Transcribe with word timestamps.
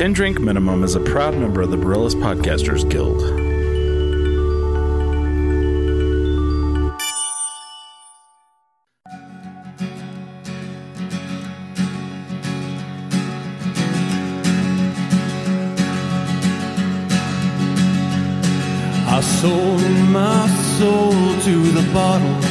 Ten 0.00 0.14
Drink 0.14 0.40
Minimum 0.40 0.82
is 0.82 0.94
a 0.94 1.00
proud 1.00 1.36
member 1.36 1.60
of 1.60 1.70
the 1.70 1.76
Barillas 1.76 2.14
Podcasters 2.14 2.88
Guild. 2.88 3.20
I 19.06 19.20
sold 19.20 19.82
my 20.08 20.48
soul 20.78 21.10
to 21.42 21.72
the 21.72 21.92
bottle. 21.92 22.42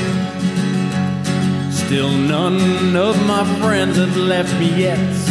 Still 1.71 2.11
none 2.11 2.95
of 2.95 3.19
my 3.25 3.43
friends 3.59 3.97
have 3.97 4.15
left 4.15 4.53
me 4.59 4.69
yet. 4.79 5.28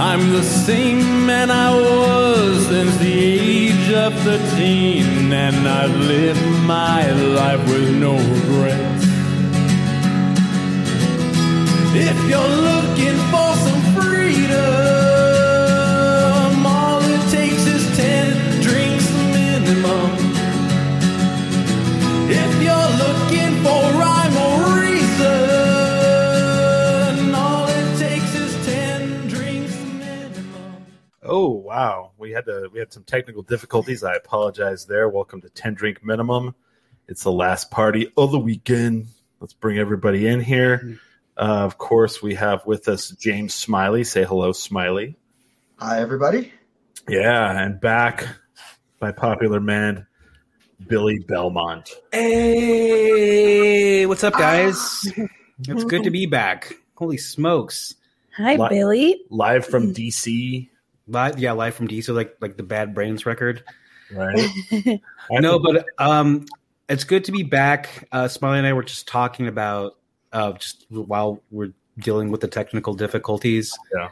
I'm 0.00 0.30
the 0.30 0.44
same 0.44 1.26
man 1.26 1.50
I 1.50 1.74
was 1.74 2.66
since 2.68 2.96
the 2.98 3.12
age 3.12 3.92
of 3.92 4.14
13, 4.22 5.32
and 5.32 5.68
I've 5.68 5.96
lived 5.96 6.40
my 6.66 7.10
life 7.10 7.58
with 7.68 7.96
no 7.96 8.14
regrets. 8.16 9.04
If 11.96 12.16
you're 12.30 12.54
looking 12.70 13.18
for 13.32 13.50
some 13.66 13.82
freedom, 13.96 14.97
wow, 31.68 32.12
we 32.16 32.30
had 32.30 32.46
to 32.46 32.70
we 32.72 32.78
had 32.78 32.90
some 32.94 33.04
technical 33.04 33.42
difficulties. 33.42 34.02
I 34.02 34.14
apologize 34.14 34.86
there. 34.86 35.06
Welcome 35.06 35.42
to 35.42 35.50
Ten 35.50 35.74
Drink 35.74 36.02
Minimum. 36.02 36.54
It's 37.08 37.24
the 37.24 37.30
last 37.30 37.70
party 37.70 38.10
of 38.16 38.32
the 38.32 38.38
weekend. 38.38 39.08
Let's 39.38 39.52
bring 39.52 39.76
everybody 39.78 40.26
in 40.26 40.40
here. 40.40 40.78
Mm-hmm. 40.78 40.94
Uh, 41.36 41.66
of 41.66 41.76
course, 41.76 42.22
we 42.22 42.36
have 42.36 42.64
with 42.64 42.88
us 42.88 43.10
James 43.10 43.52
Smiley. 43.52 44.04
Say 44.04 44.24
hello, 44.24 44.52
Smiley. 44.52 45.16
Hi, 45.76 46.00
everybody. 46.00 46.54
Yeah, 47.06 47.62
and 47.62 47.78
back 47.78 48.26
by 48.98 49.12
popular 49.12 49.58
demand, 49.58 50.06
Billy 50.86 51.18
Belmont. 51.18 51.90
Hey, 52.10 54.06
what's 54.06 54.24
up, 54.24 54.32
guys? 54.32 55.12
Ah. 55.18 55.26
it's 55.68 55.84
good 55.84 56.04
to 56.04 56.10
be 56.10 56.24
back. 56.24 56.72
Holy 56.94 57.18
smokes! 57.18 57.94
Hi, 58.38 58.56
Li- 58.56 58.68
Billy. 58.70 59.20
Live 59.28 59.66
from 59.66 59.92
mm. 59.92 59.94
DC, 59.94 60.70
Live, 61.08 61.38
yeah, 61.38 61.52
live 61.52 61.74
from 61.74 61.88
DC, 61.88 62.14
like 62.14 62.36
like 62.40 62.56
the 62.56 62.62
Bad 62.62 62.94
Brains 62.94 63.26
record. 63.26 63.64
right? 64.12 64.50
I 65.32 65.40
know, 65.40 65.58
but 65.58 65.86
um, 65.98 66.46
it's 66.88 67.04
good 67.04 67.24
to 67.24 67.32
be 67.32 67.42
back. 67.42 68.08
Uh, 68.12 68.28
Smiley 68.28 68.58
and 68.58 68.66
I 68.66 68.72
were 68.72 68.82
just 68.82 69.08
talking 69.08 69.46
about 69.46 69.96
uh, 70.32 70.52
just 70.52 70.86
while 70.90 71.42
we're 71.50 71.72
dealing 71.98 72.30
with 72.30 72.40
the 72.40 72.48
technical 72.48 72.94
difficulties. 72.94 73.76
Yeah. 73.94 74.10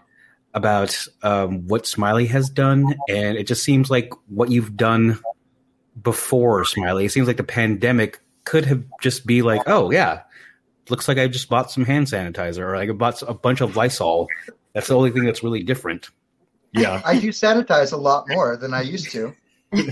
About 0.55 1.06
um, 1.22 1.67
what 1.67 1.86
Smiley 1.86 2.24
has 2.28 2.48
done, 2.48 2.94
and 3.11 3.36
it 3.36 3.47
just 3.47 3.62
seems 3.62 3.91
like 3.91 4.11
what 4.28 4.50
you've 4.50 4.74
done 4.74 5.20
before 6.02 6.64
Smiley. 6.64 7.05
It 7.05 7.12
seems 7.12 7.27
like 7.27 7.36
the 7.36 7.44
pandemic 7.44 8.20
could 8.44 8.64
have 8.64 8.83
just 9.02 9.27
be 9.27 9.42
like, 9.42 9.61
oh 9.67 9.91
yeah, 9.91 10.22
looks 10.89 11.08
like 11.08 11.19
I 11.19 11.28
just 11.28 11.50
bought 11.50 11.70
some 11.70 11.84
hand 11.84 12.06
sanitizer, 12.06 12.61
or 12.61 12.74
I 12.74 12.91
bought 12.91 13.20
a 13.22 13.34
bunch 13.34 13.61
of 13.61 13.77
Lysol. 13.77 14.28
That's 14.72 14.89
the 14.89 14.97
only 14.97 15.11
thing 15.11 15.24
that's 15.24 15.42
really 15.42 15.62
different. 15.62 16.08
Yeah. 16.72 17.00
I 17.05 17.19
do 17.19 17.28
sanitize 17.31 17.92
a 17.92 17.97
lot 17.97 18.27
more 18.28 18.56
than 18.56 18.75
I 18.75 18.83
used 18.83 19.11
to. 19.12 19.34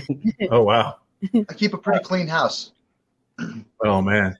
Oh 0.49 0.63
wow. 0.63 0.95
I 1.33 1.53
keep 1.53 1.73
a 1.73 1.77
pretty 1.77 2.03
clean 2.03 2.27
house. 2.27 2.71
Oh 3.83 4.01
man, 4.01 4.37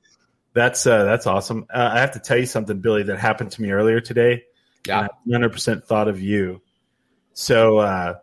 that's 0.53 0.87
uh, 0.87 1.03
that's 1.03 1.27
awesome. 1.27 1.65
Uh, 1.71 1.89
I 1.93 1.99
have 1.99 2.13
to 2.13 2.19
tell 2.19 2.37
you 2.37 2.45
something, 2.45 2.79
Billy, 2.79 3.03
that 3.03 3.19
happened 3.19 3.51
to 3.51 3.61
me 3.61 3.71
earlier 3.71 3.99
today. 3.99 4.43
Yeah. 4.87 5.07
hundred 5.29 5.51
percent 5.51 5.85
thought 5.85 6.07
of 6.07 6.21
you. 6.21 6.61
So 7.33 7.77
uh, 7.79 8.15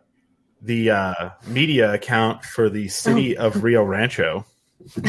the 0.61 0.89
uh, 0.89 1.29
media 1.47 1.93
account 1.93 2.43
for 2.43 2.69
the 2.69 2.87
city 2.87 3.37
of 3.37 3.63
Rio 3.63 3.83
Rancho. 3.83 4.45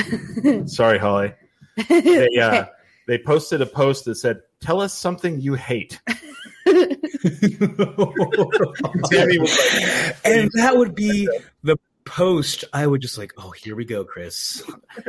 sorry, 0.66 0.98
Holly. 0.98 1.32
They 1.88 2.28
uh, 2.40 2.66
they 3.08 3.18
posted 3.18 3.60
a 3.60 3.66
post 3.66 4.04
that 4.04 4.14
said, 4.16 4.42
"Tell 4.60 4.80
us 4.80 4.92
something 4.96 5.40
you 5.40 5.54
hate." 5.54 6.00
Tammy 9.10 9.38
was 9.38 9.56
like, 9.58 10.16
and 10.24 10.50
that 10.54 10.74
would 10.76 10.94
be 10.94 11.26
the 11.62 11.78
post. 12.04 12.64
I 12.72 12.86
would 12.86 13.00
just 13.00 13.16
like, 13.16 13.32
oh, 13.38 13.50
here 13.50 13.74
we 13.74 13.86
go, 13.86 14.04
Chris. 14.04 14.62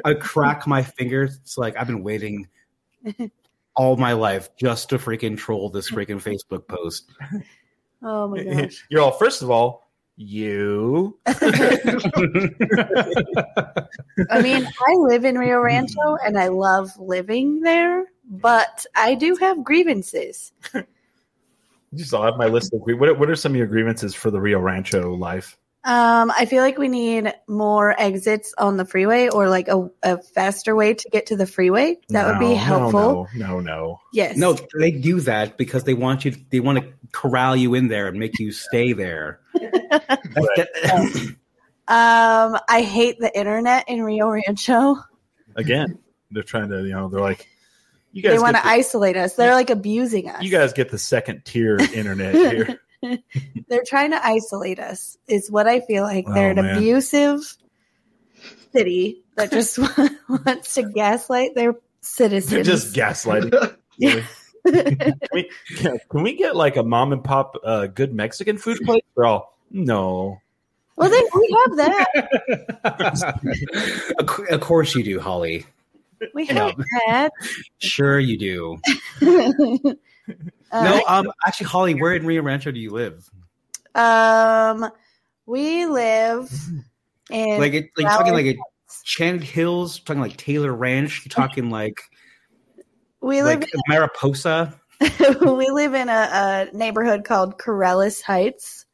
I 0.05 0.13
crack 0.13 0.65
my 0.65 0.81
fingers. 0.81 1.37
It's 1.41 1.57
like 1.57 1.75
I've 1.77 1.87
been 1.87 2.03
waiting 2.03 2.47
all 3.75 3.97
my 3.97 4.13
life 4.13 4.49
just 4.55 4.89
to 4.89 4.97
freaking 4.97 5.37
troll 5.37 5.69
this 5.69 5.91
freaking 5.91 6.21
Facebook 6.21 6.67
post. 6.67 7.11
Oh 8.01 8.29
my 8.29 8.43
gosh. 8.61 8.85
"You're 8.89 9.01
all 9.01 9.11
first 9.11 9.41
of 9.41 9.51
all." 9.51 9.83
You 10.17 11.19
I 11.27 11.33
mean, 14.41 14.65
I 14.65 14.93
live 14.95 15.25
in 15.25 15.37
Rio 15.37 15.59
Rancho 15.59 16.15
and 16.25 16.39
I 16.39 16.47
love 16.47 16.97
living 16.97 17.59
there, 17.59 18.05
but 18.23 18.85
I 18.95 19.15
do 19.15 19.35
have 19.35 19.61
grievances. 19.65 20.53
Just 21.95 22.13
I'll 22.13 22.23
have 22.23 22.37
my 22.37 22.47
list 22.47 22.73
of 22.73 22.81
what 22.81 23.19
what 23.19 23.29
are 23.29 23.35
some 23.35 23.53
of 23.53 23.55
your 23.57 23.67
grievances 23.67 24.13
for 24.13 24.31
the 24.31 24.39
Rio 24.39 24.59
Rancho 24.59 25.13
life? 25.15 25.57
Um, 25.85 26.31
I 26.35 26.45
feel 26.45 26.63
like 26.63 26.79
we 26.79 26.87
need 26.87 27.31
more 27.47 27.93
exits 28.01 28.55
on 28.57 28.77
the 28.77 28.85
freeway 28.85 29.29
or 29.29 29.49
like 29.49 29.67
a, 29.67 29.87
a 30.01 30.19
faster 30.19 30.75
way 30.75 30.95
to 30.95 31.09
get 31.11 31.27
to 31.27 31.35
the 31.35 31.45
freeway. 31.45 31.97
That 32.09 32.25
would 32.25 32.39
be 32.39 32.55
helpful. 32.55 33.27
No, 33.35 33.47
no, 33.47 33.59
no. 33.59 33.99
Yes. 34.11 34.35
no, 34.35 34.57
they 34.79 34.89
do 34.89 35.19
that 35.21 35.57
because 35.57 35.83
they 35.83 35.93
want 35.93 36.25
you. 36.25 36.35
They 36.49 36.59
want 36.59 36.79
to 36.79 36.91
corral 37.11 37.55
you 37.55 37.75
in 37.75 37.87
there 37.87 38.07
and 38.07 38.17
make 38.17 38.39
you 38.39 38.51
stay 38.51 38.93
there. 38.93 39.41
Um, 41.87 42.57
I 42.67 42.81
hate 42.81 43.19
the 43.19 43.31
internet 43.37 43.87
in 43.87 44.01
Rio 44.01 44.27
Rancho. 44.27 44.95
Again, 45.55 45.99
they're 46.31 46.41
trying 46.41 46.69
to, 46.69 46.81
you 46.81 46.93
know, 46.93 47.09
they're 47.09 47.21
like, 47.21 47.47
you 48.15 48.21
guys, 48.21 48.31
They 48.31 48.39
want 48.39 48.55
to 48.55 48.61
the, 48.63 48.67
isolate 48.69 49.17
us. 49.17 49.33
They're 49.35 49.53
like 49.53 49.69
abusing 49.69 50.29
us. 50.29 50.41
you 50.41 50.49
guys 50.49 50.71
get 50.71 50.89
the 50.89 50.97
second 50.97 51.43
tier 51.43 51.75
internet 51.93 52.33
here. 53.03 53.19
They're 53.67 53.83
trying 53.85 54.11
to 54.11 54.25
isolate 54.25 54.79
us. 54.79 55.17
Is 55.27 55.51
what 55.51 55.67
I 55.67 55.81
feel 55.81 56.03
like. 56.03 56.25
They're 56.25 56.47
Oh, 56.47 56.51
an 56.51 56.55
man. 56.65 56.77
abusive 56.77 57.41
city 58.73 59.21
that 59.35 59.51
just 59.51 59.77
wants 60.29 60.75
to 60.75 60.83
gaslight 60.83 61.55
their 61.55 61.75
citizens. 61.99 62.49
They're 62.51 62.63
citizens. 62.63 62.93
just 62.93 63.25
gaslighting. 63.25 63.75
Yeah. 63.97 64.21
can, 64.65 65.13
we, 65.33 65.49
can, 65.75 65.99
can 66.09 66.23
we 66.23 66.35
get 66.35 66.55
like 66.55 66.77
a 66.77 66.83
mom 66.83 67.11
and 67.11 67.21
pop 67.23 67.55
uh, 67.65 67.87
good 67.87 68.13
Mexican 68.13 68.57
food 68.57 68.79
place? 68.85 69.01
They're 69.15 69.25
all 69.25 69.57
no. 69.71 70.39
well, 70.95 71.09
they 71.09 71.21
we 71.35 71.57
have 71.67 71.75
that. 71.77 73.35
of 74.49 74.61
course 74.61 74.95
you 74.95 75.03
do, 75.03 75.19
Holly. 75.19 75.65
We 76.33 76.45
have 76.47 76.75
that. 77.05 77.31
Sure 77.79 78.19
you 78.19 78.37
do. 78.37 78.81
Uh, 80.71 80.83
no, 80.83 81.03
um, 81.07 81.31
actually, 81.45 81.67
Holly, 81.67 81.93
where 81.93 82.13
in 82.15 82.25
Rio 82.25 82.41
Rancho 82.41 82.71
do 82.71 82.79
you 82.79 82.89
live? 82.89 83.29
um, 83.93 84.89
we 85.45 85.85
live 85.85 86.51
in 87.31 87.59
like 87.59 87.73
it, 87.73 87.89
like 87.97 88.07
talking 88.07 88.33
like 88.33 88.45
a 88.45 88.57
Hills, 89.39 89.99
talking 89.99 90.21
like 90.21 90.37
Taylor 90.37 90.73
Ranch, 90.73 91.27
talking 91.29 91.69
like 91.69 92.01
we 93.21 93.41
live 93.41 93.61
like 93.61 93.69
Mariposa. 93.87 94.79
we 94.99 95.69
live 95.69 95.93
in 95.93 96.09
a, 96.09 96.69
a 96.71 96.75
neighborhood 96.75 97.23
called 97.23 97.57
Corrales 97.57 98.21
Heights. 98.21 98.85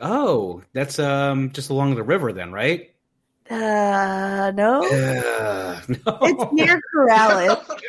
Oh, 0.00 0.62
that's 0.72 0.98
um 0.98 1.50
just 1.52 1.70
along 1.70 1.94
the 1.94 2.02
river 2.02 2.32
then, 2.32 2.52
right? 2.52 2.91
Uh, 3.52 4.50
no, 4.54 4.84
Uh, 4.84 5.80
no. 5.88 6.18
it's 6.22 6.52
near 6.52 6.80
Corrales. 6.94 7.80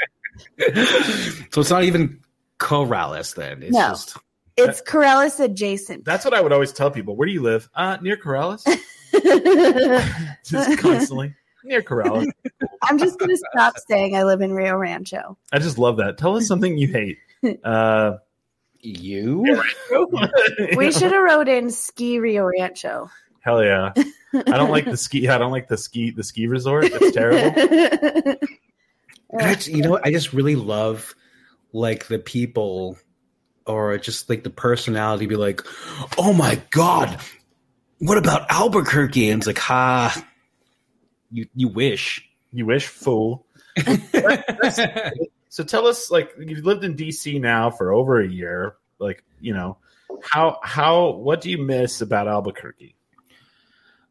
so 1.53 1.61
it's 1.61 1.69
not 1.69 1.83
even 1.83 2.19
Corrales 2.59 3.35
then. 3.35 3.63
It's 3.63 3.71
No. 3.71 3.89
just 3.89 4.17
It's 4.57 4.81
Corrales 4.81 5.39
adjacent. 5.39 6.05
That's 6.05 6.25
what 6.25 6.33
I 6.33 6.41
would 6.41 6.51
always 6.53 6.71
tell 6.73 6.91
people. 6.91 7.15
Where 7.15 7.25
do 7.27 7.31
you 7.33 7.41
live? 7.41 7.69
Uh, 7.75 7.97
near 8.01 8.17
Corrales. 8.17 8.63
just 10.45 10.79
constantly 10.79 11.33
near 11.63 11.81
Corrales. 11.81 12.27
I'm 12.81 12.97
just 12.97 13.17
gonna 13.19 13.37
stop 13.53 13.75
saying 13.87 14.15
I 14.15 14.23
live 14.23 14.41
in 14.41 14.53
Rio 14.53 14.75
Rancho. 14.75 15.37
I 15.51 15.59
just 15.59 15.77
love 15.77 15.97
that. 15.97 16.17
Tell 16.17 16.35
us 16.35 16.47
something 16.47 16.77
you 16.77 16.87
hate. 16.89 17.17
Uh, 17.63 18.17
you. 18.79 19.61
We 20.77 20.91
should 20.91 21.11
have 21.11 21.23
wrote 21.23 21.47
in 21.47 21.71
ski 21.71 22.19
Rio 22.19 22.43
Rancho. 22.43 23.09
Hell 23.43 23.63
yeah! 23.63 23.93
I 24.33 24.57
don't 24.57 24.71
like 24.71 24.85
the 24.85 24.97
ski. 25.05 25.27
I 25.27 25.37
don't 25.37 25.51
like 25.51 25.67
the 25.67 25.77
ski. 25.77 26.11
The 26.11 26.23
ski 26.23 26.47
resort. 26.47 26.85
It's 26.87 27.15
terrible. 27.15 28.35
And 29.35 29.41
I, 29.41 29.57
you 29.65 29.81
know, 29.81 29.89
what? 29.89 30.05
I 30.05 30.11
just 30.11 30.31
really 30.31 30.55
love 30.55 31.15
like 31.71 32.05
the 32.05 32.19
people 32.19 32.99
or 33.65 33.97
just 33.97 34.29
like 34.29 34.43
the 34.43 34.51
personality 34.51 35.25
be 35.25 35.35
like, 35.35 35.61
"Oh 36.19 36.33
my 36.33 36.61
god, 36.69 37.19
what 37.97 38.19
about 38.19 38.45
Albuquerque?" 38.51 39.31
And 39.31 39.39
it's 39.39 39.47
like, 39.47 39.57
"Ha, 39.57 40.23
you 41.31 41.47
you 41.55 41.67
wish." 41.67 42.29
You 42.51 42.67
wish, 42.67 42.87
fool. 42.87 43.45
So 45.49 45.63
tell 45.63 45.85
us, 45.85 46.09
like, 46.09 46.33
you've 46.39 46.65
lived 46.65 46.83
in 46.83 46.95
DC 46.95 47.39
now 47.39 47.69
for 47.69 47.93
over 47.93 48.19
a 48.19 48.27
year. 48.27 48.75
Like, 48.97 49.23
you 49.39 49.53
know, 49.53 49.77
how 50.23 50.57
how 50.63 51.11
what 51.11 51.41
do 51.41 51.51
you 51.51 51.59
miss 51.59 52.01
about 52.01 52.27
Albuquerque? 52.27 52.95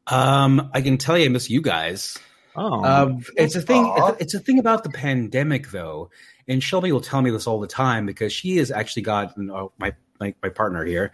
Um, 0.07 0.71
I 0.75 0.81
can 0.81 0.99
tell 0.99 1.17
you, 1.17 1.27
I 1.27 1.29
miss 1.29 1.49
you 1.51 1.61
guys. 1.61 2.19
Oh, 2.55 2.85
Um, 2.85 3.25
it's 3.37 3.57
a 3.57 3.63
thing. 3.63 3.91
It's 3.97 4.09
a, 4.09 4.17
it's 4.21 4.35
a 4.35 4.41
thing 4.41 4.59
about 4.59 4.85
the 4.85 4.91
pandemic, 4.91 5.71
though, 5.71 6.11
and 6.49 6.63
Shelby 6.63 6.93
will 6.93 7.01
tell 7.01 7.23
me 7.23 7.31
this 7.31 7.47
all 7.47 7.61
the 7.61 7.67
time 7.67 8.05
because 8.05 8.33
she 8.33 8.57
has 8.59 8.71
actually 8.71 9.03
gotten 9.03 9.51
uh, 9.51 9.69
my, 9.79 9.95
my 10.21 10.35
my 10.43 10.49
partner 10.51 10.85
here, 10.85 11.13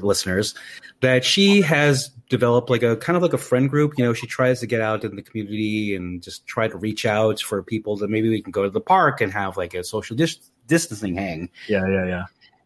listeners, 0.00 0.54
that 1.00 1.24
she 1.24 1.60
has 1.62 2.08
developed 2.30 2.68
like 2.68 2.82
a 2.82 2.96
kind 2.96 3.16
of 3.16 3.22
like 3.22 3.32
a 3.32 3.38
friend 3.38 3.70
group. 3.70 3.94
You 3.96 4.04
know, 4.04 4.12
she 4.12 4.26
tries 4.26 4.58
to 4.60 4.66
get 4.66 4.80
out 4.80 5.04
in 5.04 5.14
the 5.14 5.22
community 5.22 5.94
and 5.94 6.20
just 6.20 6.46
try 6.46 6.66
to 6.66 6.76
reach 6.76 7.06
out 7.06 7.40
for 7.40 7.62
people 7.62 7.96
that 7.98 8.10
maybe 8.10 8.28
we 8.28 8.42
can 8.42 8.50
go 8.50 8.64
to 8.64 8.70
the 8.70 8.80
park 8.80 9.20
and 9.20 9.32
have 9.32 9.56
like 9.56 9.74
a 9.74 9.84
social 9.84 10.16
dis- 10.16 10.50
distancing 10.66 11.14
hang. 11.14 11.48
yeah, 11.68 11.86
yeah, 11.86 12.06
yeah. 12.06 12.24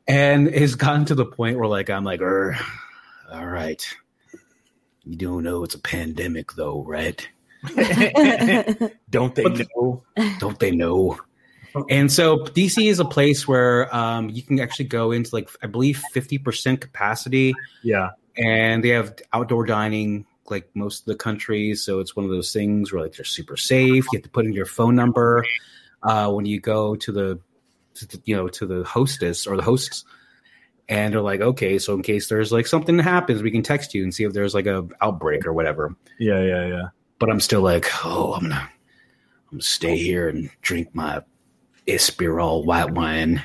And 0.09 0.49
it's 0.49 0.77
gotten 0.77 1.05
to 1.07 1.15
the 1.15 1.27
point 1.27 1.59
where 1.59 1.69
like 1.69 1.91
I'm 1.91 2.05
like, 2.05 2.21
"Er, 2.23 2.57
all 3.31 3.47
right, 3.47 3.85
you 5.07 5.17
don't 5.17 5.45
know 5.45 5.63
it's 5.63 5.75
a 5.75 5.81
pandemic 5.81 6.53
though, 6.53 6.83
right? 6.83 7.27
Don't 9.11 9.35
they 9.35 9.45
know? 9.45 10.03
don't 10.39 10.59
they 10.59 10.71
know? 10.71 11.19
And 11.91 12.11
so 12.11 12.39
DC 12.39 12.89
is 12.89 13.01
a 13.01 13.05
place 13.05 13.47
where 13.47 13.95
um, 13.95 14.31
you 14.31 14.43
can 14.43 14.61
actually 14.61 14.87
go 14.87 15.13
into 15.13 15.35
like 15.35 15.49
I 15.63 15.67
believe 15.67 16.03
fifty 16.13 16.39
percent 16.39 16.81
capacity, 16.81 17.55
Yeah, 17.83 18.11
and 18.37 18.83
they 18.83 18.91
have 18.91 19.15
outdoor 19.33 19.67
dining 19.67 20.27
like 20.49 20.69
most 20.75 21.01
of 21.01 21.07
the 21.07 21.17
country. 21.17 21.75
So 21.75 22.01
it's 22.01 22.17
one 22.17 22.25
of 22.25 22.31
those 22.31 22.53
things 22.53 22.93
where 22.93 23.03
like 23.03 23.15
they're 23.15 23.25
super 23.25 23.57
safe. 23.57 24.07
You 24.13 24.19
have 24.19 24.23
to 24.25 24.31
put 24.31 24.47
in 24.47 24.53
your 24.53 24.67
phone 24.67 24.95
number 24.95 25.45
uh, 26.03 26.31
when 26.31 26.47
you 26.47 26.61
go 26.61 26.97
to 26.97 27.13
the, 27.13 27.41
to 27.95 28.07
the 28.07 28.23
you 28.25 28.37
know 28.37 28.49
to 28.49 28.67
the 28.67 28.85
hostess 28.85 29.47
or 29.47 29.57
the 29.57 29.63
hosts, 29.63 30.05
and 30.89 31.13
they're 31.13 31.21
like, 31.21 31.41
okay, 31.41 31.79
so 31.79 31.95
in 31.95 32.03
case 32.03 32.29
there's 32.29 32.53
like 32.53 32.67
something 32.67 32.97
that 32.97 33.03
happens, 33.03 33.43
we 33.43 33.51
can 33.51 33.63
text 33.63 33.95
you 33.95 34.03
and 34.03 34.15
see 34.15 34.25
if 34.25 34.33
there's 34.33 34.55
like 34.55 34.67
a 34.67 34.87
outbreak 35.01 35.47
or 35.47 35.53
whatever. 35.53 35.95
yeah, 36.19 36.43
yeah, 36.43 36.67
yeah. 36.67 36.89
But 37.19 37.31
I'm 37.31 37.41
still 37.41 37.63
like, 37.63 37.87
oh, 38.05 38.35
I'm 38.35 38.43
gonna, 38.43 38.55
I'm 38.57 39.51
gonna 39.53 39.63
stay 39.63 39.97
here 39.97 40.29
and 40.29 40.51
drink 40.63 40.95
my 40.95 41.23
Espiral 41.87 42.65
white 42.65 42.91
wine 42.91 43.43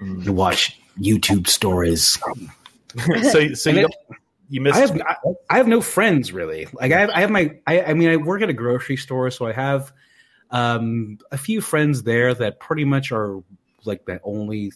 Mm. 0.00 0.26
and 0.26 0.36
watch 0.36 0.80
YouTube 1.00 1.48
stories. 1.48 2.06
so, 3.32 3.54
so 3.54 3.70
you, 3.70 3.88
you 4.48 4.60
missed. 4.60 4.76
I 4.76 4.80
have 4.80 5.00
I, 5.00 5.16
I 5.50 5.56
have 5.56 5.66
no 5.66 5.80
friends 5.80 6.32
really. 6.32 6.68
Like 6.72 6.92
I 6.92 7.00
have 7.00 7.10
I 7.10 7.20
have 7.20 7.30
my 7.30 7.58
I, 7.66 7.82
I 7.82 7.94
mean 7.94 8.08
I 8.08 8.16
work 8.16 8.40
at 8.42 8.48
a 8.48 8.52
grocery 8.52 8.96
store, 8.96 9.28
so 9.32 9.46
I 9.46 9.52
have 9.52 9.92
um, 10.52 11.18
a 11.32 11.36
few 11.36 11.60
friends 11.60 12.04
there 12.04 12.32
that 12.34 12.60
pretty 12.60 12.84
much 12.84 13.10
are 13.10 13.42
like 13.84 14.04
the 14.06 14.20
only 14.22 14.70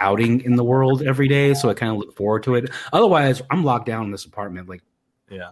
outing 0.00 0.40
in 0.40 0.56
the 0.56 0.64
world 0.64 1.02
every 1.02 1.28
day. 1.28 1.54
So 1.54 1.68
I 1.68 1.74
kind 1.74 1.92
of 1.92 1.98
look 1.98 2.16
forward 2.16 2.42
to 2.44 2.54
it. 2.56 2.70
Otherwise, 2.92 3.42
I'm 3.50 3.64
locked 3.64 3.86
down 3.86 4.06
in 4.06 4.10
this 4.10 4.24
apartment. 4.24 4.68
Like 4.68 4.82
Yeah. 5.28 5.50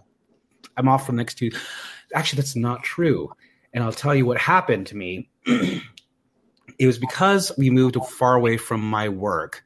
I'm 0.75 0.87
off 0.87 1.05
for 1.05 1.11
the 1.11 1.17
next 1.17 1.35
two. 1.35 1.51
Actually, 2.13 2.37
that's 2.37 2.55
not 2.55 2.83
true. 2.83 3.31
And 3.73 3.83
I'll 3.83 3.93
tell 3.93 4.15
you 4.15 4.25
what 4.25 4.37
happened 4.37 4.87
to 4.87 4.97
me. 4.97 5.29
it 5.45 6.87
was 6.87 6.97
because 6.97 7.51
we 7.57 7.69
moved 7.69 7.97
far 8.09 8.35
away 8.35 8.57
from 8.57 8.81
my 8.81 9.09
work 9.09 9.63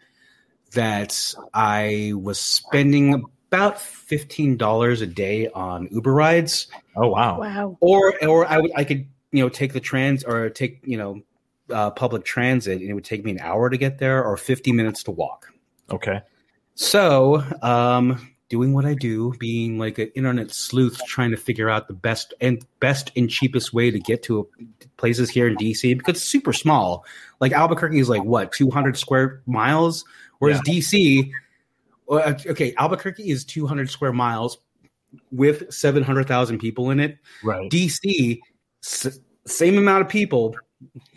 that 0.73 1.33
I 1.53 2.13
was 2.15 2.39
spending 2.39 3.25
about 3.47 3.79
fifteen 3.79 4.57
dollars 4.57 5.01
a 5.01 5.07
day 5.07 5.47
on 5.49 5.87
Uber 5.91 6.11
rides, 6.11 6.67
oh 6.95 7.07
wow. 7.09 7.39
wow. 7.39 7.77
or 7.79 8.13
or 8.25 8.45
I 8.47 8.57
would 8.57 8.71
I 8.75 8.83
could 8.83 9.07
you 9.31 9.43
know 9.43 9.49
take 9.49 9.73
the 9.73 9.79
trans 9.79 10.23
or 10.23 10.49
take 10.49 10.81
you 10.83 10.97
know 10.97 11.21
uh, 11.69 11.91
public 11.91 12.25
transit, 12.25 12.81
and 12.81 12.89
it 12.89 12.93
would 12.93 13.05
take 13.05 13.23
me 13.23 13.31
an 13.31 13.39
hour 13.39 13.69
to 13.69 13.77
get 13.77 13.99
there 13.99 14.23
or 14.23 14.37
fifty 14.37 14.71
minutes 14.71 15.03
to 15.03 15.11
walk. 15.11 15.47
Okay. 15.91 16.21
So, 16.75 17.43
um, 17.61 18.33
doing 18.49 18.73
what 18.73 18.85
I 18.85 18.93
do, 18.93 19.33
being 19.39 19.79
like 19.79 19.97
an 19.97 20.11
internet 20.15 20.51
sleuth, 20.51 20.99
trying 21.07 21.31
to 21.31 21.37
figure 21.37 21.69
out 21.69 21.87
the 21.87 21.93
best 21.93 22.33
and 22.41 22.63
best 22.79 23.11
and 23.15 23.29
cheapest 23.29 23.73
way 23.73 23.91
to 23.91 23.99
get 23.99 24.23
to 24.23 24.47
places 24.97 25.29
here 25.29 25.47
in 25.47 25.55
DC 25.55 25.97
because 25.97 26.17
it's 26.17 26.25
super 26.25 26.53
small. 26.53 27.05
Like 27.39 27.51
Albuquerque 27.51 27.99
is 27.99 28.09
like 28.09 28.23
what 28.23 28.51
200 28.51 28.97
square 28.97 29.41
miles, 29.45 30.05
whereas 30.39 30.61
DC, 30.61 31.31
okay, 32.09 32.73
Albuquerque 32.77 33.29
is 33.29 33.45
200 33.45 33.89
square 33.89 34.13
miles 34.13 34.57
with 35.31 35.71
700,000 35.73 36.59
people 36.59 36.91
in 36.91 36.99
it. 36.99 37.17
Right. 37.43 37.69
DC, 37.71 38.39
s- 38.83 39.19
same 39.45 39.77
amount 39.77 40.01
of 40.01 40.09
people, 40.09 40.55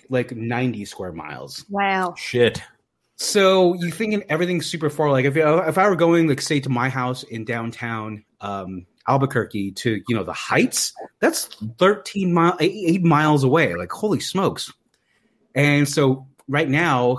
like 0.08 0.34
90 0.34 0.84
square 0.84 1.12
miles. 1.12 1.64
Wow. 1.68 2.14
Shit. 2.16 2.62
So 3.16 3.74
you 3.74 3.90
thinking 3.90 4.22
everything's 4.28 4.66
super 4.66 4.90
far? 4.90 5.10
Like 5.10 5.24
if 5.24 5.36
if 5.36 5.78
I 5.78 5.88
were 5.88 5.96
going, 5.96 6.28
like 6.28 6.40
say, 6.40 6.60
to 6.60 6.68
my 6.68 6.90
house 6.90 7.22
in 7.22 7.44
downtown 7.44 8.24
um, 8.42 8.86
Albuquerque 9.08 9.72
to 9.72 10.02
you 10.06 10.14
know 10.14 10.22
the 10.22 10.34
Heights, 10.34 10.92
that's 11.20 11.46
thirteen 11.78 12.34
mile, 12.34 12.56
eight, 12.60 12.74
eight 12.86 13.02
miles 13.02 13.42
away. 13.42 13.74
Like 13.74 13.90
holy 13.90 14.20
smokes! 14.20 14.70
And 15.54 15.88
so 15.88 16.26
right 16.46 16.68
now, 16.68 17.16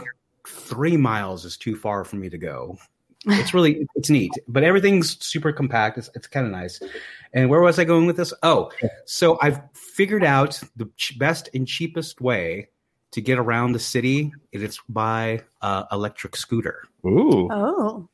three 0.47 0.97
miles 0.97 1.45
is 1.45 1.57
too 1.57 1.75
far 1.75 2.03
for 2.03 2.17
me 2.17 2.29
to 2.29 2.37
go. 2.37 2.77
It's 3.25 3.53
really 3.53 3.87
it's 3.95 4.11
neat, 4.11 4.31
but 4.47 4.63
everything's 4.63 5.21
super 5.25 5.51
compact. 5.51 5.97
It's, 5.97 6.09
it's 6.13 6.27
kind 6.27 6.45
of 6.45 6.51
nice. 6.51 6.79
And 7.33 7.49
where 7.49 7.59
was 7.59 7.79
I 7.79 7.83
going 7.83 8.05
with 8.05 8.17
this? 8.17 8.33
Oh, 8.43 8.71
so 9.05 9.39
I've 9.41 9.59
figured 9.73 10.23
out 10.23 10.61
the 10.75 10.89
ch- 10.95 11.17
best 11.17 11.49
and 11.55 11.67
cheapest 11.67 12.21
way 12.21 12.69
to 13.12 13.21
get 13.21 13.39
around 13.39 13.71
the 13.71 13.80
city, 13.80 14.31
and 14.54 14.63
it's 14.63 14.80
by 14.89 15.42
uh, 15.62 15.86
electric 15.92 16.36
scooter. 16.36 16.83
Ooh. 17.06 17.48
Oh. 17.51 18.09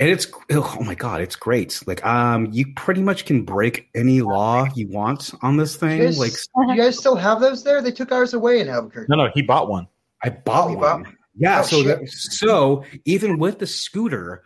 And 0.00 0.10
it's 0.10 0.26
oh 0.50 0.76
my 0.84 0.96
god, 0.96 1.20
it's 1.20 1.36
great. 1.36 1.80
Like 1.86 2.04
um, 2.04 2.48
you 2.52 2.66
pretty 2.74 3.00
much 3.00 3.26
can 3.26 3.44
break 3.44 3.88
any 3.94 4.22
law 4.22 4.66
you 4.74 4.88
want 4.88 5.30
on 5.40 5.56
this 5.56 5.74
You 5.74 5.78
thing. 5.80 6.00
guys, 6.02 6.18
Like 6.18 6.32
you 6.68 6.76
guys 6.82 6.98
still 6.98 7.14
have 7.14 7.40
those 7.40 7.62
there? 7.62 7.80
They 7.80 7.92
took 7.92 8.10
ours 8.10 8.34
away 8.34 8.58
in 8.60 8.68
Albuquerque. 8.68 9.06
No, 9.08 9.16
no, 9.24 9.30
he 9.32 9.42
bought 9.42 9.68
one. 9.68 9.86
I 10.24 10.30
bought 10.30 10.70
You 10.70 10.78
one. 10.78 11.02
bought- 11.04 11.12
Yeah, 11.36 11.60
Oh, 11.60 11.62
so 11.62 11.82
that, 11.84 12.08
so 12.08 12.84
even 13.04 13.38
with 13.38 13.60
the 13.60 13.68
scooter, 13.68 14.42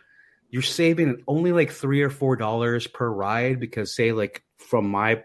you're 0.51 0.61
saving 0.61 1.23
only 1.27 1.51
like 1.51 1.71
three 1.71 2.03
or 2.03 2.11
four 2.11 2.35
dollars 2.35 2.85
per 2.85 3.09
ride 3.09 3.59
because 3.59 3.95
say 3.95 4.11
like 4.11 4.43
from 4.57 4.87
my 4.87 5.23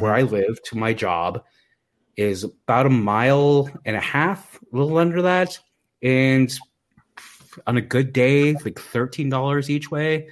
where 0.00 0.12
I 0.14 0.22
live 0.22 0.60
to 0.64 0.76
my 0.76 0.92
job 0.94 1.44
is 2.16 2.44
about 2.44 2.86
a 2.86 2.90
mile 2.90 3.68
and 3.84 3.96
a 3.96 4.00
half, 4.00 4.58
a 4.72 4.76
little 4.76 4.98
under 4.98 5.22
that, 5.22 5.58
and 6.02 6.52
on 7.66 7.76
a 7.76 7.80
good 7.80 8.12
day, 8.12 8.54
like 8.54 8.78
thirteen 8.78 9.28
dollars 9.28 9.70
each 9.70 9.90
way. 9.90 10.28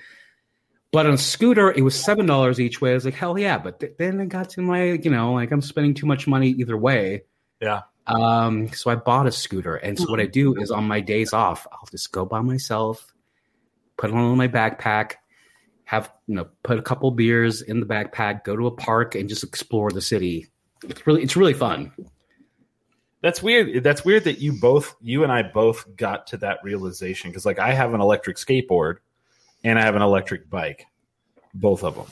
But 0.92 1.06
on 1.06 1.14
a 1.14 1.18
scooter, 1.18 1.70
it 1.72 1.82
was 1.82 1.94
seven 1.94 2.26
dollars 2.26 2.60
each 2.60 2.80
way. 2.80 2.90
I 2.90 2.94
was 2.94 3.04
like, 3.04 3.14
hell 3.14 3.38
yeah! 3.38 3.58
But 3.58 3.80
th- 3.80 3.94
then 3.98 4.20
it 4.20 4.28
got 4.28 4.50
to 4.50 4.60
my, 4.60 4.92
you 4.92 5.10
know, 5.10 5.32
like 5.32 5.50
I'm 5.50 5.62
spending 5.62 5.94
too 5.94 6.06
much 6.06 6.26
money 6.26 6.50
either 6.50 6.76
way. 6.76 7.22
Yeah. 7.60 7.82
Um, 8.06 8.68
so 8.72 8.90
I 8.90 8.96
bought 8.96 9.26
a 9.26 9.32
scooter, 9.32 9.76
and 9.76 9.98
so 9.98 10.10
what 10.10 10.20
I 10.20 10.26
do 10.26 10.56
is 10.56 10.70
on 10.70 10.84
my 10.84 11.00
days 11.00 11.32
off, 11.32 11.66
I'll 11.70 11.88
just 11.90 12.12
go 12.12 12.24
by 12.24 12.40
myself, 12.40 13.14
put 13.96 14.10
it 14.10 14.16
on 14.16 14.36
my 14.36 14.48
backpack, 14.48 15.14
have 15.84 16.12
you 16.26 16.34
know, 16.34 16.48
put 16.62 16.78
a 16.78 16.82
couple 16.82 17.10
beers 17.12 17.62
in 17.62 17.78
the 17.80 17.86
backpack, 17.86 18.44
go 18.44 18.56
to 18.56 18.66
a 18.66 18.72
park, 18.72 19.14
and 19.14 19.28
just 19.28 19.44
explore 19.44 19.90
the 19.90 20.00
city. 20.00 20.48
It's 20.84 21.06
really, 21.06 21.22
it's 21.22 21.36
really 21.36 21.54
fun. 21.54 21.92
That's 23.20 23.42
weird. 23.42 23.84
That's 23.84 24.04
weird 24.04 24.24
that 24.24 24.40
you 24.40 24.58
both, 24.60 24.96
you 25.00 25.22
and 25.22 25.32
I 25.32 25.42
both 25.42 25.96
got 25.96 26.26
to 26.28 26.38
that 26.38 26.58
realization 26.64 27.30
because, 27.30 27.46
like, 27.46 27.60
I 27.60 27.72
have 27.72 27.94
an 27.94 28.00
electric 28.00 28.36
skateboard 28.36 28.96
and 29.64 29.78
I 29.78 29.82
have 29.82 29.94
an 29.94 30.02
electric 30.02 30.50
bike, 30.50 30.86
both 31.54 31.84
of 31.84 31.94
them, 31.94 32.06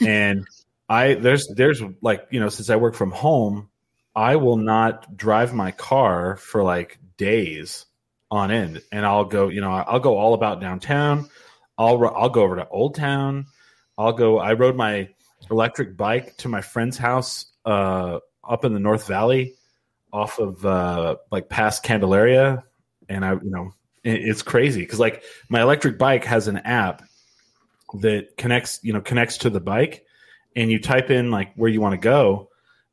and 0.06 0.46
I 0.88 1.14
there's 1.14 1.48
there's 1.48 1.82
like 2.00 2.26
you 2.30 2.40
know 2.40 2.48
since 2.48 2.70
I 2.70 2.76
work 2.76 2.94
from 2.94 3.10
home, 3.10 3.68
I 4.14 4.36
will 4.36 4.56
not 4.56 5.16
drive 5.16 5.52
my 5.52 5.72
car 5.72 6.36
for 6.36 6.62
like 6.62 6.98
days 7.16 7.86
on 8.30 8.50
end, 8.50 8.82
and 8.92 9.04
I'll 9.04 9.24
go 9.24 9.48
you 9.48 9.60
know 9.60 9.70
I'll 9.70 10.00
go 10.00 10.16
all 10.16 10.34
about 10.34 10.60
downtown. 10.60 11.28
I'll 11.78 12.04
I'll 12.06 12.30
go 12.30 12.42
over 12.42 12.56
to 12.56 12.68
Old 12.68 12.94
Town. 12.94 13.46
I'll 13.98 14.12
go. 14.12 14.38
I 14.38 14.52
rode 14.52 14.76
my 14.76 15.08
electric 15.50 15.96
bike 15.96 16.36
to 16.38 16.48
my 16.48 16.60
friend's 16.60 16.96
house 16.96 17.46
uh, 17.64 18.18
up 18.44 18.64
in 18.64 18.74
the 18.74 18.80
North 18.80 19.06
Valley 19.06 19.54
off 20.12 20.38
of 20.38 20.64
uh 20.64 21.16
like 21.30 21.48
past 21.48 21.82
Candelaria 21.82 22.62
and 23.08 23.24
I 23.24 23.32
you 23.32 23.50
know 23.50 23.72
it, 24.04 24.20
it's 24.22 24.42
crazy 24.42 24.80
because 24.80 25.00
like 25.00 25.22
my 25.48 25.60
electric 25.60 25.98
bike 25.98 26.24
has 26.24 26.48
an 26.48 26.58
app 26.58 27.02
that 28.00 28.36
connects 28.36 28.80
you 28.82 28.92
know 28.92 29.00
connects 29.00 29.38
to 29.38 29.50
the 29.50 29.60
bike 29.60 30.04
and 30.54 30.70
you 30.70 30.80
type 30.80 31.10
in 31.10 31.30
like 31.30 31.52
where 31.56 31.68
you 31.68 31.80
want 31.80 31.92
to 31.92 31.98
go 31.98 32.48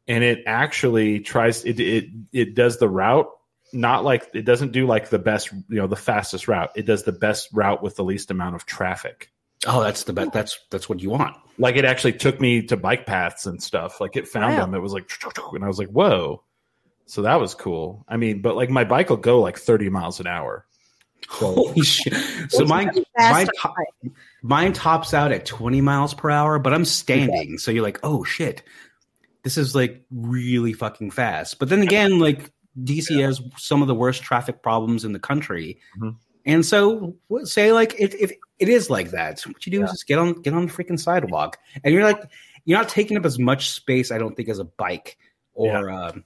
and 0.08 0.24
it 0.24 0.44
actually 0.48 1.20
tries 1.20 1.64
it 1.66 1.80
it 1.80 2.10
it 2.34 2.56
does 2.56 2.80
the 2.80 2.90
route 2.90 3.30
not 3.74 4.04
like 4.04 4.30
it 4.34 4.46
doesn't 4.46 4.72
do 4.72 4.86
like 4.86 5.10
the 5.10 5.20
best, 5.20 5.52
you 5.52 5.78
know, 5.78 5.88
the 5.88 5.96
fastest 5.96 6.48
route. 6.48 6.72
It 6.76 6.86
does 6.86 7.04
the 7.04 7.12
best 7.12 7.50
route 7.52 7.82
with 7.82 7.96
the 7.96 8.04
least 8.04 8.32
amount 8.32 8.56
of 8.56 8.66
traffic. 8.66 9.32
Oh, 9.67 9.82
that's 9.82 10.03
the 10.03 10.13
best. 10.13 10.32
That's 10.34 10.60
that's 10.70 10.89
what 10.89 11.01
you 11.01 11.10
want. 11.10 11.36
Like 11.58 11.75
it 11.75 11.86
actually 11.86 12.13
took 12.13 12.41
me 12.41 12.62
to 12.63 12.75
bike 12.77 13.05
paths 13.05 13.46
and 13.46 13.62
stuff. 13.62 14.01
Like 14.01 14.15
it 14.15 14.27
found 14.27 14.55
Wow. 14.55 14.62
them. 14.62 14.74
It 14.75 14.79
was 14.79 14.93
like, 14.93 15.10
and 15.53 15.63
I 15.63 15.67
was 15.67 15.77
like, 15.79 15.89
whoa. 15.89 16.43
So 17.05 17.22
that 17.24 17.39
was 17.39 17.53
cool. 17.53 18.05
I 18.08 18.17
mean, 18.17 18.41
but 18.41 18.55
like 18.55 18.70
my 18.70 18.84
bike 18.84 19.10
will 19.10 19.17
go 19.17 19.39
like 19.41 19.58
30 19.58 19.89
miles 19.89 20.20
an 20.20 20.27
hour. 20.27 20.65
Holy 21.29 21.82
shit! 21.82 22.13
So 22.50 22.65
mine, 22.65 22.91
mine, 23.17 23.48
top, 23.58 23.74
mine 24.41 24.74
tops 24.74 25.13
out 25.13 25.32
at 25.32 25.46
20 25.46 25.79
miles 25.79 26.13
per 26.13 26.29
hour, 26.29 26.60
but 26.60 26.74
I'm 26.74 26.84
standing. 26.86 27.58
So 27.58 27.72
you're 27.72 27.84
like, 27.84 28.00
oh 28.03 28.24
shit, 28.25 28.62
this 29.43 29.58
is 29.58 29.74
like 29.74 30.03
really 30.12 30.74
fucking 30.74 31.12
fast. 31.12 31.60
But 31.60 31.70
then 31.70 31.82
again, 31.82 32.20
like 32.20 32.51
DC 32.84 33.22
has 33.22 33.41
some 33.58 33.82
of 33.82 33.88
the 33.88 33.96
worst 33.96 34.22
traffic 34.24 34.62
problems 34.62 35.05
in 35.05 35.13
the 35.13 35.20
country. 35.20 35.79
Mhm. 35.98 36.17
And 36.46 36.65
so 36.65 37.15
say 37.46 37.72
like 37.72 37.96
if, 38.00 38.13
if 38.15 38.32
it 38.63 38.70
is 38.70 38.89
like 38.89 39.12
that, 39.12 39.39
so 39.39 39.50
what 39.51 39.65
you 39.65 39.72
do 39.72 39.79
Yeah. 39.79 39.86
is 39.86 39.91
just 39.91 40.08
get 40.08 40.17
on 40.20 40.41
get 40.41 40.53
on 40.53 40.65
the 40.67 40.72
freaking 40.72 41.00
sidewalk. 41.00 41.58
And 41.84 41.93
you're 41.93 42.03
like 42.03 42.22
you're 42.65 42.77
not 42.79 42.89
taking 42.89 43.17
up 43.17 43.25
as 43.25 43.38
much 43.38 43.70
space, 43.72 44.10
I 44.12 44.17
don't 44.17 44.36
think, 44.36 44.50
as 44.50 44.60
a 44.60 44.63
bike 44.65 45.17
or 45.53 45.89
um 45.91 46.24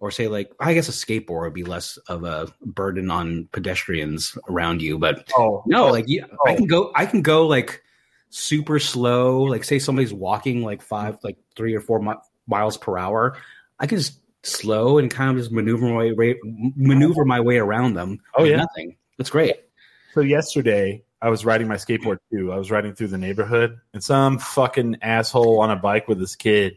or 0.00 0.10
say 0.10 0.28
like 0.28 0.52
I 0.60 0.74
guess 0.74 0.88
a 0.88 0.92
skateboard 0.92 1.42
would 1.42 1.54
be 1.54 1.64
less 1.64 1.96
of 2.08 2.24
a 2.24 2.48
burden 2.64 3.10
on 3.10 3.48
pedestrians 3.52 4.36
around 4.48 4.82
you, 4.82 4.98
but 4.98 5.28
Oh 5.36 5.62
no, 5.66 5.88
like 5.88 6.04
you, 6.08 6.24
I 6.46 6.52
Oh. 6.52 6.56
can 6.56 6.66
go. 6.66 6.92
I 6.94 7.06
can 7.06 7.22
go 7.22 7.46
like 7.46 7.82
super 8.30 8.78
slow. 8.78 9.42
Like 9.42 9.64
say 9.64 9.78
somebody's 9.78 10.12
walking 10.14 10.62
like 10.62 10.82
five, 10.82 11.18
like 11.22 11.36
three 11.56 11.74
or 11.74 11.80
four 11.80 12.00
mi- 12.00 12.14
miles 12.46 12.76
per 12.76 12.98
hour. 12.98 13.36
I 13.80 13.86
can 13.86 13.98
just 13.98 14.20
slow 14.42 14.98
and 14.98 15.10
kind 15.10 15.30
of 15.30 15.36
just 15.38 15.50
maneuver 15.52 15.86
my 15.86 16.12
way, 16.12 16.36
maneuver 16.76 17.24
my 17.24 17.40
way 17.40 17.56
around 17.58 17.94
them. 17.94 18.18
Oh, 18.36 18.44
yeah. 18.44 18.56
nothing. 18.58 18.96
That's 19.18 19.30
great. 19.30 19.54
So 20.14 20.20
yesterday 20.20 21.02
I 21.24 21.30
was 21.30 21.42
riding 21.42 21.68
my 21.68 21.76
skateboard 21.76 22.18
too. 22.30 22.52
I 22.52 22.58
was 22.58 22.70
riding 22.70 22.94
through 22.94 23.06
the 23.06 23.16
neighborhood 23.16 23.78
and 23.94 24.04
some 24.04 24.38
fucking 24.38 24.98
asshole 25.00 25.58
on 25.60 25.70
a 25.70 25.76
bike 25.76 26.06
with 26.06 26.20
his 26.20 26.36
kid 26.36 26.76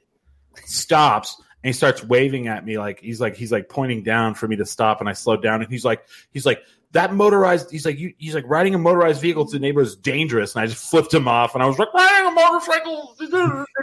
stops 0.63 1.35
and 1.37 1.67
he 1.67 1.73
starts 1.73 2.01
waving 2.01 2.47
at 2.47 2.63
me 2.63 2.77
like 2.77 3.01
he's 3.01 3.19
like 3.19 3.35
he's 3.35 3.51
like 3.51 3.67
pointing 3.67 4.03
down 4.03 4.35
for 4.35 4.47
me 4.47 4.55
to 4.55 4.65
stop 4.65 5.01
and 5.01 5.09
I 5.09 5.13
slowed 5.13 5.43
down 5.43 5.61
and 5.61 5.69
he's 5.69 5.83
like 5.83 6.07
he's 6.31 6.45
like 6.45 6.63
that 6.93 7.13
motorized 7.13 7.69
he's 7.71 7.85
like 7.85 7.99
you, 7.99 8.13
he's 8.17 8.35
like 8.35 8.45
riding 8.47 8.73
a 8.73 8.77
motorized 8.77 9.21
vehicle 9.21 9.45
to 9.47 9.51
the 9.51 9.59
neighbor 9.59 9.81
is 9.81 9.97
dangerous 9.97 10.55
and 10.55 10.63
I 10.63 10.67
just 10.67 10.89
flipped 10.89 11.13
him 11.13 11.27
off 11.27 11.53
and 11.53 11.61
I 11.61 11.65
was 11.65 11.77
like 11.77 11.93
riding 11.93 12.27
a 12.27 12.31
motorcycle 12.31 13.17
is 13.19 13.29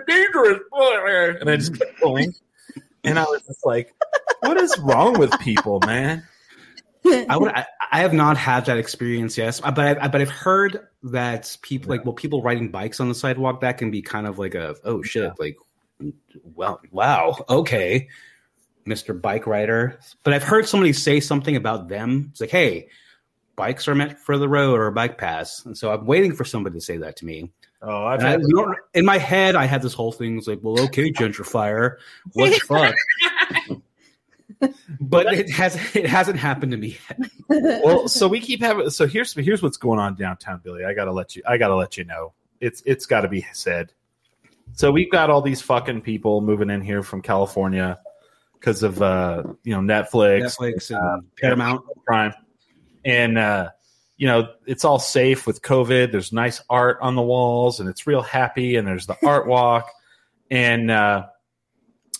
dangerous 0.06 0.62
and 1.42 1.50
I 1.50 1.56
just 1.56 1.78
kept 1.78 2.00
going 2.00 2.32
and 3.04 3.18
I 3.18 3.24
was 3.24 3.42
just 3.46 3.66
like 3.66 3.94
what 4.40 4.56
is 4.56 4.74
wrong 4.78 5.18
with 5.18 5.38
people 5.40 5.80
man 5.84 6.26
I 7.28 7.36
would. 7.36 7.52
I, 7.52 7.66
I 7.92 8.00
have 8.00 8.14
not 8.14 8.36
had 8.36 8.64
that 8.66 8.78
experience 8.78 9.36
yet, 9.36 9.60
but 9.62 9.78
I, 9.78 10.08
but 10.08 10.20
I've 10.20 10.30
heard 10.30 10.88
that 11.04 11.56
people 11.60 11.90
like 11.90 12.04
well, 12.04 12.14
people 12.14 12.42
riding 12.42 12.70
bikes 12.70 12.98
on 12.98 13.08
the 13.08 13.14
sidewalk 13.14 13.60
that 13.60 13.76
can 13.76 13.90
be 13.90 14.00
kind 14.00 14.26
of 14.26 14.38
like 14.38 14.54
a 14.54 14.74
oh 14.84 15.02
shit, 15.02 15.32
like 15.38 15.56
well, 16.54 16.80
wow, 16.90 17.44
okay, 17.48 18.08
Mister 18.86 19.12
Bike 19.12 19.46
Rider. 19.46 19.98
But 20.22 20.32
I've 20.32 20.42
heard 20.42 20.66
somebody 20.66 20.94
say 20.94 21.20
something 21.20 21.56
about 21.56 21.88
them. 21.88 22.28
It's 22.30 22.40
like, 22.40 22.50
hey, 22.50 22.88
bikes 23.54 23.86
are 23.86 23.94
meant 23.94 24.18
for 24.18 24.38
the 24.38 24.48
road 24.48 24.80
or 24.80 24.86
a 24.86 24.92
bike 24.92 25.18
pass, 25.18 25.64
and 25.66 25.76
so 25.76 25.92
I'm 25.92 26.06
waiting 26.06 26.34
for 26.34 26.44
somebody 26.44 26.78
to 26.78 26.84
say 26.84 26.96
that 26.96 27.16
to 27.16 27.26
me. 27.26 27.50
oh 27.82 28.06
I've 28.06 28.20
And 28.20 28.28
I, 28.28 28.36
you 28.36 28.48
know, 28.48 28.74
in 28.94 29.04
my 29.04 29.18
head, 29.18 29.56
I 29.56 29.66
had 29.66 29.82
this 29.82 29.92
whole 29.94 30.12
thing. 30.12 30.38
It's 30.38 30.46
like, 30.46 30.60
well, 30.62 30.80
okay, 30.84 31.12
gentrifier, 31.12 31.96
what 32.32 32.48
the 32.48 32.60
fuck? 33.68 33.82
But 35.00 35.32
it 35.32 35.50
has 35.50 35.76
it 35.94 36.06
hasn't 36.06 36.38
happened 36.38 36.72
to 36.72 36.78
me 36.78 36.98
yet. 37.08 37.30
well, 37.84 38.08
so 38.08 38.28
we 38.28 38.40
keep 38.40 38.60
having. 38.60 38.90
So 38.90 39.06
here's 39.06 39.32
here's 39.34 39.62
what's 39.62 39.76
going 39.76 39.98
on 39.98 40.14
downtown, 40.14 40.60
Billy. 40.62 40.84
I 40.84 40.94
gotta 40.94 41.12
let 41.12 41.36
you. 41.36 41.42
I 41.46 41.56
gotta 41.56 41.76
let 41.76 41.96
you 41.96 42.04
know. 42.04 42.32
It's 42.60 42.82
it's 42.86 43.06
got 43.06 43.22
to 43.22 43.28
be 43.28 43.46
said. 43.52 43.92
So 44.72 44.90
we've 44.90 45.10
got 45.10 45.30
all 45.30 45.42
these 45.42 45.60
fucking 45.60 46.02
people 46.02 46.40
moving 46.40 46.70
in 46.70 46.80
here 46.80 47.02
from 47.02 47.22
California 47.22 47.98
because 48.54 48.82
of 48.82 49.02
uh 49.02 49.42
you 49.62 49.74
know 49.74 49.80
Netflix, 49.80 50.56
Netflix 50.58 50.96
and 50.96 51.36
Paramount. 51.36 51.84
Prime, 52.06 52.32
and 53.04 53.38
uh 53.38 53.70
you 54.16 54.26
know 54.26 54.48
it's 54.66 54.84
all 54.84 54.98
safe 54.98 55.46
with 55.46 55.62
COVID. 55.62 56.12
There's 56.12 56.32
nice 56.32 56.62
art 56.70 56.98
on 57.02 57.14
the 57.14 57.22
walls, 57.22 57.80
and 57.80 57.88
it's 57.88 58.06
real 58.06 58.22
happy. 58.22 58.76
And 58.76 58.86
there's 58.86 59.06
the 59.06 59.16
art 59.26 59.46
walk, 59.46 59.90
and 60.50 60.90
uh 60.90 61.26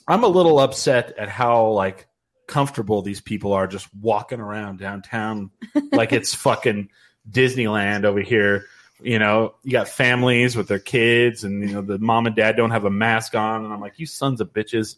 I'm 0.07 0.23
a 0.23 0.29
little 0.29 0.59
upset 0.59 1.15
at 1.17 1.29
how 1.29 1.69
like 1.69 2.07
comfortable 2.47 3.03
these 3.03 3.21
people 3.21 3.53
are 3.53 3.67
just 3.67 3.89
walking 4.01 4.41
around 4.41 4.79
downtown 4.79 5.51
like 5.93 6.13
it's 6.13 6.35
fucking 6.35 6.89
Disneyland 7.31 8.05
over 8.05 8.21
here. 8.21 8.67
You 9.01 9.19
know, 9.19 9.55
you 9.63 9.73
got 9.73 9.89
families 9.89 10.57
with 10.57 10.69
their 10.69 10.79
kids, 10.79 11.45
and 11.45 11.69
you 11.69 11.75
know 11.75 11.83
the 11.83 11.99
mom 11.99 12.27
and 12.27 12.37
dad 12.37 12.57
don't 12.57 12.71
have 12.71 12.85
a 12.85 12.91
mask 12.91 13.35
on, 13.35 13.65
and 13.65 13.73
I'm 13.73 13.81
like, 13.81 13.99
you 13.99 14.07
sons 14.07 14.41
of 14.41 14.53
bitches. 14.53 14.97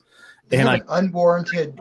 And 0.53 0.69
an 0.69 0.83
unwarranted 0.89 1.81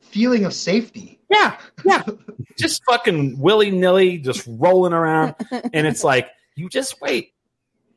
feeling 0.00 0.44
of 0.44 0.54
safety. 0.54 1.20
yeah, 1.30 1.58
yeah, 1.84 2.02
just 2.58 2.82
fucking 2.84 3.38
willy 3.38 3.70
nilly, 3.70 4.18
just 4.18 4.46
rolling 4.48 4.92
around, 4.92 5.34
and 5.72 5.86
it's 5.86 6.02
like, 6.02 6.30
you 6.56 6.68
just 6.68 7.00
wait, 7.00 7.34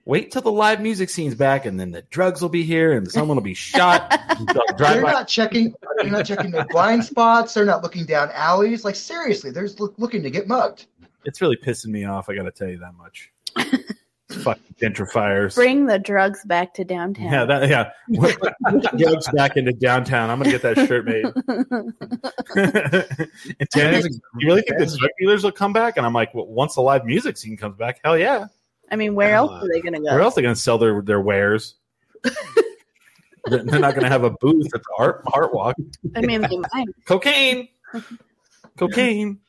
wait 0.06 0.32
till 0.32 0.42
the 0.42 0.52
live 0.52 0.82
music 0.82 1.10
scene's 1.10 1.36
back, 1.36 1.66
and 1.66 1.80
then 1.80 1.92
the 1.92 2.04
drugs 2.04 2.42
will 2.42 2.50
be 2.50 2.64
here, 2.64 2.94
and 2.94 3.12
someone 3.12 3.36
will 3.36 3.44
be 3.44 3.54
shot. 3.54 4.10
They'll 4.38 4.46
drive 4.78 4.96
They're 4.96 5.04
by- 5.04 5.12
not 5.12 5.28
checking. 5.28 5.74
They're 5.98 6.12
not 6.12 6.26
checking 6.26 6.52
their 6.52 6.66
blind 6.66 7.04
spots. 7.04 7.54
They're 7.54 7.66
not 7.66 7.84
looking 7.84 8.06
down 8.06 8.30
alleys. 8.34 8.86
Like 8.86 8.96
seriously, 8.96 9.52
they're 9.52 9.64
just 9.64 9.80
look, 9.80 9.94
looking 9.98 10.24
to 10.24 10.30
get 10.30 10.48
mugged. 10.48 10.86
It's 11.26 11.42
really 11.42 11.58
pissing 11.58 11.88
me 11.88 12.06
off. 12.06 12.30
I 12.30 12.36
got 12.36 12.44
to 12.44 12.52
tell 12.52 12.70
you 12.70 12.78
that 12.78 12.94
much. 12.96 13.32
fucking 14.30 14.76
gentrifiers. 14.82 15.56
Bring 15.56 15.86
the 15.86 16.00
drugs 16.00 16.44
back 16.46 16.74
to 16.76 16.84
downtown. 16.84 17.32
Yeah, 17.32 17.46
that 17.46 17.70
yeah. 17.70 17.92
Drugs 18.98 19.30
back 19.34 19.58
into 19.58 19.74
downtown. 19.74 20.30
I'm 20.30 20.40
gonna 20.40 20.52
get 20.52 20.62
that 20.64 20.88
shirt 20.88 21.06
made. 21.06 21.26
and 23.60 23.70
Tanner, 23.70 24.08
you 24.38 24.48
really 24.48 24.62
think 24.62 24.80
the 24.80 24.86
drug 24.86 25.12
dealers 25.20 25.44
will 25.44 25.52
come 25.52 25.74
back? 25.74 25.98
And 25.98 26.06
I'm 26.06 26.14
like, 26.14 26.34
well, 26.34 26.48
once 26.48 26.76
the 26.76 26.82
live 26.82 27.06
music 27.06 27.38
scene 27.38 27.58
comes 27.58 27.78
back, 27.78 28.00
hell 28.04 28.18
yeah. 28.18 28.48
I 28.92 28.96
mean, 28.96 29.16
where 29.16 29.34
else 29.36 29.52
are 29.52 29.68
they 29.72 29.82
going 29.82 29.94
to 29.94 30.00
go? 30.00 30.06
Where 30.06 30.20
go? 30.20 30.24
else 30.26 30.34
are 30.34 30.36
they 30.38 30.42
gonna 30.44 30.56
sell 30.56 30.78
their 30.78 31.02
their 31.02 31.20
wares? 31.22 31.76
they're 33.46 33.64
they're 33.64 33.80
not 33.80 33.96
gonna 33.96 34.10
have 34.10 34.24
a 34.24 34.32
booth 34.32 34.68
at 34.74 34.82
the 34.82 34.94
art 34.98 35.24
art 35.34 35.54
walk. 35.54 35.76
I 36.16 36.22
mean, 36.22 36.42
they 36.42 36.58
might. 36.74 36.88
Cocaine, 37.06 37.68
cocaine. 38.78 39.40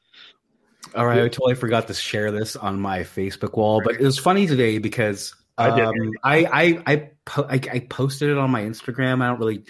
All 0.95 1.05
right, 1.07 1.19
I 1.19 1.29
totally 1.29 1.55
forgot 1.57 1.89
to 1.89 1.95
share 1.95 2.31
this 2.31 2.57
on 2.57 2.81
my 2.81 3.01
Facebook 3.01 3.57
wall, 3.57 3.83
but 3.85 3.95
it 3.97 4.01
was 4.01 4.19
funny 4.19 4.47
today 4.47 4.79
because 4.79 5.35
I 5.59 5.69
um, 5.69 5.95
I 6.23 6.45
I 6.45 6.83
I, 6.87 7.11
po- 7.25 7.47
I 7.49 7.55
I 7.73 7.79
posted 7.91 8.31
it 8.31 8.39
on 8.39 8.51
my 8.51 8.63
Instagram. 8.63 9.23
I 9.23 9.29
don't 9.29 9.39
really 9.39 9.65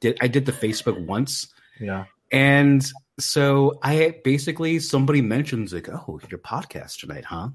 did. 0.00 0.16
I 0.20 0.28
did 0.28 0.46
the 0.46 0.52
Facebook 0.52 1.04
once, 1.04 1.48
Yeah. 1.78 2.04
and 2.30 2.86
so 3.18 3.78
I 3.82 4.16
basically 4.24 4.78
somebody 4.78 5.20
mentions 5.20 5.72
like, 5.74 5.88
"Oh, 5.88 6.20
your 6.30 6.38
podcast 6.38 7.00
tonight, 7.00 7.24
huh?" 7.24 7.48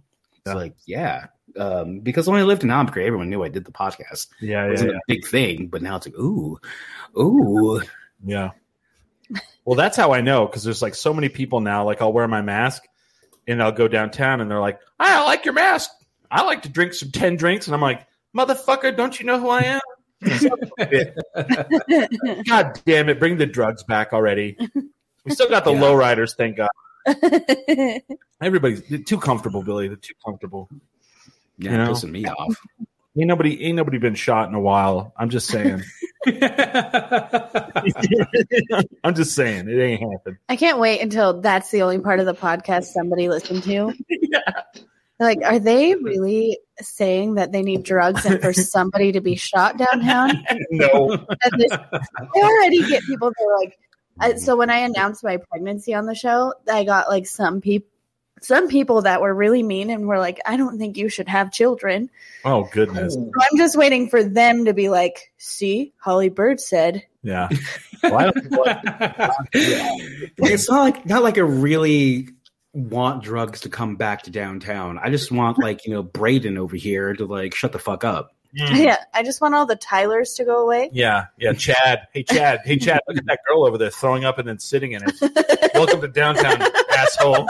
It's 0.46 0.54
Yeah. 0.54 0.60
like, 0.60 0.76
yeah, 0.86 1.26
um, 1.58 2.00
because 2.02 2.28
when 2.28 2.40
I 2.40 2.44
lived 2.44 2.64
in 2.64 2.70
Albuquerque, 2.70 3.08
everyone 3.08 3.30
knew 3.32 3.44
I 3.44 3.50
did 3.50 3.66
the 3.66 3.72
podcast. 3.72 4.28
Yeah, 4.40 4.66
It 4.68 4.72
wasn't 4.72 4.92
yeah. 4.92 4.98
a 4.98 5.02
big 5.08 5.26
thing, 5.28 5.68
but 5.68 5.82
now 5.82 5.96
it's 5.96 6.06
like, 6.06 6.16
ooh, 6.20 6.60
ooh, 7.18 7.82
Yeah. 8.24 8.52
Well, 9.66 9.76
that's 9.76 9.98
how 9.98 10.14
I 10.14 10.22
know 10.22 10.46
because 10.46 10.64
there's 10.64 10.84
like 10.84 10.94
so 10.94 11.14
many 11.16 11.30
people 11.30 11.60
now. 11.62 11.84
Like 11.84 12.00
I'll 12.02 12.14
wear 12.14 12.28
my 12.28 12.42
mask 12.44 12.84
and 13.48 13.62
I'll 13.64 13.72
go 13.72 13.88
downtown 13.88 14.40
and 14.42 14.50
they're 14.52 14.60
like, 14.60 14.80
I 15.00 15.24
like 15.26 15.46
your 15.46 15.56
mask. 15.56 15.90
I 16.30 16.44
like 16.44 16.62
to 16.64 16.70
drink 16.70 16.94
some 16.94 17.10
10 17.12 17.36
drinks. 17.36 17.66
And 17.68 17.74
I'm 17.74 17.82
like, 17.82 18.06
motherfucker, 18.38 18.96
don't 18.96 19.20
you 19.20 19.26
know 19.26 19.40
who 19.40 19.50
I 19.50 19.62
am? 19.62 19.80
God 22.48 22.80
damn 22.86 23.10
it. 23.10 23.18
Bring 23.20 23.38
the 23.38 23.46
drugs 23.48 23.82
back 23.84 24.14
already. 24.14 24.58
We 25.24 25.32
still 25.32 25.50
got 25.50 25.66
the 25.66 25.74
Yeah. 25.74 25.82
lowriders, 25.82 26.36
thank 26.36 26.58
God. 26.58 26.70
Everybody's 28.42 28.82
too 29.06 29.20
comfortable, 29.20 29.64
Billy. 29.64 29.88
They're 29.88 29.98
too 29.98 30.14
comfortable. 30.26 30.70
yeah, 31.58 31.72
You 31.72 31.78
know? 31.78 31.92
pissing 31.92 32.12
me 32.12 32.26
off. 32.26 32.56
Ain't 33.18 33.28
nobody 33.30 33.64
ain't 33.64 33.78
nobody 33.78 33.98
been 33.98 34.16
shot 34.16 34.50
in 34.50 34.56
a 34.56 34.60
while. 34.60 35.14
I'm 35.16 35.30
just 35.30 35.48
saying. 35.48 35.82
I'm 39.06 39.16
just 39.16 39.34
saying. 39.36 39.70
It 39.70 39.80
ain't 39.82 40.02
happened. 40.02 40.38
I 40.50 40.58
can't 40.58 40.80
wait 40.80 41.00
until 41.02 41.40
that's 41.40 41.72
the 41.72 41.82
only 41.82 42.00
part 42.00 42.20
of 42.20 42.26
the 42.26 42.34
podcast 42.34 42.86
somebody 42.86 43.30
listened 43.30 43.64
to. 43.64 43.94
yeah. 44.10 44.40
Like, 45.18 45.40
are 45.46 45.60
they 45.60 45.96
really 45.96 46.60
saying 46.82 47.36
that 47.36 47.54
they 47.54 47.62
need 47.62 47.84
drugs 47.84 48.26
and 48.26 48.42
for 48.42 48.52
somebody 48.52 49.14
to 49.14 49.22
be 49.22 49.36
shot 49.36 49.78
downtown? 49.78 50.44
No. 50.72 51.12
And 51.12 51.54
this, 51.62 51.72
I 51.72 52.00
already 52.36 52.86
get 52.86 53.02
people 53.04 53.30
that 53.30 53.46
are 53.46 53.60
like, 53.64 53.78
I, 54.20 54.32
mm-hmm. 54.32 54.40
so 54.40 54.56
when 54.56 54.70
I 54.70 54.78
announced 54.78 55.24
my 55.24 55.38
pregnancy 55.38 55.94
on 55.94 56.06
the 56.06 56.16
show, 56.16 56.54
I 56.72 56.84
got 56.84 57.10
like 57.10 57.28
some 57.28 57.62
people, 57.62 57.90
some 58.42 58.68
people 58.68 59.02
that 59.04 59.22
were 59.22 59.34
really 59.34 59.64
mean 59.64 59.90
and 59.90 60.08
were 60.08 60.20
like, 60.20 60.40
I 60.46 60.58
don't 60.58 60.78
think 60.78 60.98
you 60.98 61.10
should 61.10 61.28
have 61.28 61.52
children. 61.52 62.10
Oh 62.44 62.68
goodness. 62.72 63.16
Oh. 63.18 63.24
So 63.24 63.42
I'm 63.52 63.58
just 63.58 63.78
waiting 63.78 64.10
for 64.10 64.24
them 64.24 64.66
to 64.66 64.74
be 64.74 64.90
like, 64.90 65.32
see, 65.38 65.94
Holly 65.98 66.30
Bird 66.30 66.60
said. 66.60 67.04
Yeah. 67.24 67.50
Well, 68.04 68.32
don't 68.32 68.50
feel 68.50 68.64
like- 68.66 69.40
it's 70.38 70.70
not 70.70 70.82
like 70.82 71.06
not 71.08 71.24
like 71.24 71.40
I 71.40 71.42
really 71.42 72.28
want 72.76 73.24
drugs 73.24 73.62
to 73.62 73.70
come 73.70 73.96
back 73.96 74.22
to 74.24 74.30
downtown. 74.30 75.00
I 75.00 75.10
just 75.10 75.32
want 75.32 75.58
like 75.58 75.88
you 75.88 75.94
know 75.94 76.04
Braden 76.04 76.56
over 76.56 76.76
here 76.76 77.16
to 77.16 77.26
like 77.26 77.56
shut 77.56 77.72
the 77.72 77.80
fuck 77.80 78.04
up. 78.04 78.35
Mm. 78.58 78.86
Yeah, 78.86 78.98
I 79.14 79.22
just 79.24 79.42
want 79.42 79.54
all 79.54 79.66
the 79.66 79.76
Tylers 79.76 80.34
to 80.36 80.46
go 80.46 80.64
away. 80.64 80.90
Yeah, 80.94 81.26
yeah, 81.38 81.52
Chad. 81.54 82.08
Hey, 82.14 82.24
Chad. 82.24 82.62
Hey, 82.64 82.78
Chad. 82.78 83.02
Look 83.08 83.18
at 83.18 83.26
that 83.26 83.40
girl 83.48 83.66
over 83.66 83.78
there 83.78 83.90
throwing 83.90 84.24
up 84.24 84.38
and 84.40 84.48
then 84.48 84.60
sitting 84.60 84.94
in 84.94 85.02
it. 85.06 85.72
Welcome 85.74 86.00
to 86.02 86.08
downtown, 86.08 86.62
asshole. 86.98 87.48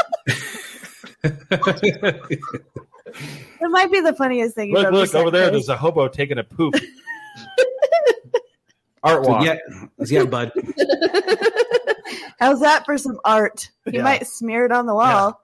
It 1.23 2.31
might 3.69 3.91
be 3.91 3.99
the 4.01 4.13
funniest 4.15 4.55
thing. 4.55 4.69
you've 4.69 4.77
Look, 4.77 4.87
ever 4.87 4.95
look 4.95 5.15
over 5.15 5.31
there. 5.31 5.49
Chris. 5.49 5.67
There's 5.67 5.69
a 5.69 5.77
hobo 5.77 6.07
taking 6.07 6.37
a 6.37 6.43
poop. 6.43 6.75
Art 9.03 9.21
walk. 9.27 9.45
yeah, 9.45 9.57
yeah, 10.07 10.23
bud. 10.25 10.51
How's 12.39 12.59
that 12.61 12.83
for 12.85 12.97
some 12.97 13.19
art? 13.23 13.69
You 13.85 13.93
Yeah. 13.93 14.01
might 14.03 14.25
smear 14.25 14.65
it 14.65 14.71
on 14.71 14.87
the 14.87 14.95
wall. 14.95 15.39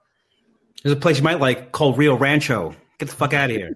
There's 0.82 0.96
a 0.96 0.98
place 0.98 1.18
you 1.18 1.22
might 1.22 1.38
like 1.38 1.70
called 1.70 1.96
Rio 1.96 2.16
Rancho. 2.16 2.74
Get 2.98 3.08
the 3.08 3.14
fuck 3.14 3.32
out 3.32 3.50
of 3.50 3.56
here. 3.56 3.72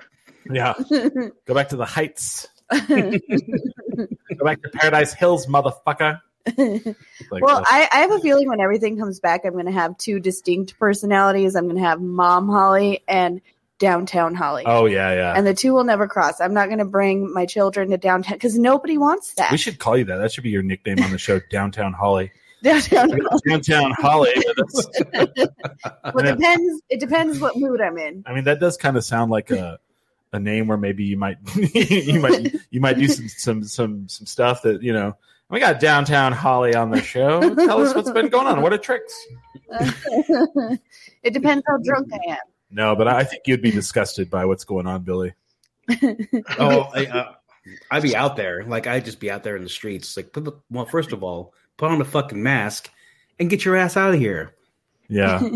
Yeah. 0.51 0.75
Go 1.47 1.55
back 1.55 1.69
to 1.71 1.77
the 1.77 1.85
heights. 1.85 2.47
Go 2.71 4.45
back 4.45 4.63
to 4.63 4.69
Paradise 4.73 5.13
Hills, 5.15 5.47
motherfucker. 5.47 6.21
Like, 7.29 7.43
well, 7.43 7.59
uh, 7.59 7.65
I, 7.67 7.89
I 7.93 7.97
have 7.99 8.13
a 8.13 8.21
feeling 8.21 8.49
when 8.49 8.61
everything 8.61 8.97
comes 8.97 9.19
back, 9.19 9.45
I'm 9.45 9.55
going 9.55 9.67
to 9.67 9.73
have 9.73 9.99
two 9.99 10.21
distinct 10.21 10.79
personalities. 10.79 11.57
I'm 11.57 11.65
going 11.65 11.77
to 11.77 11.83
have 11.83 12.01
Mom 12.01 12.49
Holly 12.49 13.03
and 13.09 13.41
Downtown 13.81 14.35
Holly. 14.37 14.63
oh 14.65 14.87
yeah, 14.87 15.13
yeah. 15.13 15.33
And 15.37 15.45
the 15.47 15.55
two 15.55 15.73
will 15.75 15.83
never 15.83 16.07
cross. 16.07 16.41
I'm 16.41 16.55
not 16.55 16.67
going 16.67 16.79
to 16.79 16.85
bring 16.85 17.33
my 17.33 17.47
children 17.47 17.91
to 17.91 17.97
downtown 17.99 18.37
because 18.37 18.57
nobody 18.57 18.97
wants 18.97 19.35
that. 19.35 19.51
we 19.51 19.59
should 19.59 19.79
call 19.81 19.97
you 19.99 20.05
that. 20.05 20.19
That 20.19 20.31
should 20.33 20.45
be 20.45 20.51
your 20.51 20.63
nickname 20.63 21.01
on 21.03 21.11
the 21.11 21.19
show, 21.19 21.41
Downtown 21.51 21.93
Holly. 21.93 22.31
downtown. 22.63 23.19
Downtown 23.47 23.91
Holly. 23.99 24.33
Well, 25.13 25.27
it 25.35 26.37
depends. 26.37 26.83
It 26.89 27.01
depends 27.01 27.41
what 27.41 27.57
mood 27.57 27.81
I'm 27.81 27.99
in. 27.99 28.23
I 28.25 28.35
mean, 28.35 28.45
that 28.45 28.61
does 28.61 28.77
kind 28.77 28.97
of 28.97 29.05
sound 29.05 29.31
like 29.33 29.51
a 29.51 29.79
a 30.37 30.41
name 30.41 30.69
where 30.69 30.79
maybe 30.79 31.03
you 31.05 31.17
might 31.17 31.39
you 31.75 32.21
might 32.21 32.55
you 32.71 32.81
might 32.81 32.99
do 32.99 33.09
some 33.09 33.29
some 33.29 33.65
some 33.65 34.09
some 34.09 34.27
stuff 34.27 34.63
that 34.63 34.83
you 34.83 34.93
know. 34.93 35.17
We 35.49 35.61
got 35.61 35.79
downtown 35.79 36.33
Holly 36.33 36.75
on 36.75 36.91
the 36.91 37.01
show. 37.01 37.39
Tell 37.55 37.81
us 37.81 37.95
what's 37.95 38.11
been 38.11 38.29
going 38.31 38.49
on. 38.49 38.63
What 38.63 38.73
are 38.73 38.79
tricks? 38.79 39.15
it 39.71 41.33
depends 41.33 41.63
how 41.69 41.77
drunk 41.85 42.09
I 42.13 42.33
am. 42.33 42.39
No, 42.71 42.97
but 42.97 43.07
I 43.07 43.23
think 43.23 43.43
you'd 43.47 43.63
be 43.63 43.71
disgusted 43.71 44.29
by 44.29 44.45
what's 44.45 44.65
going 44.65 44.87
on, 44.89 45.03
Billy. 45.03 45.35
Oh, 46.59 46.89
I, 46.93 47.07
uh, 47.07 47.33
I'd 47.93 48.03
be 48.03 48.17
out 48.17 48.35
there. 48.37 48.65
Like 48.65 48.89
I'd 48.89 49.05
just 49.05 49.21
be 49.21 49.31
out 49.31 49.45
there 49.45 49.57
in 49.57 49.63
the 49.63 49.69
streets. 49.69 50.17
Like, 50.17 50.33
put 50.33 50.45
the, 50.45 50.53
well, 50.69 50.85
first 50.87 51.13
of 51.13 51.23
all, 51.23 51.55
put 51.77 51.93
on 51.93 52.01
the 52.01 52.05
fucking 52.05 52.43
mask 52.43 52.91
and 53.39 53.49
get 53.49 53.65
your 53.65 53.77
ass 53.77 53.97
out 53.97 54.15
of 54.15 54.19
here. 54.21 54.53
Yeah, 55.09 55.49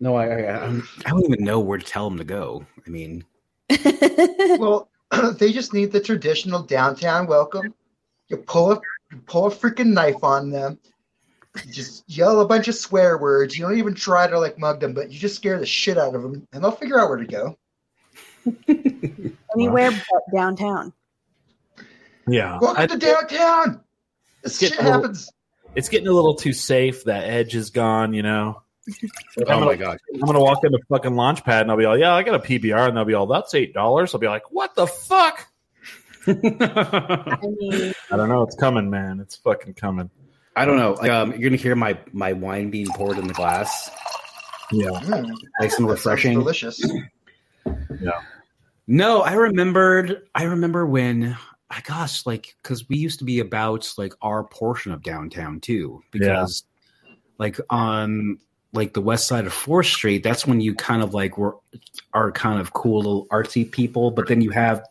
No, 0.00 0.16
I, 0.16 0.26
I, 0.28 0.42
I'm- 0.62 0.88
I 1.04 1.10
don't 1.10 1.24
even 1.26 1.44
know 1.44 1.60
where 1.60 1.76
to 1.76 1.84
tell 1.84 2.08
them 2.08 2.16
to 2.18 2.24
go. 2.24 2.64
I 2.86 2.88
mean, 2.90 3.24
Well, 4.58 4.88
they 5.38 5.52
just 5.52 5.72
need 5.74 5.92
the 5.92 6.00
traditional 6.00 6.62
downtown 6.62 7.26
welcome. 7.26 7.74
You 8.28 8.36
pull 8.38 8.72
a 8.72 8.80
you 9.10 9.18
pull 9.26 9.46
a 9.46 9.50
freaking 9.50 9.92
knife 9.92 10.22
on 10.22 10.50
them. 10.50 10.78
You 11.66 11.72
just 11.72 12.04
yell 12.08 12.40
a 12.40 12.46
bunch 12.46 12.68
of 12.68 12.74
swear 12.74 13.18
words. 13.18 13.58
You 13.58 13.66
don't 13.66 13.76
even 13.78 13.94
try 13.94 14.26
to 14.26 14.38
like 14.38 14.58
mug 14.58 14.80
them, 14.80 14.94
but 14.94 15.10
you 15.12 15.18
just 15.18 15.34
scare 15.36 15.58
the 15.58 15.66
shit 15.66 15.98
out 15.98 16.14
of 16.14 16.22
them, 16.22 16.46
and 16.52 16.64
they'll 16.64 16.70
figure 16.70 16.98
out 16.98 17.08
where 17.10 17.18
to 17.18 17.26
go. 17.26 17.58
Anywhere 19.54 19.90
but 19.90 20.22
downtown. 20.34 20.92
yeah. 22.26 22.58
Welcome 22.60 22.82
I- 22.82 22.86
to 22.86 22.98
downtown. 22.98 23.80
This 24.42 24.58
shit 24.58 24.72
a 24.72 24.76
little- 24.82 24.92
happens. 24.92 25.30
it's 25.74 25.88
getting 25.88 26.08
a 26.08 26.12
little 26.12 26.34
too 26.34 26.52
safe. 26.52 27.04
That 27.04 27.24
edge 27.24 27.54
is 27.54 27.70
gone. 27.70 28.14
You 28.14 28.22
know. 28.22 28.62
Oh 28.88 29.44
gonna- 29.44 29.66
my 29.66 29.76
god, 29.76 29.98
I'm 30.14 30.20
gonna 30.20 30.40
walk 30.40 30.64
into 30.64 30.78
fucking 30.88 31.14
launch 31.14 31.44
pad 31.44 31.62
and 31.62 31.70
I'll 31.70 31.76
be 31.76 31.84
all, 31.84 31.96
yeah, 31.98 32.14
I 32.14 32.22
got 32.22 32.34
a 32.34 32.38
PBR, 32.38 32.88
and 32.88 32.96
they'll 32.96 33.04
be 33.04 33.14
all, 33.14 33.26
that's 33.26 33.54
eight 33.54 33.72
dollars. 33.74 34.14
I'll 34.14 34.20
be 34.20 34.26
like, 34.28 34.50
what 34.50 34.74
the 34.74 34.86
fuck? 34.86 35.46
I 36.26 36.32
mean, 37.42 37.92
I 38.10 38.16
don't 38.16 38.28
know. 38.28 38.42
It's 38.42 38.56
coming, 38.56 38.88
man. 38.90 39.20
It's 39.20 39.36
fucking 39.36 39.74
coming. 39.74 40.10
I 40.54 40.64
don't 40.64 40.76
know. 40.76 40.92
Like, 40.92 41.10
um, 41.10 41.30
you're 41.32 41.50
gonna 41.50 41.56
hear 41.60 41.74
my 41.74 41.98
my 42.12 42.32
wine 42.32 42.70
being 42.70 42.86
poured 42.88 43.18
in 43.18 43.26
the 43.26 43.34
glass, 43.34 43.90
Yeah. 44.70 44.88
Mm, 44.90 45.32
nice 45.60 45.78
and 45.78 45.88
refreshing. 45.88 46.34
delicious. 46.34 46.80
Yeah. 48.00 48.20
No, 48.86 49.22
I 49.22 49.32
remembered. 49.34 50.22
I 50.34 50.44
remember 50.44 50.86
when. 50.86 51.36
I 51.70 51.80
gosh, 51.80 52.26
like 52.26 52.54
because 52.62 52.86
we 52.90 52.98
used 52.98 53.18
to 53.20 53.24
be 53.24 53.40
about 53.40 53.90
like 53.96 54.12
our 54.20 54.44
portion 54.44 54.92
of 54.92 55.02
downtown 55.02 55.58
too. 55.58 56.02
Because 56.10 56.64
like 57.38 57.58
on 57.70 58.38
like 58.72 58.94
the 58.94 59.00
west 59.02 59.26
side 59.26 59.46
of 59.46 59.52
Fourth 59.52 59.86
Street, 59.86 60.22
that's 60.22 60.46
when 60.46 60.60
you 60.60 60.74
kind 60.74 61.02
of 61.02 61.14
like 61.14 61.36
were 61.38 61.56
are 62.14 62.32
kind 62.32 62.60
of 62.60 62.72
cool 62.72 62.98
little 62.98 63.26
artsy 63.26 63.70
people. 63.70 64.10
But 64.10 64.28
then 64.28 64.40
you 64.40 64.50
have 64.50 64.82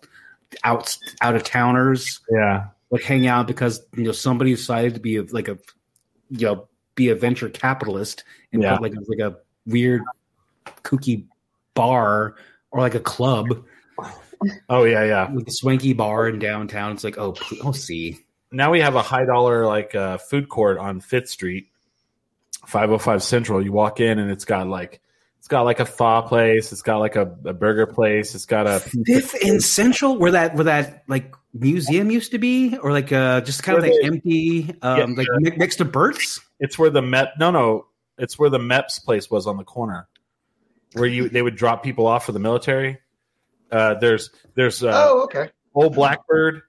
out 0.64 0.96
out 1.22 1.36
of 1.36 1.44
towners 1.44 2.20
Yeah. 2.30 2.66
like 2.90 3.04
hang 3.04 3.26
out 3.28 3.48
because 3.48 3.82
you 3.96 4.04
know 4.04 4.12
somebody 4.12 4.52
decided 4.52 4.94
to 4.96 5.00
be 5.00 5.18
a, 5.18 5.24
like 5.24 5.48
a 5.48 5.58
you 6.30 6.46
know 6.48 6.68
be 6.96 7.10
a 7.10 7.16
venture 7.16 7.50
capitalist 7.50 8.24
and 8.52 8.62
Yeah. 8.62 8.74
put 8.78 8.82
like 8.84 8.94
like 9.08 9.20
a 9.20 9.38
weird 9.66 10.02
kooky 10.84 11.24
bar 11.74 12.36
or 12.72 12.80
like 12.82 12.96
a 12.96 13.00
club 13.00 13.48
Oh 14.70 14.84
yeah, 14.86 15.04
yeah. 15.06 15.30
like 15.32 15.48
a 15.48 15.52
swanky 15.52 15.94
bar 15.94 16.28
in 16.28 16.40
downtown. 16.40 16.94
It's 16.94 17.04
like, 17.04 17.20
oh, 17.20 17.36
oh, 17.64 17.72
see, 17.74 18.18
Now 18.52 18.72
we 18.72 18.80
have 18.82 18.96
a 18.96 19.02
high 19.04 19.24
dollar 19.24 19.68
like 19.68 19.94
uh, 19.94 20.18
food 20.18 20.50
court 20.50 20.80
on 20.80 21.00
Fifth 21.00 21.30
Street, 21.30 21.68
505 22.66 23.24
Central. 23.24 23.64
You 23.64 23.72
walk 23.72 24.00
in 24.00 24.20
and 24.20 24.32
it's 24.32 24.46
got 24.46 24.68
like 24.68 25.02
it's 25.40 25.48
got 25.48 25.62
like 25.62 25.80
a 25.80 25.86
pho 25.86 26.22
place. 26.22 26.72
It's 26.72 26.84
got 26.84 26.98
like 26.98 27.16
a, 27.16 27.24
a 27.46 27.54
burger 27.54 27.88
place. 27.88 28.36
It's 28.36 28.46
got 28.46 28.68
a 28.68 28.80
Fifth 28.80 29.36
and 29.44 29.62
Central, 29.64 30.18
where 30.18 30.32
that 30.32 30.54
where 30.56 30.66
that 30.66 31.04
like 31.08 31.34
museum 31.54 32.12
used 32.12 32.32
to 32.32 32.38
be, 32.38 32.78
or 32.78 32.92
like 32.92 33.12
uh 33.12 33.42
just 33.42 33.64
kind 33.64 33.78
of 33.78 33.84
like 33.84 33.94
they- 34.00 34.08
empty, 34.08 34.76
um, 34.82 35.16
Yeah, 35.18 35.26
like 35.42 35.58
next 35.58 35.78
to 35.78 35.86
Burt's. 35.86 36.40
It's 36.60 36.78
where 36.78 36.90
the 36.92 37.02
Met. 37.02 37.34
No, 37.40 37.50
no. 37.52 37.88
It's 38.18 38.38
where 38.38 38.52
the 38.52 38.60
MEPS 38.60 39.04
place 39.04 39.32
was 39.32 39.48
on 39.48 39.58
the 39.58 39.64
corner, 39.64 40.08
where 40.94 41.10
you 41.10 41.28
they 41.28 41.42
would 41.42 41.56
drop 41.56 41.82
people 41.82 42.06
off 42.06 42.26
for 42.26 42.34
the 42.34 42.40
military. 42.40 43.00
Uh, 43.72 43.96
there's 43.96 44.30
there's 44.54 44.84
uh, 44.84 44.92
oh, 44.94 45.24
okay. 45.24 45.50
old 45.74 45.96
Blackbird, 45.96 46.62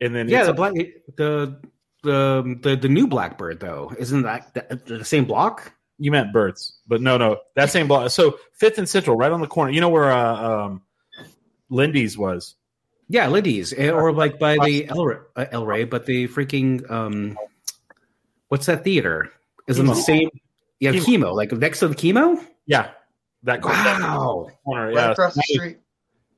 and 0.00 0.16
then 0.16 0.28
Yeah, 0.28 0.44
the 0.44 0.52
black 0.54 0.72
the 1.16 1.60
the 2.06 2.58
the 2.62 2.76
the 2.76 2.88
new 2.88 3.06
Blackbird 3.06 3.60
though 3.60 3.92
isn't 3.98 4.22
that 4.22 4.54
the, 4.54 4.80
the 4.98 5.04
same 5.04 5.26
block? 5.26 5.72
You 5.98 6.10
meant 6.10 6.32
birds, 6.32 6.78
but 6.86 7.00
no, 7.00 7.16
no, 7.16 7.38
that 7.54 7.70
same 7.70 7.88
block. 7.88 8.10
So 8.10 8.38
Fifth 8.52 8.78
and 8.78 8.88
Central, 8.88 9.16
right 9.16 9.32
on 9.32 9.40
the 9.40 9.46
corner. 9.46 9.72
You 9.72 9.80
know 9.80 9.88
where 9.88 10.10
uh, 10.12 10.64
um, 10.66 10.82
Lindy's 11.70 12.18
was. 12.18 12.54
Yeah, 13.08 13.28
Liddy's 13.28 13.72
eh, 13.72 13.90
or 13.90 14.12
like 14.12 14.38
by 14.38 14.58
the 14.58 14.88
El, 14.88 15.04
Ray- 15.06 15.16
uh, 15.36 15.46
El 15.52 15.64
Rey, 15.64 15.84
but 15.84 16.06
the 16.06 16.28
freaking 16.28 16.90
um, 16.90 17.38
what's 18.48 18.66
that 18.66 18.84
theater? 18.84 19.30
Is 19.66 19.78
in 19.78 19.86
the 19.86 19.94
same? 19.94 20.28
Yeah, 20.80 20.92
KiMo. 20.92 21.04
KiMo. 21.04 21.34
Like 21.34 21.52
next 21.52 21.78
to 21.80 21.88
the 21.88 21.94
KiMo. 21.94 22.44
Yeah, 22.66 22.90
that 23.44 23.62
corner. 23.62 23.76
Wow. 23.78 24.48
corner 24.64 24.86
Right 24.88 24.94
yeah, 24.94 25.10
across 25.12 25.34
the 25.34 25.42
street. 25.42 25.78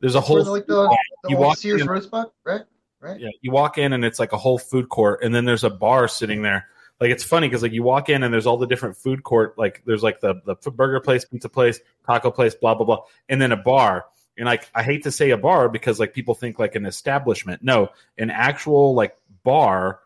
There's 0.00 0.14
a 0.14 0.20
Where 0.20 0.42
whole. 0.44 0.52
like 0.52 0.66
the, 0.66 0.96
the 1.24 1.30
you 1.30 1.36
old 1.36 1.46
walk 1.46 1.58
Sears 1.58 1.80
in- 1.82 1.88
Rosebud, 1.88 2.26
right? 2.44 2.62
Right. 3.00 3.20
Yeah, 3.20 3.30
you 3.40 3.52
walk 3.52 3.78
in 3.78 3.92
and 3.92 4.04
it's 4.04 4.18
like 4.18 4.32
a 4.32 4.36
whole 4.36 4.58
food 4.58 4.88
court, 4.88 5.22
and 5.22 5.34
then 5.34 5.44
there's 5.44 5.64
a 5.64 5.70
bar 5.70 6.08
sitting 6.08 6.42
there. 6.42 6.66
Like 7.00 7.10
it's 7.10 7.22
funny 7.22 7.46
because 7.46 7.62
like 7.62 7.72
you 7.72 7.84
walk 7.84 8.08
in 8.08 8.24
and 8.24 8.34
there's 8.34 8.46
all 8.46 8.56
the 8.56 8.66
different 8.66 8.96
food 8.96 9.22
court. 9.22 9.56
Like 9.56 9.82
there's 9.86 10.02
like 10.02 10.20
the 10.20 10.34
the 10.44 10.70
burger 10.70 11.00
place, 11.00 11.24
pizza 11.24 11.48
place, 11.48 11.80
taco 12.06 12.30
place, 12.30 12.54
blah 12.54 12.74
blah 12.74 12.86
blah, 12.86 13.04
and 13.28 13.40
then 13.40 13.52
a 13.52 13.56
bar. 13.56 14.06
And 14.36 14.46
like 14.46 14.68
I 14.74 14.82
hate 14.82 15.04
to 15.04 15.12
say 15.12 15.30
a 15.30 15.36
bar 15.36 15.68
because 15.68 16.00
like 16.00 16.12
people 16.12 16.34
think 16.34 16.58
like 16.58 16.74
an 16.74 16.86
establishment. 16.86 17.62
No, 17.62 17.90
an 18.16 18.30
actual 18.30 18.94
like 18.94 19.16
bar 19.44 20.00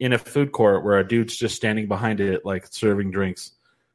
in 0.00 0.12
a 0.12 0.18
food 0.18 0.50
court 0.50 0.84
where 0.84 0.98
a 0.98 1.06
dude's 1.06 1.36
just 1.36 1.54
standing 1.54 1.86
behind 1.86 2.20
it 2.20 2.44
like 2.44 2.66
serving 2.66 3.12
drinks. 3.12 3.52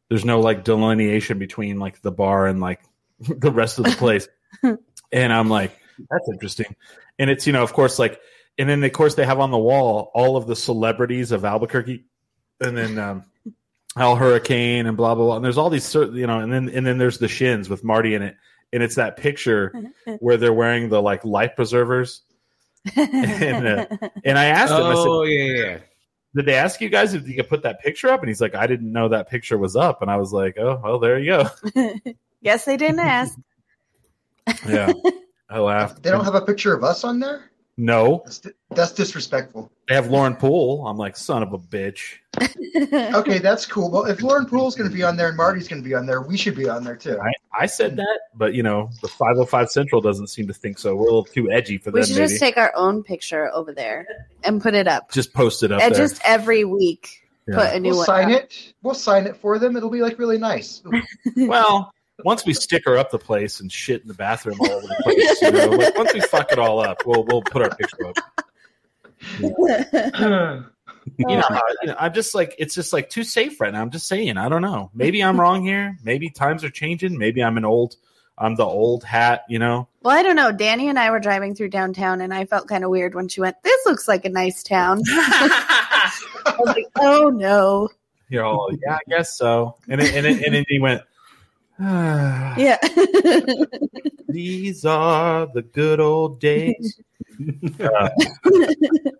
There's 0.07 0.25
no 0.25 0.39
like 0.39 0.63
delineation 0.63 1.39
between 1.39 1.77
like 1.77 2.01
the 2.01 2.11
bar 2.11 2.47
and 2.47 2.61
like 2.61 2.81
the 3.19 3.51
rest 3.51 3.79
of 3.79 3.85
the 3.85 3.91
place. 3.91 4.29
and 5.11 5.33
I'm 5.33 5.49
like, 5.49 5.77
that's 6.09 6.29
interesting. 6.31 6.75
And 7.17 7.29
it's 7.29 7.47
you 7.47 7.53
know 7.53 7.63
of 7.63 7.73
course 7.73 7.99
like 7.99 8.19
and 8.57 8.69
then 8.69 8.83
of 8.83 8.93
course 8.93 9.15
they 9.15 9.25
have 9.25 9.39
on 9.39 9.51
the 9.51 9.57
wall 9.57 10.11
all 10.13 10.37
of 10.37 10.47
the 10.47 10.55
celebrities 10.55 11.31
of 11.31 11.45
Albuquerque, 11.45 12.05
and 12.61 12.77
then 12.77 12.97
um, 12.99 13.25
Al 13.95 14.15
Hurricane 14.15 14.85
and 14.85 14.95
blah 14.97 15.15
blah 15.15 15.25
blah. 15.25 15.35
And 15.37 15.45
there's 15.45 15.57
all 15.57 15.69
these 15.69 15.85
cer- 15.85 16.11
you 16.11 16.27
know, 16.27 16.39
and 16.39 16.51
then 16.51 16.69
and 16.69 16.85
then 16.85 16.97
there's 16.97 17.17
the 17.19 17.27
Shins 17.27 17.69
with 17.69 17.83
Marty 17.83 18.15
in 18.15 18.21
it, 18.21 18.35
and 18.73 18.83
it's 18.83 18.95
that 18.95 19.17
picture 19.17 19.73
where 20.19 20.37
they're 20.37 20.53
wearing 20.53 20.89
the 20.89 21.01
like 21.01 21.23
life 21.25 21.55
preservers. 21.55 22.21
and, 22.95 23.67
uh, 23.67 23.85
and 24.23 24.37
I 24.39 24.45
asked 24.45 24.71
him, 24.71 24.83
I 24.83 24.95
said, 24.95 25.05
Oh 25.05 25.23
yeah, 25.23 25.53
yeah. 25.53 25.77
did 26.33 26.45
they 26.45 26.55
ask 26.55 26.79
you 26.79 26.87
guys 26.89 27.13
if 27.13 27.27
you 27.27 27.35
could 27.35 27.49
put 27.49 27.63
that 27.63 27.81
picture 27.81 28.07
up? 28.07 28.21
And 28.21 28.29
he's 28.29 28.39
like, 28.39 28.55
I 28.55 28.67
didn't 28.67 28.91
know 28.91 29.09
that 29.09 29.29
picture 29.29 29.57
was 29.57 29.75
up. 29.75 30.01
And 30.01 30.09
I 30.09 30.15
was 30.15 30.31
like, 30.31 30.57
oh, 30.57 30.79
well, 30.81 30.97
there 30.97 31.19
you 31.19 31.43
go. 31.75 32.03
Guess 32.43 32.63
they 32.63 32.77
didn't 32.77 32.99
ask. 32.99 33.37
Yeah. 34.67 34.93
I 35.49 35.59
laughed. 35.59 36.03
They 36.03 36.11
don't 36.11 36.25
have 36.25 36.35
a 36.35 36.41
picture 36.41 36.73
of 36.73 36.83
us 36.83 37.03
on 37.03 37.19
there. 37.19 37.45
No, 37.81 38.23
That's, 38.25 38.41
that's 38.71 38.91
disrespectful. 38.91 39.71
they 39.87 39.95
have 39.95 40.09
Lauren 40.09 40.35
Poole. 40.35 40.85
I'm 40.85 40.97
like, 40.97 41.15
son 41.15 41.41
of 41.43 41.53
a 41.53 41.57
bitch. 41.57 42.15
Okay, 43.15 43.39
that's 43.39 43.65
cool. 43.65 43.89
Well, 43.91 44.05
if 44.05 44.21
Lauren 44.21 44.45
Poole's 44.45 44.75
going 44.75 44.89
to 44.89 44.95
be 44.95 45.03
on 45.03 45.15
there 45.17 45.27
and 45.29 45.37
Marty's 45.37 45.67
going 45.67 45.81
to 45.81 45.87
be 45.87 45.93
on 45.95 46.05
there, 46.05 46.21
we 46.21 46.37
should 46.37 46.55
be 46.55 46.69
on 46.69 46.83
there 46.83 46.95
too. 46.95 47.19
I, 47.19 47.31
I 47.63 47.65
said 47.65 47.95
that, 47.97 48.19
but 48.35 48.53
you 48.53 48.63
know, 48.63 48.89
the 49.01 49.07
505 49.07 49.69
Central 49.69 50.01
doesn't 50.01 50.27
seem 50.27 50.47
to 50.47 50.53
think 50.53 50.77
so. 50.77 50.95
We're 50.95 51.01
a 51.03 51.05
little 51.05 51.23
too 51.25 51.51
edgy 51.51 51.77
for 51.77 51.91
them 51.91 51.99
we 52.01 52.05
should 52.05 52.15
Maybe 52.17 52.27
just 52.29 52.39
take 52.39 52.57
our 52.57 52.71
own 52.75 53.03
picture 53.03 53.49
over 53.53 53.73
there 53.73 54.07
and 54.43 54.61
put 54.61 54.75
it 54.75 54.87
up. 54.87 55.11
just 55.11 55.33
post 55.33 55.63
it 55.63 55.71
up 55.71 55.81
And 55.81 55.93
there. 55.95 56.07
just 56.07 56.21
every 56.23 56.63
week 56.63 57.27
Yeah. 57.47 57.55
put 57.55 57.73
a 57.75 57.79
new 57.79 57.89
We'll 57.89 57.97
one. 57.99 58.05
sign 58.05 58.31
up. 58.33 58.43
it. 58.43 58.73
We'll 58.81 58.93
sign 58.93 59.25
it 59.25 59.35
for 59.37 59.57
them. 59.59 59.75
It'll 59.75 59.89
be 59.89 60.01
like 60.01 60.17
really 60.19 60.37
nice. 60.37 60.81
well, 61.37 61.91
once 62.23 62.45
we 62.45 62.53
sticker 62.53 62.97
up 62.97 63.11
the 63.11 63.19
place 63.19 63.59
and 63.59 63.71
shit 63.71 64.01
in 64.01 64.07
the 64.07 64.13
bathroom 64.13 64.57
all 64.59 64.71
over 64.71 64.87
the 64.87 64.95
place, 65.03 65.41
you 65.41 65.51
know, 65.51 65.67
like, 65.67 65.97
once 65.97 66.13
we 66.13 66.21
fuck 66.21 66.51
it 66.51 66.59
all 66.59 66.79
up, 66.79 67.05
we'll 67.05 67.23
we'll 67.25 67.41
put 67.41 67.61
our 67.61 67.75
picture 67.75 68.07
up. 68.07 68.15
You 71.17 71.25
know, 71.25 71.41
uh, 71.41 71.59
you 71.81 71.87
know, 71.87 71.95
I'm 71.97 72.13
just 72.13 72.35
like 72.35 72.55
it's 72.59 72.75
just 72.75 72.93
like 72.93 73.09
too 73.09 73.23
safe 73.23 73.59
right 73.59 73.73
now. 73.73 73.81
I'm 73.81 73.89
just 73.89 74.07
saying. 74.07 74.37
I 74.37 74.49
don't 74.49 74.61
know. 74.61 74.91
Maybe 74.93 75.23
I'm 75.23 75.39
wrong 75.39 75.63
here. 75.63 75.97
Maybe 76.03 76.29
times 76.29 76.63
are 76.63 76.69
changing. 76.69 77.17
Maybe 77.17 77.43
I'm 77.43 77.57
an 77.57 77.65
old. 77.65 77.95
I'm 78.37 78.55
the 78.55 78.65
old 78.65 79.03
hat. 79.03 79.43
You 79.49 79.59
know. 79.59 79.87
Well, 80.01 80.15
I 80.17 80.23
don't 80.23 80.35
know. 80.35 80.51
Danny 80.51 80.87
and 80.87 80.99
I 80.99 81.09
were 81.09 81.19
driving 81.19 81.55
through 81.55 81.69
downtown, 81.69 82.21
and 82.21 82.33
I 82.33 82.45
felt 82.45 82.67
kind 82.67 82.83
of 82.83 82.89
weird 82.89 83.15
when 83.15 83.27
she 83.27 83.41
went, 83.41 83.57
"This 83.63 83.85
looks 83.85 84.07
like 84.07 84.25
a 84.25 84.29
nice 84.29 84.61
town." 84.61 85.01
I 85.07 86.55
was 86.59 86.67
like, 86.67 86.85
"Oh 86.97 87.29
no, 87.29 87.89
You're 88.29 88.45
all 88.45 88.69
yeah, 88.71 88.95
I 88.95 88.99
guess 89.09 89.37
so. 89.37 89.77
And 89.87 90.01
it, 90.01 90.13
and 90.13 90.25
it, 90.25 90.43
and 90.43 90.53
then 90.53 90.65
he 90.67 90.79
went. 90.79 91.01
"Ah, 91.79 92.55
yeah." 92.57 92.77
These 94.29 94.85
are 94.85 95.47
the 95.53 95.61
good 95.61 95.99
old 95.99 96.39
days. 96.39 96.99
Uh, 97.79 98.09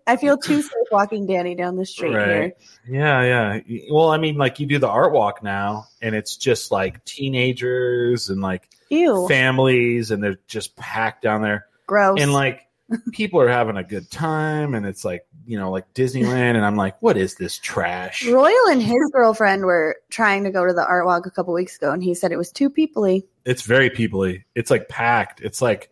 I 0.06 0.16
feel 0.16 0.36
too 0.36 0.60
safe 0.60 0.72
walking 0.92 1.26
Danny 1.26 1.54
down 1.54 1.76
the 1.76 1.86
street 1.86 2.14
Right. 2.14 2.52
yeah, 2.86 3.22
yeah. 3.22 3.60
Well, 3.90 4.10
I 4.10 4.18
mean, 4.18 4.36
like 4.36 4.60
you 4.60 4.66
do 4.66 4.78
the 4.78 4.88
art 4.90 5.14
walk 5.14 5.42
now, 5.42 5.86
and 6.02 6.14
it's 6.14 6.36
just 6.36 6.70
like 6.70 7.02
teenagers 7.06 8.28
and 8.28 8.42
like. 8.42 8.68
Ew, 8.90 9.26
families, 9.26 10.10
and 10.10 10.22
they're 10.22 10.38
just 10.48 10.76
packed 10.76 11.22
down 11.22 11.40
there. 11.40 11.64
gross. 11.86 12.20
and 12.20 12.32
like 12.34 12.66
people 13.12 13.40
are 13.40 13.48
having 13.48 13.76
a 13.76 13.84
good 13.84 14.10
time 14.10 14.74
and 14.74 14.84
it's 14.86 15.04
like 15.04 15.26
you 15.46 15.58
know 15.58 15.70
like 15.70 15.92
disneyland 15.94 16.56
and 16.56 16.64
i'm 16.64 16.76
like 16.76 17.00
what 17.00 17.16
is 17.16 17.36
this 17.36 17.58
trash? 17.58 18.26
Royal 18.26 18.66
and 18.68 18.82
his 18.82 19.10
girlfriend 19.12 19.64
were 19.64 19.96
trying 20.10 20.44
to 20.44 20.50
go 20.50 20.66
to 20.66 20.72
the 20.72 20.84
art 20.84 21.06
walk 21.06 21.26
a 21.26 21.30
couple 21.30 21.54
weeks 21.54 21.76
ago, 21.76 21.92
and 21.92 22.02
he 22.02 22.14
said 22.14 22.32
it 22.32 22.36
was 22.36 22.52
too 22.52 22.70
peoply. 22.70 23.24
it's 23.44 23.62
very 23.62 23.90
peoply 23.90 24.44
it's 24.54 24.70
like 24.70 24.88
packed. 24.88 25.40
It's 25.40 25.62
like 25.62 25.90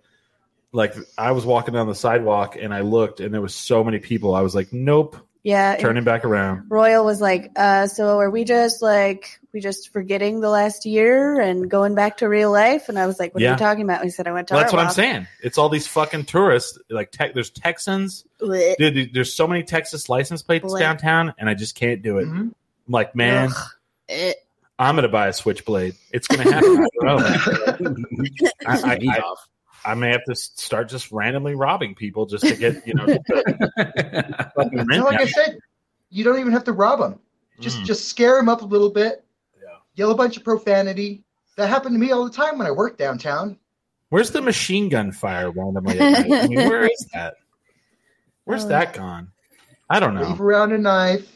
like 0.72 0.94
i 1.16 1.32
was 1.32 1.46
walking 1.46 1.72
down 1.72 1.86
the 1.86 1.94
sidewalk 1.94 2.54
and 2.60 2.74
i 2.74 2.82
looked 2.82 3.20
and 3.20 3.32
there 3.32 3.40
was 3.40 3.54
so 3.54 3.82
many 3.82 3.98
people. 3.98 4.34
I 4.34 4.42
was 4.42 4.54
like 4.54 4.72
nope. 4.72 5.16
Yeah, 5.44 5.76
turning 5.76 6.04
back 6.04 6.24
around. 6.24 6.64
Royal 6.68 7.04
was 7.06 7.20
like, 7.22 7.52
uh, 7.56 7.86
"So 7.86 8.18
are 8.18 8.28
we 8.28 8.44
just 8.44 8.82
like 8.82 9.40
we 9.58 9.62
just 9.62 9.92
forgetting 9.92 10.40
the 10.40 10.48
last 10.48 10.86
year 10.86 11.40
and 11.40 11.68
going 11.68 11.94
back 11.96 12.18
to 12.18 12.28
real 12.28 12.52
life?" 12.52 12.88
And 12.88 12.96
I 12.98 13.06
was 13.06 13.18
like, 13.18 13.34
"What 13.34 13.42
are 13.42 13.50
you 13.50 13.56
talking 13.56 13.82
about?" 13.82 14.04
He 14.04 14.10
said, 14.10 14.28
"I 14.28 14.32
went 14.32 14.48
to." 14.48 14.54
well, 14.54 14.62
that's 14.62 14.72
what 14.72 14.84
i'm 14.84 14.90
saying 14.92 15.26
it's 15.42 15.58
all 15.58 15.68
these 15.68 15.86
fucking 15.86 16.24
tourists 16.24 16.78
like 16.90 17.10
tech 17.10 17.34
there's 17.34 17.50
texans 17.50 18.24
Blech. 18.40 18.76
dude 18.78 19.12
there's 19.12 19.32
so 19.34 19.46
many 19.48 19.62
texas 19.62 20.08
license 20.08 20.42
plates 20.42 20.64
Blech. 20.64 20.78
downtown 20.78 21.34
and 21.38 21.48
i 21.50 21.54
just 21.54 21.74
can't 21.74 22.02
do 22.02 22.18
it 22.18 22.26
Mhm. 22.26 22.38
i'm 22.40 22.54
like 22.88 23.14
man 23.14 23.48
Ugh. 23.50 23.68
Eh. 24.08 24.32
i'm 24.78 24.94
gonna 24.94 25.08
buy 25.08 25.28
a 25.28 25.32
switchblade 25.32 25.94
it's 26.12 26.26
gonna 26.28 26.50
happen 26.50 26.86
I. 27.02 27.08
I- 28.66 28.96
I- 28.96 29.22
I- 29.84 29.94
may 29.94 30.10
have 30.10 30.24
to 30.28 30.34
start 30.34 30.88
just 30.88 31.10
randomly 31.12 31.54
robbing 31.54 31.94
people 31.94 32.26
just 32.26 32.44
to 32.46 32.56
get 32.56 32.86
you 32.86 32.94
know. 32.94 33.06
just 33.06 33.20
to 33.26 34.52
fucking 34.56 34.86
like 34.86 35.20
I 35.20 35.26
said, 35.26 35.58
you 36.10 36.24
don't 36.24 36.38
even 36.38 36.52
have 36.52 36.64
to 36.64 36.72
rob 36.72 36.98
them. 37.00 37.18
Just 37.60 37.78
Mm. 37.78 37.84
just 37.86 38.08
scare 38.08 38.36
them 38.36 38.48
up 38.48 38.62
a 38.62 38.64
little 38.66 38.90
bit. 38.90 39.24
Yeah. 39.98 40.04
Yell 40.04 40.10
a 40.12 40.16
bunch 40.16 40.36
of 40.36 40.44
profanity. 40.44 41.24
That 41.56 41.68
happened 41.68 41.94
to 41.94 41.98
me 41.98 42.12
all 42.12 42.24
the 42.24 42.30
time 42.30 42.56
when 42.56 42.66
I 42.66 42.70
worked 42.70 42.98
downtown. 42.98 43.58
Where's 44.10 44.30
the 44.30 44.40
machine 44.40 44.88
gun 44.88 45.12
fire 45.12 45.50
randomly? 45.50 45.98
At 45.98 46.28
night? 46.28 46.44
I 46.44 46.46
mean, 46.46 46.68
where 46.68 46.84
is 46.86 47.06
that? 47.12 47.34
Where's 48.44 48.64
Oh. 48.64 48.68
that 48.68 48.94
gone? 48.94 49.32
I 49.90 50.00
don't 50.00 50.14
know. 50.14 50.28
Leave 50.28 50.40
around 50.40 50.72
a 50.72 50.78
knife. 50.78 51.30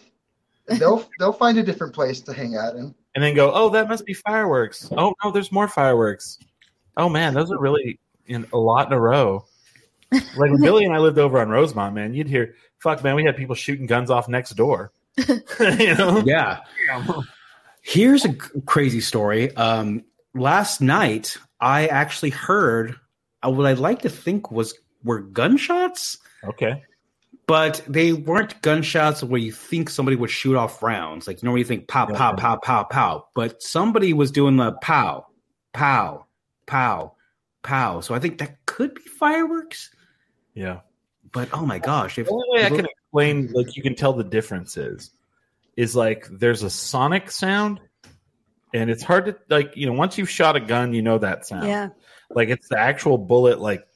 They'll 0.68 1.06
they'll 1.18 1.32
find 1.32 1.58
a 1.58 1.62
different 1.62 1.92
place 1.94 2.20
to 2.22 2.32
hang 2.32 2.56
out 2.56 2.76
in. 2.76 2.94
And 3.14 3.22
then 3.22 3.34
go, 3.34 3.52
oh, 3.52 3.68
that 3.70 3.88
must 3.88 4.06
be 4.06 4.14
fireworks. 4.14 4.88
Oh 4.96 5.12
no, 5.22 5.30
there's 5.32 5.52
more 5.52 5.68
fireworks. 5.68 6.38
Oh 6.96 7.08
man, 7.08 7.34
those 7.34 7.50
are 7.50 7.58
really 7.58 7.98
in 8.26 8.46
a 8.52 8.56
lot 8.58 8.86
in 8.86 8.92
a 8.92 9.00
row. 9.00 9.44
Like 10.12 10.22
when 10.36 10.60
Billy 10.62 10.84
and 10.84 10.94
I 10.94 10.98
lived 10.98 11.18
over 11.18 11.40
on 11.40 11.48
Rosemont, 11.48 11.94
man, 11.94 12.14
you'd 12.14 12.28
hear, 12.28 12.54
fuck, 12.78 13.02
man, 13.02 13.16
we 13.16 13.24
had 13.24 13.36
people 13.36 13.54
shooting 13.54 13.86
guns 13.86 14.08
off 14.10 14.28
next 14.28 14.50
door. 14.52 14.92
you 15.28 15.94
know? 15.94 16.22
Yeah. 16.24 16.60
Here's 17.82 18.24
a 18.24 18.32
crazy 18.66 19.00
story. 19.00 19.54
Um, 19.56 20.04
last 20.34 20.80
night, 20.80 21.36
I 21.60 21.88
actually 21.88 22.30
heard 22.30 22.94
uh, 23.44 23.50
what 23.50 23.66
I'd 23.66 23.78
like 23.78 24.02
to 24.02 24.08
think 24.08 24.50
was 24.50 24.74
were 25.04 25.20
gunshots, 25.20 26.16
Okay. 26.44 26.82
but 27.48 27.82
they 27.88 28.12
weren't 28.12 28.60
gunshots 28.62 29.22
where 29.24 29.40
you 29.40 29.50
think 29.50 29.90
somebody 29.90 30.16
would 30.16 30.30
shoot 30.30 30.56
off 30.56 30.80
rounds. 30.80 31.26
Like 31.26 31.42
you 31.42 31.46
normally 31.46 31.62
you 31.62 31.66
think 31.66 31.88
pow, 31.88 32.06
pow, 32.06 32.30
Yeah. 32.30 32.36
pow, 32.36 32.56
pow, 32.56 32.84
pow. 32.84 33.24
But 33.34 33.60
somebody 33.62 34.12
was 34.12 34.30
doing 34.30 34.56
the 34.56 34.72
pow, 34.80 35.26
pow, 35.72 36.26
pow, 36.66 37.16
pow. 37.64 38.00
So 38.00 38.14
I 38.14 38.20
think 38.20 38.38
that 38.38 38.64
could 38.66 38.94
be 38.94 39.02
fireworks. 39.02 39.90
Yeah. 40.54 40.80
But 41.32 41.48
oh 41.52 41.66
my 41.66 41.80
gosh, 41.80 42.16
if 42.18 42.26
The 42.26 42.32
only 42.32 42.46
way 42.50 42.64
I 42.66 42.68
can 42.68 42.86
explain, 42.86 43.50
like 43.52 43.74
you 43.76 43.82
can 43.82 43.96
tell 43.96 44.12
the 44.12 44.22
difference 44.22 44.76
is, 44.76 45.10
is 45.76 45.96
like 45.96 46.26
there's 46.30 46.62
a 46.62 46.70
sonic 46.70 47.30
sound, 47.30 47.80
and 48.74 48.90
it's 48.90 49.02
hard 49.02 49.26
to 49.26 49.36
like 49.48 49.76
you 49.76 49.86
know 49.86 49.92
once 49.92 50.18
you've 50.18 50.30
shot 50.30 50.56
a 50.56 50.60
gun, 50.60 50.92
you 50.92 51.02
know 51.02 51.18
that 51.18 51.46
sound. 51.46 51.66
Yeah, 51.66 51.88
Like 52.30 52.48
it's 52.48 52.68
the 52.68 52.78
actual 52.78 53.18
bullet 53.18 53.60
like 53.60 53.86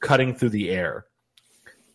cutting 0.00 0.34
through 0.34 0.50
the 0.50 0.70
air, 0.70 1.06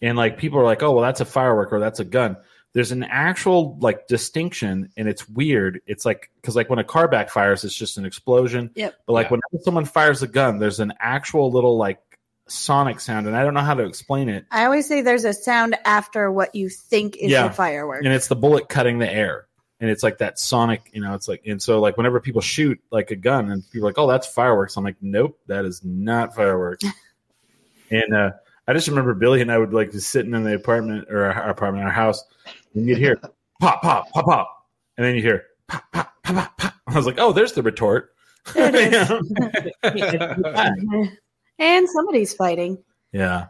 and 0.01 0.17
like 0.17 0.37
people 0.37 0.59
are 0.59 0.63
like, 0.65 0.83
oh 0.83 0.91
well, 0.91 1.03
that's 1.03 1.21
a 1.21 1.25
firework 1.25 1.73
or 1.73 1.79
that's 1.79 1.99
a 1.99 2.05
gun. 2.05 2.37
There's 2.73 2.91
an 2.91 3.03
actual 3.03 3.77
like 3.79 4.07
distinction, 4.07 4.89
and 4.97 5.07
it's 5.07 5.27
weird. 5.29 5.81
It's 5.87 6.05
like 6.05 6.29
because 6.41 6.55
like 6.55 6.69
when 6.69 6.79
a 6.79 6.83
car 6.83 7.07
backfires, 7.09 7.63
it's 7.63 7.75
just 7.75 7.97
an 7.97 8.05
explosion. 8.05 8.71
Yep. 8.75 8.95
But 9.05 9.13
like 9.13 9.25
Yeah. 9.27 9.37
when 9.51 9.61
someone 9.63 9.85
fires 9.85 10.21
a 10.23 10.27
gun, 10.27 10.59
there's 10.59 10.79
an 10.81 10.93
actual 10.99 11.51
little 11.51 11.77
like 11.77 11.99
sonic 12.47 12.99
sound, 12.99 13.27
and 13.27 13.35
I 13.35 13.43
don't 13.43 13.53
know 13.53 13.61
how 13.61 13.73
to 13.73 13.83
explain 13.83 14.29
it. 14.29 14.45
I 14.51 14.65
always 14.65 14.87
say 14.87 15.01
there's 15.01 15.25
a 15.25 15.33
sound 15.33 15.75
after 15.85 16.31
what 16.31 16.53
you 16.55 16.69
think 16.69 17.17
is 17.17 17.31
Yeah. 17.31 17.45
a 17.45 17.51
firework. 17.51 18.03
and 18.03 18.13
it's 18.13 18.27
the 18.27 18.35
bullet 18.35 18.69
cutting 18.69 18.99
the 18.99 19.11
air 19.11 19.47
and 19.81 19.89
it's 19.89 20.03
like 20.03 20.19
that 20.19 20.39
sonic 20.39 20.89
you 20.93 21.01
know 21.01 21.13
it's 21.15 21.27
like 21.27 21.41
and 21.45 21.61
so 21.61 21.81
like 21.81 21.97
whenever 21.97 22.21
people 22.21 22.39
shoot 22.41 22.79
like 22.91 23.11
a 23.11 23.15
gun 23.15 23.51
and 23.51 23.61
people 23.71 23.85
are 23.87 23.89
like 23.89 23.97
oh 23.99 24.07
that's 24.07 24.25
fireworks 24.25 24.77
i'm 24.77 24.85
like 24.85 24.95
nope 25.01 25.37
that 25.47 25.65
is 25.65 25.83
not 25.83 26.33
fireworks 26.33 26.85
and 27.91 28.13
uh 28.15 28.31
i 28.69 28.73
just 28.73 28.87
remember 28.87 29.13
billy 29.13 29.41
and 29.41 29.51
i 29.51 29.57
would 29.57 29.73
like 29.73 29.91
just 29.91 30.09
sitting 30.09 30.33
in 30.33 30.43
the 30.45 30.55
apartment 30.55 31.05
or 31.11 31.25
our 31.25 31.49
apartment 31.49 31.83
our 31.83 31.91
house 31.91 32.23
and 32.73 32.87
you'd 32.87 32.97
hear 32.97 33.17
pop 33.59 33.81
pop 33.81 34.09
pop 34.11 34.25
pop 34.25 34.65
and 34.97 35.05
then 35.05 35.13
you 35.13 35.21
hear 35.21 35.43
pop 35.67 35.83
pop 35.91 36.13
pop 36.23 36.23
pop 36.23 36.57
pop 36.57 36.73
i 36.87 36.95
was 36.95 37.05
like 37.05 37.19
oh 37.19 37.33
there's 37.33 37.51
the 37.51 37.61
retort 37.61 38.11
There 38.53 38.71
it 38.73 38.93
is. 39.83 41.09
and 41.59 41.89
somebody's 41.89 42.33
fighting. 42.33 42.77
yeah 43.11 43.45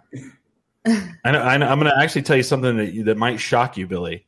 I 0.88 1.32
know, 1.32 1.42
I 1.42 1.58
know 1.58 1.68
i'm 1.68 1.80
gonna 1.80 1.96
actually 2.00 2.24
tell 2.24 2.38
you 2.38 2.44
something 2.44 2.78
that 2.78 2.94
you, 2.94 3.04
that 3.06 3.18
might 3.18 3.40
shock 3.40 3.78
you 3.78 3.88
billy 3.88 4.26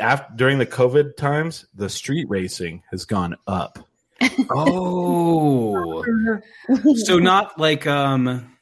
after 0.00 0.32
during 0.36 0.58
the 0.58 0.66
covid 0.66 1.16
times 1.16 1.66
the 1.74 1.88
street 1.88 2.28
racing 2.28 2.82
has 2.90 3.04
gone 3.04 3.36
up 3.46 3.78
oh, 4.50 6.04
so 6.94 7.18
not 7.18 7.58
like 7.58 7.86
um, 7.86 8.56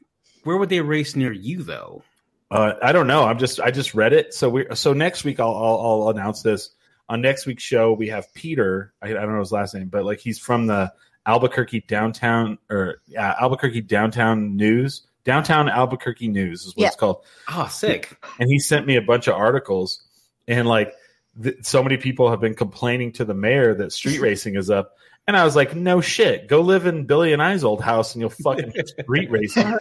where 0.45 0.57
would 0.57 0.69
they 0.69 0.81
race 0.81 1.17
near 1.17 1.33
you 1.33 1.63
though? 1.63 2.03
Uh, 2.51 2.75
I 2.83 2.93
don't 2.93 3.07
know. 3.07 3.25
I'm 3.25 3.39
just 3.39 3.61
I 3.61 3.71
just 3.71 3.95
read 3.95 4.13
it. 4.13 4.33
So 4.35 4.49
we 4.49 4.67
so 4.75 4.93
next 4.93 5.25
week 5.25 5.41
I'll, 5.41 5.55
I'll 5.55 5.81
I'll 5.81 6.09
announce 6.11 6.43
this 6.43 6.71
on 7.09 7.21
next 7.21 7.47
week's 7.47 7.63
show. 7.63 7.93
We 7.93 8.09
have 8.09 8.33
Peter. 8.35 8.93
I, 9.03 9.09
I 9.09 9.13
don't 9.13 9.33
know 9.33 9.41
his 9.41 9.53
last 9.53 9.75
name, 9.75 9.89
but 9.89 10.05
like 10.05 10.21
he's 10.21 10.39
from 10.39 10.67
the 10.67 10.93
Albuquerque 11.29 11.83
downtown 11.83 12.59
or 12.71 13.03
yeah, 13.07 13.35
Albuquerque 13.39 13.83
downtown 13.83 14.57
news. 14.57 15.03
Downtown 15.25 15.69
Albuquerque 15.69 16.29
news 16.29 16.65
is 16.65 16.75
what 16.75 16.87
it's 16.87 16.97
called. 16.97 17.23
Oh, 17.49 17.69
sick. 17.71 18.17
And 18.41 18.49
he 18.49 18.59
sent 18.59 18.87
me 18.87 18.97
a 18.97 19.03
bunch 19.03 19.29
of 19.29 19.35
articles, 19.35 20.03
and 20.49 20.67
like 20.67 20.95
th- 21.41 21.57
so 21.63 21.83
many 21.83 21.99
people 21.99 22.31
have 22.31 22.41
been 22.41 22.55
complaining 22.55 23.13
to 23.13 23.27
the 23.27 23.35
mayor 23.35 23.75
that 23.75 23.93
street 23.93 24.21
racing 24.23 24.57
is 24.57 24.71
up. 24.71 24.95
And 25.27 25.37
I 25.37 25.45
was 25.45 25.55
like, 25.55 25.77
no 25.77 26.01
shit. 26.01 26.49
Go 26.49 26.63
live 26.63 26.87
in 26.87 27.05
Billy 27.05 27.35
and 27.35 27.43
I's 27.43 27.63
old 27.63 27.83
house 27.83 28.15
and 28.15 28.23
you'll 28.23 28.31
fucking 28.31 28.73
street 29.03 29.31
racing. 29.31 29.77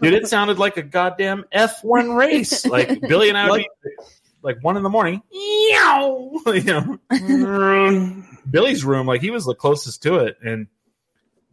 Dude, 0.00 0.14
it 0.14 0.26
sounded 0.28 0.58
like 0.58 0.78
a 0.78 0.82
goddamn 0.82 1.44
F1 1.54 2.16
race. 2.16 2.64
Like 2.70 2.98
Billy 3.02 3.28
and 3.28 3.36
I 3.36 3.50
would 3.50 3.58
be, 3.58 3.90
like 4.40 4.56
one 4.62 4.78
in 4.78 4.82
the 4.82 4.88
morning. 4.88 5.20
Meow, 5.30 6.30
you 6.46 6.62
know, 6.62 8.14
Billy's 8.50 8.82
room, 8.82 9.06
like 9.06 9.20
he 9.20 9.30
was 9.30 9.44
the 9.44 9.54
closest 9.54 10.02
to 10.04 10.20
it, 10.20 10.38
and 10.42 10.68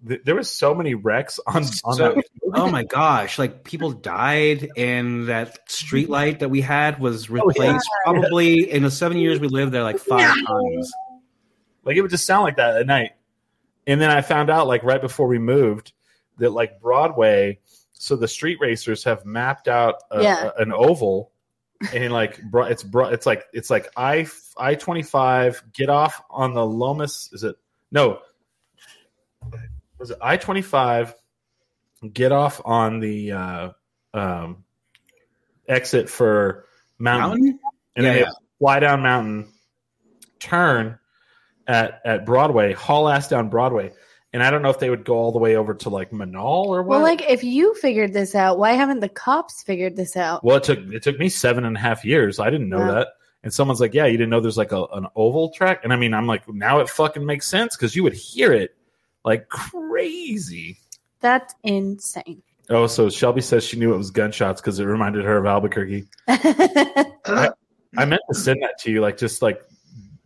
th- 0.07 0.21
there 0.23 0.35
was 0.35 0.49
so 0.49 0.73
many 0.75 0.93
wrecks 0.95 1.39
on 1.47 1.63
on 1.83 1.95
So- 1.95 2.13
that. 2.15 2.25
oh 2.53 2.69
my 2.69 2.83
gosh! 2.83 3.37
Like 3.39 3.63
people 3.63 3.91
died, 3.91 4.69
and 4.77 5.27
that 5.27 5.69
street 5.69 6.09
light 6.09 6.39
that 6.39 6.49
we 6.49 6.61
had 6.61 6.99
was 6.99 7.29
oh, 7.29 7.33
replaced 7.33 7.59
yeah. 8.05 8.11
probably 8.11 8.71
in 8.71 8.83
the 8.83 8.91
seven 8.91 9.17
years 9.17 9.39
we 9.39 9.47
lived 9.47 9.71
there 9.71 9.83
like 9.83 9.99
five 9.99 10.35
times. 10.45 10.91
Like 11.83 11.97
it 11.97 12.01
would 12.01 12.11
just 12.11 12.25
sound 12.25 12.43
like 12.43 12.57
that 12.57 12.77
at 12.77 12.87
night. 12.87 13.11
And 13.87 14.01
then 14.01 14.09
I 14.09 14.21
found 14.21 14.49
out 14.49 14.67
like 14.67 14.83
right 14.83 15.01
before 15.01 15.27
we 15.27 15.37
moved 15.37 15.93
that 16.39 16.49
like 16.51 16.81
Broadway, 16.81 17.59
so 17.93 18.15
the 18.15 18.27
street 18.27 18.57
racers 18.59 19.03
have 19.03 19.25
mapped 19.25 19.67
out 19.67 19.95
a, 20.11 20.23
Yeah. 20.23 20.51
a- 20.57 20.61
an 20.61 20.73
oval 20.73 21.31
and 21.93 22.11
like 22.11 22.41
bro- 22.41 22.65
it's 22.65 22.81
bro- 22.83 23.09
it's 23.09 23.25
like 23.25 23.43
it's 23.53 23.69
like 23.69 23.87
I 23.95 24.27
I 24.57 24.75
twenty 24.75 25.03
five 25.03 25.61
get 25.73 25.89
off 25.89 26.21
on 26.29 26.53
the 26.53 26.65
Lomas 26.65 27.29
is 27.33 27.43
it 27.43 27.57
no 27.91 28.19
was 30.05 30.11
it 30.11 30.17
I 30.21 30.37
twenty 30.37 30.61
five 30.61 31.15
get 32.13 32.31
off 32.31 32.61
on 32.63 32.99
the 32.99 33.31
uh, 33.31 33.69
um, 34.13 34.63
exit 35.67 36.09
for 36.09 36.65
Mountain, 36.99 37.43
Mountain? 37.43 37.59
and 37.95 38.05
Yeah, 38.05 38.13
then 38.13 38.21
yeah. 38.23 38.31
fly 38.59 38.79
down 38.79 39.01
Mountain, 39.01 39.47
turn 40.39 40.99
at 41.67 42.01
at 42.05 42.23
Broadway, 42.25 42.73
haul 42.73 43.09
ass 43.09 43.27
down 43.29 43.49
Broadway, 43.49 43.91
and 44.31 44.43
I 44.43 44.51
don't 44.51 44.61
know 44.61 44.69
if 44.69 44.77
they 44.77 44.91
would 44.91 45.05
go 45.05 45.15
all 45.15 45.31
the 45.31 45.39
way 45.39 45.55
over 45.55 45.73
to 45.73 45.89
like 45.89 46.11
Menaul 46.11 46.67
or 46.67 46.83
what. 46.83 46.97
Well, 46.97 47.01
like 47.01 47.23
if 47.27 47.43
you 47.43 47.73
figured 47.73 48.13
this 48.13 48.35
out, 48.35 48.59
why 48.59 48.73
haven't 48.73 48.99
the 48.99 49.09
cops 49.09 49.63
figured 49.63 49.95
this 49.95 50.15
out? 50.15 50.43
Well, 50.43 50.57
it 50.57 50.63
took 50.63 50.79
it 50.93 51.01
took 51.01 51.17
me 51.17 51.29
seven 51.29 51.65
and 51.65 51.75
a 51.75 51.79
half 51.79 52.05
years. 52.05 52.39
I 52.39 52.51
didn't 52.51 52.69
know 52.69 52.79
Yeah. 52.85 52.91
that. 52.91 53.07
And 53.43 53.51
someone's 53.53 53.79
like, 53.81 53.93
"Yeah, 53.95 54.05
you 54.05 54.17
didn't 54.17 54.29
know 54.29 54.39
there's 54.39 54.57
like 54.57 54.71
a, 54.71 54.85
an 54.93 55.07
oval 55.15 55.49
track." 55.49 55.81
And 55.83 55.91
I 55.93 55.95
mean, 55.97 56.13
I'm 56.15 56.25
like, 56.27 56.47
now 56.49 56.79
it 56.79 56.89
fucking 56.89 57.23
makes 57.25 57.47
sense 57.47 57.75
because 57.75 57.95
you 57.95 58.01
would 58.03 58.13
hear 58.13 58.51
it 58.53 58.75
like 59.25 59.49
crazy. 59.49 60.77
That's 61.19 61.53
insane. 61.63 62.41
Oh, 62.69 62.87
so 62.87 63.09
Shelby 63.09 63.41
says 63.41 63.63
she 63.63 63.77
knew 63.77 63.93
it 63.93 63.97
was 63.97 64.11
gunshots 64.11 64.61
because 64.61 64.79
it 64.79 64.85
reminded 64.85 65.25
her 65.25 65.37
of 65.37 65.45
Albuquerque. 65.45 66.05
Uh, 67.27 67.49
I 67.97 68.05
meant 68.05 68.21
to 68.31 68.37
send 68.37 68.61
that 68.61 68.77
to 68.81 68.91
you, 68.91 69.01
like 69.01 69.17
just 69.17 69.41
like 69.41 69.59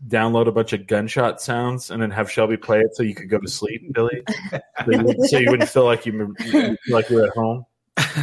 download 0.08 0.48
a 0.48 0.52
bunch 0.52 0.74
of 0.74 0.86
gunshot 0.86 1.42
sounds 1.42 1.92
and 1.92 2.02
then 2.02 2.12
have 2.12 2.30
Shelby 2.30 2.58
play 2.58 2.80
it 2.80 2.94
so 2.94 3.04
you 3.04 3.16
could 3.16 3.30
go 3.30 3.38
to 3.38 3.48
sleep, 3.48 3.94
Billy. 3.94 4.22
so, 4.52 4.92
you, 4.92 5.28
so 5.28 5.38
you 5.38 5.50
wouldn't 5.50 5.70
feel 5.70 5.86
like 5.86 6.06
you, 6.06 6.36
you 6.40 6.52
feel 6.52 6.76
like 6.90 7.10
you're 7.10 7.26
at 7.26 7.34
home. 7.34 7.66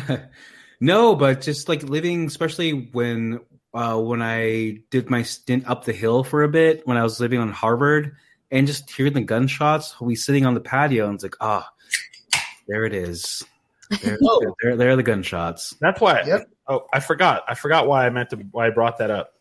no, 0.80 1.14
but 1.14 1.40
just 1.40 1.70
like 1.70 1.82
living, 1.82 2.26
especially 2.26 2.72
when 2.92 3.40
uh, 3.72 3.98
when 3.98 4.22
I 4.22 4.80
did 4.90 5.10
my 5.10 5.22
stint 5.22 5.66
up 5.66 5.84
the 5.84 5.92
hill 5.92 6.24
for 6.24 6.42
a 6.42 6.48
bit 6.48 6.86
when 6.86 6.96
I 6.96 7.02
was 7.02 7.20
living 7.20 7.40
on 7.40 7.50
Harvard, 7.50 8.16
and 8.50 8.66
just 8.66 8.90
hearing 8.90 9.12
the 9.14 9.20
gunshots, 9.22 10.00
we 10.00 10.14
sitting 10.16 10.46
on 10.46 10.54
the 10.54 10.60
patio, 10.60 11.06
and 11.06 11.14
it's 11.14 11.22
like, 11.24 11.36
ah, 11.40 11.68
there 12.68 12.84
it 12.84 12.94
is. 12.94 13.42
There, 14.02 14.18
Oh. 14.24 14.54
there, 14.62 14.76
there 14.76 14.90
are 14.90 14.96
the 14.96 15.02
gunshots. 15.02 15.74
That's 15.80 16.00
why. 16.00 16.22
Yep. 16.26 16.48
Oh, 16.68 16.86
I 16.92 17.00
forgot. 17.00 17.44
I 17.48 17.54
forgot 17.54 17.86
why 17.86 18.06
I 18.06 18.10
meant 18.10 18.30
to. 18.30 18.36
Why 18.50 18.66
I 18.66 18.70
brought 18.70 18.98
that 18.98 19.10
up. 19.10 19.34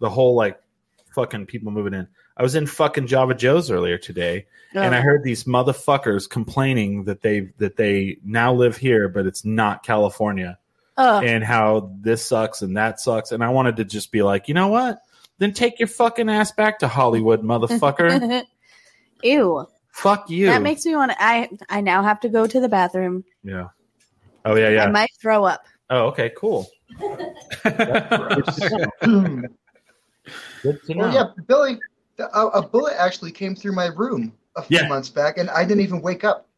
The 0.00 0.08
whole 0.10 0.34
like 0.34 0.58
fucking 1.14 1.46
people 1.46 1.70
moving 1.72 1.94
in. 1.94 2.08
I 2.36 2.42
was 2.42 2.54
in 2.56 2.66
fucking 2.66 3.06
Java 3.06 3.34
Joe's 3.34 3.70
earlier 3.70 3.96
today, 3.98 4.46
and 4.74 4.92
I 4.94 5.00
heard 5.00 5.22
these 5.22 5.44
motherfuckers 5.44 6.28
complaining 6.28 7.04
that 7.04 7.20
they 7.22 7.52
that 7.58 7.76
they 7.76 8.16
now 8.24 8.52
live 8.52 8.76
here, 8.76 9.08
but 9.08 9.26
it's 9.26 9.44
not 9.44 9.84
California, 9.84 10.58
Oh, 10.96 11.20
and 11.20 11.44
how 11.44 11.92
this 12.00 12.24
sucks 12.24 12.62
and 12.62 12.76
that 12.76 12.98
sucks. 12.98 13.30
And 13.30 13.44
I 13.44 13.50
wanted 13.50 13.76
to 13.76 13.84
just 13.84 14.10
be 14.10 14.22
like, 14.22 14.48
you 14.48 14.54
know 14.54 14.66
what? 14.68 14.98
Then 15.38 15.52
take 15.52 15.78
your 15.78 15.88
fucking 15.88 16.28
ass 16.28 16.52
back 16.52 16.80
to 16.80 16.88
Hollywood, 16.88 17.42
motherfucker. 17.42 18.44
Ew. 19.22 19.66
Fuck 19.92 20.30
you. 20.30 20.46
That 20.46 20.62
makes 20.62 20.84
me 20.84 20.94
want 20.96 21.12
to. 21.12 21.22
I 21.22 21.48
I 21.68 21.80
now 21.80 22.02
have 22.02 22.20
to 22.20 22.28
go 22.28 22.46
to 22.46 22.60
the 22.60 22.68
bathroom. 22.68 23.24
yeah. 23.42 23.68
Oh 24.44 24.56
yeah, 24.56 24.68
yeah. 24.68 24.84
I 24.84 24.90
might 24.90 25.10
throw 25.20 25.44
up. 25.44 25.64
Oh 25.90 26.06
okay, 26.08 26.32
cool. 26.36 26.68
Good 27.00 27.34
to 30.86 30.94
know. 30.94 31.04
well, 31.04 31.14
yeah, 31.14 31.24
Billy, 31.46 31.78
the, 32.16 32.36
a, 32.36 32.46
a 32.48 32.68
bullet 32.68 32.94
actually 32.98 33.32
came 33.32 33.54
through 33.54 33.72
my 33.72 33.86
room 33.86 34.32
a 34.56 34.62
few 34.62 34.78
Yeah. 34.78 34.88
months 34.88 35.08
back, 35.08 35.38
and 35.38 35.50
I 35.50 35.64
didn't 35.64 35.82
even 35.82 36.00
wake 36.00 36.24
up. 36.24 36.48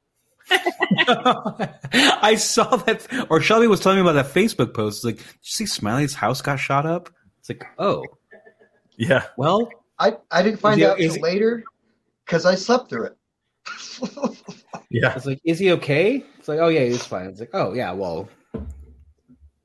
I 0.50 2.36
saw 2.38 2.76
that, 2.76 3.06
or 3.30 3.40
Shelby 3.40 3.66
was 3.66 3.80
telling 3.80 3.98
me 3.98 4.02
about 4.08 4.12
that 4.12 4.32
Facebook 4.32 4.74
post. 4.74 4.98
It's 4.98 5.04
like, 5.04 5.16
did 5.16 5.26
you 5.26 5.32
see 5.42 5.66
Smiley's 5.66 6.14
house 6.14 6.40
got 6.40 6.56
shot 6.56 6.86
up? 6.86 7.10
It's 7.40 7.48
like, 7.48 7.64
oh, 7.78 8.04
Yeah. 8.98 9.24
well, 9.36 9.68
I, 9.98 10.16
I 10.30 10.42
didn't 10.42 10.60
find 10.60 10.80
Is 10.80 10.86
out 10.88 11.00
is 11.00 11.14
he- 11.16 11.20
later 11.22 11.64
because 12.24 12.46
I 12.46 12.54
slept 12.54 12.88
through 12.90 13.06
it. 13.06 13.16
Yeah. 14.88 15.14
it's 15.16 15.26
like, 15.26 15.40
is 15.44 15.58
he 15.58 15.72
okay? 15.72 16.22
It's 16.38 16.46
like, 16.48 16.60
oh 16.60 16.68
yeah, 16.68 16.84
he's 16.84 17.04
fine. 17.04 17.26
It's 17.26 17.40
like, 17.40 17.50
oh 17.52 17.72
yeah, 17.74 17.92
well, 17.92 18.28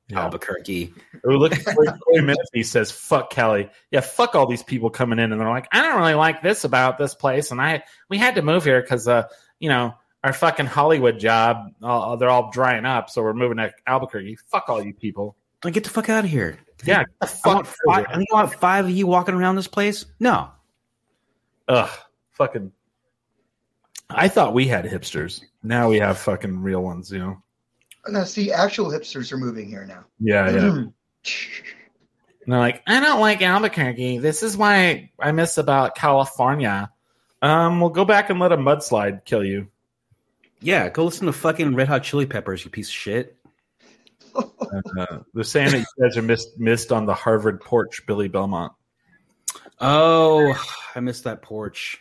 Yeah. 0.09 0.21
Albuquerque. 0.21 0.93
Oh, 1.25 1.29
look, 1.35 1.53
Corey 1.63 2.21
minutes 2.21 2.49
he 2.53 2.63
says, 2.63 2.91
"Fuck 2.91 3.29
Kelly." 3.29 3.69
Yeah, 3.91 4.01
fuck 4.01 4.33
all 4.35 4.47
these 4.47 4.63
people 4.63 4.89
coming 4.89 5.19
in, 5.19 5.31
and 5.31 5.39
they're 5.39 5.47
like, 5.49 5.67
"I 5.71 5.81
don't 5.81 5.97
really 5.99 6.15
like 6.15 6.41
this 6.41 6.63
about 6.63 6.97
this 6.97 7.13
place," 7.13 7.51
and 7.51 7.61
I 7.61 7.83
we 8.09 8.17
had 8.17 8.35
to 8.35 8.41
move 8.41 8.63
here 8.65 8.81
because, 8.81 9.07
uh, 9.07 9.27
you 9.59 9.69
know, 9.69 9.93
our 10.23 10.33
fucking 10.33 10.65
Hollywood 10.65 11.19
job, 11.19 11.67
uh, 11.83 12.15
they're 12.15 12.29
all 12.29 12.49
drying 12.51 12.85
up, 12.85 13.09
so 13.11 13.21
we're 13.21 13.33
moving 13.33 13.57
to 13.57 13.71
Albuquerque. 13.87 14.37
Fuck 14.47 14.69
all 14.69 14.83
you 14.83 14.93
people. 14.93 15.35
Like, 15.63 15.75
get 15.75 15.83
the 15.83 15.89
fuck 15.91 16.09
out 16.09 16.25
of 16.25 16.31
here. 16.31 16.57
Yeah, 16.85 16.99
get 16.99 17.07
the 17.19 17.25
I 17.25 17.29
fuck. 17.29 17.55
want, 17.55 17.67
five, 17.67 18.05
I 18.09 18.17
think 18.17 18.29
I 18.31 18.35
want 18.35 18.53
five 18.53 18.85
of 18.85 18.91
you 18.91 19.07
walking 19.07 19.35
around 19.35 19.55
this 19.55 19.67
place. 19.67 20.05
No, 20.19 20.49
Ugh, 21.67 21.89
fucking. 22.31 22.71
I 24.09 24.27
thought 24.27 24.53
we 24.53 24.67
had 24.67 24.85
hipsters. 24.85 25.41
Now 25.63 25.89
we 25.89 25.99
have 25.99 26.17
fucking 26.17 26.61
real 26.61 26.81
ones. 26.81 27.11
You 27.11 27.19
know. 27.19 27.43
now, 28.09 28.23
see, 28.25 28.51
actual 28.51 28.87
hipsters 28.87 29.31
are 29.31 29.37
moving 29.37 29.69
here 29.69 29.85
now. 29.85 30.03
Yeah, 30.19 30.49
yeah. 30.49 30.83
And 32.43 32.51
they're 32.51 32.59
like, 32.59 32.81
I 32.87 32.99
don't 32.99 33.21
like 33.21 33.41
Albuquerque. 33.41 34.17
This 34.17 34.41
is 34.43 34.57
why 34.57 35.11
I 35.19 35.31
miss 35.31 35.57
about 35.59 35.95
California. 35.95 36.91
Um, 37.43 37.79
we'll 37.79 37.91
go 37.91 38.03
back 38.03 38.29
and 38.29 38.39
let 38.39 38.51
a 38.51 38.57
mudslide 38.57 39.23
kill 39.25 39.43
you. 39.43 39.67
yeah, 40.61 40.89
go 40.89 41.05
listen 41.05 41.27
to 41.27 41.33
fucking 41.33 41.75
Red 41.75 41.87
Hot 41.87 42.03
Chili 42.03 42.25
Peppers, 42.25 42.65
you 42.65 42.71
piece 42.71 42.89
of 42.89 42.93
shit. 42.95 43.37
Uh, 44.35 45.19
they're 45.33 45.43
saying 45.43 45.71
that 45.71 45.79
you 45.79 46.03
guys 46.03 46.17
are 46.17 46.21
missed 46.21 46.57
missed 46.57 46.91
on 46.91 47.05
the 47.05 47.13
Harvard 47.13 47.61
porch, 47.61 48.05
Billy 48.05 48.27
Belmont. 48.27 48.73
Oh, 49.79 50.53
I 50.95 50.99
missed 50.99 51.25
that 51.25 51.41
porch. 51.41 51.99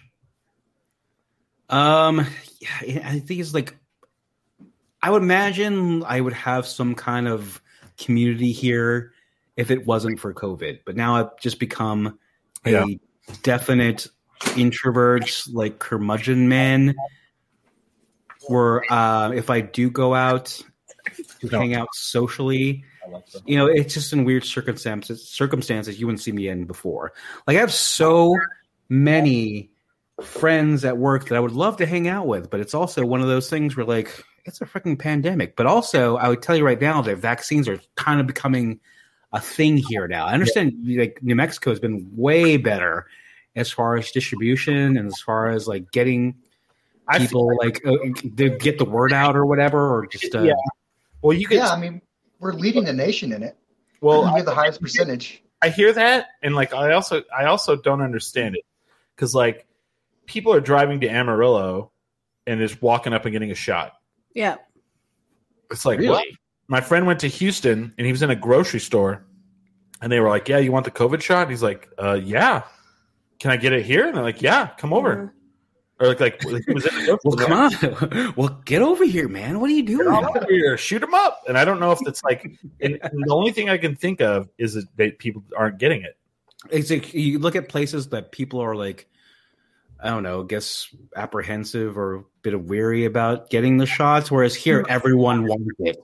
Um, 1.69 2.27
yeah, 2.61 3.09
I 3.09 3.19
think 3.21 3.41
it's 3.41 3.55
like 3.55 3.77
I 5.03 5.11
would 5.11 5.23
imagine 5.23 6.05
I 6.05 6.21
would 6.21 6.33
have 6.35 6.67
some 6.67 6.95
kind 6.95 7.27
of 7.27 7.61
community 7.99 8.53
here 8.53 9.13
if 9.57 9.71
it 9.71 9.87
wasn't 9.87 10.21
for 10.21 10.33
COVID. 10.33 10.81
But 10.85 10.97
now 10.97 11.17
I've 11.17 11.39
just 11.39 11.59
become 11.59 12.19
a 12.65 12.71
Yeah. 12.71 12.85
definite 13.43 14.07
introvert, 14.57 15.43
like 15.53 15.79
curmudgeon 15.79 16.49
man. 16.49 16.95
Where 18.49 18.91
uh, 18.91 19.33
if 19.33 19.51
I 19.51 19.61
do 19.61 19.91
go 19.91 20.15
out 20.15 20.61
to 21.41 21.47
No. 21.47 21.59
hang 21.59 21.75
out 21.75 21.89
socially, 21.95 22.85
you 23.47 23.57
know, 23.57 23.67
it's 23.67 23.95
just 23.95 24.13
in 24.13 24.25
weird 24.25 24.45
circumstances 24.45 25.27
circumstances 25.29 25.99
you 25.99 26.07
wouldn't 26.07 26.21
see 26.21 26.33
me 26.33 26.49
in 26.49 26.65
before. 26.65 27.13
Like 27.47 27.57
I 27.57 27.61
have 27.61 27.73
so 27.73 28.37
many 28.89 29.71
friends 30.23 30.85
at 30.85 30.99
work 30.99 31.29
that 31.29 31.37
I 31.37 31.41
would 31.41 31.53
love 31.53 31.79
to 31.79 31.87
hang 31.87 32.07
out 32.09 32.27
with, 32.27 32.51
but 32.51 32.61
it's 32.61 32.75
also 32.75 33.05
one 33.05 33.21
of 33.21 33.27
those 33.29 33.49
things 33.49 33.77
where 33.77 33.87
like 33.87 34.23
it's 34.45 34.61
a 34.61 34.67
freaking 34.67 34.99
pandemic. 34.99 35.57
But 35.57 35.67
also, 35.67 36.17
I 36.17 36.29
would 36.29 36.43
tell 36.43 36.57
you 36.57 36.65
right 36.65 36.81
now 36.81 37.03
that 37.03 37.17
vaccines 37.17 37.69
are 37.69 37.81
kind 37.97 38.21
of 38.21 38.27
becoming 38.27 38.81
a 39.33 39.41
thing 39.41 39.77
here 39.77 40.09
now. 40.09 40.27
I 40.27 40.33
understand 40.33 40.75
like 40.85 41.21
New 41.23 41.37
Mexico 41.37 41.71
has 41.71 41.81
been 41.81 42.11
way 42.17 42.57
better 42.57 43.07
as 43.57 43.71
far 43.71 43.97
as 43.97 44.11
distribution 44.11 44.97
and 44.97 45.07
as 45.07 45.21
far 45.21 45.51
as 45.51 45.67
like 45.69 45.91
getting 45.93 46.35
I 47.09 47.19
feel 47.19 47.27
people 47.27 47.57
like 47.59 47.85
uh, 47.85 47.97
to 48.37 48.51
get 48.51 48.79
the 48.79 48.85
word 48.85 49.13
out 49.13 49.37
or 49.37 49.45
whatever, 49.47 49.97
or 49.99 50.07
just 50.07 50.35
uh, 50.35 50.43
Yeah. 50.43 50.55
Well, 51.23 51.37
you 51.37 51.47
could. 51.47 51.57
yeah, 51.59 51.71
I 51.71 51.79
mean, 51.79 52.01
we're 52.39 52.53
leading 52.53 52.85
the 52.85 52.93
nation 52.93 53.33
in 53.33 53.43
it. 53.43 53.57
Well, 54.01 54.25
we 54.25 54.31
have 54.39 54.47
the 54.47 54.55
highest 54.55 54.81
percentage. 54.81 55.43
I 55.63 55.69
hear 55.69 55.93
that, 55.93 56.29
and 56.43 56.55
like 56.55 56.73
I 56.73 56.93
also 56.93 57.23
I 57.37 57.45
also 57.45 57.77
don't 57.77 58.01
understand 58.01 58.57
it 58.57 58.65
because 59.15 59.35
like 59.35 59.67
people 60.27 60.55
are 60.55 60.61
driving 60.61 61.01
to 61.01 61.09
Amarillo 61.09 61.93
and 62.47 62.63
is 62.63 62.81
walking 62.81 63.13
up 63.13 63.25
and 63.27 63.33
getting 63.33 63.51
a 63.51 63.55
shot. 63.55 63.93
Yeah. 64.35 64.57
It's 65.71 65.85
like 65.85 65.99
Really? 65.99 66.11
what? 66.11 66.27
My 66.69 66.81
friend 66.81 67.07
went 67.07 67.21
to 67.21 67.29
Houston 67.29 67.93
and 67.99 68.07
he 68.07 68.13
was 68.13 68.23
in 68.23 68.31
a 68.31 68.37
grocery 68.37 68.81
store, 68.81 69.27
and 70.01 70.11
they 70.11 70.19
were 70.21 70.29
like, 70.29 70.49
"Yeah, 70.49 70.59
you 70.59 70.73
want 70.73 70.85
the 70.87 70.91
COVID 70.91 71.21
shot?" 71.21 71.43
And 71.43 71.51
he's 71.51 71.63
like, 71.63 71.89
"Uh, 71.99 72.15
yeah." 72.15 72.63
Can 73.39 73.51
I 73.51 73.57
get 73.57 73.73
it 73.73 73.85
here? 73.85 74.07
And 74.07 74.15
they're 74.17 74.23
like, 74.25 74.43
"Yeah, 74.43 74.69
come 74.79 74.93
over." 74.93 75.35
Or 76.01 76.09
like 76.09 76.21
like, 76.21 76.45
like 76.45 76.67
was 76.69 76.87
in 76.87 76.95
the 77.05 77.19
Well, 77.25 77.37
come 77.37 77.53
on. 77.53 78.35
well, 78.37 78.61
get 78.65 78.83
over 78.83 79.05
here, 79.05 79.29
man. 79.29 79.61
What 79.61 79.71
are 79.71 79.75
you 79.75 79.83
doing? 79.83 80.27
here, 80.49 80.77
shoot 80.79 81.03
him 81.03 81.15
up. 81.15 81.43
And 81.47 81.59
I 81.59 81.65
don't 81.65 81.79
know 81.81 81.93
if 81.93 81.99
it's 82.07 82.23
like, 82.25 82.45
and, 82.81 82.99
and 83.03 83.25
the 83.27 83.33
only 83.35 83.53
thing 83.53 83.69
I 83.69 83.79
can 83.79 83.95
think 83.97 84.21
of 84.21 84.49
is 84.59 84.85
that 84.97 85.19
people 85.19 85.45
aren't 85.57 85.79
getting 85.79 86.03
it. 86.03 86.17
It's 86.71 86.91
like 86.91 87.15
you 87.15 87.39
look 87.39 87.57
at 87.57 87.69
places 87.69 88.09
that 88.09 88.33
people 88.33 88.61
are 88.61 88.75
like, 88.75 89.09
I 90.03 90.09
don't 90.09 90.23
know, 90.23 90.43
guess 90.43 90.89
apprehensive 91.15 91.99
or 91.99 92.15
a 92.17 92.25
bit 92.43 92.55
of 92.55 92.65
weary 92.65 93.05
about 93.05 93.51
getting 93.51 93.77
the 93.77 93.87
shots, 93.87 94.31
whereas 94.31 94.55
here 94.55 94.85
everyone 94.89 95.45
wants 95.47 95.67
it. 95.81 95.97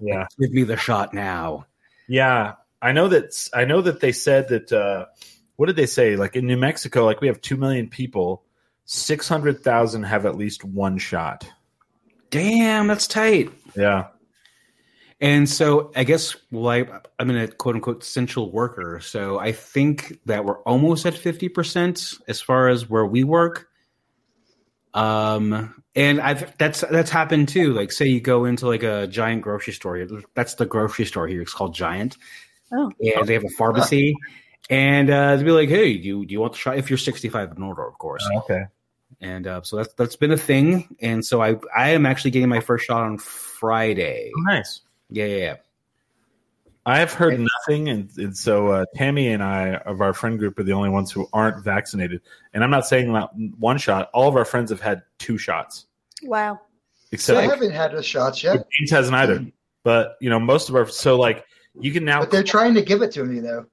Yeah, 0.00 0.26
Give 0.40 0.50
me 0.50 0.64
the 0.64 0.76
shot 0.76 1.14
now. 1.14 1.66
yeah. 2.08 2.54
I 2.82 2.92
know 2.92 3.08
that. 3.08 3.48
I 3.54 3.64
know 3.64 3.80
that 3.80 4.00
they 4.00 4.12
said 4.12 4.48
that. 4.48 4.70
uh 4.70 5.06
What 5.56 5.66
did 5.66 5.76
they 5.76 5.86
say? 5.86 6.16
Like 6.16 6.36
in 6.36 6.46
New 6.46 6.58
Mexico, 6.58 7.06
like 7.06 7.22
we 7.22 7.28
have 7.28 7.40
two 7.40 7.56
million 7.56 7.88
people, 7.88 8.42
six 8.84 9.28
hundred 9.28 9.62
thousand 9.62 10.04
have 10.04 10.26
at 10.26 10.36
least 10.36 10.64
one 10.64 10.98
shot. 10.98 11.46
Damn, 12.30 12.88
that's 12.88 13.06
tight. 13.06 13.50
Yeah, 13.76 14.06
And 15.20 15.48
so 15.48 15.92
I 15.94 16.04
guess 16.04 16.36
well, 16.50 16.68
I, 16.68 17.00
I'm 17.18 17.30
in 17.30 17.36
a 17.36 17.48
quote 17.48 17.76
unquote 17.76 18.02
essential 18.02 18.50
worker. 18.50 19.00
So 19.00 19.38
I 19.38 19.52
think 19.52 20.18
that 20.26 20.44
we're 20.44 20.60
almost 20.62 21.06
at 21.06 21.14
50% 21.14 22.20
as 22.28 22.40
far 22.40 22.68
as 22.68 22.88
where 22.88 23.06
we 23.06 23.24
work. 23.24 23.68
Um, 24.94 25.82
and 25.96 26.20
I've 26.20 26.56
that's 26.58 26.80
that's 26.82 27.10
happened 27.10 27.48
too. 27.48 27.72
Like 27.72 27.92
say 27.92 28.06
you 28.06 28.20
go 28.20 28.44
into 28.44 28.66
like 28.66 28.82
a 28.82 29.06
giant 29.06 29.42
grocery 29.42 29.72
store. 29.72 30.06
That's 30.34 30.54
the 30.54 30.66
grocery 30.66 31.04
store 31.04 31.28
here. 31.28 31.42
It's 31.42 31.52
called 31.52 31.74
Giant. 31.74 32.16
Oh. 32.72 32.90
And 33.00 33.26
they 33.26 33.34
have 33.34 33.44
a 33.44 33.56
pharmacy. 33.56 34.16
And 34.70 35.10
uh, 35.10 35.36
to 35.36 35.44
be 35.44 35.50
like, 35.50 35.68
hey, 35.68 35.98
do 35.98 36.08
you, 36.08 36.24
do 36.26 36.32
you 36.32 36.40
want 36.40 36.54
to 36.54 36.58
try?" 36.58 36.76
If 36.76 36.88
you're 36.90 36.96
65 36.98 37.52
and 37.52 37.64
older, 37.64 37.86
of 37.86 37.98
course. 37.98 38.26
okay. 38.38 38.64
And 39.20 39.46
uh, 39.46 39.62
so 39.62 39.76
that's 39.76 39.92
that's 39.94 40.16
been 40.16 40.32
a 40.32 40.36
thing. 40.36 40.96
And 41.00 41.24
so 41.24 41.42
I 41.42 41.56
I 41.76 41.90
am 41.90 42.04
actually 42.06 42.32
getting 42.32 42.48
my 42.48 42.60
first 42.60 42.86
shot 42.86 43.02
on 43.02 43.18
Friday. 43.18 44.30
Nice. 44.38 44.80
Yeah, 45.10 45.26
yeah, 45.26 45.36
yeah. 45.36 45.56
I 46.86 46.98
have 46.98 47.14
heard 47.14 47.40
nothing, 47.40 47.88
and, 47.88 48.10
and 48.18 48.36
so 48.36 48.68
uh, 48.68 48.84
Tammy 48.94 49.28
and 49.28 49.42
I 49.42 49.76
of 49.76 50.02
our 50.02 50.12
friend 50.12 50.38
group 50.38 50.58
are 50.58 50.64
the 50.64 50.72
only 50.72 50.90
ones 50.90 51.10
who 51.10 51.26
aren't 51.32 51.64
vaccinated. 51.64 52.20
And 52.52 52.62
I'm 52.62 52.70
not 52.70 52.86
saying 52.86 53.10
that 53.14 53.30
one 53.58 53.78
shot. 53.78 54.10
All 54.12 54.28
of 54.28 54.36
our 54.36 54.44
friends 54.44 54.70
have 54.70 54.82
had 54.82 55.02
two 55.18 55.38
shots, 55.38 55.86
Wow. 56.24 56.60
except 57.10 57.38
I 57.38 57.42
haven't 57.46 57.70
had 57.70 57.92
the 57.92 58.02
shots 58.02 58.42
yet, 58.42 58.66
James 58.70 58.90
hasn't 58.90 59.14
either. 59.16 59.46
But 59.82 60.16
you 60.20 60.28
know, 60.28 60.38
most 60.40 60.68
of 60.68 60.74
our 60.76 60.86
so 60.86 61.16
like 61.18 61.46
you 61.80 61.90
can 61.92 62.04
now. 62.04 62.20
but 62.20 62.30
they're 62.30 62.42
trying 62.42 62.74
to 62.74 62.82
give 62.82 63.00
it 63.00 63.12
to 63.12 63.24
me 63.24 63.40
though. 63.40 63.64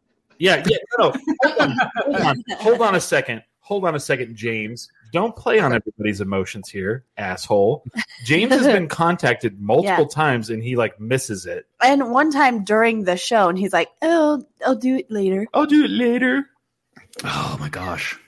Yeah, 0.42 0.64
yeah. 0.66 0.78
No, 0.98 1.14
hold 1.44 1.60
on, 1.60 1.78
hold 1.96 2.16
on, 2.16 2.44
hold 2.58 2.82
on 2.82 2.96
a 2.96 3.00
second. 3.00 3.44
Hold 3.60 3.86
on 3.86 3.94
a 3.94 4.00
second, 4.00 4.36
James. 4.36 4.90
Don't 5.14 5.36
play 5.36 5.60
on 5.60 5.72
everybody's 5.72 6.20
emotions 6.20 6.68
here, 6.68 7.06
asshole. 7.18 7.84
James 8.26 8.52
has 8.52 8.66
been 8.66 8.88
contacted 8.88 9.62
multiple 9.62 10.06
Yeah. 10.10 10.16
times 10.16 10.50
and 10.50 10.64
he 10.64 10.76
like 10.76 11.00
misses 11.00 11.46
it. 11.46 11.68
And 11.84 12.12
one 12.12 12.32
time 12.32 12.64
during 12.64 13.04
the 13.04 13.18
show, 13.18 13.50
and 13.50 13.58
he's 13.58 13.72
like, 13.72 13.90
"Oh, 14.02 14.44
I'll 14.66 14.76
do 14.76 14.96
it 14.96 15.12
later." 15.12 15.46
I'll 15.54 15.68
do 15.68 15.86
it 15.86 15.92
later. 15.92 16.48
Oh 17.24 17.58
my 17.60 17.70
gosh. 17.70 18.20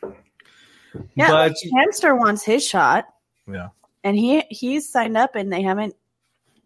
Yeah, 1.15 1.29
But 1.31 1.55
Hamster 1.75 2.15
wants 2.15 2.43
his 2.43 2.63
shot, 2.65 3.05
Yeah, 3.51 3.69
and 4.03 4.15
he 4.15 4.43
he's 4.51 4.87
signed 4.87 5.17
up, 5.17 5.33
and 5.35 5.51
they 5.51 5.63
haven't. 5.63 5.95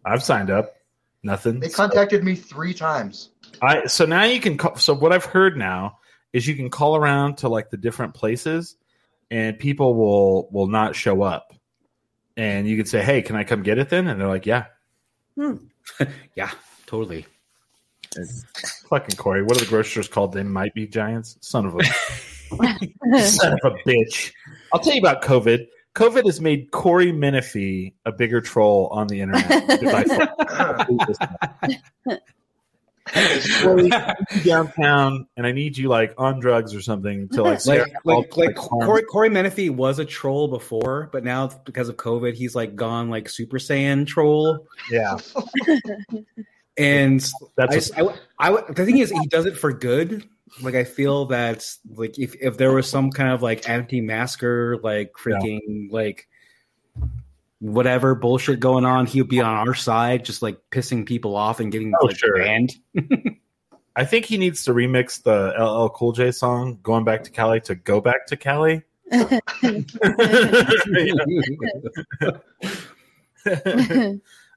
I've 0.04 0.22
signed 0.22 0.50
up. 0.50 0.74
Nothing. 1.22 1.58
They 1.60 1.70
contacted 1.70 2.22
me 2.22 2.34
three 2.36 2.74
times. 2.74 3.30
I 3.62 3.86
so 3.86 4.06
now 4.06 4.24
you 4.24 4.40
can 4.40 4.56
call, 4.56 4.76
so 4.76 4.94
what 4.94 5.12
I've 5.12 5.24
heard 5.24 5.56
now 5.56 5.98
is 6.32 6.46
you 6.46 6.54
can 6.54 6.70
call 6.70 6.96
around 6.96 7.38
to 7.38 7.48
like 7.48 7.70
the 7.70 7.76
different 7.76 8.14
places 8.14 8.76
and 9.30 9.58
people 9.58 9.94
will 9.94 10.48
will 10.50 10.66
not 10.66 10.94
show 10.94 11.22
up. 11.22 11.54
And 12.36 12.68
you 12.68 12.76
can 12.76 12.86
say, 12.86 13.02
"Hey, 13.02 13.22
can 13.22 13.36
I 13.36 13.44
come 13.44 13.62
get 13.62 13.78
it 13.78 13.88
then?" 13.88 14.06
And 14.06 14.20
they're 14.20 14.28
like, 14.28 14.46
"Yeah." 14.46 14.66
Hmm. 15.36 15.56
yeah, 16.34 16.50
totally. 16.86 17.26
Fucking 18.88 19.16
Corey, 19.16 19.42
what 19.42 19.56
are 19.56 19.64
the 19.64 19.66
grocers 19.66 20.08
called? 20.08 20.32
They 20.32 20.42
might 20.42 20.74
be 20.74 20.86
giants. 20.86 21.36
Son 21.40 21.66
of 21.66 21.74
a 21.76 21.84
son 23.20 23.52
of 23.52 23.72
a 23.72 23.76
bitch. 23.86 24.32
I'll 24.72 24.80
tell 24.80 24.94
you 24.94 25.00
about 25.00 25.22
COVID. 25.22 25.66
COVID 25.94 26.24
has 26.24 26.40
made 26.40 26.70
Corey 26.70 27.12
Menifee 27.12 27.92
a 28.06 28.12
bigger 28.12 28.40
troll 28.40 28.88
on 28.92 29.08
the 29.08 29.20
internet. 29.20 29.80
by 33.14 33.38
far. 33.38 33.62
Corey, 33.62 33.92
I 33.92 34.14
need 34.30 34.44
you 34.44 34.50
downtown, 34.50 35.26
and 35.36 35.46
I 35.46 35.52
need 35.52 35.76
you 35.76 35.88
like 35.88 36.14
on 36.18 36.40
drugs 36.40 36.74
or 36.74 36.80
something 36.80 37.28
to 37.30 37.42
like 37.42 37.64
Like, 37.66 37.86
like, 38.04 38.36
like. 38.36 38.54
Corey, 38.56 39.02
Corey 39.02 39.28
Menifee 39.30 39.70
was 39.70 39.98
a 39.98 40.04
troll 40.04 40.48
before, 40.48 41.08
but 41.12 41.24
now 41.24 41.48
because 41.64 41.88
of 41.88 41.96
COVID, 41.96 42.34
he's 42.34 42.54
like 42.54 42.76
gone 42.76 43.10
like 43.10 43.28
Super 43.28 43.58
Saiyan 43.58 44.06
troll. 44.06 44.66
Yeah, 44.90 45.18
And 46.78 47.24
that's 47.56 47.90
I, 47.98 48.02
I, 48.38 48.50
I- 48.52 48.72
the 48.72 48.84
thing 48.84 48.98
is, 48.98 49.10
he 49.10 49.26
does 49.26 49.46
it 49.46 49.56
for 49.56 49.72
good. 49.72 50.24
Like 50.62 50.74
I 50.74 50.84
feel 50.84 51.26
that 51.26 51.66
like 51.94 52.18
if 52.18 52.34
if 52.40 52.56
there 52.56 52.72
was 52.72 52.88
some 52.88 53.10
kind 53.10 53.32
of 53.32 53.42
like 53.42 53.68
anti-masker, 53.68 54.78
like 54.78 55.12
freaking 55.12 55.90
like 55.90 56.26
whatever 57.60 58.14
bullshit 58.14 58.60
going 58.60 58.84
on, 58.84 59.06
he 59.06 59.20
would 59.20 59.28
be 59.30 59.40
on 59.40 59.52
our 59.68 59.74
side, 59.74 60.24
just 60.24 60.42
like 60.42 60.58
pissing 60.70 61.04
people 61.06 61.34
off 61.36 61.60
and 61.60 61.72
getting 61.72 61.92
Oh, 62.00 62.06
like 62.06 62.16
sure. 62.18 62.36
banned. 62.38 62.74
I 63.96 64.04
think 64.04 64.26
he 64.26 64.36
needs 64.38 64.64
to 64.64 64.72
remix 64.72 65.22
the 65.22 65.52
LL 65.58 65.88
Cool 65.88 66.12
J 66.12 66.30
song 66.30 66.78
"Going 66.82 67.04
Back 67.04 67.24
to 67.24 67.30
Cali" 67.30 67.60
to 67.62 67.74
"Go 67.74 68.00
Back 68.00 68.26
to 68.28 68.36
Cali." 68.36 68.82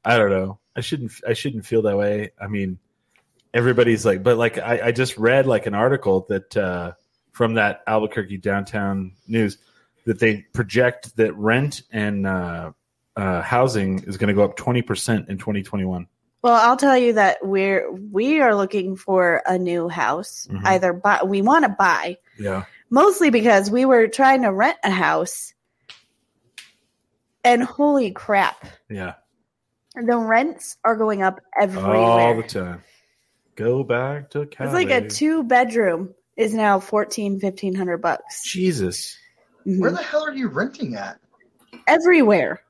I 0.04 0.18
don't 0.18 0.30
know. 0.30 0.60
I 0.76 0.82
shouldn't. 0.82 1.12
I 1.28 1.34
shouldn't 1.34 1.66
feel 1.66 1.82
that 1.84 1.98
way. 1.98 2.32
I 2.40 2.48
mean, 2.48 2.80
everybody's 3.54 4.06
like, 4.06 4.24
but 4.24 4.38
like, 4.38 4.58
I, 4.58 4.88
I 4.88 4.92
just 4.92 5.18
read 5.18 5.46
like 5.48 5.66
an 5.66 5.74
article 5.74 6.26
that 6.30 6.56
uh, 6.58 6.94
from 7.32 7.56
that 7.56 7.82
Albuquerque 7.88 8.38
downtown 8.38 9.14
news 9.28 9.58
that 10.06 10.20
they 10.20 10.46
project 10.54 11.16
that 11.18 11.36
rent 11.36 11.84
and 11.92 12.26
uh, 12.26 12.72
uh, 13.16 13.42
housing 13.42 14.04
is 14.04 14.18
going 14.18 14.30
to 14.30 14.34
go 14.34 14.44
up 14.44 14.56
twenty 14.56 14.82
percent 14.82 15.30
in 15.30 15.38
twenty 15.38 15.64
twenty 15.64 15.86
one. 15.86 16.08
Well, 16.44 16.54
I'll 16.56 16.78
tell 16.78 16.98
you 16.98 17.14
that 17.14 17.38
we're 17.44 17.92
we 17.92 18.40
are 18.42 18.56
looking 18.56 18.96
for 18.96 19.42
a 19.46 19.58
new 19.58 19.88
house. 19.90 20.48
Mhm. 20.50 20.62
Either 20.66 20.94
buy, 20.94 21.22
we 21.24 21.42
want 21.42 21.66
to 21.66 21.70
buy, 21.70 22.18
Yeah, 22.40 22.64
mostly 22.90 23.30
because 23.30 23.70
we 23.70 23.86
were 23.86 24.08
trying 24.08 24.42
to 24.44 24.52
rent 24.52 24.78
a 24.84 24.90
house, 24.90 25.54
and 27.44 27.64
holy 27.64 28.12
crap, 28.12 28.66
yeah, 28.90 29.16
the 29.96 30.18
rents 30.18 30.78
are 30.84 30.96
going 30.96 31.22
up 31.22 31.42
everywhere. 31.60 31.96
all 31.96 32.36
the 32.38 32.44
time. 32.44 32.84
Go 33.56 33.84
back 33.84 34.30
to 34.32 34.46
Cali. 34.48 34.68
it's 34.70 34.74
like 34.74 34.90
a 35.04 35.08
two 35.08 35.44
bedroom 35.44 36.16
is 36.38 36.54
now 36.54 36.80
14 36.80 37.34
1500 37.40 37.98
bucks 37.98 38.44
Jesus. 38.50 39.18
Mhm. 39.68 39.80
Where 39.82 39.92
the 39.92 40.02
hell 40.02 40.24
are 40.26 40.34
you 40.34 40.48
renting 40.48 40.96
at? 40.96 41.20
everywhere. 41.88 42.62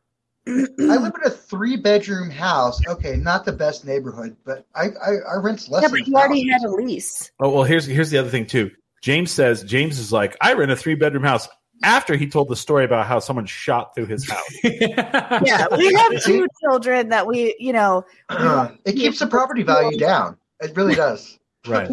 I 0.47 0.51
live 0.77 1.13
in 1.15 1.23
a 1.25 1.29
three 1.29 1.77
bedroom 1.77 2.29
house. 2.31 2.79
Okay, 2.87 3.15
not 3.15 3.45
the 3.45 3.51
best 3.51 3.85
neighborhood, 3.85 4.35
but 4.45 4.65
I 4.75 4.85
I, 5.05 5.11
I 5.33 5.35
rent 5.41 5.69
less. 5.69 5.81
yeah, 5.83 5.87
than 5.89 5.99
but 5.99 6.07
you 6.07 6.15
already 6.15 6.49
had 6.49 6.63
a 6.63 6.69
lease. 6.71 7.31
Oh 7.39 7.49
well, 7.49 7.63
here's 7.63 7.85
here's 7.85 8.09
the 8.09 8.17
other 8.17 8.29
thing 8.29 8.45
too. 8.45 8.71
James 9.03 9.31
says 9.31 9.63
James 9.63 9.99
is 9.99 10.11
like 10.11 10.35
I 10.41 10.53
rent 10.53 10.71
a 10.71 10.75
three 10.75 10.95
bedroom 10.95 11.23
house 11.23 11.47
after 11.83 12.15
he 12.15 12.27
told 12.27 12.47
the 12.49 12.55
story 12.55 12.85
about 12.85 13.07
how 13.07 13.19
someone 13.19 13.45
shot 13.47 13.95
through 13.95 14.05
his 14.07 14.29
house. 14.29 14.39
Yeah, 14.63 15.65
we 15.75 15.93
have 15.93 16.23
two 16.23 16.47
children 16.61 17.09
that 17.09 17.25
we, 17.25 17.55
you 17.59 17.73
know, 17.73 18.05
Uh, 18.29 18.69
it 18.85 18.93
keeps 18.93 19.17
the 19.19 19.25
property 19.27 19.63
value 19.63 19.97
down. 19.97 20.37
It 20.59 20.75
really 20.75 20.93
does. 20.95 21.39
right. 21.67 21.89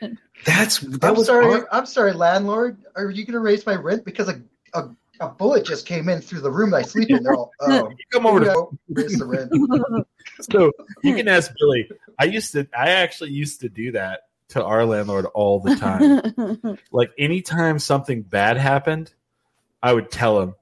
That's 0.44 0.80
that 0.80 1.04
I'm 1.04 1.14
was 1.14 1.26
sorry. 1.26 1.46
our- 1.46 1.68
I'm 1.72 1.86
sorry, 1.86 2.12
landlord. 2.12 2.78
Are 2.96 3.08
you 3.10 3.24
going 3.24 3.34
to 3.34 3.40
raise 3.40 3.64
my 3.64 3.74
rent 3.76 4.04
because 4.04 4.28
a, 4.28 4.42
a 4.74 4.88
a 5.22 5.28
bullet 5.28 5.64
just 5.64 5.86
came 5.86 6.08
in 6.08 6.20
through 6.20 6.40
the 6.40 6.50
room 6.50 6.74
I 6.74 6.82
sleep 6.82 7.10
in? 7.10 7.22
They're 7.22 7.34
all, 7.34 7.50
oh, 7.60 7.88
You 7.90 7.96
come 8.12 8.26
over 8.26 8.40
to 8.40 8.68
raise 8.88 9.18
the 9.18 9.26
rent. 9.26 10.06
so 10.50 10.70
you 11.02 11.14
can 11.14 11.28
ask 11.28 11.52
Billy. 11.58 11.88
I 12.18 12.24
used 12.24 12.52
to 12.52 12.66
I 12.76 12.90
actually 12.90 13.30
used 13.30 13.60
to 13.60 13.68
do 13.68 13.92
that 13.92 14.22
to 14.48 14.64
our 14.64 14.84
landlord 14.84 15.26
all 15.26 15.60
the 15.60 15.76
time. 15.76 16.78
like 16.92 17.10
anytime 17.18 17.78
something 17.78 18.22
bad 18.22 18.58
happened, 18.58 19.12
I 19.82 19.92
would 19.92 20.10
tell 20.10 20.40
him 20.40 20.54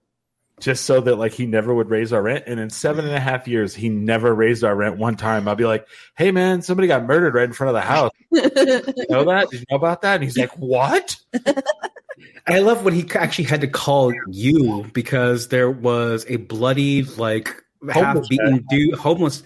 just 0.61 0.85
so 0.85 1.01
that 1.01 1.17
like 1.17 1.33
he 1.33 1.47
never 1.47 1.75
would 1.75 1.91
raise 1.91 2.13
our 2.13 2.23
rent. 2.23 2.45
And 2.47 2.61
in 2.61 2.71
seven 2.71 3.05
and 3.05 3.15
a 3.15 3.21
half 3.21 3.49
years, 3.49 3.75
he 3.75 3.89
never 3.89 4.35
raised 4.35 4.63
our 4.63 4.75
rent 4.75 4.99
one 4.99 5.17
time. 5.17 5.49
I'll 5.49 5.57
be 5.57 5.65
like, 5.65 5.87
"Hey 6.17 6.31
man, 6.31 6.63
somebody 6.63 6.89
got 6.89 7.05
murdered 7.05 7.35
right 7.35 7.45
in 7.45 7.53
front 7.53 7.69
of 7.71 7.75
the 7.75 7.81
house. 7.81 8.13
You 8.31 9.07
know 9.09 9.25
that? 9.25 9.49
Did 9.51 9.61
you 9.61 9.67
know 9.71 9.77
about 9.77 10.03
that?" 10.03 10.17
And 10.17 10.25
he's 10.25 10.39
like, 10.39 10.57
"What?" 10.57 11.17
I 12.47 12.59
love 12.61 12.85
when 12.85 12.95
he 12.95 13.09
actually 13.15 13.45
had 13.45 13.61
to 13.63 13.69
call 13.69 14.13
you 14.29 14.89
because 14.93 15.49
there 15.49 15.71
was 15.71 16.25
a 16.29 16.37
bloody, 16.37 17.03
like 17.03 17.49
half 17.89 18.05
Homeless 18.05 18.29
beaten 18.29 18.65
dude, 18.69 18.95
homeless 18.95 19.43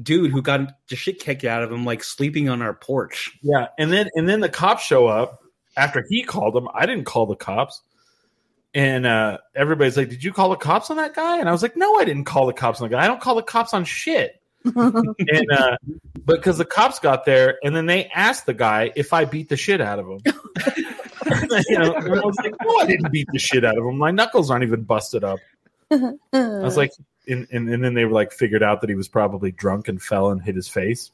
dude 0.00 0.30
who 0.30 0.42
got 0.42 0.74
the 0.88 0.96
shit 0.96 1.20
kicked 1.20 1.44
out 1.44 1.62
of 1.62 1.72
him, 1.72 1.84
like 1.84 2.04
sleeping 2.04 2.48
on 2.48 2.62
our 2.62 2.74
porch. 2.74 3.36
Yeah, 3.42 3.68
and 3.78 3.92
then 3.92 4.08
and 4.14 4.28
then 4.28 4.40
the 4.40 4.48
cops 4.48 4.84
show 4.84 5.06
up 5.06 5.42
after 5.76 6.04
he 6.08 6.22
called 6.22 6.54
them. 6.54 6.68
I 6.74 6.86
didn't 6.86 7.04
call 7.04 7.26
the 7.26 7.36
cops. 7.36 7.82
And 8.74 9.06
uh, 9.06 9.38
everybody's 9.54 9.96
like, 9.96 10.08
"Did 10.08 10.24
you 10.24 10.32
call 10.32 10.50
the 10.50 10.56
cops 10.56 10.90
on 10.90 10.96
that 10.96 11.14
guy?" 11.14 11.38
And 11.38 11.48
I 11.48 11.52
was 11.52 11.62
like, 11.62 11.76
"No, 11.76 11.96
I 11.96 12.04
didn't 12.04 12.24
call 12.24 12.46
the 12.46 12.52
cops 12.52 12.80
on 12.80 12.88
the 12.88 12.96
guy. 12.96 13.04
I 13.04 13.06
don't 13.06 13.20
call 13.20 13.36
the 13.36 13.42
cops 13.42 13.72
on 13.72 13.84
shit." 13.84 14.40
and 14.64 15.52
uh, 15.52 15.76
because 16.24 16.58
the 16.58 16.64
cops 16.64 16.98
got 16.98 17.24
there, 17.24 17.58
and 17.62 17.76
then 17.76 17.86
they 17.86 18.06
asked 18.06 18.46
the 18.46 18.54
guy 18.54 18.90
if 18.96 19.12
I 19.12 19.26
beat 19.26 19.48
the 19.48 19.56
shit 19.56 19.80
out 19.80 19.98
of 19.98 20.06
him. 20.06 20.20
you 21.68 21.78
know, 21.78 21.94
I 21.94 22.24
was 22.24 22.36
like, 22.42 22.54
"No, 22.62 22.76
I 22.78 22.86
didn't 22.86 23.12
beat 23.12 23.28
the 23.32 23.38
shit 23.38 23.64
out 23.64 23.78
of 23.78 23.84
him. 23.84 23.96
My 23.96 24.10
knuckles 24.10 24.50
aren't 24.50 24.64
even 24.64 24.82
busted 24.82 25.22
up." 25.22 25.38
I 25.90 26.16
was 26.32 26.76
like, 26.76 26.90
and, 27.28 27.46
and, 27.52 27.68
and 27.68 27.84
then 27.84 27.94
they 27.94 28.04
were 28.04 28.12
like 28.12 28.32
figured 28.32 28.62
out 28.62 28.80
that 28.80 28.90
he 28.90 28.96
was 28.96 29.08
probably 29.08 29.52
drunk 29.52 29.86
and 29.86 30.02
fell 30.02 30.30
and 30.30 30.42
hit 30.42 30.56
his 30.56 30.68
face. 30.68 31.10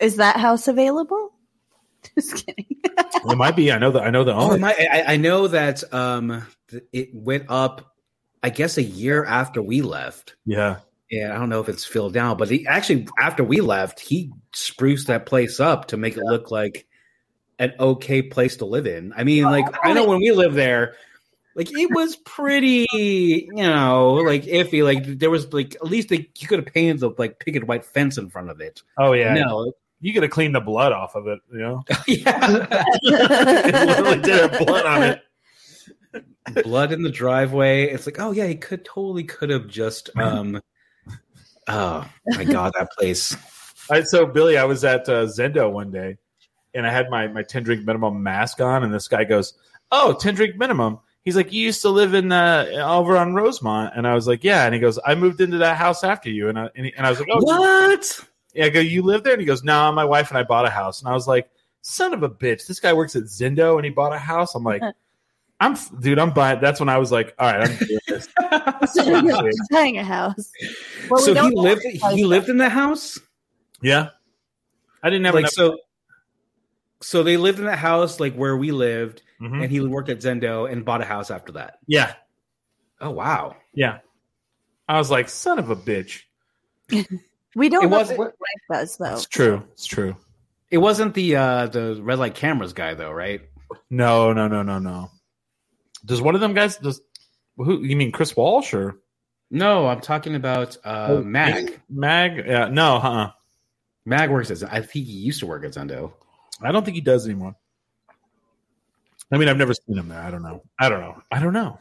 Is 0.00 0.16
that 0.16 0.36
house 0.36 0.68
available? 0.68 1.32
Just 2.14 2.46
kidding. 2.46 2.66
It 2.74 3.36
might 3.36 3.56
be. 3.56 3.70
I 3.72 3.78
know 3.78 3.90
that. 3.92 4.02
I 4.02 4.10
know 4.10 4.24
the 4.24 4.34
Oh, 4.34 4.40
owner. 4.40 4.56
it 4.56 4.60
might- 4.60 4.80
I, 4.80 5.14
I 5.14 5.16
know 5.16 5.48
that 5.48 5.82
um, 5.92 6.46
it 6.92 7.14
went 7.14 7.46
up, 7.48 7.94
I 8.42 8.50
guess, 8.50 8.76
a 8.78 8.82
year 8.82 9.24
after 9.24 9.60
we 9.62 9.82
left. 9.82 10.36
yeah. 10.44 10.78
Yeah, 11.10 11.34
I 11.34 11.38
don't 11.38 11.48
know 11.48 11.60
if 11.60 11.70
it's 11.70 11.86
filled 11.86 12.12
down, 12.12 12.36
but 12.36 12.50
he 12.50 12.66
actually 12.66 13.08
after 13.18 13.42
we 13.42 13.62
left, 13.62 13.98
he 13.98 14.30
spruced 14.52 15.06
that 15.06 15.24
place 15.24 15.58
up 15.58 15.86
to 15.86 15.96
make 15.96 16.18
it 16.18 16.22
look 16.22 16.50
like 16.50 16.86
an 17.58 17.72
okay 17.80 18.20
place 18.20 18.58
to 18.58 18.66
live 18.66 18.86
in. 18.86 19.14
I 19.16 19.24
mean, 19.24 19.44
like 19.44 19.64
I 19.82 19.94
know 19.94 20.04
when 20.06 20.18
we 20.18 20.32
lived 20.32 20.54
there, 20.54 20.96
like 21.54 21.70
it 21.72 21.90
was 21.94 22.14
pretty, 22.16 22.86
you 22.92 23.46
know, 23.54 24.16
like 24.16 24.42
iffy. 24.42 24.84
Like 24.84 25.18
there 25.18 25.30
was 25.30 25.50
like 25.50 25.76
at 25.76 25.86
least 25.86 26.10
like, 26.10 26.42
you 26.42 26.46
could 26.46 26.58
have 26.58 26.74
painted 26.74 27.00
the 27.00 27.10
like 27.16 27.38
picket 27.38 27.64
white 27.66 27.86
fence 27.86 28.18
in 28.18 28.28
front 28.28 28.50
of 28.50 28.60
it. 28.60 28.82
Oh 28.98 29.14
yeah. 29.14 29.32
No, 29.32 29.72
You 30.00 30.12
could 30.12 30.22
have 30.22 30.32
cleaned 30.32 30.54
the 30.54 30.60
blood 30.60 30.92
off 30.92 31.14
of 31.14 31.26
it. 31.26 31.40
You 31.52 31.58
know. 31.58 31.84
yeah, 32.06 32.84
it 33.02 33.86
literally 33.86 34.20
did 34.22 34.50
have 34.50 34.66
blood 34.66 34.86
on 34.86 35.02
it. 35.02 36.64
blood 36.64 36.92
in 36.92 37.02
the 37.02 37.10
driveway. 37.10 37.90
It's 37.90 38.06
like, 38.06 38.20
oh 38.20 38.30
yeah, 38.30 38.46
he 38.46 38.54
could 38.54 38.84
totally 38.84 39.24
could 39.24 39.50
have 39.50 39.68
just. 39.68 40.10
um 40.16 40.60
Oh 41.68 42.08
my 42.26 42.44
god, 42.44 42.72
that 42.78 42.90
place. 42.92 43.36
I, 43.90 44.02
so 44.02 44.26
Billy, 44.26 44.56
I 44.56 44.64
was 44.64 44.84
at 44.84 45.08
uh, 45.08 45.26
Zendo 45.26 45.70
one 45.70 45.90
day, 45.90 46.16
and 46.74 46.86
I 46.86 46.90
had 46.90 47.10
my 47.10 47.28
my 47.28 47.42
ten 47.42 47.62
drink 47.62 47.84
minimum 47.84 48.22
mask 48.22 48.60
on, 48.60 48.84
and 48.84 48.92
this 48.92 49.08
guy 49.08 49.24
goes, 49.24 49.54
"Oh, 49.90 50.14
10 50.14 50.34
drink 50.34 50.56
minimum." 50.56 51.00
He's 51.24 51.36
like, 51.36 51.52
"You 51.52 51.62
used 51.62 51.82
to 51.82 51.90
live 51.90 52.14
in 52.14 52.32
uh, 52.32 52.66
over 52.86 53.16
on 53.16 53.34
Rosemont," 53.34 53.92
and 53.96 54.06
I 54.06 54.14
was 54.14 54.26
like, 54.26 54.44
"Yeah." 54.44 54.64
And 54.64 54.74
he 54.74 54.80
goes, 54.80 54.98
"I 55.04 55.14
moved 55.14 55.40
into 55.40 55.58
that 55.58 55.76
house 55.76 56.04
after 56.04 56.30
you," 56.30 56.48
and 56.48 56.58
I, 56.58 56.70
and, 56.74 56.86
he, 56.86 56.94
and 56.96 57.06
I 57.06 57.10
was 57.10 57.18
like, 57.18 57.28
"Oh, 57.30 57.42
What? 57.42 58.27
Yeah." 58.54 58.66
I 58.66 58.68
go, 58.70 58.80
"You 58.80 59.02
live 59.02 59.22
there?" 59.24 59.32
And 59.34 59.40
he 59.40 59.46
goes, 59.46 59.62
"No, 59.64 59.90
my 59.92 60.04
wife 60.04 60.28
and 60.30 60.38
I 60.38 60.42
bought 60.42 60.66
a 60.66 60.70
house," 60.70 61.00
and 61.00 61.08
I 61.08 61.12
was 61.14 61.26
like, 61.28 61.50
"Son 61.82 62.12
of 62.14 62.22
a 62.22 62.28
bitch! 62.30 62.66
This 62.66 62.80
guy 62.80 62.92
works 62.92 63.16
at 63.16 63.24
Zendo, 63.24 63.76
and 63.76 63.84
he 63.84 63.90
bought 63.90 64.12
a 64.12 64.18
house." 64.18 64.54
I'm 64.54 64.64
like. 64.64 64.82
I'm 65.60 65.76
dude. 65.98 66.20
I'm 66.20 66.30
buying. 66.32 66.60
That's 66.60 66.78
when 66.78 66.88
I 66.88 66.98
was 66.98 67.10
like, 67.10 67.34
"All 67.36 67.50
right, 67.52 67.68
I'm 67.68 67.76
doing 67.78 67.98
this." 68.06 68.28
Buying 69.72 69.98
a 69.98 70.04
house. 70.04 70.52
Well, 71.10 71.20
so 71.20 71.34
he 71.34 71.50
lived. 71.52 71.82
have 72.00 72.12
a 72.12 72.14
He 72.14 72.24
lived 72.24 72.48
in 72.48 72.58
the 72.58 72.68
house. 72.68 73.18
Yeah, 73.82 74.10
I 75.02 75.10
didn't 75.10 75.24
have 75.24 75.34
like 75.34 75.42
enough. 75.42 75.52
so. 75.54 75.78
So 77.00 77.24
they 77.24 77.36
lived 77.36 77.58
in 77.58 77.64
that 77.64 77.78
house, 77.80 78.20
like 78.20 78.34
where 78.36 78.56
we 78.56 78.70
lived, 78.70 79.22
Mhm. 79.40 79.62
and 79.64 79.68
he 79.72 79.80
worked 79.80 80.10
at 80.10 80.18
Zendo 80.20 80.70
and 80.70 80.84
bought 80.84 81.00
a 81.00 81.04
house 81.04 81.28
after 81.28 81.50
that. 81.54 81.80
Yeah, 81.88 82.14
Oh 83.00 83.10
wow! 83.10 83.56
yeah. 83.74 83.98
I 84.88 84.96
was 84.98 85.10
like, 85.10 85.28
"Son 85.28 85.58
of 85.58 85.70
a 85.70 85.76
bitch." 85.76 86.20
We 87.56 87.68
don't 87.68 87.84
It 87.84 87.88
know 87.88 87.96
wasn't- 87.98 88.18
what 88.18 88.34
Frank 88.38 88.80
does 88.82 88.96
though. 88.96 89.12
It's 89.14 89.26
true. 89.26 89.62
It's 89.72 89.86
true. 89.86 90.16
It 90.70 90.78
wasn't 90.78 91.14
the 91.14 91.36
uh 91.36 91.66
the 91.66 91.98
red 92.02 92.18
light 92.18 92.34
cameras 92.34 92.72
guy 92.72 92.94
though, 92.94 93.10
right? 93.12 93.40
No, 93.90 94.32
no, 94.32 94.48
no, 94.48 94.62
no, 94.62 94.78
no. 94.78 95.10
Does 96.04 96.20
one 96.20 96.34
of 96.34 96.40
them 96.40 96.54
guys 96.54 96.76
does 96.76 97.00
who 97.56 97.82
you 97.82 97.96
mean 97.96 98.12
Chris 98.12 98.36
Walsh 98.36 98.74
or 98.74 98.98
No, 99.50 99.86
I'm 99.88 100.00
talking 100.00 100.34
about 100.34 100.76
uh 100.84 101.06
Oh, 101.10 101.22
Mag. 101.22 101.80
Mag? 101.88 102.44
Yeah, 102.46 102.68
no, 102.68 102.96
uh 102.96 103.30
Mag 104.04 104.30
works 104.30 104.50
as 104.50 104.62
I 104.62 104.80
think 104.80 105.06
he 105.06 105.12
used 105.12 105.40
to 105.40 105.46
work 105.46 105.64
at 105.64 105.72
Zendo. 105.72 106.12
I 106.62 106.70
don't 106.72 106.84
think 106.84 106.94
he 106.96 107.00
does 107.00 107.24
anymore. 107.26 107.54
I 109.30 109.36
mean, 109.36 109.48
I've 109.48 109.58
never 109.58 109.74
seen 109.74 109.98
him 109.98 110.08
there. 110.08 110.20
I 110.20 110.30
don't 110.30 110.42
know. 110.42 110.62
I 110.80 110.88
don't 110.88 111.00
know. 111.00 111.22
I 111.30 111.40
don't 111.40 111.52
know. 111.52 111.78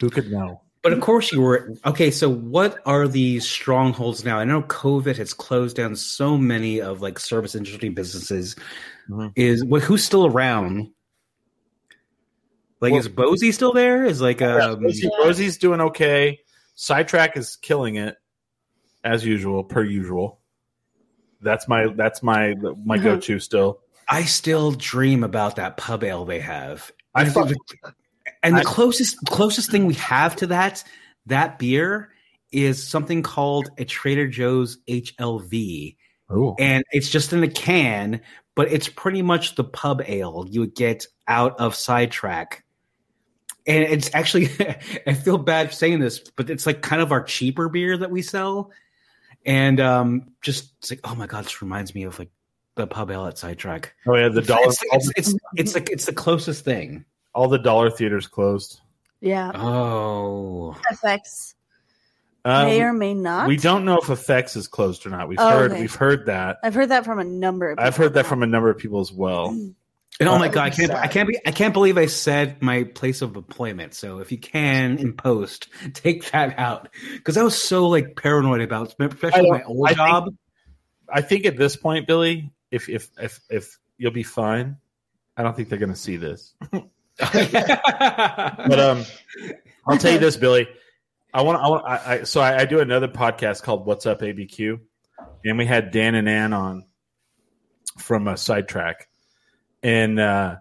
Who 0.00 0.10
could 0.10 0.30
know? 0.30 0.60
But 0.86 0.92
of 0.92 1.00
course 1.00 1.32
you 1.32 1.40
were 1.40 1.74
okay. 1.84 2.12
So 2.12 2.28
what 2.30 2.78
are 2.86 3.08
these 3.08 3.44
strongholds 3.48 4.24
now? 4.24 4.38
I 4.38 4.44
know 4.44 4.62
COVID 4.62 5.16
has 5.16 5.34
closed 5.34 5.74
down 5.76 5.96
so 5.96 6.38
many 6.38 6.80
of 6.80 7.00
like 7.02 7.18
service 7.18 7.56
industry 7.56 7.88
businesses. 7.88 8.54
Mhm. 9.10 9.32
Is 9.34 9.64
what 9.64 9.82
who's 9.82 10.04
still 10.04 10.26
around? 10.26 10.92
Like 12.80 12.92
Well- 12.92 13.00
is 13.00 13.08
Bozy 13.08 13.52
still 13.52 13.72
there? 13.72 14.04
Is 14.04 14.20
like 14.20 14.40
um, 14.42 14.80
Rosie, 14.80 15.10
Rosie's 15.24 15.58
doing 15.58 15.80
okay. 15.80 16.38
Sidetrack 16.76 17.36
is 17.36 17.56
killing 17.56 17.96
it 17.96 18.16
as 19.02 19.24
usual, 19.24 19.64
per 19.64 19.82
usual. 19.82 20.38
That's 21.40 21.66
my 21.66 21.88
that's 21.96 22.22
my 22.22 22.54
my 22.84 22.96
Mhm. 22.98 23.02
go 23.02 23.18
to 23.18 23.40
still. 23.40 23.80
I 24.08 24.22
still 24.22 24.70
dream 24.70 25.24
about 25.24 25.56
that 25.56 25.76
pub 25.78 26.04
ale 26.04 26.24
they 26.24 26.38
have. 26.38 26.92
I 27.12 27.22
And, 27.24 27.32
fuck- 27.32 27.48
the, 27.48 27.56
and 28.46 28.56
the 28.56 28.60
I- 28.60 28.64
closest 28.64 29.16
closest 29.26 29.70
thing 29.70 29.86
we 29.86 29.94
have 29.94 30.36
to 30.36 30.46
that 30.48 30.84
that 31.26 31.58
beer 31.58 32.10
is 32.52 32.86
something 32.86 33.22
called 33.22 33.68
a 33.78 33.84
Trader 33.84 34.28
Joe's 34.28 34.78
HLV. 34.88 35.96
Oh, 36.30 36.54
and 36.58 36.84
it's 36.90 37.10
just 37.10 37.32
in 37.32 37.42
a 37.42 37.48
can, 37.48 38.20
but 38.54 38.70
it's 38.72 38.88
pretty 38.88 39.22
much 39.22 39.54
the 39.54 39.64
pub 39.64 40.02
ale 40.06 40.46
you 40.48 40.60
would 40.60 40.74
get 40.74 41.06
out 41.28 41.58
of 41.60 41.74
Sidetrack. 41.74 42.64
And 43.66 43.82
it's 43.82 44.10
actually, 44.14 44.48
I 45.06 45.14
feel 45.14 45.38
bad 45.38 45.72
saying 45.72 45.98
this, 45.98 46.20
but 46.36 46.50
it's 46.50 46.66
like 46.66 46.82
kind 46.82 47.02
of 47.02 47.12
our 47.12 47.22
cheaper 47.22 47.68
beer 47.68 47.96
that 47.98 48.10
we 48.10 48.22
sell. 48.22 48.70
And 49.44 49.80
um, 49.80 50.32
just 50.40 50.72
it's 50.78 50.90
like, 50.90 51.00
oh 51.04 51.14
my 51.14 51.26
god, 51.26 51.44
this 51.44 51.62
reminds 51.62 51.94
me 51.94 52.04
of 52.04 52.18
like 52.18 52.30
the 52.76 52.86
pub 52.86 53.10
ale 53.10 53.26
at 53.26 53.38
Sidetrack. 53.38 53.94
oh 54.06 54.14
yeah, 54.14 54.28
the 54.28 54.42
dollar 54.42 54.68
It's, 54.68 54.82
it's, 54.92 55.12
it's, 55.16 55.34
it's 55.56 55.74
like 55.74 55.90
it's 55.90 56.06
the 56.06 56.12
closest 56.12 56.64
thing. 56.64 57.04
All 57.36 57.48
the 57.48 57.58
dollar 57.58 57.90
theaters 57.90 58.26
closed. 58.26 58.80
Yeah. 59.20 59.50
Oh, 59.54 60.76
FX 60.92 61.54
Um, 62.44 62.66
may 62.66 62.80
or 62.82 62.92
may 62.92 63.14
not. 63.14 63.48
We 63.48 63.56
don't 63.56 63.84
know 63.84 63.98
if 63.98 64.08
effects 64.10 64.56
is 64.56 64.68
closed 64.68 65.06
or 65.06 65.10
not. 65.10 65.28
We've 65.28 65.38
Oh, 65.40 65.50
heard 65.50 65.72
okay. 65.72 65.80
we've 65.80 65.94
heard 65.94 66.26
that. 66.26 66.58
I've 66.62 66.74
heard 66.74 66.88
that 66.90 67.04
from 67.04 67.18
a 67.18 67.24
number 67.24 67.70
of 67.70 67.78
I've 67.78 67.92
people 67.94 68.04
heard 68.04 68.14
that 68.14 68.26
from 68.26 68.42
a 68.42 68.46
number 68.46 68.70
of 68.70 68.78
people 68.78 69.00
as 69.00 69.12
well. 69.12 69.48
and 70.20 70.28
oh 70.28 70.38
my 70.38 70.48
god, 70.48 70.64
I 70.64 70.70
can't, 70.70 70.90
I 70.92 71.06
can't 71.08 71.28
be, 71.28 71.38
I 71.46 71.50
can't 71.50 71.74
believe 71.74 71.98
I 71.98 72.06
said 72.06 72.62
my 72.62 72.84
place 72.84 73.20
of 73.22 73.36
employment. 73.36 73.94
So 73.94 74.18
if 74.20 74.32
you 74.32 74.38
can 74.38 74.98
in 74.98 75.12
post, 75.12 75.68
take 75.94 76.30
that 76.30 76.58
out 76.58 76.88
because 77.14 77.36
I 77.36 77.42
was 77.42 77.60
so 77.60 77.88
like 77.88 78.16
paranoid 78.16 78.60
about, 78.62 78.94
especially 78.98 79.48
I 79.50 79.58
my 79.58 79.62
old 79.64 79.86
I 79.86 79.88
think- 79.90 79.98
job. 79.98 80.34
I 81.12 81.20
think 81.20 81.46
at 81.46 81.56
this 81.56 81.76
point, 81.76 82.06
Billy, 82.06 82.50
if 82.70 82.88
if 82.88 83.08
if 83.20 83.40
if 83.50 83.78
you'll 83.98 84.10
be 84.12 84.22
fine, 84.24 84.76
I 85.36 85.42
don't 85.42 85.54
think 85.54 85.68
they're 85.68 85.78
going 85.78 85.92
to 85.92 85.96
see 85.98 86.16
this. 86.16 86.54
But 88.68 88.80
um, 88.80 89.04
I'll 89.86 89.98
tell 89.98 90.12
you 90.12 90.18
this, 90.18 90.36
Billy. 90.36 90.68
I 91.32 91.42
want 91.42 91.62
I 91.62 91.68
want 91.68 91.84
I, 91.86 92.12
I 92.14 92.22
so 92.24 92.40
I, 92.40 92.60
I 92.60 92.64
do 92.64 92.80
another 92.80 93.08
podcast 93.08 93.62
called 93.62 93.86
What's 93.86 94.06
Up 94.06 94.20
ABQ, 94.20 94.80
and 95.44 95.58
we 95.58 95.66
had 95.66 95.90
Dan 95.90 96.14
and 96.14 96.28
Ann 96.28 96.52
on 96.52 96.86
from 97.98 98.26
a 98.26 98.36
sidetrack, 98.36 99.08
and 99.82 100.18
uh, 100.18 100.56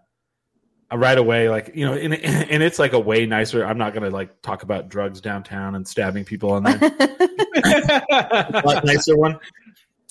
right 0.93 1.17
away, 1.17 1.49
like 1.49 1.71
you 1.73 1.85
know, 1.85 1.93
and, 1.93 2.13
and 2.23 2.63
it's 2.63 2.79
like 2.79 2.93
a 2.93 2.99
way 2.99 3.25
nicer. 3.25 3.65
I'm 3.65 3.77
not 3.77 3.93
going 3.93 4.03
to 4.03 4.15
like 4.15 4.41
talk 4.41 4.63
about 4.63 4.89
drugs 4.89 5.21
downtown 5.21 5.75
and 5.75 5.87
stabbing 5.87 6.25
people 6.25 6.51
on 6.51 6.63
there. 6.63 6.79
a 6.81 8.61
lot 8.65 8.85
nicer 8.85 9.17
one. 9.17 9.39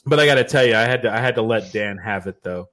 But 0.07 0.21
I 0.21 0.27
got 0.27 0.35
to 0.35 0.45
tell 0.45 0.65
you, 0.65 0.75
I 0.75 0.83
had 0.83 1.03
to 1.03 1.13
I 1.13 1.19
had 1.19 1.37
to 1.37 1.43
let 1.43 1.73
Dan 1.73 1.99
have 1.99 2.27
it 2.27 2.43
though, 2.43 2.69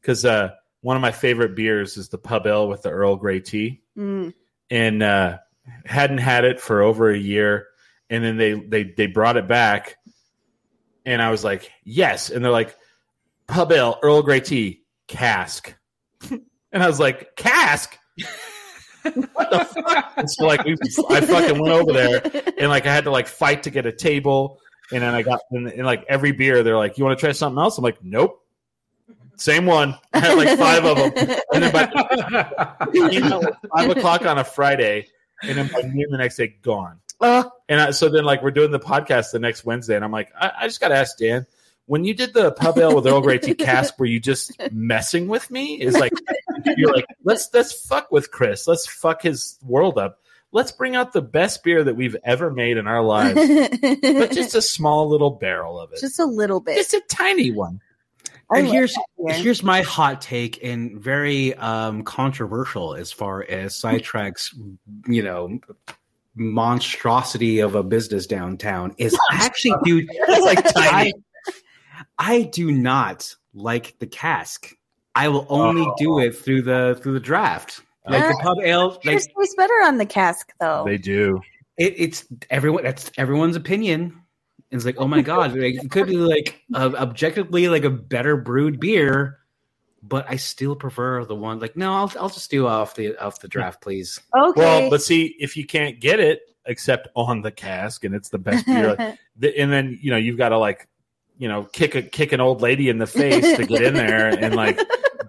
because 0.00 0.24
uh, 0.24 0.50
one 0.84 0.96
of 0.96 1.00
my 1.00 1.12
favorite 1.12 1.56
beers 1.56 1.96
is 1.96 2.10
the 2.10 2.18
Pub 2.18 2.46
Ale 2.46 2.68
with 2.68 2.82
the 2.82 2.90
Earl 2.90 3.16
Grey 3.16 3.40
tea, 3.40 3.80
Mm. 3.96 4.34
and 4.70 5.02
uh, 5.02 5.38
hadn't 5.86 6.18
had 6.18 6.44
it 6.44 6.60
for 6.60 6.82
over 6.82 7.10
a 7.10 7.16
year, 7.16 7.68
and 8.10 8.22
then 8.22 8.36
they 8.36 8.52
they 8.52 8.82
they 8.84 9.06
brought 9.06 9.38
it 9.38 9.48
back, 9.48 9.96
and 11.06 11.22
I 11.22 11.30
was 11.30 11.42
like, 11.42 11.72
yes, 11.84 12.28
and 12.28 12.44
they're 12.44 12.52
like, 12.52 12.76
Pub 13.46 13.72
Ale 13.72 13.98
Earl 14.02 14.22
Grey 14.22 14.40
tea 14.40 14.82
cask, 15.08 15.74
and 16.30 16.82
I 16.82 16.86
was 16.86 17.00
like, 17.00 17.34
cask. 17.36 17.96
what 19.32 19.50
the 19.50 19.64
fuck? 19.64 20.12
And 20.18 20.30
so 20.30 20.44
like 20.46 20.64
we, 20.64 20.76
I 21.08 21.20
fucking 21.22 21.58
went 21.60 21.72
over 21.72 21.92
there 21.94 22.20
and 22.58 22.68
like 22.68 22.86
I 22.86 22.92
had 22.94 23.04
to 23.04 23.10
like 23.10 23.26
fight 23.26 23.62
to 23.62 23.70
get 23.70 23.86
a 23.86 23.92
table, 23.92 24.60
and 24.92 25.02
then 25.02 25.14
I 25.14 25.22
got 25.22 25.40
and, 25.50 25.66
and 25.68 25.86
like 25.86 26.04
every 26.10 26.32
beer 26.32 26.62
they're 26.62 26.76
like, 26.76 26.98
"You 26.98 27.04
want 27.04 27.18
to 27.18 27.24
try 27.24 27.32
something 27.32 27.58
else?" 27.58 27.78
I'm 27.78 27.84
like, 27.84 28.04
"Nope." 28.04 28.40
Same 29.36 29.66
one. 29.66 29.96
I 30.12 30.20
had 30.20 30.36
like 30.36 30.58
five 30.58 30.84
of 30.84 30.96
them, 30.96 31.36
and 31.52 31.62
then 31.62 31.72
by 31.72 32.86
you 32.92 33.20
know, 33.20 33.42
five 33.74 33.90
o'clock 33.90 34.26
on 34.26 34.38
a 34.38 34.44
Friday, 34.44 35.08
and 35.42 35.58
then 35.58 35.68
by 35.72 35.82
noon 35.82 36.06
the 36.10 36.18
next 36.18 36.36
day, 36.36 36.56
gone. 36.62 37.00
Oh, 37.20 37.50
And 37.68 37.80
I, 37.80 37.90
so 37.92 38.08
then, 38.08 38.24
like, 38.24 38.42
we're 38.42 38.50
doing 38.50 38.70
the 38.70 38.80
podcast 38.80 39.32
the 39.32 39.38
next 39.38 39.64
Wednesday, 39.64 39.96
and 39.96 40.04
I'm 40.04 40.10
like, 40.12 40.32
I, 40.38 40.52
I 40.60 40.66
just 40.66 40.80
got 40.80 40.88
to 40.88 40.96
ask 40.96 41.16
Dan, 41.16 41.46
when 41.86 42.04
you 42.04 42.14
did 42.14 42.34
the 42.34 42.52
pub 42.52 42.78
ale 42.78 42.94
with 42.94 43.06
Earl 43.06 43.20
Grey 43.20 43.38
tea 43.38 43.54
cask, 43.54 43.98
were 43.98 44.06
you 44.06 44.20
just 44.20 44.52
messing 44.72 45.28
with 45.28 45.50
me? 45.50 45.80
Is 45.80 45.94
like, 45.94 46.12
you're 46.76 46.92
like, 46.92 47.06
let's 47.24 47.48
let's 47.52 47.72
fuck 47.86 48.10
with 48.10 48.30
Chris. 48.30 48.66
Let's 48.66 48.86
fuck 48.86 49.22
his 49.22 49.58
world 49.62 49.98
up. 49.98 50.20
Let's 50.50 50.72
bring 50.72 50.96
out 50.96 51.12
the 51.12 51.20
best 51.20 51.64
beer 51.64 51.82
that 51.82 51.96
we've 51.96 52.16
ever 52.24 52.50
made 52.50 52.76
in 52.76 52.86
our 52.86 53.02
lives, 53.02 53.34
but 53.34 54.30
just 54.30 54.54
a 54.54 54.62
small 54.62 55.08
little 55.08 55.30
barrel 55.30 55.80
of 55.80 55.92
it. 55.92 55.98
Just 56.00 56.20
a 56.20 56.24
little 56.24 56.60
bit. 56.60 56.76
Just 56.76 56.94
a 56.94 57.02
tiny 57.08 57.50
one. 57.50 57.80
I 58.50 58.58
and 58.58 58.68
here's 58.68 58.94
that 59.18 59.36
here's 59.36 59.62
my 59.62 59.82
hot 59.82 60.20
take 60.20 60.62
and 60.62 61.00
very 61.00 61.54
um, 61.54 62.02
controversial 62.02 62.94
as 62.94 63.12
far 63.12 63.42
as 63.42 63.74
sidetracks 63.74 64.48
you 65.06 65.22
know 65.22 65.58
monstrosity 66.34 67.60
of 67.60 67.74
a 67.74 67.82
business 67.82 68.26
downtown 68.26 68.94
is 68.98 69.16
actually 69.32 69.74
dude 69.84 70.08
like 70.42 70.60
I, 70.76 71.12
I 72.18 72.42
do 72.42 72.72
not 72.72 73.34
like 73.54 73.98
the 73.98 74.06
cask. 74.06 74.74
I 75.14 75.28
will 75.28 75.46
only 75.48 75.86
do 75.96 76.18
it 76.18 76.36
through 76.36 76.62
the 76.62 76.98
through 77.00 77.14
the 77.14 77.20
draft. 77.20 77.82
Like 78.06 78.28
the 78.28 78.38
pub 78.42 78.58
ale 78.62 78.90
like 78.90 79.04
Yours 79.04 79.28
tastes 79.38 79.54
better 79.54 79.72
on 79.84 79.96
the 79.96 80.04
cask, 80.04 80.52
though. 80.60 80.84
They 80.84 80.98
do. 80.98 81.40
it, 81.78 81.94
it's 81.96 82.26
everyone 82.50 82.84
that's 82.84 83.10
everyone's 83.16 83.56
opinion 83.56 84.20
it's 84.74 84.84
like 84.84 84.96
oh 84.98 85.08
my 85.08 85.22
god 85.22 85.52
like, 85.56 85.74
it 85.74 85.90
could 85.90 86.06
be 86.06 86.16
like 86.16 86.62
uh, 86.74 86.92
objectively 86.96 87.68
like 87.68 87.84
a 87.84 87.90
better 87.90 88.36
brewed 88.36 88.80
beer 88.80 89.38
but 90.02 90.26
i 90.28 90.36
still 90.36 90.76
prefer 90.76 91.24
the 91.24 91.34
one 91.34 91.58
like 91.58 91.76
no 91.76 91.92
i'll, 91.92 92.12
I'll 92.20 92.28
just 92.28 92.50
do 92.50 92.66
off 92.66 92.94
the 92.94 93.16
off 93.16 93.40
the 93.40 93.48
draft 93.48 93.80
please 93.80 94.20
okay. 94.36 94.60
Well, 94.60 94.90
but 94.90 95.02
see, 95.02 95.36
if 95.38 95.56
you 95.56 95.64
can't 95.66 96.00
get 96.00 96.20
it 96.20 96.42
except 96.66 97.08
on 97.14 97.42
the 97.42 97.50
cask, 97.50 98.04
and 98.04 98.14
it's 98.14 98.28
the 98.28 98.38
best 98.38 98.66
beer, 98.66 98.94
like, 98.94 99.18
the, 99.36 99.58
and 99.58 99.72
then 99.72 99.98
you 100.00 100.10
know 100.10 100.16
you've 100.16 100.38
got 100.38 100.50
to 100.50 100.58
like, 100.58 100.88
you 101.38 101.48
know, 101.48 101.64
kick 101.64 101.94
a 101.94 102.02
kick 102.02 102.32
an 102.32 102.40
old 102.40 102.62
lady 102.62 102.88
in 102.88 102.98
the 102.98 103.06
face 103.06 103.56
to 103.56 103.66
get 103.66 103.82
in 103.82 103.94
there 103.94 104.28
and 104.28 104.54
like 104.54 104.78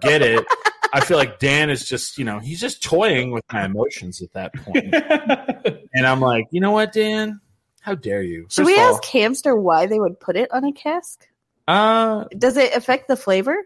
get 0.00 0.22
it. 0.22 0.44
I 0.92 1.00
feel 1.00 1.18
like 1.18 1.40
Dan 1.40 1.68
is 1.68 1.86
just, 1.86 2.16
you 2.16 2.24
know, 2.24 2.38
he's 2.38 2.60
just 2.60 2.82
toying 2.82 3.32
with 3.32 3.44
my 3.52 3.64
emotions 3.64 4.22
at 4.22 4.32
that 4.32 4.54
point, 4.54 4.94
and 5.94 6.06
I'm 6.06 6.20
like, 6.20 6.46
you 6.50 6.60
know 6.60 6.70
what, 6.70 6.92
Dan? 6.92 7.40
How 7.86 7.94
dare 7.94 8.20
you? 8.22 8.46
Should 8.50 8.66
we 8.66 8.76
all, 8.80 8.94
ask 8.94 9.04
Hamster 9.04 9.54
why 9.54 9.86
they 9.86 10.00
would 10.00 10.18
put 10.18 10.36
it 10.36 10.50
on 10.52 10.64
a 10.64 10.72
cask? 10.72 11.24
Uh, 11.68 12.24
Does 12.36 12.56
it 12.56 12.74
affect 12.74 13.06
the 13.06 13.14
flavor? 13.16 13.56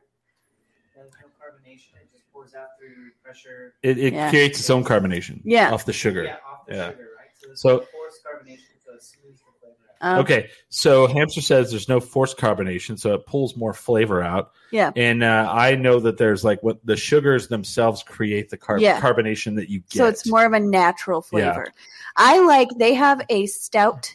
There's 0.94 1.08
no 1.22 1.26
carbonation. 1.42 1.96
It 2.02 2.12
just 2.12 2.30
pours 2.30 2.54
out 2.54 2.66
through 2.78 3.12
pressure. 3.24 3.72
it, 3.82 3.96
it 3.96 4.12
Yeah. 4.12 4.28
creates 4.28 4.58
its 4.60 4.68
own 4.68 4.84
carbonation. 4.84 5.40
Yeah. 5.42 5.72
off 5.72 5.86
the 5.86 5.94
sugar. 5.94 6.24
Yeah, 6.24 6.36
off 6.46 6.66
the 6.66 6.74
Yeah. 6.74 6.90
sugar, 6.90 7.08
right? 7.18 7.28
So, 7.38 7.54
So- 7.54 7.86
forced 7.90 8.20
carbonation, 8.22 8.58
so 8.84 8.92
it 8.92 9.00
the 9.00 9.48
flavor 9.58 9.76
out. 10.02 10.18
Um, 10.18 10.18
Okay, 10.20 10.50
so 10.68 11.06
Hamster 11.06 11.40
says 11.40 11.70
there's 11.70 11.88
no 11.88 11.98
forced 11.98 12.36
carbonation, 12.36 12.98
so 12.98 13.14
it 13.14 13.24
pulls 13.24 13.56
more 13.56 13.72
flavor 13.72 14.22
out. 14.22 14.50
Yeah. 14.70 14.90
And 14.96 15.22
uh, 15.24 15.48
I 15.50 15.76
know 15.76 15.98
that 16.00 16.18
there's 16.18 16.44
like 16.44 16.62
what 16.62 16.78
the 16.84 16.96
sugars 16.96 17.48
themselves 17.48 18.02
create 18.02 18.50
the 18.50 18.58
car- 18.58 18.78
Yeah. 18.78 19.00
carbonation 19.00 19.56
that 19.56 19.70
you 19.70 19.80
get. 19.80 19.92
So 19.94 20.06
it's 20.08 20.26
more 20.28 20.44
of 20.44 20.52
a 20.52 20.60
natural 20.60 21.22
flavor. 21.22 21.72
I 22.20 22.38
like 22.44 22.68
they 22.76 22.94
have 22.94 23.22
a 23.28 23.46
stout 23.46 24.14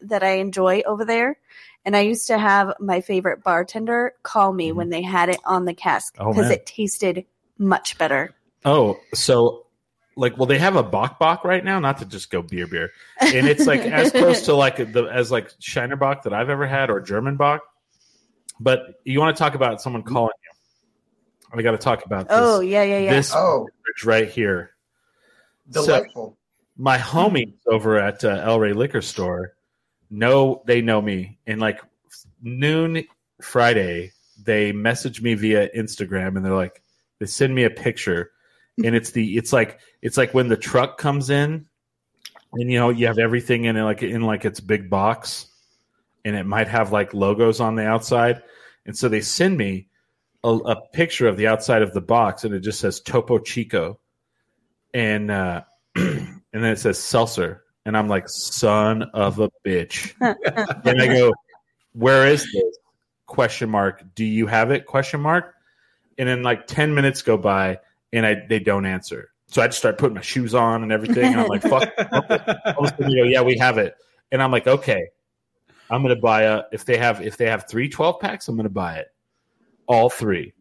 that 0.00 0.22
I 0.22 0.38
enjoy 0.38 0.82
over 0.86 1.04
there. 1.04 1.38
And 1.84 1.96
I 1.96 2.00
used 2.00 2.28
to 2.28 2.38
have 2.38 2.74
my 2.80 3.00
favorite 3.00 3.42
bartender 3.44 4.14
call 4.22 4.52
me 4.52 4.70
Mhm. 4.70 4.74
when 4.76 4.88
they 4.90 5.02
had 5.02 5.28
it 5.28 5.40
on 5.44 5.64
the 5.64 5.74
cask 5.74 6.14
Oh, 6.18 6.28
because 6.30 6.44
man. 6.48 6.52
it 6.52 6.66
tasted 6.66 7.26
much 7.58 7.98
better. 7.98 8.34
Oh, 8.64 8.98
so 9.14 9.66
like, 10.16 10.36
well, 10.36 10.46
they 10.46 10.58
have 10.58 10.76
a 10.76 10.82
Bock 10.82 11.18
Bock 11.18 11.44
right 11.44 11.64
now, 11.64 11.78
not 11.80 11.98
to 11.98 12.06
just 12.06 12.30
go 12.30 12.40
beer 12.42 12.66
beer, 12.66 12.90
and 13.20 13.48
it's 13.48 13.66
like 13.66 13.80
as 13.80 14.10
close 14.12 14.42
to 14.42 14.54
like 14.54 14.76
the 14.76 15.04
as 15.12 15.30
like 15.32 15.50
Shiner 15.58 15.96
Bock 15.96 16.22
that 16.22 16.32
I've 16.32 16.50
ever 16.50 16.66
had 16.66 16.88
or 16.90 17.00
German 17.00 17.36
Bock. 17.36 17.62
But 18.60 19.00
you 19.04 19.18
want 19.18 19.36
to 19.36 19.42
talk 19.42 19.54
about 19.54 19.80
someone 19.82 20.02
calling 20.04 20.32
you? 20.44 21.58
I 21.58 21.62
got 21.62 21.72
to 21.72 21.78
talk 21.78 22.04
about 22.06 22.28
this. 22.28 22.38
Oh 22.38 22.60
yeah, 22.60 22.82
yeah, 22.84 22.98
yeah. 22.98 23.12
this 23.12 23.32
Oh, 23.34 23.68
right 24.04 24.28
here. 24.28 24.70
So- 25.70 25.84
delightful. 25.86 26.36
My 26.76 26.98
homies 26.98 27.54
over 27.66 27.98
at 27.98 28.24
uh, 28.24 28.40
El 28.44 28.60
Rey 28.60 28.72
Liquor 28.72 29.02
Store 29.02 29.54
know 30.10 30.62
they 30.66 30.80
know 30.80 31.00
me. 31.00 31.38
And 31.46 31.60
like 31.60 31.80
noon 32.42 33.04
Friday, 33.40 34.12
they 34.44 34.72
message 34.72 35.20
me 35.20 35.34
via 35.34 35.68
Instagram, 35.70 36.36
and 36.36 36.44
they're 36.44 36.54
like, 36.54 36.82
they 37.18 37.26
send 37.26 37.54
me 37.54 37.64
a 37.64 37.70
picture, 37.70 38.30
and 38.84 38.94
it's 38.94 39.10
the 39.10 39.36
it's 39.36 39.52
like 39.52 39.80
it's 40.00 40.16
like 40.16 40.34
when 40.34 40.48
the 40.48 40.56
truck 40.56 40.98
comes 40.98 41.30
in, 41.30 41.66
and 42.52 42.70
you 42.70 42.78
know 42.78 42.90
you 42.90 43.06
have 43.06 43.18
everything 43.18 43.64
in 43.64 43.76
it 43.76 43.82
like 43.82 44.02
in 44.02 44.22
like 44.22 44.44
its 44.44 44.60
big 44.60 44.90
box, 44.90 45.46
and 46.24 46.36
it 46.36 46.46
might 46.46 46.68
have 46.68 46.92
like 46.92 47.14
logos 47.14 47.60
on 47.60 47.76
the 47.76 47.86
outside, 47.86 48.42
and 48.86 48.96
so 48.96 49.08
they 49.08 49.20
send 49.20 49.56
me 49.56 49.88
a, 50.42 50.48
a 50.48 50.88
picture 50.92 51.28
of 51.28 51.36
the 51.36 51.46
outside 51.46 51.82
of 51.82 51.92
the 51.92 52.00
box, 52.00 52.44
and 52.44 52.54
it 52.54 52.60
just 52.60 52.80
says 52.80 53.00
Topo 53.00 53.38
Chico, 53.38 54.00
and 54.92 55.30
uh, 55.30 55.62
and 56.52 56.62
then 56.62 56.72
it 56.72 56.78
says 56.78 56.98
seltzer, 56.98 57.64
and 57.84 57.96
I'm 57.96 58.08
like, 58.08 58.28
son 58.28 59.02
of 59.14 59.38
a 59.38 59.50
bitch, 59.64 60.14
and 60.84 61.02
I 61.02 61.06
go, 61.06 61.32
where 61.92 62.26
is 62.26 62.42
this? 62.52 62.78
Question 63.26 63.70
mark. 63.70 64.02
Do 64.14 64.24
you 64.24 64.46
have 64.46 64.70
it? 64.70 64.86
Question 64.86 65.20
mark. 65.20 65.54
And 66.18 66.28
then 66.28 66.42
like 66.42 66.66
ten 66.66 66.94
minutes 66.94 67.22
go 67.22 67.36
by, 67.36 67.80
and 68.12 68.26
I 68.26 68.42
they 68.48 68.58
don't 68.58 68.84
answer. 68.84 69.30
So 69.46 69.62
I 69.62 69.66
just 69.66 69.78
start 69.78 69.98
putting 69.98 70.14
my 70.14 70.22
shoes 70.22 70.54
on 70.54 70.82
and 70.82 70.92
everything, 70.92 71.24
and 71.24 71.40
I'm 71.40 71.48
like, 71.48 71.62
fuck. 71.62 71.90
All 72.12 72.84
of 72.84 72.84
a 72.84 72.88
sudden 72.88 73.10
they 73.10 73.16
go, 73.16 73.24
yeah, 73.24 73.42
we 73.42 73.56
have 73.58 73.78
it, 73.78 73.94
and 74.30 74.42
I'm 74.42 74.50
like, 74.50 74.66
okay, 74.66 75.08
I'm 75.92 76.00
gonna 76.00 76.16
buy 76.16 76.42
a 76.42 76.62
if 76.72 76.86
they 76.86 76.96
have 76.96 77.20
if 77.20 77.36
they 77.36 77.48
have 77.48 77.68
three 77.68 77.88
12 77.88 78.18
packs, 78.18 78.48
I'm 78.48 78.56
gonna 78.56 78.70
buy 78.70 78.96
it, 78.96 79.08
all 79.86 80.08
three. 80.08 80.54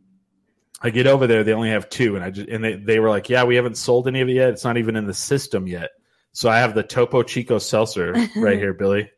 I 0.84 0.89
get 0.89 1.05
over 1.07 1.27
there, 1.27 1.43
they 1.43 1.53
only 1.53 1.69
have 1.69 1.89
two, 1.89 2.15
and 2.15 2.23
I 2.25 2.32
just 2.32 2.49
and 2.49 2.63
they, 2.63 2.73
they 2.75 2.99
were 2.99 3.09
like, 3.09 3.29
yeah, 3.29 3.43
we 3.43 3.55
haven't 3.55 3.77
sold 3.77 4.07
any 4.07 4.21
of 4.21 4.29
it 4.29 4.34
yet. 4.34 4.49
It's 4.49 4.63
not 4.63 4.77
even 4.77 4.95
in 4.95 5.05
the 5.05 5.13
system 5.13 5.67
yet. 5.67 5.89
So 6.34 6.49
I 6.49 6.59
have 6.59 6.73
the 6.73 6.84
Topo 6.84 7.23
Chico 7.23 7.59
seltzer 7.59 8.13
right 8.36 8.57
here, 8.57 8.73
Billy, 8.73 9.11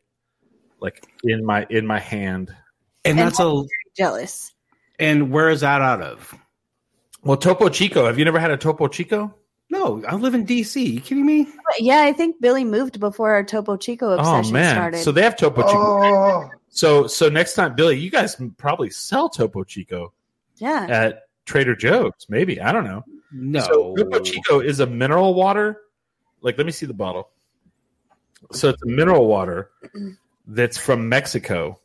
like 0.80 1.06
in 1.22 1.44
my 1.44 1.66
in 1.70 1.86
my 1.86 1.98
hand. 2.00 2.54
and 3.04 3.18
that's 3.18 3.40
a 3.40 3.62
Jealous. 3.96 4.52
and 4.98 5.30
where 5.30 5.48
is 5.50 5.60
that 5.60 5.80
out 5.80 6.02
of 6.02 6.34
Well, 7.22 7.36
Topo 7.36 7.68
Chico. 7.68 8.06
Have 8.06 8.18
you 8.18 8.24
never 8.24 8.40
had 8.40 8.50
a 8.50 8.56
Topo 8.56 8.88
Chico? 8.88 9.34
no 9.70 10.04
i 10.06 10.14
live 10.14 10.34
in 10.34 10.44
dc 10.46 10.76
you 10.76 11.00
kidding 11.00 11.24
me 11.24 11.48
yeah, 11.80 12.02
I 12.02 12.12
think 12.12 12.38
Billy 12.38 12.64
moved 12.64 13.00
before 13.00 13.32
our 13.32 13.42
Topo 13.42 13.76
Chico 13.78 14.10
Oh 14.10 14.18
obsession 14.18 14.52
man! 14.52 14.74
started. 14.76 14.98
So 15.02 15.10
they 15.10 15.22
have 15.22 15.34
Topo 15.36 15.62
Chico. 15.62 16.04
Oh, 16.04 16.50
So 16.68 17.06
so 17.06 17.28
next 17.30 17.54
time, 17.54 17.74
Billy, 17.74 17.98
you 17.98 18.10
guys 18.10 18.36
probably 18.58 18.90
sell 18.90 19.30
Topo 19.30 19.64
Chico 19.64 20.12
yeah. 20.58 20.86
at 20.88 21.22
Trader 21.46 21.76
Joe's. 21.76 22.26
Maybe 22.28 22.60
I 22.60 22.72
don't 22.72 22.84
know. 22.84 23.04
no 23.32 23.60
So 23.60 23.94
Topo 23.96 24.20
Chico 24.20 24.60
is 24.60 24.80
a 24.80 24.86
mineral 24.86 25.34
water. 25.34 25.80
Like, 26.40 26.56
let 26.58 26.66
me 26.66 26.72
see 26.72 26.86
the 26.86 26.94
bottle. 26.94 27.30
So 28.52 28.68
it's 28.68 28.82
a 28.82 28.86
mineral 28.86 29.26
water 29.26 29.70
that's 30.46 30.76
from 30.76 31.08
Mexico, 31.08 31.80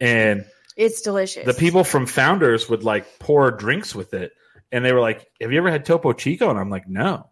and 0.00 0.44
It's 0.76 1.00
delicious. 1.00 1.46
the 1.46 1.54
people 1.54 1.84
from 1.84 2.04
Founders 2.06 2.68
would 2.68 2.84
like 2.84 3.18
pour 3.18 3.50
drinks 3.50 3.94
with 3.94 4.12
it, 4.12 4.32
and 4.72 4.84
they 4.84 4.92
were 4.92 5.00
like, 5.00 5.26
"Have 5.40 5.52
you 5.52 5.58
ever 5.58 5.70
had 5.70 5.84
Topo 5.86 6.12
Chico?" 6.12 6.50
And 6.50 6.58
I'm 6.58 6.68
like, 6.68 6.86
"No." 6.88 7.30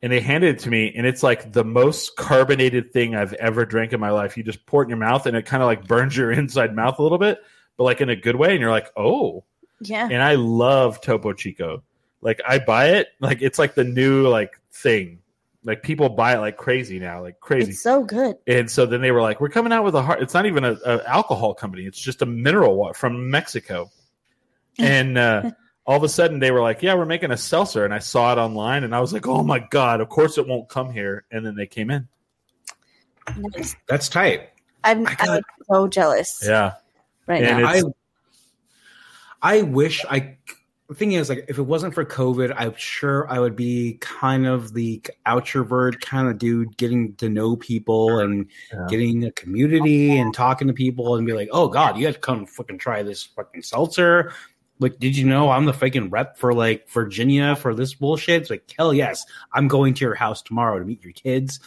And 0.00 0.10
they 0.12 0.20
handed 0.20 0.56
it 0.56 0.58
to 0.60 0.70
me, 0.70 0.92
and 0.96 1.06
it's 1.06 1.22
like 1.22 1.52
the 1.52 1.64
most 1.64 2.16
carbonated 2.16 2.92
thing 2.92 3.14
I've 3.14 3.34
ever 3.34 3.66
drank 3.66 3.92
in 3.92 4.00
my 4.00 4.10
life. 4.10 4.36
You 4.38 4.42
just 4.44 4.64
pour 4.64 4.82
it 4.82 4.86
in 4.86 4.90
your 4.90 4.98
mouth, 4.98 5.26
and 5.26 5.36
it 5.36 5.44
kind 5.44 5.62
of 5.62 5.66
like 5.66 5.86
burns 5.86 6.16
your 6.16 6.30
inside 6.40 6.74
mouth 6.74 6.98
a 6.98 7.02
little 7.02 7.18
bit, 7.18 7.38
but 7.76 7.84
like 7.84 8.00
in 8.00 8.08
a 8.08 8.16
good 8.16 8.36
way. 8.36 8.52
And 8.52 8.60
you're 8.60 8.70
like, 8.70 8.90
"Oh." 8.96 9.44
Yeah. 9.80 10.08
and 10.10 10.22
I 10.22 10.34
love 10.34 11.00
Topo 11.00 11.32
Chico. 11.32 11.82
Like 12.20 12.40
I 12.46 12.58
buy 12.58 12.90
it, 12.90 13.08
like 13.20 13.42
it's 13.42 13.58
like 13.58 13.74
the 13.74 13.84
new 13.84 14.26
like 14.28 14.58
thing. 14.72 15.20
Like 15.64 15.82
people 15.82 16.08
buy 16.08 16.34
it 16.34 16.38
like 16.38 16.56
crazy 16.56 16.98
now, 16.98 17.20
like 17.22 17.40
crazy. 17.40 17.70
It's 17.72 17.82
so 17.82 18.02
good. 18.02 18.36
and 18.46 18.70
so 18.70 18.86
then 18.86 19.00
they 19.02 19.10
were 19.12 19.20
like, 19.20 19.40
"We're 19.40 19.48
coming 19.50 19.72
out 19.72 19.84
with 19.84 19.94
a 19.94 20.02
hard. 20.02 20.22
It's 20.22 20.34
not 20.34 20.46
even 20.46 20.64
a, 20.64 20.72
a 20.84 21.02
alcohol 21.08 21.52
company. 21.54 21.84
It's 21.84 22.00
just 22.00 22.22
a 22.22 22.26
mineral 22.26 22.76
water 22.76 22.94
from 22.94 23.30
Mexico." 23.30 23.90
And 24.80 25.18
uh, 25.18 25.50
all 25.86 25.96
of 25.96 26.04
a 26.04 26.08
sudden, 26.08 26.38
they 26.38 26.52
were 26.52 26.60
like, 26.60 26.82
"Yeah, 26.82 26.94
we're 26.94 27.04
making 27.04 27.32
a 27.32 27.36
seltzer." 27.36 27.84
And 27.84 27.92
I 27.92 27.98
saw 27.98 28.32
it 28.32 28.38
online, 28.38 28.84
and 28.84 28.94
I 28.94 29.00
was 29.00 29.12
like, 29.12 29.26
"Oh 29.26 29.42
my 29.42 29.58
god! 29.58 30.00
Of 30.00 30.08
course 30.08 30.38
it 30.38 30.46
won't 30.46 30.68
come 30.68 30.92
here." 30.92 31.24
And 31.32 31.44
then 31.44 31.56
they 31.56 31.66
came 31.66 31.90
in. 31.90 32.06
Nice. 33.36 33.76
that's 33.88 34.08
tight 34.08 34.50
I'm, 34.84 35.06
I 35.06 35.14
got- 35.16 35.28
I'm 35.28 35.42
so 35.70 35.88
jealous 35.88 36.40
Yeah, 36.46 36.74
right 37.26 37.42
And 37.42 37.62
now. 37.62 37.68
I 37.68 37.82
I 39.42 39.62
wish 39.62 40.04
I. 40.08 40.36
The 40.88 40.94
thing 40.94 41.12
is, 41.12 41.28
like, 41.28 41.44
if 41.48 41.58
it 41.58 41.62
wasn't 41.62 41.92
for 41.92 42.02
COVID, 42.02 42.54
I'm 42.56 42.74
sure 42.76 43.30
I 43.30 43.40
would 43.40 43.54
be 43.54 43.98
kind 44.00 44.46
of 44.46 44.72
the 44.72 45.02
outrovert 45.26 46.00
kind 46.00 46.28
of 46.28 46.38
dude, 46.38 46.78
getting 46.78 47.14
to 47.16 47.28
know 47.28 47.56
people 47.56 48.20
and 48.20 48.46
Yeah. 48.72 48.86
getting 48.88 49.24
a 49.24 49.32
community 49.32 50.16
and 50.16 50.32
talking 50.32 50.66
to 50.66 50.72
people 50.72 51.16
and 51.16 51.26
be 51.26 51.34
like, 51.34 51.50
"Oh 51.52 51.68
God, 51.68 51.98
you 51.98 52.06
have 52.06 52.14
to 52.14 52.20
come 52.20 52.46
fucking 52.46 52.78
try 52.78 53.02
this 53.02 53.22
fucking 53.22 53.62
seltzer." 53.62 54.32
Like, 54.80 54.98
did 54.98 55.14
you 55.14 55.26
know 55.26 55.50
I'm 55.50 55.66
the 55.66 55.74
fucking 55.74 56.08
rep 56.08 56.38
for 56.38 56.54
like 56.54 56.88
Virginia 56.88 57.54
for 57.56 57.74
this 57.74 57.92
bullshit? 57.92 58.42
It's 58.42 58.50
like, 58.50 58.72
hell 58.78 58.94
yes, 58.94 59.26
I'm 59.52 59.68
going 59.68 59.92
to 59.94 60.04
your 60.04 60.14
house 60.14 60.40
tomorrow 60.40 60.78
to 60.78 60.84
meet 60.86 61.02
your 61.04 61.12
kids, 61.12 61.60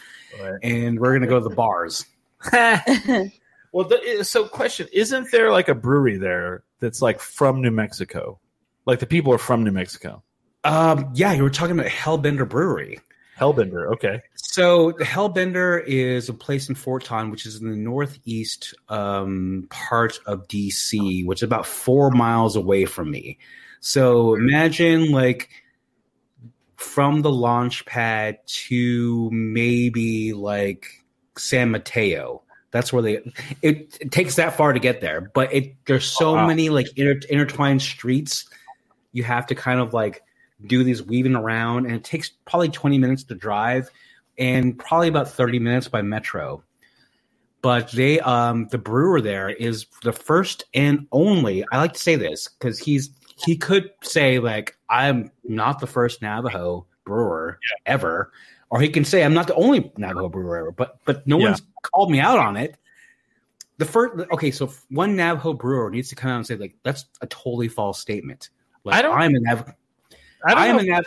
and 0.63 0.99
we're 0.99 1.13
gonna 1.13 1.27
go 1.27 1.39
to 1.39 1.47
the 1.47 1.55
bars. 1.55 2.05
Well, 3.71 3.87
the, 3.87 4.23
so 4.23 4.47
question: 4.47 4.87
Isn't 4.91 5.31
there 5.31 5.51
like 5.51 5.69
a 5.69 5.75
brewery 5.75 6.17
there 6.17 6.63
that's 6.79 7.01
like 7.01 7.19
from 7.19 7.61
New 7.61 7.71
Mexico? 7.71 8.39
Like 8.85 8.99
the 8.99 9.05
people 9.05 9.33
are 9.33 9.37
from 9.37 9.63
New 9.63 9.71
Mexico. 9.71 10.23
Um, 10.63 11.11
yeah, 11.13 11.33
you 11.33 11.43
were 11.43 11.49
talking 11.49 11.79
about 11.79 11.91
Hellbender 11.91 12.47
Brewery. 12.47 12.99
Hellbender. 13.39 13.91
Okay. 13.93 14.21
So 14.35 14.91
the 14.91 15.03
Hellbender 15.03 15.83
is 15.83 16.29
a 16.29 16.33
place 16.33 16.69
in 16.69 16.75
Fort 16.75 17.09
which 17.31 17.47
is 17.47 17.59
in 17.59 17.69
the 17.71 17.75
northeast 17.75 18.75
um, 18.89 19.67
part 19.71 20.19
of 20.27 20.47
DC, 20.47 21.25
which 21.25 21.39
is 21.39 21.43
about 21.43 21.65
four 21.65 22.11
miles 22.11 22.55
away 22.55 22.85
from 22.85 23.09
me. 23.09 23.39
So 23.79 24.35
imagine 24.35 25.11
like 25.11 25.49
from 26.75 27.23
the 27.23 27.31
launch 27.31 27.85
pad 27.85 28.39
to 28.45 29.29
maybe 29.31 30.33
like 30.33 31.03
San 31.35 31.71
Mateo. 31.71 32.43
That's 32.71 32.91
where 32.93 33.01
they. 33.01 33.19
It, 33.61 33.97
it 33.99 34.11
takes 34.11 34.35
that 34.35 34.55
far 34.55 34.73
to 34.73 34.79
get 34.79 35.01
there, 35.01 35.21
but 35.33 35.53
it 35.53 35.75
there's 35.85 36.05
so 36.05 36.33
wow. 36.33 36.47
many 36.47 36.69
like 36.69 36.87
inter, 36.95 37.19
intertwined 37.29 37.81
streets. 37.81 38.45
You 39.11 39.23
have 39.23 39.45
to 39.47 39.55
kind 39.55 39.79
of 39.79 39.93
like 39.93 40.23
do 40.65 40.83
these 40.83 41.03
weaving 41.03 41.35
around, 41.35 41.85
and 41.85 41.95
it 41.95 42.03
takes 42.03 42.29
probably 42.45 42.69
20 42.69 42.97
minutes 42.97 43.23
to 43.25 43.35
drive, 43.35 43.89
and 44.37 44.77
probably 44.79 45.09
about 45.09 45.29
30 45.29 45.59
minutes 45.59 45.87
by 45.87 46.01
metro. 46.01 46.63
But 47.61 47.91
they, 47.91 48.19
um, 48.21 48.67
the 48.69 48.77
brewer 48.77 49.21
there 49.21 49.49
is 49.49 49.85
the 50.03 50.13
first 50.13 50.63
and 50.73 51.07
only. 51.11 51.63
I 51.71 51.77
like 51.77 51.93
to 51.93 51.99
say 51.99 52.15
this 52.15 52.47
because 52.47 52.79
he's 52.79 53.11
he 53.43 53.57
could 53.57 53.91
say 54.01 54.39
like 54.39 54.77
I'm 54.89 55.31
not 55.43 55.79
the 55.79 55.87
first 55.87 56.21
Navajo 56.21 56.85
brewer 57.05 57.59
ever, 57.85 58.31
or 58.71 58.81
he 58.81 58.89
can 58.89 59.05
say 59.05 59.23
I'm 59.23 59.33
not 59.33 59.47
the 59.47 59.53
only 59.55 59.91
Navajo 59.97 60.29
brewer 60.29 60.57
ever. 60.57 60.71
But 60.71 60.97
but 61.05 61.27
no 61.27 61.37
Yeah. 61.37 61.45
one's 61.49 61.61
called 61.83 62.09
me 62.09 62.19
out 62.19 62.39
on 62.39 62.57
it. 62.57 62.75
The 63.77 63.85
first, 63.85 64.27
okay, 64.31 64.51
so 64.51 64.71
one 64.89 65.15
Navajo 65.15 65.53
brewer 65.53 65.89
needs 65.91 66.09
to 66.09 66.15
come 66.15 66.31
out 66.31 66.37
and 66.37 66.47
say 66.47 66.55
like 66.55 66.75
that's 66.83 67.05
a 67.21 67.27
totally 67.27 67.67
false 67.67 67.99
statement. 67.99 68.49
Like 68.83 68.95
I 68.95 69.01
don't- 69.01 69.17
I'm 69.17 69.35
a 69.35 69.39
Navajo. 69.39 69.73
I 70.47 70.53
I, 70.53 70.67
am 70.67 70.77
know, 70.77 70.81
a 70.81 70.85
Nav. 70.85 71.05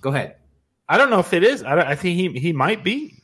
Go 0.00 0.10
ahead. 0.10 0.36
I 0.88 0.96
don't 0.98 1.10
know 1.10 1.18
if 1.18 1.32
it 1.32 1.42
is. 1.42 1.64
I, 1.64 1.74
don't, 1.74 1.86
I 1.88 1.96
think 1.96 2.16
he 2.16 2.38
he 2.38 2.52
might 2.52 2.84
be. 2.84 3.20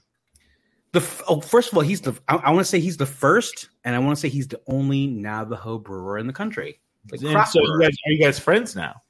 The 0.93 1.01
f- 1.01 1.23
oh, 1.29 1.41
first 1.41 1.71
of 1.71 1.79
all, 1.79 1.85
he's 1.85 2.01
the. 2.01 2.13
I, 2.29 2.37
I 2.37 2.51
want 2.51 2.67
to 2.67 2.71
say 2.71 2.81
he's 2.81 2.97
the 2.97 3.07
first, 3.07 3.69
and 3.85 3.95
I 3.95 3.99
want 4.01 4.17
to 4.17 4.21
say 4.21 4.29
he's 4.29 4.49
the 4.49 4.61
only 4.67 5.07
Navajo 5.07 5.79
brewer 5.79 6.19
in 6.19 6.27
the 6.27 6.33
country. 6.33 6.81
Like 7.11 7.21
so 7.21 7.29
you 7.29 7.35
guys, 7.81 7.97
are 8.07 8.11
you 8.11 8.23
guys 8.23 8.39
friends 8.39 8.75
now? 8.75 9.01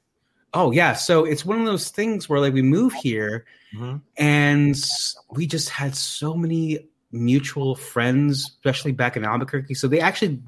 Oh 0.53 0.71
yeah, 0.71 0.93
so 0.93 1.25
it's 1.25 1.43
one 1.45 1.59
of 1.59 1.65
those 1.65 1.89
things 1.89 2.29
where 2.29 2.39
like 2.39 2.53
we 2.53 2.61
move 2.61 2.93
here, 2.93 3.45
Mhm. 3.75 4.01
and 4.17 4.75
we 5.31 5.47
just 5.47 5.69
had 5.69 5.95
so 5.95 6.35
many 6.35 6.87
mutual 7.11 7.75
friends, 7.75 8.41
especially 8.49 8.91
back 8.91 9.17
in 9.17 9.23
Albuquerque. 9.25 9.73
So 9.73 9.87
they 9.87 9.99
actually 9.99 10.41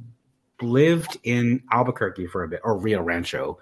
lived 0.61 1.17
in 1.23 1.61
Albuquerque 1.71 2.27
for 2.27 2.43
a 2.43 2.47
bit, 2.47 2.61
or 2.63 2.77
Rio 2.77 3.01
Rancho. 3.01 3.59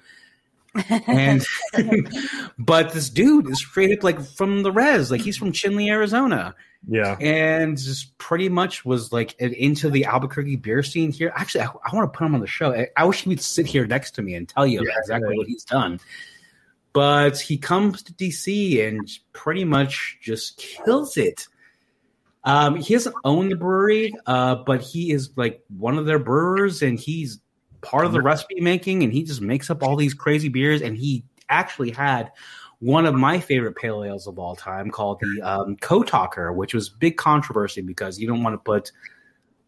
And 1.07 1.45
but 2.59 2.91
this 2.93 3.09
dude 3.09 3.49
is 3.49 3.59
straight 3.59 3.97
up 3.97 4.03
like 4.03 4.19
from 4.21 4.63
the 4.63 4.71
res, 4.71 5.11
like 5.11 5.21
he's 5.21 5.37
from 5.37 5.51
Chinle, 5.51 5.87
Arizona. 5.89 6.55
Yeah. 6.85 7.15
and 7.21 7.77
just 7.77 8.17
pretty 8.17 8.49
much 8.49 8.83
was 8.83 9.13
like 9.13 9.39
into 9.39 9.89
the 9.89 10.03
Albuquerque 10.03 10.57
beer 10.57 10.83
scene 10.83 11.13
here. 11.13 11.31
Actually, 11.33 11.61
I, 11.63 11.67
I 11.89 11.95
want 11.95 12.11
to 12.11 12.17
put 12.17 12.25
him 12.25 12.35
on 12.35 12.41
the 12.41 12.47
show. 12.47 12.73
I, 12.73 12.87
I 12.97 13.05
wish 13.05 13.21
he 13.21 13.29
would 13.29 13.39
sit 13.39 13.65
here 13.65 13.87
next 13.87 14.11
to 14.15 14.21
me 14.21 14.33
and 14.35 14.49
tell 14.49 14.67
you 14.67 14.81
Yeah, 14.85 14.91
exactly 14.97 15.37
what 15.37 15.47
he's 15.47 15.63
done. 15.63 16.01
But 16.93 17.39
he 17.39 17.57
comes 17.57 18.03
to 18.03 18.13
DC 18.13 18.87
and 18.87 19.09
pretty 19.33 19.65
much 19.65 20.19
just 20.21 20.57
kills 20.57 21.17
it. 21.17 21.47
Um, 22.43 22.75
he 22.75 22.93
doesn't 22.93 23.15
own 23.23 23.49
the 23.49 23.55
brewery, 23.55 24.13
uh, 24.25 24.55
but 24.55 24.81
he 24.81 25.11
is 25.11 25.31
like 25.35 25.63
one 25.75 25.97
of 25.97 26.05
their 26.05 26.19
brewers, 26.19 26.81
and 26.81 26.99
he's 26.99 27.39
part 27.81 28.05
of 28.05 28.11
the 28.11 28.21
recipe 28.21 28.61
making, 28.61 29.03
and 29.03 29.11
he 29.11 29.23
just 29.23 29.41
makes 29.41 29.69
up 29.69 29.81
all 29.81 29.95
these 29.95 30.13
crazy 30.13 30.49
beers. 30.49 30.81
And 30.81 30.97
he 30.97 31.23
actually 31.49 31.91
had 31.91 32.31
one 32.79 33.05
of 33.05 33.15
my 33.15 33.39
favorite 33.39 33.75
pale 33.75 34.03
ales 34.03 34.27
of 34.27 34.37
all 34.37 34.55
time 34.55 34.91
called 34.91 35.21
the 35.21 35.41
um, 35.41 35.77
Code 35.77 36.07
Talker, 36.07 36.51
which 36.51 36.73
was 36.73 36.89
big 36.89 37.17
controversy 37.17 37.81
because 37.81 38.19
you 38.19 38.27
don't 38.27 38.43
want 38.43 38.53
to 38.55 38.57
put 38.57 38.91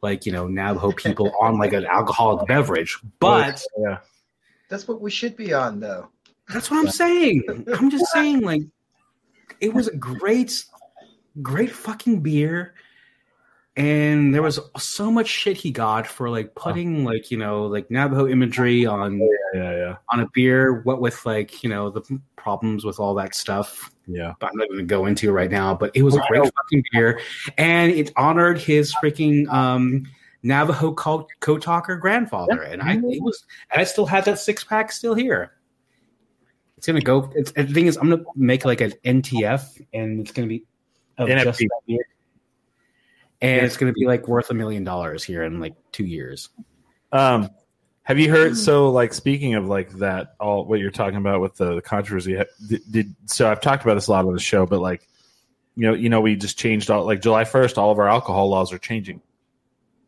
like 0.02 0.26
you 0.26 0.32
know 0.32 0.48
Navajo 0.48 0.92
people 0.92 1.32
on 1.42 1.58
like 1.58 1.74
an 1.74 1.86
alcoholic 1.86 2.48
beverage, 2.48 3.00
but 3.20 3.64
yeah. 3.78 4.00
That's 4.68 4.88
what 4.88 5.00
we 5.00 5.12
should 5.12 5.38
be 5.38 5.54
on, 5.54 5.80
though. 5.80 6.10
That's 6.50 6.70
what 6.70 6.80
I'm 6.80 6.92
saying. 6.92 7.66
I'm 7.74 7.90
just 7.90 8.06
saying 8.12 8.42
like 8.42 8.62
it 9.62 9.74
was 9.74 9.88
a 9.88 9.96
great, 9.96 10.64
great 11.42 11.72
fucking 11.72 12.22
beer. 12.22 12.74
And 13.78 14.34
there 14.34 14.42
was 14.42 14.58
so 14.78 15.12
much 15.12 15.28
shit 15.28 15.58
he 15.58 15.70
got 15.70 16.08
for 16.08 16.30
like 16.30 16.56
putting 16.56 17.04
like 17.04 17.30
you 17.30 17.38
know 17.38 17.66
like 17.66 17.92
Navajo 17.92 18.26
imagery 18.28 18.86
on 18.86 19.20
Yeah. 19.54 19.72
Yeah. 19.72 19.96
on 20.14 20.22
a 20.22 20.28
beer. 20.34 20.82
What 20.84 21.02
with 21.02 21.26
like 21.26 21.62
you 21.62 21.70
know 21.70 21.90
the 21.90 22.02
problems 22.38 22.86
with 22.86 23.00
all 23.00 23.16
that 23.16 23.36
stuff. 23.36 23.92
Yeah. 24.08 24.34
but 24.40 24.52
I'm 24.52 24.58
not 24.58 24.68
going 24.68 24.80
to 24.80 24.86
go 24.86 25.08
into 25.08 25.32
right 25.32 25.50
now. 25.50 25.74
But 25.74 25.92
it 25.96 26.04
was 26.04 26.16
a 26.16 26.22
great 26.28 26.44
fucking 26.44 26.84
beer, 26.92 27.20
and 27.58 27.92
it 27.92 28.14
honored 28.16 28.60
his 28.60 28.94
freaking 28.96 29.48
um, 29.52 30.06
Navajo 30.44 30.94
co- 30.94 31.28
talker 31.40 31.98
grandfather. 31.98 32.62
And 32.62 32.82
I 32.84 32.94
it 32.94 33.22
was, 33.24 33.46
and 33.72 33.82
I 33.82 33.84
still 33.84 34.06
have 34.06 34.24
that 34.26 34.38
six 34.40 34.64
pack 34.64 34.92
still 34.92 35.16
here. 35.16 35.55
It's 36.86 36.92
gonna 36.92 37.02
go. 37.02 37.32
It's, 37.34 37.52
the 37.52 37.66
thing 37.66 37.88
is, 37.88 37.98
I'm 37.98 38.12
gonna 38.12 38.24
make 38.36 38.64
like 38.64 38.80
an 38.80 38.94
NTF, 39.04 39.82
and 39.92 40.20
it's 40.20 40.32
gonna 40.32 40.46
be 40.46 40.66
of 41.18 41.28
NFT. 41.28 41.44
just 41.44 41.60
that 41.60 41.82
beer. 41.88 42.08
and 43.42 43.66
it's 43.66 43.76
gonna 43.76 43.92
be 43.92 44.06
like 44.06 44.28
worth 44.28 44.52
a 44.52 44.54
million 44.54 44.84
dollars 44.84 45.24
here 45.24 45.42
in 45.42 45.60
like 45.60 45.74
two 45.92 46.06
years. 46.06 46.50
Um, 47.12 47.50
have 48.04 48.20
you 48.20 48.30
heard? 48.30 48.56
So, 48.56 48.92
like, 48.92 49.16
speaking 49.16 49.56
of 49.56 49.66
like 49.66 49.94
that, 49.94 50.36
all 50.40 50.66
what 50.66 50.80
you're 50.80 50.92
talking 50.92 51.18
about 51.18 51.42
with 51.42 51.56
the, 51.56 51.74
the 51.74 51.82
controversy, 51.82 52.40
did, 52.68 52.82
did 52.92 53.16
so? 53.26 53.50
I've 53.50 53.62
talked 53.62 53.82
about 53.82 53.96
this 53.96 54.06
a 54.06 54.12
lot 54.12 54.28
on 54.28 54.34
the 54.34 54.40
show, 54.40 54.68
but 54.68 54.80
like, 54.80 55.08
you 55.76 55.88
know, 55.88 55.96
you 55.96 56.10
know, 56.10 56.22
we 56.22 56.36
just 56.36 56.60
changed 56.60 56.92
all 56.92 57.04
like 57.04 57.20
July 57.20 57.46
1st, 57.46 57.80
all 57.80 57.90
of 57.90 57.98
our 57.98 58.08
alcohol 58.08 58.48
laws 58.48 58.72
are 58.72 58.78
changing. 58.78 59.24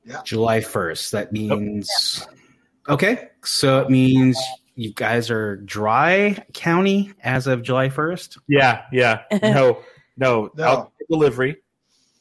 Yeah. 0.05 0.21
July 0.23 0.59
1st. 0.59 1.09
That 1.09 1.32
means 1.34 2.28
okay. 2.88 3.30
So 3.43 3.82
it 3.82 3.89
means 3.89 4.38
you 4.78 4.93
guys 4.93 5.30
are 5.32 5.55
dry 5.57 6.38
county 6.53 7.11
as 7.23 7.47
of 7.47 7.63
July 7.63 7.89
1st. 7.89 8.38
Yeah, 8.47 8.84
yeah, 8.91 9.23
no, 9.41 9.80
no, 10.15 10.51
No. 10.55 10.63
alcohol 10.63 10.93
delivery. 11.09 11.57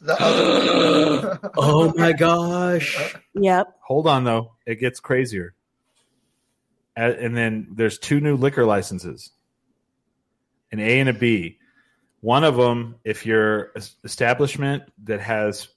The 0.01 1.39
Oh 1.57 1.93
my 1.97 2.13
gosh. 2.13 3.15
Yep. 3.35 3.77
Hold 3.83 4.07
on, 4.07 4.25
though, 4.25 4.53
it 4.67 4.77
gets 4.81 5.01
crazier. 5.01 5.55
And 6.97 7.37
then 7.37 7.69
there's 7.75 7.99
two 7.99 8.21
new 8.21 8.37
liquor 8.37 8.65
licenses, 8.65 9.31
an 10.73 10.81
A 10.81 10.99
and 11.01 11.11
a 11.11 11.13
B. 11.13 11.59
One 12.23 12.43
of 12.43 12.57
them, 12.57 12.97
if 13.05 13.27
you're 13.27 13.73
establishment 14.03 14.85
that 15.05 15.21
has 15.21 15.69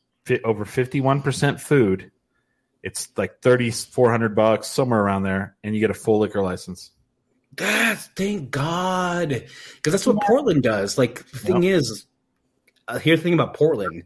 over 0.45 0.63
51% 0.63 1.59
food, 1.59 2.11
it's 2.83 3.09
like 3.17 3.41
3400 3.41 4.35
bucks 4.35 4.67
somewhere 4.67 4.99
around 4.99 5.23
there 5.23 5.55
and 5.63 5.73
you 5.73 5.81
get 5.81 5.91
a 5.91 5.95
full 5.95 6.19
liquor 6.19 6.41
license. 6.41 6.91
That's 7.55 8.07
thank 8.07 8.51
God. 8.51 9.29
Because 9.29 9.91
that's 9.91 10.05
what 10.05 10.21
Portland 10.21 10.63
does. 10.63 10.97
Like 10.97 11.29
the 11.29 11.39
thing 11.39 11.63
is, 11.63 12.05
uh, 12.87 12.99
here's 12.99 13.19
the 13.19 13.23
thing 13.23 13.33
about 13.33 13.53
Portland 13.53 14.03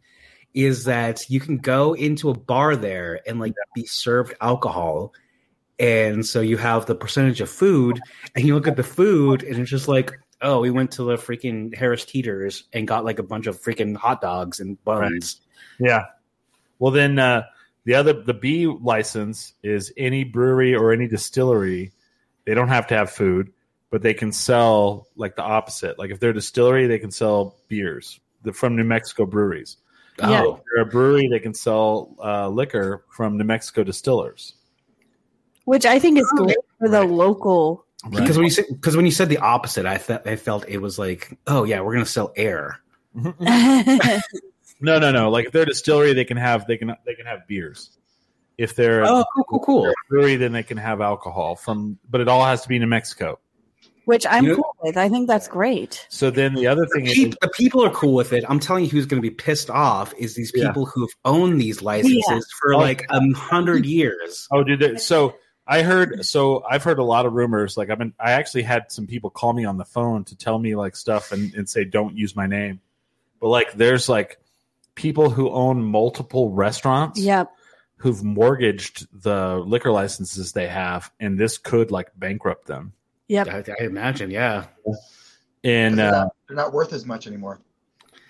is 0.54 0.86
that 0.86 1.30
you 1.30 1.40
can 1.40 1.58
go 1.58 1.94
into 1.94 2.30
a 2.30 2.34
bar 2.34 2.76
there 2.76 3.20
and 3.28 3.40
like 3.40 3.54
be 3.76 3.86
served 3.86 4.34
alcohol. 4.42 5.14
And 5.80 6.26
so 6.26 6.42
you 6.42 6.58
have 6.58 6.86
the 6.86 6.96
percentage 6.96 7.42
of 7.42 7.50
food, 7.50 8.00
and 8.36 8.46
you 8.46 8.54
look 8.54 8.68
at 8.68 8.78
the 8.78 8.84
food, 8.84 9.42
and 9.42 9.58
it's 9.58 9.72
just 9.72 9.88
like, 9.88 10.12
oh, 10.40 10.60
we 10.60 10.70
went 10.70 10.92
to 10.92 11.04
the 11.04 11.16
freaking 11.16 11.76
Harris 11.76 12.06
Teeters 12.06 12.66
and 12.72 12.88
got 12.88 13.04
like 13.04 13.18
a 13.18 13.24
bunch 13.24 13.48
of 13.48 13.60
freaking 13.60 13.96
hot 13.96 14.22
dogs 14.22 14.60
and 14.60 14.82
buns. 14.84 15.42
Yeah. 15.80 16.06
Well, 16.78 16.92
then 16.92 17.18
uh, 17.18 17.44
the 17.86 17.96
other 17.96 18.14
the 18.14 18.34
B 18.34 18.68
license 18.68 19.54
is 19.64 19.92
any 19.98 20.24
brewery 20.24 20.76
or 20.76 20.92
any 20.94 21.08
distillery. 21.08 21.92
They 22.46 22.54
don't 22.54 22.68
have 22.70 22.88
to 22.88 22.96
have 22.96 23.10
food, 23.12 23.52
but 23.90 24.02
they 24.02 24.14
can 24.14 24.32
sell 24.32 25.08
like 25.16 25.36
the 25.36 25.44
opposite. 25.44 26.00
Like 26.00 26.12
if 26.12 26.20
they're 26.20 26.32
a 26.32 26.34
distillery, 26.34 26.88
they 26.88 27.00
can 27.00 27.12
sell 27.12 27.56
beers 27.68 28.20
from 28.54 28.76
New 28.76 28.84
Mexico 28.84 29.26
breweries. 29.26 29.78
Yeah. 30.20 30.44
Oh, 30.44 30.56
If 30.56 30.62
they're 30.74 30.84
a 30.84 30.86
brewery, 30.86 31.28
they 31.32 31.40
can 31.40 31.54
sell 31.54 32.16
uh, 32.24 32.48
liquor 32.48 33.04
from 33.10 33.38
New 33.38 33.44
Mexico 33.46 33.84
distillers. 33.84 34.56
Which 35.66 35.86
I 35.86 35.98
think 35.98 36.20
is 36.20 36.32
great 36.36 36.58
for 36.78 36.90
the 36.90 37.04
local. 37.04 37.86
because 38.12 38.38
when 38.38 38.46
you 38.46 38.52
said 38.52 38.66
because 38.70 38.96
when 38.98 39.06
you 39.06 39.12
said 39.12 39.30
the 39.30 39.38
opposite, 39.38 39.86
I 39.86 39.98
thought 39.98 40.28
I 40.28 40.36
felt 40.36 40.68
it 40.68 40.78
was 40.80 41.00
like, 41.00 41.38
oh 41.48 41.64
yeah, 41.64 41.80
we're 41.82 41.94
gonna 41.94 42.06
sell 42.06 42.34
air. 42.36 42.80
No, 44.84 45.00
no, 45.00 45.12
no. 45.12 45.30
Like 45.32 45.46
if 45.48 45.52
they're 45.52 45.64
a 45.64 45.68
distillery, 45.68 46.14
they 46.14 46.26
can 46.26 46.38
have 46.38 46.68
they 46.68 46.78
can 46.78 46.96
they 47.06 47.16
can 47.16 47.26
have 47.26 47.48
beers. 47.48 47.98
If 48.58 48.76
they're 48.76 49.04
Oh, 49.04 49.26
cool, 49.34 49.44
cool, 49.46 49.60
cool. 49.62 49.94
brewery, 50.10 50.36
then 50.36 50.52
they 50.52 50.62
can 50.62 50.78
have 50.78 51.02
alcohol 51.02 51.56
from, 51.56 51.98
but 52.10 52.22
it 52.22 52.28
all 52.28 52.46
has 52.46 52.62
to 52.64 52.68
be 52.70 52.78
New 52.78 52.86
Mexico. 52.88 53.40
Which 54.06 54.28
I'm 54.30 54.44
You 54.44 54.50
know- 54.50 54.56
cool 54.58 54.76
with. 54.84 54.98
I 54.98 55.08
think 55.10 55.28
that's 55.28 55.48
great. 55.48 56.06
So 56.10 56.30
then 56.30 56.54
the 56.54 56.68
other 56.68 56.86
thing 56.94 57.06
is, 57.08 57.36
the 57.42 57.50
people 57.56 57.84
are 57.86 57.90
cool 57.90 58.14
with 58.14 58.34
it. 58.34 58.44
I'm 58.48 58.60
telling 58.60 58.84
you, 58.84 58.90
who's 58.92 59.06
going 59.06 59.22
to 59.22 59.28
be 59.28 59.34
pissed 59.34 59.70
off 59.70 60.14
is 60.18 60.36
these 60.36 60.52
Yeah. 60.54 60.68
people 60.68 60.86
who've 60.86 61.10
owned 61.24 61.60
these 61.62 61.82
licenses 61.82 62.46
for 62.60 62.74
Oh. 62.76 62.78
like 62.80 63.06
a 63.10 63.22
hundred 63.34 63.86
years. 63.86 64.48
oh, 64.52 64.64
dude. 64.64 64.80
there- 64.82 64.98
So 64.98 65.36
I 65.66 65.82
heard 65.82 66.26
so 66.26 66.64
I've 66.70 66.84
heard 66.84 67.00
a 67.00 67.04
lot 67.04 67.26
of 67.26 67.32
rumors. 67.34 67.78
Like 67.78 67.90
I've 67.90 67.98
been 67.98 68.14
I 68.20 68.34
actually 68.34 68.64
had 68.64 68.92
some 68.92 69.08
people 69.08 69.30
call 69.30 69.54
me 69.54 69.64
on 69.64 69.78
the 69.78 69.86
phone 69.86 70.26
to 70.26 70.36
tell 70.38 70.60
me 70.60 70.76
like 70.76 70.96
stuff 70.98 71.32
and, 71.32 71.54
and 71.56 71.68
say 71.70 71.86
don't 71.86 72.18
use 72.18 72.36
my 72.36 72.46
name. 72.48 72.82
But 73.40 73.48
like 73.48 73.72
there's 73.74 74.10
like 74.10 74.38
people 74.96 75.30
who 75.30 75.50
own 75.50 75.84
multiple 75.84 76.52
restaurants 76.52 77.20
Yep. 77.20 77.52
who've 77.98 78.24
mortgaged 78.24 79.08
the 79.24 79.58
liquor 79.66 79.92
licenses 79.92 80.52
they 80.52 80.68
have 80.68 81.12
and 81.20 81.38
this 81.40 81.58
could 81.58 81.92
like 81.92 82.10
bankrupt 82.18 82.68
them. 82.68 82.94
Yep. 83.28 83.48
I, 83.48 83.64
I 83.82 83.84
imagine, 83.86 84.30
yeah. 84.32 84.66
And 85.64 85.98
they're, 85.98 86.08
uh, 86.14 86.24
not, 86.24 86.36
they're 86.48 86.58
not 86.58 86.74
worth 86.74 86.94
as 86.94 87.06
much 87.06 87.26
anymore. 87.26 87.60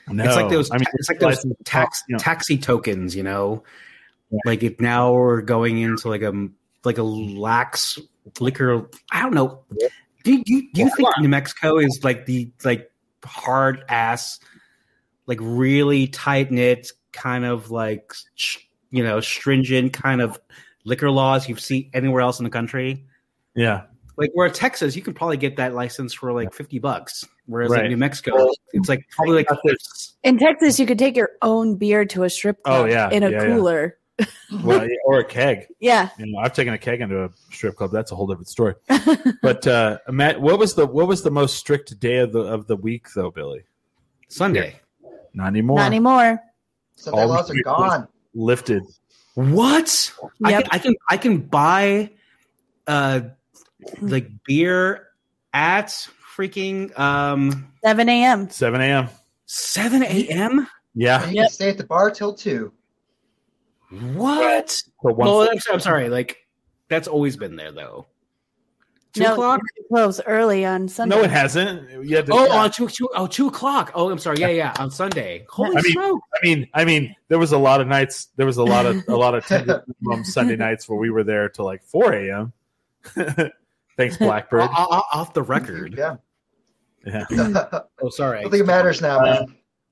no, 0.08 0.24
It's 0.24 0.36
like 0.36 0.50
those. 0.50 0.70
I 0.72 0.76
mean 0.78 0.86
it's 0.94 1.10
like 1.10 1.20
those 1.20 1.44
tax 1.66 2.04
you 2.08 2.14
know, 2.14 2.20
taxi 2.20 2.58
tokens. 2.58 3.16
You 3.16 3.24
know, 3.24 3.64
Yeah. 4.32 4.40
like 4.46 4.62
if 4.64 4.80
now 4.80 5.14
we're 5.14 5.42
going 5.42 5.80
into 5.80 6.10
like 6.10 6.22
a 6.22 6.48
like 6.84 6.98
a 7.00 7.04
lax 7.04 7.98
liquor. 8.40 8.88
I 9.12 9.22
don't 9.24 9.34
know. 9.34 9.64
Do 10.24 10.32
you, 10.34 10.44
do 10.44 10.62
do 10.74 10.82
you 10.82 10.86
Well, 10.86 10.96
think. 10.96 11.10
New 11.20 11.30
Mexico 11.30 11.78
is 11.80 12.00
like 12.04 12.26
the 12.26 12.52
like 12.64 12.92
hard 13.26 13.84
ass, 13.90 14.40
like 15.28 15.40
really 15.42 16.08
tight 16.08 16.52
knit 16.52 16.92
kind 17.12 17.46
of 17.46 17.70
like 17.72 18.14
you 18.90 19.04
know 19.04 19.20
stringent 19.22 19.94
kind 19.94 20.22
of 20.22 20.40
liquor 20.86 21.10
laws 21.12 21.48
you 21.48 21.56
see 21.56 21.90
anywhere 21.94 22.22
else 22.22 22.40
in 22.40 22.44
the 22.44 22.50
country? 22.50 23.06
yeah. 23.56 23.84
Like 24.16 24.30
where 24.36 24.48
Texas, 24.48 24.96
you 24.96 25.02
could 25.02 25.16
probably 25.16 25.38
get 25.38 25.56
that 25.56 25.74
license 25.74 26.14
for 26.14 26.32
like 26.34 26.54
fifty 26.54 26.78
bucks, 26.78 27.26
whereas 27.48 27.72
Right. 27.72 27.82
like 27.82 27.90
New 27.90 27.98
Mexico, 27.98 28.48
it's 28.72 28.88
like 28.88 29.04
probably 29.10 29.34
like 29.38 29.48
In 30.22 30.38
Texas, 30.38 30.78
you 30.80 30.86
could 30.86 31.00
take 31.00 31.16
your 31.18 31.32
own 31.42 31.78
beer 31.78 32.06
to 32.06 32.22
a 32.24 32.30
strip 32.30 32.62
club. 32.62 32.76
Oh, 32.76 32.84
club 32.84 32.92
yeah. 32.92 33.10
in 33.10 33.24
a 33.24 33.32
Yeah, 33.32 33.42
yeah. 33.42 33.56
cooler. 33.56 33.98
Well, 34.64 34.88
or 35.06 35.18
a 35.22 35.26
keg. 35.26 35.66
Yeah. 35.80 36.10
You 36.20 36.28
know, 36.28 36.38
I've 36.38 36.54
taken 36.54 36.76
a 36.76 36.78
keg 36.78 37.02
into 37.02 37.24
a 37.24 37.30
strip 37.52 37.76
club. 37.76 37.90
That's 37.92 38.12
a 38.12 38.16
whole 38.16 38.28
different 38.28 38.48
story. 38.50 38.76
but 39.42 39.66
uh, 39.66 39.98
Matt, 40.10 40.40
what 40.40 40.60
was 40.60 40.76
the 40.76 40.86
what 40.86 41.08
was 41.08 41.24
the 41.24 41.32
most 41.32 41.56
strict 41.56 42.00
day 42.00 42.18
of 42.18 42.32
the 42.34 42.42
of 42.42 42.68
the 42.68 42.76
week 42.76 43.08
though, 43.16 43.32
Billy? 43.32 43.64
Sunday. 44.28 44.80
Not 45.34 45.48
anymore. 45.48 45.78
Not 45.78 45.88
anymore. 45.88 46.40
So 46.96 47.12
All 47.12 47.18
their 47.18 47.28
laws 47.28 47.50
are 47.50 47.56
gone. 47.64 48.08
Lifted. 48.34 48.84
What? 49.36 50.14
I 50.44 50.52
can 50.52 50.64
I 50.72 50.80
can 50.80 50.96
I 51.10 51.18
can 51.18 51.38
buy 51.42 52.12
uh 52.88 53.22
like 54.00 54.30
beer 54.46 55.08
at 55.54 55.88
freaking 56.38 56.98
um 56.98 57.72
7 57.84 58.10
a.m. 58.10 58.50
Seven 58.50 58.82
a.m. 58.82 59.10
seven 59.46 60.04
AM? 60.04 60.68
Yeah. 60.96 61.24
And 61.24 61.32
you 61.32 61.38
Yep. 61.38 61.46
can 61.46 61.54
stay 61.54 61.70
at 61.70 61.78
the 61.78 61.84
bar 61.84 62.12
till 62.12 62.34
two. 62.34 62.72
What? 63.90 64.76
For 65.02 65.14
one 65.14 65.28
Well, 65.30 65.42
I'm, 65.44 65.58
I'm 65.72 65.80
sorry. 65.80 66.10
Like 66.10 66.38
that's 66.90 67.08
always 67.08 67.38
been 67.38 67.56
there 67.56 67.72
though. 67.72 68.08
Two 69.14 69.22
no, 69.22 69.34
o'clock. 69.34 69.62
it 69.76 69.86
closed 69.90 70.22
early 70.26 70.66
on 70.66 70.88
Sunday. 70.88 71.16
no, 71.16 71.22
it 71.24 71.30
hasn't. 71.30 71.88
You 72.04 72.24
Oh, 72.32 72.46
Yeah. 72.48 72.54
on 72.64 72.72
two, 72.72 72.88
two, 72.88 73.08
oh, 73.16 73.28
two 73.28 73.48
o'clock. 73.48 73.92
Oh, 73.94 74.10
I'm 74.10 74.18
sorry. 74.18 74.38
Yeah, 74.40 74.48
yeah, 74.48 74.74
on 74.80 74.90
Sunday. 74.90 75.46
Holy 75.50 75.78
I 75.78 75.82
mean- 75.82 75.92
smoke! 75.92 76.22
I 76.34 76.46
mean, 76.46 76.68
I 76.74 76.84
mean, 76.86 77.16
there 77.28 77.38
was 77.38 77.52
a 77.52 77.58
lot 77.60 77.80
of 77.80 77.88
nights. 77.88 78.30
There 78.38 78.46
was 78.48 78.58
a 78.58 78.64
lot 78.64 78.86
of 78.88 79.04
a 79.08 79.16
lot 79.16 79.36
of 79.36 79.48
minimum 79.52 80.24
Sunday 80.26 80.56
nights 80.56 80.90
where 80.90 80.98
we 80.98 81.12
were 81.12 81.24
there 81.24 81.48
till 81.50 81.66
like 81.66 81.84
four 81.84 82.12
a.m. 82.14 82.54
Thanks, 83.98 84.18
Blackbird. 84.20 84.62
O- 84.62 84.68
o- 84.74 85.04
off 85.14 85.34
the 85.34 85.44
record. 85.44 85.94
Yeah. 85.98 86.16
Yeah. 87.06 87.26
Oh, 88.02 88.10
sorry. 88.10 88.42
don't 88.42 88.50
think 88.52 88.64
it 88.64 88.68
matters 88.68 89.02
now, 89.02 89.20
Uh. 89.20 89.46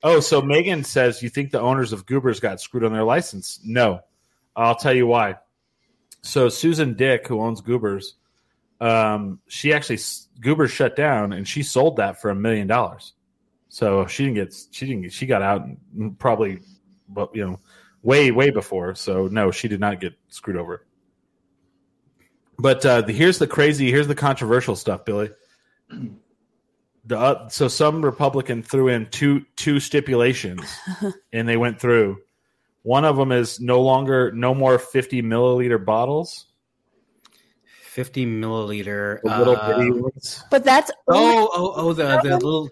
Oh, 0.03 0.19
so 0.19 0.41
Megan 0.41 0.83
says 0.83 1.21
you 1.21 1.29
think 1.29 1.51
the 1.51 1.59
owners 1.59 1.93
of 1.93 2.07
Goobers 2.07 2.39
got 2.39 2.59
screwed 2.59 2.83
on 2.83 2.91
their 2.93 3.03
license? 3.03 3.59
No, 3.63 3.99
I'll 4.55 4.73
tell 4.75 4.93
you 4.93 5.05
why. 5.05 5.35
So 6.23 6.49
Susan 6.49 6.95
Dick, 6.95 7.27
who 7.27 7.39
owns 7.41 7.61
Goobers, 7.61 8.15
um, 8.81 9.39
she 9.47 9.71
actually 9.73 9.99
Goober 10.41 10.67
shut 10.67 10.95
down 10.95 11.33
and 11.33 11.47
she 11.47 11.61
sold 11.61 11.97
that 11.97 12.19
for 12.19 12.31
a 12.31 12.35
million 12.35 12.67
dollars. 12.67 13.13
So 13.69 14.05
she 14.07 14.25
didn't 14.25 14.35
get 14.35 14.53
she 14.71 14.87
didn't 14.87 15.03
get, 15.03 15.13
she 15.13 15.27
got 15.27 15.41
out 15.41 15.65
probably, 16.17 16.59
but 17.07 17.33
you 17.33 17.45
know, 17.45 17.59
way 18.01 18.31
way 18.31 18.49
before. 18.49 18.95
So 18.95 19.27
no, 19.27 19.51
she 19.51 19.67
did 19.67 19.79
not 19.79 20.01
get 20.01 20.13
screwed 20.27 20.57
over. 20.57 20.85
But 22.57 22.85
uh, 22.85 23.01
the, 23.01 23.13
here's 23.13 23.37
the 23.37 23.47
crazy, 23.47 23.89
here's 23.89 24.07
the 24.07 24.15
controversial 24.15 24.75
stuff, 24.75 25.05
Billy. 25.05 25.29
The, 27.03 27.17
uh, 27.17 27.49
so 27.49 27.67
some 27.67 28.05
Republican 28.05 28.61
threw 28.61 28.87
in 28.89 29.07
two 29.07 29.43
two 29.55 29.79
stipulations, 29.79 30.61
and 31.33 31.49
they 31.49 31.57
went 31.57 31.81
through. 31.81 32.19
One 32.83 33.05
of 33.05 33.17
them 33.17 33.31
is 33.31 33.59
no 33.59 33.81
longer 33.81 34.31
no 34.33 34.53
more 34.53 34.77
fifty 34.77 35.23
milliliter 35.23 35.83
bottles, 35.83 36.50
Fifty 37.91 38.25
milliliter. 38.25 39.19
the 39.21 39.37
little 39.37 39.57
uh, 39.57 39.67
bitty 39.67 39.91
ones. 39.91 40.45
But 40.49 40.63
that's 40.63 40.89
oh, 41.09 41.49
oh, 41.53 41.73
oh, 41.75 41.91
the 41.91 42.21
the 42.23 42.35
little 42.37 42.69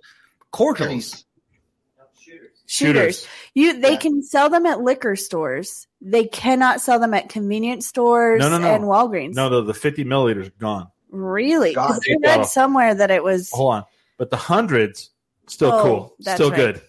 cordials. 0.51 1.25
No, 1.97 2.05
shooters. 2.17 2.49
shooters. 2.67 3.27
You 3.53 3.81
they 3.81 3.91
Yeah. 3.91 3.97
can 3.97 4.23
sell 4.23 4.49
them 4.49 4.65
at 4.65 4.79
liquor 4.79 5.17
stores. 5.17 5.87
They 5.99 6.23
cannot 6.23 6.79
sell 6.79 6.99
them 6.99 7.13
at 7.13 7.27
convenience 7.27 7.85
stores 7.85 8.39
No, 8.39 8.47
no, 8.47 8.59
no. 8.59 8.73
and 8.73 8.85
Walgreens. 8.85 9.33
No, 9.35 9.49
the, 9.49 9.61
the 9.61 9.73
fifty 9.73 10.05
milliliters 10.05 10.47
are 10.47 10.57
gone. 10.57 10.87
Really? 11.11 11.75
'Cause 11.75 11.99
God. 11.99 12.15
I 12.25 12.37
read 12.37 12.45
somewhere 12.45 12.95
that 12.95 13.11
it 13.11 13.21
was 13.21 13.51
Hold 13.51 13.73
on, 13.73 13.83
but 14.17 14.29
the 14.29 14.37
hundreds 14.37 15.09
still 15.47 15.73
Oh, 15.73 15.81
cool, 15.83 16.15
still 16.21 16.49
right. 16.49 16.55
good. 16.55 16.75
Oh, 16.77 16.81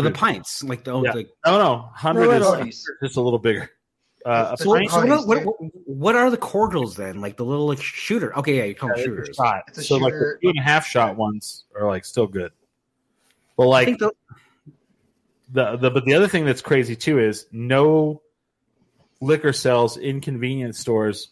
the 0.00 0.04
Hundred. 0.08 0.14
pints, 0.14 0.64
like 0.64 0.84
the, 0.84 0.90
oh, 0.92 1.04
Yeah. 1.04 1.12
the 1.12 1.26
No, 1.44 1.58
no, 1.58 1.90
hundred 1.94 2.30
is 2.66 2.88
just 3.02 3.18
a 3.18 3.20
little 3.20 3.38
bigger. 3.38 3.68
Uh, 4.24 4.56
So 4.56 4.64
So, 4.64 4.70
what, 4.70 4.88
pint- 4.88 5.26
what, 5.26 5.44
what, 5.44 5.56
what 5.86 6.16
are 6.16 6.30
the 6.30 6.36
cordials 6.36 6.96
then? 6.96 7.20
Like 7.20 7.36
the 7.36 7.44
little 7.44 7.66
like 7.66 7.80
shooter? 7.82 8.36
Okay, 8.38 8.56
yeah, 8.58 8.64
you 8.64 8.74
call 8.74 8.88
them 8.90 8.98
it's 8.98 9.06
a 9.06 9.10
shooters. 9.10 9.36
shot. 9.36 9.64
It's 9.68 9.78
a 9.78 9.82
So 9.84 9.96
like 9.96 10.12
the 10.12 10.18
shooter. 10.18 10.38
two 10.42 10.48
and 10.50 10.58
a 10.58 10.62
half 10.62 10.86
shot 10.86 11.16
ones 11.16 11.64
are 11.78 11.86
like 11.86 12.04
still 12.04 12.26
good. 12.26 12.52
But 13.56 13.66
like 13.66 13.98
the, 13.98 14.10
the, 15.52 15.76
the 15.76 15.90
but 15.90 16.04
the 16.06 16.14
other 16.14 16.26
thing 16.28 16.44
that's 16.46 16.62
crazy 16.62 16.96
too 16.96 17.18
is 17.18 17.46
no 17.52 18.22
liquor 19.20 19.52
sales 19.52 19.96
in 19.96 20.20
convenience 20.20 20.78
stores 20.78 21.28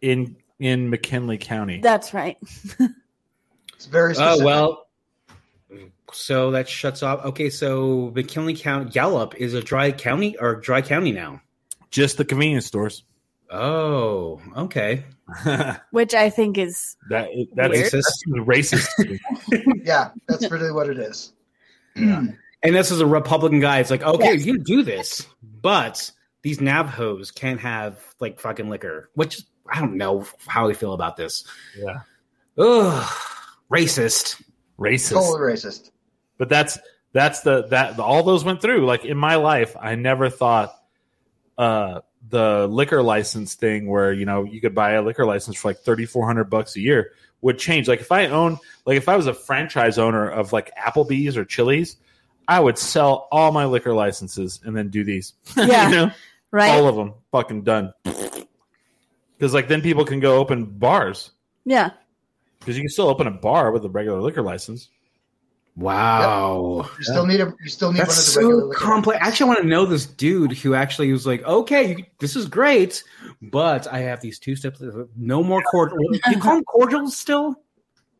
in 0.00 0.36
in 0.58 0.88
McKinley 0.88 1.38
County. 1.38 1.80
that's 1.80 2.14
right. 2.14 2.38
It's 3.74 3.86
very 3.86 4.14
oh 4.16 4.44
well. 4.44 4.86
So 6.12 6.52
that 6.52 6.68
shuts 6.68 7.02
off. 7.02 7.24
Okay, 7.24 7.50
so 7.50 8.12
McKinley 8.14 8.54
County 8.54 8.88
Gallup 8.90 9.34
is 9.34 9.54
a 9.54 9.60
dry 9.60 9.90
county 9.90 10.36
or 10.38 10.54
dry 10.54 10.82
county 10.82 11.10
now. 11.10 11.40
Just 11.92 12.16
the 12.16 12.24
convenience 12.24 12.66
stores. 12.66 13.04
Oh, 13.50 14.40
okay. 14.56 15.04
Which 15.92 16.14
I 16.14 16.30
think 16.30 16.58
is 16.58 16.96
that's 17.08 17.28
Racist. 17.54 17.92
that's 17.92 18.24
racist. 18.28 19.18
Yeah, 19.84 20.10
that's 20.26 20.50
really 20.50 20.72
what 20.72 20.88
it 20.88 20.98
is. 20.98 21.32
And 21.94 22.36
this 22.62 22.90
is 22.90 23.00
a 23.00 23.06
Republican 23.06 23.60
guy. 23.60 23.78
It's 23.80 23.90
like, 23.90 24.02
okay, 24.02 24.34
Yes. 24.34 24.46
you 24.46 24.58
do 24.58 24.82
this, 24.82 25.26
but 25.60 26.10
these 26.42 26.60
Navajos 26.60 27.30
can't 27.30 27.60
have 27.60 28.02
like 28.20 28.40
fucking 28.40 28.68
liquor. 28.70 29.10
Which 29.14 29.42
I 29.70 29.80
don't 29.80 29.96
know 29.96 30.26
how 30.46 30.66
we 30.66 30.74
feel 30.74 30.92
about 30.94 31.16
this. 31.16 31.44
yeah, 31.78 32.00
Ugh, 32.58 33.12
racist. 33.70 34.42
racist. 34.78 35.12
Totally 35.12 35.52
racist. 35.52 35.90
But 36.38 36.48
that's 36.48 36.78
that's 37.12 37.40
the 37.40 37.66
that 37.68 37.98
all 37.98 38.22
those 38.22 38.44
went 38.44 38.62
through. 38.62 38.86
Like 38.86 39.04
in 39.04 39.16
my 39.18 39.34
life, 39.36 39.76
I 39.78 39.94
never 39.94 40.30
thought 40.30 40.74
uh 41.58 42.00
the 42.28 42.66
liquor 42.68 43.02
license 43.02 43.54
thing 43.54 43.86
where 43.86 44.12
you 44.12 44.24
know 44.24 44.44
you 44.44 44.60
could 44.60 44.74
buy 44.74 44.92
a 44.92 45.02
liquor 45.02 45.26
license 45.26 45.56
for 45.56 45.68
like 45.68 45.78
thirty 45.78 46.06
four 46.06 46.26
hundred 46.26 46.44
bucks 46.44 46.76
a 46.76 46.80
year 46.80 47.12
would 47.42 47.58
change. 47.58 47.88
Like 47.88 48.00
if 48.00 48.10
I 48.10 48.26
own 48.26 48.58
like 48.86 48.96
if 48.96 49.08
I 49.08 49.16
was 49.16 49.26
a 49.26 49.34
franchise 49.34 49.98
owner 49.98 50.28
of 50.28 50.52
like 50.52 50.74
Applebee's 50.76 51.36
or 51.36 51.44
Chili's, 51.44 51.96
I 52.48 52.58
would 52.58 52.78
sell 52.78 53.28
all 53.30 53.52
my 53.52 53.66
liquor 53.66 53.92
licenses 53.92 54.60
and 54.64 54.74
then 54.74 54.88
do 54.88 55.04
these. 55.04 55.34
Yeah. 55.56 55.88
you 55.88 55.94
know? 55.94 56.10
right. 56.50 56.70
all 56.70 56.88
of 56.88 56.96
them 56.96 57.14
fucking 57.30 57.62
done. 57.62 57.92
Because 58.04 59.52
like 59.52 59.68
then 59.68 59.82
people 59.82 60.04
can 60.04 60.20
go 60.20 60.36
open 60.36 60.64
bars 60.64 61.32
yeah. 61.64 61.90
because 62.60 62.76
you 62.76 62.82
can 62.82 62.90
still 62.90 63.08
open 63.08 63.26
a 63.26 63.32
bar 63.32 63.72
with 63.72 63.84
a 63.84 63.88
regular 63.88 64.20
liquor 64.20 64.42
license. 64.42 64.88
Wow. 65.76 66.88
You 66.98 67.04
still 67.04 67.26
need 67.26 67.40
a. 67.40 67.54
You 67.62 67.68
still 67.68 67.92
need 67.92 68.00
That's 68.00 68.36
one 68.36 68.44
of 68.44 68.50
the 68.50 68.54
regular. 68.54 68.62
so 68.62 68.66
liquor 68.68 68.80
complex. 68.80 69.16
I 69.16 69.24
licenses. 69.24 69.32
actually 69.32 69.48
want 69.48 69.60
to 69.62 69.66
know 69.68 69.86
this 69.86 70.06
dude 70.06 70.52
who 70.52 70.74
actually 70.74 71.12
was 71.12 71.26
like, 71.26 71.42
okay, 71.44 71.96
you, 71.96 72.04
this 72.20 72.36
is 72.36 72.46
great, 72.46 73.02
but 73.40 73.86
I 73.92 74.00
have 74.00 74.20
these 74.20 74.38
two 74.38 74.54
steps. 74.54 74.82
No 75.16 75.42
more 75.42 75.62
cordials. 75.62 76.18
you 76.30 76.38
call 76.38 76.56
them 76.56 76.64
cordials 76.64 77.16
still? 77.16 77.56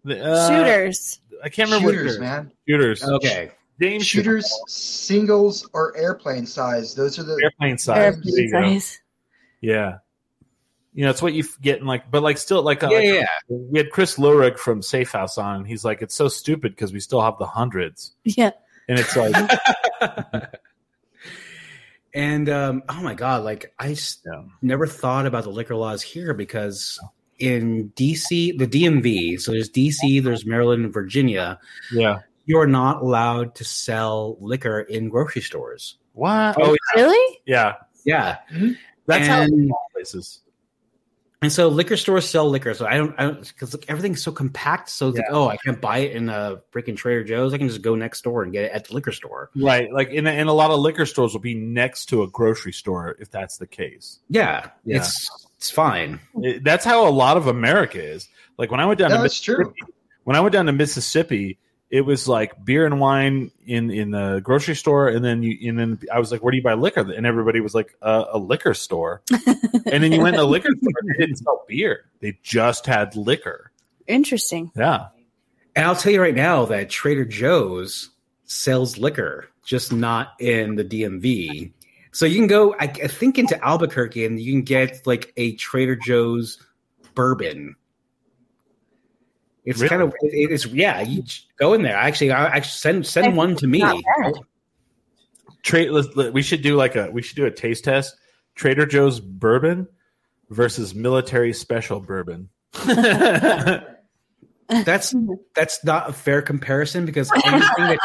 Uh, 0.08 0.48
Shooters. 0.48 1.20
I 1.44 1.48
can't 1.48 1.70
remember 1.70 1.92
Shooters, 1.92 2.18
what 2.18 2.20
man. 2.24 2.52
shooters. 2.68 3.04
Okay. 3.04 3.50
James 3.80 4.06
Shooters, 4.06 4.50
singles 4.68 5.68
or 5.72 5.96
airplane 5.96 6.46
size. 6.46 6.94
Those 6.94 7.18
are 7.18 7.24
the. 7.24 7.38
airplane 7.42 7.78
size. 7.78 7.98
Airplane 7.98 8.34
There 8.34 8.44
you 8.44 8.52
go. 8.52 8.62
size. 8.62 9.00
Yeah. 9.60 9.98
You 10.94 11.04
know, 11.04 11.10
it's 11.10 11.22
what 11.22 11.32
you 11.32 11.44
get 11.62 11.80
in 11.80 11.86
like, 11.86 12.10
but 12.10 12.22
like 12.22 12.36
still 12.36 12.62
like, 12.62 12.82
uh, 12.82 12.88
Yeah, 12.90 12.96
like, 12.96 13.04
yeah. 13.06 13.26
we 13.48 13.78
had 13.78 13.90
Chris 13.90 14.16
Lurig 14.18 14.58
from 14.58 14.82
Safe 14.82 15.10
House 15.10 15.38
on, 15.38 15.56
and 15.56 15.66
he's 15.66 15.84
like, 15.84 16.02
it's 16.02 16.14
so 16.14 16.28
stupid 16.28 16.72
because 16.72 16.92
we 16.92 17.00
still 17.00 17.22
have 17.22 17.38
the 17.38 17.46
hundreds, 17.46 18.14
Yeah. 18.24 18.50
and 18.88 18.98
it's 18.98 19.16
like, 19.16 19.34
And 22.14 22.48
um, 22.50 22.82
oh 22.90 23.00
my 23.02 23.14
god, 23.14 23.42
like 23.42 23.72
I 23.78 23.92
s- 23.92 24.18
Yeah. 24.26 24.42
never 24.60 24.86
thought 24.86 25.24
about 25.24 25.44
the 25.44 25.50
liquor 25.50 25.74
laws 25.76 26.02
here 26.02 26.34
because 26.34 27.00
in 27.38 27.90
DC, 27.96 28.58
the 28.58 28.66
DMV, 28.66 29.40
so 29.40 29.52
there's 29.52 29.70
DC, 29.70 30.22
there's 30.22 30.44
Maryland, 30.44 30.84
and 30.84 30.92
Virginia. 30.92 31.58
Yeah. 31.90 32.18
You 32.44 32.58
are 32.58 32.66
not 32.66 33.00
allowed 33.00 33.54
to 33.56 33.64
sell 33.64 34.36
liquor 34.40 34.80
in 34.80 35.08
grocery 35.08 35.40
stores. 35.40 35.96
What? 36.12 36.56
Oh, 36.60 36.76
Really? 36.94 37.40
yeah. 37.46 37.76
Yeah, 38.04 38.38
That's 39.06 39.26
how 39.28 39.42
And- 39.42 39.70
places. 39.94 40.40
And 41.42 41.52
so 41.52 41.68
liquor 41.68 41.96
stores 41.96 42.28
sell 42.28 42.48
liquor. 42.48 42.72
So 42.74 42.86
I 42.86 42.96
don't, 42.96 43.14
I 43.18 43.24
don't, 43.24 43.46
because 43.46 43.74
like, 43.74 43.84
everything's 43.88 44.22
so 44.22 44.32
compact. 44.32 44.88
So 44.88 45.08
it's 45.08 45.18
like, 45.18 45.26
oh, 45.30 45.48
I 45.48 45.56
can't 45.58 45.80
buy 45.80 45.98
it 45.98 46.16
in 46.16 46.28
a 46.28 46.62
freaking 46.72 46.96
Trader 46.96 47.24
Joe's. 47.24 47.52
I 47.52 47.58
can 47.58 47.68
just 47.68 47.82
go 47.82 47.94
next 47.94 48.22
door 48.22 48.42
and 48.42 48.52
get 48.52 48.64
it 48.64 48.72
at 48.72 48.86
the 48.86 48.94
liquor 48.94 49.12
store. 49.12 49.50
Right. 49.56 49.92
Like 49.92 50.08
in 50.10 50.26
a, 50.26 50.30
in 50.32 50.46
a 50.48 50.52
lot 50.52 50.70
of 50.70 50.80
liquor 50.80 51.04
stores 51.04 51.32
will 51.32 51.40
be 51.40 51.54
next 51.54 52.06
to 52.06 52.22
a 52.22 52.28
grocery 52.28 52.72
store 52.72 53.16
if 53.20 53.30
that's 53.30 53.58
the 53.58 53.66
case. 53.66 54.20
Yeah, 54.28 54.70
Yeah. 54.84 54.98
it's 54.98 55.28
it's 55.56 55.70
fine. 55.70 56.20
It- 56.42 56.64
that's 56.64 56.84
how 56.84 57.06
a 57.08 57.10
lot 57.10 57.36
of 57.36 57.46
America 57.48 58.02
is. 58.02 58.28
Like 58.58 58.70
when 58.70 58.80
I 58.80 58.86
went 58.86 58.98
down 58.98 59.10
No, 59.10 59.16
to 59.16 59.22
that's 59.22 59.40
true. 59.40 59.58
Mississippi, 59.58 59.92
when 60.24 60.36
I 60.36 60.40
went 60.40 60.52
down 60.52 60.66
to 60.66 60.72
Mississippi, 60.72 61.58
it 61.92 62.06
was 62.06 62.26
like 62.26 62.64
beer 62.64 62.86
and 62.86 62.98
wine 62.98 63.50
in 63.66 63.90
in 63.90 64.12
the 64.12 64.40
grocery 64.42 64.74
store, 64.74 65.08
and 65.08 65.22
then 65.22 65.42
you 65.42 65.68
and 65.68 65.78
then 65.78 66.00
I 66.10 66.18
was 66.18 66.32
like, 66.32 66.42
"Where 66.42 66.50
do 66.50 66.56
you 66.56 66.62
buy 66.62 66.72
liquor?" 66.72 67.00
And 67.00 67.26
everybody 67.26 67.60
was 67.60 67.74
like, 67.74 67.94
uh, 68.00 68.24
"A 68.32 68.38
liquor 68.38 68.72
store." 68.72 69.22
and 69.30 70.02
then 70.02 70.10
you 70.10 70.22
went 70.22 70.34
in 70.34 70.40
a 70.40 70.44
liquor 70.44 70.70
store, 70.70 70.92
and 71.00 71.10
they 71.10 71.26
didn't 71.26 71.36
sell 71.36 71.64
beer; 71.68 72.06
they 72.20 72.38
just 72.42 72.86
had 72.86 73.14
liquor. 73.14 73.72
Interesting. 74.06 74.72
Yeah, 74.74 75.08
And 75.76 75.84
I'll 75.84 75.94
tell 75.94 76.12
you 76.12 76.20
right 76.20 76.34
now 76.34 76.64
that 76.64 76.88
Trader 76.88 77.26
Joe's 77.26 78.10
sells 78.44 78.96
liquor, 78.96 79.48
just 79.64 79.92
not 79.92 80.32
in 80.40 80.76
the 80.76 80.84
DMV. 80.84 81.72
So 82.10 82.26
you 82.26 82.36
can 82.36 82.46
go, 82.46 82.74
I, 82.74 82.84
I 82.84 83.08
think, 83.08 83.38
into 83.38 83.62
Albuquerque 83.64 84.26
and 84.26 84.40
you 84.40 84.52
can 84.52 84.62
get 84.62 85.06
like 85.06 85.32
a 85.36 85.54
Trader 85.54 85.96
Joe's 85.96 86.58
bourbon. 87.14 87.76
It's 89.64 89.78
Really? 89.78 89.88
kind 89.88 90.02
of 90.02 90.14
it, 90.22 90.50
it's 90.50 90.66
yeah. 90.66 91.00
You 91.00 91.22
go 91.56 91.74
in 91.74 91.82
there. 91.82 91.96
Actually, 91.96 92.32
I 92.32 92.46
actually 92.46 92.70
send 92.70 93.06
send 93.06 93.36
one 93.36 93.56
to 93.56 93.66
me. 93.66 93.82
Trade. 95.62 95.90
We 96.32 96.42
should 96.42 96.62
do 96.62 96.76
like 96.76 96.96
a 96.96 97.10
we 97.10 97.22
should 97.22 97.36
do 97.36 97.46
a 97.46 97.50
taste 97.50 97.84
test. 97.84 98.16
Trader 98.54 98.86
Joe's 98.86 99.20
bourbon 99.20 99.86
versus 100.50 100.94
military 100.94 101.52
special 101.52 102.00
bourbon. 102.00 102.48
That's 104.68 105.14
that's 105.54 105.84
not 105.84 106.08
a 106.08 106.12
fair 106.12 106.40
comparison 106.40 107.04
because 107.04 107.30
anything 107.44 107.76
that 107.78 107.98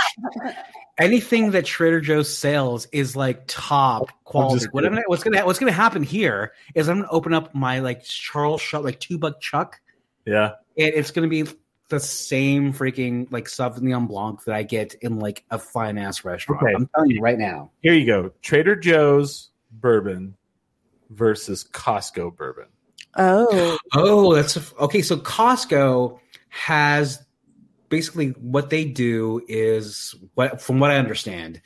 anything 0.98 1.52
that 1.52 1.66
Trader 1.66 2.02
Joe's 2.02 2.36
sells 2.36 2.88
is 2.92 3.16
like 3.16 3.44
top 3.48 4.04
oh, 4.04 4.16
quality. 4.26 4.60
just 4.60 4.74
What 4.74 4.86
I'm 4.86 4.92
gonna, 4.92 5.04
what's 5.08 5.24
gonna 5.24 5.46
what's 5.46 5.60
gonna 5.60 5.72
happen 5.72 6.04
here 6.04 6.52
is 6.76 6.90
I'm 6.90 6.98
gonna 6.98 7.12
open 7.12 7.34
up 7.34 7.56
my 7.56 7.80
like 7.80 8.04
Charles 8.04 8.62
Shaw 8.62 8.80
like 8.80 9.00
two 9.00 9.18
buck 9.18 9.40
chuck, 9.40 9.80
yeah. 10.26 10.54
And 10.78 10.94
it's 10.94 11.12
gonna 11.12 11.28
be 11.28 11.46
the 11.90 12.00
same 12.00 12.74
freaking 12.74 13.32
like 13.32 13.46
Sauvignon 13.46 14.08
Blanc 14.08 14.44
that 14.44 14.56
I 14.56 14.64
get 14.64 14.96
in 14.96 15.20
like 15.20 15.46
a 15.50 15.58
fine 15.58 15.98
ass 15.98 16.26
restaurant. 16.26 16.64
Okay. 16.64 16.74
I'm 16.74 16.90
telling 16.94 17.12
you 17.12 17.22
right 17.22 17.38
now. 17.38 17.72
Here 17.82 17.94
you 17.94 18.06
go. 18.06 18.32
Trader 18.42 18.76
Joe's 18.76 19.52
bourbon 19.72 20.36
versus 21.10 21.64
Costco 21.64 22.36
bourbon. 22.36 22.66
Oh, 23.16 23.78
Oh, 23.94 24.36
that's 24.36 24.58
a, 24.58 24.62
okay. 24.82 25.02
So 25.02 25.18
Costco 25.18 26.20
has 26.50 27.24
basically 27.90 28.30
what 28.32 28.70
they 28.70 28.84
do 28.84 29.42
is 29.48 30.14
what, 30.36 30.62
from 30.62 30.80
what 30.80 30.92
I 30.92 30.98
understand, 30.98 31.62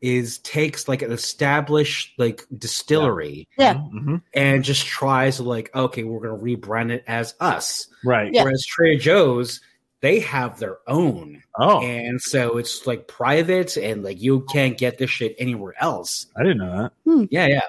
is 0.00 0.38
takes 0.38 0.88
like 0.88 1.02
an 1.02 1.10
established 1.12 2.12
like 2.18 2.46
distillery 2.56 3.48
Yeah. 3.58 3.74
Mm-hmm. 3.74 4.16
and 4.34 4.62
just 4.64 4.86
tries 4.86 5.40
like, 5.40 5.74
okay, 5.74 6.04
we're 6.04 6.20
gonna 6.20 6.42
rebrand 6.42 6.90
it 6.90 7.04
as 7.06 7.34
us. 7.40 7.86
Right. 8.04 8.32
Yeah. 8.32 8.44
Whereas 8.44 8.64
Trader 8.64 9.00
Joe's, 9.00 9.60
they 10.00 10.20
have 10.20 10.60
their 10.60 10.78
own, 10.86 11.42
Oh, 11.58 11.80
and 11.82 12.20
so 12.22 12.56
it's 12.58 12.86
like 12.86 13.08
private 13.08 13.76
and 13.76 14.04
like 14.04 14.20
you 14.22 14.42
can't 14.42 14.78
get 14.78 14.98
this 14.98 15.10
shit 15.10 15.34
anywhere 15.38 15.74
else. 15.80 16.26
I 16.36 16.42
didn't 16.44 16.58
know 16.58 16.90
that. 17.04 17.28
Yeah, 17.32 17.46
yeah. 17.48 17.62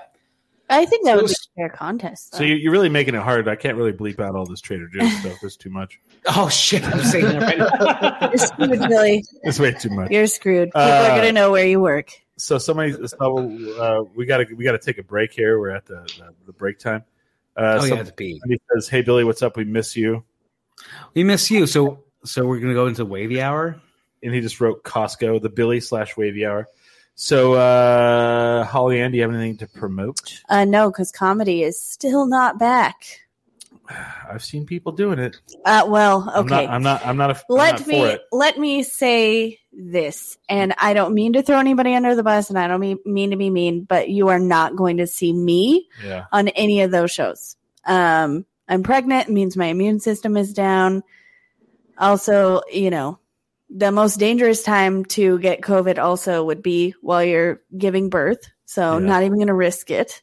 I 0.70 0.86
think 0.86 1.06
that 1.06 1.16
So 1.16 1.22
would 1.24 1.28
be 1.28 1.34
a 1.34 1.56
fair 1.56 1.70
contest. 1.70 2.36
So 2.36 2.44
you- 2.44 2.56
you're 2.56 2.72
really 2.72 2.90
making 2.90 3.16
it 3.16 3.22
hard. 3.22 3.48
I 3.48 3.56
can't 3.56 3.76
really 3.78 3.94
bleep 3.94 4.20
out 4.20 4.36
all 4.36 4.46
this 4.46 4.62
Trader 4.62 4.88
Joe's 4.88 5.12
stuff. 5.20 5.38
It's 5.44 5.56
too 5.56 5.70
much. 5.70 6.00
Oh 6.28 6.48
shit! 6.50 6.84
I'm 6.86 7.02
saying 7.04 7.26
that 7.26 7.42
right 7.42 7.58
now. 7.58 8.30
You're 8.30 8.38
screwed, 8.38 8.90
Billy. 8.90 9.24
It's 9.44 9.60
way 9.60 9.72
too 9.72 9.90
much. 9.90 10.12
You're 10.12 10.28
screwed. 10.28 10.68
People 10.70 10.82
Uh, 10.82 11.08
are 11.12 11.18
gonna 11.18 11.32
know 11.32 11.52
where 11.52 11.66
you 11.66 11.80
work. 11.80 12.10
So 12.38 12.58
somebody, 12.58 12.94
so, 13.08 13.38
uh, 13.80 14.04
we 14.16 14.26
got 14.26 14.38
to 14.38 14.54
we 14.56 14.64
got 14.64 14.72
to 14.74 14.78
take 14.80 14.98
a 14.98 15.04
break 15.04 15.34
here. 15.34 15.60
We're 15.60 15.72
at 15.72 15.86
the 15.86 16.02
the, 16.18 16.34
the 16.48 16.54
break 16.54 16.78
time. 16.80 17.04
Uh, 17.58 17.80
Oh 17.82 17.86
so- 17.88 17.96
yeah, 17.96 18.04
the 18.04 18.12
pee. 18.14 18.40
Somebody 18.40 18.62
says, 18.74 18.88
"Hey 18.88 19.02
Billy, 19.02 19.24
what's 19.24 19.42
up? 19.42 19.58
We 19.58 19.64
miss 19.66 19.96
you." 19.98 20.24
We 21.14 21.24
miss 21.24 21.50
you. 21.52 21.66
So 21.68 22.04
so 22.24 22.46
we're 22.46 22.60
gonna 22.60 22.74
go 22.74 22.88
into 22.88 23.04
wavy 23.06 23.42
hour. 23.42 23.80
And 24.22 24.34
he 24.34 24.42
just 24.42 24.60
wrote 24.60 24.84
Costco, 24.84 25.42
the 25.42 25.48
Billy 25.48 25.80
slash 25.80 26.18
Wavy 26.18 26.46
Hour. 26.46 26.68
So, 27.22 27.56
uh, 27.56 28.64
Holly 28.64 29.02
Ann, 29.02 29.12
do 29.12 29.18
you 29.18 29.24
have 29.24 29.34
anything 29.34 29.58
to 29.58 29.68
promote? 29.68 30.42
Uh, 30.48 30.64
no, 30.64 30.90
because 30.90 31.12
comedy 31.12 31.64
is 31.64 31.80
still 31.80 32.26
not 32.26 32.58
back. 32.58 33.04
I've 34.32 34.42
seen 34.42 34.66
people 34.66 34.94
doing 34.94 35.20
it. 35.20 35.42
Uh, 35.66 35.84
well, 35.90 36.32
I'm 36.34 36.46
okay. 36.46 36.66
not. 36.66 36.70
I'm 36.70 36.82
not. 36.82 37.06
I'm 37.06 37.18
not. 37.18 37.32
A, 37.32 37.34
I'm 37.34 37.44
let 37.50 37.72
not 37.74 37.82
for 37.82 37.90
me 37.90 38.18
let 38.32 38.58
me 38.58 38.84
say 38.84 39.60
this, 39.74 40.38
and 40.48 40.74
I 40.78 40.94
don't 40.94 41.14
mean 41.14 41.34
to 41.34 41.42
throw 41.42 41.60
anybody 41.60 41.94
under 41.94 42.16
the 42.16 42.24
bus, 42.24 42.50
and 42.50 42.58
I 42.58 42.70
don't 42.70 42.80
mean, 42.80 43.00
mean 43.06 43.32
to 43.32 43.36
be 43.36 43.50
mean, 43.50 43.84
but 43.84 44.08
you 44.08 44.30
are 44.30 44.40
not 44.40 44.78
going 44.78 44.96
to 44.98 45.06
see 45.06 45.34
me 45.34 45.90
Yeah. 46.02 46.24
on 46.32 46.48
any 46.48 46.84
of 46.84 46.92
those 46.92 47.12
shows. 47.12 47.58
Um, 47.84 48.46
I'm 48.70 48.82
pregnant 48.82 49.28
it 49.28 49.34
means 49.34 49.58
my 49.58 49.66
immune 49.66 50.00
system 50.00 50.38
is 50.38 50.54
down. 50.54 51.04
Also, 51.98 52.62
you 52.72 52.90
know, 52.90 53.20
the 53.70 53.92
most 53.92 54.18
dangerous 54.20 54.64
time 54.64 55.06
to 55.06 55.38
get 55.40 55.62
COVID 55.62 55.98
also 56.00 56.44
would 56.46 56.62
be 56.64 56.96
while 57.02 57.24
you're 57.24 57.62
giving 57.78 58.10
birth. 58.10 58.40
So 58.66 58.94
Yeah. 58.98 59.06
not 59.06 59.24
even 59.24 59.36
going 59.38 59.48
to 59.48 59.54
risk 59.54 59.92
it. 59.92 60.22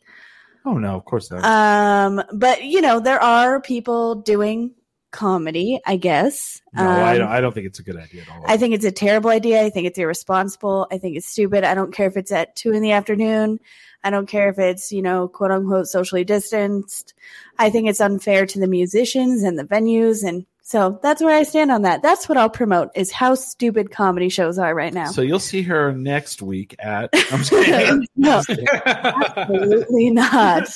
Oh 0.64 0.74
no, 0.78 0.97
of 0.97 1.05
course 1.05 1.30
not. 1.30 1.44
Um, 1.44 2.22
but 2.32 2.64
you 2.64 2.80
know, 2.80 2.99
there 3.01 3.22
are 3.22 3.61
people 3.61 4.16
doing 4.16 4.72
comedy, 5.12 5.80
I 5.86 5.97
guess. 5.97 6.61
no, 6.74 6.82
I 6.82 7.12
Um, 7.12 7.18
don't. 7.18 7.28
I 7.28 7.40
don't 7.40 7.55
think 7.55 7.66
it's 7.66 7.78
a 7.78 7.82
good 7.84 7.97
idea 7.97 8.22
at 8.22 8.28
all. 8.28 8.42
I 8.47 8.57
think 8.57 8.74
it's 8.74 8.84
a 8.84 8.90
terrible 8.92 9.30
idea. 9.30 9.62
I 9.62 9.70
think 9.70 9.86
it's 9.86 9.99
irresponsible. 9.99 10.88
I 10.90 10.99
think 10.99 11.16
it's 11.16 11.26
stupid. 11.28 11.62
I 11.64 11.74
don't 11.74 11.92
care 11.94 12.09
if 12.09 12.16
it's 12.16 12.32
at 12.32 12.57
two 12.57 12.72
in 12.72 12.82
the 12.82 12.92
afternoon. 12.92 13.61
I 14.05 14.11
don't 14.11 14.28
care 14.28 14.49
if 14.51 14.59
it's, 14.59 14.92
you 14.92 15.03
know, 15.03 15.26
quote 15.28 15.51
unquote 15.53 15.86
socially 15.88 16.24
distanced. 16.24 17.14
I 17.59 17.70
think 17.70 17.88
it's 17.88 18.01
unfair 18.01 18.44
to 18.47 18.61
the 18.61 18.66
musicians 18.68 19.42
and 19.42 19.59
the 19.59 19.64
venues. 19.64 20.22
And 20.26 20.44
so 20.67 20.99
that's 21.01 21.23
where 21.23 21.33
I 21.33 21.45
stand 21.45 21.71
on 21.71 21.83
that. 21.83 22.03
That's 22.03 22.29
what 22.29 22.37
I'll 22.37 22.51
promote 22.51 22.91
is 22.97 23.12
how 23.12 23.37
stupid 23.37 23.93
comedy 23.93 24.29
shows 24.29 24.59
are 24.59 24.75
right 24.75 24.93
now. 24.93 25.12
So 25.12 25.23
you'll 25.23 25.39
see 25.39 25.62
her 25.62 25.93
next 25.93 26.43
week 26.43 26.75
at. 26.81 27.09
I'm 27.31 27.45
just 27.45 27.51
kidding. 27.53 28.05
no, 28.17 28.43
absolutely 28.49 30.11
not. 30.11 30.69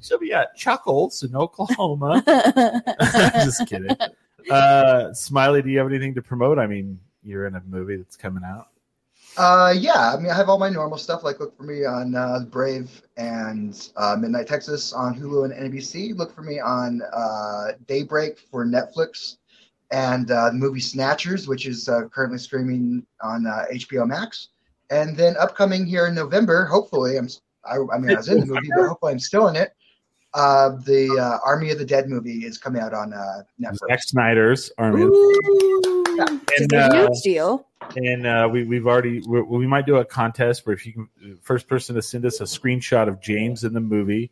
She'll 0.00 0.18
be 0.18 0.32
at 0.32 0.56
Chuckles 0.56 1.22
in 1.22 1.36
Oklahoma. 1.36 2.22
just 3.44 3.66
kidding. 3.66 3.94
Uh, 4.50 5.12
Smiley, 5.12 5.60
do 5.60 5.68
you 5.68 5.76
have 5.76 5.88
anything 5.88 6.14
to 6.14 6.22
promote? 6.22 6.58
I 6.58 6.66
mean, 6.66 6.98
you're 7.22 7.46
in 7.46 7.54
a 7.56 7.62
movie 7.68 7.96
that's 7.96 8.16
coming 8.16 8.42
out. 8.42 8.68
Uh, 9.40 9.70
yeah, 9.70 10.12
I 10.12 10.18
mean, 10.18 10.30
I 10.30 10.34
have 10.34 10.50
all 10.50 10.58
my 10.58 10.68
normal 10.68 10.98
stuff. 10.98 11.24
Like, 11.24 11.40
look 11.40 11.56
for 11.56 11.62
me 11.62 11.86
on 11.86 12.14
uh, 12.14 12.40
Brave 12.50 13.00
and 13.16 13.88
uh, 13.96 14.14
Midnight 14.20 14.46
Texas 14.46 14.92
on 14.92 15.18
Hulu 15.18 15.46
and 15.46 15.72
NBC. 15.72 16.14
Look 16.14 16.34
for 16.34 16.42
me 16.42 16.60
on 16.60 17.00
uh, 17.10 17.68
Daybreak 17.86 18.38
for 18.38 18.66
Netflix 18.66 19.38
and 19.90 20.30
uh, 20.30 20.50
the 20.50 20.56
movie 20.56 20.78
Snatchers, 20.78 21.48
which 21.48 21.64
is 21.64 21.88
uh, 21.88 22.02
currently 22.12 22.36
streaming 22.36 23.06
on 23.22 23.46
uh, 23.46 23.64
HBO 23.72 24.06
Max. 24.06 24.48
And 24.90 25.16
then 25.16 25.36
upcoming 25.38 25.86
here 25.86 26.06
in 26.06 26.14
November, 26.14 26.66
hopefully, 26.66 27.16
I'm. 27.16 27.28
I, 27.64 27.76
I 27.94 27.98
mean, 27.98 28.10
I 28.10 28.16
was 28.16 28.28
in 28.28 28.40
the 28.40 28.46
movie, 28.46 28.68
but 28.76 28.88
hopefully, 28.88 29.12
I'm 29.12 29.18
still 29.18 29.48
in 29.48 29.56
it. 29.56 29.72
Uh, 30.34 30.76
the 30.84 31.18
uh, 31.18 31.38
Army 31.46 31.70
of 31.70 31.78
the 31.78 31.84
Dead 31.86 32.10
movie 32.10 32.44
is 32.44 32.58
coming 32.58 32.82
out 32.82 32.92
on 32.92 33.14
uh, 33.14 33.42
Zack 33.88 34.02
Snyder's 34.02 34.70
Army, 34.76 35.02
Ooh, 35.02 36.04
which 36.18 36.60
is 36.60 36.62
And, 36.62 36.72
a 36.74 36.78
uh, 36.84 37.08
huge 37.08 37.22
deal. 37.22 37.66
And 37.96 38.26
uh, 38.26 38.48
we 38.50 38.64
we've 38.64 38.86
already 38.86 39.20
we 39.20 39.42
we 39.42 39.66
might 39.66 39.86
do 39.86 39.96
a 39.96 40.04
contest 40.04 40.66
where 40.66 40.74
if 40.74 40.86
you 40.86 40.92
can 40.92 41.38
first 41.42 41.68
person 41.68 41.94
to 41.94 42.02
send 42.02 42.24
us 42.24 42.40
a 42.40 42.44
screenshot 42.44 43.08
of 43.08 43.20
James 43.20 43.64
in 43.64 43.72
the 43.72 43.80
movie, 43.80 44.30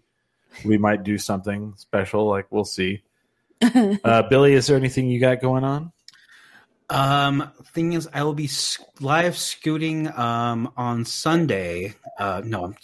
we 0.65 0.79
might 0.79 1.03
do 1.03 1.19
something 1.19 1.75
special. 1.77 2.27
Like 2.27 2.47
we'll 2.51 2.65
see. 2.65 3.03
Uh, 4.05 4.23
Billy, 4.23 4.53
is 4.53 4.69
there 4.69 4.77
anything 4.77 5.09
you 5.09 5.19
got 5.19 5.41
going 5.41 5.65
on? 5.65 5.91
Um, 6.91 7.51
thing 7.73 7.93
is, 7.93 8.09
I 8.15 8.23
will 8.23 8.35
be 8.35 8.49
live 9.01 9.37
scooting 9.37 10.09
um 10.17 10.73
on 10.77 11.05
Sunday. 11.05 11.95
Uh, 12.19 12.43
no, 12.45 12.75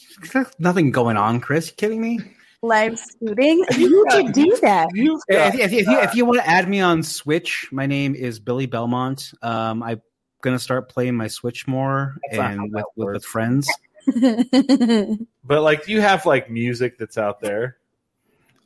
nothing 0.58 0.90
going 0.90 1.16
on. 1.16 1.40
Chris, 1.40 1.68
you 1.68 1.74
kidding 1.74 2.00
me? 2.00 2.18
Live 2.60 2.98
scooting. 2.98 3.64
You 3.76 4.04
could 4.10 4.32
do 4.32 4.56
that. 4.62 4.88
If, 5.28 5.54
if, 5.54 5.72
if 5.72 5.86
you 5.86 6.00
if 6.00 6.14
you 6.14 6.24
want 6.24 6.40
to 6.40 6.48
add 6.48 6.68
me 6.68 6.80
on 6.80 7.02
Switch, 7.02 7.68
my 7.70 7.86
name 7.86 8.14
is 8.16 8.40
Billy 8.40 8.66
Belmont. 8.66 9.32
Um, 9.42 9.82
I'm 9.82 10.02
gonna 10.44 10.58
start 10.60 10.88
playing 10.88 11.16
my 11.16 11.26
Switch 11.26 11.66
more 11.66 12.16
That's 12.30 12.38
and 12.38 12.72
with, 12.72 12.84
with, 12.96 13.12
with 13.14 13.24
friends. 13.24 13.68
But 15.46 15.60
like, 15.62 15.84
do 15.84 15.92
you 15.92 16.00
have 16.00 16.24
like 16.24 16.50
music 16.50 16.96
that's 16.98 17.18
out 17.18 17.40
there? 17.40 17.76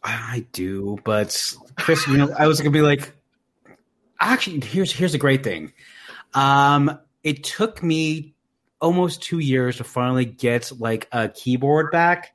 I 0.05 0.47
do, 0.53 0.99
but 1.05 1.55
Chris, 1.77 2.07
you 2.07 2.17
know, 2.17 2.33
I 2.39 2.47
was 2.47 2.61
gonna 2.61 2.71
be 2.71 2.83
like, 2.83 3.13
actually, 4.21 4.61
here's 4.61 4.93
here's 4.93 5.15
a 5.15 5.19
great 5.19 5.43
thing. 5.43 5.73
Um, 6.35 6.99
it 7.25 7.43
took 7.43 7.83
me 7.83 8.35
almost 8.81 9.23
two 9.23 9.41
years 9.41 9.79
to 9.79 9.85
finally 9.85 10.25
get 10.25 10.71
like 10.79 11.09
a 11.11 11.29
keyboard 11.29 11.91
back, 11.91 12.33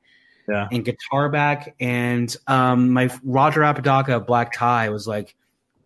Yeah. 0.50 0.68
and 0.72 0.84
guitar 0.84 1.30
back, 1.30 1.76
and 1.80 2.36
um, 2.48 2.92
my 2.92 3.10
Roger 3.24 3.64
Apodaca 3.64 4.18
of 4.18 4.28
Black 4.28 4.52
Tie 4.54 4.90
was 4.90 5.08
like, 5.08 5.36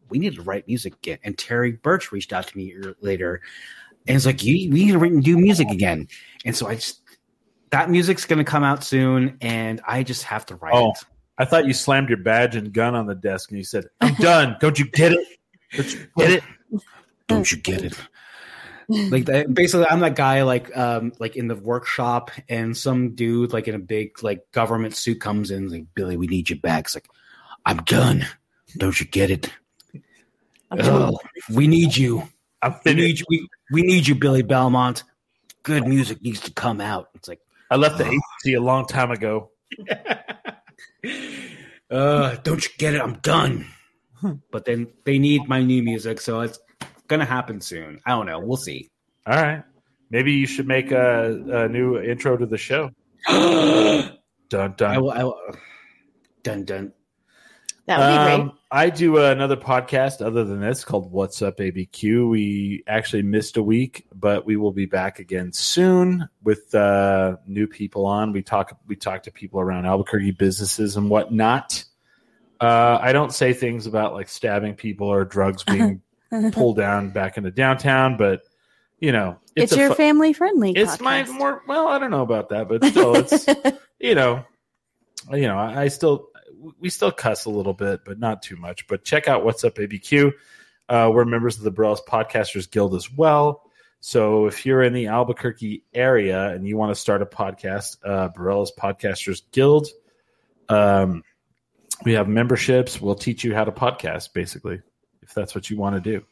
we 0.09 0.19
need 0.19 0.35
to 0.35 0.41
write 0.41 0.67
music 0.67 0.93
again, 0.95 1.19
and 1.23 1.37
Terry 1.37 1.73
Birch 1.73 2.11
reached 2.11 2.33
out 2.33 2.47
to 2.47 2.57
me 2.57 2.73
later, 3.01 3.41
and 4.07 4.15
it's 4.15 4.25
like, 4.25 4.43
you 4.43 4.69
we 4.71 4.85
need 4.85 4.91
to 4.91 4.99
write 4.99 5.11
and 5.11 5.23
do 5.23 5.37
music 5.37 5.69
again, 5.69 6.07
and 6.45 6.55
so 6.55 6.67
I 6.67 6.75
just 6.75 7.01
that 7.71 7.89
music's 7.89 8.25
gonna 8.25 8.43
come 8.45 8.63
out 8.63 8.83
soon, 8.83 9.37
and 9.41 9.81
I 9.87 10.03
just 10.03 10.23
have 10.23 10.45
to 10.47 10.55
write 10.55 10.73
Oh. 10.73 10.91
it. 10.91 10.97
I 11.39 11.45
thought 11.45 11.65
you 11.67 11.73
slammed 11.73 12.09
your 12.09 12.17
badge 12.17 12.55
and 12.55 12.73
gun 12.73 12.95
on 12.95 13.05
the 13.05 13.13
desk 13.13 13.51
and 13.51 13.57
you 13.59 13.63
said, 13.63 13.85
"I'm 14.01 14.15
done. 14.15 14.55
Don't 14.59 14.79
you 14.79 14.89
get 14.89 15.11
it? 15.13 15.27
Don't 15.73 15.93
you 15.93 16.07
get 16.17 16.31
it?" 16.31 16.43
don't 17.27 17.51
you 17.51 17.57
get 17.57 17.83
it 17.83 17.93
like 18.87 19.25
that, 19.25 19.53
basically 19.53 19.85
i'm 19.87 19.99
that 19.99 20.15
guy 20.15 20.43
like 20.43 20.75
um 20.77 21.11
like 21.19 21.35
in 21.35 21.49
the 21.49 21.55
workshop 21.57 22.31
and 22.47 22.75
some 22.75 23.15
dude 23.15 23.51
like 23.51 23.67
in 23.67 23.75
a 23.75 23.79
big 23.79 24.23
like 24.23 24.49
government 24.53 24.95
suit 24.95 25.19
comes 25.19 25.51
in 25.51 25.67
like 25.69 25.83
billy 25.93 26.15
we 26.15 26.25
need 26.27 26.49
you 26.49 26.55
back 26.55 26.85
it's 26.85 26.95
like 26.95 27.09
i'm 27.65 27.77
done 27.79 28.25
don't 28.77 28.99
you 29.01 29.05
get 29.05 29.29
it 29.29 29.51
we 31.53 31.67
need 31.67 31.95
you 31.95 32.23
I'm 32.61 32.75
we 32.85 32.93
need 32.93 33.19
you 33.19 33.25
we, 33.29 33.47
we 33.71 33.81
need 33.81 34.07
you 34.07 34.15
billy 34.15 34.41
belmont 34.41 35.03
good 35.63 35.87
music 35.87 36.21
needs 36.21 36.41
to 36.41 36.51
come 36.51 36.81
out 36.81 37.09
it's 37.15 37.27
like 37.27 37.39
I 37.69 37.75
left 37.75 37.97
the 37.97 38.05
uh, 38.05 38.07
agency 38.07 38.53
a 38.55 38.61
long 38.61 38.85
time 38.87 39.11
ago. 39.11 39.51
uh 41.91 42.35
don't 42.43 42.63
you 42.63 42.69
get 42.77 42.93
it 42.95 43.01
i'm 43.01 43.13
done 43.19 43.65
but 44.51 44.65
then 44.65 44.87
they 45.05 45.17
need 45.19 45.47
my 45.47 45.61
new 45.63 45.81
music 45.83 46.19
so 46.19 46.41
it's 46.41 46.59
gonna 47.07 47.25
happen 47.25 47.61
soon 47.61 47.99
i 48.05 48.11
don't 48.11 48.25
know 48.25 48.39
we'll 48.39 48.57
see 48.57 48.89
All 49.25 49.35
right. 49.41 49.63
Maybe 50.09 50.31
you 50.31 50.47
should 50.47 50.67
make 50.67 50.91
a, 50.91 51.65
a 51.65 51.67
new 51.67 51.99
intro 51.99 52.37
to 52.37 52.45
the 52.45 52.57
show. 52.57 52.89
I 53.27 54.13
Dun 54.49 54.73
dun. 54.77 55.01
will, 55.01 55.11
I 55.11 55.23
will. 55.23 55.37
Uh, 55.49 55.55
dun 56.43 56.63
dun. 56.63 56.93
That 57.87 57.99
would 57.99 58.07
be 58.07 58.25
great. 58.25 58.51
Um, 58.51 58.59
I 58.69 58.89
do 58.89 59.17
another 59.17 59.55
podcast 59.55 60.21
other 60.21 60.43
than 60.43 60.59
this 60.59 60.83
called 60.83 61.09
What's 61.09 61.41
Up 61.41 61.57
ABQ. 61.57 62.29
We 62.29 62.83
actually 62.85 63.21
missed 63.21 63.55
a 63.55 63.63
week, 63.63 64.05
but 64.13 64.45
we 64.45 64.57
will 64.57 64.73
be 64.73 64.85
back 64.85 65.19
again 65.19 65.53
soon 65.53 66.27
with 66.43 66.75
uh, 66.75 67.37
new 67.47 67.65
people 67.65 68.05
on. 68.05 68.33
We 68.33 68.41
talk 68.43 68.77
we 68.87 68.97
talk 68.97 69.23
to 69.23 69.31
people 69.31 69.61
around 69.61 69.85
Albuquerque 69.85 70.31
businesses 70.31 70.97
and 70.97 71.09
whatnot. 71.09 71.85
Uh, 72.59 72.99
I 73.01 73.13
don't 73.13 73.33
say 73.33 73.53
things 73.53 73.87
about 73.87 74.13
like 74.13 74.27
stabbing 74.27 74.75
people 74.75 75.07
or 75.07 75.23
drugs 75.23 75.63
being 75.63 76.01
pulled 76.51 76.75
down 76.75 77.11
back 77.11 77.37
into 77.37 77.51
downtown, 77.51 78.17
but 78.17 78.41
you 78.99 79.13
know, 79.13 79.37
It's, 79.55 79.71
a 79.71 79.77
your 79.77 79.89
fu- 79.89 79.95
family 79.95 80.33
friendly. 80.33 80.73
it's 80.75 80.99
my 80.99 81.23
more 81.25 81.61
well 81.67 81.87
i 81.87 81.99
don't 81.99 82.09
know 82.11 82.23
about 82.23 82.49
that 82.49 82.67
but 82.67 82.83
still 82.83 83.15
it's 83.15 83.45
you 83.99 84.15
know 84.15 84.43
you 85.31 85.43
know 85.43 85.55
I, 85.57 85.83
I 85.83 85.87
still 85.89 86.29
we 86.79 86.89
still 86.89 87.11
cuss 87.11 87.45
a 87.45 87.49
little 87.49 87.73
bit 87.73 88.01
but 88.05 88.19
not 88.19 88.41
too 88.41 88.55
much. 88.55 88.87
But 88.87 89.03
check 89.03 89.27
out 89.27 89.43
what's 89.43 89.63
up 89.63 89.75
abq 89.75 90.33
uh, 90.89 91.11
we're 91.13 91.25
members 91.25 91.57
of 91.57 91.63
the 91.63 91.71
Borellis 91.71 91.99
podcasters 92.07 92.69
guild 92.69 92.95
as 92.95 93.11
well. 93.11 93.63
So 93.99 94.45
if 94.45 94.65
you're 94.65 94.83
in 94.83 94.93
the 94.93 95.07
albuquerque 95.07 95.83
area 95.93 96.49
and 96.49 96.65
you 96.65 96.77
want 96.77 96.93
to 96.93 96.99
start 96.99 97.21
a 97.21 97.25
podcast 97.25 97.97
uh, 98.05 98.29
Borellis 98.29 98.69
podcasters 98.77 99.41
guild 99.51 99.87
um, 100.69 101.23
we 102.03 102.13
have 102.13 102.27
memberships. 102.27 103.01
We'll 103.01 103.15
teach 103.15 103.43
you 103.43 103.55
how 103.55 103.63
to 103.63 103.71
podcast 103.71 104.33
basically 104.33 104.81
if 105.21 105.33
that's 105.33 105.55
what 105.55 105.69
you 105.69 105.77
want 105.77 105.95
to 105.95 106.01
do 106.01 106.25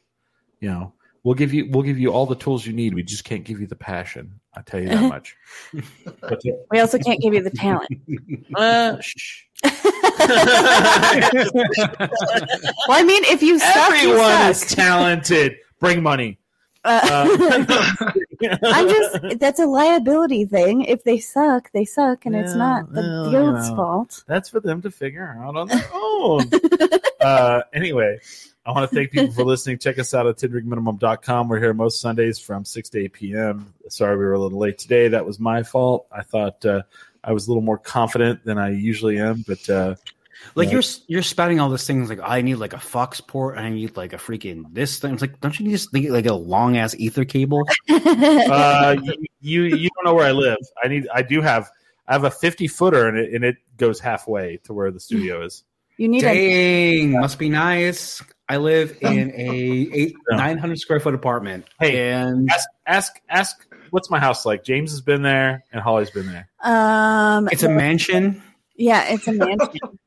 you 0.59 0.69
know 0.69 0.93
we'll 1.25 1.35
give 1.35 1.53
you 1.53 1.67
we'll 1.71 1.83
give 1.83 1.99
you 1.99 2.13
all 2.13 2.25
the 2.25 2.35
tools 2.35 2.65
you 2.65 2.71
need 2.71 2.93
we 2.93 3.03
just 3.03 3.25
can't 3.25 3.43
give 3.43 3.59
you 3.59 3.67
the 3.67 3.75
passion 3.75 4.39
i 4.53 4.61
tell 4.61 4.79
you 4.79 4.87
that 4.87 5.01
much 5.09 5.35
we 6.71 6.79
also 6.79 6.97
can't 6.97 7.19
give 7.19 7.33
you 7.33 7.41
the 7.41 7.49
talent. 7.49 7.89
uh. 8.55 8.95
Well, 12.87 12.99
I 12.99 13.03
mean, 13.03 13.23
if 13.25 13.41
you 13.41 13.57
suck, 13.57 13.91
everyone 13.91 14.43
you 14.43 14.49
is 14.49 14.61
talented 14.73 15.57
bring 15.79 16.03
money 16.03 16.37
Uh, 16.83 16.99
uh, 17.03 18.11
I'm 18.63 18.87
just 18.87 19.39
that's 19.39 19.59
a 19.59 19.65
liability 19.65 20.45
thing. 20.45 20.81
If 20.83 21.03
they 21.03 21.19
suck, 21.19 21.71
they 21.71 21.85
suck, 21.85 22.25
and 22.25 22.35
it's 22.35 22.53
not 22.53 22.93
the 22.93 23.01
well, 23.01 23.25
you 23.25 23.31
guild's 23.31 23.69
know. 23.69 23.75
fault. 23.75 24.23
that's 24.27 24.49
for 24.49 24.59
them 24.59 24.81
to 24.83 24.91
figure 24.91 25.35
out 25.41 25.55
on 25.55 25.67
their 25.67 25.89
own 25.93 26.49
uh, 27.21 27.61
anyway 27.73 28.19
i 28.65 28.71
want 28.71 28.89
to 28.89 28.95
thank 28.95 29.11
people 29.11 29.31
for 29.31 29.43
listening 29.53 29.77
check 29.77 29.97
us 29.99 30.13
out 30.13 30.27
at 30.27 30.37
tendrinkminimum.com 30.37 31.47
we're 31.47 31.59
here 31.59 31.73
most 31.73 32.01
sundays 32.01 32.39
from 32.39 32.65
6 32.65 32.89
to 32.89 32.99
8 33.05 33.13
p.m 33.13 33.73
sorry 33.89 34.17
we 34.17 34.23
were 34.25 34.33
a 34.33 34.39
little 34.39 34.59
late 34.59 34.77
today 34.77 35.07
that 35.09 35.25
was 35.25 35.39
my 35.39 35.63
fault 35.63 36.07
i 36.11 36.21
thought 36.23 36.65
uh, 36.65 36.81
i 37.23 37.31
was 37.31 37.47
a 37.47 37.49
little 37.49 37.63
more 37.63 37.77
confident 37.77 38.43
than 38.45 38.57
i 38.57 38.69
usually 38.69 39.19
am 39.19 39.43
but 39.47 39.69
uh, 39.69 39.95
Like 40.53 40.67
Yeah. 40.67 40.73
you're 40.73 40.83
you're 41.07 41.23
spouting 41.23 41.59
all 41.59 41.69
these 41.69 41.87
things 41.87 42.09
like 42.09 42.19
I 42.21 42.41
need 42.41 42.55
like 42.55 42.73
a 42.73 42.79
Fox 42.79 43.21
port, 43.21 43.57
and 43.57 43.65
I 43.65 43.69
need 43.69 43.95
like 43.97 44.11
a 44.13 44.17
freaking 44.17 44.65
this 44.73 44.99
thing. 44.99 45.13
It's 45.13 45.21
like 45.21 45.39
don't 45.39 45.57
you 45.57 45.65
need 45.65 45.71
just 45.71 45.91
think 45.91 46.09
like 46.09 46.25
a 46.27 46.33
long 46.35 46.75
ass 46.77 46.93
ether 46.93 47.23
cable? 47.25 47.63
uh, 47.89 48.95
you, 49.01 49.15
you 49.41 49.63
you 49.63 49.89
don't 49.95 50.05
know 50.05 50.13
where 50.13 50.27
I 50.27 50.33
live. 50.33 50.57
I 50.83 50.87
need. 50.89 51.07
I 51.11 51.21
do 51.23 51.41
have. 51.41 51.71
I 52.07 52.13
have 52.13 52.25
a 52.25 52.29
fifty 52.31 52.67
footer, 52.67 53.07
and 53.07 53.17
it 53.17 53.33
and 53.33 53.43
it 53.45 53.55
goes 53.77 53.99
halfway 53.99 54.57
to 54.65 54.73
where 54.73 54.91
the 54.91 54.99
studio 54.99 55.43
is. 55.43 55.63
you 55.97 56.09
need 56.09 56.23
a 56.23 56.27
Dang, 56.33 57.11
must 57.19 57.39
be 57.39 57.49
nice. 57.49 58.21
I 58.47 58.57
live 58.57 58.97
in 59.01 59.31
a 59.31 59.89
eight 59.93 60.15
nine 60.29 60.57
hundred 60.57 60.79
square 60.79 60.99
foot 60.99 61.15
apartment. 61.15 61.65
Hey, 61.79 62.11
and 62.11 62.49
Ask 62.49 62.67
ask 62.85 63.21
ask. 63.29 63.67
What's 63.91 64.09
my 64.09 64.19
house 64.19 64.45
like? 64.45 64.63
James 64.63 64.91
has 64.91 65.01
been 65.01 65.21
there, 65.21 65.63
and 65.71 65.81
Holly's 65.81 66.09
been 66.11 66.27
there. 66.27 66.49
um. 66.63 67.47
it's 67.51 67.63
a 67.63 67.69
mansion. 67.69 68.41
yeah, 68.75 69.05
it's 69.13 69.27
a 69.27 69.33
mansion. 69.33 69.79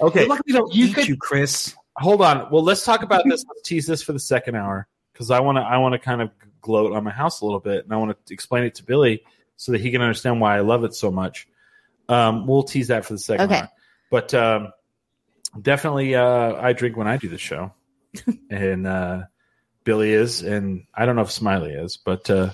Okay, 0.00 0.26
Luckily, 0.26 0.52
don't 0.52 0.74
You 0.74 0.86
eat 0.86 0.94
could- 0.94 1.06
you, 1.08 1.16
Chris. 1.16 1.72
hold 1.96 2.20
on. 2.20 2.50
Well, 2.50 2.64
let's 2.64 2.84
talk 2.84 3.04
about 3.04 3.22
this. 3.28 3.44
Let's 3.48 3.62
tease 3.62 3.86
this 3.86 4.02
for 4.02 4.12
the 4.12 4.18
second 4.18 4.56
hour 4.56 4.88
because 5.12 5.30
I 5.30 5.38
want 5.38 5.56
to. 5.56 5.62
I 5.62 5.78
want 5.78 5.92
to 5.92 6.00
kind 6.00 6.20
of 6.20 6.30
gloat 6.60 6.92
on 6.92 7.04
my 7.04 7.12
house 7.12 7.40
a 7.42 7.44
little 7.44 7.60
bit, 7.60 7.84
and 7.84 7.92
I 7.92 7.96
want 7.98 8.10
to 8.26 8.34
explain 8.34 8.64
it 8.64 8.74
to 8.76 8.82
Billy 8.84 9.22
so 9.56 9.70
that 9.70 9.80
he 9.80 9.92
can 9.92 10.00
understand 10.02 10.40
why 10.40 10.56
I 10.56 10.60
love 10.60 10.82
it 10.82 10.94
so 10.96 11.12
much. 11.12 11.46
Um, 12.08 12.46
we'll 12.48 12.64
tease 12.64 12.88
that 12.88 13.04
for 13.04 13.12
the 13.12 13.20
second 13.20 13.46
Okay. 13.46 13.60
hour, 13.60 13.68
but 14.10 14.34
um, 14.34 14.72
definitely, 15.60 16.14
uh, 16.14 16.54
I 16.54 16.72
drink 16.72 16.96
when 16.96 17.06
I 17.08 17.16
do 17.16 17.28
the 17.28 17.38
show, 17.38 17.72
and 18.50 18.86
uh, 18.86 19.22
Billy 19.84 20.12
is, 20.12 20.42
and 20.42 20.84
I 20.94 21.06
don't 21.06 21.16
know 21.16 21.22
if 21.22 21.30
Smiley 21.32 21.72
is, 21.72 21.96
but. 21.96 22.28
Uh, 22.30 22.50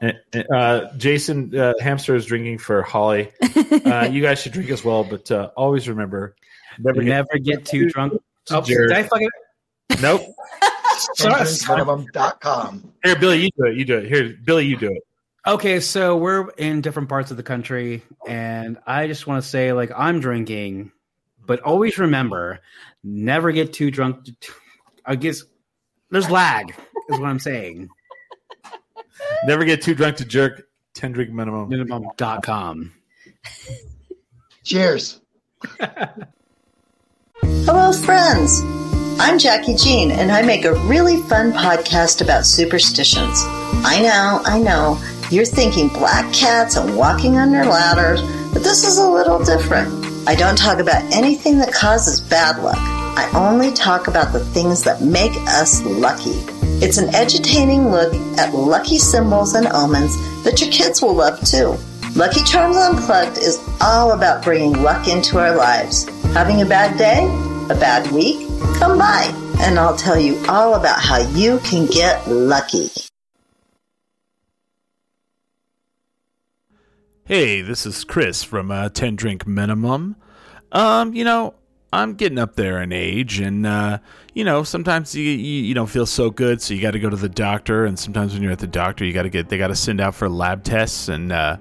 and- 0.00 0.18
and, 0.34 0.50
uh, 0.52 0.92
Jason 0.98 1.56
uh, 1.58 1.72
Hamster 1.80 2.14
is 2.14 2.26
drinking 2.26 2.58
for 2.58 2.82
Holly. 2.82 3.30
Uh, 3.84 4.08
you 4.10 4.22
guys 4.22 4.40
should 4.40 4.52
drink 4.52 4.70
as 4.70 4.84
well, 4.84 5.04
but 5.04 5.30
uh, 5.30 5.50
always 5.56 5.88
remember 5.88 6.34
never 6.78 7.00
get 7.02 7.08
Never 7.08 7.38
get 7.38 7.64
too 7.66 7.88
drunk. 7.90 8.14
Oh, 8.50 8.60
Jared. 8.62 8.88
did 8.90 8.96
I 8.98 9.02
fucking 9.04 9.28
Nope. 10.00 10.22
TendrinkMinimum.com. 11.18 12.92
Here, 13.02 13.16
Billy, 13.18 13.42
you 13.44 13.50
do 13.56 13.64
it. 13.66 13.76
You 13.76 13.84
do 13.84 13.98
it. 13.98 14.08
Here, 14.08 14.36
Billy, 14.44 14.66
you 14.66 14.76
do 14.76 14.90
it. 14.90 15.02
Okay, 15.46 15.80
so 15.80 16.16
we're 16.16 16.48
in 16.50 16.80
different 16.80 17.08
parts 17.08 17.30
of 17.30 17.36
the 17.36 17.42
country, 17.42 18.02
and 18.26 18.78
I 18.86 19.06
just 19.06 19.26
want 19.26 19.42
to 19.42 19.48
say, 19.48 19.72
like, 19.72 19.90
I'm 19.94 20.20
drinking, 20.20 20.92
but 21.46 21.60
always 21.60 21.98
remember, 21.98 22.60
never 23.02 23.52
get 23.52 23.72
too 23.72 23.90
drunk. 23.90 24.24
To, 24.24 24.52
I 25.04 25.16
guess 25.16 25.44
there's 26.10 26.30
lag, 26.30 26.74
is 27.08 27.18
what 27.18 27.28
I'm 27.28 27.38
saying. 27.38 27.88
Never 29.46 29.64
get 29.64 29.82
too 29.82 29.94
drunk 29.94 30.16
to 30.16 30.24
jerk. 30.24 30.68
Ten 30.94 31.12
drink 31.12 31.30
minimum. 31.30 31.68
Minimum.com. 31.68 32.92
Cheers. 34.64 35.20
Hello, 37.42 37.92
friends. 37.92 38.60
I'm 39.20 39.38
Jackie 39.38 39.76
Jean, 39.76 40.10
and 40.10 40.32
I 40.32 40.42
make 40.42 40.64
a 40.64 40.74
really 40.86 41.20
fun 41.22 41.52
podcast 41.52 42.20
about 42.20 42.46
superstitions. 42.46 43.42
I 43.86 44.00
know, 44.02 44.42
I 44.44 44.58
know, 44.58 45.00
you're 45.30 45.44
thinking 45.44 45.88
black 45.88 46.32
cats 46.32 46.76
and 46.76 46.96
walking 46.96 47.36
on 47.36 47.54
under 47.54 47.64
ladders, 47.70 48.22
but 48.52 48.62
this 48.62 48.84
is 48.84 48.98
a 48.98 49.08
little 49.08 49.42
different. 49.44 50.03
I 50.26 50.34
don't 50.34 50.56
talk 50.56 50.78
about 50.78 51.02
anything 51.12 51.58
that 51.58 51.72
causes 51.72 52.20
bad 52.20 52.62
luck. 52.62 52.78
I 52.78 53.30
only 53.34 53.72
talk 53.72 54.08
about 54.08 54.32
the 54.32 54.44
things 54.44 54.82
that 54.84 55.02
make 55.02 55.32
us 55.46 55.82
lucky. 55.82 56.32
It's 56.84 56.96
an 56.96 57.08
edutainment 57.08 57.90
look 57.90 58.14
at 58.38 58.54
lucky 58.54 58.98
symbols 58.98 59.54
and 59.54 59.66
omens 59.66 60.16
that 60.44 60.60
your 60.60 60.70
kids 60.70 61.02
will 61.02 61.14
love 61.14 61.40
too. 61.44 61.76
Lucky 62.16 62.42
Charms 62.44 62.76
Unplugged 62.76 63.38
is 63.38 63.58
all 63.80 64.12
about 64.12 64.42
bringing 64.42 64.82
luck 64.82 65.08
into 65.08 65.38
our 65.38 65.54
lives. 65.54 66.08
Having 66.32 66.62
a 66.62 66.66
bad 66.66 66.96
day? 66.96 67.24
A 67.72 67.78
bad 67.78 68.10
week? 68.10 68.48
Come 68.78 68.98
by 68.98 69.30
and 69.60 69.78
I'll 69.78 69.96
tell 69.96 70.18
you 70.18 70.42
all 70.48 70.74
about 70.74 71.00
how 71.00 71.18
you 71.18 71.58
can 71.60 71.86
get 71.86 72.26
lucky. 72.28 72.90
Hey, 77.26 77.62
this 77.62 77.86
is 77.86 78.04
Chris 78.04 78.44
from 78.44 78.70
uh, 78.70 78.90
10 78.90 79.16
Drink 79.16 79.46
Minimum. 79.46 80.16
Um, 80.72 81.14
you 81.14 81.24
know, 81.24 81.54
I'm 81.90 82.16
getting 82.16 82.38
up 82.38 82.54
there 82.54 82.82
in 82.82 82.92
age, 82.92 83.40
and, 83.40 83.66
uh, 83.66 84.00
you 84.34 84.44
know, 84.44 84.62
sometimes 84.62 85.14
you, 85.14 85.22
you, 85.22 85.62
you 85.62 85.72
don't 85.72 85.88
feel 85.88 86.04
so 86.04 86.28
good, 86.28 86.60
so 86.60 86.74
you 86.74 86.82
got 86.82 86.90
to 86.90 86.98
go 86.98 87.08
to 87.08 87.16
the 87.16 87.30
doctor, 87.30 87.86
and 87.86 87.98
sometimes 87.98 88.34
when 88.34 88.42
you're 88.42 88.52
at 88.52 88.58
the 88.58 88.66
doctor, 88.66 89.06
you 89.06 89.14
got 89.14 89.22
to 89.22 89.30
get, 89.30 89.48
they 89.48 89.56
got 89.56 89.68
to 89.68 89.74
send 89.74 90.02
out 90.02 90.14
for 90.14 90.28
lab 90.28 90.64
tests, 90.64 91.08
and, 91.08 91.32
uh, 91.32 91.56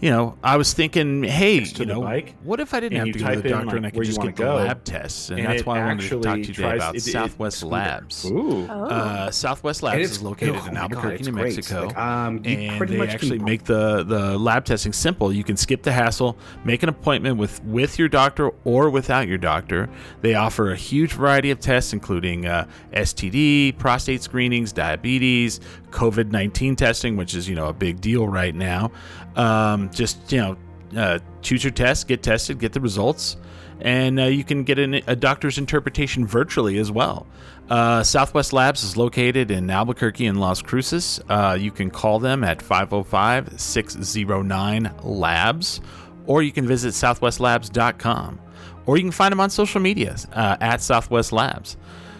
you 0.00 0.10
know, 0.10 0.36
I 0.42 0.56
was 0.56 0.72
thinking, 0.74 1.22
hey, 1.24 1.60
you 1.60 1.86
know, 1.86 2.02
bike, 2.02 2.34
what 2.42 2.60
if 2.60 2.74
I 2.74 2.80
didn't 2.80 2.98
have 2.98 3.06
to 3.06 3.12
go 3.12 3.18
to 3.18 3.24
type 3.24 3.42
the 3.42 3.48
in, 3.48 3.52
doctor 3.52 3.66
like, 3.66 3.76
and 3.76 3.86
I 3.86 3.90
could 3.90 4.04
just 4.04 4.18
wanna 4.18 4.32
get 4.32 4.44
the 4.44 4.52
lab 4.54 4.84
tests? 4.84 5.30
And, 5.30 5.38
and 5.40 5.48
that's 5.48 5.64
why 5.64 5.80
I 5.80 5.86
wanted 5.86 6.08
to 6.08 6.20
talk 6.20 6.34
to 6.34 6.38
you 6.40 6.44
today 6.54 6.74
about 6.74 6.94
it- 6.94 6.98
it- 6.98 7.10
Southwest 7.10 7.62
it's- 7.62 7.72
Labs. 7.72 8.24
Ooh. 8.26 8.66
Oh. 8.68 8.84
Uh, 8.84 9.30
Southwest 9.30 9.82
Labs 9.82 10.10
is 10.10 10.22
located 10.22 10.50
oh 10.50 10.58
in 10.58 10.58
my 10.58 10.66
God, 10.66 10.76
Albuquerque, 10.76 11.24
New. 11.24 11.32
Mexico. 11.32 11.86
Like, 11.86 11.96
um, 11.96 12.40
you 12.44 12.50
and 12.58 12.76
pretty 12.78 12.92
they 12.94 12.98
much 12.98 13.08
actually 13.10 13.38
can- 13.38 13.44
make 13.46 13.64
the, 13.64 14.02
the 14.04 14.38
lab 14.38 14.64
testing 14.66 14.92
simple. 14.92 15.32
You 15.32 15.44
can 15.44 15.56
skip 15.56 15.82
the 15.82 15.92
hassle, 15.92 16.36
make 16.64 16.82
an 16.82 16.88
appointment 16.88 17.38
with, 17.38 17.62
with 17.64 17.98
your 17.98 18.08
doctor 18.08 18.50
or 18.64 18.90
without 18.90 19.28
your 19.28 19.38
doctor. 19.38 19.88
They 20.20 20.34
offer 20.34 20.72
a 20.72 20.76
huge 20.76 21.12
variety 21.14 21.50
of 21.50 21.58
tests, 21.60 21.92
including 21.92 22.46
uh, 22.46 22.66
STD, 22.92 23.78
prostate 23.78 24.22
screenings, 24.22 24.72
diabetes, 24.72 25.60
COVID 25.90 26.30
19 26.30 26.76
testing, 26.76 27.16
which 27.16 27.34
is, 27.34 27.48
you 27.48 27.54
know, 27.54 27.68
a 27.68 27.72
big 27.72 28.00
deal 28.00 28.28
right 28.28 28.54
now. 28.54 28.90
Um, 29.34 29.90
just, 29.90 30.32
you 30.32 30.38
know, 30.38 30.56
uh, 30.96 31.18
choose 31.42 31.64
your 31.64 31.72
test, 31.72 32.08
get 32.08 32.22
tested, 32.22 32.58
get 32.58 32.72
the 32.72 32.80
results, 32.80 33.36
and 33.80 34.18
uh, 34.18 34.24
you 34.24 34.44
can 34.44 34.64
get 34.64 34.78
an, 34.78 34.94
a 35.06 35.16
doctor's 35.16 35.58
interpretation 35.58 36.26
virtually 36.26 36.78
as 36.78 36.90
well. 36.90 37.26
Uh, 37.68 38.02
Southwest 38.02 38.52
Labs 38.52 38.84
is 38.84 38.96
located 38.96 39.50
in 39.50 39.68
Albuquerque 39.68 40.26
and 40.26 40.38
Las 40.38 40.62
Cruces. 40.62 41.20
Uh, 41.28 41.56
you 41.58 41.70
can 41.70 41.90
call 41.90 42.18
them 42.18 42.44
at 42.44 42.62
505 42.62 43.60
609 43.60 44.94
Labs, 45.02 45.80
or 46.26 46.42
you 46.42 46.52
can 46.52 46.66
visit 46.66 46.94
southwestlabs.com, 46.94 48.40
or 48.86 48.96
you 48.96 49.02
can 49.02 49.12
find 49.12 49.32
them 49.32 49.40
on 49.40 49.50
social 49.50 49.80
media 49.80 50.16
uh, 50.32 50.56
at 50.60 50.80
Southwest 50.80 51.32
Labs. 51.32 51.76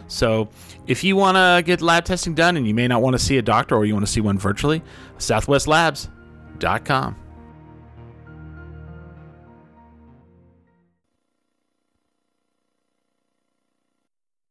So, 0.08 0.48
if 0.86 1.02
you 1.02 1.16
want 1.16 1.36
to 1.36 1.62
get 1.64 1.82
lab 1.82 2.04
testing 2.04 2.34
done 2.34 2.56
and 2.56 2.66
you 2.66 2.74
may 2.74 2.88
not 2.88 3.02
want 3.02 3.14
to 3.14 3.18
see 3.18 3.38
a 3.38 3.42
doctor 3.42 3.74
or 3.74 3.84
you 3.84 3.94
want 3.94 4.06
to 4.06 4.12
see 4.12 4.20
one 4.20 4.38
virtually, 4.38 4.82
southwestlabs.com. 5.18 7.16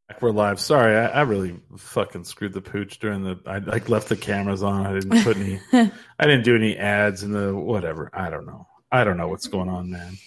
Back 0.07 0.21
We're 0.21 0.31
live. 0.31 0.59
Sorry, 0.59 0.95
I, 0.95 1.07
I 1.07 1.21
really 1.21 1.59
fucking 1.77 2.25
screwed 2.25 2.53
the 2.53 2.61
pooch 2.61 2.99
during 2.99 3.23
the. 3.23 3.39
I 3.45 3.57
like 3.57 3.89
left 3.89 4.07
the 4.09 4.15
cameras 4.15 4.61
on. 4.61 4.86
I 4.86 4.93
didn't 4.93 5.23
put 5.23 5.38
any. 5.38 5.59
I 5.73 6.25
didn't 6.25 6.43
do 6.43 6.55
any 6.55 6.77
ads 6.77 7.23
in 7.23 7.31
the 7.31 7.55
whatever. 7.55 8.11
I 8.13 8.29
don't 8.29 8.45
know. 8.45 8.67
I 8.91 9.03
don't 9.03 9.17
know 9.17 9.27
what's 9.27 9.47
going 9.47 9.69
on, 9.69 9.89
man. 9.89 10.17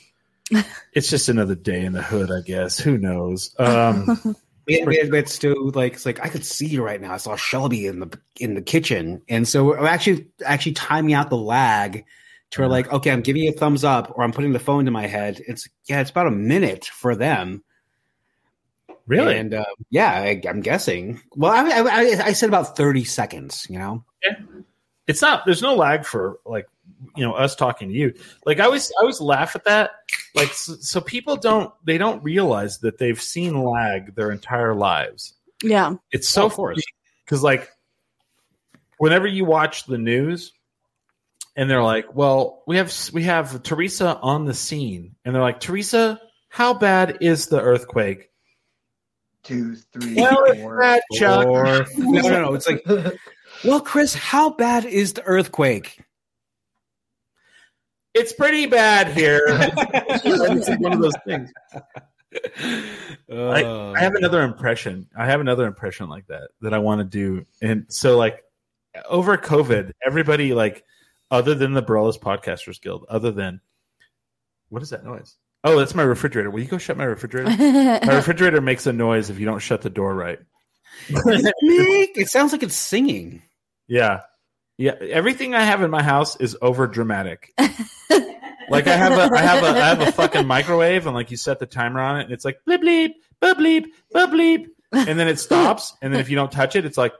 It's 0.94 1.10
just 1.10 1.28
another 1.28 1.54
day 1.54 1.84
in 1.84 1.92
the 1.92 2.02
hood, 2.02 2.32
I 2.32 2.40
guess. 2.40 2.78
Who 2.78 2.98
knows? 2.98 3.54
Um, 3.58 4.34
We 4.68 4.84
we 4.84 4.96
had, 4.98 5.12
had 5.12 5.74
like 5.74 5.94
it's 5.94 6.06
like 6.06 6.20
I 6.22 6.28
could 6.28 6.44
see 6.44 6.66
you 6.66 6.84
right 6.84 7.00
now. 7.00 7.14
I 7.14 7.16
saw 7.16 7.36
Shelby 7.36 7.86
in 7.86 8.00
the 8.00 8.18
in 8.38 8.54
the 8.54 8.60
kitchen, 8.60 9.22
and 9.28 9.48
so 9.48 9.64
we're 9.64 9.86
actually 9.86 10.26
actually 10.44 10.72
timing 10.72 11.14
out 11.14 11.30
the 11.30 11.38
lag 11.38 12.04
to 12.50 12.60
where 12.60 12.68
like 12.68 12.92
okay, 12.92 13.10
I'm 13.10 13.22
giving 13.22 13.42
you 13.42 13.50
a 13.50 13.54
thumbs 13.54 13.82
up 13.82 14.12
or 14.14 14.24
I'm 14.24 14.32
putting 14.32 14.52
the 14.52 14.58
phone 14.58 14.84
to 14.84 14.90
my 14.90 15.06
head. 15.06 15.40
It's 15.48 15.68
yeah, 15.86 16.00
it's 16.00 16.10
about 16.10 16.26
a 16.26 16.32
minute 16.32 16.84
for 16.84 17.16
them. 17.16 17.64
really? 19.06 19.38
And 19.38 19.54
uh, 19.54 19.64
yeah, 19.88 20.12
I, 20.12 20.42
I'm 20.46 20.60
guessing. 20.60 21.20
Well, 21.34 21.52
I, 21.52 21.70
I 21.70 21.80
I 21.80 22.26
I 22.26 22.32
said 22.32 22.50
about 22.50 22.76
thirty 22.76 23.04
seconds. 23.04 23.66
You 23.70 23.78
know. 23.78 24.04
Yeah. 24.22 24.34
it's 25.06 25.22
not 25.22 25.46
there's 25.46 25.62
no 25.62 25.74
lag 25.74 26.04
for 26.04 26.40
like 26.44 26.66
you 27.16 27.24
know 27.24 27.32
us 27.32 27.54
talking 27.54 27.88
to 27.88 27.94
you 27.94 28.12
like 28.44 28.58
i 28.58 28.64
always 28.64 28.90
i 28.98 29.02
always 29.02 29.20
laugh 29.20 29.54
at 29.54 29.64
that 29.64 29.90
like 30.34 30.52
so, 30.52 30.74
so 30.80 31.00
people 31.00 31.36
don't 31.36 31.72
they 31.84 31.98
don't 31.98 32.22
realize 32.22 32.78
that 32.80 32.98
they've 32.98 33.20
seen 33.20 33.62
lag 33.62 34.14
their 34.14 34.30
entire 34.30 34.74
lives 34.74 35.34
Yeah. 35.62 35.94
it's 36.12 36.28
so 36.28 36.50
Oh, 36.56 36.68
of 36.70 36.78
because 37.24 37.42
like 37.42 37.68
whenever 38.98 39.26
you 39.26 39.44
watch 39.44 39.86
the 39.86 39.98
news 39.98 40.52
and 41.56 41.68
they're 41.70 41.82
like 41.82 42.14
well 42.14 42.62
we 42.66 42.76
have 42.76 42.92
we 43.12 43.22
have 43.24 43.62
teresa 43.62 44.18
on 44.18 44.44
the 44.44 44.54
scene 44.54 45.14
and 45.24 45.34
they're 45.34 45.42
like 45.42 45.60
teresa 45.60 46.20
how 46.48 46.74
bad 46.74 47.18
is 47.20 47.46
the 47.46 47.60
earthquake 47.60 48.30
Two, 49.44 49.76
three, 49.76 50.14
well 50.14 50.54
four. 50.56 50.78
bad, 50.80 51.00
Chuck. 51.14 51.46
Or 51.46 51.86
no, 51.96 52.20
no, 52.20 52.42
no. 52.42 52.54
It's 52.54 52.68
like, 52.68 52.84
well, 53.64 53.80
Chris, 53.80 54.12
how 54.12 54.50
bad 54.50 54.84
is 54.84 55.14
the 55.14 55.22
earthquake? 55.22 56.00
It's 58.18 58.32
pretty 58.32 58.66
bad 58.66 59.08
here 59.08 59.42
it's 59.48 60.68
like 60.68 60.80
one 60.80 60.92
of 60.92 61.00
those 61.00 61.16
things 61.24 61.50
I, 63.30 63.64
Uh, 63.64 63.92
I 63.96 64.00
have 64.00 64.14
another 64.14 64.42
impression. 64.42 65.06
I 65.16 65.26
have 65.26 65.40
another 65.40 65.66
impression 65.66 66.08
like 66.08 66.26
that 66.28 66.50
that 66.60 66.74
I 66.74 66.78
want 66.78 67.00
to 67.00 67.04
do. 67.04 67.46
And 67.62 67.86
so, 67.88 68.16
like, 68.16 68.42
over 69.08 69.36
COVID, 69.36 69.92
everybody, 70.06 70.54
like, 70.54 70.84
other 71.30 71.54
than 71.54 71.72
the 71.72 71.82
Bareilles 71.82 72.18
Podcasters 72.18 72.80
Guild, 72.80 73.06
other 73.08 73.30
than 73.30 73.60
what 74.68 74.82
is 74.82 74.90
that 74.90 75.04
noise? 75.04 75.36
Oh, 75.64 75.78
that's 75.78 75.94
my 75.94 76.02
refrigerator. 76.02 76.50
Will 76.50 76.60
you 76.60 76.68
go 76.68 76.78
shut 76.78 76.96
my 76.96 77.04
refrigerator? 77.04 77.50
my 77.50 77.98
refrigerator 78.16 78.60
makes 78.60 78.86
a 78.86 78.92
noise 78.92 79.28
if 79.30 79.38
you 79.38 79.46
don't 79.46 79.58
shut 79.58 79.82
the 79.82 79.90
door 79.90 80.14
right. 80.14 80.38
it 81.08 82.28
sounds 82.28 82.52
like 82.52 82.62
it's 82.62 82.76
singing. 82.76 83.42
Yeah. 83.88 84.20
Yeah. 84.78 84.94
Everything 85.00 85.54
I 85.54 85.62
have 85.64 85.82
in 85.82 85.90
my 85.90 86.02
house 86.02 86.36
is 86.36 86.56
over 86.62 86.86
dramatic. 86.86 87.52
like 88.70 88.86
I 88.86 88.96
have 88.96 89.12
a 89.12 89.34
I 89.34 89.40
have 89.40 89.62
a 89.64 89.66
I 89.66 89.88
have 89.88 90.00
a 90.00 90.12
fucking 90.12 90.46
microwave 90.46 91.06
and 91.06 91.14
like 91.14 91.30
you 91.30 91.36
set 91.36 91.58
the 91.58 91.66
timer 91.66 92.00
on 92.00 92.20
it 92.20 92.24
and 92.24 92.32
it's 92.32 92.44
like 92.44 92.60
bleep 92.66 92.82
bleep 92.82 93.12
bleep 93.42 93.54
bleep 93.54 93.86
bleep 94.14 94.32
bleep 94.32 94.66
and 94.92 95.18
then 95.18 95.28
it 95.28 95.38
stops 95.38 95.94
and 96.02 96.12
then 96.12 96.20
if 96.20 96.30
you 96.30 96.36
don't 96.36 96.52
touch 96.52 96.76
it 96.76 96.84
it's 96.84 96.98
like 96.98 97.12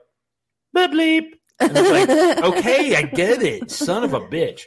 bleep 0.77 0.93
bleep 0.93 1.33
and 1.61 1.73
it's 1.75 1.91
like 1.91 2.45
okay 2.45 2.97
I 2.97 3.03
get 3.03 3.43
it 3.43 3.71
son 3.71 4.05
of 4.05 4.15
a 4.15 4.21
bitch 4.21 4.63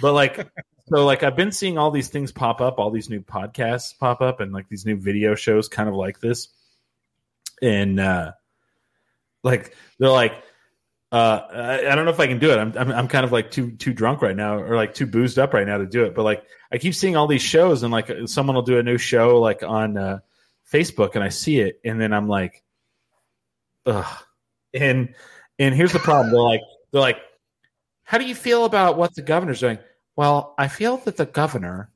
but 0.00 0.12
like 0.12 0.48
so 0.88 1.04
like 1.04 1.22
I've 1.22 1.36
been 1.36 1.52
seeing 1.52 1.78
all 1.78 1.90
these 1.90 2.08
things 2.08 2.32
pop 2.32 2.60
up 2.60 2.78
all 2.78 2.90
these 2.90 3.10
new 3.10 3.20
podcasts 3.20 3.98
pop 3.98 4.20
up 4.20 4.40
and 4.40 4.52
like 4.52 4.68
these 4.68 4.86
new 4.86 4.96
video 4.96 5.34
shows 5.34 5.68
kind 5.68 5.88
of 5.88 5.94
like 5.94 6.20
this 6.20 6.48
and 7.62 7.98
uh 8.00 8.32
like 9.42 9.74
they're 9.98 10.10
like 10.10 10.42
uh, 11.14 11.46
I, 11.52 11.92
I 11.92 11.94
don't 11.94 12.06
know 12.06 12.10
if 12.10 12.18
I 12.18 12.26
can 12.26 12.40
do 12.40 12.50
it. 12.50 12.58
I'm, 12.58 12.72
I'm 12.76 12.90
I'm 12.90 13.06
kind 13.06 13.24
of 13.24 13.30
like 13.30 13.52
too 13.52 13.70
too 13.70 13.92
drunk 13.92 14.20
right 14.20 14.34
now, 14.34 14.58
or 14.58 14.74
like 14.74 14.94
too 14.94 15.06
boozed 15.06 15.38
up 15.38 15.54
right 15.54 15.64
now 15.64 15.78
to 15.78 15.86
do 15.86 16.02
it. 16.02 16.12
But 16.12 16.24
like 16.24 16.42
I 16.72 16.78
keep 16.78 16.92
seeing 16.92 17.14
all 17.14 17.28
these 17.28 17.40
shows, 17.40 17.84
and 17.84 17.92
like 17.92 18.10
someone 18.26 18.56
will 18.56 18.62
do 18.62 18.78
a 18.78 18.82
new 18.82 18.98
show 18.98 19.40
like 19.40 19.62
on 19.62 19.96
uh, 19.96 20.18
Facebook, 20.72 21.14
and 21.14 21.22
I 21.22 21.28
see 21.28 21.60
it, 21.60 21.80
and 21.84 22.00
then 22.00 22.12
I'm 22.12 22.26
like, 22.26 22.64
ugh. 23.86 24.24
And 24.74 25.14
and 25.56 25.72
here's 25.72 25.92
the 25.92 26.00
problem. 26.00 26.32
They're 26.32 26.40
like 26.40 26.62
they're 26.90 27.00
like, 27.00 27.18
how 28.02 28.18
do 28.18 28.24
you 28.24 28.34
feel 28.34 28.64
about 28.64 28.98
what 28.98 29.14
the 29.14 29.22
governor's 29.22 29.60
doing? 29.60 29.78
Well, 30.16 30.52
I 30.58 30.66
feel 30.66 30.96
that 30.96 31.16
the 31.16 31.26
governor, 31.26 31.92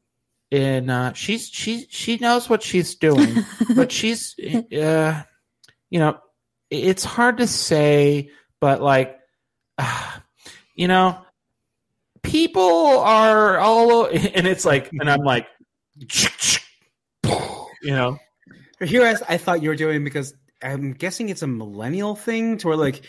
and 0.52 0.92
uh, 0.92 1.12
she's 1.14 1.48
she 1.48 1.88
she 1.90 2.18
knows 2.18 2.48
what 2.48 2.62
she's 2.62 2.94
doing, 2.94 3.34
but 3.74 3.90
she's 3.90 4.36
uh, 4.38 5.22
you 5.90 5.98
know, 5.98 6.20
it's 6.70 7.02
hard 7.02 7.38
to 7.38 7.48
say 7.48 8.30
but 8.60 8.80
like 8.82 9.18
you 10.74 10.88
know 10.88 11.18
people 12.22 12.98
are 12.98 13.58
all 13.58 14.06
and 14.12 14.46
it's 14.46 14.64
like 14.64 14.90
and 14.92 15.10
i'm 15.10 15.22
like 15.22 15.46
you 17.82 17.92
know 17.92 18.18
Here, 18.80 19.04
I, 19.04 19.34
I 19.34 19.36
thought 19.38 19.62
you 19.62 19.70
were 19.70 19.76
doing 19.76 20.04
because 20.04 20.34
I'm 20.62 20.92
guessing 20.92 21.28
it's 21.28 21.42
a 21.42 21.46
millennial 21.46 22.14
thing 22.16 22.58
to 22.58 22.68
where 22.68 22.76
like, 22.76 23.02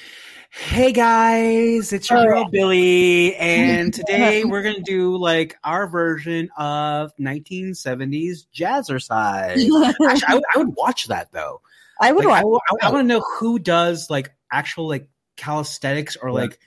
hey 0.51 0.91
guys, 0.91 1.93
it's 1.93 2.09
your 2.09 2.25
girl 2.25 2.45
oh. 2.47 2.49
Billy, 2.51 3.35
and 3.35 3.93
today 3.99 4.43
we're 4.43 4.63
gonna 4.63 4.81
do 4.81 5.17
like 5.17 5.57
our 5.63 5.87
version 5.87 6.49
of 6.57 7.15
1970s 7.17 8.45
jazzercise. 8.53 9.67
Actually, 10.07 10.23
I, 10.27 10.33
would- 10.35 10.43
I 10.55 10.57
would 10.57 10.75
watch 10.75 11.07
that 11.07 11.31
though. 11.31 11.61
I 12.01 12.11
would 12.11 12.25
Like, 12.25 12.45
watch. 12.45 12.61
I, 12.81 12.91
want 12.91 13.03
to 13.03 13.07
know 13.07 13.23
who 13.39 13.59
does 13.59 14.09
like 14.09 14.31
actual 14.51 14.87
like 14.87 15.09
calisthenics 15.39 16.15
or 16.17 16.31
like 16.31 16.59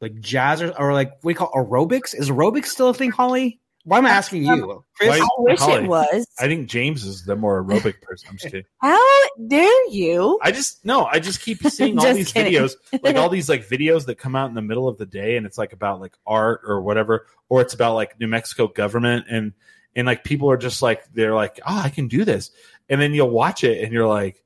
like 0.00 0.18
jazz 0.20 0.62
or, 0.62 0.70
or 0.78 0.92
like 0.92 1.10
what 1.22 1.22
do 1.22 1.28
you 1.30 1.34
call 1.34 1.50
aerobics? 1.52 2.14
Is 2.14 2.30
aerobics 2.30 2.66
still 2.66 2.88
a 2.90 2.94
thing, 2.94 3.10
Holly? 3.10 3.60
Why 3.84 3.96
am 3.98 4.04
I 4.06 4.10
asking 4.10 4.44
you, 4.44 4.84
Chris? 4.94 5.08
Why- 5.08 5.18
I 5.18 5.28
wish 5.38 5.58
Holly, 5.58 5.84
it 5.84 5.88
was. 5.88 6.26
i 6.38 6.46
think 6.46 6.68
james 6.68 7.02
is 7.04 7.24
the 7.24 7.34
more 7.34 7.64
aerobic 7.64 8.02
person 8.02 8.28
i'm 8.28 8.36
just 8.36 8.44
kidding 8.52 8.64
How 8.78 9.00
dare 9.48 9.88
you? 9.90 10.38
i 10.42 10.52
just 10.52 10.84
no 10.84 11.06
i 11.06 11.18
just 11.18 11.40
keep 11.40 11.62
seeing 11.66 11.98
all 11.98 12.12
these 12.12 12.30
kidding. 12.32 12.52
videos 12.52 12.74
like 13.02 13.16
all 13.16 13.28
these 13.36 13.48
like 13.48 13.66
videos 13.66 14.04
that 14.06 14.16
come 14.16 14.36
out 14.36 14.50
in 14.50 14.54
the 14.54 14.60
middle 14.62 14.86
of 14.86 14.98
the 14.98 15.06
day 15.06 15.36
and 15.38 15.46
it's 15.46 15.56
like 15.56 15.72
about 15.72 15.98
like 15.98 16.12
art 16.26 16.60
or 16.66 16.82
whatever 16.82 17.26
or 17.48 17.62
it's 17.62 17.72
about 17.72 17.94
like 17.94 18.20
new 18.20 18.28
mexico 18.28 18.68
government 18.68 19.24
and 19.30 19.54
and 19.96 20.06
like 20.06 20.24
people 20.24 20.50
are 20.50 20.58
just 20.58 20.82
like 20.82 21.02
they're 21.14 21.34
like 21.34 21.58
oh 21.66 21.80
i 21.82 21.88
can 21.88 22.06
do 22.06 22.24
this 22.26 22.50
and 22.90 23.00
then 23.00 23.14
you'll 23.14 23.30
watch 23.30 23.64
it 23.64 23.82
and 23.82 23.94
you're 23.94 24.06
like 24.06 24.44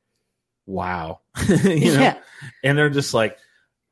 wow 0.66 1.20
you 1.48 1.56
know 1.92 2.00
Yeah. 2.00 2.18
and 2.62 2.78
they're 2.78 2.88
just 2.90 3.12
like 3.14 3.36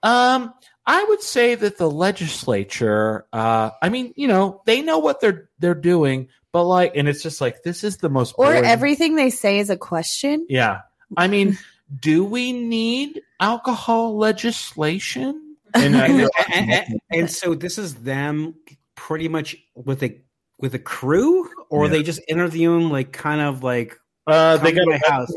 um 0.02 0.52
I 0.84 1.04
would 1.04 1.22
say 1.22 1.54
that 1.54 1.78
the 1.78 1.88
legislature, 1.88 3.24
uh, 3.32 3.70
I 3.80 3.88
mean, 3.88 4.12
you 4.16 4.26
know, 4.26 4.62
they 4.66 4.82
know 4.82 4.98
what 4.98 5.20
they're 5.20 5.48
they're 5.60 5.74
doing, 5.76 6.28
but 6.52 6.64
like, 6.64 6.92
and 6.96 7.08
it's 7.08 7.22
just 7.22 7.40
like 7.40 7.62
this 7.62 7.84
is 7.84 7.98
the 7.98 8.08
most 8.08 8.34
Or 8.36 8.46
boring- 8.46 8.64
everything 8.64 9.14
they 9.14 9.30
say 9.30 9.58
is 9.60 9.70
a 9.70 9.76
question. 9.76 10.44
Yeah, 10.48 10.80
I 11.16 11.28
mean, 11.28 11.56
do 12.00 12.24
we 12.24 12.52
need 12.52 13.22
alcohol 13.38 14.16
legislation? 14.18 15.56
and, 15.74 15.96
I- 15.96 16.28
and, 16.52 16.70
and- 16.72 17.00
and 17.12 17.30
so 17.30 17.54
this 17.54 17.78
is 17.78 17.94
them 17.96 18.54
pretty 18.96 19.28
much 19.28 19.56
with 19.74 20.02
a 20.02 20.20
with 20.58 20.74
a 20.74 20.78
crew, 20.80 21.48
or 21.70 21.84
Yeah. 21.84 21.90
they 21.92 22.02
just 22.02 22.20
interviewing 22.28 22.90
like 22.90 23.12
kind 23.12 23.40
of 23.40 23.62
like 23.62 23.96
Uh, 24.26 24.56
they 24.58 24.72
got 24.72 24.82
a 24.82 24.90
my 24.90 25.00
house. 25.06 25.32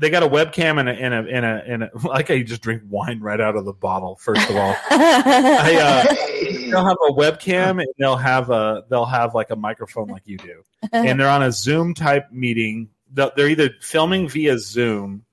They 0.00 0.08
got 0.08 0.22
a 0.22 0.28
webcam 0.28 0.80
and 0.80 0.88
a 0.88 0.92
and 0.92 1.12
a 1.14 1.18
and 1.18 1.44
a, 1.44 1.62
and 1.66 1.82
a 1.84 1.90
like 2.08 2.30
I 2.30 2.42
just 2.42 2.62
drink 2.62 2.82
wine 2.88 3.20
right 3.20 3.40
out 3.40 3.54
of 3.54 3.66
the 3.66 3.72
bottle. 3.74 4.16
First 4.16 4.48
of 4.48 4.56
all, 4.56 4.74
I, 4.90 5.76
uh, 6.08 6.70
they'll 6.70 6.86
have 6.86 6.96
a 7.06 7.12
webcam 7.12 7.82
and 7.82 7.88
they'll 7.98 8.16
have 8.16 8.48
a 8.50 8.84
they'll 8.88 9.04
have 9.04 9.34
like 9.34 9.50
a 9.50 9.56
microphone 9.56 10.08
like 10.08 10.22
you 10.24 10.38
do, 10.38 10.64
and 10.90 11.20
they're 11.20 11.28
on 11.28 11.42
a 11.42 11.52
Zoom 11.52 11.92
type 11.94 12.32
meeting. 12.32 12.88
They're 13.12 13.48
either 13.48 13.70
filming 13.80 14.28
via 14.28 14.58
Zoom 14.58 15.24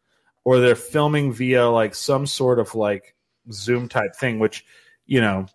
or 0.43 0.59
they're 0.59 0.75
filming 0.75 1.31
via 1.31 1.69
like 1.69 1.95
some 1.95 2.27
sort 2.27 2.59
of 2.59 2.75
like 2.75 3.15
Zoom 3.51 3.87
type 3.87 4.15
thing, 4.15 4.39
which 4.39 4.65
you 5.05 5.21
know. 5.21 5.47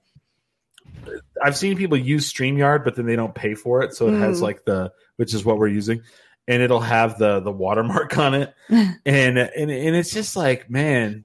I've 1.43 1.57
seen 1.57 1.77
people 1.77 1.97
use 1.97 2.33
StreamYard, 2.33 2.85
but 2.85 2.95
then 2.95 3.07
they 3.07 3.17
don't 3.17 3.35
pay 3.35 3.55
for 3.55 3.83
it, 3.83 3.95
so 3.95 4.09
it 4.09 4.19
has 4.19 4.39
Mm. 4.39 4.43
like 4.43 4.65
the 4.65 4.93
which 5.17 5.35
is 5.35 5.45
what 5.45 5.59
we're 5.59 5.69
using, 5.69 6.03
and 6.49 6.63
it'll 6.63 6.81
have 6.81 7.19
the 7.19 7.41
the 7.41 7.53
watermark 7.53 8.17
on 8.19 8.35
it, 8.35 8.55
and 8.71 9.39
and 9.39 9.39
and 9.39 9.97
it's 9.97 10.13
just 10.13 10.37
like 10.37 10.69
man, 10.71 11.25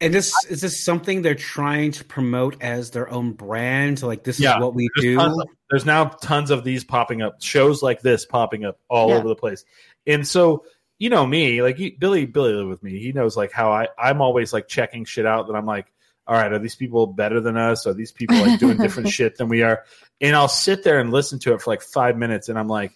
And 0.00 0.12
this 0.12 0.32
is 0.46 0.60
this 0.60 0.84
something 0.84 1.22
they're 1.22 1.34
trying 1.34 1.92
to 1.92 2.04
promote 2.04 2.62
as 2.62 2.90
their 2.90 3.10
own 3.10 3.32
brand? 3.32 4.02
Like 4.02 4.24
this 4.24 4.38
Yeah, 4.40 4.56
is 4.56 4.62
what 4.62 4.74
we 4.74 4.88
there's 4.96 5.04
do. 5.04 5.16
tons 5.16 5.38
of- 5.40 5.48
there's 5.70 5.84
now 5.86 6.04
tons 6.04 6.50
of 6.50 6.62
these 6.64 6.84
popping 6.84 7.22
up 7.22 7.42
shows 7.42 7.82
like 7.82 8.00
this 8.00 8.24
popping 8.24 8.64
up 8.64 8.78
all 8.88 9.08
Yeah. 9.10 9.16
over 9.16 9.26
the 9.28 9.34
place 9.34 9.64
and 10.06 10.24
so 10.24 10.64
you 11.00 11.10
know 11.10 11.26
me 11.26 11.60
like 11.60 11.76
you, 11.80 11.90
billy 11.98 12.24
billy 12.24 12.52
lived 12.52 12.68
with 12.68 12.82
me 12.84 13.00
he 13.00 13.10
knows 13.10 13.36
like 13.36 13.50
how 13.50 13.72
i 13.72 13.88
i'm 13.98 14.20
always 14.22 14.52
like 14.52 14.68
checking 14.68 15.04
shit 15.04 15.26
out 15.26 15.48
that 15.48 15.54
i'm 15.56 15.66
like 15.66 15.92
all 16.28 16.36
right 16.36 16.52
are 16.52 16.60
these 16.60 16.76
people 16.76 17.08
better 17.08 17.40
than 17.40 17.56
us 17.56 17.84
are 17.84 17.94
these 17.94 18.12
people 18.12 18.36
like 18.36 18.60
doing 18.60 18.76
different 18.76 19.08
shit 19.16 19.36
than 19.38 19.48
we 19.48 19.62
are 19.64 19.82
and 20.20 20.36
i'll 20.36 20.46
sit 20.46 20.84
there 20.84 21.00
and 21.00 21.10
listen 21.10 21.40
to 21.40 21.52
it 21.52 21.60
for 21.60 21.68
like 21.70 21.82
five 21.82 22.16
minutes 22.16 22.48
and 22.48 22.56
i'm 22.56 22.68
like 22.68 22.92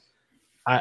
i 0.64 0.80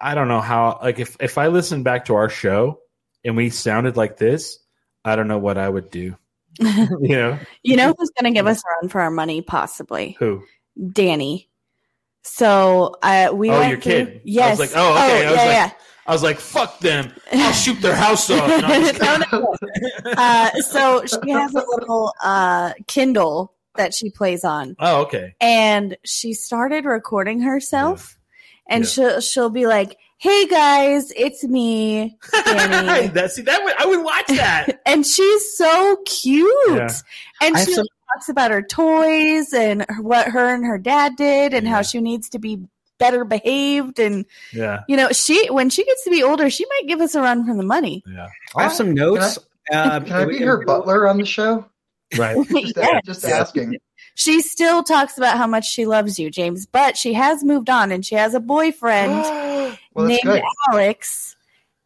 i 0.00 0.14
don't 0.14 0.28
know 0.28 0.40
how 0.40 0.78
like 0.82 0.98
if 0.98 1.16
if 1.20 1.38
i 1.38 1.48
listened 1.48 1.84
back 1.84 2.06
to 2.06 2.14
our 2.14 2.28
show 2.28 2.78
and 3.24 3.36
we 3.36 3.50
sounded 3.50 3.96
like 3.96 4.16
this 4.16 4.58
i 5.04 5.14
don't 5.16 5.28
know 5.28 5.38
what 5.38 5.58
i 5.58 5.68
would 5.68 5.90
do 5.90 6.16
you 6.58 6.98
know 7.16 7.38
you 7.62 7.76
know 7.76 7.94
who's 7.96 8.10
going 8.18 8.32
to 8.32 8.36
give 8.36 8.46
us 8.46 8.58
a 8.58 8.68
run 8.82 8.88
for 8.90 9.00
our 9.00 9.10
money? 9.10 9.40
Possibly 9.40 10.16
who 10.18 10.42
Danny. 10.92 11.48
So 12.22 12.96
uh, 13.02 13.30
we 13.32 13.50
Oh, 13.50 13.58
went 13.58 13.70
your 13.70 13.80
through- 13.80 13.92
kid. 13.92 14.08
I 14.08 14.12
was 14.14 14.20
Yes. 14.24 14.58
like, 14.58 14.70
oh, 14.74 14.90
okay. 14.92 15.26
I 15.26 15.30
was 15.30 15.36
yeah, 15.38 15.44
like- 15.44 15.52
yeah. 15.54 15.70
I 16.06 16.12
was 16.12 16.22
like, 16.24 16.38
"Fuck 16.40 16.80
them! 16.80 17.12
I'll 17.32 17.52
shoot 17.52 17.80
their 17.80 17.94
house 17.94 18.28
off." 18.30 18.50
And 18.50 18.98
No, 19.32 19.38
no. 19.40 19.54
Uh, 20.16 20.50
so 20.62 21.04
she 21.06 21.30
has 21.30 21.54
a 21.54 21.64
little 21.64 22.12
uh, 22.22 22.72
Kindle 22.88 23.54
that 23.76 23.94
she 23.94 24.10
plays 24.10 24.42
on, 24.44 24.74
oh, 24.80 25.02
okay. 25.02 25.34
and 25.40 25.96
she 26.04 26.32
started 26.32 26.84
recording 26.84 27.40
herself, 27.40 28.18
and 28.70 28.84
Yeah. 28.84 28.88
she'll 28.90 29.20
she'll 29.20 29.50
be 29.50 29.66
like, 29.66 29.98
"Hey 30.16 30.46
guys, 30.46 31.12
it's 31.14 31.44
me, 31.44 32.16
that 32.32 33.30
see 33.32 33.42
that 33.42 33.62
would, 33.64 33.74
I 33.78 33.84
would 33.86 34.02
watch 34.02 34.26
that. 34.28 34.80
and 34.86 35.04
she's 35.06 35.56
so 35.58 35.96
cute, 36.06 36.48
Yeah. 36.70 36.88
and 37.42 37.56
I 37.56 37.64
she 37.64 37.74
some- 37.74 37.86
talks 38.14 38.28
about 38.28 38.50
her 38.50 38.62
toys 38.62 39.52
and 39.52 39.84
what 40.00 40.26
her 40.28 40.52
and 40.54 40.64
her 40.64 40.78
dad 40.78 41.16
did, 41.16 41.52
and 41.54 41.66
Yeah. 41.66 41.72
how 41.74 41.82
she 41.82 42.00
needs 42.00 42.28
to 42.30 42.38
be 42.38 42.58
better 42.98 43.24
behaved, 43.24 43.98
and 43.98 44.24
yeah, 44.52 44.80
you 44.88 44.96
know, 44.96 45.08
she 45.10 45.48
when 45.50 45.70
she 45.70 45.84
gets 45.84 46.04
to 46.04 46.10
be 46.10 46.22
older, 46.22 46.50
she 46.50 46.64
might 46.66 46.88
give 46.88 47.00
us 47.00 47.14
a 47.14 47.20
run 47.20 47.46
for 47.46 47.54
the 47.56 47.62
money. 47.62 48.02
yeah, 48.06 48.28
I 48.56 48.62
have 48.64 48.72
some 48.72 48.94
notes. 48.94 49.38
uh, 49.72 50.00
Can 50.00 50.12
I 50.12 50.24
be 50.24 50.38
her 50.38 50.64
butler 50.64 51.08
on 51.08 51.16
the 51.18 51.24
show? 51.24 51.64
right. 52.18 52.36
Just, 52.50 52.76
Yes. 52.76 53.00
just 53.06 53.24
asking. 53.24 53.76
She 54.20 54.42
still 54.42 54.82
talks 54.82 55.16
about 55.16 55.38
how 55.38 55.46
much 55.46 55.66
she 55.66 55.86
loves 55.86 56.18
you, 56.18 56.30
James, 56.30 56.66
but 56.66 56.98
she 56.98 57.14
has 57.14 57.42
moved 57.42 57.70
on 57.70 57.90
and 57.90 58.04
she 58.04 58.16
has 58.16 58.34
a 58.34 58.40
boyfriend 58.40 59.12
well, 59.94 60.06
named 60.06 60.20
good. 60.24 60.42
Alex. 60.70 61.36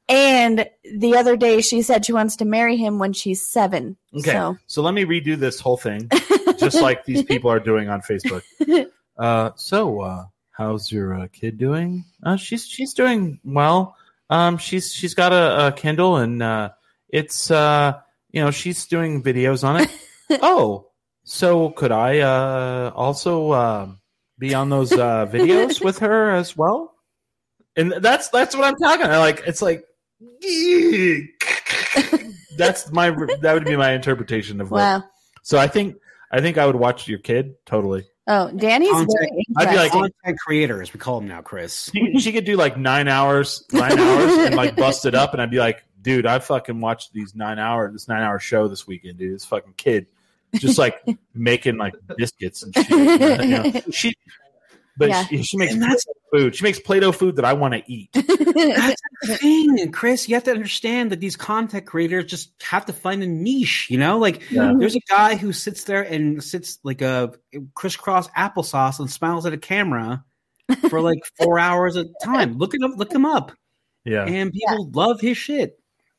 And 0.09 0.69
the 0.97 1.17
other 1.17 1.37
day 1.37 1.61
she 1.61 1.81
said 1.83 2.05
she 2.05 2.13
wants 2.13 2.35
to 2.37 2.45
marry 2.45 2.77
him 2.77 2.99
when 2.99 3.13
she's 3.13 3.47
seven. 3.47 3.97
Okay, 4.13 4.33
So 4.33 4.59
so 4.67 4.83
let 4.83 4.95
me 4.95 5.05
redo 5.05 5.37
this 5.37 5.61
whole 5.61 5.77
thing, 5.77 6.11
just 6.57 6.83
like 6.83 7.05
these 7.05 7.23
people 7.23 7.53
are 7.53 7.61
doing 7.61 7.89
on 7.89 8.01
Facebook. 8.01 8.43
Uh, 9.17 9.51
so, 9.55 10.01
uh, 10.01 10.25
how's 10.51 10.91
your 10.91 11.15
uh, 11.15 11.29
kid 11.33 11.57
doing? 11.57 12.05
Uh, 12.25 12.35
she's 12.35 12.67
she's 12.67 12.93
doing 12.95 13.39
well. 13.45 13.97
Um, 14.29 14.59
she's 14.59 14.93
she's 14.93 15.15
got 15.15 15.33
a, 15.33 15.69
a 15.69 15.73
Kindle 15.73 16.17
and 16.17 16.43
uh, 16.43 16.71
it's 17.09 17.49
uh, 17.49 17.93
you 18.33 18.43
know, 18.43 18.51
she's 18.51 18.87
doing 18.87 19.23
videos 19.23 19.63
on 19.63 19.83
it. 19.83 19.89
oh, 20.43 20.89
so 21.25 21.71
could 21.71 21.91
I 21.93 22.21
uh 22.21 22.93
also 22.95 23.51
uh, 23.51 23.89
be 24.39 24.55
on 24.55 24.69
those 24.69 24.93
uh 24.93 25.27
videos 25.27 25.83
with 25.85 25.99
her 25.99 26.31
as 26.31 26.57
well? 26.57 26.95
And 27.77 27.93
that's 28.01 28.29
that's 28.29 28.55
what 28.55 28.65
I'm 28.65 28.77
talking. 28.77 29.07
about. 29.07 29.21
Like 29.21 29.43
it's 29.47 29.61
like 29.63 29.85
that's 32.57 32.91
my 32.93 33.11
that 33.41 33.55
would 33.55 33.65
be 33.65 33.77
my 33.77 33.93
interpretation 33.93 34.61
of 34.61 34.71
what. 34.71 34.79
wow. 34.79 35.05
So 35.43 35.59
I 35.59 35.67
think 35.67 35.97
I 36.31 36.41
think 36.41 36.59
I 36.59 36.67
would 36.67 36.77
watch 36.77 37.09
your 37.09 37.19
kid 37.19 37.55
totally. 37.67 38.07
Oh, 38.27 38.51
Danny's 38.53 38.91
Content- 38.91 39.13
very 39.21 39.45
I'd 39.59 39.71
be 39.71 39.77
like, 39.77 39.85
interesting. 39.93 40.01
content 40.23 40.39
creators, 40.47 40.95
we 40.95 40.99
call 40.99 41.21
them 41.21 41.29
now, 41.29 41.43
Chris. 41.43 41.91
She, 41.93 42.19
she 42.21 42.33
could 42.33 42.47
do 42.47 42.57
like 42.57 42.79
nine 42.79 43.07
hours, 43.07 43.63
nine 43.71 43.99
hours, 43.99 44.33
and 44.47 44.55
like 44.55 44.77
bust 44.77 45.05
it 45.05 45.15
up, 45.15 45.35
and 45.35 45.43
I'd 45.43 45.51
be 45.51 45.59
like, 45.59 45.85
dude, 46.01 46.25
I 46.25 46.39
fucking 46.39 46.81
watched 46.81 47.13
these 47.13 47.35
nine 47.35 47.59
hour 47.59 47.91
this 47.93 48.09
nine 48.09 48.23
hour 48.23 48.39
show 48.39 48.67
this 48.69 48.87
weekend, 48.87 49.19
dude. 49.19 49.35
This 49.35 49.45
fucking 49.45 49.75
kid 49.77 50.07
just 50.61 50.79
like 50.79 50.97
making 51.35 51.77
like 51.77 51.95
biscuits 52.17 52.63
and 52.63 52.75
shit. 52.75 52.91
you 52.91 53.47
know? 53.49 53.81
She, 53.93 54.15
but 54.97 55.09
Yeah. 55.09 55.25
she, 55.27 55.43
she 55.43 55.57
makes 55.57 55.75
that's- 55.77 56.05
food. 56.33 56.55
She 56.57 56.63
makes 56.65 56.79
Play-Doh 56.81 57.13
food 57.13 57.37
that 57.37 57.45
I 57.45 57.53
want 57.53 57.75
to 57.75 57.83
eat. 57.87 58.11
That's 58.15 59.01
the 59.23 59.37
thing, 59.41 59.93
Chris. 59.93 60.29
You 60.29 60.35
have 60.37 60.45
to 60.45 60.51
understand 60.53 61.11
that 61.13 61.21
these 61.21 61.37
content 61.37 61.87
creators 61.87 62.25
just 62.27 62.51
have 62.63 62.87
to 62.87 62.93
find 62.93 63.23
a 63.23 63.27
niche. 63.27 63.89
You 63.91 63.99
know, 63.99 64.19
like 64.19 64.51
Yeah. 64.51 64.63
Mm-hmm. 64.69 64.79
there's 64.81 64.97
a 64.97 65.01
guy 65.09 65.35
who 65.37 65.53
sits 65.53 65.85
there 65.85 66.03
and 66.03 66.43
sits 66.43 66.79
like 66.85 67.03
a 67.03 67.33
crisscross 67.75 68.29
applesauce 68.31 68.99
and 69.01 69.11
smiles 69.11 69.47
at 69.47 69.53
a 69.53 69.59
camera 69.59 70.25
for 70.89 71.01
like 71.01 71.19
four 71.39 71.59
hours 71.59 71.97
at 71.97 72.07
a 72.07 72.25
time. 72.25 72.59
Look 72.59 72.75
it 72.75 72.83
up. 72.83 72.93
Look 72.97 73.13
him 73.13 73.27
up, 73.27 73.53
Yeah. 74.05 74.25
and 74.27 74.53
people 74.53 74.91
love 74.93 75.21
his 75.21 75.37
shit. 75.37 75.79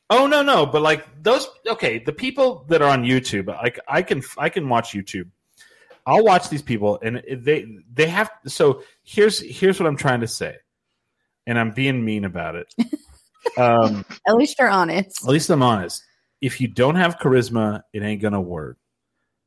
Oh 0.10 0.28
no, 0.28 0.44
no, 0.44 0.66
but 0.66 0.82
like 0.82 1.06
those. 1.24 1.48
Okay, 1.68 2.00
the 2.00 2.14
people 2.14 2.66
that 2.70 2.82
are 2.82 2.90
on 2.90 3.04
YouTube, 3.04 3.48
like 3.48 3.80
I 3.88 4.02
can, 4.02 4.22
I 4.38 4.50
can 4.50 4.70
watch 4.70 4.92
YouTube. 4.92 5.30
I'll 6.06 6.24
watch 6.24 6.50
these 6.50 6.62
people, 6.62 7.00
and 7.02 7.24
they 7.32 7.66
they 7.92 8.08
have. 8.08 8.30
So 8.46 8.84
here's 9.04 9.40
here's 9.40 9.80
what 9.80 9.88
I'm 9.88 9.98
trying 9.98 10.22
to 10.22 10.28
say, 10.28 10.58
and 11.48 11.58
I'm 11.58 11.72
being 11.72 12.04
mean 12.04 12.26
about 12.26 12.56
it. 12.56 12.74
Um, 13.58 14.04
At 14.28 14.36
least 14.36 14.58
you're 14.60 14.68
honest. 14.70 15.24
at 15.24 15.30
least 15.30 15.52
I'm 15.52 15.62
honest. 15.62 16.04
If 16.42 16.60
you 16.60 16.68
don't 16.68 16.96
have 16.96 17.20
charisma, 17.20 17.84
it 17.94 18.02
ain't 18.02 18.20
gonna 18.22 18.42
work. 18.42 18.78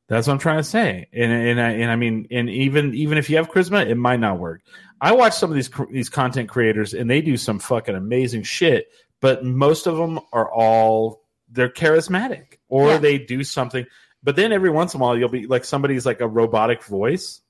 That's 0.07 0.25
what 0.25 0.33
I'm 0.33 0.39
trying 0.39 0.57
to 0.57 0.63
say. 0.63 1.07
And 1.13 1.31
and 1.31 1.61
I, 1.61 1.71
and 1.71 1.91
I 1.91 1.97
mean, 1.97 2.25
and 2.31 2.49
even 2.49 2.95
even 2.95 3.17
if 3.17 3.29
you 3.29 3.35
have 3.35 3.51
charisma, 3.51 3.85
it 3.85 3.95
might 3.95 4.21
not 4.21 4.39
work. 4.39 4.61
I 5.01 5.11
watch 5.11 5.33
some 5.33 5.51
of 5.51 5.55
these 5.55 5.69
these 5.91 6.07
content 6.09 6.47
creators, 6.47 6.93
and 6.93 7.09
they 7.09 7.21
do 7.21 7.35
some 7.35 7.59
fucking 7.59 7.93
amazing 7.93 8.43
shit. 8.43 8.87
But 9.21 9.43
most 9.43 9.87
of 9.87 9.97
them 9.97 10.19
are 10.31 10.49
all 10.51 11.21
they're 11.51 11.69
charismatic, 11.69 12.57
or 12.67 12.89
Yeah. 12.89 12.97
they 12.99 13.17
do 13.17 13.43
something. 13.43 13.85
But 14.23 14.35
then 14.35 14.51
every 14.51 14.69
once 14.69 14.93
in 14.93 14.99
a 15.01 15.03
while, 15.03 15.17
you'll 15.17 15.29
be 15.29 15.47
like 15.47 15.65
somebody's 15.65 16.05
like 16.05 16.21
a 16.21 16.27
robotic 16.27 16.83
voice, 16.83 17.41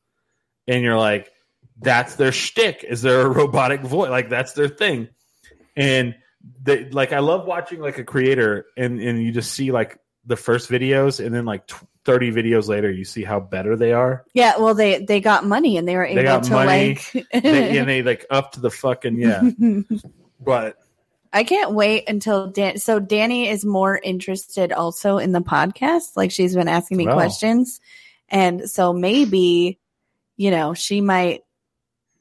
and 0.68 0.84
you're 0.84 0.98
like, 0.98 1.32
that's 1.82 2.16
their 2.16 2.32
shtick. 2.32 2.84
Is 2.88 3.02
there 3.02 3.22
a 3.22 3.30
robotic 3.42 3.82
voice? 3.82 4.10
Like 4.10 4.30
that's 4.30 4.54
their 4.54 4.68
thing. 4.70 5.10
And 5.76 6.16
they 6.62 6.90
like 6.90 7.14
I 7.14 7.20
love 7.20 7.46
watching 7.46 7.80
like 7.82 7.98
a 7.98 8.04
creator 8.04 8.66
and 8.78 9.00
and 9.02 9.22
you 9.24 9.32
just 9.32 9.52
see 9.52 9.72
like 9.72 10.00
the 10.26 10.36
first 10.36 10.70
videos 10.70 11.24
and 11.24 11.34
then 11.34 11.46
like 11.46 11.68
tw- 11.68 11.86
30 12.06 12.32
videos 12.32 12.68
later 12.68 12.90
you 12.92 13.04
see 13.06 13.24
how 13.24 13.40
better 13.40 13.76
they 13.76 13.92
are. 13.94 14.26
Yeah, 14.34 14.58
well 14.58 14.74
they 14.74 15.04
they 15.04 15.20
got 15.22 15.46
money 15.46 15.78
and 15.78 15.88
they 15.88 15.96
were 15.96 16.06
able 16.06 16.24
got 16.24 16.44
to 16.44 16.52
money. 16.54 16.96
like 17.14 17.28
They, 17.44 17.78
and 17.80 17.88
they 17.90 18.04
like 18.04 18.26
up 18.30 18.54
to 18.54 18.60
the 18.62 18.70
fucking 18.72 19.18
yeah. 19.20 19.42
But 20.40 20.78
I 21.32 21.44
can't 21.44 21.74
wait 21.74 22.10
until 22.10 22.48
Dan. 22.48 22.78
So 22.80 23.00
Danny 23.00 23.48
is 23.50 23.64
more 23.64 23.98
interested 24.02 24.72
also 24.72 25.18
in 25.20 25.32
the 25.32 25.42
podcast. 25.42 26.16
Like 26.18 26.32
she's 26.32 26.56
been 26.56 26.68
asking 26.68 26.98
me 26.98 27.06
Wow. 27.08 27.14
questions, 27.14 27.80
and 28.30 28.70
so 28.70 28.94
maybe, 28.94 29.80
you 30.38 30.50
know, 30.52 30.74
she 30.74 31.02
might, 31.02 31.44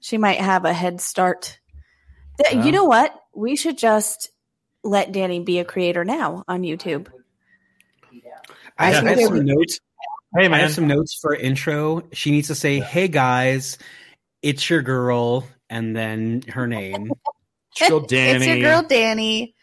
she 0.00 0.18
might 0.18 0.38
have 0.40 0.64
a 0.64 0.72
head 0.72 1.00
start. 1.00 1.58
Th- 2.42 2.54
Wow. 2.58 2.64
You 2.66 2.72
know 2.72 2.84
what? 2.84 3.14
We 3.34 3.56
should 3.56 3.78
just 3.78 4.30
let 4.84 5.10
Danny 5.12 5.40
be 5.40 5.58
a 5.58 5.64
creator 5.64 6.04
now 6.04 6.44
on 6.46 6.62
YouTube. 6.62 7.08
I 8.78 8.90
Yeah. 8.92 9.02
have 9.02 9.20
some 9.20 9.44
notes. 9.44 9.80
Hey 10.36 10.48
man, 10.48 10.54
I 10.54 10.58
have 10.58 10.72
some 10.72 10.86
notes 10.86 11.18
for 11.20 11.34
intro. 11.34 12.02
She 12.12 12.30
needs 12.30 12.48
to 12.48 12.54
say, 12.54 12.78
"Hey 12.80 13.08
guys, 13.08 13.78
it's 14.42 14.68
your 14.68 14.82
girl," 14.82 15.44
and 15.70 15.96
then 15.96 16.42
her 16.48 16.66
name. 16.66 17.10
it's 17.80 17.88
your 17.90 17.98
girl 18.00 18.06
Danny. 18.06 18.36
It's 18.36 18.46
your 18.46 18.60
girl 18.70 18.82
Danny. 18.88 19.54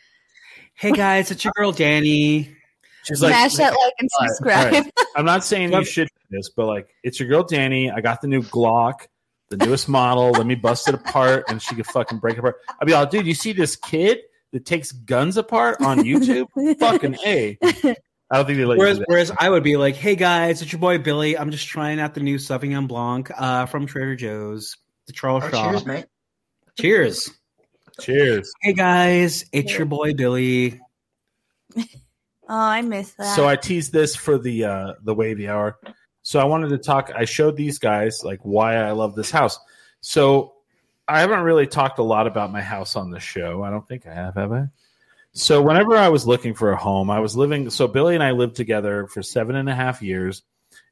hey 0.76 0.92
guys, 0.92 1.32
it's 1.32 1.44
your 1.44 1.54
girl 1.56 1.72
Danny. 1.72 2.56
She's 3.04 3.22
like, 3.22 3.32
Smash 3.34 3.56
that 3.58 3.70
like 3.74 3.94
and 4.00 4.10
All 4.20 4.26
right, 4.26 4.30
subscribe. 4.36 4.74
all 4.74 4.80
right. 4.82 4.92
I'm 5.16 5.26
not 5.26 5.44
saying 5.44 5.72
you 5.72 5.86
should 5.86 6.08
do 6.08 6.38
this, 6.38 6.50
but 6.50 6.66
like, 6.66 6.88
it's 7.04 7.20
your 7.20 7.30
girl 7.30 7.44
Danny. 7.44 7.92
I 7.92 8.02
got 8.02 8.22
the 8.22 8.28
new 8.28 8.42
Glock, 8.42 9.08
the 9.50 9.58
newest 9.58 9.88
model. 9.88 10.32
Let 10.32 10.48
me 10.48 10.56
bust 10.56 10.88
it 10.90 10.96
apart, 10.96 11.46
and 11.48 11.62
she 11.62 11.76
could 11.76 11.86
fucking 11.86 12.18
break 12.18 12.34
it 12.36 12.40
apart. 12.40 12.56
I'd 12.82 12.86
be 12.88 12.94
like, 12.94 13.12
dude, 13.12 13.28
you 13.28 13.36
see 13.36 13.54
this 13.54 13.76
kid 13.76 14.22
that 14.54 14.66
takes 14.66 14.92
guns 14.92 15.38
apart 15.38 15.82
on 15.82 16.00
YouTube? 16.00 16.48
fucking 16.80 17.16
a. 17.24 17.58
I 18.32 18.38
don't 18.38 18.48
think 18.48 18.58
they 18.58 18.66
like. 18.66 18.78
you 18.78 18.80
Whereas, 18.80 19.02
whereas 19.06 19.32
I 19.38 19.52
would 19.52 19.62
be 19.64 19.78
like, 19.78 19.96
"Hey 19.96 20.16
guys, 20.16 20.64
it's 20.64 20.72
your 20.72 20.80
boy 20.80 20.98
Billy. 20.98 21.38
I'm 21.38 21.52
just 21.52 21.68
trying 21.68 22.00
out 22.00 22.16
the 22.16 22.22
new 22.22 22.38
Sauvignon 22.38 22.88
Blanc 22.88 23.30
uh, 23.38 23.68
from 23.68 23.86
Trader 23.86 24.16
Joe's, 24.16 24.78
the 25.06 25.14
Charles 25.14 25.44
Oh, 25.46 25.50
Shaw. 25.52 25.70
cheers, 25.70 25.86
mate. 25.86 26.06
Cheers. 26.80 27.30
Cheers. 28.02 28.52
Hey 28.62 28.74
guys, 28.74 29.46
it's 29.52 29.78
your 29.78 29.86
boy 29.86 30.14
Billy. 30.14 30.80
Oh, 32.48 32.56
I 32.56 32.84
miss 32.84 33.12
that. 33.14 33.36
So 33.36 33.48
I 33.48 33.56
teased 33.56 33.92
this 33.92 34.16
for 34.16 34.38
the 34.38 34.66
uh 34.66 34.94
the 35.04 35.16
wavy 35.16 35.50
hour. 35.50 35.80
So 36.22 36.40
I 36.40 36.44
wanted 36.44 36.70
to 36.70 36.78
talk. 36.78 37.12
I 37.16 37.26
showed 37.26 37.58
these 37.58 37.80
guys 37.80 38.22
like 38.24 38.40
why 38.44 38.76
I 38.76 38.92
love 38.92 39.16
this 39.16 39.32
house. 39.32 39.60
So 40.02 40.54
I 41.08 41.22
haven't 41.22 41.42
really 41.42 41.68
talked 41.68 42.00
a 42.00 42.04
lot 42.04 42.28
about 42.28 42.52
my 42.52 42.62
house 42.62 42.96
on 42.96 43.10
the 43.10 43.20
show. 43.20 43.64
I 43.64 43.70
don't 43.72 43.88
think 43.88 44.06
I 44.06 44.14
have, 44.14 44.36
have 44.36 44.52
I? 44.52 44.68
So 45.34 45.62
whenever 45.62 45.96
I 45.98 46.10
was 46.10 46.26
looking 46.26 46.54
for 46.54 46.72
a 46.72 46.78
home, 46.78 47.10
I 47.10 47.20
was 47.20 47.36
living. 47.36 47.70
So 47.70 47.88
Billy 47.88 48.16
and 48.16 48.24
I 48.24 48.32
lived 48.32 48.56
together 48.56 49.08
for 49.08 49.22
seven 49.22 49.56
and 49.56 49.70
a 49.70 49.76
half 49.76 50.02
years, 50.02 50.44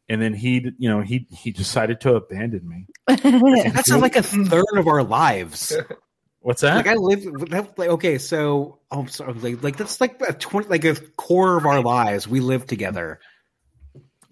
and 0.09 0.21
then 0.21 0.33
he, 0.33 0.71
you 0.77 0.89
know, 0.89 1.01
he 1.01 1.27
he 1.31 1.51
decided 1.51 2.01
to 2.01 2.15
abandon 2.15 2.67
me. 2.67 2.87
That's 3.07 3.89
not 3.89 4.01
like 4.01 4.15
a 4.15 4.23
third 4.23 4.65
of 4.75 4.87
our 4.87 5.03
lives. 5.03 5.75
What's 6.43 6.61
that? 6.61 6.75
Like 6.75 6.87
I 6.87 6.95
live 6.95 7.23
that, 7.51 7.79
like 7.79 7.89
okay, 7.89 8.17
so 8.17 8.79
oh, 8.91 8.99
I'm 8.99 9.07
sorry, 9.07 9.33
like, 9.33 9.63
like 9.63 9.77
that's 9.77 10.01
like 10.01 10.21
a 10.27 10.33
twenty, 10.33 10.67
like 10.67 10.83
a 10.83 10.95
quarter 11.15 11.55
of 11.55 11.65
our 11.65 11.81
lives 11.81 12.27
we 12.27 12.41
live 12.41 12.67
together. 12.67 13.19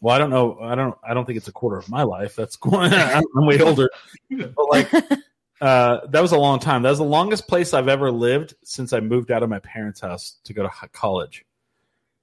Well, 0.01 0.13
I 0.13 0.19
don't 0.19 0.29
know. 0.29 0.59
I 0.61 0.75
don't. 0.75 0.95
I 1.07 1.13
don't 1.13 1.25
think 1.25 1.37
it's 1.37 1.47
a 1.47 1.53
quarter 1.53 1.77
of 1.77 1.89
my 1.89 2.03
life. 2.03 2.35
That's 2.35 2.55
going. 2.57 2.91
I'm 2.93 3.23
way 3.33 3.61
older. 3.61 3.89
But 4.29 4.69
like, 4.69 4.93
uh, 5.61 6.07
that 6.09 6.21
was 6.21 6.33
a 6.33 6.37
long 6.37 6.59
time. 6.59 6.83
That 6.83 6.89
was 6.89 6.99
the 6.99 7.05
longest 7.05 7.47
place 7.47 7.73
I've 7.73 7.87
ever 7.87 8.11
lived 8.11 8.55
since 8.65 8.91
I 8.91 8.99
moved 8.99 9.31
out 9.31 9.41
of 9.41 9.49
my 9.49 9.59
parents' 9.59 10.01
house 10.01 10.35
to 10.43 10.53
go 10.53 10.63
to 10.63 10.69
college. 10.91 11.45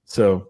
So 0.04 0.48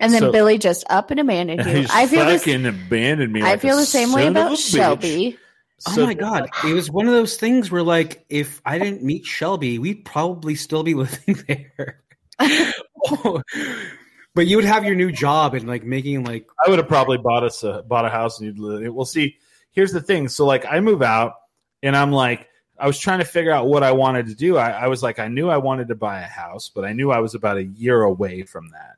and 0.00 0.12
then 0.12 0.20
So- 0.22 0.32
Billy 0.32 0.58
just 0.58 0.84
up 0.90 1.12
and 1.12 1.20
abandoned 1.20 1.64
you. 1.66 1.72
he's 1.82 1.90
I 1.90 2.08
feel 2.08 2.24
this, 2.26 2.42
fucking 2.42 2.66
abandoned 2.66 3.32
me. 3.32 3.42
I 3.42 3.50
like 3.52 3.60
feel 3.60 3.76
the 3.76 3.86
same 3.86 4.12
way 4.12 4.24
son 4.24 4.36
of 4.36 4.36
a 4.36 4.46
about 4.74 5.00
bitch. 5.00 5.38
Shelby. 5.84 5.96
So- 5.96 6.02
oh 6.02 6.06
my 6.06 6.14
god, 6.14 6.50
it 6.64 6.72
was 6.72 6.90
one 6.90 7.06
of 7.06 7.12
those 7.12 7.36
things 7.36 7.70
where 7.70 7.82
like 7.82 8.24
if 8.28 8.60
I 8.64 8.78
didn't 8.78 9.02
meet 9.02 9.24
Shelby, 9.24 9.78
we'd 9.78 10.04
probably 10.04 10.54
still 10.54 10.82
be 10.82 10.94
living 10.94 11.38
there. 11.46 12.02
Oh, 12.40 13.42
but 14.34 14.46
you 14.46 14.56
would 14.56 14.64
have 14.64 14.84
your 14.84 14.94
new 14.94 15.12
job 15.12 15.54
and 15.54 15.66
like 15.68 15.84
making 15.84 16.24
like 16.24 16.46
I 16.64 16.70
would 16.70 16.78
have 16.78 16.88
probably 16.88 17.18
bought 17.18 17.44
us 17.44 17.62
a 17.62 17.82
bought 17.82 18.04
a 18.04 18.08
house 18.08 18.38
and 18.38 18.46
you'd 18.46 18.58
live. 18.58 18.94
We'll 18.94 19.04
see. 19.04 19.36
Here's 19.72 19.92
the 19.92 20.00
thing. 20.00 20.28
So 20.28 20.46
like 20.46 20.64
I 20.66 20.80
move 20.80 21.02
out 21.02 21.34
and 21.82 21.96
I'm 21.96 22.12
like 22.12 22.48
I 22.78 22.86
was 22.86 22.98
trying 22.98 23.20
to 23.20 23.24
figure 23.24 23.52
out 23.52 23.68
what 23.68 23.82
I 23.82 23.92
wanted 23.92 24.26
to 24.26 24.34
do. 24.34 24.56
I, 24.56 24.70
I 24.70 24.86
was 24.88 25.02
like 25.02 25.18
I 25.18 25.28
knew 25.28 25.48
I 25.50 25.58
wanted 25.58 25.88
to 25.88 25.94
buy 25.94 26.20
a 26.20 26.26
house, 26.26 26.70
but 26.74 26.84
I 26.84 26.92
knew 26.92 27.10
I 27.10 27.20
was 27.20 27.34
about 27.34 27.58
a 27.58 27.64
year 27.64 28.02
away 28.02 28.42
from 28.42 28.68
that. 28.70 28.91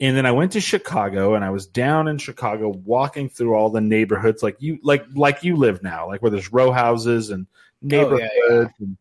And 0.00 0.16
then 0.16 0.26
I 0.26 0.32
went 0.32 0.52
to 0.52 0.60
Chicago 0.60 1.34
and 1.34 1.44
I 1.44 1.50
was 1.50 1.66
down 1.66 2.08
in 2.08 2.18
Chicago 2.18 2.68
walking 2.68 3.28
through 3.28 3.54
all 3.54 3.70
the 3.70 3.80
neighborhoods 3.80 4.42
like 4.42 4.56
you 4.60 4.78
like 4.82 5.04
like 5.14 5.42
you 5.42 5.56
live 5.56 5.82
now, 5.82 6.06
like 6.06 6.20
where 6.20 6.30
there's 6.30 6.52
row 6.52 6.70
houses 6.70 7.30
and 7.30 7.46
oh, 7.48 7.86
neighborhoods. 7.86 8.72
And, 8.78 8.96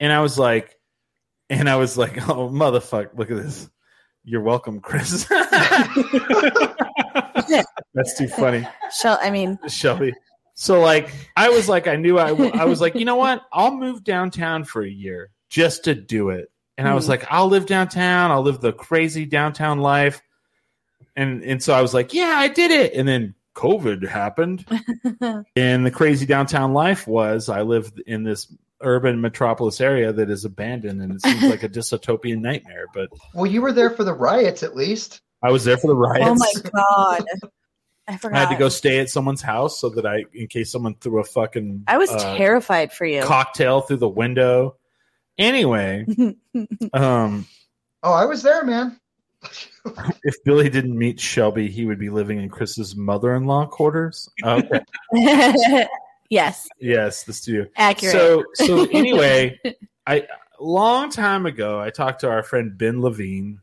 and 0.00 0.12
I 0.12 0.20
was 0.20 0.38
like 0.38 0.76
and 1.48 1.68
I 1.68 1.76
was 1.76 1.96
like, 1.96 2.16
oh 2.28 2.48
motherfucker, 2.48 3.16
look 3.16 3.30
at 3.30 3.36
this. 3.36 3.70
You're 4.24 4.42
welcome, 4.42 4.80
Chris. 4.80 5.24
That's 7.94 8.18
too 8.18 8.26
funny. 8.26 8.66
Shel- 8.90 9.20
I 9.22 9.30
mean, 9.30 9.56
Shelby. 9.68 10.12
So 10.54 10.80
like 10.80 11.12
I 11.36 11.50
was 11.50 11.68
like 11.68 11.86
I 11.86 11.94
knew 11.94 12.18
I 12.18 12.30
I 12.30 12.64
was 12.64 12.80
like 12.80 12.96
you 12.96 13.04
know 13.04 13.16
what 13.16 13.42
I'll 13.52 13.76
move 13.76 14.02
downtown 14.02 14.64
for 14.64 14.82
a 14.82 14.88
year 14.88 15.30
just 15.48 15.84
to 15.84 15.94
do 15.94 16.30
it 16.30 16.50
and 16.78 16.86
I 16.88 16.94
was 16.94 17.06
Mhm. 17.06 17.10
like 17.10 17.26
I'll 17.30 17.48
live 17.48 17.66
downtown 17.66 18.30
I'll 18.30 18.42
live 18.42 18.60
the 18.60 18.72
crazy 18.72 19.24
downtown 19.26 19.78
life 19.80 20.20
and 21.16 21.42
and 21.42 21.62
so 21.62 21.72
I 21.74 21.82
was 21.82 21.94
like 21.94 22.12
yeah 22.14 22.34
I 22.36 22.48
did 22.48 22.70
it 22.70 22.94
and 22.94 23.06
then 23.08 23.34
COVID 23.54 24.06
happened 24.06 24.64
and 25.56 25.86
the 25.86 25.90
crazy 25.90 26.26
downtown 26.26 26.72
life 26.74 27.06
was 27.06 27.48
I 27.48 27.62
lived 27.62 28.00
in 28.06 28.22
this 28.24 28.52
urban 28.82 29.20
metropolis 29.22 29.80
area 29.80 30.12
that 30.12 30.28
is 30.28 30.44
abandoned 30.44 31.00
and 31.00 31.12
it 31.14 31.22
seems 31.22 31.42
like 31.42 31.62
a 31.62 31.68
dystopian 31.70 32.40
nightmare 32.40 32.86
but 32.92 33.08
Well, 33.34 33.46
you 33.46 33.62
were 33.62 33.72
there 33.72 33.90
for 33.90 34.04
the 34.04 34.12
riots 34.12 34.62
at 34.62 34.76
least. 34.76 35.22
I 35.42 35.50
was 35.50 35.64
there 35.64 35.78
for 35.78 35.86
the 35.86 35.96
riots 35.96 36.26
oh 36.28 36.34
my 36.34 36.70
god, 36.70 37.24
I 38.08 38.16
forgot. 38.18 38.36
I 38.36 38.40
had 38.40 38.50
to 38.50 38.58
go 38.58 38.68
stay 38.68 38.98
at 39.00 39.08
someone's 39.10 39.42
house 39.42 39.80
so 39.80 39.88
that 39.90 40.06
I, 40.06 40.24
in 40.34 40.46
case 40.48 40.70
someone 40.70 40.94
threw 40.94 41.18
a 41.20 41.24
fucking, 41.24 41.84
I 41.88 41.98
was 41.98 42.10
uh, 42.10 42.36
terrified 42.36 42.92
for 42.92 43.04
you. 43.04 43.22
cocktail 43.22 43.80
through 43.80 43.96
the 43.96 44.08
window. 44.08 44.76
Anyway, 45.38 46.06
um, 46.92 47.46
Oh, 48.02 48.12
I 48.12 48.24
was 48.24 48.42
there, 48.42 48.64
man. 48.64 48.98
if 50.24 50.42
Billy 50.44 50.68
didn't 50.68 50.96
meet 50.96 51.20
Shelby, 51.20 51.68
he 51.68 51.84
would 51.86 51.98
be 51.98 52.08
living 52.10 52.40
in 52.40 52.48
Chris's 52.48 52.96
mother-in-law 52.96 53.66
quarters. 53.66 54.28
Okay, 54.42 54.80
yes, 56.30 56.68
yes, 56.80 57.24
the 57.24 57.32
studio. 57.32 57.66
accurate. 57.76 58.12
So, 58.12 58.44
so 58.54 58.84
anyway, 58.90 59.60
I 60.06 60.16
a 60.58 60.62
long 60.64 61.10
time 61.10 61.46
ago, 61.46 61.78
I 61.80 61.90
talked 61.90 62.20
to 62.22 62.30
our 62.30 62.42
friend 62.42 62.76
Ben 62.78 63.00
Levine, 63.02 63.60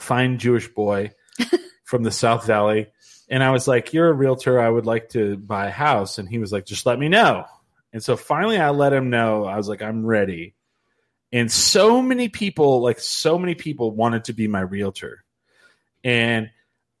fine 0.00 0.38
Jewish 0.38 0.68
boy 0.68 1.10
from 1.84 2.02
the 2.02 2.10
South 2.10 2.46
Valley, 2.46 2.88
and 3.28 3.42
I 3.44 3.50
was 3.50 3.68
like, 3.68 3.92
"You're 3.92 4.08
a 4.08 4.12
realtor. 4.14 4.58
I 4.60 4.68
would 4.68 4.86
like 4.86 5.10
to 5.10 5.36
buy 5.36 5.66
a 5.66 5.70
house." 5.72 6.18
And 6.18 6.28
he 6.28 6.38
was 6.38 6.52
like, 6.52 6.66
"Just 6.66 6.86
let 6.86 6.98
me 6.98 7.08
know." 7.08 7.44
And 7.92 8.02
so 8.02 8.16
finally, 8.16 8.58
I 8.58 8.70
let 8.70 8.92
him 8.92 9.10
know. 9.10 9.44
I 9.44 9.56
was 9.56 9.68
like, 9.68 9.82
"I'm 9.82 10.04
ready." 10.06 10.54
And 11.32 11.50
so 11.50 12.02
many 12.02 12.28
people, 12.28 12.80
like 12.80 12.98
so 12.98 13.38
many 13.38 13.54
people, 13.54 13.92
wanted 13.92 14.24
to 14.24 14.32
be 14.32 14.48
my 14.48 14.60
realtor, 14.60 15.24
and 16.02 16.50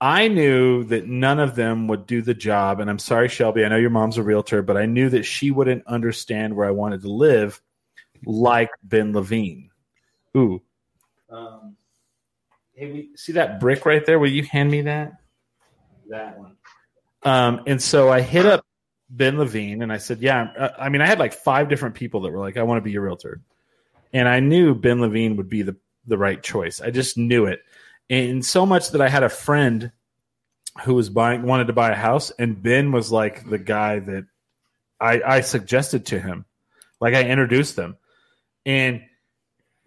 I 0.00 0.28
knew 0.28 0.84
that 0.84 1.06
none 1.06 1.38
of 1.40 1.54
them 1.54 1.88
would 1.88 2.06
do 2.06 2.22
the 2.22 2.32
job. 2.32 2.80
And 2.80 2.88
I'm 2.88 2.98
sorry, 2.98 3.28
Shelby. 3.28 3.64
I 3.64 3.68
know 3.68 3.76
your 3.76 3.90
mom's 3.90 4.16
a 4.16 4.22
realtor, 4.22 4.62
but 4.62 4.76
I 4.76 4.86
knew 4.86 5.10
that 5.10 5.24
she 5.24 5.50
wouldn't 5.50 5.86
understand 5.86 6.56
where 6.56 6.66
I 6.66 6.70
wanted 6.70 7.02
to 7.02 7.10
live, 7.10 7.60
like 8.24 8.70
Ben 8.82 9.12
Levine. 9.12 9.70
Ooh. 10.36 10.62
Um, 11.28 11.76
hey, 12.74 12.90
we, 12.90 13.10
see 13.16 13.32
that 13.32 13.60
brick 13.60 13.84
right 13.84 14.04
there? 14.06 14.18
Will 14.18 14.30
you 14.30 14.42
hand 14.42 14.70
me 14.70 14.82
that? 14.82 15.12
That 16.08 16.38
one. 16.38 16.56
Um, 17.22 17.62
and 17.66 17.82
so 17.82 18.10
I 18.10 18.22
hit 18.22 18.46
up 18.46 18.64
Ben 19.10 19.38
Levine 19.38 19.82
and 19.82 19.92
I 19.92 19.98
said, 19.98 20.20
"Yeah." 20.20 20.50
uh, 20.58 20.70
I 20.78 20.88
mean, 20.88 21.02
I 21.02 21.06
had 21.06 21.18
like 21.18 21.34
five 21.34 21.68
different 21.68 21.94
people 21.94 22.22
that 22.22 22.32
were 22.32 22.38
like, 22.38 22.56
"I 22.56 22.62
want 22.62 22.78
to 22.78 22.82
be 22.82 22.92
your 22.92 23.02
realtor," 23.02 23.42
and 24.12 24.28
I 24.28 24.40
knew 24.40 24.74
Ben 24.74 25.00
Levine 25.00 25.36
would 25.36 25.48
be 25.48 25.62
the 25.62 25.76
the 26.06 26.18
right 26.18 26.42
choice. 26.42 26.80
I 26.80 26.90
just 26.90 27.16
knew 27.16 27.46
it, 27.46 27.60
and 28.08 28.44
so 28.44 28.66
much 28.66 28.90
that 28.90 29.00
I 29.00 29.08
had 29.08 29.22
a 29.22 29.28
friend 29.28 29.92
who 30.84 30.94
was 30.94 31.10
buying 31.10 31.42
wanted 31.42 31.66
to 31.66 31.72
buy 31.72 31.90
a 31.90 31.96
house, 31.96 32.30
and 32.38 32.62
Ben 32.62 32.92
was 32.92 33.10
like 33.12 33.48
the 33.48 33.58
guy 33.58 33.98
that 33.98 34.26
I, 35.00 35.22
I 35.22 35.40
suggested 35.40 36.06
to 36.06 36.20
him, 36.20 36.44
like 37.00 37.14
I 37.14 37.24
introduced 37.24 37.76
them, 37.76 37.96
and 38.66 39.02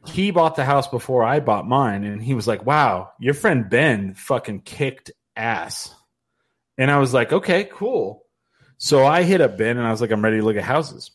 he 0.05 0.31
bought 0.31 0.55
the 0.55 0.65
house 0.65 0.87
before 0.87 1.23
I 1.23 1.39
bought 1.39 1.67
mine, 1.67 2.03
and 2.03 2.21
he 2.21 2.33
was 2.33 2.47
like, 2.47 2.65
"Wow, 2.65 3.11
your 3.19 3.33
friend 3.33 3.69
Ben 3.69 4.13
fucking 4.13 4.61
kicked 4.61 5.11
ass," 5.35 5.93
and 6.77 6.91
I 6.91 6.99
was 6.99 7.13
like, 7.13 7.31
"Okay, 7.31 7.69
cool." 7.71 8.25
So 8.77 9.05
I 9.05 9.23
hit 9.23 9.41
up 9.41 9.57
Ben, 9.57 9.77
and 9.77 9.87
I 9.87 9.91
was 9.91 10.01
like, 10.01 10.11
"I'm 10.11 10.23
ready 10.23 10.37
to 10.39 10.45
look 10.45 10.57
at 10.57 10.63
houses," 10.63 11.11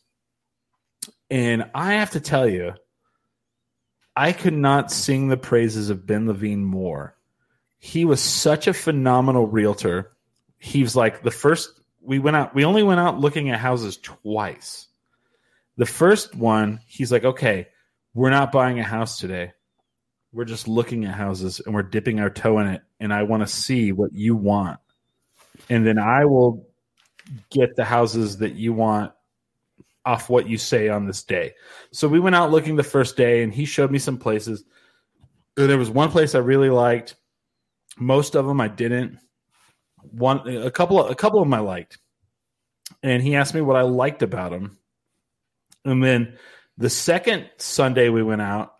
and 1.31 1.71
I 1.75 1.95
have 1.95 2.13
to 2.13 2.21
tell 2.21 2.49
you, 2.49 2.75
I 4.19 4.33
could 4.33 4.53
not 4.53 4.91
sing 4.91 5.29
the 5.29 5.37
praises 5.37 5.91
of 5.91 6.05
Ben 6.05 6.27
Levine 6.27 6.65
more. 6.65 7.15
He 7.79 8.05
was 8.05 8.21
such 8.21 8.67
a 8.67 8.75
phenomenal 8.75 9.47
realtor. 9.47 10.11
He 10.59 10.83
was 10.83 10.97
like 10.97 11.23
the 11.23 11.31
first 11.31 11.81
we 12.03 12.19
went 12.19 12.37
out 12.37 12.53
we 12.53 12.65
only 12.65 12.83
went 12.83 12.99
out 12.99 13.21
looking 13.21 13.49
at 13.51 13.61
houses 13.61 13.97
twice. 13.99 14.89
The 15.77 15.87
first 15.87 16.35
one, 16.35 16.81
he's 16.89 17.13
like, 17.13 17.23
"Okay, 17.23 17.69
we're 18.13 18.31
not 18.31 18.51
buying 18.51 18.81
a 18.81 18.83
house 18.83 19.21
today. 19.21 19.53
We're 20.33 20.47
just 20.47 20.67
looking 20.67 21.05
at 21.05 21.15
houses 21.15 21.61
and 21.65 21.73
we're 21.73 21.85
dipping 21.85 22.19
our 22.19 22.29
toe 22.29 22.59
in 22.59 22.67
it 22.67 22.83
and 22.99 23.15
I 23.15 23.23
want 23.23 23.45
to 23.45 23.47
see 23.47 23.93
what 23.93 24.13
you 24.13 24.35
want. 24.35 24.81
And 25.71 25.87
then 25.87 26.01
I 26.01 26.25
will 26.25 26.67
get 27.51 27.77
the 27.77 27.85
houses 27.85 28.39
that 28.39 28.57
you 28.57 28.73
want 28.73 29.13
off 30.09 30.31
what 30.31 30.49
you 30.49 30.57
say 30.57 30.89
on 30.89 31.07
this 31.07 31.23
day. 31.23 31.55
So 31.93 32.09
we 32.09 32.21
went 32.21 32.37
out 32.37 32.51
looking 32.51 32.77
the 32.77 32.83
first 32.83 33.17
day 33.17 33.43
and 33.43 33.53
he 33.53 33.65
showed 33.67 33.91
me 33.91 33.99
some 33.99 34.19
places. 34.19 34.65
There 35.57 35.79
was 35.79 35.91
one 35.91 36.11
place 36.11 36.35
I 36.35 36.39
really 36.39 36.71
liked. 36.71 37.15
Most 37.99 38.35
of 38.37 38.47
them 38.47 38.61
I 38.61 38.69
didn't. 38.69 39.19
one 40.13 40.49
a 40.49 40.71
couple 40.71 41.03
of, 41.03 41.11
a 41.11 41.15
couple 41.15 41.41
of 41.41 41.47
them 41.47 41.55
I 41.55 41.61
liked, 41.61 41.99
and 43.03 43.23
he 43.23 43.35
asked 43.37 43.55
me 43.55 43.61
what 43.61 43.77
I 43.77 43.83
liked 43.83 44.23
about 44.23 44.51
them, 44.51 44.79
and 45.85 46.03
then 46.03 46.39
the 46.77 46.91
second 46.91 47.51
Sunday 47.59 48.09
we 48.09 48.23
went 48.23 48.43
out, 48.43 48.75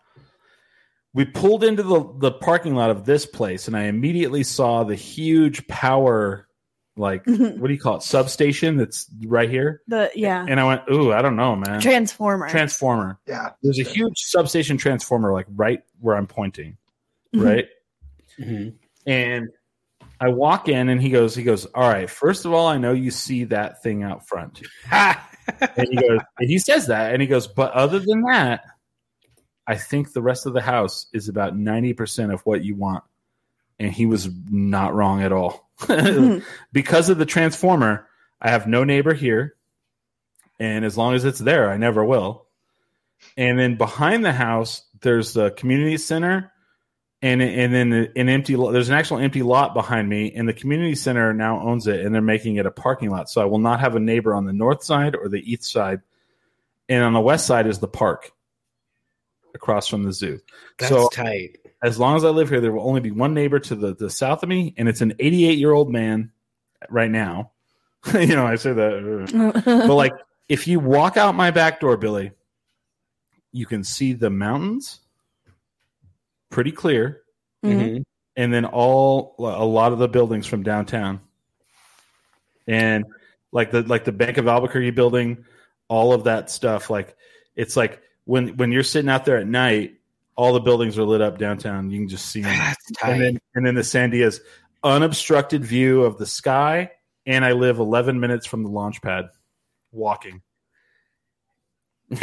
we 1.13 1.25
pulled 1.25 1.63
into 1.63 1.83
the 1.83 2.13
the 2.17 2.31
parking 2.31 2.75
lot 2.75 2.89
of 2.89 3.05
this 3.05 3.25
place, 3.25 3.67
and 3.67 3.75
I 3.75 3.83
immediately 3.83 4.43
saw 4.43 4.83
the 4.83 4.95
huge 4.95 5.67
power, 5.67 6.47
like 6.99 7.25
what 7.25 7.65
do 7.67 7.73
you 7.73 7.79
call 7.79 7.95
it, 7.97 8.03
substation 8.03 8.77
that's 8.77 9.07
right 9.25 9.49
here, 9.49 9.81
The 9.87 10.11
yeah. 10.15 10.45
and 10.47 10.59
I 10.59 10.63
went, 10.65 10.81
ooh, 10.91 11.11
I 11.13 11.21
don't 11.21 11.35
know, 11.35 11.55
man, 11.55 11.79
Transformer. 11.81 12.49
transformer. 12.49 13.19
Yeah. 13.25 13.49
There's 13.63 13.79
a 13.79 13.83
huge 13.83 14.17
substation 14.17 14.77
transformer, 14.77 15.31
like 15.33 15.47
right 15.55 15.81
where 15.99 16.15
I'm 16.15 16.27
pointing, 16.27 16.77
Mhm. 17.33 17.45
right. 17.45 17.67
Mhm. 18.39 18.73
And 19.07 19.47
I 20.21 20.27
walk 20.29 20.67
in 20.67 20.89
and 20.89 21.01
he 21.01 21.09
goes, 21.09 21.33
he 21.33 21.43
goes, 21.43 21.65
all 21.67 21.87
right, 21.89 22.09
first 22.09 22.43
of 22.45 22.51
all, 22.53 22.67
I 22.67 22.77
know 22.77 22.91
you 22.91 23.09
see 23.11 23.45
that 23.45 23.81
thing 23.81 24.03
out 24.03 24.27
front. 24.27 24.61
and 24.91 25.87
he 25.89 25.95
goes, 25.95 26.19
and 26.37 26.49
he 26.49 26.59
says 26.59 26.87
that, 26.87 27.13
and 27.13 27.21
he 27.21 27.27
goes, 27.27 27.47
but 27.47 27.71
other 27.71 27.99
than 27.99 28.21
that, 28.23 28.61
I 29.65 29.75
think 29.75 30.11
the 30.13 30.21
rest 30.21 30.45
of 30.45 30.53
the 30.53 30.61
house 30.61 31.07
is 31.13 31.29
about 31.29 31.55
90% 31.55 32.33
of 32.33 32.41
what 32.41 32.63
you 32.63 32.75
want. 32.75 33.03
And 33.79 33.91
he 33.91 34.05
was 34.05 34.29
not 34.49 34.93
wrong 34.93 35.21
at 35.21 35.31
all. 35.31 35.69
Mhm. 35.81 36.43
because 36.73 37.09
of 37.09 37.17
the 37.17 37.25
transformer, 37.25 38.07
I 38.41 38.49
have 38.49 38.67
no 38.67 38.83
neighbor 38.83 39.13
here. 39.13 39.55
And 40.59 40.83
as 40.83 40.97
long 40.97 41.13
as 41.13 41.23
it's 41.23 41.39
there, 41.39 41.69
I 41.69 41.77
never 41.77 42.03
will. 42.03 42.45
And 43.37 43.57
then 43.57 43.77
behind 43.77 44.25
the 44.25 44.33
house, 44.33 44.83
there's 45.01 45.33
the 45.33 45.51
community 45.51 45.97
center 45.97 46.51
and 47.21 47.41
and 47.41 47.73
then 47.73 48.11
an 48.15 48.29
empty 48.29 48.55
there's 48.55 48.89
an 48.89 48.95
actual 48.95 49.17
empty 49.17 49.43
lot 49.43 49.73
behind 49.73 50.07
me 50.07 50.31
and 50.33 50.47
the 50.47 50.53
community 50.53 50.95
center 50.95 51.33
now 51.33 51.59
owns 51.61 51.87
it 51.87 52.05
and 52.05 52.13
they're 52.13 52.21
making 52.21 52.55
it 52.55 52.65
a 52.65 52.71
parking 52.71 53.09
lot 53.09 53.29
so 53.29 53.41
i 53.41 53.45
will 53.45 53.59
not 53.59 53.79
have 53.79 53.95
a 53.95 53.99
neighbor 53.99 54.33
on 54.33 54.45
the 54.45 54.53
north 54.53 54.83
side 54.83 55.15
or 55.15 55.27
the 55.27 55.51
east 55.51 55.65
side 55.65 56.01
and 56.87 57.03
on 57.03 57.13
the 57.13 57.19
west 57.19 57.45
side 57.45 57.67
is 57.67 57.79
the 57.79 57.87
park 57.87 58.31
across 59.53 59.87
from 59.87 60.03
the 60.03 60.13
zoo 60.13 60.39
That's 60.77 60.89
so 60.89 61.09
tight. 61.09 61.57
As 61.81 61.99
long 61.99 62.15
as 62.15 62.23
i 62.25 62.29
live 62.29 62.49
here 62.49 62.61
there 62.61 62.71
will 62.71 62.87
only 62.87 63.01
be 63.01 63.11
one 63.11 63.33
neighbor 63.33 63.59
to 63.59 63.75
the, 63.75 63.95
the 63.95 64.09
south 64.09 64.43
of 64.43 64.49
me 64.49 64.73
and 64.77 64.87
it's 64.89 65.01
an 65.01 65.13
88 65.19 65.57
year 65.57 65.71
old 65.71 65.91
man 65.91 66.31
right 66.89 67.11
now 67.11 67.51
you 68.13 68.35
know 68.35 68.45
i 68.45 68.55
say 68.55 68.73
that 68.73 69.27
uh, 69.65 69.85
but 69.87 69.95
like 69.95 70.13
if 70.49 70.67
you 70.67 70.79
walk 70.79 71.17
out 71.17 71.35
my 71.35 71.51
back 71.51 71.79
door 71.79 71.97
billy 71.97 72.31
you 73.51 73.65
can 73.65 73.83
see 73.83 74.13
the 74.13 74.29
mountains 74.29 74.99
pretty 76.49 76.71
clear 76.71 77.21
Mhm. 77.63 77.71
Mhm. 77.97 78.03
and 78.37 78.53
then 78.53 78.63
all 78.65 79.35
a 79.39 79.65
lot 79.65 79.91
of 79.91 79.99
the 79.99 80.07
buildings 80.07 80.47
from 80.47 80.63
downtown 80.63 81.19
and 82.67 83.05
like 83.51 83.71
the 83.71 83.81
like 83.83 84.05
the 84.05 84.11
bank 84.13 84.37
of 84.37 84.47
albuquerque 84.47 84.91
building 84.91 85.43
all 85.89 86.13
of 86.13 86.23
that 86.25 86.49
stuff 86.49 86.89
like 86.89 87.15
it's 87.55 87.75
like 87.75 88.01
when 88.25 88.55
when 88.57 88.71
you're 88.71 88.83
sitting 88.83 89.09
out 89.09 89.25
there 89.25 89.37
at 89.37 89.47
night 89.47 89.98
all 90.39 90.53
the 90.53 90.59
buildings 90.61 90.97
are 90.97 91.03
lit 91.03 91.21
up 91.21 91.37
downtown 91.37 91.89
you 91.91 91.99
can 91.99 92.07
just 92.07 92.27
see 92.27 92.41
them 92.41 92.57
That's 92.57 92.91
tight. 92.93 93.11
and 93.11 93.21
then 93.21 93.39
and 93.55 93.65
then 93.65 93.75
the 93.75 93.81
sandias 93.81 94.39
unobstructed 94.83 95.65
view 95.65 96.03
of 96.03 96.17
the 96.17 96.25
sky 96.25 96.91
and 97.25 97.43
i 97.43 97.51
live 97.51 97.79
11 97.79 98.19
minutes 98.19 98.45
from 98.45 98.63
the 98.63 98.69
launch 98.69 99.01
pad 99.01 99.25
walking 99.91 100.41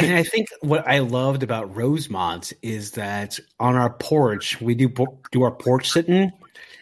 And 0.01 0.13
I 0.15 0.23
think 0.23 0.47
what 0.61 0.85
I 0.85 0.99
loved 0.99 1.43
about 1.43 1.73
Rosemont 1.73 2.51
is 2.61 2.91
that 2.91 3.39
on 3.57 3.75
our 3.77 3.93
porch, 3.93 4.59
we 4.59 4.75
do 4.75 4.89
do 5.31 5.43
our 5.43 5.51
porch 5.51 5.89
sitting. 5.89 6.29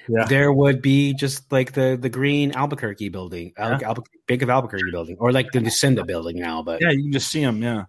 Yeah. 0.10 0.26
There 0.26 0.52
would 0.52 0.82
be 0.82 1.14
just 1.14 1.52
like 1.52 1.74
the 1.74 2.00
the 2.02 2.10
green 2.10 2.54
Albuquerque 2.54 3.10
building, 3.10 3.54
Al- 3.58 3.78
Albu- 3.80 4.06
Bank 4.28 4.42
of 4.42 4.50
Albuquerque 4.50 4.90
building, 4.92 5.18
or 5.20 5.32
like 5.32 5.52
the 5.52 5.60
Lucinda 5.60 6.04
building 6.04 6.40
now. 6.40 6.64
But 6.64 6.82
yeah 6.82 6.90
you 6.90 7.04
can 7.04 7.12
just 7.12 7.30
see 7.30 7.42
them 7.42 7.62
yeah 7.62 7.84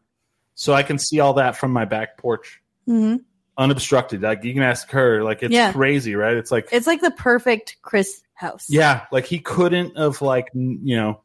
so 0.54 0.74
i 0.74 0.82
can 0.82 0.98
see 0.98 1.20
all 1.20 1.32
that 1.34 1.56
from 1.56 1.70
my 1.72 1.86
back 1.86 2.18
porch 2.18 2.60
Mhm. 2.86 3.20
Unobstructed 3.58 4.20
like 4.22 4.44
you 4.44 4.52
can 4.52 4.62
ask 4.62 4.90
her 4.90 5.22
like 5.22 5.42
it's 5.42 5.52
Yeah. 5.52 5.72
crazy 5.72 6.14
right 6.14 6.36
it's 6.36 6.50
like 6.52 6.68
It's 6.72 6.86
like 6.86 7.00
the 7.00 7.10
perfect 7.10 7.76
Chris 7.82 8.20
house. 8.34 8.66
Yeah, 8.68 9.06
like 9.10 9.24
he 9.24 9.38
couldn't 9.38 9.96
have 9.96 10.20
like 10.20 10.48
n- 10.54 10.80
you 10.84 10.96
know, 10.96 11.22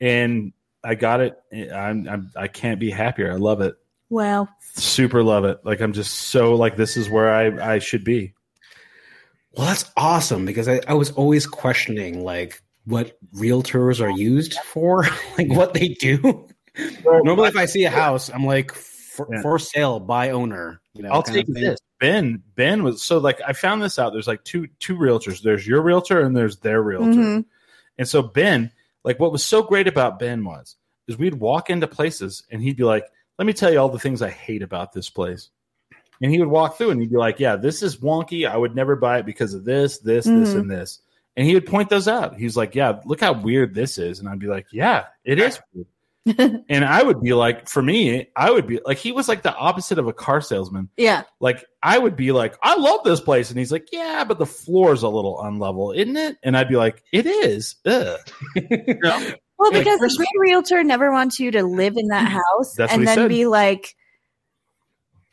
and 0.00 0.52
I 0.82 0.94
got 0.94 1.20
it. 1.20 1.38
I'm, 1.52 2.08
I'm 2.08 2.30
I 2.34 2.48
can't 2.48 2.80
be 2.80 2.90
happier. 2.90 3.30
I 3.30 3.34
love 3.36 3.60
it. 3.60 3.74
Wow. 4.08 4.48
Super 4.74 5.22
love 5.22 5.44
it. 5.44 5.58
Like 5.64 5.80
I'm 5.82 5.92
just 5.92 6.12
so 6.14 6.54
like 6.54 6.76
this 6.76 6.96
is 6.96 7.10
where 7.10 7.28
I 7.32 7.74
I 7.74 7.78
should 7.78 8.04
be. 8.04 8.32
well, 9.52 9.66
that's 9.66 9.84
awesome 9.98 10.46
because 10.46 10.66
I, 10.68 10.80
I 10.88 10.94
was 10.94 11.10
always 11.10 11.46
questioning 11.46 12.24
like 12.24 12.62
what 12.86 13.18
realtors 13.34 14.00
are 14.00 14.10
used 14.10 14.54
for, 14.60 15.04
like 15.38 15.50
what 15.50 15.74
they 15.74 15.88
do. 15.88 16.48
Normally, 17.04 17.48
if 17.48 17.56
I 17.56 17.66
see 17.66 17.84
a 17.84 17.90
house, 17.90 18.30
I'm 18.30 18.46
like 18.46 18.72
for, 18.72 19.28
Yeah. 19.30 19.42
for 19.42 19.58
sale 19.58 20.00
by 20.00 20.30
owner. 20.30 20.79
You 20.94 21.02
know, 21.04 21.10
I'll 21.10 21.22
take 21.22 21.46
this. 21.46 21.78
Ben 22.00 22.42
Ben 22.56 22.82
was 22.82 23.02
so 23.02 23.18
like 23.18 23.40
I 23.46 23.52
found 23.52 23.82
this 23.82 23.98
out. 23.98 24.12
There's 24.12 24.26
like 24.26 24.42
two 24.44 24.66
two 24.78 24.96
realtors. 24.96 25.42
There's 25.42 25.66
your 25.66 25.82
realtor 25.82 26.20
and 26.20 26.36
there's 26.36 26.56
their 26.58 26.82
realtor. 26.82 27.10
Mhm. 27.20 27.44
And 27.98 28.08
so 28.08 28.22
Ben, 28.22 28.72
like 29.04 29.20
what 29.20 29.32
was 29.32 29.44
so 29.44 29.62
great 29.62 29.86
about 29.86 30.18
Ben 30.18 30.44
was 30.44 30.76
is 31.06 31.16
we'd 31.18 31.34
walk 31.34 31.70
into 31.70 31.86
places 31.86 32.42
and 32.50 32.62
he'd 32.62 32.76
be 32.76 32.84
like, 32.84 33.04
"Let 33.38 33.46
me 33.46 33.52
tell 33.52 33.70
you 33.72 33.78
all 33.78 33.88
the 33.88 33.98
things 33.98 34.22
I 34.22 34.30
hate 34.30 34.62
about 34.62 34.92
this 34.92 35.10
place." 35.10 35.50
And 36.22 36.32
he 36.32 36.38
would 36.40 36.48
walk 36.48 36.76
through 36.76 36.90
and 36.90 37.00
he'd 37.00 37.10
be 37.10 37.16
like, 37.16 37.38
"Yeah, 37.38 37.56
this 37.56 37.82
is 37.82 37.98
wonky. 37.98 38.48
I 38.48 38.56
would 38.56 38.74
never 38.74 38.96
buy 38.96 39.18
it 39.18 39.26
because 39.26 39.54
of 39.54 39.64
this, 39.64 39.98
this, 39.98 40.24
this, 40.24 40.50
Mhm. 40.54 40.60
and 40.60 40.70
this." 40.70 41.00
And 41.36 41.46
he 41.46 41.54
would 41.54 41.66
point 41.66 41.88
those 41.88 42.08
out. 42.08 42.36
He's 42.36 42.56
like, 42.56 42.74
"Yeah, 42.74 43.00
look 43.04 43.20
how 43.20 43.32
weird 43.34 43.74
this 43.74 43.96
is." 43.98 44.18
And 44.18 44.28
I'd 44.28 44.38
be 44.40 44.48
like, 44.48 44.66
"Yeah, 44.72 45.06
it 45.24 45.38
is." 45.38 45.60
weird." 45.72 45.86
and 46.38 46.84
I 46.84 47.02
would 47.02 47.20
be 47.22 47.32
like, 47.32 47.68
for 47.68 47.82
me, 47.82 48.28
I 48.36 48.50
would 48.50 48.66
be 48.66 48.78
like, 48.84 48.98
he 48.98 49.10
was 49.12 49.26
like 49.28 49.42
the 49.42 49.54
opposite 49.54 49.98
of 49.98 50.06
a 50.06 50.12
car 50.12 50.40
salesman 50.40 50.88
Yeah. 50.96 51.22
like 51.40 51.64
I 51.82 51.98
would 51.98 52.14
be 52.14 52.30
like, 52.32 52.56
I 52.62 52.76
love 52.76 53.00
this 53.04 53.20
place, 53.20 53.48
and 53.50 53.58
he's 53.58 53.72
like, 53.72 53.88
Yeah, 53.90 54.24
but 54.24 54.38
the 54.38 54.46
floor's 54.46 55.02
a 55.02 55.08
little 55.08 55.38
unlevel, 55.42 55.96
isn't 55.96 56.16
it? 56.16 56.36
And 56.42 56.56
I'd 56.56 56.68
be 56.68 56.76
like, 56.76 57.02
It 57.12 57.26
is. 57.26 57.76
Ugh. 57.86 58.18
You 58.54 58.98
know? 59.02 59.32
Well, 59.58 59.72
because 59.72 59.98
first- 59.98 60.18
the 60.18 60.24
good 60.24 60.40
realtor 60.40 60.82
never 60.84 61.10
wants 61.12 61.38
you 61.40 61.50
to 61.52 61.62
live 61.62 61.96
in 61.96 62.08
that 62.08 62.28
house 62.28 62.78
and 62.78 63.06
then 63.06 63.14
said. 63.16 63.28
be 63.28 63.46
like, 63.46 63.94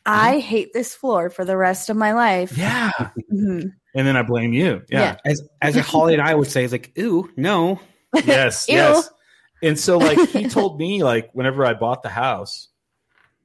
I 0.06 0.38
hate 0.38 0.72
this 0.72 0.94
floor 0.94 1.28
for 1.30 1.44
the 1.44 1.56
rest 1.56 1.90
of 1.90 1.96
my 1.96 2.12
life. 2.12 2.56
Yeah. 2.56 2.90
Mhm. 3.32 3.72
And 3.94 4.06
then 4.06 4.16
I 4.16 4.22
blame 4.22 4.52
you. 4.52 4.82
Yeah. 4.90 5.16
As 5.24 5.42
as 5.60 5.76
a 5.76 5.82
Holly 5.82 6.14
and 6.14 6.22
I 6.22 6.34
would 6.34 6.48
say, 6.48 6.64
it's 6.64 6.72
like, 6.72 6.92
ooh, 6.98 7.30
no. 7.36 7.80
Yes. 8.24 8.66
Ew. 8.68 8.74
yes. 8.76 9.10
And 9.62 9.78
so 9.78 9.98
like 9.98 10.30
he 10.30 10.48
told 10.48 10.78
me 10.78 11.02
like 11.02 11.30
whenever 11.32 11.64
I 11.64 11.74
bought 11.74 12.02
the 12.02 12.08
house, 12.08 12.68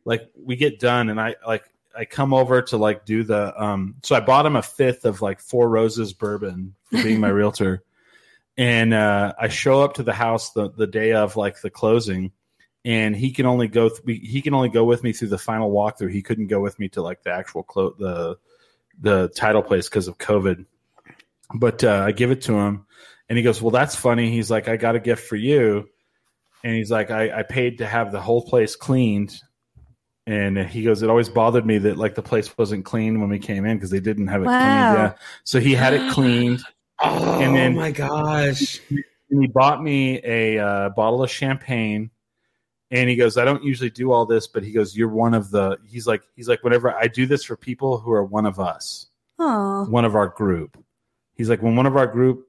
like 0.06 0.30
we 0.36 0.56
get 0.56 0.80
done 0.80 1.10
and 1.10 1.20
I 1.20 1.36
like 1.46 1.64
I 1.96 2.06
come 2.06 2.34
over 2.34 2.62
to 2.64 2.78
like 2.78 3.06
do 3.06 3.24
the 3.24 3.62
um 3.62 3.96
so 4.04 4.16
I 4.16 4.20
bought 4.20 4.46
him 4.46 4.56
a 4.56 4.62
fifth 4.62 5.06
of 5.06 5.22
like 5.22 5.40
four 5.40 5.70
roses 5.70 6.14
bourbon 6.14 6.76
for 6.90 7.04
being 7.04 7.20
my 7.20 7.30
realtor. 7.30 7.84
And 8.58 8.94
uh 8.94 9.34
I 9.40 9.48
show 9.48 9.82
up 9.82 9.96
to 9.96 10.04
the 10.04 10.14
house 10.14 10.52
the 10.52 10.70
the 10.72 10.88
day 10.88 11.14
of 11.14 11.36
like 11.36 11.62
the 11.62 11.70
closing 11.70 12.32
and 12.86 13.16
he 13.16 13.32
can 13.32 13.46
only 13.46 13.68
go 13.68 13.90
th- 13.90 14.22
he 14.22 14.42
can 14.42 14.54
only 14.54 14.70
go 14.70 14.84
with 14.84 15.04
me 15.04 15.14
through 15.14 15.30
the 15.30 15.38
final 15.38 15.72
walkthrough. 15.72 16.12
He 16.12 16.22
couldn't 16.22 16.48
go 16.48 16.60
with 16.60 16.80
me 16.80 16.90
to 16.90 17.02
like 17.02 17.24
the 17.24 17.32
actual 17.32 17.64
clo- 17.64 17.96
the 17.98 18.38
the 19.00 19.30
title 19.30 19.64
place 19.64 19.88
because 19.88 20.08
of 20.08 20.18
COVID. 20.18 20.66
But 21.54 21.84
uh, 21.84 22.04
I 22.06 22.12
give 22.12 22.32
it 22.32 22.42
to 22.44 22.54
him, 22.54 22.86
and 23.30 23.38
he 23.38 23.44
goes, 23.44 23.62
"Well, 23.62 23.72
that's 23.72 23.96
funny." 23.96 24.32
He's 24.32 24.52
like, 24.52 24.68
"I 24.68 24.78
got 24.78 24.96
a 24.96 25.00
gift 25.00 25.28
for 25.28 25.36
you," 25.36 25.90
and 26.64 26.76
he's 26.76 26.92
like, 26.92 27.12
"I, 27.12 27.40
I 27.40 27.44
paid 27.44 27.78
to 27.80 27.86
have 27.86 28.12
the 28.12 28.22
whole 28.22 28.42
place 28.42 28.76
cleaned." 28.76 29.36
And 30.26 30.58
he 30.58 30.84
goes, 30.84 31.04
"It 31.04 31.10
always 31.10 31.30
bothered 31.30 31.66
me 31.66 31.78
that 31.80 31.98
like 31.98 32.16
the 32.16 32.22
place 32.22 32.58
wasn't 32.58 32.86
clean 32.86 33.20
when 33.20 33.30
we 33.30 33.40
came 33.40 33.66
in 33.66 33.78
because 33.78 33.90
they 33.90 34.00
didn't 34.00 34.28
have 34.28 34.42
it 34.42 34.46
Wow. 34.46 34.58
cleaned." 34.60 34.98
Yeah, 34.98 35.14
so 35.44 35.60
he 35.60 35.74
had 35.74 35.94
it 35.94 36.12
cleaned, 36.14 36.62
Oh 37.00 37.42
And 37.42 37.56
then- 37.56 37.76
my 37.76 37.92
gosh. 37.92 38.80
and 38.90 39.42
he 39.42 39.48
bought 39.48 39.82
me 39.84 40.22
a 40.24 40.60
uh, 40.60 40.90
bottle 40.90 41.24
of 41.24 41.30
champagne 41.30 42.12
and 42.92 43.10
he 43.10 43.16
goes 43.16 43.36
i 43.38 43.44
don't 43.44 43.64
usually 43.64 43.90
do 43.90 44.12
all 44.12 44.28
this 44.28 44.46
but 44.46 44.62
he 44.64 44.72
goes 44.72 44.96
you're 44.96 45.10
one 45.10 45.34
of 45.34 45.50
the 45.50 45.76
he's 45.88 46.06
like 46.06 46.22
he's 46.36 46.48
like 46.48 46.64
whenever 46.64 46.94
i 46.96 47.08
do 47.08 47.26
this 47.26 47.44
for 47.44 47.56
people 47.58 47.98
who 47.98 48.12
are 48.12 48.24
one 48.24 48.46
of 48.46 48.60
us 48.60 49.08
Aw. 49.40 49.86
one 49.86 50.06
of 50.06 50.16
our 50.16 50.28
group 50.28 50.78
he's 51.34 51.50
like 51.50 51.64
when 51.64 51.76
one 51.76 51.88
of 51.88 51.98
our 51.98 52.06
group 52.06 52.46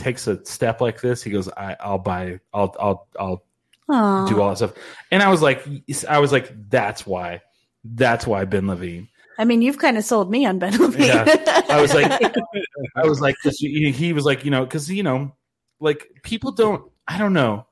takes 0.00 0.26
a 0.26 0.44
step 0.44 0.80
like 0.80 1.00
this 1.00 1.22
he 1.22 1.30
goes 1.30 1.48
I, 1.48 1.76
i'll 1.80 1.98
buy 1.98 2.40
i'll 2.52 2.74
i'll 2.80 3.08
i'll 3.18 3.44
Aw. 3.88 4.26
do 4.26 4.40
all 4.40 4.48
that 4.50 4.56
stuff 4.56 4.72
and 5.10 5.22
i 5.22 5.28
was 5.28 5.42
like 5.42 5.66
i 6.08 6.18
was 6.18 6.32
like 6.32 6.52
that's 6.70 7.06
why 7.06 7.42
that's 7.84 8.26
why 8.26 8.44
ben 8.44 8.66
levine 8.66 9.08
I 9.38 9.46
mean, 9.46 9.62
you've 9.62 9.78
kind 9.78 9.96
of 9.96 10.04
sold 10.04 10.30
me 10.30 10.44
on 10.44 10.58
Ben 10.58 10.76
Levine. 10.78 11.06
Yeah. 11.06 11.64
I 11.70 11.80
was 11.80 11.94
like, 11.94 12.12
I 12.94 13.06
was 13.06 13.22
like, 13.22 13.36
he 13.42 14.12
was 14.12 14.26
like, 14.26 14.44
you 14.44 14.50
know, 14.50 14.64
because 14.66 14.90
you 14.90 15.02
know, 15.02 15.34
like 15.80 16.06
people 16.22 16.52
don't, 16.52 16.84
I 17.08 17.16
don't 17.16 17.32
know, 17.32 17.66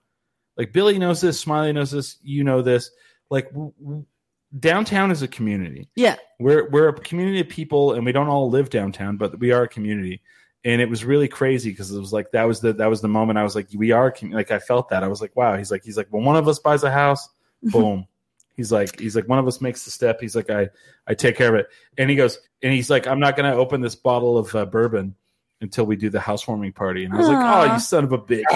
like 0.56 0.72
Billy 0.72 0.98
knows 0.98 1.20
this, 1.20 1.38
Smiley 1.38 1.74
knows 1.74 1.90
this, 1.90 2.16
you 2.22 2.42
know 2.42 2.62
this, 2.62 2.90
like 3.28 3.50
w- 3.50 3.74
w- 3.82 4.06
downtown 4.59 5.10
is 5.10 5.20
a 5.20 5.28
community. 5.28 5.90
yeah. 5.94 6.16
We're 6.40 6.70
we're 6.70 6.88
a 6.88 6.94
community 6.94 7.40
of 7.40 7.50
people, 7.50 7.92
and 7.92 8.02
we 8.02 8.12
don't 8.12 8.28
all 8.28 8.48
live 8.48 8.70
downtown, 8.70 9.18
but 9.18 9.38
we 9.38 9.52
are 9.52 9.64
a 9.64 9.68
community. 9.68 10.22
And 10.64 10.80
it 10.80 10.89
was 10.89 11.05
really 11.05 11.28
crazy 11.28 11.70
because 11.70 11.93
it 11.93 11.98
was 11.98 12.12
like 12.12 12.32
that 12.32 12.44
was 12.44 12.60
the 12.60 12.72
that 12.74 12.89
was 12.89 13.01
the 13.01 13.09
moment 13.09 13.39
I 13.39 13.43
was 13.43 13.55
like, 13.55 13.68
we 13.74 13.93
are 13.93 14.10
commu- 14.10 14.35
like 14.35 14.51
I 14.51 14.59
felt 14.59 14.89
that 14.90 15.05
I 15.05 15.09
was 15.09 15.20
like, 15.20 15.35
wow. 15.36 15.56
He's 15.56 15.70
like 15.70 15.85
he's 15.85 15.97
like 15.97 16.09
when 16.10 16.24
one 16.24 16.36
of 16.36 16.48
us 16.48 16.59
buys 16.59 16.82
a 16.82 16.90
house, 16.90 17.28
boom. 17.62 18.06
He's 18.56 18.72
like 18.72 18.98
he's 18.98 19.14
like 19.14 19.28
one 19.28 19.39
of 19.39 19.47
us 19.47 19.60
makes 19.60 19.85
the 19.85 19.90
step. 19.90 20.20
He's 20.20 20.35
like 20.35 20.51
I 20.51 20.68
I 21.06 21.14
take 21.14 21.36
care 21.36 21.55
of 21.55 21.60
it, 21.60 21.68
and 21.97 22.10
he 22.10 22.16
goes 22.16 22.39
and 22.62 22.72
he's 22.72 22.90
like 22.90 23.06
I'm 23.06 23.20
not 23.20 23.36
gonna 23.36 23.55
open 23.55 23.80
this 23.80 23.94
bottle 23.94 24.36
of 24.36 24.55
uh, 24.55 24.66
bourbon 24.66 25.14
until 25.60 25.85
we 25.85 25.97
do 25.97 26.10
the 26.10 26.20
housewarming 26.20 26.72
party. 26.72 27.05
And 27.05 27.14
I 27.14 27.16
was 27.16 27.28
like, 27.28 27.39
oh, 27.39 27.74
you 27.74 27.80
son 27.80 28.05
of 28.05 28.12
a 28.12 28.18
bitch. 28.18 28.44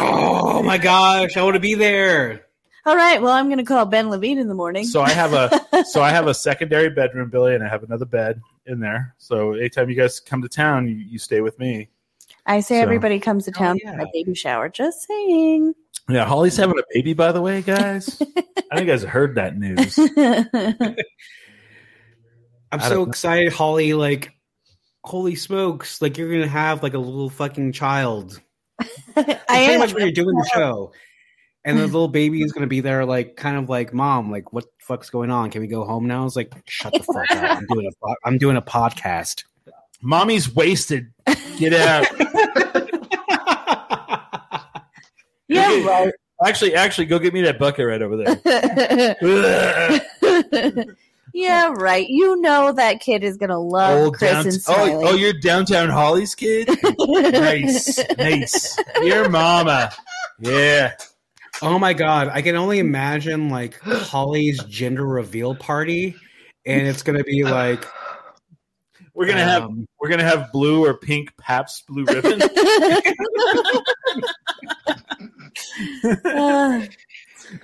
Oh 0.54 0.62
my 0.62 0.78
gosh, 0.78 1.36
I 1.36 1.42
want 1.42 1.54
to 1.54 1.60
be 1.60 1.74
there. 1.74 2.46
All 2.84 2.94
right. 2.94 3.20
Well, 3.20 3.32
I'm 3.32 3.46
going 3.46 3.58
to 3.58 3.64
call 3.64 3.84
Ben 3.86 4.10
Levine 4.10 4.38
in 4.38 4.48
the 4.48 4.54
morning. 4.54 4.84
So 4.84 5.00
I 5.00 5.10
have 5.10 5.32
a 5.32 5.84
so 5.84 6.02
I 6.02 6.10
have 6.10 6.26
a 6.26 6.34
secondary 6.34 6.90
bedroom, 6.90 7.30
Billy, 7.30 7.54
and 7.54 7.64
I 7.64 7.68
have 7.68 7.82
another 7.82 8.04
bed 8.04 8.40
in 8.66 8.80
there. 8.80 9.14
So 9.18 9.52
anytime 9.52 9.90
you 9.90 9.96
guys 9.96 10.20
come 10.20 10.42
to 10.42 10.48
town, 10.48 10.88
you, 10.88 10.94
you 10.96 11.18
stay 11.18 11.40
with 11.40 11.58
me. 11.58 11.88
I 12.46 12.60
say 12.60 12.76
So- 12.78 12.82
everybody 12.82 13.20
comes 13.20 13.44
to 13.44 13.50
oh, 13.50 13.58
town 13.58 13.78
yeah. 13.82 13.92
for 13.92 13.98
my 13.98 14.06
baby 14.12 14.34
shower. 14.34 14.68
Just 14.68 15.06
saying. 15.06 15.74
Yeah, 16.08 16.24
Holly's 16.24 16.56
having 16.56 16.78
a 16.78 16.82
baby, 16.92 17.14
by 17.14 17.30
the 17.32 17.40
way, 17.40 17.62
guys. 17.62 18.20
I 18.70 18.76
think 18.76 18.80
you 18.80 18.86
guys 18.86 19.02
heard 19.04 19.36
that 19.36 19.56
news. 19.56 19.98
I'm 22.72 22.80
so 22.80 22.94
know. 22.94 23.02
excited, 23.04 23.52
Holly. 23.52 23.94
Like, 23.94 24.32
holy 25.04 25.36
smokes! 25.36 26.02
Like, 26.02 26.18
you're 26.18 26.32
gonna 26.32 26.48
have 26.48 26.82
like 26.82 26.94
a 26.94 26.98
little 26.98 27.30
fucking 27.30 27.72
child. 27.72 28.40
I 28.80 28.82
Pretty 29.14 29.34
am. 29.48 29.78
much 29.78 29.94
when 29.94 30.02
you're 30.02 30.12
doing 30.12 30.34
the 30.34 30.50
show, 30.52 30.92
and 31.64 31.78
the 31.78 31.82
little 31.86 32.08
baby 32.08 32.42
is 32.42 32.52
gonna 32.52 32.66
be 32.66 32.80
there, 32.80 33.04
like, 33.04 33.36
kind 33.36 33.56
of 33.56 33.68
like, 33.68 33.92
"Mom, 33.94 34.30
like, 34.30 34.52
what 34.52 34.64
the 34.64 34.70
fuck's 34.80 35.10
going 35.10 35.30
on? 35.30 35.50
Can 35.50 35.60
we 35.60 35.66
go 35.68 35.84
home 35.84 36.06
now?" 36.06 36.22
I 36.22 36.24
was 36.24 36.36
like, 36.36 36.52
"Shut 36.66 36.92
the 36.92 37.00
fuck 37.02 37.30
up! 37.30 37.58
I'm 37.58 37.66
doing 37.66 37.86
a 37.86 37.92
po- 38.06 38.16
I'm 38.24 38.38
doing 38.38 38.56
a 38.56 38.62
podcast." 38.62 39.44
Mommy's 40.02 40.52
wasted. 40.54 41.12
Get 41.58 41.72
out. 41.74 42.06
Yeah, 45.48 45.84
right. 45.86 46.12
Actually, 46.46 46.74
actually, 46.74 47.06
go 47.06 47.18
get 47.18 47.34
me 47.34 47.42
that 47.42 47.58
bucket 47.58 47.86
right 47.86 48.00
over 48.00 48.16
there. 48.16 49.16
Yeah, 51.34 51.72
right. 51.74 52.06
You 52.10 52.38
know 52.42 52.72
that 52.72 53.00
kid 53.00 53.24
is 53.24 53.38
gonna 53.38 53.58
love 53.58 54.08
Oh, 54.08 54.10
Chris 54.10 54.30
down- 54.32 54.46
and 54.46 54.58
oh, 54.68 55.08
oh, 55.08 55.14
you're 55.14 55.32
downtown 55.32 55.88
Holly's 55.88 56.34
kid. 56.34 56.68
nice, 56.98 57.98
nice. 58.18 58.78
Your 59.00 59.30
mama. 59.30 59.90
Yeah. 60.40 60.92
Oh 61.62 61.78
my 61.78 61.92
god, 61.92 62.28
I 62.28 62.42
can 62.42 62.56
only 62.56 62.78
imagine 62.78 63.48
like 63.48 63.78
Holly's 63.80 64.62
gender 64.64 65.06
reveal 65.06 65.54
party, 65.54 66.14
and 66.66 66.86
it's 66.86 67.02
gonna 67.02 67.24
be 67.24 67.44
like 67.44 67.84
We're 69.14 69.26
gonna 69.26 69.44
have 69.44 69.64
um, 69.64 69.86
we're 70.00 70.08
gonna 70.08 70.24
have 70.24 70.52
blue 70.52 70.84
or 70.84 70.94
pink 70.94 71.32
Pabst 71.38 71.86
Blue 71.86 72.04
Ribbon. 72.04 72.40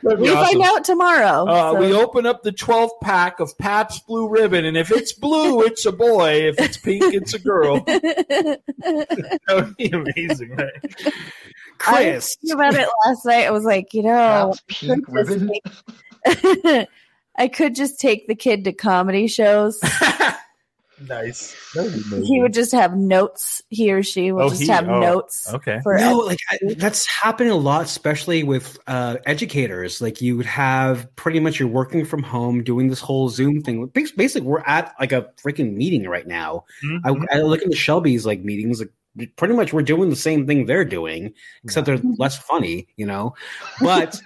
Uh, 0.06 0.14
we 0.18 0.28
awesome. 0.30 0.44
find 0.44 0.62
out 0.62 0.84
tomorrow. 0.84 1.46
Uh, 1.46 1.72
so- 1.72 1.80
We 1.80 1.92
open 1.94 2.26
up 2.26 2.42
the 2.42 2.52
12 2.52 2.90
pack 3.02 3.40
of 3.40 3.56
Pabst 3.58 4.06
Blue 4.06 4.28
Ribbon, 4.28 4.64
and 4.64 4.76
if 4.76 4.90
it's 4.90 5.12
blue, 5.12 5.62
it's 5.62 5.86
a 5.86 5.92
boy. 5.92 6.48
If 6.48 6.60
it's 6.60 6.76
pink, 6.76 7.14
it's 7.14 7.34
a 7.34 7.38
girl. 7.38 7.80
That 7.88 9.54
would 9.54 9.76
be 9.76 9.90
amazing, 9.90 10.50
right? 10.50 11.12
I 11.80 11.92
Chris. 12.04 12.14
was 12.14 12.36
thinking 12.40 12.54
about 12.54 12.74
it 12.74 12.88
last 13.06 13.24
night. 13.24 13.46
I 13.46 13.50
was 13.50 13.64
like, 13.64 13.94
you 13.94 14.02
know, 14.02 14.54
Pabst 14.68 14.84
I 14.90 14.96
could 15.00 15.26
just 15.26 15.48
take- 16.24 16.88
I 17.38 17.48
could 17.48 17.74
just 17.74 18.00
take 18.00 18.26
the 18.26 18.34
kid 18.34 18.64
to 18.64 18.72
comedy 18.72 19.26
shows. 19.28 19.80
Nice. 21.06 21.54
That 21.74 21.84
would 21.84 21.92
be 21.94 22.00
amazing. 22.00 22.24
He 22.24 22.42
would 22.42 22.52
just 22.52 22.72
have 22.72 22.96
notes. 22.96 23.62
He 23.68 23.92
or 23.92 24.02
she 24.02 24.32
would 24.32 24.42
Oh, 24.42 24.48
just 24.48 24.62
he- 24.62 24.66
have 24.68 24.88
oh, 24.88 24.98
notes 24.98 25.54
okay. 25.54 25.78
for 25.84 25.96
no, 25.96 26.18
like 26.18 26.40
I, 26.50 26.58
that's 26.76 27.06
happening 27.06 27.52
a 27.52 27.56
lot, 27.56 27.82
especially 27.84 28.42
with 28.42 28.76
uh, 28.88 29.18
educators. 29.24 30.00
Like 30.00 30.20
you 30.20 30.36
would 30.36 30.46
have 30.46 31.14
pretty 31.14 31.38
much 31.38 31.60
you're 31.60 31.68
working 31.68 32.04
from 32.04 32.24
home, 32.24 32.64
doing 32.64 32.88
this 32.88 32.98
whole 32.98 33.28
Zoom 33.28 33.62
thing. 33.62 33.86
Basically, 33.86 34.40
we're 34.40 34.58
at 34.62 34.92
like 34.98 35.12
a 35.12 35.30
freaking 35.40 35.74
meeting 35.74 36.08
right 36.08 36.26
now. 36.26 36.64
Mhm. 36.84 37.26
I, 37.30 37.36
I 37.36 37.42
look 37.42 37.62
at 37.62 37.70
the 37.70 37.76
Shelby's 37.76 38.26
like 38.26 38.40
meetings. 38.40 38.80
Like, 38.80 38.90
pretty 39.36 39.54
much, 39.54 39.72
we're 39.72 39.82
doing 39.82 40.10
the 40.10 40.16
same 40.16 40.46
thing 40.46 40.66
they're 40.66 40.84
doing, 40.84 41.34
except 41.64 41.86
they're 41.86 42.00
less 42.18 42.38
funny, 42.38 42.88
you 42.96 43.06
know. 43.06 43.34
But 43.80 44.20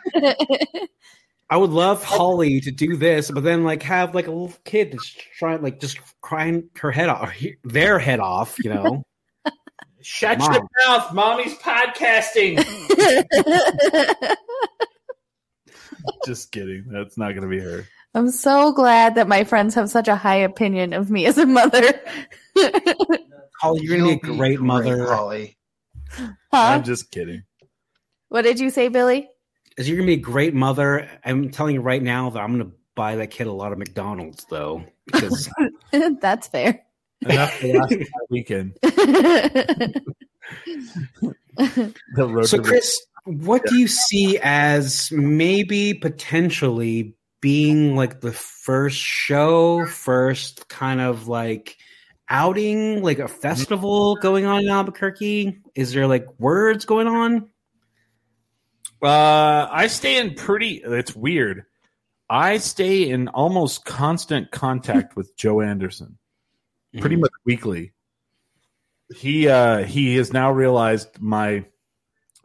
I 1.50 1.56
would 1.56 1.70
love 1.70 2.02
Holly 2.04 2.60
to 2.60 2.70
do 2.70 2.96
this, 2.96 3.30
but 3.30 3.44
then 3.44 3.64
like 3.64 3.82
have 3.82 4.14
like 4.14 4.26
a 4.26 4.30
little 4.30 4.54
kid 4.64 4.92
that's 4.92 5.14
trying 5.38 5.62
like 5.62 5.80
just 5.80 5.98
crying 6.20 6.70
her 6.78 6.90
head 6.90 7.08
off, 7.08 7.34
their 7.62 7.98
head 7.98 8.20
off, 8.20 8.56
you 8.64 8.72
know. 8.72 9.04
Shut 10.02 10.38
Mom. 10.38 10.52
your 10.52 10.68
mouth. 10.86 11.12
Mommy's 11.12 11.54
podcasting. 11.58 12.58
Just 16.26 16.50
kidding. 16.50 16.86
That's 16.88 17.16
not 17.16 17.30
going 17.30 17.42
to 17.42 17.48
be 17.48 17.60
her. 17.60 17.86
I'm 18.14 18.30
so 18.30 18.72
glad 18.72 19.14
that 19.14 19.28
my 19.28 19.44
friends 19.44 19.74
have 19.76 19.88
such 19.88 20.08
a 20.08 20.16
high 20.16 20.36
opinion 20.36 20.92
of 20.92 21.10
me 21.10 21.26
as 21.26 21.38
a 21.38 21.46
mother. 21.46 22.00
Holly, 23.62 23.82
you're 23.84 23.96
gonna 23.98 24.08
be 24.08 24.20
a 24.24 24.26
You'll 24.26 24.36
great 24.38 24.60
mother. 24.60 25.06
Holly. 25.06 25.56
huh? 26.10 26.26
I'm 26.52 26.82
just 26.82 27.12
kidding. 27.12 27.44
What 28.28 28.42
did 28.42 28.58
you 28.58 28.70
say, 28.70 28.88
Billy? 28.88 29.28
Is 29.76 29.88
you're 29.88 29.96
gonna 29.96 30.08
be 30.08 30.14
a 30.14 30.16
great 30.16 30.52
mother. 30.52 31.08
I'm 31.24 31.50
telling 31.50 31.74
you 31.76 31.80
right 31.80 32.02
now 32.02 32.28
that 32.30 32.40
I'm 32.40 32.50
gonna 32.58 32.72
buy 32.96 33.14
that 33.16 33.28
kid 33.30 33.46
a 33.46 33.52
lot 33.52 33.70
of 33.70 33.78
McDonald's 33.78 34.44
though, 34.50 34.84
because 35.06 35.48
That's 36.20 36.48
fair. 36.48 36.82
Enough 37.24 37.52
for 37.54 37.66
last 37.68 37.94
weekend. 38.30 38.76
The 41.56 41.94
road 42.16 42.46
so 42.46 42.56
to- 42.56 42.62
Chris, 42.62 43.00
what 43.24 43.64
do 43.66 43.76
you 43.76 43.86
see 43.86 44.38
as 44.42 45.10
maybe 45.12 45.94
potentially 45.94 47.14
being 47.40 47.94
like 47.94 48.20
the 48.20 48.32
first 48.32 48.96
show, 48.96 49.86
first 49.86 50.68
kind 50.68 51.00
of 51.00 51.28
like 51.28 51.76
outing, 52.32 53.02
like 53.02 53.20
a 53.20 53.28
festival 53.28 54.16
going 54.16 54.46
on 54.46 54.62
in 54.62 54.68
Albuquerque? 54.68 55.60
Is 55.76 55.92
there 55.92 56.08
like 56.08 56.26
words 56.40 56.86
going 56.86 57.06
on? 57.06 57.50
Uh, 59.00 59.68
I 59.70 59.86
stay 59.88 60.18
in 60.18 60.34
pretty. 60.34 60.82
It's 60.84 61.14
weird. 61.14 61.64
I 62.30 62.58
stay 62.58 63.10
in 63.10 63.28
almost 63.28 63.84
constant 63.84 64.50
contact 64.50 65.16
with 65.16 65.36
Joe 65.36 65.60
Anderson, 65.60 66.18
pretty 66.98 67.16
much 67.16 67.32
weekly. 67.44 67.92
He 69.14 69.48
uh 69.48 69.84
he 69.84 70.16
has 70.16 70.32
now 70.32 70.50
realized 70.50 71.20
my 71.20 71.66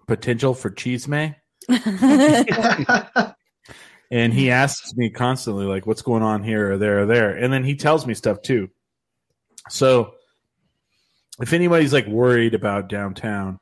potential 0.07 0.53
for 0.53 0.69
cheese 0.69 1.07
may, 1.07 1.37
and 1.69 3.33
he 4.33 4.51
asks 4.51 4.93
me 4.95 5.09
constantly 5.09 5.65
like, 5.65 5.87
"What's 5.87 6.01
going 6.01 6.23
on 6.23 6.43
here 6.43 6.73
or 6.73 6.77
there 6.77 7.03
or 7.03 7.05
there?" 7.05 7.31
And 7.31 7.53
then 7.53 7.63
he 7.63 7.75
tells 7.77 8.05
me 8.05 8.13
stuff 8.13 8.41
too. 8.41 8.69
So, 9.69 10.13
if 11.39 11.53
anybody's 11.53 11.93
like 11.93 12.07
worried 12.07 12.53
about 12.53 12.89
downtown, 12.89 13.59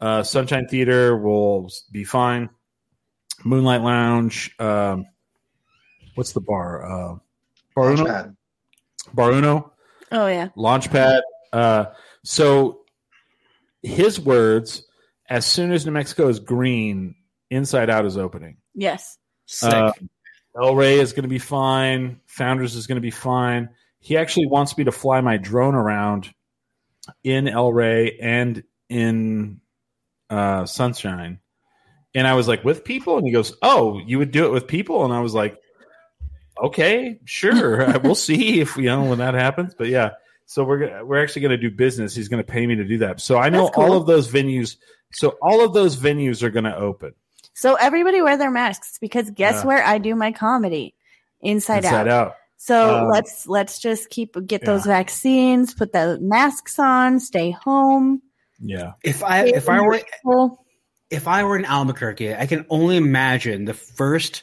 uh, 0.00 0.22
Sunshine 0.22 0.68
Theater 0.68 1.16
will 1.16 1.70
be 1.90 2.04
fine. 2.04 2.50
Moonlight 3.44 3.82
Lounge. 3.82 4.54
Um, 4.58 5.06
what's 6.14 6.32
the 6.32 6.40
bar? 6.40 6.84
Uh, 6.84 7.16
Baruno. 7.76 8.06
Launchpad. 8.06 8.36
Baruno. 9.14 9.70
oh 10.12 10.26
yeah. 10.26 10.48
Launchpad. 10.56 11.20
Uh, 11.52 11.86
so 12.24 12.80
his 13.82 14.20
words: 14.20 14.86
as 15.28 15.46
soon 15.46 15.72
as 15.72 15.86
New 15.86 15.92
Mexico 15.92 16.28
is 16.28 16.40
green, 16.40 17.14
Inside 17.50 17.90
Out 17.90 18.04
is 18.04 18.16
opening. 18.16 18.58
Yes. 18.74 19.18
Sick. 19.46 19.72
Uh, 19.72 19.92
El 20.60 20.74
Rey 20.74 20.98
is 20.98 21.12
going 21.12 21.22
to 21.22 21.28
be 21.28 21.38
fine. 21.38 22.20
Founders 22.26 22.74
is 22.74 22.86
going 22.86 22.96
to 22.96 23.02
be 23.02 23.10
fine. 23.10 23.68
He 24.06 24.16
actually 24.16 24.46
wants 24.46 24.78
me 24.78 24.84
to 24.84 24.92
fly 24.92 25.20
my 25.20 25.36
drone 25.36 25.74
around 25.74 26.32
in 27.24 27.48
El 27.48 27.72
Rey 27.72 28.16
and 28.22 28.62
in 28.88 29.60
uh, 30.30 30.64
Sunshine. 30.64 31.40
And 32.14 32.24
I 32.24 32.34
was 32.34 32.46
like, 32.46 32.64
with 32.64 32.84
people? 32.84 33.18
And 33.18 33.26
he 33.26 33.32
goes, 33.32 33.56
Oh, 33.62 33.98
you 34.06 34.18
would 34.18 34.30
do 34.30 34.46
it 34.46 34.52
with 34.52 34.68
people? 34.68 35.04
And 35.04 35.12
I 35.12 35.18
was 35.18 35.34
like, 35.34 35.58
Okay, 36.62 37.18
sure. 37.24 37.98
we'll 38.04 38.14
see 38.14 38.60
if 38.60 38.76
you 38.76 38.84
know 38.84 39.06
when 39.06 39.18
that 39.18 39.34
happens. 39.34 39.74
But 39.76 39.88
yeah, 39.88 40.10
so 40.44 40.62
we're 40.62 41.04
we're 41.04 41.20
actually 41.20 41.42
going 41.42 41.60
to 41.60 41.68
do 41.68 41.72
business. 41.72 42.14
He's 42.14 42.28
going 42.28 42.40
to 42.40 42.48
pay 42.48 42.64
me 42.64 42.76
to 42.76 42.84
do 42.84 42.98
that. 42.98 43.20
So 43.20 43.38
I 43.38 43.48
know 43.48 43.70
cool. 43.70 43.82
all 43.82 43.92
of 43.94 44.06
those 44.06 44.28
venues. 44.30 44.76
So 45.14 45.36
all 45.42 45.64
of 45.64 45.74
those 45.74 45.96
venues 45.96 46.44
are 46.44 46.50
going 46.50 46.62
to 46.66 46.76
open. 46.76 47.12
So 47.54 47.74
everybody 47.74 48.22
wear 48.22 48.38
their 48.38 48.52
masks 48.52 48.98
because 49.00 49.32
guess 49.32 49.64
where 49.64 49.82
I 49.84 49.98
do 49.98 50.14
my 50.14 50.30
comedy? 50.30 50.94
Inside, 51.40 51.78
Inside 51.78 52.06
out. 52.06 52.28
out. 52.28 52.34
So 52.58 52.98
Um, 53.00 53.08
let's 53.08 53.46
let's 53.46 53.78
just 53.78 54.10
keep 54.10 54.34
get 54.46 54.62
yeah. 54.62 54.66
those 54.72 54.86
vaccines, 54.86 55.74
put 55.74 55.92
the 55.92 56.18
masks 56.20 56.78
on, 56.78 57.20
stay 57.20 57.50
home. 57.50 58.22
Yeah. 58.60 58.92
if 59.04 59.22
I 59.22 59.44
if 59.46 59.68
I 59.68 59.80
were 59.80 60.00
Well, 60.24 60.64
if 61.10 61.28
I 61.28 61.44
were 61.44 61.56
in 61.56 61.64
Albuquerque, 61.64 62.34
I 62.34 62.46
can 62.46 62.64
only 62.70 62.96
imagine 62.96 63.66
the 63.66 63.74
first 63.74 64.42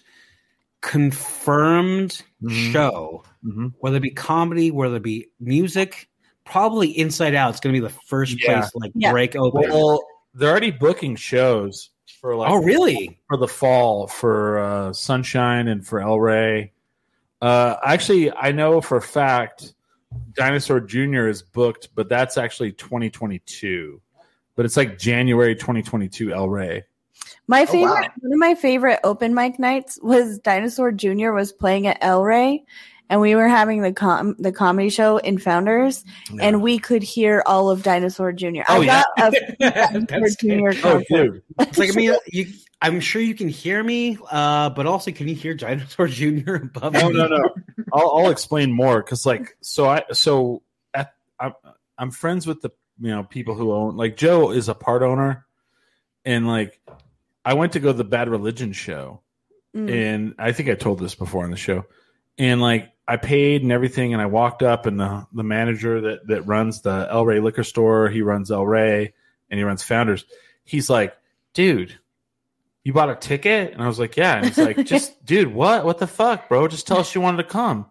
confirmed 0.81 2.21
Mhm. 2.43 2.71
show, 2.71 3.23
hmm 3.41 3.67
whether 3.79 3.97
it 3.97 4.03
be 4.03 4.11
comedy, 4.11 4.69
whether 4.71 4.97
it 4.97 5.03
be 5.03 5.27
music, 5.39 6.09
probably 6.45 6.89
Inside 6.97 7.35
Out 7.35 7.49
It's 7.51 7.59
going 7.59 7.73
to 7.73 7.81
be 7.81 7.85
the 7.87 7.93
first 8.07 8.37
Yeah. 8.39 8.59
place 8.61 8.71
like 8.75 8.91
Yeah. 8.95 9.11
break 9.11 9.35
open. 9.35 9.61
Well, 9.69 9.99
they're 10.33 10.51
already 10.51 10.71
booking 10.71 11.15
shows 11.15 11.89
for 12.21 12.35
like 12.35 12.51
oh, 12.51 12.57
really? 12.57 13.19
for 13.27 13.37
the 13.37 13.47
fall 13.47 14.07
for 14.07 14.59
uh, 14.59 14.93
Sunshine 14.93 15.67
and 15.67 15.85
for 15.85 15.99
El 16.01 16.19
Rey. 16.19 16.71
Uh, 17.43 17.75
actually, 17.83 18.31
I 18.31 18.53
know 18.53 18.79
for 18.79 18.95
a 18.95 19.01
fact 19.01 19.73
Dinosaur 20.33 20.79
Jr. 20.79 21.27
is 21.27 21.41
booked, 21.41 21.89
but 21.93 22.07
that's 22.07 22.37
actually 22.37 22.71
2022. 22.71 24.01
But 24.55 24.65
it's 24.65 24.77
like 24.77 24.97
January 24.97 25.53
2022 25.53 26.33
El 26.33 26.47
Rey. 26.47 26.85
My 27.47 27.63
Oh, 27.63 27.65
favorite, 27.65 27.91
wow. 27.91 28.09
one 28.21 28.33
of 28.33 28.39
my 28.39 28.55
favorite 28.55 29.01
open 29.03 29.33
mic 29.33 29.59
nights 29.59 29.99
was 30.01 30.39
Dinosaur 30.39 30.93
Jr. 30.93 31.31
was 31.33 31.51
playing 31.51 31.85
at 31.87 31.97
El 31.99 32.23
Rey, 32.23 32.63
and 33.09 33.21
we 33.21 33.35
were 33.35 33.47
having 33.47 33.81
the 33.81 33.93
com- 33.93 34.35
the 34.39 34.51
comedy 34.51 34.89
show 34.89 35.17
in 35.17 35.37
Founders, 35.37 36.03
and 36.41 36.61
we 36.61 36.79
could 36.79 37.03
hear 37.03 37.43
all 37.45 37.69
of 37.69 37.83
Dinosaur 37.83 38.31
Jr. 38.31 38.61
Oh, 38.69 38.81
I 38.81 38.85
yeah. 38.85 39.03
got 39.17 39.33
a 39.33 39.59
Dinosaur 39.59 40.19
That's 40.19 40.35
Jr. 40.37 40.87
Oh, 40.87 41.03
dude. 41.09 41.43
It's 41.59 41.77
like 41.77 41.89
I 41.91 41.93
mean, 41.93 42.15
you, 42.27 42.47
I'm 42.81 42.99
sure 42.99 43.21
you 43.21 43.35
can 43.35 43.49
hear 43.49 43.83
me, 43.83 44.17
uh, 44.31 44.69
but 44.71 44.85
also 44.85 45.11
can 45.11 45.27
you 45.27 45.35
hear 45.35 45.53
Dinosaur 45.53 46.07
Jr. 46.07 46.55
above 46.75 46.93
No, 46.93 47.09
me? 47.09 47.15
no, 47.15 47.27
no. 47.27 47.49
I'll, 47.93 48.11
I'll 48.25 48.29
explain 48.29 48.71
more 48.71 49.01
because, 49.01 49.25
like, 49.25 49.55
so 49.61 49.87
I, 49.87 50.03
so 50.11 50.63
at, 50.93 51.13
I'm, 51.39 51.53
I'm 51.97 52.11
friends 52.11 52.45
with 52.47 52.61
the, 52.61 52.71
you 52.99 53.09
know, 53.11 53.23
people 53.23 53.55
who 53.55 53.71
own, 53.71 53.95
like, 53.95 54.17
Joe 54.17 54.51
is 54.51 54.67
a 54.69 54.73
part 54.75 55.01
owner, 55.01 55.45
and 56.25 56.47
like, 56.47 56.81
I 57.45 57.53
went 57.55 57.73
to 57.73 57.79
go 57.79 57.91
to 57.91 57.97
the 57.97 58.03
Bad 58.03 58.29
Religion 58.29 58.71
show, 58.73 59.19
Mm. 59.75 59.89
and 59.91 60.35
I 60.37 60.51
think 60.51 60.69
I 60.69 60.75
told 60.75 60.99
this 60.99 61.15
before 61.15 61.43
on 61.45 61.49
the 61.49 61.57
show, 61.57 61.85
and 62.37 62.61
like, 62.61 62.91
I 63.07 63.17
paid 63.17 63.63
and 63.63 63.71
everything, 63.71 64.13
and 64.13 64.21
I 64.21 64.27
walked 64.27 64.63
up, 64.63 64.85
and 64.85 64.99
the 64.99 65.27
the 65.33 65.43
manager 65.43 66.01
that 66.01 66.27
that 66.27 66.43
runs 66.43 66.81
the 66.81 67.07
El 67.09 67.25
Rey 67.25 67.39
liquor 67.39 67.63
store, 67.63 68.09
he 68.09 68.21
runs 68.21 68.51
El 68.51 68.65
Rey, 68.65 69.13
and 69.49 69.57
he 69.57 69.63
runs 69.63 69.83
Founders. 69.83 70.25
He's 70.63 70.89
like, 70.89 71.15
dude. 71.53 71.99
You 72.85 72.91
bought 72.91 73.09
a 73.09 73.15
ticket? 73.15 73.71
And 73.71 73.81
I 73.81 73.87
was 73.87 73.97
like, 73.97 74.17
Yeah. 74.17 74.35
And 74.35 74.45
he's 74.45 74.57
like, 74.57 74.85
just 74.85 75.25
dude, 75.25 75.53
what? 75.53 75.85
What 75.85 75.99
the 75.99 76.07
fuck, 76.07 76.49
bro? 76.49 76.67
Just 76.67 76.85
tell 76.85 76.97
us 76.97 77.15
you 77.15 77.21
wanted 77.21 77.37
to 77.37 77.45
come. 77.45 77.85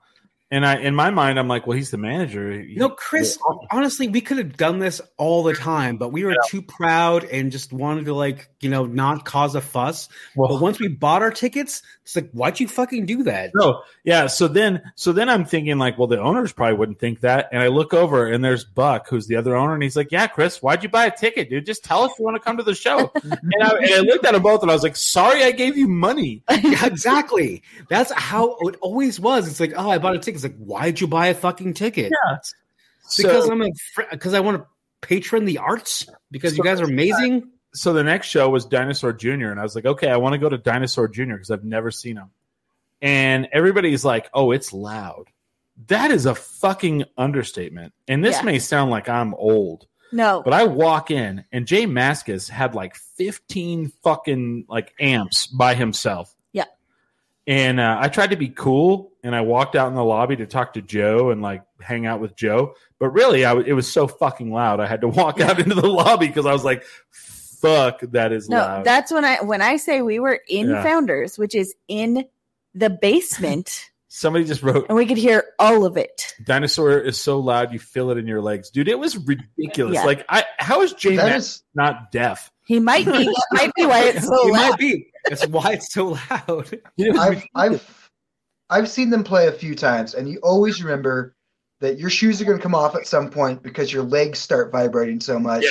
And 0.53 0.65
I 0.67 0.77
in 0.77 0.95
my 0.95 1.11
mind, 1.11 1.39
I'm 1.39 1.49
like, 1.49 1.67
well, 1.67 1.77
he's 1.77 1.91
the 1.91 1.97
manager. 1.99 2.53
He- 2.53 2.75
No, 2.77 2.91
Chris, 2.91 3.37
honestly, 3.71 4.07
we 4.09 4.21
could 4.21 4.37
have 4.39 4.57
done 4.57 4.79
this 4.79 5.01
all 5.17 5.43
the 5.43 5.55
time, 5.55 5.97
but 5.97 6.11
we 6.13 6.25
were 6.25 6.37
too 6.47 6.63
proud 6.63 7.25
and 7.25 7.51
just 7.51 7.73
wanted 7.73 8.05
to, 8.05 8.15
like, 8.15 8.49
you 8.61 8.69
know, 8.69 8.85
not 8.87 9.25
cause 9.25 9.55
a 9.55 9.61
fuss. 9.61 10.09
Well- 10.37 10.51
but 10.51 10.61
once 10.61 10.79
we 10.79 10.89
bought 10.89 11.23
our 11.23 11.31
tickets, 11.31 11.83
it's 12.03 12.15
like, 12.15 12.31
why'd 12.33 12.61
you 12.61 12.69
fucking 12.69 13.07
do 13.07 13.23
that? 13.25 13.51
No, 13.55 13.83
yeah. 14.05 14.27
So 14.27 14.47
then, 14.47 14.83
so 14.95 15.13
then 15.13 15.29
I'm 15.29 15.45
thinking 15.47 15.79
like, 15.79 15.97
well, 15.99 16.07
the 16.07 16.21
owners 16.21 16.53
probably 16.53 16.77
wouldn't 16.77 16.99
think 17.01 17.21
that. 17.21 17.49
And 17.51 17.63
I 17.63 17.69
look 17.69 17.95
over 17.95 18.27
and 18.27 18.45
there's 18.45 18.65
Buck, 18.65 19.09
who's 19.09 19.27
the 19.27 19.37
other 19.37 19.57
owner, 19.57 19.73
and 19.75 19.83
he's 19.83 19.97
like, 19.97 20.13
"Yeah, 20.13 20.27
Chris, 20.27 20.61
why'd 20.63 20.83
you 20.83 20.89
buy 20.91 21.07
a 21.07 21.11
ticket, 21.17 21.49
dude? 21.49 21.65
Just 21.65 21.83
tell 21.85 22.03
us 22.03 22.13
you 22.19 22.25
want 22.25 22.37
to 22.37 22.41
come 22.41 22.59
to 22.59 22.63
the 22.63 22.75
show." 22.75 23.11
and, 23.23 23.33
I, 23.63 23.69
and 23.77 23.95
I 23.95 23.99
looked 24.01 24.25
at 24.27 24.33
them 24.33 24.43
both, 24.43 24.63
and 24.63 24.71
I 24.71 24.75
was 24.75 24.83
like, 24.83 24.97
"Sorry, 24.97 25.43
I 25.45 25.51
gave 25.53 25.77
you 25.79 25.89
money." 25.89 26.43
Exactly. 26.93 27.63
That's 27.89 28.13
how 28.13 28.57
it 28.61 28.77
always 28.81 29.19
was. 29.21 29.49
It's 29.49 29.61
like, 29.61 29.73
oh, 29.77 29.91
I 29.91 29.99
bought 29.99 30.15
a 30.15 30.19
ticket. 30.19 30.42
It's 30.45 30.53
like, 30.55 30.57
why'd 30.65 31.01
you 31.01 31.07
buy 31.07 31.29
a 31.29 31.35
fucking 31.35 31.75
ticket? 31.75 32.13
Because 33.17 33.47
So, 33.47 33.53
I'm 33.53 33.63
a 33.63 33.69
because 34.11 34.35
I 34.35 34.41
want 34.41 34.59
to 34.59 34.67
patron 35.01 35.45
the 35.45 35.59
arts 35.59 36.07
because 36.31 36.57
you 36.57 36.63
guys 36.65 36.81
are 36.81 36.85
amazing. 36.85 37.51
so 37.75 37.93
the 37.93 38.05
next 38.05 38.29
show 38.29 38.49
was 38.49 38.65
Dinosaur 38.65 39.13
Jr., 39.13 39.47
and 39.51 39.59
I 39.59 39.63
was 39.63 39.75
like, 39.75 39.85
"Okay, 39.87 40.09
I 40.09 40.17
want 40.17 40.33
to 40.35 40.39
go 40.39 40.49
to 40.49 40.59
Dinosaur 40.59 41.09
Jr. 41.09 41.33
because 41.35 41.51
I've 41.51 41.65
never 41.65 41.91
seen 41.91 42.17
him." 42.17 42.31
And 43.01 43.49
everybody's 43.53 44.05
like, 44.05 44.31
"Oh, 44.33 44.53
it's 44.53 44.73
loud." 44.73 45.25
That 45.89 46.11
is 46.11 46.27
a 46.27 46.35
fucking 46.35 47.05
understatement. 47.19 47.93
And 48.07 48.25
this 48.25 48.37
Yeah. 48.37 48.43
may 48.43 48.59
sound 48.59 48.91
like 48.91 49.09
I'm 49.09 49.35
old. 49.35 49.87
No, 50.15 50.43
But 50.45 50.53
I 50.53 50.65
walk 50.65 51.11
in 51.11 51.45
and 51.53 51.67
J 51.67 51.87
Mascis 51.87 52.49
had 52.51 52.75
like 52.75 52.95
15 52.95 53.91
fucking 54.05 54.67
like 54.69 54.93
amps 55.01 55.47
by 55.47 55.75
himself. 55.75 56.35
Yeah. 57.47 57.55
And 57.55 57.81
uh, 57.81 57.99
I 58.01 58.09
tried 58.09 58.31
to 58.31 58.37
be 58.37 58.49
cool 58.49 59.13
and 59.25 59.35
I 59.35 59.41
walked 59.41 59.75
out 59.77 59.89
in 59.89 59.95
the 59.95 60.05
lobby 60.05 60.37
to 60.37 60.47
talk 60.47 60.75
to 60.75 60.83
Joe 60.83 61.31
and 61.31 61.43
like 61.43 61.63
hang 61.81 62.07
out 62.07 62.21
with 62.21 62.37
Joe. 62.37 62.75
But 62.99 63.11
really, 63.11 63.45
I 63.45 63.51
w- 63.51 63.67
it 63.69 63.73
was 63.73 63.91
so 63.91 64.07
fucking 64.07 64.53
loud. 64.53 64.79
I 64.81 64.87
had 64.87 65.01
to 65.01 65.09
walk 65.21 65.41
out 65.41 65.59
into 65.59 65.75
the 65.75 65.89
lobby 65.89 66.29
because 66.29 66.47
I 66.47 66.53
was 66.53 66.65
like, 66.65 66.85
fuck, 67.11 68.01
that 68.13 68.33
is 68.33 68.49
loud. 68.49 68.57
no, 68.59 68.65
loud. 68.77 68.85
that's 68.85 69.13
when 69.13 69.25
I 69.25 69.43
when 69.43 69.63
I 69.63 69.77
say 69.77 70.03
we 70.03 70.19
were 70.19 70.41
in 70.49 70.71
Yeah. 70.71 70.83
Founders, 70.83 71.39
which 71.39 71.55
is 71.55 71.75
in 71.89 72.25
the 72.75 72.91
basement, 72.91 73.89
Somebody 74.15 74.45
just 74.45 74.63
wrote, 74.63 74.87
and 74.91 74.97
we 74.97 75.07
could 75.07 75.17
hear 75.17 75.43
all 75.59 75.87
of 75.87 75.97
it. 75.97 76.35
dinosaur 76.45 76.99
is 76.99 77.19
so 77.19 77.39
loud 77.41 77.73
you 77.73 77.79
feel 77.79 78.11
it 78.11 78.19
in 78.19 78.27
your 78.27 78.43
legs. 78.43 78.69
Dude, 78.69 78.87
it 78.89 78.99
was 78.99 79.17
ridiculous. 79.17 79.95
Yeah. 79.95 80.05
Like, 80.05 80.27
I 80.29 80.45
how 80.59 80.83
is 80.83 80.93
J 80.93 81.17
Mascis 81.17 81.63
not 81.75 82.13
deaf? 82.13 82.51
He 82.67 82.79
might 82.79 83.07
be. 83.07 83.25
That 83.25 83.47
might 83.53 83.75
be 83.75 83.87
why 83.87 84.05
it's 84.05 84.27
so 84.29 84.47
you 84.47 84.53
loud. 84.53 84.71
might 84.71 84.79
be. 84.79 85.07
That's 85.29 85.47
why 85.49 85.73
it's 85.73 85.93
so 85.93 86.19
loud. 86.31 86.81
It 86.97 87.13
was 87.13 87.21
I've. 87.21 87.45
I've 87.55 88.11
I've 88.71 88.89
seen 88.89 89.11
them 89.11 89.23
play 89.23 89.49
a 89.49 89.53
few 89.53 89.75
times, 89.75 90.15
and 90.15 90.29
you 90.29 90.39
always 90.43 90.83
remember 90.83 91.37
that 91.81 91.99
your 91.99 92.09
shoes 92.09 92.41
are 92.41 92.45
going 92.47 92.57
to 92.57 92.63
come 92.63 92.75
off 92.75 92.97
at 92.97 93.07
some 93.07 93.29
point 93.29 93.63
because 93.63 93.93
your 93.93 94.03
legs 94.03 94.39
start 94.39 94.73
vibrating 94.73 95.21
so 95.21 95.39
much, 95.39 95.67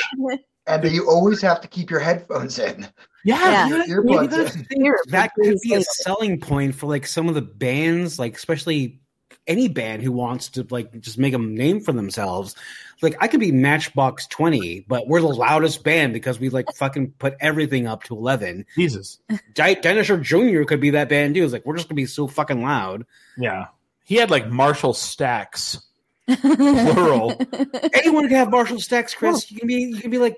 and 0.67 0.83
that 0.83 0.91
you 0.91 1.09
always 1.09 1.41
have 1.41 1.61
to 1.61 1.67
keep 1.67 1.89
your 1.89 1.99
headphones 1.99 2.59
in. 2.59 2.87
yeah, 3.25 3.69
Yeah. 3.69 3.85
Your 3.85 4.03
Maybe 4.03 4.27
earplugs 4.27 4.29
that's 4.29 4.55
in. 4.55 4.93
That 5.07 5.31
could 5.33 5.57
be 5.63 5.73
a 5.73 5.81
selling 5.81 6.39
point 6.39 6.75
for 6.75 6.87
like 6.87 7.07
some 7.07 7.27
of 7.27 7.33
the 7.33 7.41
bands, 7.41 8.19
like 8.19 8.35
especially 8.35 9.00
any 9.47 9.67
band 9.67 10.03
who 10.03 10.11
wants 10.11 10.49
to 10.49 10.65
like 10.69 10.99
just 10.99 11.17
make 11.17 11.33
a 11.33 11.37
name 11.37 11.81
for 11.81 11.91
themselves. 11.91 12.55
Like 13.01 13.15
I 13.19 13.27
could 13.27 13.39
be 13.39 13.51
Matchbox 13.51 14.27
Twenty, 14.27 14.85
but 14.87 15.07
we're 15.07 15.21
the 15.21 15.27
loudest 15.27 15.83
band 15.83 16.13
because 16.13 16.39
we 16.39 16.49
like 16.49 16.67
fucking 16.75 17.13
put 17.19 17.35
everything 17.39 17.87
up 17.87 18.03
to 18.03 18.15
eleven. 18.15 18.65
Jesus. 18.75 19.19
Di- 19.53 19.75
Dinosaur 19.75 20.17
Jr. 20.17 20.63
could 20.63 20.79
be 20.79 20.91
that 20.91 21.09
band 21.09 21.35
too. 21.35 21.43
It's 21.43 21.53
like 21.53 21.65
we're 21.65 21.75
just 21.75 21.89
gonna 21.89 21.95
be 21.95 22.05
so 22.05 22.27
fucking 22.27 22.61
loud. 22.61 23.05
Yeah. 23.37 23.67
He 24.03 24.15
had 24.15 24.29
like 24.29 24.49
Marshall 24.49 24.93
stacks. 24.93 25.81
Plural. 26.27 27.31
Anyone 27.93 28.27
can 28.27 28.37
have 28.37 28.51
Marshall 28.51 28.79
Stacks, 28.79 29.13
Chris. 29.13 29.51
You 29.51 29.57
can 29.59 29.67
be 29.67 29.75
you 29.75 29.97
can 29.97 30.11
be 30.11 30.17
like 30.17 30.37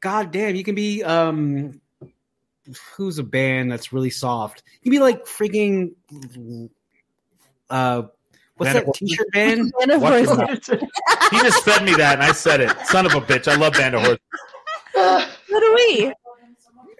God 0.00 0.30
damn, 0.30 0.54
you 0.54 0.64
can 0.64 0.74
be 0.74 1.02
um 1.02 1.80
who's 2.96 3.18
a 3.18 3.24
band 3.24 3.70
that's 3.70 3.92
really 3.92 4.10
soft? 4.10 4.62
You 4.82 4.90
can 4.90 4.98
be 4.98 5.02
like 5.02 5.24
freaking 5.24 5.92
uh 7.72 8.02
what's 8.56 8.72
Band 8.72 8.78
of 8.78 8.86
that 8.86 8.94
t-shirt 8.94 9.32
band? 9.32 9.72
And 9.80 9.90
of 9.90 10.02
Watch 10.02 10.26
course, 10.26 10.68
your 10.68 10.78
mouth. 10.80 11.30
He 11.30 11.38
just 11.40 11.64
fed 11.64 11.84
me 11.84 11.94
that 11.94 12.14
and 12.14 12.22
I 12.22 12.32
said 12.32 12.60
it. 12.60 12.70
Son 12.86 13.06
of 13.06 13.14
a 13.14 13.20
bitch. 13.20 13.48
I 13.48 13.56
love 13.56 13.72
Band 13.72 13.94
of 13.94 14.02
Horses. 14.02 14.18
so 14.94 15.60
do 15.60 15.74
we. 15.74 16.12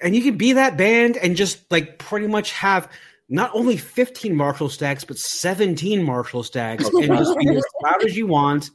and 0.03 0.17
you 0.17 0.23
can 0.23 0.37
be 0.37 0.55
that 0.55 0.77
band 0.77 1.17
and 1.17 1.37
just 1.37 1.71
like 1.71 1.99
pretty 1.99 2.27
much 2.27 2.53
have 2.53 2.91
not 3.29 3.51
only 3.55 3.77
15 3.77 4.35
Marshall 4.35 4.69
stacks, 4.69 5.05
but 5.05 5.19
17 5.19 6.03
Marshall 6.03 6.43
stacks 6.43 6.87
and 6.89 7.07
just 7.07 7.39
be 7.39 7.49
as 7.49 7.65
loud 7.83 8.05
as 8.05 8.17
you 8.17 8.27
want. 8.27 8.71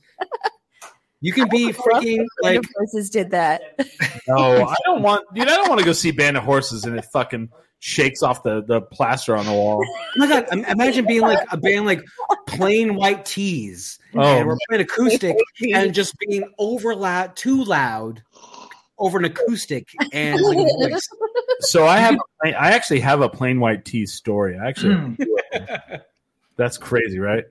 You 1.19 1.33
can 1.33 1.49
be 1.49 1.73
freaking 1.73 2.19
And 2.19 2.27
like 2.41 2.59
of 2.59 2.65
course, 2.75 3.09
did 3.09 3.31
that. 3.31 3.61
No, 4.27 4.67
I 4.67 4.75
don't 4.85 5.01
want 5.01 5.25
dude, 5.33 5.47
I 5.47 5.55
don't 5.55 5.67
want 5.67 5.79
to 5.79 5.85
go 5.85 5.93
see 5.93 6.11
Band 6.11 6.37
of 6.37 6.43
Horses 6.43 6.85
and 6.85 6.97
it 6.97 7.05
fucking 7.05 7.49
shakes 7.79 8.23
off 8.23 8.43
the, 8.43 8.63
the 8.63 8.81
plaster 8.81 9.35
on 9.35 9.45
the 9.45 9.51
wall. 9.51 9.85
Oh 10.15 10.19
my 10.19 10.27
god! 10.27 10.45
Imagine 10.69 11.05
being 11.05 11.21
like 11.21 11.45
a 11.51 11.57
band 11.57 11.85
like 11.85 12.03
Plain 12.47 12.95
White 12.95 13.23
T's, 13.25 13.99
Oh. 14.15 14.21
and 14.21 14.47
we're 14.47 14.57
playing 14.67 14.81
acoustic, 14.81 15.37
and 15.73 15.93
just 15.93 16.15
being 16.19 16.43
over 16.57 16.95
loud, 16.95 17.35
too 17.35 17.63
loud, 17.63 18.23
over 18.97 19.19
an 19.19 19.25
acoustic, 19.25 19.87
and 20.11 20.41
like 20.41 20.57
a. 20.57 20.99
So 21.59 21.87
I 21.87 21.97
have 21.97 22.17
I 22.43 22.51
actually 22.71 22.99
have 22.99 23.21
a 23.21 23.29
plain 23.29 23.59
white 23.59 23.83
tea 23.83 24.05
story. 24.05 24.57
I 24.59 24.67
actually 24.67 25.17
That's 26.55 26.77
crazy, 26.77 27.19
right? 27.19 27.45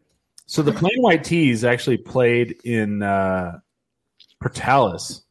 So 0.46 0.62
the 0.62 0.72
Plain 0.72 1.00
White 1.02 1.24
T's 1.24 1.64
actually 1.64 1.96
played 1.96 2.56
in 2.64 3.02
uh 3.02 3.58
Portales. 4.42 5.22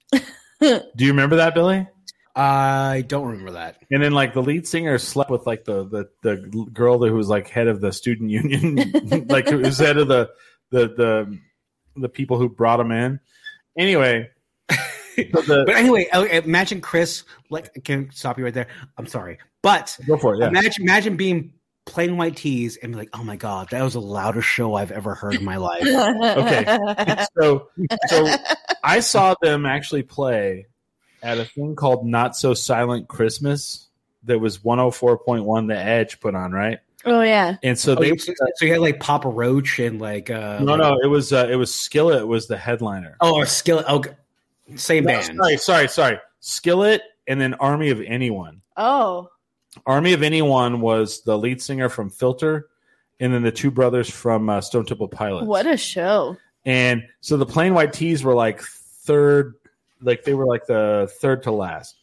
Do 0.62 0.82
you 0.98 1.08
remember 1.08 1.38
that, 1.38 1.54
Billy? 1.54 1.88
I 2.36 3.04
don't 3.08 3.28
remember 3.28 3.52
that. 3.52 3.78
And 3.92 4.04
then 4.04 4.12
like 4.12 4.34
the 4.34 4.42
lead 4.42 4.68
singer 4.68 4.98
slept 4.98 5.30
with 5.30 5.46
like 5.48 5.64
the 5.64 5.86
the, 5.86 6.10
the 6.22 6.68
girl 6.74 7.04
who 7.04 7.14
was 7.14 7.30
like 7.30 7.48
head 7.48 7.68
of 7.68 7.82
the 7.82 7.92
student 7.92 8.30
union, 8.30 9.26
like 9.30 9.48
who 9.50 9.60
was 9.60 9.78
head 9.78 9.98
of 9.98 10.08
the 10.08 10.30
the 10.72 10.88
the 10.88 11.40
the 11.96 12.10
people 12.10 12.38
who 12.38 12.50
brought 12.50 12.80
him 12.80 12.92
in. 12.92 13.20
Anyway, 13.78 14.30
so 14.70 15.42
the, 15.42 15.64
But 15.66 15.76
anyway, 15.76 16.08
uh, 16.12 16.24
imagine 16.26 16.82
Chris. 16.82 17.24
Like, 17.50 17.70
I 17.76 17.80
can 17.80 18.10
stop 18.12 18.38
you 18.38 18.44
right 18.44 18.54
there. 18.54 18.68
I'm 18.98 19.08
sorry, 19.08 19.38
but 19.62 19.98
go 20.06 20.18
for 20.18 20.36
it. 20.36 20.40
Yeah. 20.40 20.48
imagine 20.48 20.84
imagine 20.84 21.18
being 21.18 21.54
Plain 21.86 22.18
White 22.18 22.36
T's 22.36 22.78
and 22.78 22.92
be 22.92 22.98
like, 22.98 23.10
oh 23.14 23.24
my 23.24 23.36
god, 23.36 23.70
that 23.70 23.82
was 23.84 23.94
the 23.94 24.02
loudest 24.02 24.48
show 24.48 24.76
I've 24.76 24.92
ever 24.92 25.14
heard 25.14 25.36
in 25.36 25.46
my 25.46 25.58
life. 25.58 25.84
Okay. 25.86 27.26
so 27.40 27.70
so 28.08 28.36
I 28.84 29.00
saw 29.00 29.36
them 29.42 29.66
actually 29.66 30.04
play 30.04 30.66
at 31.26 31.38
a 31.40 31.46
thing 31.46 31.76
called 31.76 32.06
Not 32.08 32.36
So 32.38 32.54
Silent 32.54 33.08
Christmas 33.08 33.88
that 34.24 34.40
was 34.40 34.60
104.1 34.60 35.68
The 35.68 35.78
Edge 35.78 36.20
put 36.20 36.36
on, 36.36 36.52
right? 36.52 36.80
Oh 37.08 37.22
yeah. 37.22 37.58
and 37.62 37.78
so 37.78 37.92
Oh, 37.92 37.96
they 38.02 38.16
so, 38.18 38.34
so 38.56 38.66
you 38.66 38.72
had 38.72 38.82
like 38.82 39.00
Papa 39.00 39.30
Roach 39.30 39.78
and 39.80 40.00
like 40.02 40.30
uh 40.32 40.58
no 40.60 40.76
no 40.76 40.98
it 41.04 41.08
was 41.08 41.32
uh, 41.34 41.48
it 41.50 41.56
was 41.56 41.74
Skillet 41.74 42.26
was 42.28 42.48
the 42.48 42.58
headliner. 42.58 43.16
oh 43.22 43.42
a 43.44 43.46
skillet 43.46 43.86
okay 43.88 44.12
same 44.76 45.04
No, 45.04 45.12
band 45.14 45.38
sorry 45.38 45.58
sorry 45.58 45.88
sorry 45.88 46.20
Skillet 46.40 47.02
and 47.28 47.40
then 47.42 47.54
Army 47.56 47.90
of 47.92 48.02
Anyone. 48.02 48.62
Oh. 48.78 49.30
Army 49.86 50.14
of 50.14 50.24
Anyone 50.24 50.80
was 50.82 51.22
the 51.24 51.38
lead 51.38 51.62
singer 51.62 51.90
from 51.90 52.10
Filter, 52.10 52.68
and 53.20 53.34
then 53.34 53.42
the 53.44 53.52
two 53.52 53.70
brothers 53.72 54.10
from 54.10 54.48
uh, 54.50 54.62
Stone 54.62 54.86
Temple 54.86 55.08
Pilots. 55.08 55.46
What 55.48 55.66
a 55.68 55.76
show. 55.76 56.38
And 56.66 57.04
so 57.22 57.36
the 57.38 57.46
Plain 57.46 57.74
White 57.74 57.94
T's 57.94 58.24
were 58.24 58.34
like 58.36 58.62
third, 58.62 59.56
like 60.02 60.24
they 60.24 60.34
were 60.34 60.46
like 60.46 60.66
the 60.66 61.12
third 61.20 61.44
to 61.44 61.52
last. 61.52 61.96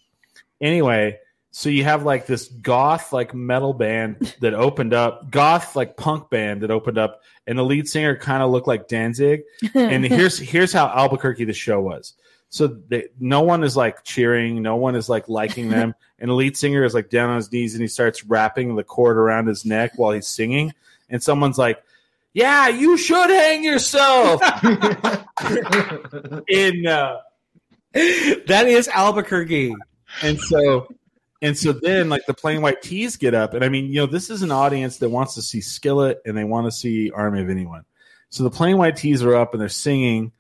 Anyway, 0.61 1.19
so 1.55 1.69
you 1.69 1.85
have 1.85 2.05
like 2.05 2.27
this 2.27 2.49
goth 2.49 3.13
like 3.13 3.35
metal 3.35 3.75
band 3.75 4.35
that 4.41 4.55
opened 4.55 4.95
up, 4.95 5.31
goth 5.31 5.77
like 5.77 5.99
punk 5.99 6.31
band 6.31 6.63
that 6.63 6.71
opened 6.71 6.97
up, 6.97 7.21
and 7.47 7.59
the 7.59 7.63
lead 7.63 7.87
singer 7.87 8.17
kind 8.17 8.43
of 8.43 8.51
looked 8.51 8.67
like 8.67 8.89
Danzig. 8.89 9.43
And 9.75 10.05
here's 10.05 10.39
here's 10.39 10.73
how 10.73 10.89
Albuquerque 10.89 11.45
the 11.45 11.53
show 11.53 11.81
was. 11.81 12.15
So 12.49 12.67
they, 12.67 13.09
no 13.21 13.43
one 13.43 13.65
is 13.65 13.77
like 13.77 14.03
cheering, 14.03 14.63
no 14.63 14.77
one 14.77 14.95
is 14.95 15.09
like 15.11 15.29
liking 15.29 15.69
them, 15.69 15.95
and 16.19 16.31
the 16.31 16.35
lead 16.35 16.57
singer 16.57 16.85
is 16.85 16.95
like 16.95 17.11
down 17.11 17.29
on 17.29 17.37
his 17.37 17.53
knees 17.53 17.75
and 17.75 17.83
he 17.83 17.89
starts 17.89 18.25
wrapping 18.25 18.75
the 18.75 18.85
cord 18.85 19.19
around 19.19 19.47
his 19.47 19.67
neck 19.67 19.93
while 19.97 20.13
he's 20.13 20.27
singing, 20.27 20.73
and 21.11 21.23
someone's 21.23 21.59
like, 21.59 21.83
"Yeah, 22.33 22.69
you 22.69 22.97
should 22.97 23.29
hang 23.29 23.63
yourself." 23.63 24.41
in 26.49 26.87
uh, 26.87 27.19
that 27.93 28.65
is 28.67 28.89
Albuquerque. 28.89 29.75
And 30.23 30.41
so 30.41 30.89
and 31.43 31.59
so 31.59 31.73
then 31.73 32.09
like 32.09 32.25
the 32.27 32.35
Plain 32.35 32.63
White 32.63 32.83
T's 32.83 33.17
get 33.17 33.35
up. 33.35 33.55
And 33.55 33.65
i 33.65 33.69
mean 33.69 33.87
you 33.87 33.97
know 33.97 34.07
this 34.07 34.31
is 34.31 34.43
an 34.43 34.51
audience 34.51 34.99
that 34.99 35.11
wants 35.11 35.35
to 35.35 35.43
see 35.43 35.61
skillet 35.61 36.23
and 36.25 36.37
they 36.37 36.45
want 36.45 36.67
to 36.67 36.73
see 36.73 37.11
army 37.11 37.43
of 37.43 37.51
anyone. 37.51 37.85
So 38.31 38.45
the 38.45 38.51
Plain 38.51 38.79
White 38.79 38.97
T's 38.97 39.23
are 39.23 39.35
up 39.35 39.53
and 39.53 39.61
they're 39.61 39.69
singing 39.69 40.33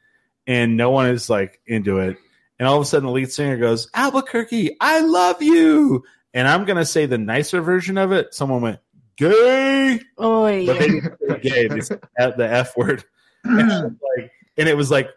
and 0.47 0.77
no 0.77 0.91
one 0.91 1.07
is 1.09 1.29
like 1.29 1.61
into 1.66 1.99
it. 1.99 2.16
And 2.59 2.69
all 2.69 2.77
of 2.77 2.83
a 2.83 2.85
sudden 2.85 3.07
the 3.07 3.12
lead 3.12 3.31
singer 3.31 3.57
goes 3.59 3.89
albuquerque 3.95 4.77
i 4.81 5.01
love 5.01 5.43
you. 5.43 6.05
And 6.33 6.49
i'm 6.49 6.65
gonna 6.65 6.87
say 6.87 7.07
the 7.07 7.19
nicer 7.19 7.61
version 7.61 7.99
of 7.99 8.12
it. 8.12 8.35
Someone 8.35 8.62
went 8.62 8.81
gay. 9.16 10.01
Oy. 10.20 10.66
but 10.66 10.79
they 10.79 10.89
didn't 10.89 11.19
say 11.29 11.39
gay 11.41 11.69
they 11.69 11.81
said 11.81 12.01
the 12.19 12.49
f 12.49 12.77
word. 12.77 13.05
And, 13.45 13.99
like, 14.16 14.31
and 14.57 14.69
it 14.69 14.77
was 14.77 14.93
like 14.93 15.11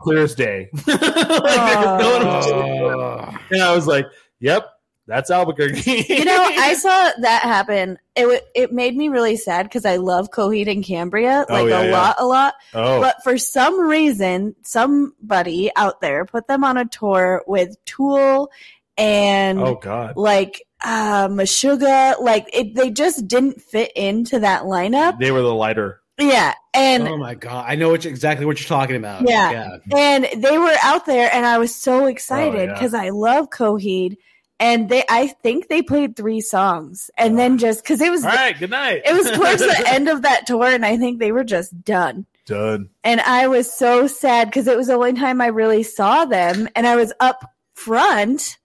clear 0.00 0.18
as 0.24 0.34
day 0.34 0.68
Like, 0.86 1.00
there 1.00 1.08
was 1.08 2.00
no 2.00 2.18
one 2.18 2.26
was- 2.26 2.46
Oh. 2.50 3.38
and 3.50 3.62
I 3.62 3.74
was 3.74 3.86
like, 3.86 4.06
"Yep, 4.40 4.66
that's 5.06 5.30
Albuquerque." 5.30 6.04
you 6.08 6.24
know, 6.24 6.36
I 6.50 6.74
saw 6.78 7.10
that 7.20 7.42
happen. 7.42 7.98
It 8.14 8.22
w- 8.22 8.40
it 8.54 8.72
made 8.72 8.96
me 8.96 9.08
really 9.08 9.36
sad 9.36 9.64
because 9.64 9.84
I 9.84 9.96
love 9.96 10.30
Coheed 10.30 10.70
and 10.70 10.84
Cambria 10.84 11.46
Oh, 11.48 11.52
like 11.52 11.68
yeah, 11.68 11.80
a 11.80 11.86
yeah. 11.86 11.92
lot, 11.92 12.16
a 12.18 12.26
lot. 12.26 12.54
oh, 12.74 13.00
But 13.00 13.22
for 13.24 13.38
some 13.38 13.80
reason, 13.80 14.54
somebody 14.64 15.70
out 15.76 16.00
there 16.00 16.24
put 16.24 16.46
them 16.48 16.64
on 16.64 16.76
a 16.76 16.84
tour 16.86 17.42
with 17.46 17.76
Tool 17.84 18.50
and 18.96 19.58
oh 19.60 19.76
God, 19.76 20.16
like 20.16 20.62
uh 20.84 21.28
Meshuggah. 21.28 22.20
Like 22.20 22.48
it, 22.52 22.74
they 22.74 22.90
just 22.90 23.26
didn't 23.28 23.60
fit 23.62 23.92
into 23.96 24.40
that 24.40 24.62
lineup. 24.62 25.18
they 25.18 25.30
were 25.30 25.42
the 25.42 25.54
lighter. 25.54 26.00
Yeah, 26.18 26.54
and 26.74 27.06
oh 27.06 27.16
my 27.16 27.34
god 27.34 27.64
I 27.68 27.76
know 27.76 27.90
what 27.90 28.04
you- 28.04 28.10
exactly 28.10 28.44
what 28.44 28.58
you're 28.60 28.68
talking 28.68 28.96
about 28.96 29.22
Yeah. 29.28 29.78
and 29.96 30.26
they 30.36 30.58
were 30.58 30.74
out 30.82 31.06
there, 31.06 31.30
and 31.32 31.46
I 31.46 31.58
was 31.58 31.74
so 31.74 32.04
oh, 32.04 32.06
excited 32.06 32.60
Oh, 32.60 32.64
yeah. 32.64 32.72
because 32.74 32.94
I 32.94 33.10
love 33.10 33.50
Coheed. 33.50 34.16
And 34.60 34.88
they, 34.88 35.04
I 35.08 35.28
think 35.28 35.68
they 35.68 35.82
played 35.82 36.16
three 36.16 36.40
songs, 36.40 37.12
and 37.16 37.38
then 37.38 37.58
just 37.58 37.80
because 37.84 38.00
it 38.00 38.10
was 38.10 38.24
All 38.24 38.32
right, 38.32 38.58
good 38.58 38.70
night. 38.70 39.02
it 39.06 39.12
was 39.14 39.30
towards 39.30 39.60
the 39.62 39.84
end 39.92 40.08
of 40.08 40.22
that 40.22 40.48
tour 40.48 40.64
and 40.66 40.84
i 40.84 40.96
think 40.96 41.20
they 41.20 41.30
were 41.30 41.44
just 41.44 41.84
done 41.84 42.26
Done. 42.44 42.90
and 43.04 43.20
i 43.20 43.46
was 43.46 43.72
so 43.72 44.08
sad 44.08 44.48
because 44.48 44.66
it 44.66 44.76
was 44.76 44.88
the 44.88 44.94
only 44.94 45.12
time 45.12 45.40
i 45.40 45.46
really 45.46 45.84
saw 45.84 46.24
them 46.24 46.68
and 46.74 46.88
i 46.88 46.96
was 46.96 47.12
up 47.20 47.54
front 47.74 48.58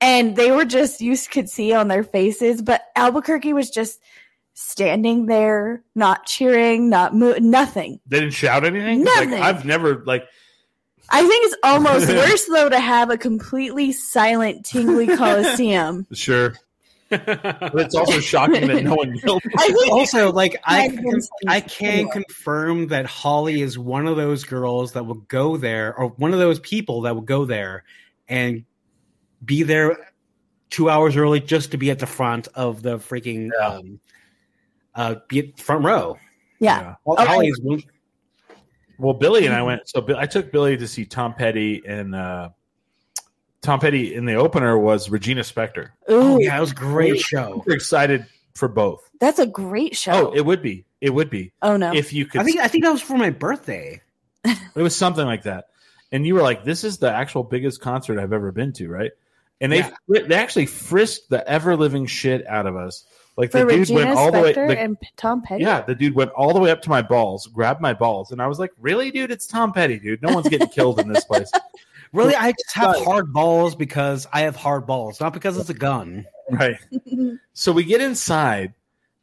and 0.00 0.34
they 0.34 0.50
were 0.50 0.64
just 0.64 1.00
you 1.00 1.16
could 1.30 1.48
see 1.48 1.72
on 1.72 1.86
their 1.86 2.02
faces 2.02 2.60
but 2.60 2.82
albuquerque 2.96 3.52
was 3.52 3.70
just 3.70 4.00
standing 4.60 5.26
there 5.26 5.82
not 5.94 6.26
cheering 6.26 6.88
not 6.90 7.14
mo- 7.14 7.36
nothing 7.40 7.98
They 8.06 8.20
didn't 8.20 8.34
shout 8.34 8.64
anything. 8.64 9.04
Nothing. 9.04 9.30
Like, 9.30 9.42
I've 9.42 9.64
never 9.64 10.04
like. 10.04 10.24
i 11.08 11.26
think 11.26 11.46
it's 11.46 11.56
almost 11.62 12.08
worse 12.22 12.44
though 12.46 12.68
to 12.68 12.78
have 12.78 13.10
a 13.10 13.16
completely 13.16 13.90
silent 13.92 14.64
tingly 14.66 15.06
coliseum 15.16 16.06
Sure. 16.12 16.54
but 17.08 17.72
it's 17.74 17.94
also 17.94 18.20
shocking 18.20 18.68
that 18.68 18.84
no 18.84 18.94
one 18.94 19.16
yelled. 19.16 19.42
i 19.58 19.66
think 19.68 19.92
also 19.92 20.30
like 20.30 20.56
I 20.64 20.88
Might 20.88 20.94
have 20.96 21.04
been 21.04 21.20
some- 21.22 21.30
I 21.48 21.60
can 21.60 22.08
confirm 22.10 22.88
that 22.88 23.06
Holly 23.06 23.62
is 23.62 23.78
one 23.78 24.06
of 24.06 24.16
those 24.16 24.44
girls 24.44 24.92
that 24.92 25.06
will 25.06 25.14
go 25.26 25.56
there 25.56 25.94
or 25.96 26.08
one 26.08 26.32
of 26.32 26.38
those 26.38 26.60
people 26.60 27.00
that 27.02 27.14
will 27.14 27.22
go 27.22 27.44
there 27.46 27.82
and 28.28 28.64
be 29.44 29.62
there 29.62 29.96
two 30.68 30.88
hours 30.90 31.16
early 31.16 31.40
just 31.40 31.70
to 31.72 31.78
be 31.78 31.90
at 31.90 31.98
the 31.98 32.06
front 32.06 32.46
of 32.54 32.82
the 32.82 32.98
freaking 32.98 33.48
Yeah. 33.58 33.66
um 33.68 34.00
uh 34.94 35.16
be 35.28 35.38
at 35.40 35.58
front 35.58 35.84
row. 35.84 36.18
yeah 36.58 36.94
Holly 37.06 37.48
is 37.48 37.60
one, 37.62 37.82
Well, 38.98 39.14
Billy 39.14 39.46
and 39.46 39.54
I 39.54 39.62
went. 39.62 39.88
So 39.88 40.04
I 40.16 40.26
took 40.26 40.52
Billy 40.52 40.76
to 40.76 40.86
see 40.88 41.04
Tom 41.06 41.34
Petty, 41.34 41.82
and 41.86 42.14
uh, 42.14 42.50
Tom 43.62 43.80
Petty 43.80 44.14
in 44.14 44.24
the 44.26 44.34
opener 44.34 44.78
was 44.78 45.10
Regina 45.10 45.42
Spektor. 45.42 45.90
oh 46.08 46.36
Ooh, 46.36 46.42
yeah, 46.42 46.56
it 46.56 46.60
was 46.60 46.72
a 46.72 46.74
great 46.74 47.18
show. 47.20 47.54
Super 47.56 47.72
excited 47.72 48.26
for 48.54 48.68
both. 48.68 49.08
that's 49.20 49.38
a 49.38 49.46
great 49.46 49.96
show 49.96 50.28
Oh, 50.28 50.32
it 50.32 50.44
would 50.44 50.60
be. 50.62 50.84
It 51.00 51.10
would 51.14 51.30
be 51.30 51.52
oh 51.62 51.76
no 51.78 51.94
if 51.94 52.12
you 52.12 52.26
could. 52.26 52.40
I 52.40 52.44
think 52.44 52.60
I 52.60 52.68
think 52.68 52.84
that 52.84 52.90
was 52.92 53.00
for 53.02 53.16
my 53.16 53.30
birthday. 53.30 54.02
It 54.44 54.82
was 54.82 54.94
something 54.96 55.24
like 55.26 55.44
that. 55.44 55.66
And 56.12 56.26
you 56.26 56.34
were 56.34 56.42
like, 56.42 56.64
"This 56.64 56.82
is 56.84 56.98
the 56.98 57.10
actual 57.12 57.42
biggest 57.42 57.80
concert 57.80 58.18
I've 58.20 58.32
ever 58.32 58.50
been 58.52 58.72
to, 58.74 58.88
right?" 58.88 59.12
And 59.60 59.70
they 59.72 59.78
Yeah. 59.78 60.22
they 60.26 60.34
actually 60.34 60.66
frisked 60.66 61.28
the 61.30 61.46
ever 61.48 61.76
living 61.76 62.06
shit 62.06 62.46
out 62.46 62.66
of 62.66 62.76
us. 62.76 63.04
Like 63.40 63.52
for 63.52 63.60
the 63.60 63.70
dude 63.70 63.78
Regina 63.80 64.00
went 64.04 64.18
all 64.18 64.30
the 64.30 64.40
way. 64.40 64.52
Spektor 64.52 64.68
the- 64.68 64.78
and 64.78 65.00
P- 65.00 65.08
Tom 65.16 65.40
Petty. 65.40 65.62
yeah, 65.64 65.80
the 65.80 65.94
dude 65.94 66.14
went 66.14 66.30
all 66.32 66.52
the 66.52 66.60
way 66.60 66.70
up 66.70 66.82
to 66.82 66.90
my 66.90 67.00
balls, 67.00 67.46
grabbed 67.46 67.80
my 67.80 67.94
balls, 67.94 68.32
and 68.32 68.42
I 68.42 68.46
was 68.46 68.58
like, 68.58 68.70
"Really, 68.78 69.10
dude? 69.10 69.30
It's 69.30 69.46
Tom 69.46 69.72
Petty, 69.72 69.98
dude. 69.98 70.20
No 70.20 70.34
one's 70.34 70.48
getting 70.48 70.68
killed 70.68 71.00
in 71.00 71.08
this 71.08 71.24
place." 71.24 71.50
Really, 72.12 72.34
I 72.34 72.50
just 72.50 72.74
have 72.74 72.96
hard 73.04 73.32
balls 73.32 73.76
because 73.76 74.26
I 74.32 74.40
have 74.40 74.56
hard 74.56 74.84
balls, 74.84 75.20
not 75.20 75.32
because 75.32 75.56
it's 75.56 75.70
a 75.70 75.74
gun. 75.74 76.26
Right. 76.50 76.76
so 77.52 77.70
we 77.70 77.84
get 77.84 78.00
inside, 78.00 78.74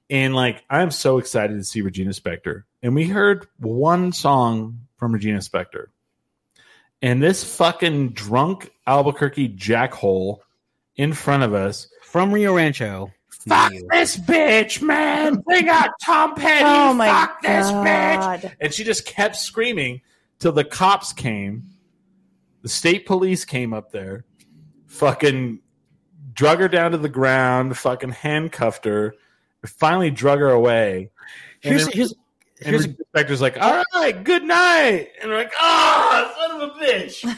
and 0.10 0.34
like 0.34 0.64
I'm 0.69 0.91
so 0.91 1.18
excited 1.18 1.57
to 1.57 1.65
see 1.65 1.81
Regina 1.81 2.11
Spektor, 2.11 2.64
and 2.81 2.95
we 2.95 3.06
heard 3.06 3.45
one 3.57 4.14
song 4.14 4.88
from 4.95 5.11
Regina 5.11 5.39
Spektor, 5.39 5.88
and 7.02 7.22
this 7.22 7.44
fucking 7.57 8.11
drunk 8.11 8.72
Albuquerque 8.88 9.49
jackhole 9.49 10.39
in 10.95 11.11
front 11.11 11.44
of 11.44 11.53
us. 11.53 11.89
From 12.03 12.31
Rio 12.31 12.56
Rancho. 12.56 13.11
Fuck 13.47 13.73
this 13.91 14.17
bitch, 14.17 14.81
man! 14.81 15.35
Bring 15.35 15.69
out 15.69 15.89
Tom 16.03 16.35
Petty. 16.35 16.65
Oh 16.65 16.93
my 16.93 17.07
Fuck 17.07 17.41
this 17.41 17.67
bitch! 17.71 18.53
And 18.59 18.73
she 18.73 18.83
just 18.83 19.05
kept 19.05 19.35
screaming 19.35 20.01
till 20.39 20.51
the 20.51 20.63
cops 20.63 21.13
came. 21.13 21.63
The 22.61 22.69
state 22.69 23.05
police 23.05 23.45
came 23.45 23.73
up 23.73 23.91
there, 23.91 24.25
fucking 24.87 25.59
drug 26.33 26.59
her 26.59 26.67
down 26.67 26.91
to 26.91 26.97
the 26.97 27.09
ground, 27.09 27.77
fucking 27.77 28.11
handcuffed 28.11 28.85
her, 28.85 29.15
finally 29.65 30.11
drug 30.11 30.39
her 30.39 30.49
away. 30.49 31.09
And 31.63 31.71
Here's 31.73 31.85
then- 31.85 31.93
here's 31.95 32.13
And 32.59 32.69
here's 32.71 32.83
the 32.87 32.95
inspector's 32.97 33.39
like, 33.41 33.61
"All 33.61 33.83
right, 33.93 34.23
good 34.23 34.43
night," 34.43 35.09
and 35.21 35.29
we're 35.29 35.37
like, 35.37 35.53
"Ah, 35.59 36.33
son 36.39 36.59
of 36.61 36.69
a 36.69 36.73
bitch!" 36.79 37.23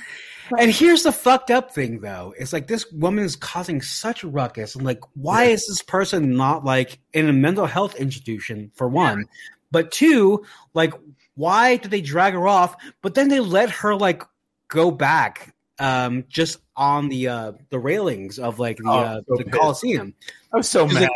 And 0.58 0.72
here's 0.72 1.04
the 1.04 1.12
fucked 1.12 1.52
up 1.52 1.72
thing, 1.74 2.00
though. 2.00 2.34
It's 2.38 2.54
like 2.54 2.68
this 2.68 2.92
woman 2.92 3.24
is 3.24 3.36
causing 3.36 3.82
such 3.82 4.24
a 4.24 4.28
ruckus. 4.28 4.76
And 4.76 4.84
like, 4.86 5.02
why 5.14 5.46
Yeah. 5.46 5.50
is 5.52 5.68
this 5.68 5.82
person 5.82 6.36
not 6.36 6.64
like 6.66 7.00
in 7.14 7.30
a 7.30 7.34
mental 7.34 7.66
health 7.66 7.96
institution, 7.96 8.72
for 8.76 8.88
one? 8.88 9.26
But 9.72 9.92
two, 9.92 10.44
like, 10.74 10.94
why 11.36 11.78
did 11.78 11.92
they 11.92 12.02
drag 12.02 12.34
her 12.34 12.48
off? 12.48 12.76
But 13.02 13.14
then 13.16 13.30
they 13.30 13.40
let 13.40 13.70
her 13.70 13.96
like 13.96 14.24
go 14.68 14.92
back 14.92 15.54
um 15.80 16.26
just 16.28 16.60
on 16.76 17.08
the 17.10 17.28
uh 17.30 17.52
the 17.70 17.80
railings 17.80 18.38
of 18.40 18.60
like 18.60 18.78
the 18.78 18.84
Oh, 18.90 19.00
uh 19.00 19.22
so 19.28 19.36
the. 19.44 19.44
Coliseum. 19.50 20.14
I 20.54 20.58
was 20.58 20.68
so 20.70 20.86
She's 20.88 20.96
mad. 20.96 21.02
like- 21.04 21.12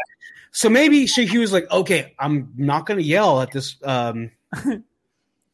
So 0.51 0.69
maybe 0.69 1.07
she 1.07 1.25
he 1.25 1.37
was 1.39 1.51
like, 1.51 1.69
okay, 1.71 2.13
I'm 2.19 2.53
not 2.55 2.85
gonna 2.85 3.01
yell 3.01 3.41
at 3.41 3.51
this 3.51 3.75
um 3.83 4.31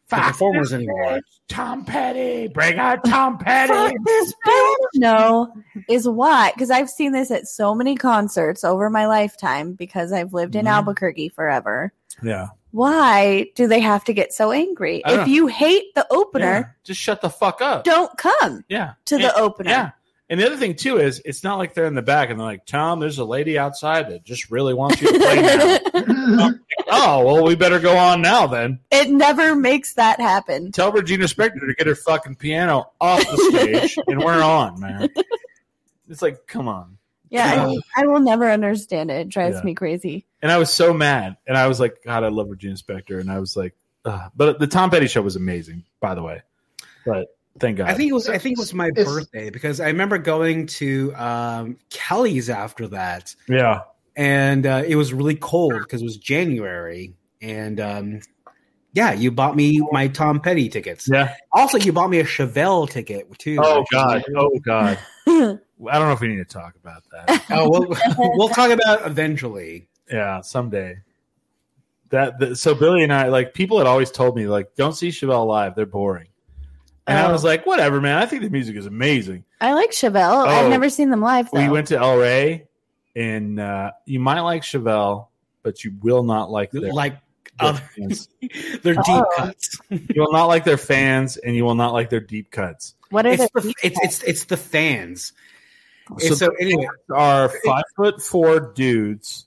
the 0.10 0.16
performers 0.18 0.74
anymore. 0.74 1.20
Tom 1.48 1.86
Petty, 1.86 2.48
bring 2.48 2.78
out 2.80 3.04
Tom 3.06 3.38
Petty. 3.40 3.96
this 4.06 4.34
bitch 4.46 4.76
no 4.96 5.52
is 5.88 6.08
why 6.08 6.52
because 6.54 6.70
I've 6.72 6.90
seen 6.90 7.12
this 7.12 7.32
at 7.32 7.48
so 7.48 7.74
many 7.74 7.96
concerts 7.96 8.64
over 8.64 8.90
my 8.90 9.08
lifetime 9.08 9.74
because 9.74 10.12
I've 10.12 10.34
lived 10.34 10.56
in 10.56 10.66
Mhm. 10.66 10.72
Albuquerque 10.72 11.30
forever. 11.30 11.92
Yeah, 12.22 12.48
Why 12.72 13.48
do 13.56 13.66
they 13.68 13.80
have 13.80 14.04
to 14.06 14.14
get 14.14 14.34
so 14.34 14.52
angry? 14.52 15.02
If 15.06 15.18
know. 15.22 15.26
you 15.26 15.48
hate 15.48 15.94
the 15.96 16.06
opener, 16.12 16.46
yeah. 16.46 16.66
Just 16.84 17.00
shut 17.00 17.22
the 17.22 17.30
fuck 17.30 17.62
up. 17.62 17.84
don't 17.84 18.16
come 18.18 18.64
Yeah, 18.68 18.94
to 19.06 19.16
And- 19.16 19.24
the 19.24 19.36
opener. 19.36 19.70
Yeah, 19.72 19.90
And 20.30 20.40
the 20.40 20.46
other 20.46 20.58
thing 20.58 20.76
too 20.76 20.98
is 20.98 21.22
it's 21.26 21.44
not 21.44 21.58
like 21.58 21.74
they're 21.74 21.86
in 21.86 21.96
the 21.96 22.02
back 22.04 22.30
and 22.30 22.40
they're 22.40 22.46
like, 22.46 22.66
Tom, 22.66 23.00
there's 23.00 23.18
a 23.20 23.24
lady 23.26 23.58
outside 23.58 24.10
that 24.10 24.24
just 24.24 24.52
really 24.52 24.74
wants 24.76 25.02
you 25.02 25.12
to 25.12 25.18
play 25.20 25.42
now. 25.42 26.52
oh, 26.92 27.24
well, 27.26 27.44
we 27.44 27.56
better 27.56 27.80
go 27.80 27.96
on 27.98 28.22
now 28.22 28.48
then. 28.48 28.80
it 28.92 29.10
never 29.10 29.56
makes 29.56 29.94
that 29.94 30.20
happen. 30.20 30.72
Tell 30.72 30.92
Regina 30.92 31.26
Spektor 31.26 31.60
to 31.68 31.74
get 31.78 31.88
her 31.88 31.96
fucking 31.96 32.36
piano 32.36 32.92
off 33.02 33.20
the 33.22 33.38
stage 33.52 33.98
and 34.08 34.20
we're 34.24 34.42
on, 34.44 34.80
man. 34.80 35.10
It's 36.10 36.22
like, 36.22 36.48
come 36.48 36.68
on. 36.68 36.98
Yeah, 37.30 37.68
Yeah. 37.70 37.78
I, 37.98 38.04
I 38.04 38.08
will 38.08 38.20
never 38.22 38.50
understand 38.50 39.12
it. 39.12 39.22
It 39.22 39.30
drives 39.30 39.58
Yeah. 39.58 39.64
me 39.64 39.76
crazy. 39.76 40.26
And 40.42 40.52
I 40.52 40.58
was 40.58 40.72
so 40.74 40.94
mad. 40.94 41.38
And 41.48 41.56
I 41.58 41.68
was 41.68 41.80
like, 41.80 41.98
God, 42.04 42.24
I 42.24 42.30
love 42.30 42.50
Regina 42.50 42.76
Spektor. 42.76 43.20
And 43.20 43.32
I 43.32 43.40
was 43.40 43.56
like, 43.56 43.76
Ugh. 44.06 44.32
but 44.36 44.58
the 44.60 44.66
Tom 44.68 44.90
Petty 44.90 45.08
show 45.08 45.22
was 45.22 45.36
amazing, 45.36 45.84
by 46.00 46.16
the 46.16 46.24
way. 46.24 46.42
But 47.06 47.28
thank 47.60 47.78
God. 47.78 47.90
I 47.90 47.94
think 47.94 48.10
it 48.10 48.14
was. 48.14 48.28
I 48.30 48.38
think 48.40 48.58
it 48.58 48.60
was 48.60 48.74
my 48.74 48.88
It's- 48.88 49.06
birthday 49.06 49.50
because 49.52 49.80
I 49.80 49.88
remember 49.88 50.18
going 50.18 50.66
to 50.68 51.14
um, 51.16 51.78
Kelly's 51.92 52.50
after 52.50 52.88
that, 52.88 53.36
yeah. 53.48 53.82
And 54.20 54.66
uh, 54.66 54.84
it 54.86 54.98
was 54.98 55.14
really 55.14 55.36
cold 55.36 55.74
because 55.80 56.02
it 56.02 56.04
was 56.04 56.18
January, 56.18 57.14
and 57.42 57.80
um, 57.80 58.20
yeah, 58.92 59.14
you 59.14 59.32
bought 59.32 59.56
me 59.56 59.82
my 59.92 60.10
Tom 60.10 60.42
Petty 60.42 60.68
tickets. 60.68 61.08
Yeah. 61.10 61.36
Also, 61.54 61.78
you 61.78 61.94
bought 61.94 62.10
me 62.10 62.20
a 62.20 62.26
Chevelle 62.26 62.90
ticket 62.90 63.28
too. 63.40 63.58
Oh, 63.62 63.86
God. 63.94 64.24
Oh, 64.36 64.60
God. 64.60 65.00
I 65.28 65.32
don't 65.32 65.62
know 65.80 66.12
if 66.12 66.20
we 66.20 66.28
need 66.28 66.38
to 66.38 66.44
talk 66.44 66.76
about 66.76 67.04
that. 67.12 67.46
Oh, 67.50 67.70
we'll, 67.70 67.96
we'll 68.38 68.50
talk 68.50 68.72
about 68.72 69.02
it 69.02 69.08
eventually. 69.08 69.88
Yeah, 70.12 70.42
someday. 70.42 70.98
That 72.10 72.40
the, 72.40 72.56
so 72.58 72.76
Billy 72.76 73.04
and 73.04 73.14
I 73.14 73.30
like 73.30 73.54
people 73.54 73.78
had 73.78 73.88
always 73.88 74.12
told 74.12 74.36
me 74.36 74.48
like 74.48 74.76
don't 74.76 74.94
see 74.98 75.10
Chevelle 75.10 75.48
live 75.48 75.76
they're 75.76 75.86
boring, 75.86 76.28
and 77.08 77.18
I 77.18 77.30
Oh. 77.30 77.32
was 77.32 77.44
like 77.46 77.66
whatever 77.66 78.02
man 78.02 78.18
I 78.18 78.26
think 78.26 78.42
the 78.42 78.50
music 78.50 78.76
is 78.76 78.86
amazing. 78.88 79.46
I 79.62 79.74
like 79.74 79.92
Chevelle. 79.92 80.46
Oh. 80.46 80.50
I've 80.50 80.70
never 80.70 80.90
seen 80.90 81.10
them 81.10 81.22
live 81.22 81.50
though. 81.52 81.62
We 81.62 81.70
went 81.70 81.88
to 81.90 81.98
El 82.00 82.18
Rey, 82.18 82.68
and 83.20 83.60
uh, 83.60 83.92
you 84.06 84.20
might 84.20 84.40
like 84.42 84.62
Chevelle, 84.64 85.28
but 85.64 85.84
you 85.84 85.94
will 86.02 86.24
not 86.24 86.50
like 86.50 86.72
their, 86.72 86.94
Like 86.94 87.14
their 87.60 87.70
other, 87.70 87.82
fans. 87.98 88.30
their 88.84 88.94
deep 88.96 89.04
Oh. 89.08 89.26
cuts. 89.36 89.78
You 89.90 90.22
will 90.22 90.32
not 90.32 90.46
like 90.46 90.64
their 90.64 90.78
fans, 90.78 91.38
and 91.38 91.56
you 91.56 91.66
will 91.66 91.76
not 91.76 91.94
like 91.94 92.10
their 92.10 92.20
deep 92.22 92.50
cuts. 92.52 92.96
what 93.10 93.26
are 93.26 93.32
It's 93.32 93.50
the 93.54 93.62
the 93.62 93.74
it's 93.84 94.00
it's 94.02 94.24
it's 94.24 94.44
the 94.46 94.58
fans. 94.58 95.34
So, 96.18 96.34
so 96.34 96.50
anyway, 96.60 96.88
are 97.14 97.50
five 97.66 97.84
foot 97.96 98.22
four 98.22 98.60
dudes 98.74 99.46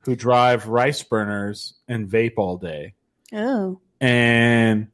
who 0.00 0.16
drive 0.16 0.66
rice 0.66 1.02
burners 1.02 1.74
and 1.86 2.08
vape 2.08 2.34
all 2.38 2.56
day. 2.56 2.94
Oh. 3.32 3.80
and 4.00 4.88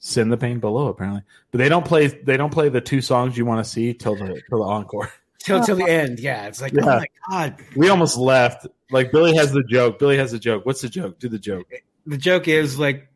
send 0.00 0.30
the 0.30 0.36
pain 0.36 0.60
below 0.60 0.88
apparently 0.88 1.22
but 1.50 1.58
they 1.58 1.68
don't 1.70 1.84
play 1.86 2.06
they 2.08 2.36
don't 2.36 2.52
play 2.52 2.68
the 2.68 2.80
two 2.82 3.00
songs 3.00 3.36
you 3.36 3.44
want 3.46 3.64
to 3.64 3.68
see 3.70 3.94
till 3.94 4.14
the 4.14 4.40
till 4.48 4.58
the 4.58 4.64
encore 4.64 5.10
till 5.48 5.64
till 5.64 5.76
the 5.76 5.82
oh. 5.82 5.86
end, 5.86 6.20
yeah, 6.20 6.46
it's 6.46 6.60
like 6.60 6.72
oh 6.80 6.84
my 6.84 7.06
god. 7.30 7.56
we 7.76 7.88
almost 7.88 8.16
left. 8.16 8.66
Like 8.90 9.12
billy 9.12 9.34
has 9.36 9.52
the 9.52 9.62
joke. 9.64 9.98
Billy 9.98 10.16
has 10.16 10.32
the 10.32 10.38
joke. 10.38 10.64
What's 10.64 10.80
the 10.80 10.88
joke? 10.88 11.18
Do 11.18 11.28
the 11.28 11.38
joke. 11.38 11.66
The 12.06 12.16
joke 12.16 12.48
is 12.48 12.78
like, 12.78 13.08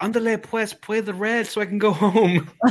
Andale 0.00 0.42
pues, 0.42 0.72
play 0.72 1.00
the 1.00 1.14
red 1.14 1.46
so 1.46 1.60
I 1.60 1.66
can 1.66 1.78
go 1.78 1.92
home. 1.92 2.50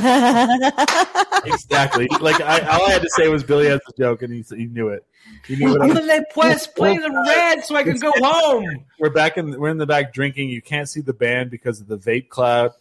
exactly. 1.44 2.08
Like 2.20 2.40
I, 2.40 2.60
all 2.60 2.86
i 2.86 2.90
had 2.90 3.02
to 3.02 3.10
say 3.10 3.28
was 3.28 3.44
billy 3.44 3.66
has 3.66 3.80
the 3.86 3.92
joke 3.96 4.22
and 4.22 4.32
he, 4.32 4.44
he 4.56 4.66
knew 4.66 4.88
it. 4.88 5.04
He 5.46 5.56
knew 5.56 5.70
what 5.70 5.82
I 5.82 5.86
was, 5.86 5.98
Andale 5.98 6.22
pues, 6.32 6.66
play 6.76 6.96
the 6.96 7.10
red 7.10 7.64
so 7.64 7.76
I 7.76 7.84
can 7.84 7.98
go 7.98 8.12
home. 8.16 8.84
we're 8.98 9.10
back 9.10 9.36
in 9.36 9.58
we're 9.60 9.68
in 9.68 9.78
the 9.78 9.86
back 9.86 10.12
drinking. 10.12 10.48
You 10.50 10.62
can't 10.62 10.88
see 10.88 11.00
the 11.00 11.12
band 11.12 11.50
because 11.50 11.80
of 11.80 11.86
the 11.86 11.98
vape 11.98 12.28
cloud. 12.28 12.72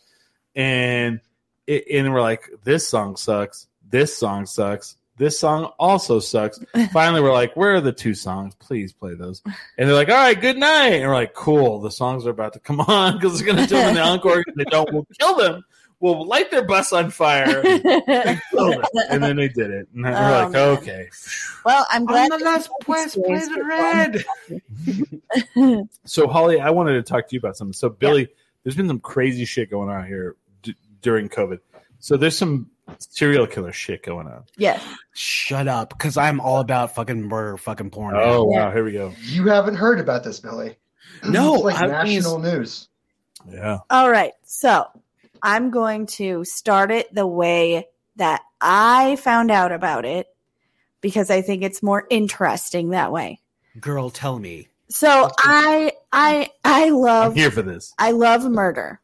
And 0.55 1.19
it, 1.67 1.85
and 1.91 2.11
we're 2.13 2.21
like 2.21 2.49
this 2.63 2.87
song 2.87 3.17
sucks. 3.17 3.67
This 3.87 4.17
song 4.17 4.45
sucks 4.45 4.95
this 5.19 5.37
song 5.37 5.65
also 5.77 6.19
sucks. 6.19 6.59
Finally 6.91 7.21
we're 7.21 7.31
like 7.33 7.55
where 7.55 7.75
are 7.75 7.81
the 7.81 7.91
two 7.91 8.15
songs? 8.15 8.55
Please 8.55 8.91
play 8.93 9.13
those. 9.13 9.43
And 9.77 9.87
they're 9.87 9.95
like 9.95 10.09
all 10.09 10.15
right 10.15 10.39
good 10.39 10.57
night. 10.57 10.93
And 10.93 11.07
we're 11.07 11.13
like 11.13 11.33
cool. 11.35 11.79
The 11.79 11.91
songs 11.91 12.25
are 12.25 12.31
about 12.31 12.53
to 12.53 12.59
come 12.59 12.79
on 12.87 13.13
because 13.19 13.33
it's 13.33 13.43
going 13.43 13.57
to 13.57 13.67
do 13.67 13.77
in 13.77 13.93
the 13.93 14.01
encore 14.03 14.39
if 14.47 14.55
they 14.55 14.63
don't 14.63 14.91
we'll 14.91 15.05
kill 15.19 15.35
them. 15.35 15.63
We'll 16.01 16.25
light 16.25 16.49
their 16.49 16.63
bus 16.63 16.93
on 16.93 17.11
fire. 17.11 17.61
And 17.61 18.41
and 19.09 19.21
then 19.21 19.35
they 19.35 19.49
did 19.49 19.69
it. 19.69 19.89
And 19.93 20.03
we're 20.05 20.11
Oh, 20.11 20.43
like 20.43 20.51
man. 20.51 20.77
okay. 20.77 21.09
Well, 21.65 21.85
I'm 21.89 22.05
glad. 22.05 22.31
Andale 22.31 22.69
pues, 22.81 23.15
play 23.15 23.39
the 23.39 24.23
red. 25.57 25.89
So 26.05 26.27
Holly, 26.27 26.59
I 26.61 26.69
wanted 26.69 26.93
to 26.93 27.03
talk 27.03 27.27
to 27.27 27.33
you 27.35 27.39
about 27.39 27.57
something. 27.57 27.73
So 27.73 27.89
Billy, 27.89 28.29
there's 28.63 28.77
been 28.77 28.87
some 28.87 29.01
crazy 29.01 29.43
shit 29.45 29.69
going 29.69 29.89
on 29.89 30.07
here 30.07 30.35
d- 30.61 30.75
during 31.01 31.27
COVID. 31.27 31.59
So 31.99 32.15
there's 32.15 32.37
some 32.37 32.69
serial 32.99 33.47
killer 33.47 33.71
shit 33.73 34.03
going 34.03 34.27
on. 34.27 34.43
Yes. 34.57 34.83
Shut 35.13 35.67
up, 35.67 35.89
because 35.89 36.17
I'm 36.17 36.39
all 36.39 36.59
about 36.59 36.95
fucking 36.95 37.21
murder, 37.23 37.57
fucking 37.57 37.89
porn. 37.91 38.15
Oh 38.17 38.51
Yeah. 38.51 38.65
wow, 38.67 38.71
here 38.71 38.83
we 38.83 38.91
go. 38.93 39.13
You 39.23 39.47
haven't 39.47 39.75
heard 39.75 39.99
about 39.99 40.23
this, 40.23 40.39
Billy. 40.39 40.77
No, 41.27 41.55
it's 41.55 41.63
like 41.65 41.75
I 41.77 41.81
mean- 42.03 42.15
national 42.15 42.39
news. 42.39 42.87
Yeah. 43.49 43.79
All 43.89 44.09
right. 44.11 44.33
So 44.43 44.85
I'm 45.41 45.71
going 45.71 46.05
to 46.07 46.43
start 46.43 46.91
it 46.91 47.13
the 47.13 47.25
way 47.27 47.87
that 48.17 48.41
I 48.59 49.15
found 49.15 49.49
out 49.51 49.71
about 49.71 50.03
it 50.05 50.27
because 51.01 51.29
I 51.31 51.41
think 51.41 51.63
it's 51.63 51.81
more 51.81 52.05
interesting 52.09 52.89
that 52.89 53.11
way. 53.11 53.39
girl, 53.79 54.09
tell 54.09 54.37
me. 54.39 54.67
So 54.89 55.29
I 55.39 55.93
I 56.11 56.49
I 56.65 56.87
I'm 56.87 56.93
love 56.95 57.35
here 57.35 57.51
for 57.51 57.61
this. 57.61 57.93
I 57.97 58.11
love 58.11 58.43
murder. 58.43 58.99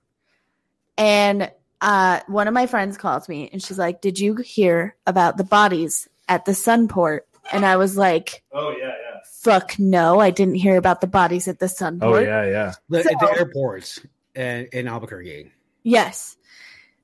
And 0.97 1.51
uh, 1.81 2.19
one 2.27 2.47
of 2.47 2.53
my 2.53 2.67
friends 2.67 2.97
calls 2.97 3.27
me 3.29 3.49
and 3.51 3.61
she's 3.61 3.77
like, 3.77 4.01
Did 4.01 4.19
you 4.19 4.35
hear 4.35 4.95
about 5.05 5.37
the 5.37 5.43
bodies 5.43 6.07
at 6.27 6.45
the 6.45 6.51
Sunport? 6.53 7.21
And 7.51 7.65
I 7.65 7.77
was 7.77 7.95
like, 7.97 8.43
Oh 8.51 8.71
yeah, 8.71 8.87
yeah. 8.87 9.19
Fuck 9.41 9.77
no, 9.77 10.19
I 10.19 10.31
didn't 10.31 10.55
hear 10.55 10.77
about 10.77 11.01
the 11.01 11.07
bodies 11.07 11.47
at 11.47 11.59
the 11.59 11.67
Sunport. 11.67 11.99
Oh 12.01 12.17
yeah, 12.17 12.45
yeah. 12.45 12.73
The, 12.89 13.03
So- 13.03 13.09
the 13.19 13.33
airports 13.37 13.99
in, 14.33 14.67
in 14.73 14.87
Albuquerque. 14.87 15.51
Yes. 15.83 16.35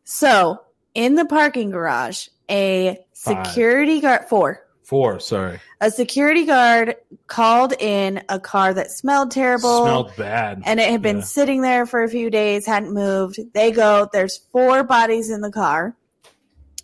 So 0.03 0.61
in 0.95 1.15
the 1.15 1.25
parking 1.25 1.69
garage, 1.71 2.27
a 2.49 2.99
security 3.13 4.01
guard, 4.01 4.25
four, 4.25 4.65
Four. 4.91 5.21
Sorry. 5.21 5.57
a 5.79 5.89
security 5.89 6.45
guard 6.45 6.97
called 7.27 7.71
in 7.79 8.21
a 8.27 8.41
car 8.41 8.73
that 8.73 8.91
smelled 8.91 9.31
terrible. 9.31 9.83
Smelled 9.85 10.11
bad. 10.17 10.61
and 10.65 10.81
it 10.81 10.89
had 10.89 11.01
been 11.01 11.19
Yeah. 11.19 11.23
sitting 11.23 11.61
there 11.61 11.85
for 11.85 12.03
a 12.03 12.09
few 12.09 12.29
days, 12.29 12.65
hadn't 12.65 12.93
moved. 12.93 13.39
They 13.53 13.71
go, 13.71 14.09
there's 14.11 14.41
four 14.51 14.83
bodies 14.83 15.29
in 15.29 15.39
the 15.39 15.49
car. 15.49 15.95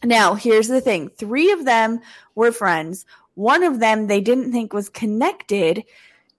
Now, 0.06 0.36
here's 0.36 0.70
the 0.70 0.80
thing 0.80 1.10
three 1.18 1.52
of 1.52 1.66
them 1.66 2.00
were 2.34 2.54
friends. 2.54 3.06
One 3.36 3.62
of 3.64 3.82
them 3.82 4.08
they 4.08 4.22
didn't 4.22 4.54
think 4.54 4.72
was 4.72 4.88
connected 4.88 5.84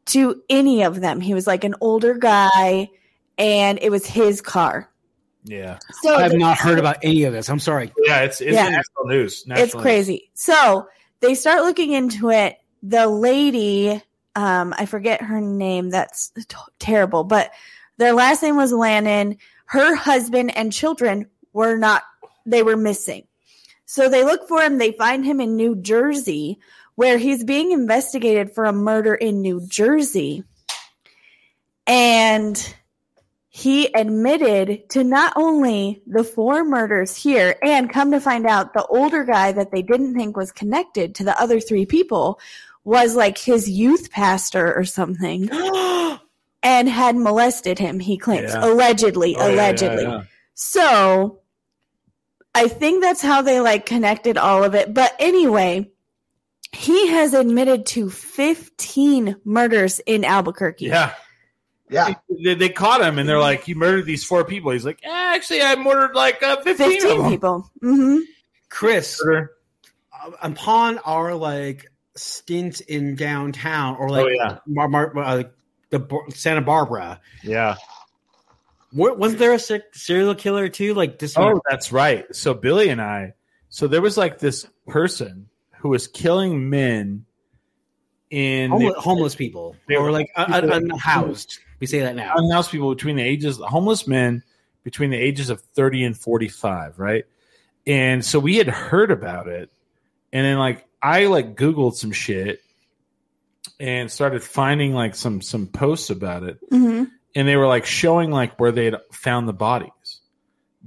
to 0.06 0.42
any 0.48 0.84
of 0.84 1.02
them. 1.02 1.20
He 1.20 1.34
was 1.34 1.46
like 1.46 1.64
an 1.64 1.74
older 1.82 2.14
guy, 2.14 2.88
and 3.36 3.78
it 3.82 3.90
was 3.90 4.06
his 4.06 4.40
car. 4.40 4.88
yeah. 5.44 5.78
So 6.00 6.14
I 6.16 6.22
have 6.22 6.32
the- 6.32 6.38
not 6.38 6.56
heard 6.56 6.78
about 6.78 6.96
any 7.02 7.24
of 7.24 7.34
this. 7.34 7.50
I'm 7.50 7.60
sorry. 7.60 7.92
Yeah. 8.06 8.20
It's 8.22 8.40
it's 8.40 8.52
Yeah. 8.54 8.70
national 8.70 9.04
news. 9.04 9.46
National 9.46 9.64
it's 9.64 9.74
crazy. 9.74 10.30
So 10.32 10.88
they 11.20 11.34
start 11.34 11.62
looking 11.62 11.92
into 11.92 12.30
it. 12.30 12.58
The 12.82 13.06
lady, 13.08 14.02
um, 14.34 14.74
I 14.76 14.86
forget 14.86 15.22
her 15.22 15.40
name. 15.40 15.90
That's 15.90 16.30
t- 16.30 16.56
terrible, 16.78 17.24
but 17.24 17.50
their 17.96 18.12
last 18.12 18.42
name 18.42 18.56
was 18.56 18.72
Lannon. 18.72 19.38
Her 19.66 19.94
husband 19.94 20.56
and 20.56 20.72
children 20.72 21.26
were 21.52 21.76
not, 21.76 22.02
they 22.46 22.62
were 22.62 22.76
missing. 22.76 23.26
So 23.86 24.08
they 24.08 24.22
look 24.22 24.46
for 24.46 24.62
him. 24.62 24.78
They 24.78 24.92
find 24.92 25.24
him 25.24 25.40
in 25.40 25.56
New 25.56 25.74
Jersey, 25.74 26.58
where 26.94 27.18
he's 27.18 27.42
being 27.42 27.72
investigated 27.72 28.52
for 28.52 28.64
a 28.64 28.72
murder 28.72 29.14
in 29.14 29.40
New 29.40 29.66
Jersey. 29.66 30.44
And 31.86 32.74
he 33.50 33.86
admitted 33.94 34.88
to 34.90 35.02
not 35.02 35.32
only 35.36 36.02
the 36.06 36.22
four 36.24 36.64
murders 36.64 37.16
here, 37.16 37.56
and 37.62 37.90
come 37.90 38.10
to 38.10 38.20
find 38.20 38.46
out, 38.46 38.74
the 38.74 38.86
older 38.86 39.24
guy 39.24 39.52
that 39.52 39.70
they 39.72 39.82
didn't 39.82 40.14
think 40.14 40.36
was 40.36 40.52
connected 40.52 41.14
to 41.16 41.24
the 41.24 41.40
other 41.40 41.58
three 41.58 41.86
people 41.86 42.38
was 42.84 43.16
like 43.16 43.38
his 43.38 43.68
youth 43.68 44.10
pastor 44.10 44.74
or 44.74 44.84
something 44.84 45.48
and 46.62 46.88
had 46.88 47.16
molested 47.16 47.78
him, 47.78 48.00
he 48.00 48.16
claims. 48.18 48.52
Yeah. 48.52 48.64
Allegedly, 48.66 49.34
Oh, 49.36 49.40
yeah, 49.40 49.46
yeah, 49.48 49.54
allegedly. 49.54 50.02
yeah. 50.04 50.22
So 50.54 51.40
I 52.54 52.68
think 52.68 53.02
that's 53.02 53.22
how 53.22 53.42
they 53.42 53.60
like 53.60 53.86
connected 53.86 54.36
all 54.36 54.64
of 54.64 54.74
it. 54.74 54.92
But 54.92 55.14
anyway, 55.18 55.90
he 56.72 57.08
has 57.08 57.32
admitted 57.34 57.86
to 57.86 58.10
15 58.10 59.36
murders 59.44 60.00
in 60.00 60.24
Albuquerque. 60.24 60.86
Yeah. 60.86 61.14
Yeah. 61.90 62.14
They, 62.44 62.54
they 62.54 62.68
caught 62.68 63.00
him 63.00 63.18
and 63.18 63.28
they're 63.28 63.38
like, 63.40 63.64
"He 63.64 63.74
murdered 63.74 64.04
these 64.06 64.24
four 64.24 64.44
people." 64.44 64.70
He's 64.72 64.84
like, 64.84 65.00
eh, 65.04 65.08
"Actually, 65.10 65.62
I 65.62 65.74
murdered 65.76 66.14
like 66.14 66.42
uh, 66.42 66.56
15, 66.62 66.90
15 67.00 67.10
of 67.10 67.18
them." 67.18 67.30
people. 67.30 67.70
hmm 67.80 68.18
Chris, 68.68 69.18
Murder. 69.24 69.52
uh, 70.12 70.30
upon 70.42 70.98
our 70.98 71.34
like 71.34 71.86
stint 72.16 72.80
in 72.82 73.14
downtown 73.16 73.96
or 73.96 74.10
like 74.10 74.24
Oh, 74.24 74.28
yeah. 74.28 74.58
Mar- 74.66 74.88
Mar- 74.88 75.16
uh, 75.18 75.42
the 75.90 75.98
Bar- 76.00 76.30
Santa 76.30 76.60
Barbara, 76.60 77.20
Yeah. 77.42 77.76
wasn't 78.92 79.38
there 79.38 79.52
a 79.54 79.58
se- 79.58 79.82
serial 79.92 80.34
killer 80.34 80.68
too? 80.68 80.94
Like 80.94 81.18
this? 81.18 81.36
Oh, 81.38 81.60
that's 81.68 81.92
right. 81.92 82.26
So 82.34 82.52
Billy 82.54 82.88
and 82.90 83.00
I, 83.00 83.32
so 83.70 83.86
there 83.86 84.02
was 84.02 84.16
like 84.18 84.38
this 84.38 84.66
person 84.86 85.48
who 85.78 85.88
was 85.90 86.08
killing 86.08 86.68
men 86.70 87.24
in 88.30 88.70
homeless, 88.70 88.94
homeless 88.98 89.34
people 89.34 89.76
They 89.88 89.96
or 89.96 90.04
were- 90.04 90.12
like 90.12 90.30
un- 90.36 90.52
un- 90.52 90.70
unhoused. 90.90 91.58
We 91.80 91.86
say 91.86 92.00
that 92.00 92.16
now. 92.16 92.34
unhoused 92.36 92.70
people 92.70 92.94
between 92.94 93.16
the 93.16 93.22
ages 93.22 93.58
homeless 93.58 94.06
men 94.06 94.42
between 94.84 95.10
the 95.10 95.16
ages 95.16 95.50
of 95.50 95.60
30 95.74 96.04
and 96.04 96.16
45 96.18 96.98
right? 96.98 97.24
And 97.86 98.24
so 98.24 98.38
we 98.38 98.56
had 98.56 98.68
heard 98.68 99.10
about 99.10 99.48
it. 99.48 99.70
And 100.32 100.44
then 100.44 100.58
like 100.58 100.84
i 101.00 101.26
like 101.26 101.54
googled 101.54 101.94
some 101.94 102.12
shit 102.12 102.60
and 103.78 104.10
started 104.10 104.42
finding 104.42 104.92
like 104.92 105.14
some 105.14 105.40
some 105.40 105.66
posts 105.66 106.10
about 106.10 106.42
it. 106.42 106.58
Hmm 106.70 107.04
and 107.34 107.46
they 107.46 107.56
were 107.56 107.66
like 107.66 107.86
showing 107.86 108.30
like 108.30 108.58
where 108.58 108.72
they 108.72 108.86
had 108.86 108.96
found 109.12 109.48
the 109.48 109.52
bodies. 109.52 109.92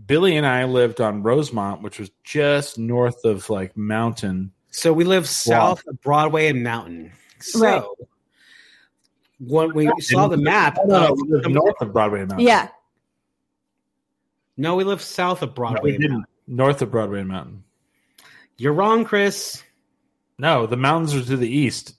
Billy 0.06 0.36
and 0.36 0.46
i 0.46 0.64
lived 0.66 1.00
on 1.00 1.22
rosemont 1.22 1.82
which 1.82 2.00
was 2.00 2.10
just 2.24 2.78
north 2.78 3.24
of 3.24 3.50
like 3.50 3.76
mountain. 3.78 4.52
So 4.70 4.94
we 4.94 5.04
live 5.04 5.28
south 5.28 5.84
of 5.88 6.02
Broadway 6.02 6.48
and 6.48 6.64
Mountain. 6.64 7.12
So 7.40 7.60
Right. 7.60 7.84
When 9.48 9.74
we 9.74 9.92
saw 10.00 10.28
the 10.28 10.38
map, 10.38 10.78
no, 10.86 11.00
no, 11.00 11.06
of- 11.06 11.12
uh, 11.12 11.14
we 11.16 11.30
lived 11.34 11.50
north 11.50 11.82
of 11.82 11.92
broadway 11.94 12.20
mountain 12.20 12.40
Yeah. 12.40 12.68
no, 14.58 14.76
we 14.76 14.84
live 14.84 15.02
south 15.02 15.42
of 15.42 15.50
No, 15.50 15.56
Broadway. 15.56 15.92
we 15.94 15.98
didn't 15.98 16.12
Mountain. 16.20 16.26
north 16.48 16.82
of 16.82 16.92
broadway 16.92 17.20
and 17.22 17.28
mountain 17.30 17.64
You're 18.58 18.74
wrong, 18.74 19.04
Chris. 19.04 19.64
no 20.38 20.66
the 20.68 20.78
mountains 20.78 21.16
are 21.16 21.24
to 21.24 21.38
the 21.38 21.50
east 21.50 21.96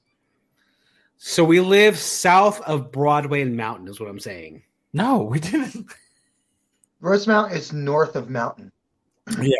So 1.16 1.44
we 1.44 1.60
live 1.60 1.96
south 1.98 2.60
of 2.62 2.90
Broadway 2.92 3.42
and 3.42 3.56
Mountain, 3.56 3.88
is 3.88 3.98
what 4.00 4.08
I'm 4.08 4.20
saying. 4.20 4.62
no 4.92 5.22
we 5.22 5.40
didn't 5.40 5.86
Rosemont 7.00 7.52
is 7.52 7.72
north 7.72 8.14
of 8.14 8.30
Mountain. 8.30 8.70
Yeah. 9.40 9.56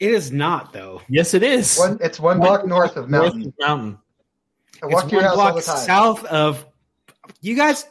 It 0.00 0.10
is 0.10 0.32
not, 0.32 0.72
though. 0.72 1.00
yes 1.08 1.32
it 1.34 1.44
is 1.44 1.78
One, 1.78 1.98
it's 2.00 2.18
one 2.18 2.40
block 2.40 2.66
north 2.66 2.96
of 2.96 3.08
North 3.08 3.34
Mountain. 3.34 3.48
of 3.48 3.54
mountain 3.60 3.98
I 4.82 4.86
walk 4.86 5.04
it's 5.04 5.12
your 5.12 5.20
one 5.22 5.30
house 5.30 5.38
all 5.38 5.52
block 5.52 5.56
the 5.56 5.62
time. 5.70 5.78
south 5.86 6.24
of. 6.24 6.66
You 7.40 7.56
guys, 7.56 7.86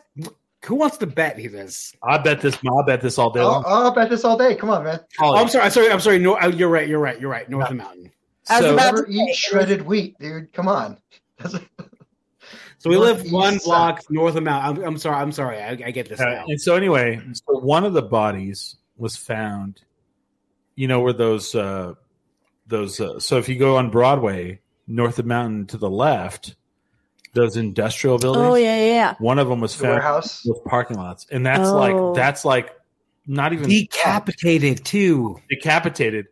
who 0.65 0.75
wants 0.75 0.97
to 0.97 1.07
bet 1.07 1.37
he 1.37 1.47
this? 1.47 1.93
I 2.03 2.17
bet 2.17 2.41
this. 2.41 2.57
I'll 2.67 2.83
bet 2.83 3.01
this 3.01 3.17
all 3.17 3.29
day 3.31 3.41
I'll. 3.41 3.63
I'll 3.65 3.91
bet 3.93 4.09
this 4.09 4.23
all 4.23 4.37
day. 4.37 4.55
Come 4.55 4.69
on, 4.69 4.83
man. 4.83 4.99
Oh, 5.19 5.35
I'm 5.35 5.47
sorry. 5.49 5.65
I'm 5.65 5.71
sorry. 5.71 5.91
I'm 5.91 5.99
sorry. 5.99 6.19
No, 6.19 6.37
oh, 6.41 6.47
you're 6.47 6.69
right. 6.69 6.87
You're 6.87 6.99
right. 6.99 7.19
You're 7.19 7.29
right. 7.31 7.49
North 7.49 7.69
of 7.69 7.77
Mountain. 7.77 8.11
I 8.49 8.59
was 8.61 8.67
So- 8.69 8.73
about 8.73 8.95
Never 8.95 9.05
to 9.05 9.11
eat 9.11 9.35
shredded 9.35 9.81
wheat, 9.83 10.17
dude. 10.19 10.51
Come 10.53 10.67
on. 10.67 10.97
So 12.79 12.89
we 12.89 12.97
live 12.97 13.15
Northeast 13.19 13.33
one 13.33 13.59
side. 13.59 13.65
block 13.65 14.01
north 14.09 14.35
of 14.35 14.43
Mountain. 14.43 14.83
I'm, 14.83 14.87
I'm 14.89 14.97
sorry. 14.97 15.15
I'm 15.15 15.31
sorry. 15.31 15.57
I, 15.57 15.69
I 15.69 15.91
get 15.91 16.09
this 16.09 16.19
Uh, 16.19 16.25
now. 16.25 16.45
and 16.49 16.59
so 16.61 16.75
anyway, 16.75 17.17
so 17.31 17.59
one 17.59 17.85
of 17.85 17.93
the 17.93 18.01
bodies 18.01 18.75
was 18.97 19.15
found. 19.15 19.79
You 20.75 20.89
know 20.89 20.99
where 20.99 21.13
those 21.13 21.55
uh, 21.55 21.93
those. 22.67 22.99
Uh, 22.99 23.21
so 23.21 23.37
if 23.37 23.47
you 23.47 23.55
go 23.55 23.77
on 23.77 23.89
Broadway, 23.89 24.59
north 24.85 25.17
of 25.17 25.25
Mountain 25.25 25.67
to 25.67 25.77
the 25.77 25.89
left, 25.89 26.57
those 27.33 27.57
industrial 27.57 28.15
oh, 28.15 28.19
buildings. 28.19 28.45
Oh 28.47 28.55
yeah, 28.55 28.77
yeah, 28.77 28.85
yeah. 28.93 29.15
One 29.19 29.39
of 29.39 29.47
them 29.49 29.59
was 29.59 29.75
The 29.75 29.83
found 29.83 29.93
warehouse. 29.95 30.45
with 30.45 30.63
parking 30.65 30.97
lots, 30.97 31.25
and 31.31 31.45
that's 31.45 31.69
Oh. 31.69 31.75
like 31.77 32.15
that's 32.15 32.45
like 32.45 32.71
not 33.27 33.53
even 33.53 33.69
Decapitated 33.69 34.83
too. 34.85 35.39
decapitated. 35.49 36.27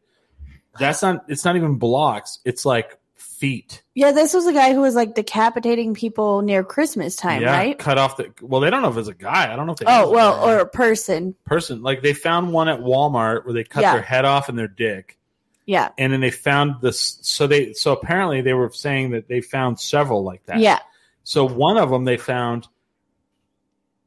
That's 0.79 1.01
not. 1.01 1.25
It's 1.27 1.43
not 1.45 1.55
even 1.55 1.75
blocks. 1.77 2.39
It's 2.45 2.65
like 2.65 2.97
feet. 3.15 3.81
Yeah, 3.95 4.11
this 4.11 4.33
was 4.33 4.45
a 4.45 4.53
guy 4.53 4.73
who 4.73 4.81
was 4.81 4.95
like 4.95 5.15
decapitating 5.15 5.93
people 5.95 6.41
near 6.43 6.63
Christmas 6.63 7.15
time, 7.15 7.41
yeah, 7.41 7.51
right? 7.57 7.77
cut 7.77 7.97
off 7.97 8.17
the. 8.17 8.31
Well, 8.41 8.61
they 8.61 8.69
don't 8.69 8.81
know 8.81 8.89
if 8.89 8.97
it's 8.97 9.07
a 9.09 9.13
guy. 9.13 9.51
I 9.51 9.55
don't 9.55 9.65
know 9.65 9.73
if 9.73 9.79
they. 9.79 9.85
Oh 9.87 10.09
well, 10.11 10.47
or 10.47 10.59
a 10.59 10.65
person. 10.67 11.35
person. 11.45 11.81
Like 11.81 12.01
they 12.03 12.13
found 12.13 12.53
one 12.53 12.69
at 12.69 12.79
Walmart 12.79 13.43
where 13.45 13.53
they 13.53 13.63
cut 13.63 13.81
Yeah. 13.81 13.93
their 13.93 14.01
head 14.03 14.23
off 14.25 14.47
and 14.47 14.57
their 14.57 14.67
dick, 14.69 15.17
Yeah, 15.65 15.89
and 15.97 16.13
then 16.13 16.21
they 16.21 16.31
found 16.31 16.75
this. 16.81 17.19
So 17.21 17.47
they 17.47 17.73
so 17.73 17.91
apparently 17.93 18.41
they 18.41 18.53
were 18.53 18.69
saying 18.71 19.11
that 19.11 19.27
they 19.27 19.41
found 19.41 19.79
several 19.79 20.23
like 20.23 20.45
that. 20.45 20.59
yeah. 20.59 20.79
So 21.23 21.45
one 21.45 21.77
of 21.77 21.89
them 21.89 22.05
they 22.05 22.17
found 22.17 22.67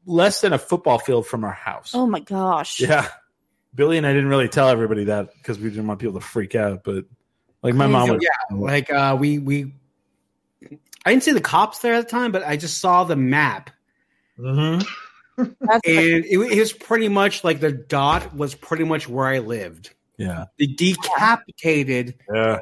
less 0.05 0.41
than 0.41 0.53
a 0.53 0.57
football 0.57 0.99
field 0.99 1.25
from 1.27 1.43
our 1.43 1.51
house. 1.53 1.91
Oh 1.93 2.05
my 2.05 2.19
gosh. 2.19 2.79
Yeah, 2.79 3.07
Billy 3.73 3.97
and 3.97 4.05
I 4.05 4.13
didn't 4.13 4.29
really 4.29 4.49
tell 4.49 4.69
everybody 4.69 5.05
that 5.05 5.29
because 5.37 5.57
we 5.59 5.69
didn't 5.69 5.87
want 5.87 5.99
people 5.99 6.19
to 6.19 6.25
freak 6.25 6.55
out. 6.55 6.83
But 6.83 7.05
like 7.61 7.73
my 7.73 7.87
mom 7.87 8.09
was. 8.09 8.21
Yeah, 8.23 8.55
like 8.57 8.91
uh, 8.91 9.17
we 9.19 9.39
we. 9.39 9.73
I 11.05 11.11
didn't 11.11 11.23
see 11.23 11.33
the 11.33 11.41
cops 11.41 11.79
there 11.79 11.93
at 11.93 12.05
the 12.05 12.09
time, 12.11 12.31
but 12.31 12.43
I 12.43 12.57
just 12.57 12.79
saw 12.79 13.03
the 13.03 13.15
map, 13.15 13.69
Mhm. 14.39 14.85
And 15.37 15.81
it, 15.83 16.25
it 16.29 16.59
was 16.59 16.71
pretty 16.73 17.09
much 17.09 17.43
like 17.43 17.59
the 17.59 17.71
dot 17.71 18.33
was 18.35 18.55
pretty 18.55 18.85
much 18.85 19.07
where 19.09 19.27
I 19.27 19.39
lived. 19.39 19.93
Yeah, 20.17 20.45
The 20.57 20.65
decapitated, 20.67 22.15
yeah. 22.33 22.59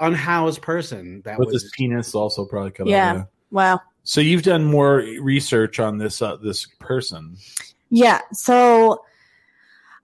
unhoused 0.00 0.60
person 0.60 1.22
that 1.24 1.38
With 1.38 1.52
was. 1.52 1.62
his 1.62 1.72
penis 1.76 2.14
also 2.14 2.44
probably 2.46 2.72
cut 2.72 2.88
Yeah. 2.88 3.10
off. 3.10 3.16
Yeah. 3.16 3.24
Wow. 3.50 3.80
So 4.02 4.20
you've 4.20 4.42
done 4.42 4.64
more 4.64 5.04
research 5.20 5.78
on 5.78 5.98
this 5.98 6.22
uh, 6.22 6.36
this 6.36 6.66
person. 6.78 7.36
Yeah. 7.90 8.20
So 8.32 9.04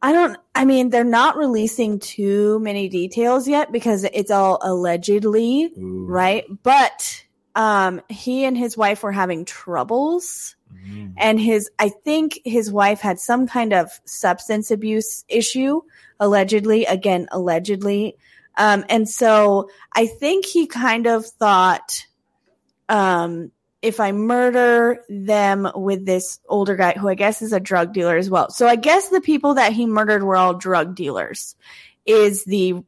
I 0.03 0.13
don't, 0.13 0.39
I 0.55 0.65
mean, 0.65 0.91
they're 0.91 1.05
not 1.05 1.37
releasing 1.37 1.99
too 1.99 2.59
many 2.61 2.89
details 2.89 3.49
yet 3.49 3.73
because 3.73 4.05
it's 4.05 4.31
all 4.31 4.59
allegedly, 4.63 5.73
Ooh. 5.79 6.05
right? 6.07 6.45
But 6.63 7.25
um, 7.55 8.03
he 8.09 8.45
and 8.45 8.57
his 8.57 8.77
wife 8.77 9.03
were 9.03 9.13
having 9.13 9.45
troubles. 9.45 10.55
Mhm. 10.75 11.15
And 11.17 11.41
his, 11.41 11.71
I 11.79 11.89
think 11.89 12.41
his 12.45 12.71
wife 12.71 13.01
had 13.01 13.19
some 13.19 13.47
kind 13.47 13.73
of 13.73 13.91
substance 14.05 14.71
abuse 14.71 15.25
issue, 15.29 15.81
allegedly, 16.21 16.85
again, 16.85 17.29
allegedly. 17.33 18.17
Um, 18.59 18.85
and 18.89 19.09
so 19.09 19.71
I 19.93 20.07
think 20.07 20.45
he 20.45 20.67
kind 20.67 21.07
of 21.07 21.25
thought, 21.25 22.07
um, 22.89 23.51
if 23.83 24.01
I 24.01 24.13
murder 24.13 25.03
them 25.09 25.69
with 25.75 26.07
this 26.07 26.41
older 26.49 26.77
guy, 26.77 26.93
who 26.93 27.09
I 27.09 27.15
guess 27.15 27.43
is 27.43 27.53
a 27.53 27.61
drug 27.61 27.93
dealer 27.93 28.17
as 28.17 28.29
well. 28.31 28.51
So 28.51 28.67
I 28.67 28.77
guess 28.77 29.09
the 29.11 29.21
people 29.21 29.55
that 29.55 29.73
he 29.73 29.87
murdered 29.87 30.23
were 30.23 30.37
all 30.37 30.55
drug 30.55 30.95
dealers, 30.95 31.55
is 32.05 32.45
the 32.45 32.83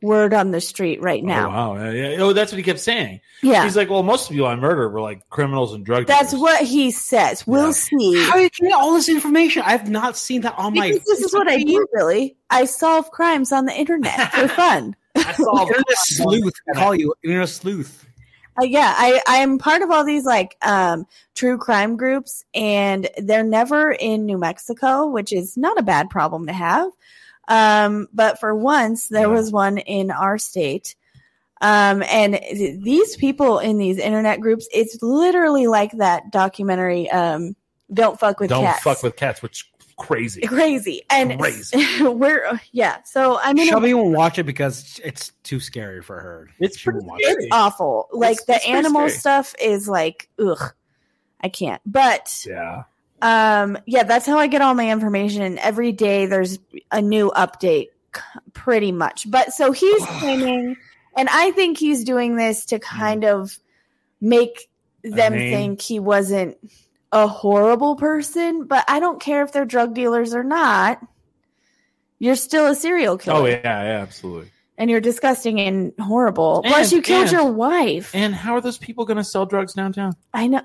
word 0.00 0.34
on 0.34 0.50
the 0.50 0.60
street 0.60 1.00
right 1.00 1.22
now. 1.22 1.46
Oh, 1.46 1.50
wow. 1.74 1.90
Yeah, 1.90 2.08
yeah. 2.10 2.16
Oh, 2.20 2.32
that's 2.32 2.50
what 2.50 2.56
he 2.56 2.64
kept 2.64 2.80
saying. 2.80 3.20
Yeah. 3.40 3.62
He's 3.64 3.76
like, 3.76 3.88
well, 3.88 4.02
most 4.02 4.28
of 4.30 4.34
you 4.36 4.46
I 4.46 4.56
murder 4.56 4.88
were 4.88 5.00
like 5.00 5.28
criminals 5.30 5.72
and 5.72 5.84
drug 5.86 6.06
dealers. 6.06 6.18
That's 6.20 6.30
dealers. 6.32 6.42
what 6.42 6.62
he 6.64 6.90
says. 6.90 7.46
We'll 7.46 7.66
Yeah. 7.66 7.70
see. 7.72 8.24
How 8.24 8.36
did 8.36 8.50
you 8.58 8.68
get 8.68 8.74
all 8.74 8.94
this 8.94 9.08
information? 9.08 9.62
I've 9.64 9.88
not 9.88 10.16
seen 10.16 10.40
that 10.40 10.54
on 10.58 10.74
my. 10.74 10.90
This 11.06 11.20
is 11.20 11.32
what 11.32 11.48
I 11.48 11.62
do, 11.62 11.86
really. 11.92 12.36
I 12.50 12.64
solve 12.64 13.10
crimes 13.12 13.52
on 13.52 13.66
the 13.66 13.72
internet 13.78 14.32
for 14.32 14.48
fun. 14.56 14.96
I 15.14 15.32
saw 15.34 15.60
Internet 15.66 15.84
sleuth. 15.98 16.54
I 16.74 16.78
call 16.78 16.94
you 16.96 17.14
internet 17.22 17.48
sleuth. 17.50 18.04
Uh, 18.60 18.64
yeah, 18.64 18.94
I 18.96 19.20
I'm 19.26 19.58
part 19.58 19.82
of 19.82 19.90
all 19.90 20.04
these 20.04 20.24
like 20.26 20.56
um 20.62 21.06
true 21.34 21.56
crime 21.58 21.96
groups, 21.96 22.44
and 22.54 23.08
they're 23.16 23.42
never 23.44 23.92
in 23.92 24.26
New 24.26 24.38
Mexico, 24.38 25.06
which 25.06 25.32
is 25.32 25.56
not 25.56 25.78
a 25.78 25.82
bad 25.82 26.10
problem 26.10 26.46
to 26.46 26.52
have. 26.52 26.90
Um, 27.48 28.08
but 28.12 28.38
for 28.38 28.54
once, 28.54 29.08
there 29.08 29.22
Yeah. 29.28 29.34
was 29.34 29.50
one 29.50 29.78
in 29.78 30.10
our 30.10 30.38
state. 30.38 30.94
Um, 31.60 32.02
and 32.02 32.34
th- 32.34 32.80
these 32.80 33.16
people 33.16 33.58
in 33.58 33.78
these 33.78 33.98
internet 33.98 34.40
groups, 34.40 34.68
it's 34.72 35.00
literally 35.02 35.66
like 35.66 35.92
that 35.92 36.30
documentary, 36.30 37.08
um, 37.10 37.54
"Don't 37.92 38.18
fuck 38.18 38.38
with 38.40 38.50
cats. 38.50 38.84
Don't 38.84 38.94
fuck 38.94 39.02
with 39.02 39.16
cats, 39.16 39.42
which 39.42 39.70
crazy. 40.02 40.42
crazy 40.42 41.02
and 41.10 41.38
Crazy. 41.38 41.84
we're 42.02 42.60
yeah. 42.72 43.02
So 43.04 43.38
I 43.40 43.52
mean, 43.52 43.62
in. 43.62 43.68
a- 43.68 43.70
Shelby 43.72 43.94
won't 43.94 44.14
watch 44.16 44.38
it 44.38 44.44
because 44.44 45.00
it's 45.04 45.30
too 45.42 45.60
scary 45.60 46.02
for 46.02 46.20
her. 46.20 46.48
It's 46.58 46.78
She 46.78 46.84
pretty 46.84 46.98
won't 47.00 47.12
watch 47.12 47.22
scary. 47.22 47.44
it's 47.44 47.54
awful. 47.54 48.08
Like 48.12 48.32
It's- 48.32 48.46
the 48.46 48.54
it's 48.56 48.66
animal 48.68 49.08
stuff 49.08 49.54
is 49.60 49.88
like 49.88 50.28
ugh. 50.38 50.72
I 51.40 51.48
can't. 51.48 51.80
But 51.86 52.44
Yeah. 52.48 52.82
um 53.22 53.78
yeah, 53.86 54.02
that's 54.04 54.26
how 54.26 54.38
I 54.38 54.46
get 54.48 54.60
all 54.62 54.74
my 54.74 54.90
information. 54.90 55.58
Every 55.58 55.92
day 55.92 56.26
there's 56.26 56.58
a 56.90 57.00
new 57.02 57.30
update 57.34 57.88
pretty 58.52 58.92
much. 58.92 59.30
But 59.30 59.52
so 59.52 59.72
he's 59.72 60.04
claiming 60.18 60.76
and 61.16 61.28
I 61.30 61.50
think 61.52 61.78
he's 61.78 62.04
doing 62.04 62.36
this 62.36 62.66
to 62.66 62.78
kind 62.78 63.24
of 63.24 63.58
make 64.20 64.68
them 65.02 65.32
mean- 65.34 65.52
think 65.52 65.82
he 65.82 65.98
wasn't 66.00 66.56
a 67.12 67.26
horrible 67.28 67.94
person, 67.96 68.64
but 68.64 68.84
I 68.88 68.98
don't 69.00 69.20
care 69.20 69.44
if 69.44 69.52
they're 69.52 69.64
drug 69.66 69.94
dealers 69.94 70.34
or 70.34 70.42
not. 70.42 70.98
You're 72.18 72.36
still 72.36 72.66
a 72.66 72.74
serial 72.74 73.18
killer. 73.18 73.36
Oh 73.40 73.46
yeah, 73.46 73.60
yeah, 73.62 74.00
absolutely. 74.02 74.50
and 74.78 74.88
you're 74.90 75.00
disgusting 75.00 75.60
and 75.60 75.92
horrible. 76.00 76.62
And- 76.64 76.72
Plus, 76.72 76.92
you 76.92 77.02
killed 77.02 77.24
and- 77.24 77.32
your 77.32 77.52
wife. 77.52 78.14
And 78.14 78.34
how 78.34 78.54
are 78.54 78.60
those 78.60 78.78
people 78.78 79.04
going 79.04 79.16
to 79.18 79.24
sell 79.24 79.44
drugs 79.46 79.74
downtown? 79.74 80.14
I 80.32 80.46
know. 80.46 80.62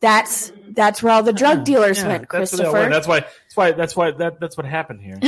That's 0.00 0.52
that's 0.70 1.00
where 1.02 1.12
all 1.12 1.22
the 1.22 1.32
drug 1.32 1.64
dealers 1.64 1.98
Yeah, 2.02 2.08
went, 2.08 2.28
that's 2.28 2.50
what 2.52 2.58
they 2.58 2.64
all 2.66 2.72
Christopher. 2.72 2.78
went. 2.80 2.92
That's 2.92 3.06
why. 3.06 3.20
That's 3.20 3.56
why. 3.56 3.72
That's 3.72 3.96
why. 3.96 4.10
That, 4.10 4.40
that's 4.40 4.56
what 4.56 4.66
happened 4.66 5.00
here. 5.00 5.20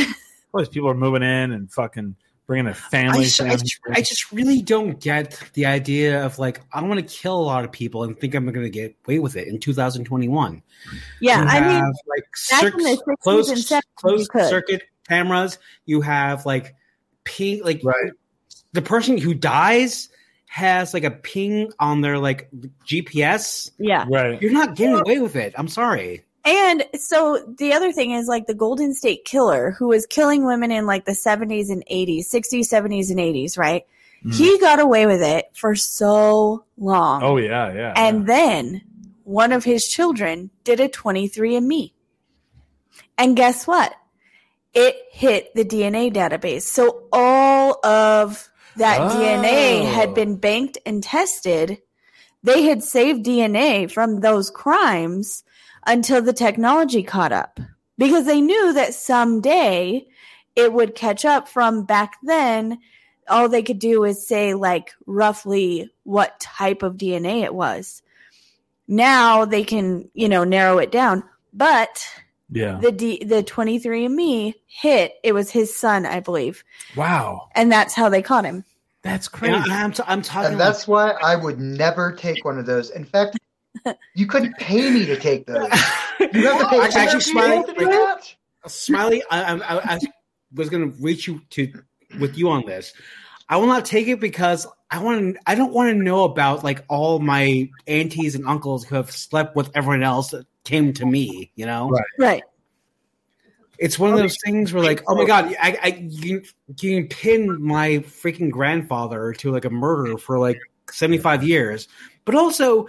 all 0.52 0.60
these 0.60 0.68
people 0.68 0.88
are 0.90 0.94
moving 0.94 1.22
in 1.22 1.52
and 1.52 1.70
fucking 1.70 2.16
bringing 2.46 2.66
their 2.66 2.74
I 2.74 2.76
families. 2.90 3.36
just, 3.36 3.40
I, 3.40 3.56
just. 3.56 3.80
I 3.92 4.00
just 4.00 4.32
really 4.32 4.60
don't 4.62 5.00
get 5.00 5.40
the 5.54 5.66
idea 5.66 6.24
of 6.24 6.38
like 6.38 6.60
I 6.72 6.82
want 6.82 7.00
to 7.00 7.06
kill 7.06 7.38
a 7.38 7.42
lot 7.42 7.64
of 7.64 7.72
people 7.72 8.04
and 8.04 8.18
think 8.18 8.34
I'm 8.34 8.44
going 8.46 8.62
to 8.62 8.70
get 8.70 8.94
away 9.06 9.18
with 9.18 9.36
it 9.36 9.48
in 9.48 9.58
2021. 9.58 10.62
yeah, 11.20 11.40
You 11.42 11.48
I 11.48 11.60
mean, 11.60 11.92
like 12.06 12.24
back 12.50 12.60
cir- 12.62 12.68
in 12.68 12.76
the 12.78 12.84
60s 12.84 12.98
and 13.06 13.18
closed, 13.20 13.68
closed 13.96 14.30
circuit 14.48 14.82
cameras. 15.08 15.58
You 15.86 16.00
have 16.02 16.44
like 16.46 16.74
ping, 17.24 17.62
like 17.64 17.80
Right. 17.82 18.12
the 18.72 18.82
person 18.82 19.16
who 19.18 19.34
dies 19.34 20.08
has 20.46 20.94
like 20.94 21.04
a 21.04 21.10
ping 21.10 21.72
on 21.80 22.00
their 22.00 22.18
like 22.18 22.48
GPS, 22.86 23.70
Yeah. 23.78 24.04
Right. 24.08 24.40
you're 24.40 24.52
not 24.52 24.76
getting 24.76 24.94
away 25.00 25.18
with 25.18 25.34
it. 25.36 25.52
I'm 25.56 25.68
sorry. 25.68 26.24
And 26.44 26.84
so 26.94 27.54
the 27.58 27.72
other 27.72 27.90
thing 27.92 28.10
is 28.10 28.28
like 28.28 28.46
the 28.46 28.54
Golden 28.54 28.92
State 28.92 29.24
Killer, 29.24 29.70
who 29.70 29.88
was 29.88 30.06
killing 30.06 30.44
women 30.44 30.70
in 30.70 30.86
like 30.86 31.06
the 31.06 31.12
70s 31.12 31.70
and 31.70 31.82
80s, 31.90 32.26
60s, 32.30 32.68
70s, 32.68 33.10
and 33.10 33.18
80s, 33.18 33.56
right? 33.56 33.86
Mhm. 34.24 34.34
He 34.34 34.58
got 34.58 34.78
away 34.78 35.06
with 35.06 35.22
it 35.22 35.46
for 35.54 35.74
so 35.74 36.64
long. 36.76 37.22
Oh 37.22 37.36
yeah, 37.38 37.72
yeah. 37.72 37.92
And 37.96 38.26
then 38.26 38.82
one 39.24 39.52
of 39.52 39.64
his 39.64 39.86
children 39.86 40.50
did 40.64 40.80
a 40.80 40.88
23andMe. 40.88 41.92
And 43.16 43.36
guess 43.36 43.66
what? 43.66 43.94
It 44.74 44.96
hit 45.12 45.54
the 45.54 45.64
DNA 45.64 46.10
database. 46.12 46.62
So 46.62 47.04
all 47.12 47.78
of 47.86 48.50
that 48.76 49.00
Oh. 49.00 49.16
DNA 49.16 49.84
had 49.84 50.14
been 50.14 50.36
banked 50.36 50.78
and 50.84 51.02
tested. 51.02 51.80
They 52.42 52.64
had 52.64 52.82
saved 52.82 53.24
DNA 53.24 53.90
from 53.90 54.20
those 54.20 54.50
crimes 54.50 55.44
until 55.86 56.22
the 56.22 56.32
technology 56.32 57.02
caught 57.02 57.32
up 57.32 57.60
because 57.98 58.26
they 58.26 58.40
knew 58.40 58.72
that 58.72 58.94
someday 58.94 60.06
it 60.56 60.72
would 60.72 60.94
catch 60.94 61.24
up 61.24 61.48
from 61.48 61.84
back 61.84 62.16
then. 62.22 62.78
All 63.28 63.48
they 63.48 63.62
could 63.62 63.78
do 63.78 64.04
is 64.04 64.26
say, 64.26 64.54
like, 64.54 64.92
roughly 65.06 65.90
what 66.04 66.38
type 66.40 66.82
of 66.82 66.96
DNA 66.96 67.42
it 67.42 67.54
was 67.54 68.02
now 68.86 69.44
they 69.44 69.64
can 69.64 70.08
you 70.14 70.28
know 70.28 70.44
narrow 70.44 70.76
it 70.78 70.92
down 70.92 71.22
but 71.54 72.06
yeah. 72.50 72.78
the 72.82 72.92
D, 72.92 73.24
the 73.24 73.42
23andme 73.42 74.52
hit 74.66 75.14
it 75.22 75.32
was 75.32 75.50
his 75.50 75.74
son 75.74 76.04
i 76.04 76.20
believe 76.20 76.62
Wow. 76.94 77.48
and 77.54 77.72
that's 77.72 77.94
how 77.94 78.08
they 78.10 78.20
caught 78.22 78.44
him 78.44 78.62
That's 79.02 79.26
And 79.28 79.34
crazy. 79.40 79.70
I, 79.70 79.80
am 79.82 79.92
t- 79.92 80.02
I'm 80.06 80.20
talking. 80.22 80.52
And 80.52 80.60
that's 80.60 80.86
why 80.86 81.12
I 81.22 81.34
would 81.36 81.58
never 81.60 82.12
take 82.12 82.44
one 82.44 82.58
of 82.58 82.66
those. 82.66 82.90
In 82.90 83.04
fact, 83.04 83.38
you 84.14 84.26
couldn't 84.26 84.56
pay 84.56 84.90
me 84.90 85.06
to 85.06 85.16
take 85.16 85.46
those. 85.46 85.70
You 86.32 86.46
have 86.46 86.60
to 86.60 86.68
pay 86.68 86.80
Actually, 86.80 87.00
actually, 87.00 87.20
Smiley, 87.20 87.64
to 87.64 87.74
do 87.74 87.86
that? 87.86 88.34
Uh, 88.64 88.68
smiley, 88.68 89.22
I, 89.30 89.42
I, 89.42 89.54
I, 89.54 89.94
I 89.94 90.00
was 90.54 90.70
going 90.70 90.90
to 90.90 91.02
reach 91.02 91.26
you 91.26 91.40
to 91.50 91.72
with 92.18 92.38
you 92.38 92.48
on 92.48 92.64
this. 92.66 92.92
I 93.48 93.56
will 93.56 93.66
not 93.66 93.84
take 93.84 94.08
it 94.08 94.20
because 94.20 94.66
I 94.90 95.02
want 95.02 95.34
to. 95.34 95.40
I 95.46 95.54
don't 95.54 95.72
want 95.72 95.90
to 95.90 96.02
know 96.02 96.24
about 96.24 96.64
like 96.64 96.84
all 96.88 97.18
my 97.18 97.68
aunties 97.86 98.34
and 98.34 98.46
uncles 98.46 98.84
who 98.84 98.94
have 98.96 99.10
slept 99.10 99.54
with 99.54 99.70
everyone 99.74 100.02
else 100.02 100.30
that 100.30 100.46
came 100.64 100.92
to 100.94 101.04
me. 101.04 101.50
You 101.56 101.66
know, 101.66 101.90
Right. 101.90 102.04
right 102.18 102.42
it's 103.78 103.98
one 103.98 104.12
of 104.12 104.18
those 104.18 104.36
things 104.44 104.72
where 104.72 104.82
like, 104.82 105.02
oh 105.08 105.14
my 105.14 105.24
god, 105.24 105.54
I, 105.60 105.78
I 105.82 106.06
you, 106.08 106.42
you 106.80 107.00
can 107.00 107.08
pin 107.08 107.62
my 107.62 107.98
freaking 107.98 108.50
grandfather 108.50 109.32
to 109.34 109.50
like 109.50 109.64
a 109.64 109.70
murder 109.70 110.16
for 110.16 110.38
like 110.38 110.58
seventy 110.90 111.18
five 111.18 111.42
years, 111.42 111.88
but 112.24 112.34
also 112.34 112.86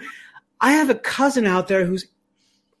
I 0.60 0.72
have 0.72 0.90
a 0.90 0.94
cousin 0.94 1.46
out 1.46 1.68
there 1.68 1.84
who's 1.84 2.06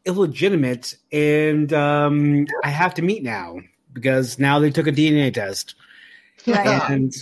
illegitimate, 0.04 0.96
and 1.12 1.72
um, 1.72 2.46
I 2.64 2.68
have 2.70 2.94
to 2.94 3.02
meet 3.02 3.22
now 3.22 3.58
because 3.92 4.38
now 4.38 4.58
they 4.58 4.70
took 4.70 4.86
a 4.86 4.92
DNA 4.92 5.32
test, 5.32 5.74
Right. 6.46 6.90
and 6.90 7.14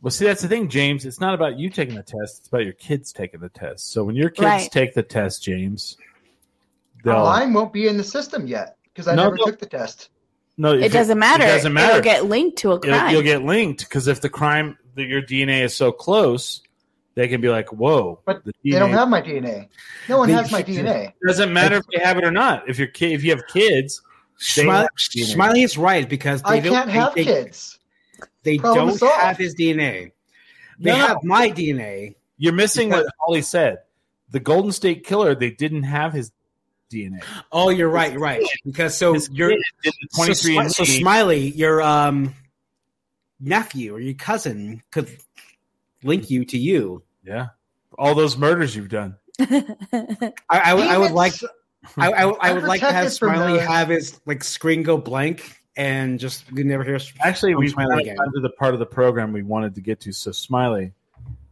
Well, 0.00 0.10
see, 0.10 0.24
that's 0.26 0.42
the 0.42 0.48
thing, 0.48 0.68
James. 0.68 1.04
It's 1.04 1.20
not 1.20 1.34
about 1.34 1.58
you 1.58 1.70
taking 1.70 1.96
the 1.96 2.02
test; 2.02 2.38
it's 2.40 2.48
about 2.48 2.64
your 2.64 2.72
kids 2.74 3.12
taking 3.12 3.40
the 3.40 3.48
test. 3.48 3.90
So 3.92 4.04
when 4.04 4.14
your 4.16 4.30
kids 4.30 4.44
Right. 4.44 4.70
take 4.70 4.94
the 4.94 5.02
test, 5.02 5.42
James, 5.42 5.96
they'll 7.04 7.24
Mine 7.24 7.52
won't 7.52 7.72
be 7.72 7.88
in 7.88 7.96
the 7.96 8.04
system 8.04 8.46
yet 8.46 8.76
because 8.84 9.08
I 9.08 9.14
No, 9.14 9.24
never 9.24 9.36
no. 9.36 9.44
took 9.44 9.58
the 9.58 9.66
test. 9.66 10.08
no. 10.56 10.72
it 10.72 10.92
doesn't 10.92 11.18
matter 11.18 11.44
It 11.44 11.48
doesn't 11.48 11.72
matter. 11.72 11.90
it'll 11.98 12.02
get 12.02 12.24
linked 12.26 12.58
to 12.58 12.72
a 12.72 12.76
It'll- 12.76 12.90
crime 12.90 13.12
you'll 13.12 13.22
get 13.22 13.42
linked 13.44 13.80
because 13.80 14.08
if 14.08 14.20
the 14.20 14.28
crime 14.28 14.76
that 14.96 15.06
your 15.06 15.20
DNA 15.22 15.62
is 15.62 15.74
so 15.76 15.92
close, 15.92 16.62
they 17.18 17.26
can 17.26 17.40
be 17.40 17.48
like, 17.48 17.68
"Whoa!" 17.72 18.20
But 18.24 18.44
the 18.44 18.52
They 18.64 18.78
don't 18.78 18.90
have 18.92 19.08
my 19.08 19.20
DNA. 19.20 19.68
No 20.08 20.18
one 20.18 20.28
They- 20.28 20.34
has 20.34 20.52
my 20.52 20.62
DNA. 20.62 21.08
It 21.08 21.14
doesn't 21.26 21.52
matter 21.52 21.76
if 21.76 21.84
they 21.92 22.00
have 22.02 22.16
it 22.16 22.24
or 22.24 22.30
not. 22.30 22.68
If 22.68 22.78
your 22.78 22.86
kid, 22.88 23.10
if 23.12 23.24
you 23.24 23.30
have 23.32 23.42
kids, 23.52 24.00
Smiley, 24.36 24.82
have 25.16 25.26
Smiley 25.26 25.62
is 25.62 25.76
right 25.76 26.08
because 26.08 26.42
they 26.42 26.48
I 26.48 26.60
don't, 26.60 26.72
can't 26.74 26.90
have 26.90 27.14
they, 27.16 27.24
kids. 27.24 27.78
They 28.44 28.58
Problem 28.58 28.88
don't 28.90 28.98
solved. 28.98 29.14
have 29.20 29.36
his 29.36 29.56
DNA. 29.56 30.12
They 30.78 30.92
No. 30.92 30.96
have 30.96 31.24
my 31.24 31.50
DNA. 31.50 32.14
you're 32.36 32.52
missing 32.52 32.90
Because- 32.90 33.04
what 33.06 33.14
Holly 33.18 33.42
said. 33.42 33.78
The 34.30 34.38
Golden 34.38 34.70
State 34.70 35.04
Killer, 35.04 35.34
they 35.34 35.50
didn't 35.50 35.82
have 35.84 36.12
his 36.12 36.30
DNA. 36.92 37.18
Oh, 37.50 37.70
you're 37.70 37.88
right, 37.88 38.12
you're 38.12 38.20
right. 38.20 38.42
Because 38.64 38.96
so 38.96 39.14
His 39.14 39.28
you're 39.32 39.50
kid 39.50 39.62
did 39.82 39.92
the 40.02 40.08
so, 40.34 40.48
Smi- 40.48 40.70
so 40.70 40.84
Smiley, 40.84 41.48
your 41.50 41.82
um 41.82 42.32
nephew 43.40 43.94
or 43.94 44.00
your 44.00 44.14
cousin 44.14 44.82
could 44.92 45.08
link 46.04 46.30
you 46.30 46.44
to 46.44 46.58
you. 46.58 47.02
Yeah, 47.28 47.48
all 47.98 48.14
those 48.14 48.36
murders 48.36 48.74
you've 48.74 48.88
done. 48.88 49.16
I, 49.40 50.32
I, 50.48 50.74
would- 50.74 50.86
I 50.86 50.98
would 50.98 51.12
like 51.12 51.34
to, 51.34 51.48
I, 51.96 52.10
I, 52.10 52.22
I 52.28 52.52
would 52.52 52.64
like 52.64 52.80
to 52.80 52.92
have 52.92 53.12
Smiley 53.12 53.58
have 53.60 53.88
his 53.88 54.20
like 54.26 54.42
screen 54.42 54.82
go 54.82 54.96
blank 54.98 55.60
and 55.76 56.18
just 56.18 56.50
we 56.52 56.64
never 56.64 56.82
hear. 56.82 56.98
Actually, 57.20 57.54
we've 57.54 57.70
Smiley 57.70 58.02
again. 58.02 58.16
to 58.16 58.40
the 58.40 58.50
part 58.50 58.74
of 58.74 58.80
the 58.80 58.86
program 58.86 59.32
we 59.32 59.42
wanted 59.42 59.74
to 59.76 59.80
get 59.80 60.00
to. 60.00 60.12
So, 60.12 60.32
Smiley, 60.32 60.92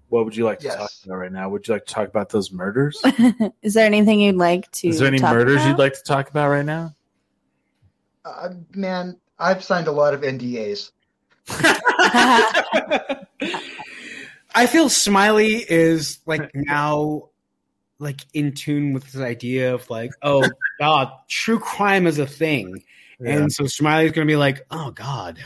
what 0.09 0.25
would 0.25 0.35
you 0.35 0.45
like 0.45 0.59
to 0.61 0.65
Yes. 0.67 0.77
talk 0.77 0.91
about 1.05 1.15
right 1.17 1.33
now? 1.33 1.49
Would 1.49 1.69
you 1.69 1.75
like 1.75 1.87
to 1.87 1.95
talk 1.95 2.09
about 2.09 2.31
those 2.31 2.51
murders? 2.51 3.01
is 3.63 3.75
there 3.75 3.87
anything 3.87 4.19
you'd 4.21 4.35
like 4.37 4.71
to 4.73 4.89
Is 4.89 4.99
there 4.99 5.07
any 5.09 5.19
talk 5.21 5.33
murders 5.33 5.57
about? 5.57 5.69
you'd 5.69 5.79
like 5.79 5.95
to 5.95 6.03
talk 6.03 6.29
about 6.29 6.51
right 6.51 6.67
now? 6.67 6.93
Uh, 8.25 8.49
man, 8.75 9.17
I've 9.39 9.63
signed 9.63 9.87
a 9.87 9.93
lot 9.93 10.13
of 10.13 10.23
NDAs. 10.23 10.91
I 14.57 14.67
feel 14.67 14.89
Smiley 14.89 15.57
is 15.57 16.19
like 16.27 16.51
now 16.55 17.29
like 17.99 18.21
in 18.35 18.53
tune 18.53 18.93
with 18.93 19.13
this 19.13 19.21
idea 19.21 19.75
of 19.75 19.89
like, 19.89 20.11
oh 20.23 20.49
god, 20.79 21.13
true 21.29 21.59
crime 21.59 22.07
is 22.07 22.19
a 22.19 22.27
thing. 22.27 22.83
And 23.25 23.51
so 23.53 23.67
Smiley's 23.67 24.13
gonna 24.13 24.27
be 24.27 24.37
like, 24.37 24.67
oh 24.71 24.91
god, 24.91 25.39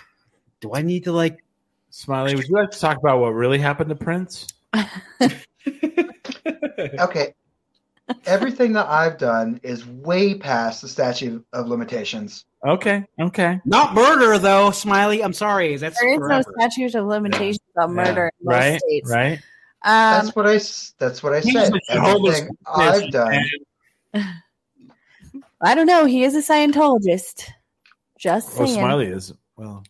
do 0.60 0.72
I 0.74 0.82
need 0.82 1.04
to 1.04 1.12
like 1.12 1.44
Smiley, 1.90 2.36
would 2.36 2.48
you 2.48 2.54
like 2.54 2.70
to 2.70 2.78
talk 2.78 2.96
about 2.96 3.18
what 3.18 3.30
really 3.30 3.58
happened 3.58 3.90
to 3.90 3.96
Prince? 3.96 4.46
Okay. 6.98 7.34
Everything 8.24 8.72
that 8.72 8.86
I've 8.88 9.18
done 9.18 9.60
is 9.62 9.86
way 9.86 10.34
past 10.34 10.82
the 10.82 10.88
statute 10.88 11.44
of 11.52 11.68
limitations. 11.68 12.44
Okay, 12.66 13.04
okay, 13.18 13.60
not 13.64 13.94
murder 13.94 14.38
though, 14.38 14.70
Smiley? 14.70 15.22
I'm 15.24 15.32
sorry, 15.32 15.76
that's 15.78 15.98
there 15.98 16.12
is 16.12 16.18
forever. 16.18 16.42
no 16.46 16.52
statute 16.58 16.94
of 16.94 17.06
limitations 17.06 17.58
on 17.78 17.90
Yeah. 17.96 18.04
murder 18.04 18.26
in 18.26 18.46
most 18.46 18.54
right, 18.54 18.80
states 18.80 19.10
right. 19.10 19.32
um 19.82 20.12
That's 20.26 20.36
what 20.36 20.46
I. 20.46 20.54
s- 20.56 20.94
That's 20.98 21.22
what 21.22 21.32
I 21.32 21.40
said. 21.40 21.72
Everything 21.88 22.50
I've 22.66 23.10
done. 23.10 23.34
and- 24.12 24.24
i 25.62 25.74
don't 25.74 25.86
know 25.86 26.04
he 26.04 26.24
is 26.24 26.34
a 26.34 26.40
scientologist 26.52 27.48
just 28.18 28.50
Oh, 28.58 28.64
saying 28.66 28.78
Smiley 28.78 29.06
is 29.06 29.32
well. 29.56 29.82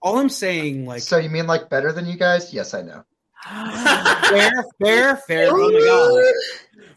All 0.00 0.18
I'm 0.18 0.28
saying, 0.28 0.86
like 0.86 1.02
So 1.02 1.18
you 1.18 1.28
mean 1.30 1.46
like 1.46 1.68
better 1.70 1.92
than 1.92 2.06
you 2.06 2.16
guys? 2.16 2.52
Yes, 2.52 2.74
I 2.74 2.82
know. 2.82 3.04
fair, 4.28 4.50
fair, 4.80 5.16
fair. 5.16 5.48
Oh 5.50 5.70
my 5.70 5.80
god. 5.84 6.24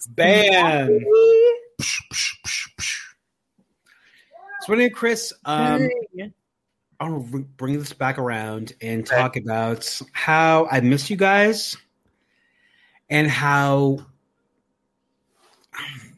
Ban. 0.16 1.06
So 4.66 4.74
anyway, 4.74 4.90
Chris, 4.90 5.32
um, 5.46 5.88
I 7.00 7.08
want 7.08 7.32
to 7.32 7.40
bring 7.58 7.78
this 7.78 7.94
back 7.94 8.18
around 8.18 8.74
and 8.82 9.06
talk 9.06 9.38
about 9.38 10.02
how 10.12 10.68
I 10.72 10.80
miss 10.80 11.10
you 11.10 11.18
guys 11.18 11.78
and 13.10 13.28
how, 13.28 14.00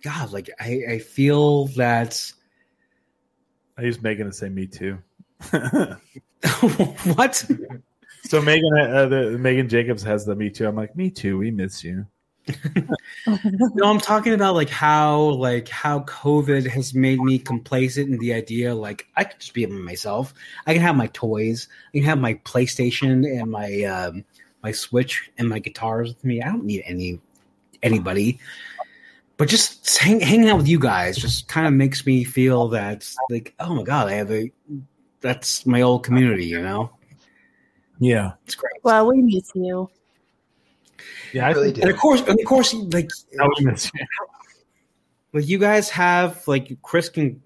God, 0.02 0.32
like 0.32 0.50
I, 0.62 0.82
I 0.92 1.00
feel 1.00 1.66
that. 1.76 2.32
I 3.78 3.82
used 3.82 4.02
Megan 4.02 4.28
to 4.28 4.34
say 4.34 4.48
me 4.48 4.66
too. 4.66 4.98
what? 7.16 7.46
So 8.24 8.42
Megan, 8.42 8.80
uh, 8.80 9.08
the, 9.08 9.38
Megan 9.38 9.68
Jacobs 9.68 10.04
has 10.04 10.26
the 10.26 10.36
me 10.36 10.50
too. 10.50 10.68
I'm 10.68 10.76
like 10.76 10.96
me 10.96 11.10
too. 11.10 11.38
We 11.38 11.52
miss 11.52 11.84
you. 11.84 12.08
No, 13.26 13.90
I'm 13.90 14.00
talking 14.00 14.34
about 14.34 14.56
like 14.56 14.70
how 14.70 15.20
like 15.20 15.68
how 15.68 16.02
COVID 16.02 16.68
has 16.68 16.94
made 16.94 17.20
me 17.20 17.40
complacent 17.40 18.10
in 18.10 18.20
the 18.20 18.34
idea 18.34 18.74
like 18.74 19.08
I 19.16 19.24
could 19.26 19.40
just 19.40 19.54
be 19.54 19.66
myself. 19.66 20.34
I 20.66 20.74
can 20.74 20.82
have 20.82 20.96
my 20.96 21.08
toys, 21.08 21.68
I 21.94 21.98
can 21.98 22.06
have 22.06 22.20
my 22.20 22.36
PlayStation 22.36 23.26
and 23.26 23.52
my 23.52 23.84
um, 23.84 24.24
my 24.64 24.72
Switch 24.72 25.30
and 25.38 25.50
my 25.50 25.60
guitars 25.60 26.10
with 26.10 26.24
me. 26.24 26.42
I 26.42 26.48
don't 26.48 26.64
need 26.66 26.84
any 26.86 27.20
anybody. 27.84 28.40
But 29.38 29.50
just 29.50 29.98
hang, 30.00 30.20
hanging 30.20 30.50
out 30.50 30.58
with 30.58 30.68
you 30.68 30.80
guys 30.80 31.16
just 31.16 31.48
kind 31.48 31.68
of 31.68 31.74
makes 31.74 32.06
me 32.06 32.24
feel 32.24 32.70
that 32.70 33.08
like 33.30 33.54
oh 33.60 33.76
my 33.76 33.84
god, 33.84 34.08
I 34.08 34.14
have 34.14 34.32
a 34.32 34.52
that's 35.22 35.66
my 35.66 35.82
old 35.82 36.04
community, 36.04 36.46
you 36.46 36.62
know. 36.62 36.92
Yeah, 38.00 38.34
It's 38.46 38.56
great. 38.56 38.74
well 38.84 39.08
we 39.08 39.22
miss 39.22 39.52
you 39.56 39.90
yeah. 41.34 41.48
I 41.48 41.52
really 41.52 41.66
think 41.66 41.76
do. 41.78 41.82
And 41.84 41.92
of 41.92 41.98
course, 41.98 42.22
and 42.22 42.40
of 42.40 42.46
course, 42.46 42.74
like 42.74 43.10
I 43.40 43.48
you. 43.60 43.76
Like 45.34 45.48
you 45.48 45.58
guys 45.60 45.90
have 45.90 46.48
like 46.48 46.78
Chris 46.82 47.10
can 47.10 47.42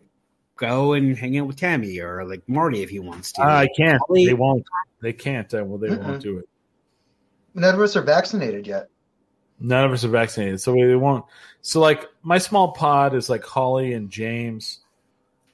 go 0.56 0.94
and 0.94 1.18
hang 1.18 1.38
out 1.40 1.48
with 1.48 1.56
Tammy 1.58 2.00
or 2.00 2.24
like 2.26 2.48
Marty 2.48 2.84
if 2.84 2.90
he 2.90 3.00
wants 3.00 3.32
to. 3.34 3.42
Uh, 3.42 3.46
I 3.46 3.70
can't. 3.76 4.00
Holly- 4.08 4.28
They 4.28 4.34
won't. 4.34 4.64
They 5.02 5.14
can't. 5.14 5.52
Uh, 5.54 5.64
well, 5.66 5.78
they 5.80 5.88
Mm-mm. 5.88 6.04
won't 6.04 6.22
do 6.22 6.38
it. 6.38 6.46
None 7.56 7.74
of 7.74 7.82
us 7.82 7.96
are 7.96 8.02
vaccinated 8.04 8.68
yet. 8.68 8.88
None 9.60 9.84
of 9.86 9.92
us 9.92 10.04
are 10.04 10.10
vaccinated, 10.10 10.62
so 10.62 10.74
we 10.74 10.96
won't. 10.96 11.26
So 11.62 11.80
like 11.82 12.06
my 12.24 12.38
small 12.38 12.72
pod 12.72 13.14
is 13.16 13.30
like 13.30 13.44
Holly 13.44 13.94
and 13.94 14.10
James, 14.10 14.81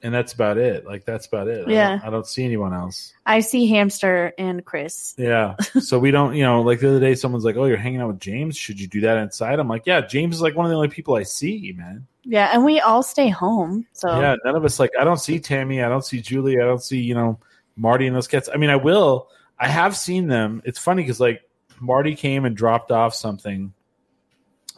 and 0.02 0.14
that's 0.14 0.32
about 0.32 0.58
it. 0.58 0.86
Like 0.86 1.04
that's 1.04 1.26
about 1.26 1.48
it. 1.48 1.66
I 1.66 1.70
Yeah. 1.70 1.88
don't, 1.90 2.04
I 2.04 2.10
don't 2.10 2.26
see 2.26 2.44
anyone 2.44 2.72
else. 2.72 3.12
I 3.26 3.40
see 3.40 3.66
Hamster 3.66 4.32
and 4.38 4.64
Chris. 4.64 5.14
Yeah. 5.18 5.56
so 5.80 5.98
we 5.98 6.10
don't, 6.10 6.34
you 6.36 6.44
know, 6.44 6.62
like 6.62 6.80
the 6.80 6.88
other 6.88 7.00
day, 7.00 7.14
someone's 7.14 7.44
like, 7.44 7.56
"Oh, 7.56 7.64
you're 7.64 7.76
hanging 7.76 8.00
out 8.00 8.08
with 8.08 8.20
James. 8.20 8.56
Should 8.56 8.80
you 8.80 8.86
do 8.86 9.00
that 9.02 9.16
inside?" 9.18 9.58
I'm 9.58 9.68
like, 9.68 9.82
"Yeah, 9.86 10.00
James 10.02 10.36
is 10.36 10.42
like 10.42 10.54
one 10.56 10.66
of 10.66 10.70
the 10.70 10.76
only 10.76 10.88
people 10.88 11.16
I 11.16 11.24
see, 11.24 11.74
man." 11.76 12.06
Yeah, 12.24 12.50
and 12.52 12.64
we 12.64 12.78
all 12.80 13.02
stay 13.02 13.28
home. 13.30 13.86
So 13.92 14.08
Yeah, 14.20 14.36
none 14.44 14.54
of 14.54 14.64
us 14.64 14.78
like. 14.78 14.90
I 15.00 15.04
don't 15.04 15.20
see 15.20 15.40
Tammy. 15.40 15.82
I 15.82 15.88
don't 15.88 16.04
see 16.04 16.20
Julie. 16.20 16.56
I 16.60 16.64
don't 16.64 16.82
see 16.82 17.00
you 17.00 17.14
know 17.14 17.38
Marty 17.76 18.06
and 18.06 18.14
those 18.14 18.28
cats. 18.28 18.48
I 18.52 18.56
mean, 18.58 18.70
I 18.70 18.76
will. 18.76 19.28
I 19.58 19.66
have 19.68 19.96
seen 19.96 20.28
them. 20.28 20.62
It's 20.64 20.78
funny 20.78 21.02
because 21.02 21.18
like 21.20 21.42
Marty 21.80 22.14
came 22.14 22.44
and 22.44 22.56
dropped 22.56 22.92
off 22.92 23.14
something. 23.14 23.72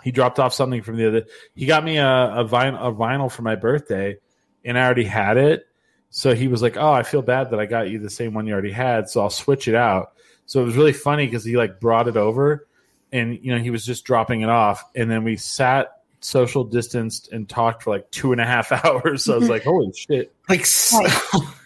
He 0.02 0.12
dropped 0.12 0.38
off 0.38 0.54
something 0.54 0.82
from 0.82 0.96
the 0.96 1.06
other. 1.08 1.26
He 1.54 1.66
got 1.66 1.84
me 1.84 1.98
a 1.98 2.06
a 2.06 2.44
vinyl, 2.44 2.88
a 2.88 2.92
vinyl 2.92 3.30
for 3.30 3.42
my 3.42 3.56
birthday, 3.56 4.16
and 4.64 4.78
I 4.78 4.84
already 4.84 5.04
had 5.04 5.36
it. 5.36 5.66
So 6.10 6.34
he 6.34 6.48
was 6.48 6.62
like, 6.62 6.76
"Oh, 6.76 6.92
I 6.92 7.02
feel 7.02 7.22
bad 7.22 7.50
that 7.50 7.60
I 7.60 7.66
got 7.66 7.88
you 7.88 7.98
the 7.98 8.10
same 8.10 8.34
one 8.34 8.46
you 8.46 8.52
already 8.52 8.72
had, 8.72 9.08
so 9.08 9.20
I'll 9.20 9.30
switch 9.30 9.68
it 9.68 9.74
out." 9.74 10.12
So 10.46 10.60
it 10.60 10.64
was 10.64 10.76
really 10.76 10.92
funny 10.92 11.26
because 11.26 11.44
he 11.44 11.56
like 11.56 11.80
brought 11.80 12.08
it 12.08 12.16
over, 12.16 12.66
and 13.12 13.38
you 13.42 13.54
know 13.54 13.60
he 13.60 13.70
was 13.70 13.84
just 13.84 14.04
dropping 14.04 14.40
it 14.40 14.48
off, 14.48 14.84
and 14.94 15.10
then 15.10 15.22
we 15.22 15.36
sat 15.36 16.00
social 16.20 16.64
distanced 16.64 17.32
and 17.32 17.48
talked 17.48 17.82
for 17.82 17.90
like 17.90 18.10
two 18.10 18.32
and 18.32 18.40
a 18.40 18.44
half 18.44 18.72
hours. 18.84 19.24
So 19.24 19.34
I 19.34 19.38
was 19.38 19.48
like, 19.48 19.62
"Holy 19.62 19.92
shit!" 19.92 20.34
Like 20.48 20.66
so, 20.66 21.00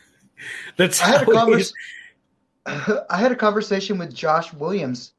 that's 0.76 1.02
I 1.02 1.06
had 1.06 1.22
a 1.22 1.32
convers- 1.32 1.72
I 2.66 3.18
had 3.18 3.32
a 3.32 3.36
conversation 3.36 3.98
with 3.98 4.14
Josh 4.14 4.52
Williams 4.52 5.12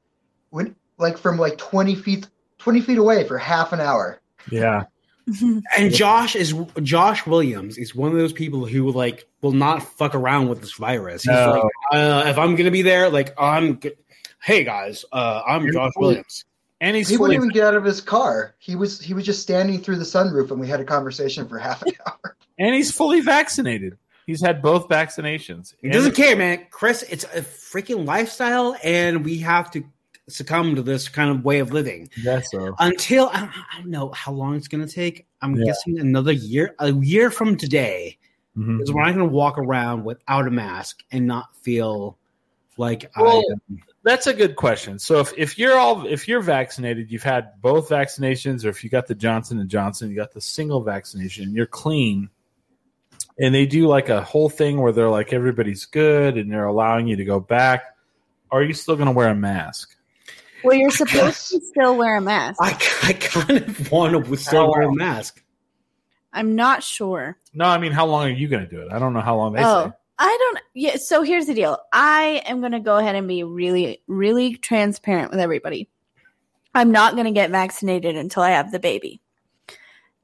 when 0.49 0.75
like 0.97 1.17
from 1.17 1.37
like 1.37 1.57
20 1.57 1.95
feet 1.95 2.27
20 2.59 2.81
feet 2.81 2.97
away 2.97 3.27
for 3.27 3.37
half 3.37 3.73
an 3.73 3.79
hour. 3.79 4.21
Yeah, 4.51 4.83
And 5.77 5.91
Josh 5.93 6.35
is 6.35 6.53
Josh 6.83 7.25
Williams 7.25 7.77
is 7.77 7.95
one 7.95 8.11
of 8.11 8.17
those 8.17 8.33
people 8.33 8.65
who 8.65 8.91
like 8.91 9.27
will 9.41 9.51
not 9.53 9.81
fuck 9.81 10.13
around 10.15 10.49
with 10.49 10.61
this 10.61 10.73
virus. 10.73 11.23
He's 11.23 11.31
No. 11.31 11.51
like, 11.51 11.63
uh, 11.99 12.23
if 12.27 12.37
I'm 12.37 12.55
gonna 12.55 12.71
be 12.71 12.81
there, 12.83 13.09
like 13.09 13.33
I'm. 13.39 13.79
G- 13.79 13.93
hey 14.43 14.63
guys, 14.63 15.03
uh, 15.11 15.41
I'm 15.47 15.71
Josh 15.71 15.93
Williams. 15.97 16.45
and 16.79 16.95
he's 16.95 17.09
He 17.09 17.17
wouldn't 17.17 17.35
even 17.37 17.49
get 17.49 17.63
out 17.65 17.75
of 17.75 17.83
his 17.83 18.01
car. 18.01 18.53
He 18.59 18.75
was 18.75 19.01
he 19.01 19.13
was 19.15 19.25
just 19.25 19.41
standing 19.41 19.79
through 19.81 19.95
the 19.97 20.03
sunroof 20.05 20.51
and 20.51 20.59
we 20.59 20.67
had 20.67 20.79
a 20.79 20.85
conversation 20.85 21.47
for 21.47 21.57
half 21.57 21.81
an 21.81 21.93
hour. 22.07 22.35
and 22.59 22.75
he's 22.75 22.91
fully 22.91 23.21
vaccinated. 23.21 23.97
He's 24.27 24.41
had 24.43 24.61
both 24.61 24.87
vaccinations. 24.89 25.75
He 25.81 25.89
doesn't 25.89 26.15
care, 26.15 26.35
man. 26.35 26.65
Chris, 26.71 27.03
it's 27.03 27.23
a 27.25 27.41
freaking 27.41 28.05
lifestyle, 28.07 28.75
and 28.83 29.23
we 29.23 29.37
have 29.39 29.69
to 29.71 29.83
succumb 30.27 30.75
to 30.75 30.81
this 30.81 31.07
kind 31.07 31.29
of 31.29 31.45
way 31.45 31.59
of 31.59 31.71
living 31.71 32.09
Yes, 32.17 32.49
so 32.51 32.75
until 32.79 33.29
I 33.31 33.41
don't, 33.41 33.49
I 33.49 33.77
don't 33.81 33.89
know 33.91 34.11
how 34.11 34.31
long 34.31 34.55
it's 34.55 34.67
gonna 34.67 34.87
take. 34.87 35.27
I'm 35.41 35.55
Yeah. 35.55 35.65
guessing 35.65 35.99
another 35.99 36.31
year. 36.31 36.73
A 36.79 36.91
year 36.91 37.29
from 37.29 37.55
today 37.57 38.17
Mhm. 38.57 38.81
is 38.81 38.91
when 38.91 39.05
I'm 39.05 39.13
gonna 39.13 39.25
walk 39.25 39.57
around 39.57 40.03
without 40.03 40.47
a 40.47 40.51
mask 40.51 41.03
and 41.11 41.27
not 41.27 41.55
feel 41.57 42.17
like 42.77 43.09
Well, 43.17 43.43
I. 43.71 43.75
That's 44.03 44.27
a 44.27 44.33
good 44.33 44.55
question. 44.55 44.99
So 44.99 45.19
if, 45.19 45.33
if 45.35 45.57
you're 45.57 45.77
all 45.77 46.05
if 46.05 46.27
you're 46.27 46.41
vaccinated, 46.41 47.11
you've 47.11 47.23
had 47.23 47.59
both 47.61 47.89
vaccinations, 47.89 48.63
or 48.65 48.69
if 48.69 48.83
you 48.83 48.89
got 48.89 49.07
the 49.07 49.15
Johnson 49.15 49.59
and 49.59 49.69
Johnson, 49.69 50.09
you 50.09 50.15
got 50.15 50.31
the 50.31 50.41
single 50.41 50.81
vaccination, 50.83 51.53
you're 51.55 51.65
clean, 51.65 52.29
and 53.39 53.53
they 53.53 53.65
do 53.65 53.87
like 53.87 54.09
a 54.09 54.21
whole 54.21 54.49
thing 54.49 54.79
where 54.79 54.91
they're 54.91 55.09
like 55.09 55.33
everybody's 55.33 55.85
good 55.85 56.37
and 56.37 56.51
they're 56.51 56.65
allowing 56.65 57.07
you 57.07 57.15
to 57.15 57.25
go 57.25 57.39
back. 57.39 57.95
Are 58.51 58.61
you 58.61 58.73
still 58.73 58.95
going 58.95 59.07
to 59.07 59.11
wear 59.11 59.29
a 59.29 59.35
mask? 59.35 59.94
Well, 60.65 60.75
you're 60.75 60.91
supposed 60.91 61.49
to 61.49 61.59
still 61.61 61.95
wear 61.95 62.17
a 62.17 62.21
mask. 62.21 62.59
I, 62.61 62.71
I 63.03 63.13
kind 63.13 63.57
of 63.57 63.91
want 63.91 64.25
to 64.25 64.35
still 64.37 64.71
wear 64.71 64.83
a 64.83 64.93
mask. 64.93 65.43
I'm 66.33 66.55
not 66.55 66.83
sure. 66.83 67.37
No, 67.53 67.65
I 67.65 67.77
mean, 67.77 67.93
how 67.93 68.05
long 68.05 68.27
are 68.27 68.33
you 68.33 68.47
going 68.47 68.63
to 68.63 68.69
do 68.69 68.81
it? 68.81 68.91
I 68.91 68.99
don't 68.99 69.13
know 69.13 69.21
how 69.21 69.37
long 69.37 69.53
they 69.53 69.63
oh, 69.63 69.85
say. 69.85 69.91
I 70.19 70.37
don't. 70.39 70.59
Yeah. 70.73 70.95
So 70.97 71.23
here's 71.23 71.45
the 71.45 71.53
deal. 71.53 71.79
I 71.93 72.43
am 72.45 72.59
going 72.59 72.73
to 72.73 72.79
go 72.79 72.97
ahead 72.97 73.15
and 73.15 73.27
be 73.27 73.43
really, 73.43 74.01
really 74.07 74.55
transparent 74.55 75.31
with 75.31 75.39
everybody. 75.39 75.89
I'm 76.73 76.91
not 76.91 77.13
going 77.13 77.25
to 77.25 77.31
get 77.31 77.51
vaccinated 77.51 78.17
until 78.17 78.43
I 78.43 78.51
have 78.51 78.71
the 78.71 78.79
baby. 78.79 79.21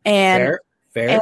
And 0.03 0.43
Fair, 0.43 0.59
fair. 0.93 1.09
and, 1.09 1.21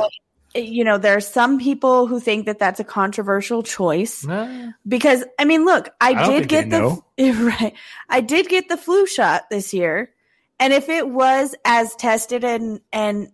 you 0.55 0.83
know, 0.83 0.97
there 0.97 1.15
are 1.15 1.21
some 1.21 1.59
people 1.59 2.07
who 2.07 2.19
think 2.19 2.45
that 2.47 2.57
that's 2.59 2.79
a 2.79 2.83
controversial 2.83 3.61
choice 3.63 4.25
Nah. 4.25 4.71
because 4.87 5.23
I 5.37 5.45
mean, 5.45 5.65
look, 5.65 5.89
I, 6.01 6.13
I 6.13 6.27
did 6.29 6.47
get 6.49 6.69
the 6.69 7.01
right. 7.19 7.73
I 8.09 8.21
did 8.21 8.47
get 8.49 8.67
the 8.69 8.77
flu 8.77 9.05
shot 9.05 9.49
this 9.49 9.73
year, 9.73 10.11
and 10.59 10.73
if 10.73 10.89
it 10.89 11.07
was 11.07 11.55
as 11.65 11.95
tested 11.95 12.43
and 12.43 12.81
and 12.91 13.27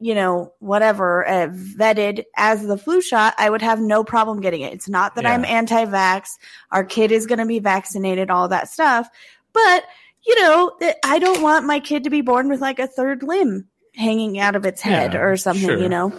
you 0.00 0.14
know 0.14 0.52
whatever 0.58 1.26
uh, 1.26 1.48
vetted 1.48 2.24
as 2.36 2.66
the 2.66 2.76
flu 2.76 3.00
shot, 3.00 3.34
I 3.38 3.48
would 3.48 3.62
have 3.62 3.80
no 3.80 4.02
problem 4.04 4.40
getting 4.40 4.62
it. 4.62 4.72
It's 4.74 4.88
not 4.88 5.14
that 5.14 5.24
I'm 5.24 5.44
anti-vax. 5.44 6.30
Our 6.72 6.84
kid 6.84 7.12
is 7.12 7.26
going 7.26 7.38
to 7.38 7.46
be 7.46 7.60
vaccinated, 7.60 8.28
all 8.30 8.48
that 8.48 8.68
stuff, 8.68 9.08
but 9.52 9.84
you 10.26 10.42
know, 10.42 10.76
I 11.04 11.18
don't 11.20 11.40
want 11.42 11.64
my 11.66 11.78
kid 11.78 12.04
to 12.04 12.10
be 12.10 12.20
born 12.20 12.48
with 12.48 12.60
like 12.60 12.78
a 12.80 12.88
third 12.88 13.22
limb 13.22 13.68
hanging 13.94 14.38
out 14.40 14.56
of 14.56 14.66
its 14.66 14.80
head 14.82 15.14
Yeah, 15.14 15.20
or 15.20 15.36
something. 15.36 15.64
sure. 15.68 15.78
You 15.78 15.88
know. 15.88 16.12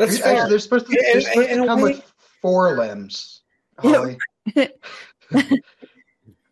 That's 0.00 0.16
Actually, 0.16 0.34
fair. 0.34 0.48
they're 0.48 0.58
supposed 0.58 0.86
to, 0.86 0.98
they're 1.12 1.20
supposed 1.20 1.50
in 1.50 1.58
to 1.60 1.66
come 1.66 1.80
way- 1.82 1.92
with 1.92 2.12
four 2.40 2.76
limbs. 2.76 3.42
Holly. 3.78 4.16
they're 4.54 4.70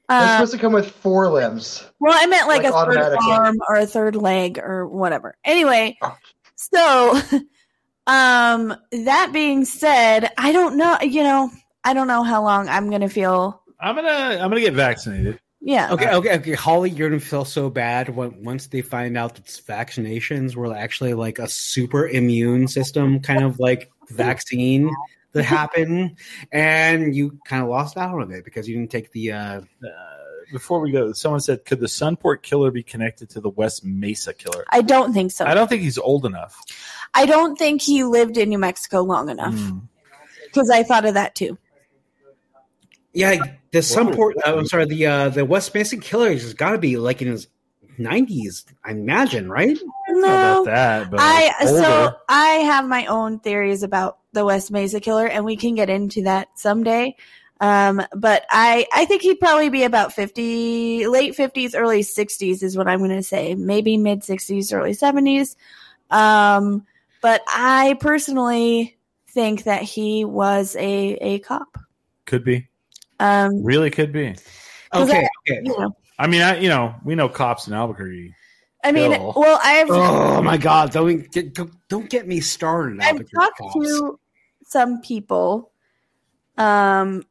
Uh, 0.08 0.36
supposed 0.36 0.52
to 0.52 0.58
come 0.58 0.72
with 0.72 0.90
four 0.90 1.28
limbs. 1.30 1.86
Well, 2.00 2.14
I 2.16 2.26
meant 2.26 2.46
like, 2.48 2.62
Like 2.62 2.72
a 2.72 2.92
third 2.94 3.16
arm 3.28 3.56
or 3.68 3.76
a 3.76 3.86
third 3.86 4.16
leg 4.16 4.58
or 4.58 4.86
whatever. 4.86 5.36
Anyway, 5.44 5.96
Oh. 6.02 6.16
so 6.56 7.20
um 8.06 8.74
that 8.92 9.30
being 9.32 9.64
said, 9.66 10.30
I 10.38 10.52
don't 10.52 10.76
know, 10.76 10.96
you 11.02 11.22
know, 11.22 11.50
I 11.84 11.92
don't 11.94 12.06
know 12.06 12.22
how 12.22 12.42
long 12.42 12.68
I'm 12.68 12.88
going 12.88 13.02
to 13.02 13.08
feel. 13.08 13.62
I'm 13.80 13.94
gonna 13.96 14.08
I'm 14.08 14.48
gonna 14.50 14.60
get 14.60 14.72
vaccinated. 14.74 15.38
Yeah. 15.60 15.92
Okay, 15.92 16.10
okay, 16.10 16.36
okay. 16.36 16.52
Holly, 16.52 16.90
you're 16.90 17.08
gonna 17.10 17.20
feel 17.20 17.44
so 17.44 17.68
bad 17.68 18.14
when 18.14 18.42
once 18.44 18.68
they 18.68 18.80
find 18.82 19.16
out 19.18 19.34
that 19.34 19.46
vaccinations 19.46 20.54
were 20.54 20.74
actually 20.74 21.14
like 21.14 21.38
a 21.38 21.48
super 21.48 22.06
immune 22.08 22.68
system 22.68 23.20
kind 23.20 23.42
of 23.42 23.58
like 23.58 23.90
vaccine 24.08 24.88
that 25.32 25.42
happened, 25.58 26.16
and 26.52 27.14
you 27.14 27.38
kind 27.44 27.62
of 27.62 27.68
lost 27.68 27.96
out 27.96 28.20
on 28.20 28.30
it 28.32 28.44
because 28.44 28.68
you 28.68 28.76
didn't 28.76 28.90
take 28.90 29.10
the. 29.12 29.32
uh 29.32 29.60
Uh, 29.60 29.64
before 30.50 30.80
we 30.80 30.90
go, 30.90 31.12
someone 31.12 31.40
said, 31.40 31.64
"Could 31.66 31.80
the 31.80 31.86
Sunport 31.88 32.40
killer 32.42 32.70
be 32.70 32.82
connected 32.82 33.28
to 33.30 33.40
the 33.40 33.50
West 33.50 33.84
Mesa 33.84 34.32
killer?" 34.32 34.64
I 34.70 34.80
don't 34.80 35.12
think 35.12 35.30
so. 35.32 35.44
I 35.44 35.52
don't 35.52 35.68
think 35.68 35.82
he's 35.82 35.98
old 35.98 36.24
enough. 36.24 36.56
I 37.14 37.26
don't 37.26 37.58
think 37.58 37.82
he 37.82 38.02
lived 38.04 38.38
in 38.38 38.48
New 38.48 38.58
Mexico 38.58 39.02
long 39.02 39.28
enough 39.28 39.52
Mm. 39.54 39.82
because 40.46 40.70
I 40.70 40.84
thought 40.84 41.04
of 41.04 41.14
that 41.14 41.34
too. 41.34 41.58
Yeah, 43.18 43.36
the 43.72 43.78
Sunport. 43.80 44.34
Uh, 44.46 44.56
I'm 44.56 44.66
sorry, 44.66 44.86
the 44.86 45.06
uh 45.06 45.28
the 45.30 45.44
West 45.44 45.74
Mesa 45.74 45.96
killer 45.96 46.30
has 46.30 46.54
got 46.54 46.72
to 46.72 46.78
be 46.78 46.96
like 46.96 47.20
in 47.20 47.28
his 47.28 47.48
90s, 47.98 48.64
I 48.84 48.92
imagine, 48.92 49.50
right? 49.50 49.76
I 49.76 50.12
don't 50.12 50.22
know 50.22 50.28
No. 50.28 50.34
about 50.62 50.64
that, 50.66 51.10
but 51.10 51.18
I 51.20 51.52
older. 51.66 51.82
so 51.82 52.16
I 52.28 52.46
have 52.70 52.86
my 52.86 53.06
own 53.06 53.40
theories 53.40 53.82
about 53.82 54.18
the 54.32 54.44
West 54.44 54.70
Mesa 54.70 55.00
killer, 55.00 55.26
and 55.26 55.44
we 55.44 55.56
can 55.56 55.74
get 55.74 55.90
into 55.90 56.22
that 56.22 56.48
someday. 56.54 57.16
Um, 57.60 58.00
but 58.14 58.44
I 58.50 58.86
I 58.92 59.04
think 59.06 59.22
he'd 59.22 59.40
probably 59.40 59.68
be 59.68 59.82
about 59.82 60.12
fifty, 60.12 61.08
late 61.08 61.34
fifties, 61.34 61.74
early 61.74 62.02
sixties 62.02 62.62
is 62.62 62.76
what 62.76 62.86
I'm 62.86 63.00
going 63.00 63.10
to 63.10 63.22
say. 63.22 63.56
Maybe 63.56 63.96
mid 63.96 64.22
sixties, 64.22 64.72
early 64.72 64.92
seventies. 64.94 65.56
Um, 66.10 66.86
but 67.20 67.42
I 67.48 67.96
personally 67.98 68.96
think 69.30 69.64
that 69.64 69.82
he 69.82 70.24
was 70.24 70.76
a 70.76 71.14
a 71.20 71.38
cop. 71.40 71.78
could 72.26 72.44
be, 72.44 72.68
Um, 73.20 73.62
really 73.62 73.90
could 73.90 74.12
be. 74.12 74.34
Okay, 74.94 75.28
okay. 75.48 75.60
you 75.64 75.78
know, 75.78 75.94
I 76.18 76.26
mean, 76.26 76.42
I 76.42 76.58
you 76.58 76.68
know 76.68 76.94
we 77.04 77.14
know 77.14 77.28
cops 77.28 77.66
in 77.66 77.74
Albuquerque. 77.74 78.34
I 78.84 78.92
mean, 78.92 79.10
Bill. 79.10 79.32
well, 79.36 79.60
I've 79.62 79.88
Oh 79.90 80.40
my 80.42 80.56
God! 80.56 80.92
Don't 80.92 81.30
get 81.30 81.54
don't, 81.54 81.72
don't 81.88 82.08
get 82.08 82.26
me 82.26 82.40
started. 82.40 83.00
I've 83.00 83.16
Albuquerque 83.16 83.34
talked 83.34 83.58
cops. 83.58 83.74
to 83.86 84.20
some 84.64 85.00
people. 85.00 85.72
Um, 86.56 87.24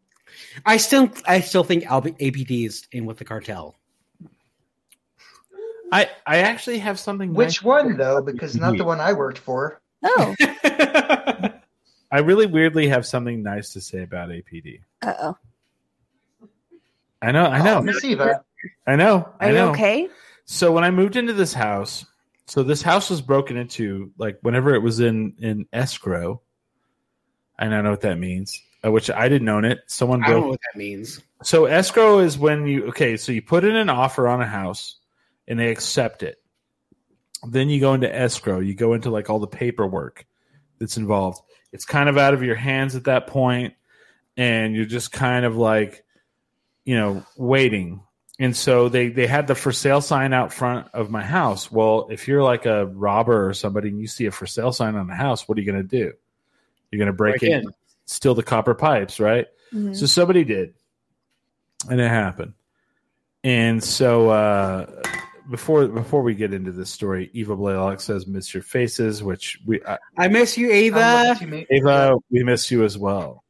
I 0.65 0.77
still 0.77 1.09
I 1.25 1.39
still 1.39 1.63
think 1.63 1.85
Alb- 1.85 2.17
APD 2.19 2.65
is 2.65 2.87
in 2.91 3.05
with 3.05 3.17
the 3.17 3.25
cartel. 3.25 3.75
I 5.91 6.09
I 6.25 6.39
actually 6.39 6.79
have 6.79 6.99
something. 6.99 7.33
Which 7.33 7.59
nice- 7.59 7.63
one 7.63 7.97
though? 7.97 8.21
Because 8.21 8.55
not 8.55 8.77
the 8.77 8.83
one 8.83 8.99
I 8.99 9.13
worked 9.13 9.37
for. 9.37 9.81
oh, 10.03 10.35
I 12.11 12.19
really 12.19 12.45
weirdly 12.45 12.87
have 12.87 13.05
something 13.05 13.41
nice 13.41 13.73
to 13.73 13.81
say 13.81 14.03
about 14.03 14.29
APD. 14.29 14.81
uh 15.01 15.13
oh. 15.21 15.37
I 17.21 17.31
know, 17.31 17.45
I 17.45 17.59
Oh, 17.59 17.63
know, 17.63 17.73
let 17.75 17.83
me 17.85 17.93
see 17.93 18.13
that. 18.15 18.43
I 18.85 18.95
know. 18.95 19.17
Are 19.17 19.35
I 19.39 19.47
you 19.49 19.53
know. 19.55 19.69
okay? 19.71 20.09
So 20.45 20.71
when 20.71 20.83
I 20.83 20.91
moved 20.91 21.15
into 21.15 21.33
this 21.33 21.53
house, 21.53 22.05
so 22.45 22.63
this 22.63 22.81
house 22.81 23.09
was 23.09 23.21
broken 23.21 23.57
into 23.57 24.11
like 24.17 24.37
whenever 24.41 24.73
it 24.75 24.79
was 24.81 24.99
in 24.99 25.33
in 25.39 25.65
escrow. 25.73 26.41
And 27.59 27.73
I 27.73 27.81
know 27.81 27.89
what 27.91 28.01
that 28.01 28.19
means. 28.19 28.61
uh, 28.85 28.91
which 28.91 29.09
I 29.09 29.27
didn't 29.29 29.49
own 29.49 29.65
it. 29.65 29.79
Someone 29.87 30.23
I 30.23 30.27
don't 30.27 30.35
know 30.35 30.41
broke. 30.41 30.51
what 30.51 30.59
that 30.73 30.77
means. 30.77 31.19
So 31.43 31.65
escrow 31.65 32.19
is 32.19 32.37
when 32.37 32.67
you 32.67 32.87
okay. 32.89 33.17
So 33.17 33.31
you 33.31 33.41
put 33.41 33.63
in 33.63 33.75
an 33.75 33.89
offer 33.89 34.27
on 34.27 34.41
a 34.41 34.47
house, 34.47 34.97
and 35.47 35.59
they 35.59 35.69
accept 35.71 36.23
it. 36.23 36.37
Then 37.47 37.69
you 37.69 37.79
go 37.79 37.93
into 37.93 38.13
escrow. 38.13 38.59
You 38.59 38.75
go 38.75 38.93
into 38.93 39.09
like 39.09 39.29
all 39.29 39.39
the 39.39 39.47
paperwork 39.47 40.25
that's 40.79 40.97
involved. 40.97 41.41
It's 41.73 41.85
kind 41.85 42.09
of 42.09 42.17
out 42.17 42.33
of 42.33 42.43
your 42.43 42.55
hands 42.55 42.95
at 42.95 43.05
that 43.05 43.27
point, 43.27 43.73
and 44.37 44.75
you're 44.75 44.85
just 44.85 45.11
kind 45.11 45.45
of 45.45 45.57
like, 45.57 46.03
you 46.87 46.95
know, 46.95 47.21
waiting. 47.35 48.01
And 48.39 48.55
so 48.55 48.87
they 48.87 49.09
they 49.09 49.27
had 49.27 49.47
the 49.47 49.55
for 49.55 49.73
sale 49.73 49.99
sign 49.99 50.31
out 50.31 50.53
front 50.53 50.87
of 50.93 51.09
my 51.11 51.21
house. 51.21 51.69
Well, 51.69 52.07
if 52.09 52.29
you're 52.29 52.41
like 52.43 52.65
a 52.65 52.85
robber 52.85 53.49
or 53.49 53.53
somebody 53.53 53.89
and 53.89 53.99
you 53.99 54.07
see 54.07 54.25
a 54.27 54.31
for 54.31 54.45
sale 54.45 54.71
sign 54.71 54.95
on 54.95 55.07
the 55.07 55.13
house, 55.15 55.49
what 55.49 55.57
are 55.57 55.61
you 55.61 55.69
going 55.69 55.85
to 55.85 55.87
do? 55.87 56.13
You're 56.89 56.99
going 56.99 57.07
to 57.07 57.13
break, 57.13 57.41
Break 57.41 57.51
in, 57.51 57.59
in. 57.63 57.73
steal 58.05 58.35
the 58.35 58.43
copper 58.43 58.73
pipes, 58.73 59.19
right? 59.19 59.47
Mhm. 59.73 59.93
So 59.93 60.05
somebody 60.05 60.45
did, 60.45 60.75
and 61.89 61.99
it 61.99 62.07
happened. 62.07 62.53
And 63.43 63.83
so 63.83 64.29
uh, 64.29 64.85
before 65.51 65.87
before 65.89 66.21
we 66.21 66.35
get 66.35 66.53
into 66.53 66.71
this 66.71 66.89
story, 66.89 67.29
Eva 67.33 67.55
Blaylock 67.57 67.99
says, 67.99 68.27
"Miss 68.27 68.53
your 68.53 68.63
faces," 68.63 69.21
which 69.21 69.59
we 69.65 69.81
uh, 69.81 69.97
I 70.17 70.29
miss 70.29 70.57
you, 70.57 70.67
I'm 70.67 70.73
Ava. 70.73 71.25
looking 71.41 71.65
Ava, 71.69 72.15
we 72.31 72.43
miss 72.43 72.71
you 72.71 72.85
as 72.85 72.97
well. 72.97 73.43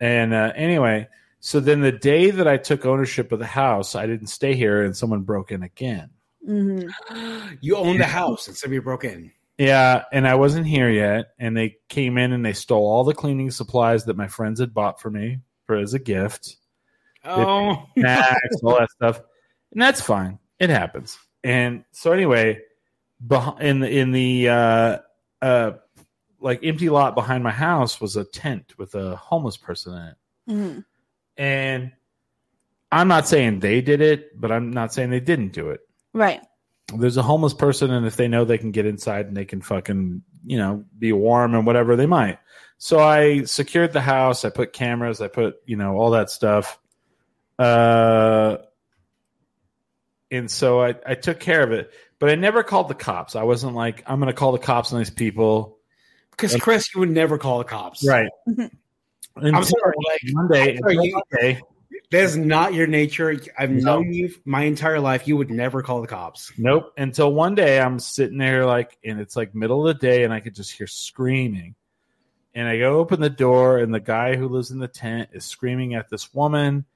And 0.00 0.32
uh, 0.32 0.52
anyway, 0.54 1.08
so 1.40 1.60
then 1.60 1.80
the 1.80 1.92
day 1.92 2.30
that 2.30 2.46
I 2.48 2.56
took 2.56 2.84
ownership 2.86 3.32
of 3.32 3.38
the 3.38 3.46
house, 3.46 3.94
I 3.94 4.06
didn't 4.06 4.26
stay 4.28 4.54
here, 4.54 4.82
and 4.82 4.96
someone 4.96 5.22
broke 5.22 5.50
in 5.52 5.62
again. 5.62 6.10
Mhm. 6.46 6.88
You 7.60 7.76
own 7.76 7.98
the 7.98 8.04
house 8.06 8.46
and 8.48 8.56
somebody 8.56 8.78
broke 8.80 9.04
in. 9.04 9.32
Yeah, 9.56 10.04
and 10.12 10.28
I 10.28 10.34
wasn't 10.36 10.66
here 10.66 10.88
yet, 10.90 11.30
and 11.38 11.56
they 11.56 11.76
came 11.88 12.16
in 12.18 12.32
and 12.32 12.44
they 12.46 12.52
stole 12.52 12.86
all 12.86 13.02
the 13.04 13.14
cleaning 13.14 13.50
supplies 13.50 14.04
that 14.04 14.16
my 14.16 14.28
friends 14.28 14.60
had 14.60 14.72
bought 14.72 15.00
for 15.00 15.10
me 15.10 15.38
for 15.66 15.76
as 15.76 15.94
a 15.94 15.98
gift. 15.98 16.56
Oh, 17.24 17.86
snacks, 17.98 18.56
all 18.62 18.78
that 18.78 18.90
stuff, 18.92 19.20
and 19.72 19.82
that's 19.82 20.00
fine. 20.00 20.38
It 20.60 20.70
happens. 20.70 21.18
And 21.42 21.84
so 21.90 22.12
anyway, 22.12 22.60
beh- 23.26 23.60
in 23.60 23.80
the 23.80 23.90
in 23.90 24.12
the 24.12 24.48
uh, 24.48 24.98
uh, 25.42 25.72
like 26.40 26.60
empty 26.62 26.88
lot 26.88 27.14
behind 27.16 27.42
my 27.42 27.50
house 27.50 28.00
was 28.00 28.14
a 28.16 28.24
tent 28.24 28.74
with 28.78 28.94
a 28.94 29.16
homeless 29.16 29.56
person 29.56 29.94
in 29.94 30.02
it, 30.02 30.16
Mhm. 30.48 30.84
And 31.38 31.92
I'm 32.92 33.08
not 33.08 33.28
saying 33.28 33.60
they 33.60 33.80
did 33.80 34.00
it, 34.00 34.38
but 34.38 34.50
I'm 34.52 34.70
not 34.70 34.92
saying 34.92 35.10
they 35.10 35.20
didn't 35.20 35.52
do 35.52 35.70
it. 35.70 35.80
Right. 36.12 36.40
There's 36.94 37.16
a 37.16 37.22
homeless 37.22 37.54
person, 37.54 37.90
and 37.90 38.06
if 38.06 38.16
they 38.16 38.28
know 38.28 38.44
they 38.44 38.58
can 38.58 38.72
get 38.72 38.86
inside 38.86 39.26
and 39.26 39.36
they 39.36 39.44
can 39.44 39.62
fucking 39.62 40.22
you 40.44 40.58
know 40.58 40.84
be 40.98 41.12
warm 41.12 41.54
and 41.54 41.66
whatever, 41.66 41.96
they 41.96 42.06
might. 42.06 42.38
So 42.78 42.98
I 42.98 43.44
secured 43.44 43.92
the 43.92 44.00
house. 44.00 44.44
I 44.44 44.50
put 44.50 44.72
cameras. 44.72 45.20
I 45.20 45.28
put 45.28 45.56
you 45.66 45.76
know 45.76 45.96
all 45.96 46.10
that 46.10 46.30
stuff. 46.30 46.78
Uh, 47.58 48.58
and 50.30 50.50
so 50.50 50.80
I, 50.80 50.94
I 51.06 51.14
took 51.14 51.40
care 51.40 51.62
of 51.62 51.72
it, 51.72 51.90
but 52.18 52.30
I 52.30 52.36
never 52.36 52.62
called 52.62 52.88
the 52.88 52.94
cops. 52.94 53.36
I 53.36 53.42
wasn't 53.42 53.74
like 53.74 54.02
I'm 54.06 54.20
going 54.20 54.32
to 54.32 54.38
call 54.38 54.52
the 54.52 54.58
cops 54.58 54.92
on 54.92 54.98
these 54.98 55.10
people, 55.10 55.78
because 56.30 56.56
Chris, 56.56 56.94
you 56.94 57.00
would 57.00 57.10
never 57.10 57.36
call 57.36 57.58
the 57.58 57.64
cops. 57.64 58.06
right? 58.06 58.30
I'm 59.42 59.64
sorry, 59.64 59.94
like 60.08 60.20
Monday. 60.26 60.76
Sorry, 60.78 60.94
you- 61.02 61.22
Monday. 61.32 61.60
that 62.10 62.22
is 62.22 62.36
not 62.36 62.74
your 62.74 62.86
nature. 62.86 63.36
I've 63.58 63.70
No. 63.70 63.96
known 64.00 64.12
you 64.12 64.30
my 64.44 64.62
entire 64.62 65.00
life. 65.00 65.26
You 65.28 65.36
would 65.36 65.50
never 65.50 65.82
call 65.82 66.00
the 66.00 66.06
cops. 66.06 66.52
Nope. 66.58 66.92
Until 66.96 67.32
one 67.32 67.54
day 67.54 67.80
I'm 67.80 67.98
sitting 67.98 68.38
there 68.38 68.64
like, 68.66 68.98
and 69.04 69.20
it's 69.20 69.36
like 69.36 69.54
middle 69.54 69.86
of 69.86 69.98
the 69.98 70.06
day, 70.06 70.24
and 70.24 70.32
I 70.32 70.40
could 70.40 70.54
just 70.54 70.72
hear 70.72 70.86
screaming. 70.86 71.74
And 72.54 72.66
I 72.66 72.78
go 72.78 72.98
open 72.98 73.20
the 73.20 73.30
door, 73.30 73.78
and 73.78 73.92
the 73.94 74.00
guy 74.00 74.36
who 74.36 74.48
lives 74.48 74.70
in 74.70 74.78
the 74.78 74.88
tent 74.88 75.30
is 75.32 75.44
screaming 75.44 75.94
at 75.94 76.08
this 76.08 76.32
woman, 76.34 76.86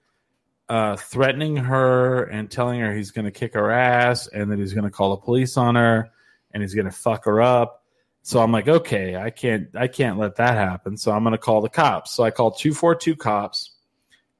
uh, 0.68 0.96
threatening 0.96 1.56
her 1.56 2.24
and 2.24 2.50
telling 2.50 2.80
her 2.80 2.94
he's 2.94 3.10
going 3.10 3.26
to 3.26 3.30
kick 3.30 3.54
her 3.54 3.70
ass 3.70 4.26
and 4.28 4.50
that 4.50 4.58
he's 4.58 4.72
going 4.72 4.84
to 4.84 4.90
call 4.90 5.10
the 5.10 5.22
police 5.22 5.56
on 5.58 5.74
her 5.74 6.10
and 6.52 6.62
he's 6.62 6.74
going 6.74 6.86
to 6.86 6.90
fuck 6.92 7.26
her 7.26 7.42
up. 7.42 7.81
So 8.22 8.40
I'm 8.40 8.52
like, 8.52 8.68
okay, 8.68 9.16
I 9.16 9.30
can't, 9.30 9.68
I 9.74 9.88
can't 9.88 10.18
let 10.18 10.36
that 10.36 10.54
happen. 10.54 10.96
So 10.96 11.10
I'm 11.10 11.24
to 11.24 11.38
call 11.38 11.60
the 11.60 11.68
cops. 11.68 12.12
So 12.12 12.22
I 12.22 12.30
call 12.30 12.52
two 12.52 12.72
four 12.72 12.94
two 12.94 13.16
cops, 13.16 13.72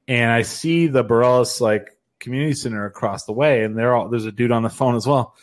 and 0.07 0.31
I 0.31 0.43
see 0.43 0.87
the 0.87 1.03
Barelas 1.03 1.59
like 1.59 1.97
community 2.19 2.53
center 2.53 2.85
across 2.85 3.25
the 3.25 3.33
way, 3.33 3.63
and 3.63 3.77
they're 3.77 3.93
all 3.93 4.09
there's 4.09 4.25
a 4.25 4.31
dude 4.31 4.51
on 4.51 4.63
the 4.63 4.69
phone 4.69 4.95
as 4.95 5.05
well. 5.05 5.35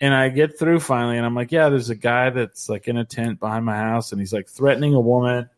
And 0.00 0.14
I 0.14 0.28
get 0.30 0.58
through 0.58 0.80
finally, 0.80 1.16
and 1.16 1.26
I'm 1.26 1.34
like, 1.34 1.52
yeah, 1.52 1.68
there's 1.68 1.90
a 1.90 1.96
guy 1.96 2.30
that's 2.30 2.68
like 2.68 2.88
in 2.88 2.96
a 2.96 3.04
tent 3.04 3.40
behind 3.40 3.64
my 3.64 3.76
house, 3.76 4.12
and 4.12 4.20
he's 4.20 4.32
like 4.32 4.48
threatening 4.48 4.94
a 4.94 5.00
woman. 5.00 5.50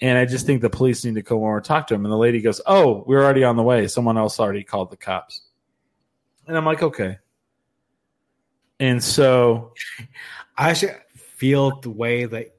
And 0.00 0.18
I 0.18 0.24
just 0.24 0.46
think 0.46 0.60
the 0.60 0.70
police 0.70 1.04
need 1.04 1.14
to 1.14 1.22
come 1.22 1.38
over 1.38 1.56
and 1.56 1.64
talk 1.64 1.86
to 1.86 1.94
him. 1.94 2.04
And 2.04 2.12
the 2.12 2.18
lady 2.18 2.40
goes, 2.40 2.60
oh, 2.66 3.04
we're 3.06 3.22
already 3.22 3.44
on 3.44 3.56
the 3.56 3.62
way. 3.62 3.86
Someone 3.86 4.18
else 4.18 4.40
already 4.40 4.64
called 4.64 4.90
the 4.90 4.96
cops. 4.96 5.42
And 6.48 6.56
I'm 6.56 6.64
like, 6.64 6.82
okay. 6.82 7.18
And 8.80 9.02
so 9.02 9.72
I 10.58 10.72
should 10.72 10.96
feel 11.36 11.80
the 11.80 11.90
way 11.90 12.24
that 12.24 12.54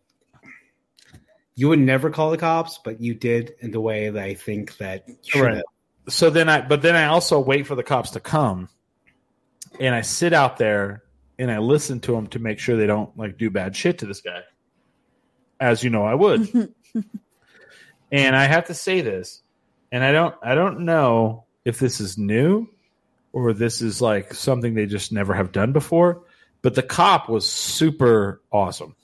you 1.56 1.70
would 1.70 1.80
never 1.80 2.10
call 2.10 2.32
the 2.32 2.38
cops, 2.38 2.80
but 2.84 3.00
you 3.02 3.14
did 3.14 3.56
in 3.62 3.72
the 3.72 3.80
way 3.80 4.10
that 4.10 4.24
I 4.24 4.34
think 4.34 4.78
that 4.78 5.08
you 5.34 5.44
Right. 5.44 5.56
have. 5.56 5.64
so 6.10 6.30
then 6.30 6.50
I 6.50 6.62
but 6.62 6.82
then 6.82 6.96
I 6.96 7.06
also 7.06 7.40
wait 7.40 7.66
for 7.66 7.76
the 7.76 7.84
cops 7.84 8.12
to 8.12 8.20
come 8.20 8.70
and 9.80 9.96
I 9.96 10.02
sit 10.02 10.34
out 10.34 10.58
there 10.58 11.04
and 11.40 11.50
I 11.50 11.60
listen 11.60 12.00
to 12.02 12.12
them 12.12 12.28
to 12.28 12.40
make 12.40 12.60
sure 12.60 12.76
they 12.78 12.88
don't 12.88 13.18
like 13.18 13.38
do 13.38 13.50
bad 13.50 13.76
shit 13.76 14.00
to 14.00 14.06
this 14.06 14.22
guy. 14.22 14.42
As 15.60 15.84
you 15.84 15.90
know 15.90 16.04
I 16.06 16.14
would. 16.16 16.74
and 18.12 18.36
I 18.36 18.46
have 18.46 18.66
to 18.68 18.74
say 18.74 19.02
this 19.02 19.42
and 19.92 20.04
I 20.04 20.12
don't 20.12 20.36
I 20.44 20.56
don't 20.56 20.82
know 20.82 21.46
if 21.64 21.80
this 21.80 22.00
is 22.02 22.18
new 22.18 22.68
or 23.32 23.54
this 23.54 23.82
is 23.82 24.02
like 24.02 24.34
something 24.34 24.74
they 24.74 24.86
just 24.86 25.12
never 25.12 25.34
have 25.34 25.52
done 25.52 25.72
before, 25.74 26.24
but 26.66 26.74
the 26.74 26.82
cop 26.82 27.30
was 27.30 27.48
super 27.48 28.42
awesome. 28.52 28.96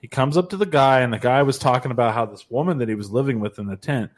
He 0.00 0.06
comes 0.06 0.36
up 0.36 0.50
to 0.50 0.56
the 0.56 0.66
guy 0.66 1.00
and 1.00 1.12
the 1.12 1.18
guy 1.18 1.42
was 1.42 1.58
talking 1.58 1.90
about 1.90 2.14
how 2.14 2.26
this 2.26 2.48
woman 2.48 2.78
that 2.78 2.88
he 2.88 2.94
was 2.94 3.10
living 3.10 3.40
with 3.40 3.58
in 3.58 3.66
the 3.66 3.74
tent 3.74 4.12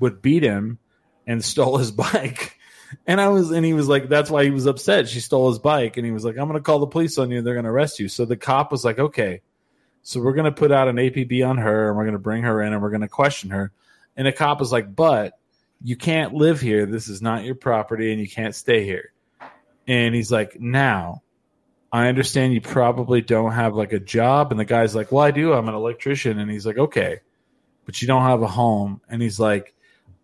would 0.00 0.20
beat 0.20 0.42
him 0.42 0.80
and 1.24 1.44
stole 1.44 1.76
his 1.76 1.92
bike. 1.92 2.58
And 3.06 3.20
I 3.20 3.28
was, 3.28 3.52
and 3.52 3.64
he 3.64 3.74
was 3.74 3.86
like, 3.86 4.08
that's 4.08 4.28
why 4.28 4.42
he 4.42 4.50
was 4.50 4.66
upset. 4.66 5.08
She 5.08 5.20
stole 5.20 5.50
his 5.50 5.60
bike. 5.60 5.98
And 5.98 6.04
he 6.04 6.10
was 6.10 6.24
like, 6.24 6.36
I'm 6.36 6.48
going 6.48 6.58
to 6.58 6.64
call 6.64 6.80
the 6.80 6.88
police 6.88 7.16
on 7.16 7.30
you. 7.30 7.42
They're 7.42 7.54
going 7.54 7.62
to 7.62 7.70
arrest 7.70 8.00
you. 8.00 8.08
So 8.08 8.24
the 8.24 8.36
cop 8.36 8.72
was 8.72 8.84
like, 8.84 8.98
okay. 8.98 9.42
So 10.02 10.18
we're 10.20 10.34
going 10.34 10.46
to 10.46 10.50
put 10.50 10.72
out 10.72 10.88
an 10.88 10.96
APB 10.96 11.48
on 11.48 11.58
her 11.58 11.90
and 11.90 11.96
we're 11.96 12.06
going 12.06 12.14
to 12.14 12.18
bring 12.18 12.42
her 12.42 12.60
in 12.60 12.72
and 12.72 12.82
we're 12.82 12.90
going 12.90 13.02
to 13.02 13.08
question 13.08 13.50
her. 13.50 13.70
And 14.16 14.26
the 14.26 14.32
cop 14.32 14.58
was 14.58 14.72
like, 14.72 14.96
but 14.96 15.34
you 15.80 15.94
can't 15.94 16.34
live 16.34 16.60
here. 16.60 16.86
This 16.86 17.06
is 17.06 17.22
not 17.22 17.44
your 17.44 17.54
property 17.54 18.10
and 18.10 18.20
you 18.20 18.28
can't 18.28 18.56
stay 18.56 18.84
here. 18.84 19.12
And 19.86 20.12
he's 20.12 20.32
like, 20.32 20.60
now 20.60 21.22
I 21.92 22.08
understand 22.08 22.54
you 22.54 22.60
probably 22.60 23.20
don't 23.20 23.52
have 23.52 23.74
like 23.74 23.92
a 23.92 23.98
job. 24.00 24.52
And 24.52 24.60
the 24.60 24.64
guy's 24.64 24.94
like, 24.94 25.10
well, 25.10 25.24
I 25.24 25.30
do. 25.30 25.52
I'm 25.52 25.68
an 25.68 25.74
electrician. 25.74 26.38
And 26.38 26.50
he's 26.50 26.64
like, 26.64 26.78
okay, 26.78 27.20
but 27.84 28.00
you 28.00 28.06
don't 28.06 28.22
have 28.22 28.42
a 28.42 28.46
home. 28.46 29.00
And 29.08 29.20
he's 29.20 29.40
like, 29.40 29.74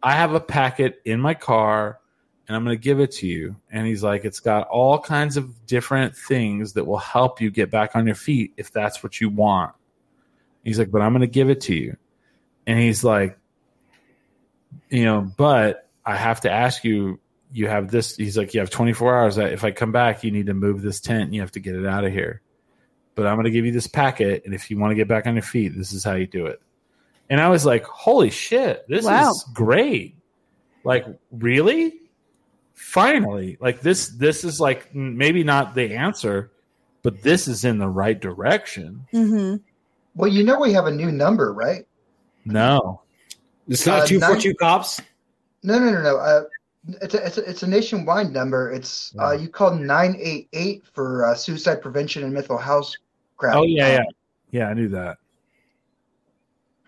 I 0.03 0.13
have 0.13 0.35
a 0.35 0.41
packet 0.41 1.01
in 1.05 1.21
my 1.21 1.35
car 1.35 1.99
and 2.47 2.57
I'm 2.57 2.65
going 2.65 2.77
to 2.77 2.83
give 2.83 3.01
it 3.01 3.11
to 3.13 3.27
you. 3.27 3.57
And 3.71 3.87
he's 3.87 4.05
like, 4.05 4.25
it's 4.25 4.39
got 4.39 4.69
all 4.69 5.01
kinds 5.01 5.37
of 5.37 5.67
different 5.67 6.17
things 6.17 6.75
that 6.75 6.85
will 6.85 6.99
help 6.99 7.41
you 7.41 7.51
get 7.51 7.71
back 7.71 7.97
on 7.97 8.07
your 8.07 8.15
feet 8.15 8.53
if 8.57 8.71
that's 8.71 9.03
what 9.03 9.21
you 9.21 9.29
want. 9.29 9.75
He's 10.63 10.79
like, 10.79 10.91
but 10.91 11.03
I'm 11.03 11.13
going 11.13 11.23
to 11.23 11.27
give 11.27 11.51
it 11.51 11.63
to 11.63 11.75
you. 11.75 11.97
And 12.67 12.79
he's 12.79 13.03
like, 13.03 13.39
you 14.89 15.05
know, 15.05 15.33
but 15.37 15.89
I 16.05 16.17
have 16.17 16.43
to 16.43 16.51
ask 16.51 16.85
you, 16.85 17.19
you 17.57 17.69
have 17.69 17.91
this. 17.91 18.17
He's 18.17 18.37
like, 18.37 18.53
you 18.53 18.61
have 18.61 18.69
24 18.69 19.19
hours. 19.19 19.39
If 19.39 19.65
I 19.65 19.71
come 19.71 19.91
back, 19.93 20.23
you 20.23 20.31
need 20.31 20.47
to 20.47 20.55
move 20.55 20.83
this 20.83 21.01
tent 21.01 21.23
and 21.25 21.35
you 21.35 21.41
have 21.41 21.53
to 21.53 21.61
get 21.61 21.75
it 21.75 21.87
out 21.87 22.05
of 22.05 22.13
here. 22.13 22.43
But 23.15 23.27
I'm 23.27 23.37
going 23.37 23.45
to 23.47 23.51
give 23.51 23.65
you 23.65 23.73
this 23.73 23.87
packet. 23.87 24.43
And 24.45 24.55
if 24.55 24.71
you 24.71 24.79
want 24.79 24.91
to 24.91 24.95
get 24.95 25.09
back 25.09 25.27
on 25.27 25.35
your 25.35 25.43
feet, 25.43 25.73
this 25.75 25.93
is 25.93 26.05
how 26.05 26.15
you 26.17 26.27
do 26.27 26.45
it. 26.47 26.61
And 27.31 27.41
I 27.41 27.49
was 27.49 27.65
like, 27.65 27.85
holy 27.87 28.29
shit, 28.31 28.85
this 28.89 29.07
Wow. 29.07 29.31
is 29.31 29.43
great. 29.55 30.17
Like, 30.85 31.07
really? 31.33 31.95
Finally. 32.75 33.57
Like 33.61 33.81
this 33.81 34.09
this 34.09 34.45
is 34.45 34.61
like 34.61 34.95
maybe 34.95 35.43
not 35.43 35.75
the 35.75 35.95
answer, 35.95 36.53
but 37.03 37.23
this 37.23 37.49
is 37.49 37.65
in 37.65 37.79
the 37.79 37.89
right 37.89 38.21
direction. 38.21 39.07
hmm 39.13 39.57
Well, 40.15 40.31
you 40.31 40.45
know 40.45 40.61
we 40.61 40.75
have 40.75 40.87
a 40.87 40.91
new 40.93 41.11
number, 41.11 41.53
right? 41.55 41.87
No. 42.45 43.01
It's 43.67 43.87
not 43.87 44.03
Uh, 44.03 44.07
two 44.07 44.21
four 44.21 44.33
nine- 44.33 44.41
two 44.41 44.55
cops. 44.55 45.01
No, 45.63 45.79
no, 45.79 45.91
no, 45.91 46.03
no. 46.03 46.17
Uh, 46.19 46.43
it's 47.03 47.15
a, 47.15 47.27
it's 47.27 47.39
a, 47.39 47.51
it's 47.51 47.63
a 47.63 47.67
nationwide 47.67 48.33
number. 48.33 48.71
It's 48.71 49.15
uh, 49.19 49.33
you 49.33 49.49
call 49.49 49.75
nine 49.75 50.17
eight 50.21 50.49
eight 50.53 50.85
for 50.93 51.27
uh, 51.27 51.35
suicide 51.35 51.83
prevention 51.83 52.23
and 52.25 52.33
mental 52.33 52.59
health 52.59 52.93
crap. 53.37 53.57
Oh 53.57 53.65
yeah, 53.65 53.89
yeah. 53.89 54.05
Yeah, 54.51 54.69
I 54.69 54.75
knew 54.75 54.89
that. 54.91 55.19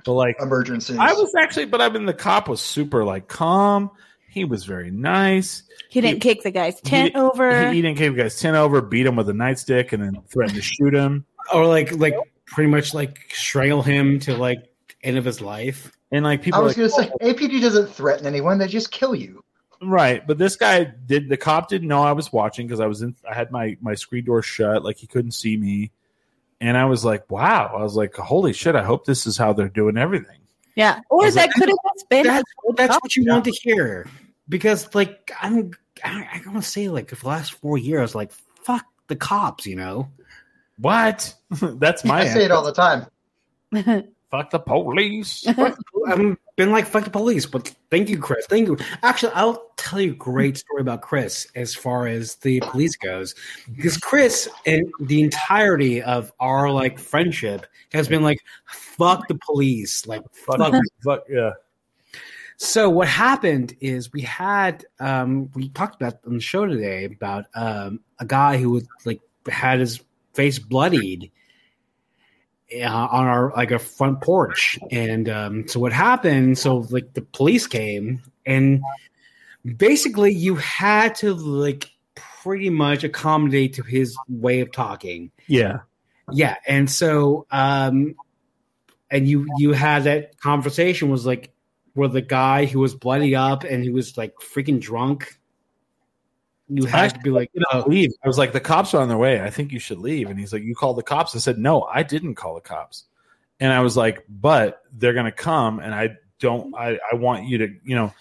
But 0.05 0.13
like 0.13 0.37
emergencies. 0.41 0.97
I 0.99 1.13
was 1.13 1.35
actually 1.37 1.67
but 1.67 1.81
I 1.81 1.89
mean 1.89 2.07
the 2.07 2.15
cop 2.15 2.49
was 2.49 2.61
super 2.61 3.05
like 3.05 3.29
calm. 3.29 3.91
He 4.31 4.45
was 4.45 4.65
very 4.65 4.91
nice. 4.91 5.63
He 5.89 6.01
didn't 6.01 6.21
kick 6.21 6.43
the 6.43 6.51
guy's 6.51 6.81
tent 6.81 7.15
he, 7.15 7.21
over. 7.21 7.69
He, 7.69 7.77
he 7.77 7.83
didn't 7.83 7.99
kick 7.99 8.15
the 8.15 8.23
guy's 8.23 8.39
tent 8.39 8.57
over, 8.57 8.81
beat 8.83 9.07
him 9.07 9.17
with 9.17 9.29
a 9.29 9.33
nightstick, 9.33 9.93
and 9.93 10.03
then 10.03 10.23
threatened 10.29 10.57
to 10.57 10.63
shoot 10.63 10.95
him. 10.95 11.25
or 11.53 11.67
like 11.67 11.93
like 11.93 12.15
pretty 12.47 12.71
much 12.71 12.95
like 12.95 13.19
strangle 13.33 13.83
him 13.83 14.21
to 14.21 14.37
like 14.37 14.71
end 15.03 15.19
of 15.19 15.25
his 15.25 15.41
life. 15.41 15.93
And 16.11 16.25
like 16.25 16.43
people 16.43 16.61
I 16.61 16.63
was 16.63 16.77
like, 16.79 16.93
going 16.93 17.09
to 17.09 17.37
say, 17.37 17.47
APD 17.47 17.61
doesn't 17.61 17.89
threaten 17.89 18.27
anyone; 18.27 18.59
they 18.59 18.67
just 18.67 18.91
kill 18.91 19.15
you. 19.15 19.43
Right, 19.81 20.27
but 20.27 20.39
this 20.39 20.57
guy 20.57 20.85
did. 20.85 21.29
The 21.29 21.37
cop 21.37 21.69
didn't 21.69 21.89
know 21.89 22.03
I 22.03 22.13
was 22.13 22.33
watching 22.33 22.67
because 22.67 22.81
I 22.81 22.87
was 22.87 23.03
in. 23.03 23.15
I 23.29 23.35
had 23.35 23.51
my 23.53 23.77
my 23.81 23.95
screen 23.95 24.25
door 24.25 24.43
shut, 24.43 24.83
like 24.85 24.97
he 24.97 25.07
couldn't 25.07 25.33
see 25.33 25.57
me, 25.57 25.93
and 26.61 26.77
I 26.77 26.87
was 26.87 27.05
like, 27.05 27.31
"Wow!" 27.31 27.75
I 27.79 27.83
was 27.83 27.95
like, 27.95 28.15
"Holy 28.17 28.53
shit!" 28.53 28.75
I 28.75 28.83
hope 28.83 29.05
this 29.07 29.27
is 29.27 29.37
how 29.37 29.53
they're 29.53 29.69
doing 29.69 29.97
everything. 29.97 30.39
Yeah. 30.79 31.01
Or 31.11 31.25
was 31.25 31.35
that 31.35 31.49
like, 31.49 31.55
could 31.55 31.69
have 31.69 31.79
just 31.97 32.09
been 32.09 32.25
That's, 32.25 32.53
that's 32.77 32.95
what 33.03 33.17
you 33.17 33.25
Yeah. 33.25 33.33
want 33.33 33.45
to 33.47 33.51
hear. 33.51 34.09
Because, 34.49 34.95
like, 34.95 35.33
I'm, 35.43 35.73
I, 36.05 36.25
I 36.35 36.43
want 36.47 36.63
to 36.63 36.69
say, 36.71 36.89
like, 36.89 37.09
the 37.09 37.27
last 37.27 37.55
four 37.55 37.77
years, 37.79 38.15
like, 38.15 38.31
fuck 38.63 38.87
the 39.09 39.17
cops, 39.17 39.67
you 39.67 39.75
know? 39.75 40.09
What? 40.79 41.35
That's 41.51 42.05
my 42.05 42.21
I 42.21 42.27
say 42.29 42.45
it 42.45 42.53
all 42.53 42.63
the 42.63 42.73
time. 42.73 43.07
fuck 44.31 44.51
the 44.51 44.61
police. 44.61 45.45
I've 45.49 46.37
been 46.59 46.73
like, 46.73 46.87
fuck 46.87 47.05
the 47.05 47.11
police, 47.11 47.47
but 47.47 47.73
thank 47.91 48.11
you, 48.11 48.19
Chris. 48.19 48.45
Thank 48.47 48.69
you. 48.69 48.77
Actually, 49.03 49.33
I'll 49.33 49.71
tell 49.77 50.01
you 50.01 50.13
a 50.13 50.17
great 50.17 50.59
story 50.59 50.83
about 50.83 51.01
Chris 51.01 51.47
as 51.55 51.75
far 51.75 52.07
as 52.07 52.35
the 52.37 52.61
police 52.61 52.97
goes. 52.97 53.35
Because 53.75 53.97
Chris, 53.97 54.49
and 54.67 54.93
the 55.01 55.23
entirety 55.23 56.03
of 56.03 56.33
our, 56.41 56.71
like, 56.71 56.99
friendship 56.99 57.65
has 57.93 58.09
been 58.09 58.23
like, 58.23 58.41
fuck 58.67 59.29
the 59.29 59.39
police. 59.47 60.07
Like, 60.07 60.23
fuck, 60.33 60.59
fuck 60.59 60.75
fuck 61.03 61.25
yeah. 61.31 61.53
So 62.57 62.91
what 62.91 63.07
happened 63.07 63.77
is 63.81 64.13
we 64.13 64.23
had 64.23 64.85
um, 64.99 65.49
we 65.55 65.69
talked 65.69 65.95
about 65.95 66.19
on 66.27 66.35
the 66.35 66.41
show 66.41 66.67
today 66.67 67.05
about 67.05 67.45
um, 67.55 68.01
a 68.19 68.25
guy 68.25 68.57
who 68.59 68.71
was 68.71 68.89
like 69.05 69.21
had 69.49 69.79
his 69.79 70.01
face 70.35 70.59
bloodied 70.59 71.31
uh, 72.75 72.87
on 72.87 73.27
our 73.27 73.53
like 73.57 73.71
a 73.71 73.79
front 73.79 74.21
porch, 74.21 74.79
and 74.91 75.29
um, 75.29 75.69
so 75.69 75.81
what 75.81 75.93
happened? 75.93 76.59
So 76.59 76.87
like 76.91 77.15
the 77.15 77.23
police 77.23 77.67
came, 77.67 78.23
and 78.45 78.83
basically 79.77 80.33
you 80.33 80.57
had 80.57 81.15
to 81.17 81.35
like 81.35 81.91
pretty 82.43 82.71
much 82.71 83.05
accommodate 83.05 83.75
to 83.75 83.83
his 83.83 84.17
way 84.29 84.61
of 84.61 84.73
talking. 84.73 85.31
Yeah. 85.47 85.81
Yeah, 86.33 86.57
and 86.67 86.91
so 86.91 87.47
um 87.51 88.15
and 89.11 89.27
you 89.27 89.47
you 89.57 89.73
had 89.73 90.05
that 90.05 90.39
conversation 90.39 91.11
was 91.11 91.25
like 91.25 91.53
where 91.95 92.09
the 92.09 92.21
guy 92.21 92.67
who 92.67 92.81
was 92.81 92.95
bloody 92.95 93.35
up 93.35 93.65
and 93.65 93.83
he 93.83 93.91
was 93.91 94.17
like 94.17 94.35
freaking 94.37 94.81
drunk. 94.81 95.38
You 96.69 96.87
had 96.87 97.15
to 97.15 97.21
be 97.21 97.31
like, 97.31 97.51
You 97.55 97.61
know, 97.61 97.85
oh, 97.85 97.89
leave. 97.89 98.13
I 98.23 98.29
was 98.29 98.39
like, 98.39 98.53
the 98.53 98.61
cops 98.61 98.95
are 98.95 99.01
on 99.01 99.09
their 99.09 99.19
way. 99.19 99.41
I 99.41 99.51
think 99.51 99.73
you 99.73 99.79
should 99.79 99.99
leave. 99.99 100.29
And 100.29 100.39
he's 100.39 100.53
like, 100.53 100.63
you 100.63 100.75
called 100.75 100.99
the 100.99 101.03
cops. 101.03 101.35
I 101.35 101.39
said, 101.39 101.59
no, 101.59 101.83
I 101.83 102.03
didn't 102.03 102.35
call 102.35 102.55
the 102.55 102.61
cops. 102.61 103.05
And 103.61 103.73
I 103.73 103.81
was 103.81 103.97
like, 103.97 104.25
but 104.29 104.83
they're 104.93 105.15
going 105.15 105.25
to 105.25 105.33
come, 105.33 105.81
and 105.81 105.95
I 105.95 106.17
don't. 106.39 106.75
I 106.77 106.99
I 107.13 107.17
want 107.17 107.47
you 107.47 107.59
to, 107.59 107.69
you 107.85 107.97
know. 107.97 108.13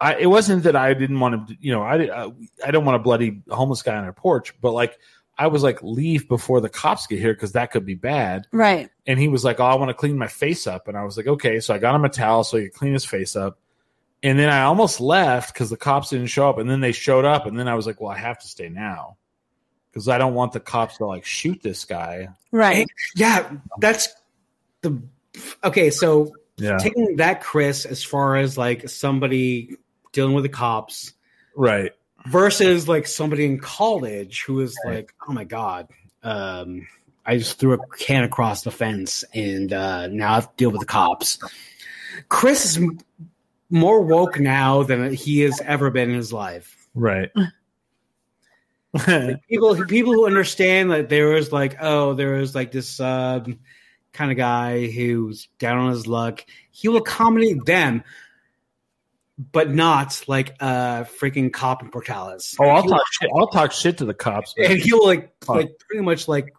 I, 0.00 0.16
it 0.16 0.26
wasn't 0.26 0.64
that 0.64 0.76
I 0.76 0.92
didn't 0.92 1.18
want 1.18 1.48
to, 1.48 1.56
you 1.60 1.72
know, 1.72 1.82
I, 1.82 2.24
I 2.24 2.32
I 2.64 2.70
don't 2.70 2.84
want 2.84 2.96
a 2.96 2.98
bloody 2.98 3.42
homeless 3.48 3.82
guy 3.82 3.96
on 3.96 4.04
our 4.04 4.12
porch, 4.12 4.52
but 4.60 4.72
like 4.72 4.98
I 5.36 5.46
was 5.48 5.62
like, 5.62 5.82
leave 5.82 6.28
before 6.28 6.60
the 6.60 6.68
cops 6.68 7.06
get 7.06 7.18
here 7.18 7.32
because 7.34 7.52
that 7.52 7.70
could 7.70 7.84
be 7.84 7.94
bad. 7.94 8.46
right. 8.52 8.90
And 9.06 9.18
he 9.18 9.28
was 9.28 9.44
like, 9.44 9.60
oh, 9.60 9.64
I 9.64 9.74
want 9.74 9.88
to 9.88 9.94
clean 9.94 10.16
my 10.16 10.28
face 10.28 10.66
up, 10.66 10.88
and 10.88 10.96
I 10.96 11.04
was 11.04 11.16
like, 11.16 11.26
okay. 11.26 11.58
So 11.60 11.74
I 11.74 11.78
got 11.78 11.94
him 11.94 12.04
a 12.04 12.08
towel 12.08 12.44
so 12.44 12.56
he 12.58 12.64
could 12.64 12.74
clean 12.74 12.92
his 12.92 13.04
face 13.04 13.34
up, 13.34 13.58
and 14.24 14.38
then 14.38 14.48
I 14.48 14.62
almost 14.62 15.02
left 15.02 15.52
because 15.52 15.68
the 15.68 15.76
cops 15.76 16.08
didn't 16.08 16.28
show 16.28 16.48
up, 16.48 16.56
and 16.56 16.68
then 16.68 16.80
they 16.80 16.92
showed 16.92 17.26
up, 17.26 17.44
and 17.44 17.58
then 17.58 17.68
I 17.68 17.74
was 17.74 17.86
like, 17.86 18.00
well, 18.00 18.10
I 18.10 18.18
have 18.18 18.38
to 18.40 18.48
stay 18.48 18.70
now 18.70 19.18
because 19.92 20.08
I 20.08 20.16
don't 20.16 20.32
want 20.32 20.52
the 20.52 20.60
cops 20.60 20.96
to 20.96 21.06
like 21.06 21.26
shoot 21.26 21.62
this 21.62 21.84
guy. 21.84 22.28
Right. 22.50 22.86
yeah, 23.14 23.52
that's 23.78 24.08
the 24.80 25.00
okay. 25.62 25.90
So 25.90 26.32
Yeah, 26.56 26.78
taking 26.78 27.16
that, 27.16 27.42
Chris, 27.42 27.84
as 27.84 28.02
far 28.02 28.36
as 28.36 28.56
like 28.56 28.88
somebody 28.88 29.76
dealing 30.12 30.34
with 30.34 30.44
the 30.44 30.48
cops 30.48 31.12
right. 31.54 31.92
versus 32.26 32.88
like 32.88 33.06
somebody 33.06 33.44
in 33.44 33.58
college 33.58 34.44
who 34.46 34.60
is 34.60 34.74
like, 34.86 35.12
oh 35.28 35.32
my 35.32 35.44
god, 35.44 35.88
um, 36.22 36.86
I 37.26 37.36
just 37.36 37.58
threw 37.58 37.74
a 37.74 37.86
can 37.98 38.24
across 38.24 38.62
the 38.62 38.70
fence 38.70 39.22
and 39.34 39.70
uh, 39.70 40.06
now 40.06 40.32
I 40.32 40.34
have 40.36 40.48
to 40.48 40.56
deal 40.56 40.70
with 40.70 40.80
the 40.80 40.86
cops. 40.86 41.38
Chris 42.28 42.64
is 42.64 42.76
m- 42.78 43.00
more 43.70 44.00
woke 44.02 44.38
now 44.38 44.82
than 44.82 45.12
he 45.12 45.40
has 45.40 45.60
ever 45.64 45.90
been 45.90 46.10
in 46.10 46.16
his 46.16 46.32
life. 46.32 46.88
Right. 46.94 47.30
Like, 49.08 49.40
people, 49.48 49.74
people 49.86 50.12
who 50.12 50.24
understand 50.26 50.92
that 50.92 51.08
there 51.08 51.30
was 51.30 51.52
like, 51.52 51.76
oh, 51.80 52.14
there 52.14 52.34
was 52.34 52.54
like 52.54 52.70
this 52.70 53.00
um, 53.00 53.58
kind 54.12 54.30
of 54.30 54.36
guy 54.36 54.86
who's 54.86 55.48
down 55.58 55.78
on 55.78 55.90
his 55.90 56.06
luck. 56.06 56.44
He 56.70 56.86
will 56.86 56.98
accommodate 56.98 57.64
them, 57.64 58.04
but 59.50 59.68
not 59.74 60.22
like 60.28 60.50
a 60.60 61.08
freaking 61.20 61.52
cop 61.52 61.82
in 61.82 61.90
Portales. 61.90 62.54
oh, 62.60 62.68
I'll 62.68 62.82
He'll- 62.82 62.92
talk 62.92 63.02
shit. 63.20 63.30
I'll 63.36 63.48
talk 63.48 63.72
shit 63.72 63.98
to 63.98 64.04
the 64.04 64.14
cops. 64.14 64.54
but- 64.56 64.66
and 64.70 64.78
he'll 64.80 65.04
like 65.04 65.34
Fuck. 65.44 65.56
like 65.56 65.70
pretty 65.88 66.04
much 66.04 66.28
like 66.28 66.54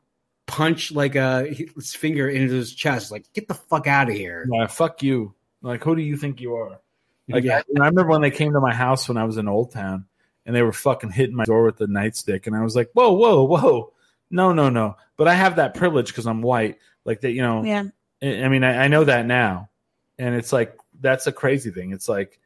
punch 0.45 0.91
like 0.91 1.15
uh 1.15 1.43
his 1.45 1.95
finger 1.95 2.29
into 2.29 2.53
his 2.53 2.75
chest 2.75 3.11
like 3.11 3.25
get 3.33 3.47
the 3.47 3.55
fuck 3.55 3.87
out 3.87 4.09
of 4.09 4.13
here 4.15 4.45
Yeah, 4.51 4.67
fuck 4.67 5.01
you. 5.01 5.33
Like, 5.61 5.83
who 5.85 5.95
do 5.95 6.01
you 6.01 6.17
think 6.17 6.41
you 6.41 6.53
are? 6.55 6.81
Like, 7.27 7.43
Yeah. 7.43 7.61
I, 7.77 7.83
I 7.83 7.87
remember 7.87 8.07
when 8.07 8.21
they 8.21 8.31
came 8.31 8.53
to 8.53 8.59
my 8.59 8.73
house 8.73 9.07
when 9.07 9.17
I 9.17 9.23
was 9.23 9.37
in 9.37 9.47
Old 9.47 9.71
Town, 9.71 10.05
and 10.45 10.55
they 10.55 10.61
were 10.61 10.73
fucking 10.73 11.11
hitting 11.11 11.35
my 11.35 11.45
door 11.45 11.63
with 11.63 11.77
the 11.77 11.87
nightstick, 11.87 12.47
and 12.47 12.55
I 12.55 12.61
was 12.61 12.75
like, 12.75 12.91
whoa, 12.93 13.13
whoa, 13.13 13.43
whoa, 13.43 13.93
no, 14.29 14.53
no, 14.53 14.69
no. 14.69 14.97
But 15.17 15.27
I 15.27 15.33
have 15.33 15.57
that 15.57 15.75
privilege 15.75 16.07
because 16.07 16.27
I'm 16.27 16.41
white. 16.41 16.77
Like 17.03 17.21
that, 17.21 17.31
you 17.31 17.41
know. 17.41 17.63
Yeah. 17.63 17.83
I 18.21 18.43
I 18.43 18.49
mean, 18.49 18.63
I, 18.63 18.85
I 18.85 18.87
know 18.87 19.03
that 19.03 19.25
now, 19.25 19.69
and 20.17 20.35
it's 20.35 20.51
like 20.51 20.77
that's 20.99 21.27
a 21.27 21.31
crazy 21.31 21.71
thing. 21.71 21.91
It's 21.91 22.09
like, 22.09 22.39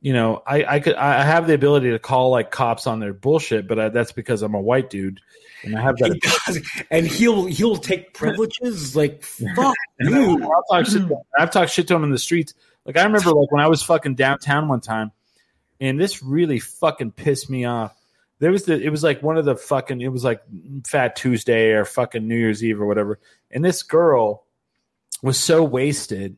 you 0.00 0.12
know, 0.12 0.42
I 0.46 0.64
I 0.64 0.80
could 0.80 0.94
I 0.94 1.24
have 1.24 1.46
the 1.46 1.54
ability 1.54 1.90
to 1.90 1.98
call 1.98 2.30
like 2.30 2.50
cops 2.50 2.86
on 2.86 3.00
their 3.00 3.14
bullshit, 3.14 3.66
but 3.66 3.78
I, 3.78 3.88
that's 3.88 4.12
because 4.12 4.42
I'm 4.42 4.54
a 4.54 4.60
white 4.60 4.90
dude, 4.90 5.20
and 5.62 5.76
I 5.76 5.80
have 5.80 5.96
that. 5.98 6.12
He 6.12 6.20
does. 6.20 6.84
and 6.90 7.06
he'll 7.06 7.46
he'll 7.46 7.76
take 7.76 8.12
privileges 8.12 8.94
like 8.94 9.22
fuck 9.56 9.74
you 10.00 10.42
I'll 10.42 10.64
talk 10.70 10.86
shit. 10.86 11.02
To, 11.02 11.08
mm. 11.08 11.22
I've 11.38 11.50
talked 11.50 11.70
shit 11.70 11.88
to 11.88 11.94
him 11.94 12.04
in 12.04 12.10
the 12.10 12.18
streets. 12.18 12.54
Like 12.84 12.96
I 12.96 13.04
remember, 13.04 13.30
like 13.30 13.52
when 13.52 13.62
I 13.62 13.68
was 13.68 13.82
fucking 13.82 14.16
downtown 14.16 14.68
one 14.68 14.80
time, 14.80 15.12
and 15.80 16.00
this 16.00 16.22
really 16.22 16.58
fucking 16.58 17.12
pissed 17.12 17.48
me 17.48 17.64
off. 17.64 17.94
There 18.38 18.50
was 18.50 18.64
the. 18.64 18.80
It 18.80 18.90
was 18.90 19.04
like 19.04 19.22
one 19.22 19.38
of 19.38 19.44
the 19.44 19.56
fucking. 19.56 20.00
It 20.00 20.08
was 20.08 20.24
like 20.24 20.42
Fat 20.86 21.14
Tuesday 21.14 21.70
or 21.70 21.84
fucking 21.84 22.26
New 22.26 22.36
Year's 22.36 22.64
Eve 22.64 22.80
or 22.80 22.86
whatever. 22.86 23.20
And 23.50 23.64
this 23.64 23.82
girl 23.82 24.44
was 25.22 25.38
so 25.38 25.62
wasted. 25.62 26.36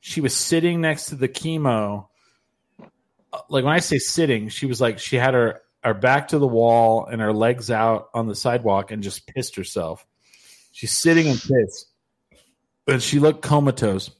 She 0.00 0.20
was 0.20 0.34
sitting 0.34 0.80
next 0.80 1.06
to 1.06 1.16
the 1.16 1.28
KiMo. 1.28 2.06
Uh, 2.80 3.38
Like 3.48 3.64
when 3.64 3.74
I 3.74 3.80
say 3.80 3.98
sitting, 3.98 4.48
she 4.48 4.66
was 4.66 4.80
like 4.80 4.98
she 4.98 5.16
had 5.16 5.34
her 5.34 5.60
her 5.82 5.94
back 5.94 6.28
to 6.28 6.38
the 6.38 6.46
wall 6.46 7.04
and 7.04 7.20
her 7.20 7.32
legs 7.32 7.70
out 7.70 8.08
on 8.14 8.26
the 8.26 8.34
sidewalk 8.34 8.90
and 8.90 9.02
just 9.02 9.26
pissed 9.26 9.56
herself. 9.56 10.06
She's 10.72 10.92
sitting 10.92 11.28
and 11.28 11.38
pissed 11.38 11.88
and 12.86 13.02
she 13.02 13.18
looked 13.18 13.42
comatose. 13.42 14.10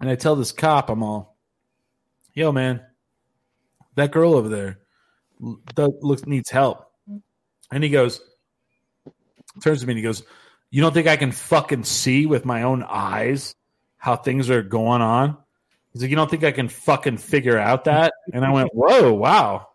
And 0.00 0.10
I 0.10 0.14
tell 0.14 0.36
this 0.36 0.52
cop, 0.52 0.90
I'm 0.90 1.02
all, 1.02 1.36
yo, 2.34 2.52
man, 2.52 2.82
that 3.94 4.10
girl 4.10 4.34
over 4.34 4.48
there 4.48 4.78
that 5.74 6.02
looks 6.02 6.26
needs 6.26 6.50
help. 6.50 6.90
And 7.70 7.82
he 7.82 7.90
goes, 7.90 8.20
turns 9.62 9.80
to 9.80 9.86
me 9.86 9.92
and 9.92 9.98
he 9.98 10.02
goes, 10.02 10.22
You 10.70 10.82
don't 10.82 10.92
think 10.92 11.06
I 11.06 11.16
can 11.16 11.32
fucking 11.32 11.84
see 11.84 12.26
with 12.26 12.44
my 12.44 12.62
own 12.62 12.82
eyes 12.82 13.54
how 13.96 14.16
things 14.16 14.50
are 14.50 14.62
going 14.62 15.02
on? 15.02 15.36
He's 15.92 16.02
like, 16.02 16.10
You 16.10 16.16
don't 16.16 16.30
think 16.30 16.44
I 16.44 16.52
can 16.52 16.68
fucking 16.68 17.18
figure 17.18 17.58
out 17.58 17.84
that? 17.84 18.12
And 18.32 18.44
I 18.44 18.52
went, 18.52 18.70
Whoa, 18.72 19.12
wow. 19.12 19.68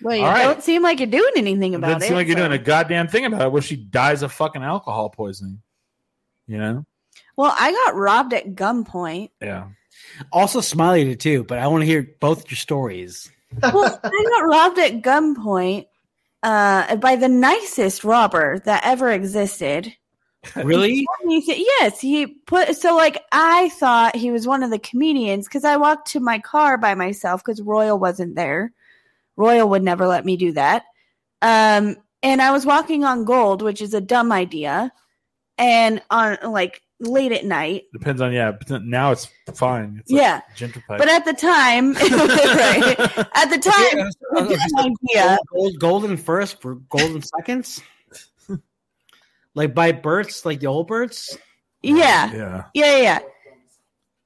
Well, 0.00 0.16
you 0.16 0.22
All 0.22 0.30
right. 0.30 0.42
don't 0.42 0.62
seem 0.62 0.82
like 0.82 1.00
you're 1.00 1.06
doing 1.06 1.32
anything 1.36 1.74
about 1.74 1.90
It 1.90 1.94
doesn't 1.94 2.08
seem 2.08 2.16
like 2.16 2.26
you're 2.26 2.36
doing 2.36 2.52
a 2.52 2.58
goddamn 2.58 3.08
thing 3.08 3.24
about 3.24 3.42
it 3.42 3.52
where 3.52 3.62
she 3.62 3.76
dies 3.76 4.22
of 4.22 4.32
fucking 4.32 4.62
alcohol 4.62 5.10
poisoning. 5.10 5.62
You 6.46 6.58
know? 6.58 6.86
Well, 7.36 7.54
I 7.58 7.72
got 7.72 7.96
robbed 7.96 8.32
at 8.34 8.54
gunpoint. 8.54 9.30
Yeah. 9.40 9.68
also 10.32 10.60
smiley 10.60 11.04
did 11.04 11.20
too 11.20 11.44
but 11.44 11.58
i 11.58 11.66
want 11.66 11.82
to 11.82 11.86
hear 11.86 12.08
both 12.20 12.50
your 12.50 12.56
stories 12.56 13.30
Well, 13.62 14.00
I 14.02 14.24
got 14.38 14.48
robbed 14.48 14.78
at 14.78 15.02
gunpoint 15.02 15.86
uh, 16.42 16.96
by 16.96 17.16
the 17.16 17.28
nicest 17.28 18.04
robber 18.04 18.58
that 18.60 18.84
ever 18.84 19.10
existed. 19.10 19.94
really 20.56 21.06
He 21.26 21.40
said, 21.40 21.56
yes, 21.56 22.00
he 22.00 22.26
put 22.26 22.76
so 22.76 22.94
like 22.96 23.22
I 23.32 23.70
thought 23.70 24.14
he 24.14 24.30
was 24.30 24.46
one 24.46 24.62
of 24.62 24.70
the 24.70 24.78
comedians 24.78 25.46
because 25.46 25.64
I 25.64 25.78
walked 25.78 26.08
to 26.08 26.20
my 26.20 26.38
car 26.38 26.76
by 26.76 26.94
myself 26.94 27.42
because 27.42 27.62
Royal 27.62 27.98
wasn't 27.98 28.34
there. 28.34 28.72
Royal 29.36 29.68
would 29.70 29.82
never 29.82 30.06
let 30.06 30.24
me 30.24 30.36
do 30.36 30.52
that. 30.52 30.84
Um, 31.40 31.96
and 32.22 32.42
I 32.42 32.50
was 32.50 32.66
walking 32.66 33.04
on 33.04 33.24
gold, 33.24 33.62
which 33.62 33.80
is 33.80 33.94
a 33.94 34.00
dumb 34.00 34.32
idea, 34.32 34.92
and 35.56 36.02
on 36.10 36.36
like 36.44 36.82
late 37.06 37.32
at 37.32 37.44
night. 37.44 37.84
Depends 37.92 38.20
on, 38.20 38.32
yeah. 38.32 38.52
but 38.52 38.82
Now 38.84 39.12
it's 39.12 39.28
fine. 39.54 39.98
It's 40.00 40.10
Yeah. 40.10 40.40
Gentrified. 40.56 40.98
But 40.98 41.08
at 41.08 41.24
the 41.24 41.32
time, 41.32 41.92
right, 41.94 42.98
at 43.34 43.50
the 43.50 43.58
time, 43.58 43.98
it 43.98 44.14
was 44.32 44.50
a 44.50 44.76
dumb 44.76 44.94
idea. 45.10 45.38
gold, 45.52 45.78
golden 45.78 46.16
first 46.16 46.60
for 46.60 46.76
golden 46.88 47.22
seconds 47.22 47.80
like 49.54 49.74
by 49.74 49.92
birds 49.92 50.44
like 50.44 50.60
the 50.60 50.66
old 50.66 50.86
birds 50.88 51.36
Yeah. 51.82 51.94
yeah. 52.32 52.64
Yeah, 52.74 52.96
yeah, 52.96 53.02
yeah. 53.02 53.18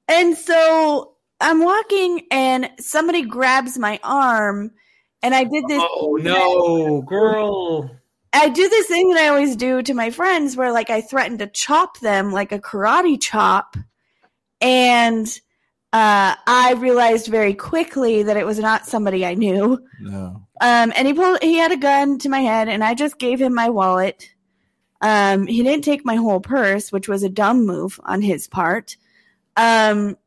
And 0.07 0.35
so 0.37 1.13
I'm 1.41 1.63
walking 1.63 2.23
and 2.31 2.69
somebody 2.79 3.21
grabs 3.23 3.77
my 3.77 3.99
arm, 4.03 4.71
and 5.21 5.35
I 5.35 5.43
did 5.43 5.63
this. 5.67 5.81
Oh 5.83 6.17
no, 6.21 7.01
girl. 7.03 7.98
I 8.31 8.49
do 8.49 8.69
this 8.69 8.87
thing 8.87 9.09
that 9.09 9.23
I 9.23 9.27
always 9.29 9.55
do 9.55 9.81
to 9.81 9.93
my 9.93 10.11
friends 10.11 10.55
where 10.55 10.71
like 10.71 10.89
I 10.89 11.01
threaten 11.01 11.37
to 11.39 11.47
chop 11.47 11.99
them 11.99 12.31
like 12.31 12.51
a 12.51 12.59
karate 12.59 13.19
chop. 13.19 13.75
And 14.61 15.27
uh, 15.91 16.35
I 16.45 16.75
realized 16.77 17.27
very 17.27 17.55
quickly 17.55 18.23
that 18.23 18.37
it 18.37 18.45
was 18.45 18.59
not 18.59 18.85
somebody 18.85 19.25
I 19.25 19.33
knew. 19.33 19.79
No. 19.99 20.43
Um, 20.61 20.93
and 20.95 21.07
he 21.07 21.13
pulled, 21.13 21.41
he 21.41 21.55
had 21.55 21.71
a 21.71 21.77
gun 21.77 22.19
to 22.19 22.29
my 22.29 22.41
head, 22.41 22.67
and 22.67 22.83
I 22.83 22.93
just 22.93 23.17
gave 23.17 23.41
him 23.41 23.55
my 23.55 23.69
wallet. 23.69 24.29
Um, 25.01 25.47
he 25.47 25.63
didn't 25.63 25.85
take 25.85 26.05
my 26.05 26.15
whole 26.15 26.41
purse, 26.41 26.91
which 26.91 27.07
was 27.07 27.23
a 27.23 27.29
dumb 27.29 27.65
move 27.65 27.99
on 28.03 28.21
his 28.21 28.47
part. 28.47 28.97
Um, 29.57 30.17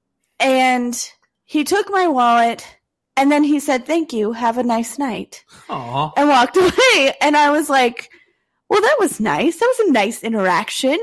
and 0.40 1.10
he 1.44 1.64
took 1.64 1.90
my 1.90 2.08
wallet, 2.08 2.66
and 3.23 3.31
then 3.31 3.44
he 3.44 3.61
said, 3.61 3.86
"Thank 3.86 4.12
you. 4.12 4.32
Have 4.32 4.59
a 4.59 4.62
nice 4.65 4.99
night." 4.99 5.44
Aw. 5.70 6.11
and 6.16 6.28
walked 6.28 6.57
away. 6.66 7.15
And 7.20 7.36
I 7.36 7.51
was 7.51 7.70
like, 7.70 8.11
well, 8.69 8.81
that 8.82 8.97
was 8.99 9.20
nice. 9.20 9.59
That 9.61 9.73
was 9.78 9.89
a 9.89 9.93
nice 9.93 10.23
interaction. 10.24 10.99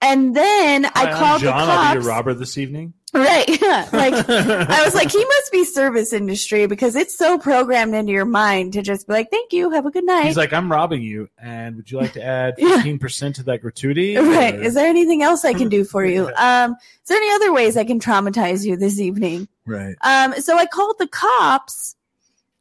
And 0.00 0.36
then 0.36 0.86
I 0.86 0.90
I'm 0.94 1.16
called 1.16 1.40
the 1.40 1.46
John. 1.46 1.60
I'll 1.60 1.66
be 1.66 1.72
cops. 1.72 1.94
your 1.94 2.04
robber 2.04 2.34
this 2.34 2.56
evening. 2.56 2.94
Right. 3.12 3.48
Like 3.92 4.14
I 4.28 4.84
was 4.84 4.94
like, 4.94 5.10
he 5.12 5.24
must 5.24 5.52
be 5.52 5.64
service 5.64 6.12
industry 6.12 6.66
because 6.66 6.94
it's 6.96 7.16
so 7.16 7.38
programmed 7.38 7.94
into 7.94 8.12
your 8.12 8.24
mind 8.24 8.72
to 8.74 8.82
just 8.82 9.06
be 9.06 9.12
like, 9.14 9.30
thank 9.30 9.52
you, 9.52 9.70
have 9.70 9.84
a 9.86 9.90
good 9.90 10.04
night. 10.04 10.26
He's 10.26 10.36
like, 10.36 10.52
I'm 10.52 10.70
robbing 10.70 11.02
you, 11.02 11.28
and 11.38 11.76
would 11.76 11.90
you 11.90 11.98
like 11.98 12.12
to 12.14 12.22
add 12.22 12.54
Yeah. 12.58 12.76
15% 12.82 13.34
to 13.34 13.42
that 13.44 13.62
gratuity? 13.62 14.16
right. 14.16 14.54
Or- 14.54 14.62
Is 14.62 14.74
there 14.74 14.86
anything 14.86 15.22
else 15.22 15.44
I 15.44 15.54
can 15.54 15.68
do 15.68 15.84
for 15.84 16.04
you? 16.04 16.30
Um, 16.36 16.72
is 16.72 17.08
there 17.08 17.16
any 17.16 17.32
other 17.34 17.52
ways 17.52 17.76
I 17.76 17.84
can 17.84 17.98
traumatize 18.00 18.64
you 18.64 18.76
this 18.76 19.00
evening? 19.00 19.48
right. 19.66 19.96
Um, 20.02 20.34
so 20.40 20.56
I 20.56 20.66
called 20.66 20.96
the 20.98 21.08
cops, 21.08 21.96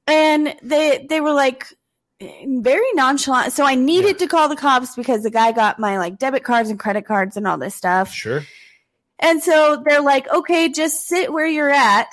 and 0.08 0.56
they 0.64 1.06
they 1.10 1.22
were 1.22 1.34
like 1.34 1.68
very 2.22 2.92
nonchalant. 2.94 3.54
So 3.54 3.66
I 3.66 3.76
needed 3.76 4.20
to 4.20 4.28
call 4.28 4.50
the 4.50 4.56
cops 4.56 4.96
because 4.96 5.24
the 5.24 5.30
guy 5.32 5.52
got 5.52 5.80
my 5.80 5.98
like 5.98 6.18
debit 6.18 6.44
cards 6.44 6.70
and 6.70 6.80
credit 6.80 7.06
cards 7.06 7.38
and 7.38 7.48
all 7.48 7.58
this 7.58 7.76
stuff. 7.76 8.12
Sure. 8.14 8.42
And 9.20 9.44
so 9.44 9.84
they're 9.86 10.02
like, 10.02 10.32
okay, 10.32 10.70
just 10.70 11.06
sit 11.08 11.32
where 11.34 11.46
you're 11.48 11.70
at. 11.70 12.08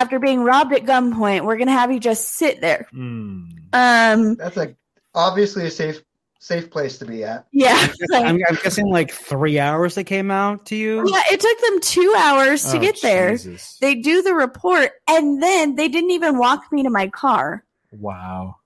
After 0.00 0.18
being 0.18 0.40
robbed 0.40 0.72
at 0.74 0.82
gunpoint, 0.84 1.44
we're 1.44 1.56
gonna 1.56 1.70
have 1.72 1.92
you 1.92 2.00
just 2.00 2.30
sit 2.30 2.60
there. 2.60 2.86
Hmm. 2.90 3.44
Um, 3.72 4.34
That's 4.34 4.56
like 4.56 4.76
obviously 5.14 5.64
a 5.66 5.70
safe 5.70 6.02
safe 6.40 6.70
place 6.70 6.98
to 6.98 7.04
be 7.04 7.22
at. 7.22 7.46
yeah, 7.52 7.86
like- 8.10 8.24
I'm, 8.26 8.40
I'm 8.48 8.56
guessing 8.64 8.88
like 8.90 9.12
three 9.12 9.60
hours 9.60 9.94
they 9.94 10.02
came 10.02 10.30
out 10.32 10.66
to 10.66 10.76
you. 10.76 11.08
yeah. 11.08 11.22
It 11.30 11.38
took 11.38 11.60
them 11.60 11.80
two 11.80 12.12
hours 12.18 12.68
to 12.72 12.78
Oh, 12.78 12.80
get 12.80 13.00
there. 13.00 13.30
Jesus. 13.32 13.78
They 13.80 13.94
do 13.94 14.22
the 14.22 14.34
report, 14.34 14.90
and 15.08 15.40
then 15.40 15.76
they 15.76 15.86
didn't 15.88 16.10
even 16.10 16.36
walk 16.36 16.64
me 16.72 16.82
to 16.82 16.90
my 16.90 17.06
car. 17.08 17.64
Wow. 17.92 18.56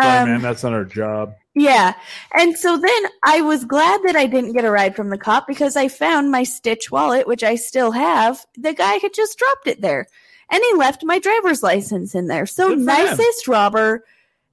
Sorry, 0.00 0.18
Um, 0.20 0.28
man. 0.30 0.40
That's 0.42 0.62
not 0.62 0.72
our 0.72 0.84
job. 0.86 1.34
Yeah. 1.58 1.94
And 2.32 2.56
so 2.56 2.76
then 2.76 3.02
I 3.24 3.40
was 3.40 3.64
glad 3.64 4.02
that 4.04 4.16
I 4.16 4.26
didn't 4.26 4.52
get 4.52 4.64
a 4.64 4.70
ride 4.70 4.94
from 4.94 5.10
the 5.10 5.18
cop 5.18 5.46
because 5.46 5.76
I 5.76 5.88
found 5.88 6.30
my 6.30 6.44
Stitch 6.44 6.90
wallet, 6.90 7.26
which 7.26 7.42
I 7.42 7.56
still 7.56 7.90
have. 7.90 8.44
The 8.56 8.74
guy 8.74 8.94
had 8.94 9.12
just 9.14 9.38
dropped 9.38 9.66
it 9.66 9.80
there. 9.80 10.06
And 10.50 10.62
he 10.70 10.76
left 10.76 11.04
my 11.04 11.18
driver's 11.18 11.62
license 11.62 12.14
in 12.14 12.26
there. 12.26 12.46
So 12.46 12.68
Good 12.68 12.76
for 12.76 12.80
him. 12.80 12.86
nicest 12.86 13.48
robber 13.48 14.04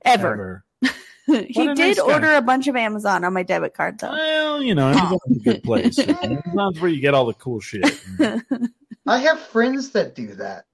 ever. 0.04 0.66
he 1.26 1.68
did 1.68 1.78
nice 1.78 1.98
guy. 1.98 2.04
order 2.04 2.34
a 2.34 2.42
bunch 2.42 2.68
of 2.68 2.76
Amazon 2.76 3.24
on 3.24 3.34
my 3.34 3.44
debit 3.44 3.74
card 3.74 4.00
though. 4.00 4.12
Well, 4.12 4.62
you 4.62 4.76
know, 4.76 4.90
Amazon's 4.90 5.38
a 5.38 5.44
good 5.44 5.64
place. 5.64 6.00
Amazon's 6.24 6.82
where 6.82 6.90
you 6.92 7.00
get 7.00 7.14
all 7.14 7.26
the 7.26 7.34
cool 7.34 7.60
shit. 7.60 8.00
I 9.08 9.20
have 9.20 9.40
friends 9.40 9.92
that 9.92 10.16
do 10.16 10.34
that. 10.36 10.66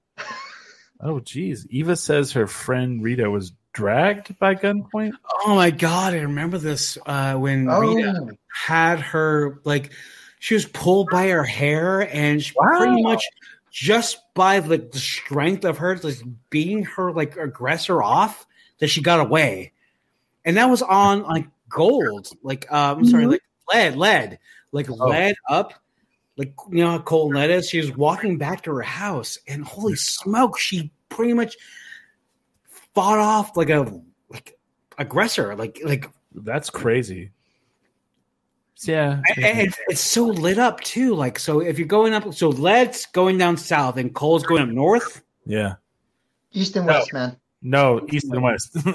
Oh, 0.99 1.19
geez. 1.19 1.67
Eva 1.69 1.95
says 1.95 2.31
her 2.33 2.47
friend 2.47 3.03
Rita 3.03 3.29
was 3.29 3.53
dragged 3.73 4.37
by 4.39 4.55
gunpoint. 4.55 5.13
Oh 5.43 5.55
my 5.55 5.71
god, 5.71 6.13
I 6.13 6.19
remember 6.21 6.57
this 6.57 6.97
uh, 7.05 7.35
when 7.35 7.67
Oh, 7.69 7.79
Rita 7.79 8.37
had 8.53 8.99
her 8.99 9.59
like 9.63 9.91
she 10.39 10.53
was 10.55 10.65
pulled 10.65 11.09
by 11.09 11.27
her 11.29 11.43
hair 11.43 12.01
and 12.13 12.43
she 12.43 12.53
Wow. 12.55 12.67
pretty 12.77 13.03
much 13.03 13.23
just 13.71 14.19
by 14.33 14.59
like 14.59 14.91
the 14.91 14.99
strength 14.99 15.63
of 15.65 15.77
her 15.77 15.97
like 15.97 16.21
beating 16.49 16.83
her 16.83 17.11
like 17.11 17.37
aggressor 17.37 18.01
off 18.03 18.45
that 18.79 18.87
she 18.89 19.01
got 19.01 19.19
away. 19.19 19.71
And 20.43 20.57
that 20.57 20.69
was 20.69 20.81
on 20.81 21.23
like 21.23 21.47
gold, 21.69 22.27
like 22.43 22.65
uh, 22.71 22.95
I'm 22.97 23.05
sorry, 23.05 23.25
Mhm. 23.25 23.29
like 23.31 23.43
lead, 23.71 23.95
lead, 23.95 24.39
like 24.71 24.89
lead 24.89 25.35
up, 25.47 25.73
like 26.35 26.53
you 26.69 26.83
know 26.83 26.91
how 26.91 26.99
cold 26.99 27.33
lead 27.33 27.51
is. 27.51 27.69
She 27.69 27.77
was 27.77 27.95
walking 27.95 28.37
back 28.37 28.63
to 28.63 28.73
her 28.73 28.81
house, 28.81 29.37
and 29.47 29.63
holy 29.63 29.95
smoke, 29.95 30.57
she 30.57 30.91
pretty 31.09 31.33
much 31.33 31.55
fought 32.93 33.19
off 33.19 33.55
like 33.57 33.69
a 33.69 34.01
like 34.29 34.57
aggressor, 34.97 35.55
like 35.55 35.79
like 35.83 36.09
That's 36.33 36.69
crazy. 36.69 37.31
Yeah. 38.83 39.21
and 39.35 39.45
and 39.45 39.75
it's 39.89 40.01
so 40.01 40.25
lit 40.25 40.57
up 40.57 40.79
too. 40.81 41.13
Like 41.15 41.37
so, 41.37 41.59
if 41.59 41.77
you're 41.77 41.87
going 41.87 42.13
up, 42.13 42.33
so 42.33 42.49
lead's 42.49 43.05
going 43.07 43.37
down 43.37 43.57
south 43.57 43.97
and 43.97 44.13
coal's 44.13 44.43
going 44.43 44.63
up 44.63 44.69
north. 44.69 45.23
Yeah. 45.45 45.75
East 46.51 46.75
and 46.75 46.87
No. 46.87 46.93
West, 46.93 47.13
man. 47.13 47.37
No, 47.61 48.05
east 48.09 48.25
and 48.31 48.41
west. 48.41 48.75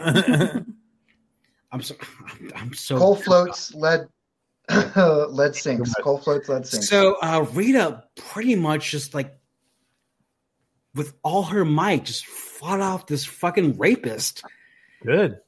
I'm 1.73 1.83
so 1.83 1.95
I'm, 2.01 2.53
I'm 2.57 2.75
so 2.75 2.99
Coal 2.99 3.17
floats, 3.17 3.73
lead 3.75 4.09
lead 4.97 5.55
sinks. 5.55 5.95
Coal 6.03 6.19
floats, 6.19 6.49
lead 6.49 6.67
sinks. 6.67 6.89
So 6.89 7.17
uh, 7.23 7.47
Rita 7.53 8.05
pretty 8.17 8.57
much 8.57 8.91
just 8.91 9.15
like 9.15 9.39
with 10.95 11.15
all 11.23 11.45
her 11.45 11.65
might 11.65 12.05
just 12.05 12.27
fought 12.57 12.81
off 12.81 13.07
this 13.07 13.25
fucking 13.25 13.79
rapist. 13.79 14.43
Good. 15.03 15.39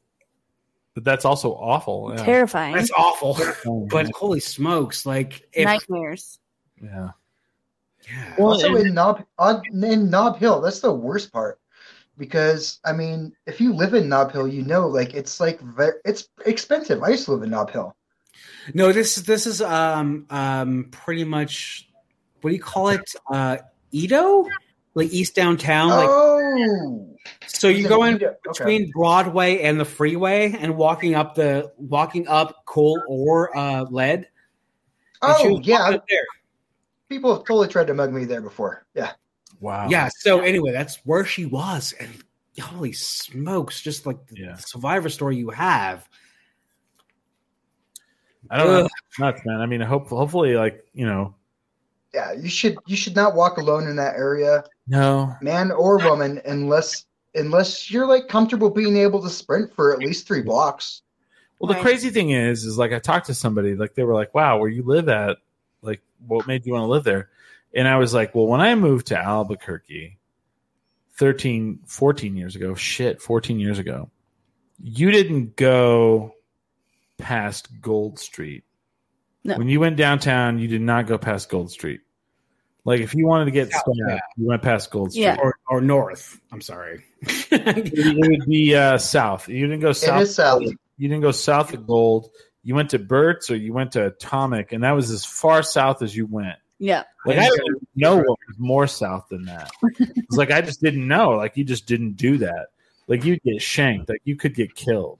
But 0.94 1.04
that's 1.04 1.24
also 1.24 1.52
awful. 1.52 2.12
Yeah. 2.16 2.24
Terrifying. 2.24 2.74
That's 2.74 2.90
awful. 2.90 3.36
Oh, 3.66 3.86
But 3.90 4.10
holy 4.10 4.40
smokes, 4.40 5.06
like 5.06 5.48
if 5.52 5.64
Nightmares. 5.64 6.38
yeah. 6.82 7.10
yeah. 8.10 8.34
also 8.36 8.74
in 8.76 8.94
Knob 8.94 9.24
on, 9.38 9.62
in 9.84 10.10
Nob 10.10 10.38
Hill, 10.38 10.60
that's 10.60 10.80
the 10.80 10.92
worst 10.92 11.32
part. 11.32 11.60
Because 12.16 12.80
I 12.84 12.92
mean, 12.92 13.32
if 13.46 13.60
you 13.60 13.72
live 13.72 13.94
in 13.94 14.08
Nob 14.08 14.32
Hill, 14.32 14.48
you 14.48 14.62
know, 14.62 14.88
like 14.88 15.14
it's 15.14 15.38
like 15.38 15.60
ve- 15.60 16.00
it's 16.04 16.28
expensive. 16.46 17.00
I 17.02 17.10
used 17.10 17.26
to 17.26 17.32
live 17.32 17.44
in 17.44 17.50
Nob 17.50 17.70
Hill. 17.70 17.94
No, 18.74 18.92
this 18.92 19.14
this 19.16 19.46
is 19.46 19.62
um 19.62 20.26
um 20.30 20.88
pretty 20.90 21.22
much 21.22 21.88
what 22.40 22.50
do 22.50 22.56
you 22.56 22.62
call 22.62 22.88
it? 22.88 23.08
Uh 23.30 23.58
EDo? 23.92 24.48
Like 24.94 25.12
East 25.12 25.36
downtown. 25.36 25.90
Like 25.90 26.08
oh, 26.10 26.37
so 27.46 27.68
you 27.68 27.80
It's 27.80 27.88
go 27.88 28.04
in 28.04 28.16
in 28.16 28.24
Okay. 28.24 28.36
between 28.46 28.90
Broadway 28.92 29.62
and 29.62 29.78
the 29.78 29.84
freeway 29.84 30.52
and 30.58 30.76
walking 30.76 31.14
up 31.14 31.34
the 31.34 31.72
walking 31.76 32.26
up 32.28 32.64
coal 32.64 33.02
or 33.08 33.56
uh 33.56 33.84
lead. 33.90 34.28
Oh 35.22 35.60
yeah. 35.62 35.90
there. 35.90 36.24
People 37.08 37.34
have 37.34 37.44
totally 37.44 37.68
tried 37.68 37.86
to 37.88 37.94
mug 37.94 38.12
me 38.12 38.24
there 38.24 38.40
before. 38.40 38.86
Yeah. 38.94 39.12
Wow. 39.60 39.88
Yeah. 39.88 40.08
So 40.18 40.40
anyway, 40.40 40.72
that's 40.72 40.96
where 41.04 41.24
she 41.24 41.46
was, 41.46 41.94
and 41.98 42.10
holy 42.60 42.92
smokes, 42.92 43.80
just 43.80 44.06
like 44.06 44.24
the 44.26 44.36
Yeah. 44.40 44.56
Survivor 44.56 45.08
story 45.08 45.36
you 45.36 45.50
have. 45.50 46.08
I 48.50 48.56
don't 48.58 48.66
know. 48.66 48.80
Ugh. 48.84 48.90
It's 49.08 49.18
nuts, 49.18 49.40
man. 49.44 49.60
I 49.60 49.66
mean, 49.66 49.80
hope, 49.80 50.08
hopefully, 50.08 50.54
like, 50.54 50.86
you 50.94 51.06
know, 51.06 51.34
Yeah, 52.14 52.32
you 52.32 52.48
should 52.48 52.78
you 52.86 52.96
should 52.96 53.14
not 53.14 53.34
walk 53.34 53.58
alone 53.58 53.86
in 53.86 53.96
that 53.96 54.16
area, 54.16 54.64
no. 54.86 55.34
man 55.42 55.70
or 55.70 55.98
woman, 55.98 56.40
unless 56.46 57.04
unless 57.34 57.90
you're 57.90 58.06
like 58.06 58.28
comfortable 58.28 58.70
being 58.70 58.96
able 58.96 59.22
to 59.22 59.28
sprint 59.28 59.74
for 59.74 59.92
at 59.92 59.98
least 59.98 60.26
three 60.26 60.42
blocks. 60.42 61.02
Well, 61.58 61.68
the 61.68 61.74
Right. 61.74 61.82
crazy 61.82 62.10
thing 62.10 62.30
is, 62.30 62.64
is 62.64 62.78
like 62.78 62.92
I 62.92 62.98
talked 62.98 63.26
to 63.26 63.34
somebody, 63.34 63.74
like 63.74 63.94
they 63.94 64.04
were 64.04 64.14
like, 64.14 64.34
"Wow, 64.34 64.58
where 64.58 64.70
you 64.70 64.82
live 64.84 65.08
at? 65.08 65.38
Like, 65.82 66.00
what 66.26 66.46
made 66.46 66.64
you 66.64 66.72
want 66.72 66.84
to 66.84 66.88
live 66.88 67.04
there?" 67.04 67.28
And 67.74 67.86
I 67.86 67.96
was 67.96 68.14
like, 68.14 68.34
"Well, 68.34 68.46
when 68.46 68.60
I 68.60 68.74
moved 68.74 69.08
to 69.08 69.18
Albuquerque, 69.18 70.18
13, 71.16 71.80
14 71.84 72.36
years 72.36 72.56
ago, 72.56 72.74
shit, 72.74 73.20
14 73.20 73.58
years 73.58 73.78
ago, 73.78 74.08
you 74.80 75.10
didn't 75.10 75.56
go 75.56 76.32
past 77.18 77.68
Gold 77.80 78.18
Street. 78.18 78.64
No. 79.44 79.56
When 79.56 79.68
you 79.68 79.80
went 79.80 79.96
downtown, 79.96 80.58
you 80.58 80.68
did 80.68 80.80
not 80.80 81.06
go 81.06 81.16
past 81.16 81.48
Gold 81.48 81.70
Street. 81.70 82.00
Like, 82.84 83.00
if 83.00 83.14
you 83.14 83.26
wanted 83.26 83.46
to 83.46 83.50
get 83.50 83.70
South, 83.70 83.84
yeah. 83.94 84.18
you 84.36 84.46
went 84.46 84.62
past 84.62 84.90
Gold 84.90 85.12
Street. 85.12 85.24
Yeah. 85.24 85.36
Or 85.40 85.56
or 85.68 85.80
north. 85.80 86.40
I'm 86.52 86.60
sorry. 86.60 87.04
It 87.50 88.16
would 88.16 88.46
be 88.46 88.74
uh, 88.74 88.98
south. 88.98 89.48
You 89.48 89.66
didn't 89.66 89.80
go 89.80 89.92
south. 89.92 90.20
It 90.20 90.22
is 90.24 90.34
south. 90.34 90.62
You 90.62 91.08
didn't 91.08 91.22
go 91.22 91.32
south 91.32 91.72
of 91.72 91.86
Gold. 91.86 92.30
You 92.62 92.74
went 92.74 92.90
to 92.90 92.98
Burt's 92.98 93.50
or 93.50 93.56
you 93.56 93.72
went 93.72 93.92
to 93.92 94.06
Atomic, 94.06 94.72
and 94.72 94.84
that 94.84 94.92
was 94.92 95.10
as 95.10 95.24
far 95.24 95.62
south 95.62 96.02
as 96.02 96.14
you 96.14 96.26
went. 96.26 96.56
Yeah. 96.78 97.04
Like 97.26 97.38
I 97.38 97.48
didn't 97.48 97.88
know 97.96 98.16
what 98.16 98.38
was 98.46 98.58
more 98.58 98.86
south 98.86 99.28
than 99.28 99.46
that. 99.46 99.70
It's 99.98 100.36
like 100.36 100.50
I 100.50 100.60
just 100.60 100.80
didn't 100.80 101.06
know. 101.06 101.30
Like 101.30 101.56
you 101.56 101.64
just 101.64 101.86
didn't 101.86 102.12
do 102.12 102.38
that. 102.38 102.68
Like 103.06 103.24
you'd 103.24 103.42
get 103.42 103.60
shanked. 103.60 104.08
Like 104.08 104.22
you 104.24 104.36
could 104.36 104.54
get 104.54 104.74
killed. 104.74 105.18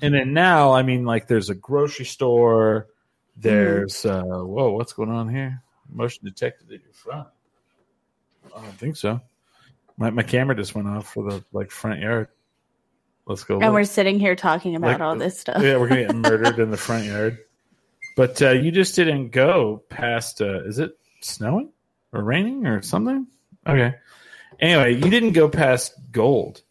And 0.00 0.14
then 0.14 0.32
now, 0.32 0.72
I 0.72 0.82
mean, 0.82 1.04
like 1.04 1.28
there's 1.28 1.50
a 1.50 1.54
grocery 1.54 2.04
store. 2.04 2.88
There's 3.36 4.04
uh 4.04 4.22
whoa, 4.22 4.72
what's 4.72 4.92
going 4.92 5.10
on 5.10 5.28
here? 5.28 5.62
Motion 5.90 6.24
detected 6.24 6.72
at 6.72 6.82
your 6.82 6.92
front. 6.92 7.28
I 8.56 8.60
don't 8.60 8.78
think 8.78 8.96
so. 8.96 9.20
My 9.96 10.10
my 10.10 10.22
camera 10.22 10.54
just 10.56 10.74
went 10.74 10.88
off 10.88 11.12
for 11.12 11.24
the 11.30 11.44
like 11.52 11.70
front 11.70 12.00
yard. 12.00 12.28
Let's 13.26 13.44
go. 13.44 13.54
And 13.54 13.64
look. 13.64 13.72
we're 13.74 13.84
sitting 13.84 14.18
here 14.18 14.34
talking 14.34 14.74
about 14.74 14.92
Like, 14.92 15.00
all 15.00 15.16
this 15.16 15.38
stuff. 15.38 15.62
yeah, 15.62 15.76
we're 15.76 15.88
gonna 15.88 16.06
get 16.06 16.14
murdered 16.30 16.58
in 16.58 16.70
the 16.70 16.76
front 16.76 17.04
yard. 17.04 17.38
But 18.16 18.42
uh, 18.42 18.50
you 18.50 18.70
just 18.72 18.94
didn't 18.96 19.30
go 19.30 19.82
past. 19.88 20.42
Uh, 20.42 20.64
is 20.64 20.78
it 20.78 20.98
snowing 21.20 21.70
or 22.12 22.22
raining 22.22 22.66
or 22.66 22.82
something? 22.82 23.26
Okay. 23.66 23.94
Anyway, 24.60 24.94
you 24.94 25.08
didn't 25.10 25.32
go 25.32 25.48
past 25.48 25.94
gold. 26.10 26.62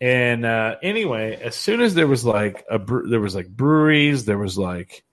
And 0.00 0.44
uh, 0.46 0.76
anyway, 0.82 1.38
as 1.42 1.54
soon 1.54 1.80
as 1.82 1.94
there 1.94 2.06
was 2.08 2.24
like 2.24 2.64
a 2.70 2.78
bre- 2.78 3.06
there 3.08 3.20
was 3.20 3.34
like 3.34 3.48
breweries, 3.48 4.24
there 4.24 4.38
was 4.38 4.56
like 4.58 5.04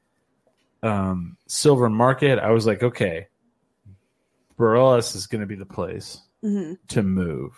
um, 0.83 1.37
Silver 1.47 1.89
Market. 1.89 2.39
I 2.39 2.51
was 2.51 2.65
like, 2.65 2.83
okay, 2.83 3.27
Barelas 4.57 5.15
is 5.15 5.27
going 5.27 5.41
to 5.41 5.47
be 5.47 5.55
the 5.55 5.65
place 5.65 6.21
hmm 6.41 6.73
to 6.89 7.03
move, 7.03 7.51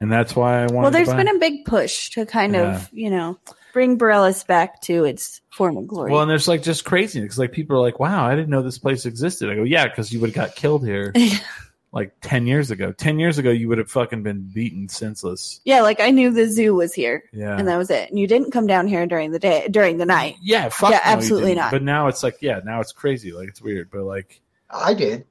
and 0.00 0.10
that's 0.10 0.34
why 0.36 0.62
I 0.62 0.66
wanted. 0.66 0.80
Well, 0.82 0.90
there's 0.90 1.14
been 1.14 1.28
a 1.28 1.38
big 1.38 1.64
push 1.64 2.10
to 2.10 2.24
kind 2.26 2.54
Yeah. 2.54 2.76
of, 2.76 2.88
you 2.92 3.10
know, 3.10 3.38
bring 3.72 3.98
Barelas 3.98 4.46
back 4.46 4.80
to 4.82 5.04
its 5.04 5.40
former 5.50 5.82
glory. 5.82 6.12
Well, 6.12 6.22
and 6.22 6.30
there's 6.30 6.48
like 6.48 6.62
just 6.62 6.84
craziness. 6.84 7.38
Like 7.38 7.52
people 7.52 7.76
are 7.76 7.80
like, 7.80 7.98
"Wow, 8.00 8.24
I 8.26 8.34
didn't 8.34 8.50
know 8.50 8.62
this 8.62 8.78
place 8.78 9.04
existed." 9.06 9.50
I 9.50 9.54
go, 9.56 9.64
"Yeah, 9.64 9.86
because 9.88 10.12
you 10.12 10.20
would 10.20 10.30
have 10.30 10.34
got 10.34 10.56
killed 10.56 10.86
here 10.86 11.12
like 11.96 12.12
ten 12.20 12.46
years 12.46 12.70
ago. 12.70 12.92
Ten 12.92 13.18
years 13.18 13.38
ago, 13.38 13.50
you 13.50 13.66
would 13.68 13.78
have 13.78 13.90
fucking 13.90 14.22
been 14.22 14.42
beaten 14.54 14.88
senseless." 14.88 15.60
yeah, 15.64 15.80
like 15.80 15.98
I 15.98 16.10
knew 16.10 16.30
the 16.30 16.46
zoo 16.46 16.74
was 16.74 16.92
here, 16.94 17.24
Yeah, 17.32 17.58
and 17.58 17.66
that 17.66 17.76
was 17.78 17.90
it. 17.90 18.10
And 18.10 18.18
you 18.18 18.28
didn't 18.28 18.52
come 18.52 18.66
down 18.68 18.86
here 18.86 19.06
during 19.06 19.32
the 19.32 19.38
day, 19.40 19.66
during 19.70 19.96
the 19.98 20.06
night. 20.06 20.36
yeah, 20.40 20.68
fuck 20.68 20.90
Yeah, 20.90 21.00
no, 21.04 21.10
you 21.10 21.16
absolutely 21.16 21.48
didn't. 21.50 21.58
not. 21.62 21.70
But 21.72 21.82
now 21.82 22.06
it's 22.08 22.22
like, 22.22 22.36
yeah, 22.40 22.60
now 22.64 22.80
it's 22.80 22.92
crazy. 22.92 23.32
Like 23.32 23.48
it's 23.48 23.60
weird, 23.62 23.90
but 23.90 24.04
like, 24.04 24.40
I 24.70 24.94
did. 24.94 25.26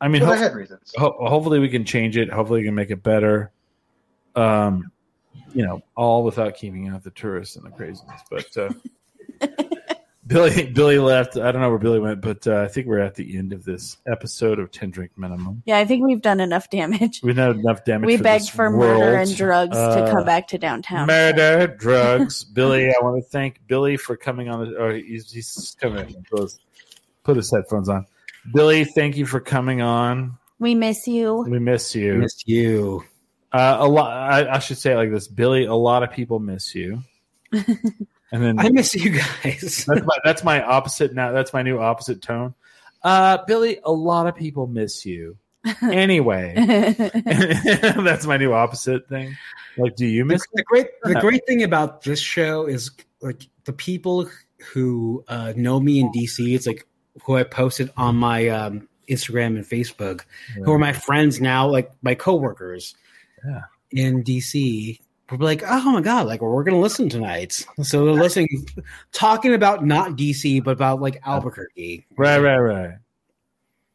I 0.00 0.08
mean, 0.08 0.22
But 0.22 0.32
I 0.32 0.36
had 0.36 0.54
reasons. 0.54 0.92
ho- 0.96 1.16
hopefully 1.18 1.58
we 1.60 1.68
can 1.68 1.84
change 1.84 2.16
it. 2.16 2.28
Hopefully 2.30 2.60
we 2.60 2.66
can 2.66 2.74
make 2.74 2.90
it 2.90 3.02
better. 3.02 3.50
Um, 4.36 4.90
you 5.54 5.64
know, 5.64 5.82
all 5.96 6.24
without 6.24 6.56
keeping 6.56 6.88
out 6.88 7.04
the 7.04 7.10
tourists 7.10 7.56
and 7.56 7.64
the 7.64 7.70
craziness. 7.70 8.20
But 8.30 8.56
uh, 8.56 8.70
Billy, 10.32 10.66
Billy 10.72 10.98
left. 10.98 11.36
I 11.36 11.52
don't 11.52 11.60
know 11.60 11.70
where 11.70 11.78
Billy 11.78 11.98
went, 11.98 12.20
but 12.20 12.46
uh, 12.46 12.60
I 12.62 12.68
think 12.68 12.86
we're 12.86 13.00
at 13.00 13.14
the 13.14 13.36
end 13.36 13.52
of 13.52 13.64
this 13.64 13.96
episode 14.06 14.58
of 14.58 14.70
Ten 14.70 14.90
Drink 14.90 15.12
Minimum. 15.16 15.62
Yeah, 15.66 15.78
I 15.78 15.84
think 15.84 16.04
we've 16.04 16.22
done 16.22 16.40
enough 16.40 16.70
damage. 16.70 17.20
We've 17.22 17.36
done 17.36 17.58
enough 17.60 17.84
damage. 17.84 18.06
We 18.06 18.16
for 18.16 18.22
begged 18.22 18.44
this 18.44 18.48
for 18.50 18.70
murder 18.70 19.16
and 19.16 19.36
drugs 19.36 19.76
to 19.76 19.80
Uh, 20.04 20.10
come 20.10 20.24
back 20.24 20.48
to 20.48 20.58
downtown. 20.58 21.06
Murder, 21.06 21.66
drugs. 21.78 22.44
Billy, 22.54 22.88
I 22.88 22.94
want 23.02 23.22
to 23.22 23.28
thank 23.28 23.66
Billy 23.66 23.96
for 23.96 24.16
coming 24.16 24.48
on. 24.48 24.70
The, 24.70 24.76
or 24.76 24.92
he's, 24.94 25.30
he's 25.30 25.76
coming. 25.80 26.08
in. 26.14 26.24
Put 26.30 26.42
his, 26.42 26.60
put 27.24 27.36
his 27.36 27.50
headphones 27.50 27.88
on. 27.88 28.06
Billy, 28.52 28.84
thank 28.84 29.16
you 29.16 29.26
for 29.26 29.40
coming 29.40 29.82
on. 29.82 30.38
We 30.58 30.74
miss 30.74 31.06
you. 31.08 31.44
We 31.48 31.58
miss 31.58 31.94
you. 31.94 32.14
Missed 32.14 32.48
you. 32.48 33.04
Uh, 33.52 33.76
a 33.80 33.88
lot. 33.88 34.10
I, 34.12 34.54
I 34.54 34.58
should 34.60 34.78
say 34.78 34.92
it 34.92 34.96
like 34.96 35.10
this, 35.10 35.28
Billy. 35.28 35.64
A 35.64 35.74
lot 35.74 36.02
of 36.02 36.10
people 36.10 36.38
miss 36.38 36.74
you. 36.74 37.02
And 38.32 38.42
then 38.42 38.58
I 38.58 38.70
miss 38.70 38.94
you 38.94 39.10
guys. 39.10 39.84
that's 39.86 40.04
my 40.06 40.18
that's 40.24 40.42
my 40.42 40.62
opposite 40.62 41.14
now. 41.14 41.32
That's 41.32 41.52
my 41.52 41.62
new 41.62 41.78
opposite 41.78 42.22
tone. 42.22 42.54
Uh, 43.02 43.38
Billy, 43.46 43.78
a 43.84 43.92
lot 43.92 44.26
of 44.26 44.34
people 44.34 44.66
miss 44.66 45.06
you. 45.06 45.36
Anyway, 45.82 46.54
that's 47.24 48.26
my 48.26 48.36
new 48.36 48.52
opposite 48.52 49.08
thing. 49.08 49.36
Like, 49.76 49.94
do 49.94 50.06
you 50.06 50.24
miss? 50.24 50.44
the 50.52 50.64
great 50.64 50.88
the 51.04 51.14
great 51.14 51.42
thing 51.46 51.62
about 51.62 52.02
this 52.02 52.18
show 52.18 52.66
is 52.66 52.90
like 53.20 53.46
the 53.64 53.72
people 53.72 54.28
who 54.72 55.24
uh, 55.28 55.52
know 55.54 55.78
me 55.78 56.00
in 56.00 56.10
DC. 56.10 56.52
It's 56.52 56.66
like 56.66 56.84
who 57.22 57.36
I 57.36 57.44
posted 57.44 57.92
on 57.96 58.16
my 58.16 58.48
um, 58.48 58.88
Instagram 59.08 59.56
and 59.56 59.64
Facebook, 59.64 60.22
who 60.64 60.72
are 60.72 60.80
my 60.80 60.92
friends 60.92 61.40
now, 61.40 61.68
like 61.68 61.92
my 62.02 62.16
coworkers. 62.16 62.96
Yeah. 63.46 63.62
In 63.92 64.24
DC, 64.24 64.98
we're 65.32 65.44
like, 65.44 65.62
oh 65.66 65.90
my 65.92 66.00
god, 66.00 66.26
like 66.26 66.40
we're 66.40 66.62
gonna 66.64 66.78
listen 66.78 67.08
tonight. 67.08 67.64
So 67.82 68.04
they're 68.04 68.14
listening, 68.14 68.66
talking 69.12 69.54
about 69.54 69.84
not 69.84 70.12
DC, 70.12 70.62
but 70.62 70.72
about 70.72 71.00
like 71.00 71.20
Albuquerque. 71.26 72.06
Right, 72.16 72.38
right, 72.38 72.58
right. 72.58 72.94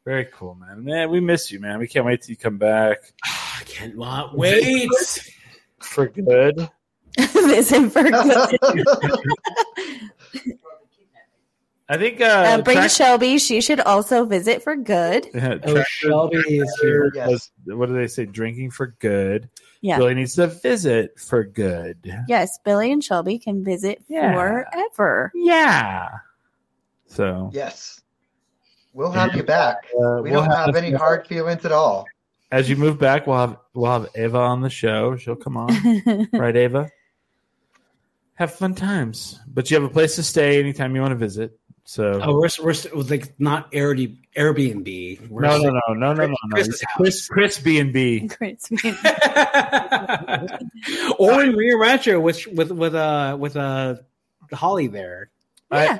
Very 0.06 0.26
cool, 0.34 0.56
man. 0.56 0.84
Man, 0.84 1.10
we 1.10 1.20
miss 1.20 1.52
you, 1.52 1.60
man. 1.60 1.80
We 1.80 1.88
can't 1.88 2.06
wait 2.06 2.22
till 2.22 2.32
you 2.32 2.38
come 2.38 2.58
back 2.58 2.98
I 3.26 3.64
cannot 3.66 4.38
wait. 4.38 4.90
for 5.80 6.08
good. 6.08 6.70
Visit 7.18 7.90
for 7.92 8.04
good. 8.04 8.58
I 11.90 11.98
think. 11.98 12.20
Uh, 12.22 12.26
Uh, 12.26 12.62
bring 12.62 12.78
track- 12.78 12.92
Shelby. 12.92 13.38
She 13.38 13.62
should 13.62 13.80
also 13.80 14.26
visit 14.26 14.62
for 14.62 14.76
good. 14.76 15.28
Yeah, 15.34 15.56
Oh, 15.64 15.84
Shelby 15.88 16.38
is 16.38 16.78
here. 16.82 17.12
Yes. 17.16 17.50
What 17.66 17.88
do 17.88 17.96
they 17.96 18.08
say? 18.08 18.26
Drinking 18.26 18.72
for 18.72 18.88
good. 19.00 19.50
Yeah. 19.88 19.98
Billy 20.00 20.16
needs 20.16 20.36
to 20.36 20.48
visit 20.48 21.18
for 21.18 21.46
good. 21.46 21.98
Yes, 22.28 22.60
Billy 22.66 22.92
and 22.92 23.02
Shelby 23.02 23.40
can 23.40 23.64
visit 23.64 24.04
Yeah. 24.10 24.34
forever. 24.34 25.32
Yeah. 25.34 26.10
So 27.06 27.50
Yes. 27.54 28.02
We'll 28.94 29.12
have 29.12 29.34
you 29.34 29.44
back. 29.44 29.86
uh, 29.94 30.20
We 30.22 30.32
we'll 30.32 30.42
don't 30.44 30.52
have 30.52 30.76
any 30.76 30.92
hard 30.92 31.26
feelings 31.26 31.64
at 31.64 31.72
all. 31.72 32.06
as 32.52 32.70
you 32.70 32.76
move 32.76 32.98
back. 33.00 33.28
We'll 33.28 33.38
have 33.38 33.58
we'll 33.74 33.92
have 33.92 34.10
Ava 34.16 34.40
on 34.40 34.60
the 34.62 34.70
show. 34.70 35.16
She'll 35.16 35.36
come 35.38 35.56
on, 35.56 35.70
right, 36.34 36.56
Ava? 36.56 36.90
Have 38.36 38.54
fun 38.54 38.76
times, 38.76 39.40
but 39.48 39.72
you 39.72 39.76
have 39.80 39.84
a 39.90 39.94
place 39.94 40.16
to 40.16 40.24
stay 40.24 40.60
anytime 40.60 40.94
you 40.96 41.02
want 41.02 41.12
to 41.12 41.16
visit. 41.16 41.57
So 41.90 42.20
Oh, 42.22 42.34
we're 42.34 42.49
we're 42.62 42.74
st- 42.74 43.10
like 43.10 43.40
not 43.40 43.72
Airbnb. 43.72 44.18
Airbnb. 44.36 45.30
We're 45.30 45.41
no, 45.44 45.57
no, 45.57 45.70
no, 45.70 45.80
no, 45.94 46.14
no, 46.14 46.14
no, 46.14 46.28
no. 46.28 46.36
Chris's. 46.52 46.84
Chris, 46.98 47.28
Chris 47.30 47.60
B 47.60 47.80
and 47.80 47.94
B. 47.94 48.28
Great. 48.28 48.60
or 51.18 51.44
in 51.44 51.56
Rio 51.56 51.78
Rancho 51.78 52.20
with 52.20 52.46
with 52.48 52.72
with 52.72 52.94
uh 52.94 53.38
with 53.40 53.56
uh 53.56 53.96
Holly 54.52 54.88
there. 54.88 55.30
Yeah, 55.72 55.99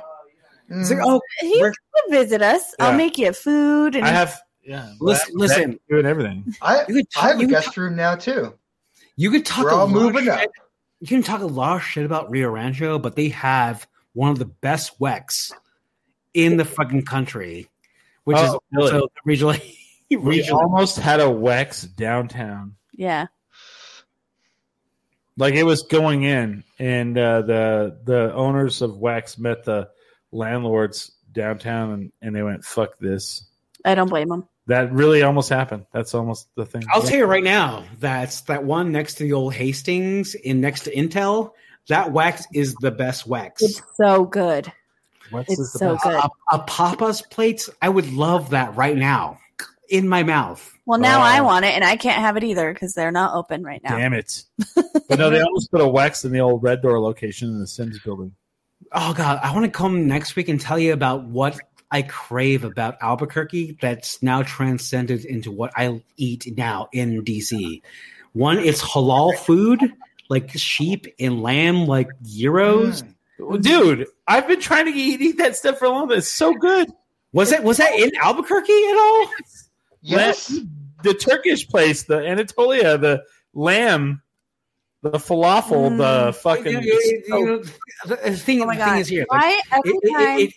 It's 0.68 0.90
like, 0.90 0.98
Mm, 0.98 1.02
oh, 1.06 1.20
he 1.40 1.58
we're- 1.60 1.72
could 1.94 2.10
visit 2.10 2.42
us. 2.42 2.74
Yeah. 2.78 2.86
I'll 2.86 2.94
make 2.96 3.16
you 3.16 3.32
food 3.32 3.96
and 3.96 4.04
I 4.04 4.08
have 4.10 4.38
yeah. 4.62 4.92
Listen- 5.00 5.32
that- 5.34 5.38
listen. 5.40 5.70
that- 5.70 5.88
doing 5.88 6.04
everything. 6.06 6.54
I, 6.60 6.84
you 6.86 6.96
could 6.96 7.06
I 7.16 7.28
have 7.28 7.40
a 7.40 7.46
guest 7.46 7.66
talk, 7.68 7.76
room 7.78 7.96
now 7.96 8.14
too. 8.14 8.52
you 9.16 9.30
could 9.30 9.46
talk 9.46 9.64
We're 9.64 9.70
a 9.70 9.74
all 9.76 9.86
lot 9.86 9.90
moving 9.94 10.28
of 10.28 10.34
up. 10.34 10.40
shit. 10.40 10.50
You 11.00 11.06
can 11.06 11.22
talk 11.22 11.40
a 11.40 11.46
lot 11.46 11.76
of 11.76 11.82
shit 11.82 12.04
about 12.04 12.30
Rio 12.30 12.50
Rancho, 12.50 12.98
but 12.98 13.16
they 13.16 13.28
have 13.30 13.86
one 14.12 14.30
of 14.30 14.38
the 14.38 14.44
best 14.44 15.00
Weck's 15.00 15.50
in 16.44 16.56
the 16.56 16.64
fucking 16.64 17.02
country, 17.04 17.68
which 18.24 18.36
Oh, 18.38 18.44
is 18.44 18.58
really? 18.72 18.92
also 18.92 19.08
regionally. 19.26 19.74
We 20.10 20.16
regionally. 20.40 20.52
almost 20.54 20.96
had 20.98 21.20
a 21.20 21.30
Weck's 21.30 21.82
downtown. 21.82 22.76
yeah. 22.94 23.26
Like 25.36 25.54
it 25.54 25.64
was 25.64 25.82
going 25.82 26.22
in, 26.24 26.64
and 26.78 27.16
uh, 27.16 27.42
the 27.42 27.98
the 28.04 28.32
owners 28.34 28.82
of 28.82 28.96
Wax 28.98 29.38
met 29.38 29.64
the 29.64 29.90
landlords 30.32 31.12
downtown, 31.30 31.92
and, 31.92 32.12
and 32.22 32.34
they 32.34 32.42
went, 32.42 32.64
"Fuck 32.64 32.98
this." 32.98 33.44
I 33.84 33.94
don't 33.94 34.08
blame 34.08 34.28
them. 34.28 34.48
That 34.66 34.92
really 34.92 35.22
almost 35.22 35.48
happened. 35.48 35.86
That's 35.92 36.12
almost 36.14 36.48
the 36.56 36.66
thing. 36.66 36.82
I'll 36.92 37.02
tell 37.02 37.18
you 37.18 37.24
right 37.26 37.44
now, 37.44 37.84
that's 38.00 38.40
that 38.42 38.64
one 38.64 38.90
next 38.90 39.14
to 39.16 39.24
the 39.24 39.32
old 39.34 39.54
Hastings 39.54 40.34
in 40.34 40.60
next 40.60 40.84
to 40.84 40.94
Intel. 40.94 41.52
That 41.88 42.12
wax 42.12 42.46
is 42.52 42.74
the 42.74 42.90
best 42.90 43.26
wax. 43.26 43.62
It's 43.62 43.80
so 43.96 44.24
good. 44.24 44.72
What's 45.30 45.48
It's 45.50 45.58
this 45.58 45.72
so 45.72 45.92
about? 45.94 46.02
good. 46.02 46.14
a, 46.52 46.56
a 46.56 46.58
Papa's 46.64 47.22
plates, 47.22 47.68
I 47.82 47.88
would 47.88 48.12
love 48.12 48.50
that 48.50 48.74
right 48.76 48.96
now 48.96 49.38
in 49.88 50.08
my 50.08 50.22
mouth. 50.22 50.74
Well, 50.86 50.98
now 50.98 51.18
Oh. 51.20 51.22
I 51.22 51.40
want 51.42 51.64
it, 51.64 51.74
and 51.74 51.84
I 51.84 51.96
can't 51.96 52.18
have 52.18 52.36
it 52.36 52.44
either 52.44 52.72
because 52.72 52.94
they're 52.94 53.10
not 53.12 53.34
open 53.34 53.62
right 53.62 53.82
now. 53.82 53.96
Damn 53.96 54.14
it! 54.14 54.44
but 54.74 55.18
no, 55.18 55.30
they 55.30 55.40
almost 55.40 55.70
put 55.70 55.80
a 55.80 55.88
Wax 55.88 56.24
in 56.24 56.32
the 56.32 56.40
old 56.40 56.62
Red 56.62 56.80
Door 56.82 57.00
location 57.00 57.48
in 57.50 57.58
the 57.60 57.66
Simms 57.66 57.98
building. 57.98 58.34
Oh 58.92 59.12
God, 59.12 59.40
I 59.42 59.52
want 59.52 59.64
to 59.66 59.70
come 59.70 60.06
next 60.08 60.34
week 60.36 60.48
and 60.48 60.58
tell 60.60 60.78
you 60.78 60.92
about 60.94 61.24
what 61.24 61.58
I 61.90 62.02
crave 62.02 62.64
about 62.64 62.96
Albuquerque 63.02 63.76
that's 63.80 64.22
now 64.22 64.42
transcended 64.42 65.24
into 65.26 65.50
what 65.50 65.72
I 65.76 66.02
eat 66.16 66.56
now 66.56 66.88
in 66.92 67.22
DC. 67.24 67.82
One, 68.32 68.58
it's 68.58 68.82
halal 68.82 69.36
food 69.36 69.80
like 70.30 70.50
sheep 70.56 71.06
and 71.18 71.42
lamb, 71.42 71.86
like 71.86 72.08
gyros. 72.22 73.02
Mm. 73.02 73.14
Dude, 73.60 74.06
I've 74.26 74.48
been 74.48 74.60
trying 74.60 74.86
to 74.86 74.92
eat, 74.92 75.20
eat 75.20 75.38
that 75.38 75.56
stuff 75.56 75.78
for 75.78 75.84
a 75.84 75.90
long 75.90 76.08
time. 76.08 76.18
It's 76.18 76.28
so 76.28 76.52
good. 76.54 76.90
Was 77.32 77.50
that 77.50 77.62
was 77.62 77.76
that 77.76 77.94
in 77.98 78.10
Albuquerque 78.20 78.72
at 78.72 78.96
all? 78.96 79.30
Yes. 80.00 80.50
Lamb- 80.50 80.70
the 81.04 81.14
Turkish 81.14 81.68
place, 81.68 82.02
the 82.04 82.18
Anatolia, 82.26 82.98
the 82.98 83.22
lamb, 83.54 84.20
the 85.02 85.12
falafel, 85.12 85.96
the 85.96 86.30
mm. 86.30 86.34
fucking. 86.34 86.72
You- 86.72 86.80
you- 86.80 87.22
you 87.28 87.46
know, 87.46 87.62
the 88.06 88.16
the 88.30 88.36
thing, 88.36 88.62
Oh 88.62 88.66
my 88.66 88.76
the 88.76 88.82
thing 88.82 88.92
god! 88.94 88.98
is 89.00 89.08
here. 89.08 89.26
like, 89.30 89.42
Why 89.42 89.60
every 89.72 89.90
it- 89.92 90.00
it- 90.02 90.12
time? 90.12 90.38
it- 90.40 90.52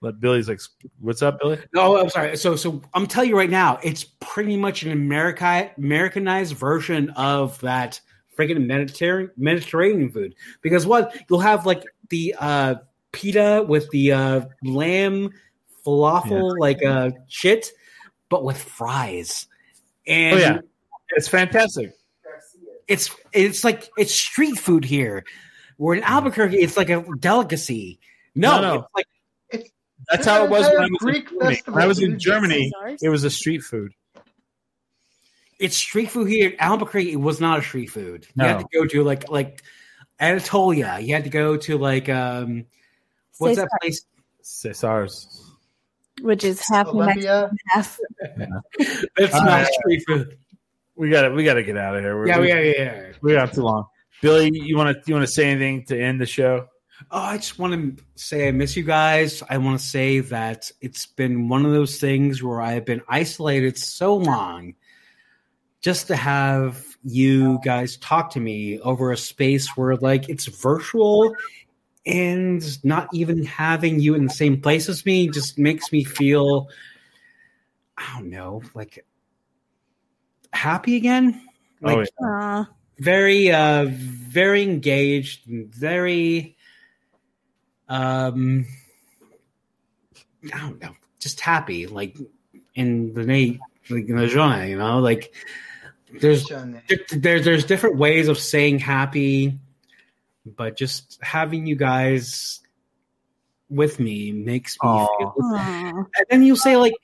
But 0.00 0.20
Billy's 0.20 0.48
like, 0.48 0.60
"What's 1.00 1.22
up, 1.22 1.40
Billy?" 1.40 1.58
No, 1.74 1.96
I'm 1.96 2.08
sorry. 2.08 2.36
So, 2.36 2.54
so 2.54 2.80
I'm 2.94 3.08
telling 3.08 3.30
you 3.30 3.36
right 3.36 3.50
now, 3.50 3.80
it's 3.82 4.04
pretty 4.20 4.56
much 4.56 4.84
an 4.84 4.92
America 4.92 5.72
Americanized 5.76 6.54
version 6.54 7.10
of 7.16 7.58
that 7.62 8.00
freaking 8.38 8.66
Mediterranean 8.66 9.30
Mediterranean 9.36 10.10
food. 10.10 10.34
Because 10.62 10.86
what 10.86 11.14
you'll 11.28 11.40
have 11.40 11.66
like 11.66 11.82
the 12.10 12.34
uh, 12.38 12.74
pita 13.12 13.64
with 13.68 13.90
the 13.90 14.12
uh, 14.12 14.40
lamb 14.62 15.30
falafel, 15.86 16.58
like 16.58 16.84
uh, 16.84 17.10
shit. 17.28 17.70
but 18.28 18.44
with 18.44 18.58
fries. 18.62 19.46
And 20.06 20.36
Oh 20.36 20.40
yeah, 20.40 20.58
it's 21.16 21.28
fantastic. 21.28 21.92
it's 22.86 23.10
it's 23.32 23.64
like 23.64 23.88
it's 23.98 24.14
street 24.14 24.58
food 24.58 24.84
here. 24.84 25.24
Where 25.76 25.94
in 25.96 26.02
Albuquerque, 26.02 26.56
it's 26.58 26.76
like 26.76 26.90
a 26.90 27.04
delicacy. 27.18 28.00
No, 28.34 28.60
No, 28.60 28.62
no. 28.62 28.74
it's 28.80 29.06
like 29.52 29.72
That's 30.10 30.26
how 30.26 30.44
it 30.44 30.50
was 30.50 30.66
when 30.66 30.76
I 30.76 30.80
was 30.80 30.88
in 30.88 30.94
Greek 30.98 31.28
Germany. 31.30 31.54
festival, 31.56 31.74
When 31.74 31.82
I 31.82 31.86
was 31.86 31.98
in. 32.02 32.18
Germany, 32.18 32.72
Caesars? 32.84 33.02
it 33.02 33.08
was 33.10 33.24
a 33.24 33.30
street 33.30 33.62
food. 33.62 33.92
It's 35.58 35.76
street 35.76 36.10
food 36.10 36.28
here. 36.28 36.50
In 36.50 36.56
Albuquerque, 36.60 37.12
it 37.12 37.16
was 37.20 37.40
not 37.40 37.58
a 37.58 37.62
street 37.62 37.90
food. 37.90 38.26
You 38.36 38.44
had 38.44 38.58
to 38.60 38.66
go 38.72 38.86
to 38.86 39.02
like 39.04 39.28
like 39.30 39.62
Anatolia. 40.20 40.98
You 41.00 41.14
had 41.14 41.24
to 41.24 41.30
go 41.30 41.56
to 41.56 41.78
like 41.78 42.08
um 42.08 42.66
what's 43.38 43.56
that 43.56 43.68
place? 43.80 44.04
Cesar's. 44.42 45.44
which 46.22 46.42
is 46.44 46.60
half 46.66 46.86
New 46.92 47.04
Mexico, 47.04 47.28
Olympia. 47.32 47.50
half. 47.68 47.98
It's 48.78 49.34
Uh, 49.34 49.44
not 49.44 49.66
street 49.66 50.02
food. 50.06 50.38
We 50.96 51.10
got 51.10 51.22
to 51.22 51.30
we 51.30 51.44
got 51.44 51.54
to 51.54 51.62
get 51.62 51.76
out 51.76 51.94
of 51.96 52.02
here. 52.02 52.16
We're- 52.18 52.28
Yeah, 52.28 52.40
we, 52.40 52.48
yeah, 52.48 52.60
yeah. 52.60 53.12
we 53.22 53.32
got 53.34 53.52
too 53.52 53.62
long. 53.62 53.86
Billy, 54.20 54.50
you 54.52 54.76
want 54.76 54.96
to 54.96 55.02
you 55.06 55.14
want 55.14 55.26
to 55.26 55.32
say 55.32 55.48
anything 55.48 55.84
to 55.86 56.00
end 56.00 56.20
the 56.20 56.26
show? 56.26 56.66
Oh, 57.12 57.18
I 57.20 57.36
just 57.36 57.58
want 57.60 57.98
to 57.98 58.04
say 58.16 58.48
I 58.48 58.50
miss 58.50 58.76
you 58.76 58.82
guys. 58.82 59.44
I 59.48 59.58
want 59.58 59.78
to 59.78 59.86
say 59.86 60.18
that 60.18 60.72
it's 60.80 61.06
been 61.06 61.48
one 61.48 61.64
of 61.64 61.70
those 61.70 61.98
things 62.00 62.42
where 62.42 62.60
I've 62.60 62.84
been 62.84 63.02
isolated 63.08 63.78
so 63.78 64.16
long 64.16 64.74
just 65.80 66.08
to 66.08 66.16
have 66.16 66.84
you 67.04 67.60
guys 67.64 67.96
talk 67.98 68.30
to 68.30 68.40
me 68.40 68.80
over 68.80 69.12
a 69.12 69.16
space 69.16 69.68
where 69.76 69.96
like 69.96 70.28
it's 70.28 70.46
virtual 70.46 71.34
and 72.04 72.84
not 72.84 73.08
even 73.12 73.44
having 73.44 74.00
you 74.00 74.14
in 74.14 74.24
the 74.24 74.32
same 74.32 74.60
place 74.60 74.88
as 74.88 75.06
me 75.06 75.28
just 75.28 75.58
makes 75.58 75.92
me 75.92 76.04
feel 76.04 76.68
I 77.96 78.18
don't 78.18 78.30
know, 78.30 78.62
like 78.74 79.04
happy 80.52 80.96
again. 80.96 81.42
Like 81.80 82.08
oh, 82.20 82.26
yeah. 82.28 82.64
Very 82.98 83.52
uh 83.52 83.86
very 83.88 84.62
engaged 84.64 85.44
very 85.46 86.56
um 87.88 88.66
I 90.52 90.58
don't 90.58 90.80
know, 90.80 90.94
just 91.20 91.40
happy, 91.40 91.86
like 91.86 92.16
in 92.74 93.12
the 93.14 93.24
night, 93.24 93.60
like 93.90 94.08
in 94.08 94.16
the 94.16 94.28
genre, 94.28 94.66
you 94.66 94.78
know, 94.78 94.98
like 94.98 95.32
there's 96.20 96.44
Johnny. 96.44 96.80
there, 97.12 97.40
there's 97.40 97.64
different 97.64 97.96
ways 97.96 98.28
of 98.28 98.38
saying 98.38 98.78
happy, 98.78 99.58
but 100.56 100.76
just 100.76 101.18
having 101.22 101.66
you 101.66 101.76
guys 101.76 102.60
with 103.70 104.00
me 104.00 104.32
makes 104.32 104.76
me 104.82 104.88
Aw. 104.88 105.06
feel. 105.18 105.34
Aw. 105.42 105.88
And 105.88 106.26
then 106.30 106.42
you 106.42 106.56
say 106.56 106.76
like, 106.76 106.94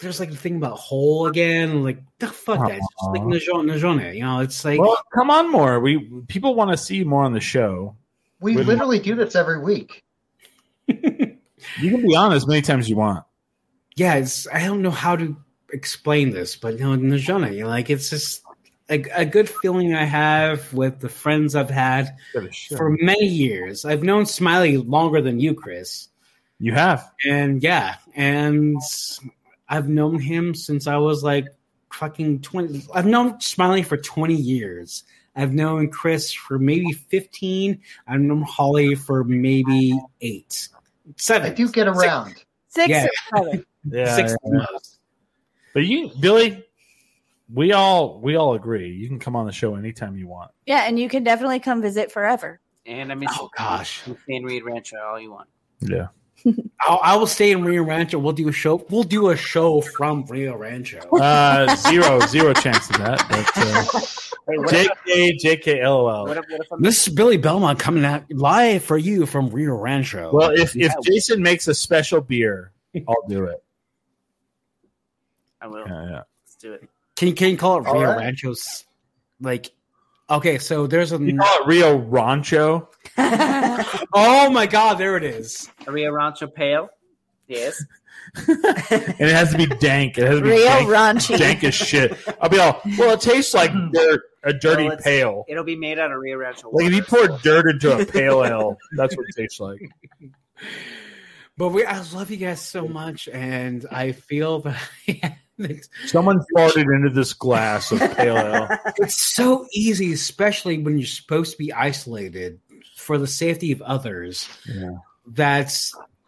there's 0.00 0.20
like 0.20 0.30
the 0.30 0.36
thing 0.36 0.56
about 0.56 0.78
whole 0.78 1.26
again, 1.26 1.82
like 1.82 1.98
the 2.20 2.28
fuck 2.28 2.60
that, 2.68 2.76
it's 2.78 2.86
just 3.00 3.10
like 3.12 3.22
Aw. 3.22 3.30
the 3.30 3.78
genre, 3.78 4.12
you 4.14 4.20
know, 4.22 4.40
it's 4.40 4.64
like. 4.64 4.80
Well, 4.80 4.96
come 5.14 5.30
on 5.30 5.50
more. 5.50 5.80
We 5.80 6.08
people 6.28 6.54
want 6.54 6.70
to 6.70 6.76
see 6.76 7.04
more 7.04 7.24
on 7.24 7.32
the 7.32 7.40
show. 7.40 7.96
We 8.40 8.52
Wouldn't- 8.52 8.68
literally 8.68 9.00
do 9.00 9.14
this 9.16 9.34
every 9.36 9.60
week. 9.60 10.04
You 11.80 11.90
can 11.90 12.02
be 12.06 12.14
on 12.14 12.32
as 12.32 12.46
many 12.46 12.62
times 12.62 12.84
as 12.84 12.90
you 12.90 12.94
want. 12.94 13.24
yeah, 13.96 14.14
it's 14.14 14.46
I 14.48 14.64
don't 14.64 14.80
know 14.80 14.92
how 14.92 15.16
to 15.16 15.36
explain 15.72 16.30
this, 16.30 16.56
but 16.56 16.78
no, 16.78 16.92
in 16.92 17.08
the 17.08 17.18
genre, 17.18 17.50
you 17.50 17.62
know, 17.64 17.68
like 17.68 17.90
it's 17.90 18.10
just 18.10 18.42
a, 18.90 19.04
a 19.14 19.24
good 19.26 19.48
feeling 19.48 19.94
I 19.94 20.04
have 20.04 20.72
with 20.72 21.00
the 21.00 21.08
friends 21.08 21.54
I've 21.54 21.70
had 21.70 22.16
for 22.76 22.96
many 23.00 23.26
years. 23.26 23.84
I've 23.84 24.02
known 24.02 24.24
Smiley 24.26 24.76
longer 24.78 25.20
than 25.20 25.40
you, 25.40 25.54
Chris, 25.54 26.08
You 26.58 26.72
have. 26.72 27.10
and 27.28 27.62
yeah, 27.62 27.96
and 28.14 28.76
I've 29.68 29.88
known 29.88 30.18
him 30.20 30.54
since 30.54 30.86
I 30.86 30.96
was 30.96 31.22
like 31.22 31.46
fucking 31.92 32.40
twenty. 32.40 32.82
I've 32.94 33.06
known 33.06 33.40
Smiley 33.40 33.82
for 33.82 33.96
twenty 33.98 34.36
years. 34.36 35.04
I've 35.36 35.52
known 35.52 35.90
Chris 35.90 36.32
for 36.32 36.58
maybe 36.58 36.92
fifteen. 36.92 37.80
I've 38.06 38.20
known 38.20 38.42
Holly 38.42 38.94
for 38.94 39.22
maybe 39.22 39.98
eight, 40.22 40.68
seven. 41.16 41.52
I 41.52 41.54
do 41.54 41.68
get 41.70 41.86
around. 41.88 42.42
Six 42.68 42.88
Yeah. 42.88 43.06
or 43.32 43.38
seven. 43.44 43.64
Yeah. 43.90 44.16
six 44.16 44.34
yeah. 44.44 44.66
At 45.68 45.74
the 45.74 45.80
most. 45.80 46.10
But 46.10 46.16
you, 46.16 46.20
Billy, 46.20 46.64
we 47.52 47.72
all 47.72 48.20
we 48.20 48.36
all 48.36 48.54
agree. 48.54 48.90
You 48.90 49.08
can 49.08 49.18
come 49.18 49.36
on 49.36 49.46
the 49.46 49.52
show 49.52 49.74
anytime 49.76 50.16
you 50.16 50.26
want. 50.28 50.50
Yeah, 50.66 50.84
and 50.86 50.98
you 50.98 51.08
can 51.08 51.24
definitely 51.24 51.60
come 51.60 51.80
visit 51.82 52.12
forever. 52.12 52.60
And 52.86 53.12
I 53.12 53.14
mean, 53.14 53.28
Oh 53.32 53.50
gosh. 53.56 54.02
you. 54.06 54.16
Stay 54.24 54.36
in 54.36 54.44
Rio 54.44 54.64
Rancho 54.64 54.96
all 54.98 55.20
you 55.20 55.30
want. 55.30 55.48
Yeah. 55.80 56.08
I'll, 56.80 57.00
I 57.02 57.16
will 57.16 57.26
stay 57.26 57.50
in 57.50 57.64
Rio 57.64 57.82
Rancho. 57.82 58.18
We'll 58.18 58.32
do 58.32 58.48
a 58.48 58.52
show. 58.52 58.84
We'll 58.90 59.02
do 59.02 59.30
a 59.30 59.36
show 59.36 59.80
from 59.80 60.24
Rio 60.26 60.56
Rancho. 60.56 61.00
Uh, 61.10 61.74
zero 61.76 62.20
zero 62.28 62.54
chance 62.54 62.88
of 62.90 62.98
that. 62.98 63.24
But 63.28 63.50
uh, 63.56 64.00
Hey, 64.48 64.56
what 64.56 64.70
JK 64.70 65.38
JK 65.42 65.82
LOL. 65.82 66.26
what 66.26 66.36
if, 66.38 66.44
what 66.48 66.60
if 66.60 66.68
this 66.82 67.06
is 67.06 67.12
Billy 67.14 67.36
Belmont 67.36 67.78
coming 67.78 68.04
out 68.04 68.24
live 68.32 68.82
for 68.82 68.96
you 68.96 69.26
from 69.26 69.48
Rio 69.50 69.74
Rancho. 69.74 70.30
Well, 70.32 70.50
if 70.50 70.74
if 70.76 70.76
Yeah. 70.76 70.94
Jason 71.02 71.42
makes 71.42 71.66
a 71.68 71.74
special 71.74 72.20
beer, 72.22 72.72
I'll 73.06 73.26
do 73.28 73.44
it. 73.44 73.62
I 75.60 75.66
will. 75.66 75.86
Yeah, 75.86 76.10
yeah. 76.10 76.22
Let's 76.44 76.54
do 76.60 76.72
it. 76.74 76.88
can 77.16 77.28
you 77.28 77.34
can 77.34 77.50
you 77.50 77.56
call 77.56 77.80
it 77.80 77.86
All 77.86 77.94
Rio 77.94 78.08
right. 78.08 78.18
Rancho's? 78.18 78.84
Like, 79.40 79.70
okay, 80.28 80.58
so 80.58 80.86
there's 80.86 81.12
a. 81.12 81.18
You 81.18 81.36
call 81.38 81.62
it 81.62 81.66
Rio 81.66 81.96
Rancho. 81.96 82.88
Oh 84.12 84.50
my 84.50 84.66
God, 84.66 84.98
there 84.98 85.16
it 85.16 85.22
is. 85.22 85.70
A 85.86 85.92
Rio 85.92 86.10
Rancho 86.10 86.48
Pale. 86.48 86.88
Yes. 87.46 87.82
and 88.48 88.58
it 89.20 89.32
has 89.32 89.52
to 89.52 89.56
be 89.56 89.66
dank. 89.66 90.18
It 90.18 90.26
has 90.26 90.38
to 90.38 90.42
be 90.42 90.50
Real 90.50 90.64
dank, 90.66 90.88
raunchy. 90.88 91.38
dank 91.38 91.64
as 91.64 91.74
shit. 91.74 92.16
I'll 92.40 92.48
be 92.48 92.58
all 92.58 92.80
well. 92.98 93.14
It 93.14 93.20
tastes 93.20 93.54
like 93.54 93.70
mm-hmm. 93.70 93.92
dirt, 93.92 94.22
a 94.44 94.52
dirty 94.52 94.88
Well, 94.88 94.96
pail. 94.98 95.44
It'll 95.48 95.64
be 95.64 95.76
made 95.76 95.98
out 95.98 96.12
of 96.12 96.20
Rio 96.20 96.36
Rancho. 96.36 96.70
Like 96.70 96.86
if 96.86 96.92
you 96.92 97.04
water. 97.10 97.28
pour 97.28 97.38
dirt 97.38 97.70
into 97.70 97.96
a 97.96 98.04
pale 98.04 98.44
ale, 98.44 98.76
that's 98.96 99.16
what 99.16 99.26
it 99.28 99.40
tastes 99.40 99.60
like. 99.60 99.80
But 101.56 101.70
we, 101.70 101.84
I 101.84 102.00
love 102.12 102.30
you 102.30 102.36
guys 102.36 102.60
so 102.60 102.86
much, 102.86 103.28
and 103.28 103.84
I 103.90 104.12
feel 104.12 104.60
that 104.60 104.76
it's, 105.06 105.38
Someone 106.06 106.40
farted 106.56 106.94
into 106.94 107.10
this 107.10 107.32
glass 107.32 107.90
of 107.92 107.98
pale 108.16 108.36
ale. 108.38 108.68
it's 108.98 109.34
so 109.34 109.66
easy, 109.72 110.12
especially 110.12 110.78
when 110.78 110.98
you're 110.98 111.06
supposed 111.06 111.52
to 111.52 111.58
be 111.58 111.72
isolated 111.72 112.60
for 112.96 113.18
the 113.18 113.26
safety 113.26 113.72
of 113.72 113.82
others. 113.82 114.48
Yeah. 114.66 114.90
that 115.28 115.76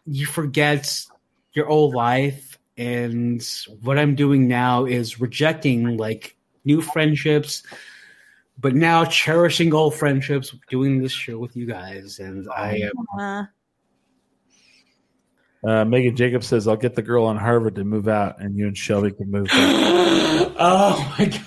you 0.07 0.27
forget 0.27 1.05
your 1.53 1.69
old 1.69 1.95
life 1.95 2.59
and 2.77 3.47
what 3.83 3.99
i'm 3.99 4.15
doing 4.15 4.47
now 4.49 4.85
is 4.85 5.21
rejecting 5.21 5.97
like 5.97 6.37
new 6.65 6.81
friendships 6.81 7.63
but 8.59 8.75
now 8.75 9.05
cherishing 9.05 9.75
old 9.75 9.95
friendships 9.95 10.55
doing 10.69 11.01
this 11.03 11.13
show 11.13 11.39
with 11.39 11.57
you 11.57 11.67
guys 11.67 12.19
and 12.19 12.47
i 12.57 12.77
am 12.77 12.93
Uh, 13.19 13.45
Uh, 15.67 15.85
Megan 15.85 16.17
Jacobs 16.17 16.47
says, 16.47 16.67
"I'll 16.67 16.77
get 16.77 16.95
the 16.95 17.03
girl 17.03 17.27
on 17.27 17.37
Harvard 17.37 17.75
to 17.77 17.85
move 17.85 18.09
out, 18.09 18.41
and 18.41 18.57
you 18.57 18.67
and 18.67 18.77
Shelby 18.77 19.13
can 19.13 19.31
move." 19.31 19.47
Back. 19.47 19.57
oh 20.59 21.15
my 21.19 21.27
god 21.27 21.47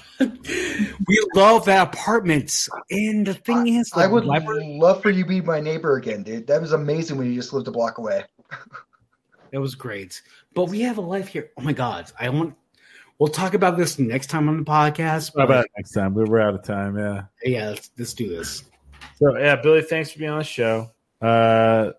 we 1.07 1.25
love 1.35 1.65
that 1.65 1.93
apartment 1.93 2.67
and 2.89 3.25
the 3.25 3.33
thing 3.33 3.67
is 3.67 3.91
I 3.95 4.07
would 4.07 4.25
library 4.25 4.77
love 4.79 5.01
for 5.01 5.09
you 5.09 5.23
to 5.23 5.29
be 5.29 5.41
my 5.41 5.59
neighbor 5.59 5.97
again, 5.97 6.23
dude. 6.23 6.47
That 6.47 6.61
was 6.61 6.71
amazing 6.71 7.17
when 7.17 7.27
you 7.27 7.35
just 7.35 7.53
lived 7.53 7.67
a 7.67 7.71
block 7.71 7.97
away. 7.97 8.23
That 9.51 9.61
was 9.61 9.75
great. 9.75 10.21
But 10.53 10.65
we 10.65 10.81
have 10.81 10.97
a 10.97 11.01
life 11.01 11.27
here. 11.27 11.51
Oh 11.57 11.61
my 11.61 11.73
god. 11.73 12.11
I 12.19 12.29
want 12.29 12.55
we'll 13.19 13.29
talk 13.29 13.53
about 13.53 13.77
this 13.77 13.99
next 13.99 14.27
time 14.29 14.49
on 14.49 14.57
the 14.57 14.63
podcast. 14.63 15.33
How 15.33 15.41
but- 15.41 15.43
about 15.45 15.65
next 15.77 15.91
time? 15.91 16.13
We- 16.13 16.23
We're 16.25 16.41
out 16.41 16.55
of 16.55 16.63
time. 16.63 16.97
Yeah. 16.97 17.23
yeah, 17.43 17.69
let's, 17.69 17.91
let's 17.97 18.13
do 18.13 18.29
this. 18.29 18.63
So 19.17 19.37
yeah, 19.37 19.55
Billy, 19.57 19.81
thanks 19.81 20.11
for 20.11 20.19
being 20.19 20.31
on 20.31 20.39
the 20.39 20.43
show. 20.43 20.91
Uh, 21.21 21.91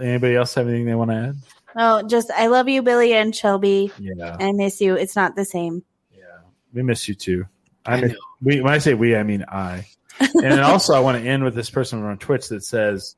anybody 0.00 0.36
else 0.36 0.54
have 0.54 0.68
anything 0.68 0.86
they 0.86 0.94
want 0.94 1.10
to 1.10 1.16
add? 1.16 1.36
Oh, 1.76 2.02
just 2.06 2.30
I 2.30 2.46
love 2.48 2.68
you, 2.68 2.82
Billy 2.82 3.12
and 3.14 3.34
Shelby. 3.34 3.92
Yeah. 3.98 4.36
I 4.38 4.52
miss 4.52 4.80
you. 4.80 4.94
It's 4.96 5.16
not 5.16 5.36
the 5.36 5.44
same. 5.44 5.82
Yeah, 6.12 6.24
we 6.72 6.82
miss 6.82 7.08
you 7.08 7.14
too. 7.14 7.44
I, 7.86 7.94
I 7.96 8.00
miss, 8.00 8.12
know. 8.12 8.18
we 8.42 8.60
when 8.60 8.72
I 8.72 8.78
say 8.78 8.94
we, 8.94 9.16
I 9.16 9.22
mean 9.22 9.44
I. 9.48 9.86
and 10.20 10.30
then 10.42 10.60
also, 10.60 10.92
I 10.94 11.00
want 11.00 11.22
to 11.22 11.26
end 11.28 11.44
with 11.44 11.54
this 11.54 11.70
person 11.70 12.02
on 12.02 12.18
Twitch 12.18 12.48
that 12.48 12.62
says 12.62 13.16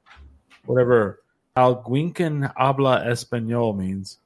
whatever 0.67 1.21
Alguincan 1.57 2.53
habla 2.57 3.05
español 3.07 3.77
means. 3.77 4.19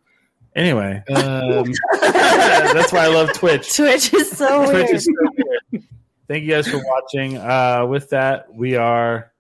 Anyway, 0.55 1.03
Um, 1.15 1.71
that's 2.01 2.93
why 2.93 3.05
I 3.05 3.09
love 3.09 3.33
Twitch. 3.35 3.75
Twitch 3.77 4.13
is 4.15 4.31
so 4.31 4.65
Twitch 4.71 4.75
weird. 4.87 4.91
is 4.97 5.05
so 5.05 5.13
weird. 5.73 5.85
Thank 6.29 6.45
you 6.45 6.51
guys 6.51 6.67
for 6.69 6.81
watching. 6.85 7.37
Uh, 7.37 7.87
with 7.87 8.11
that, 8.11 8.53
we 8.55 8.77
are. 8.77 9.33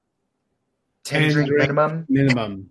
Ten 1.04 1.30
drink 1.30 1.50
minimum. 1.52 2.04
minimum. 2.08 2.70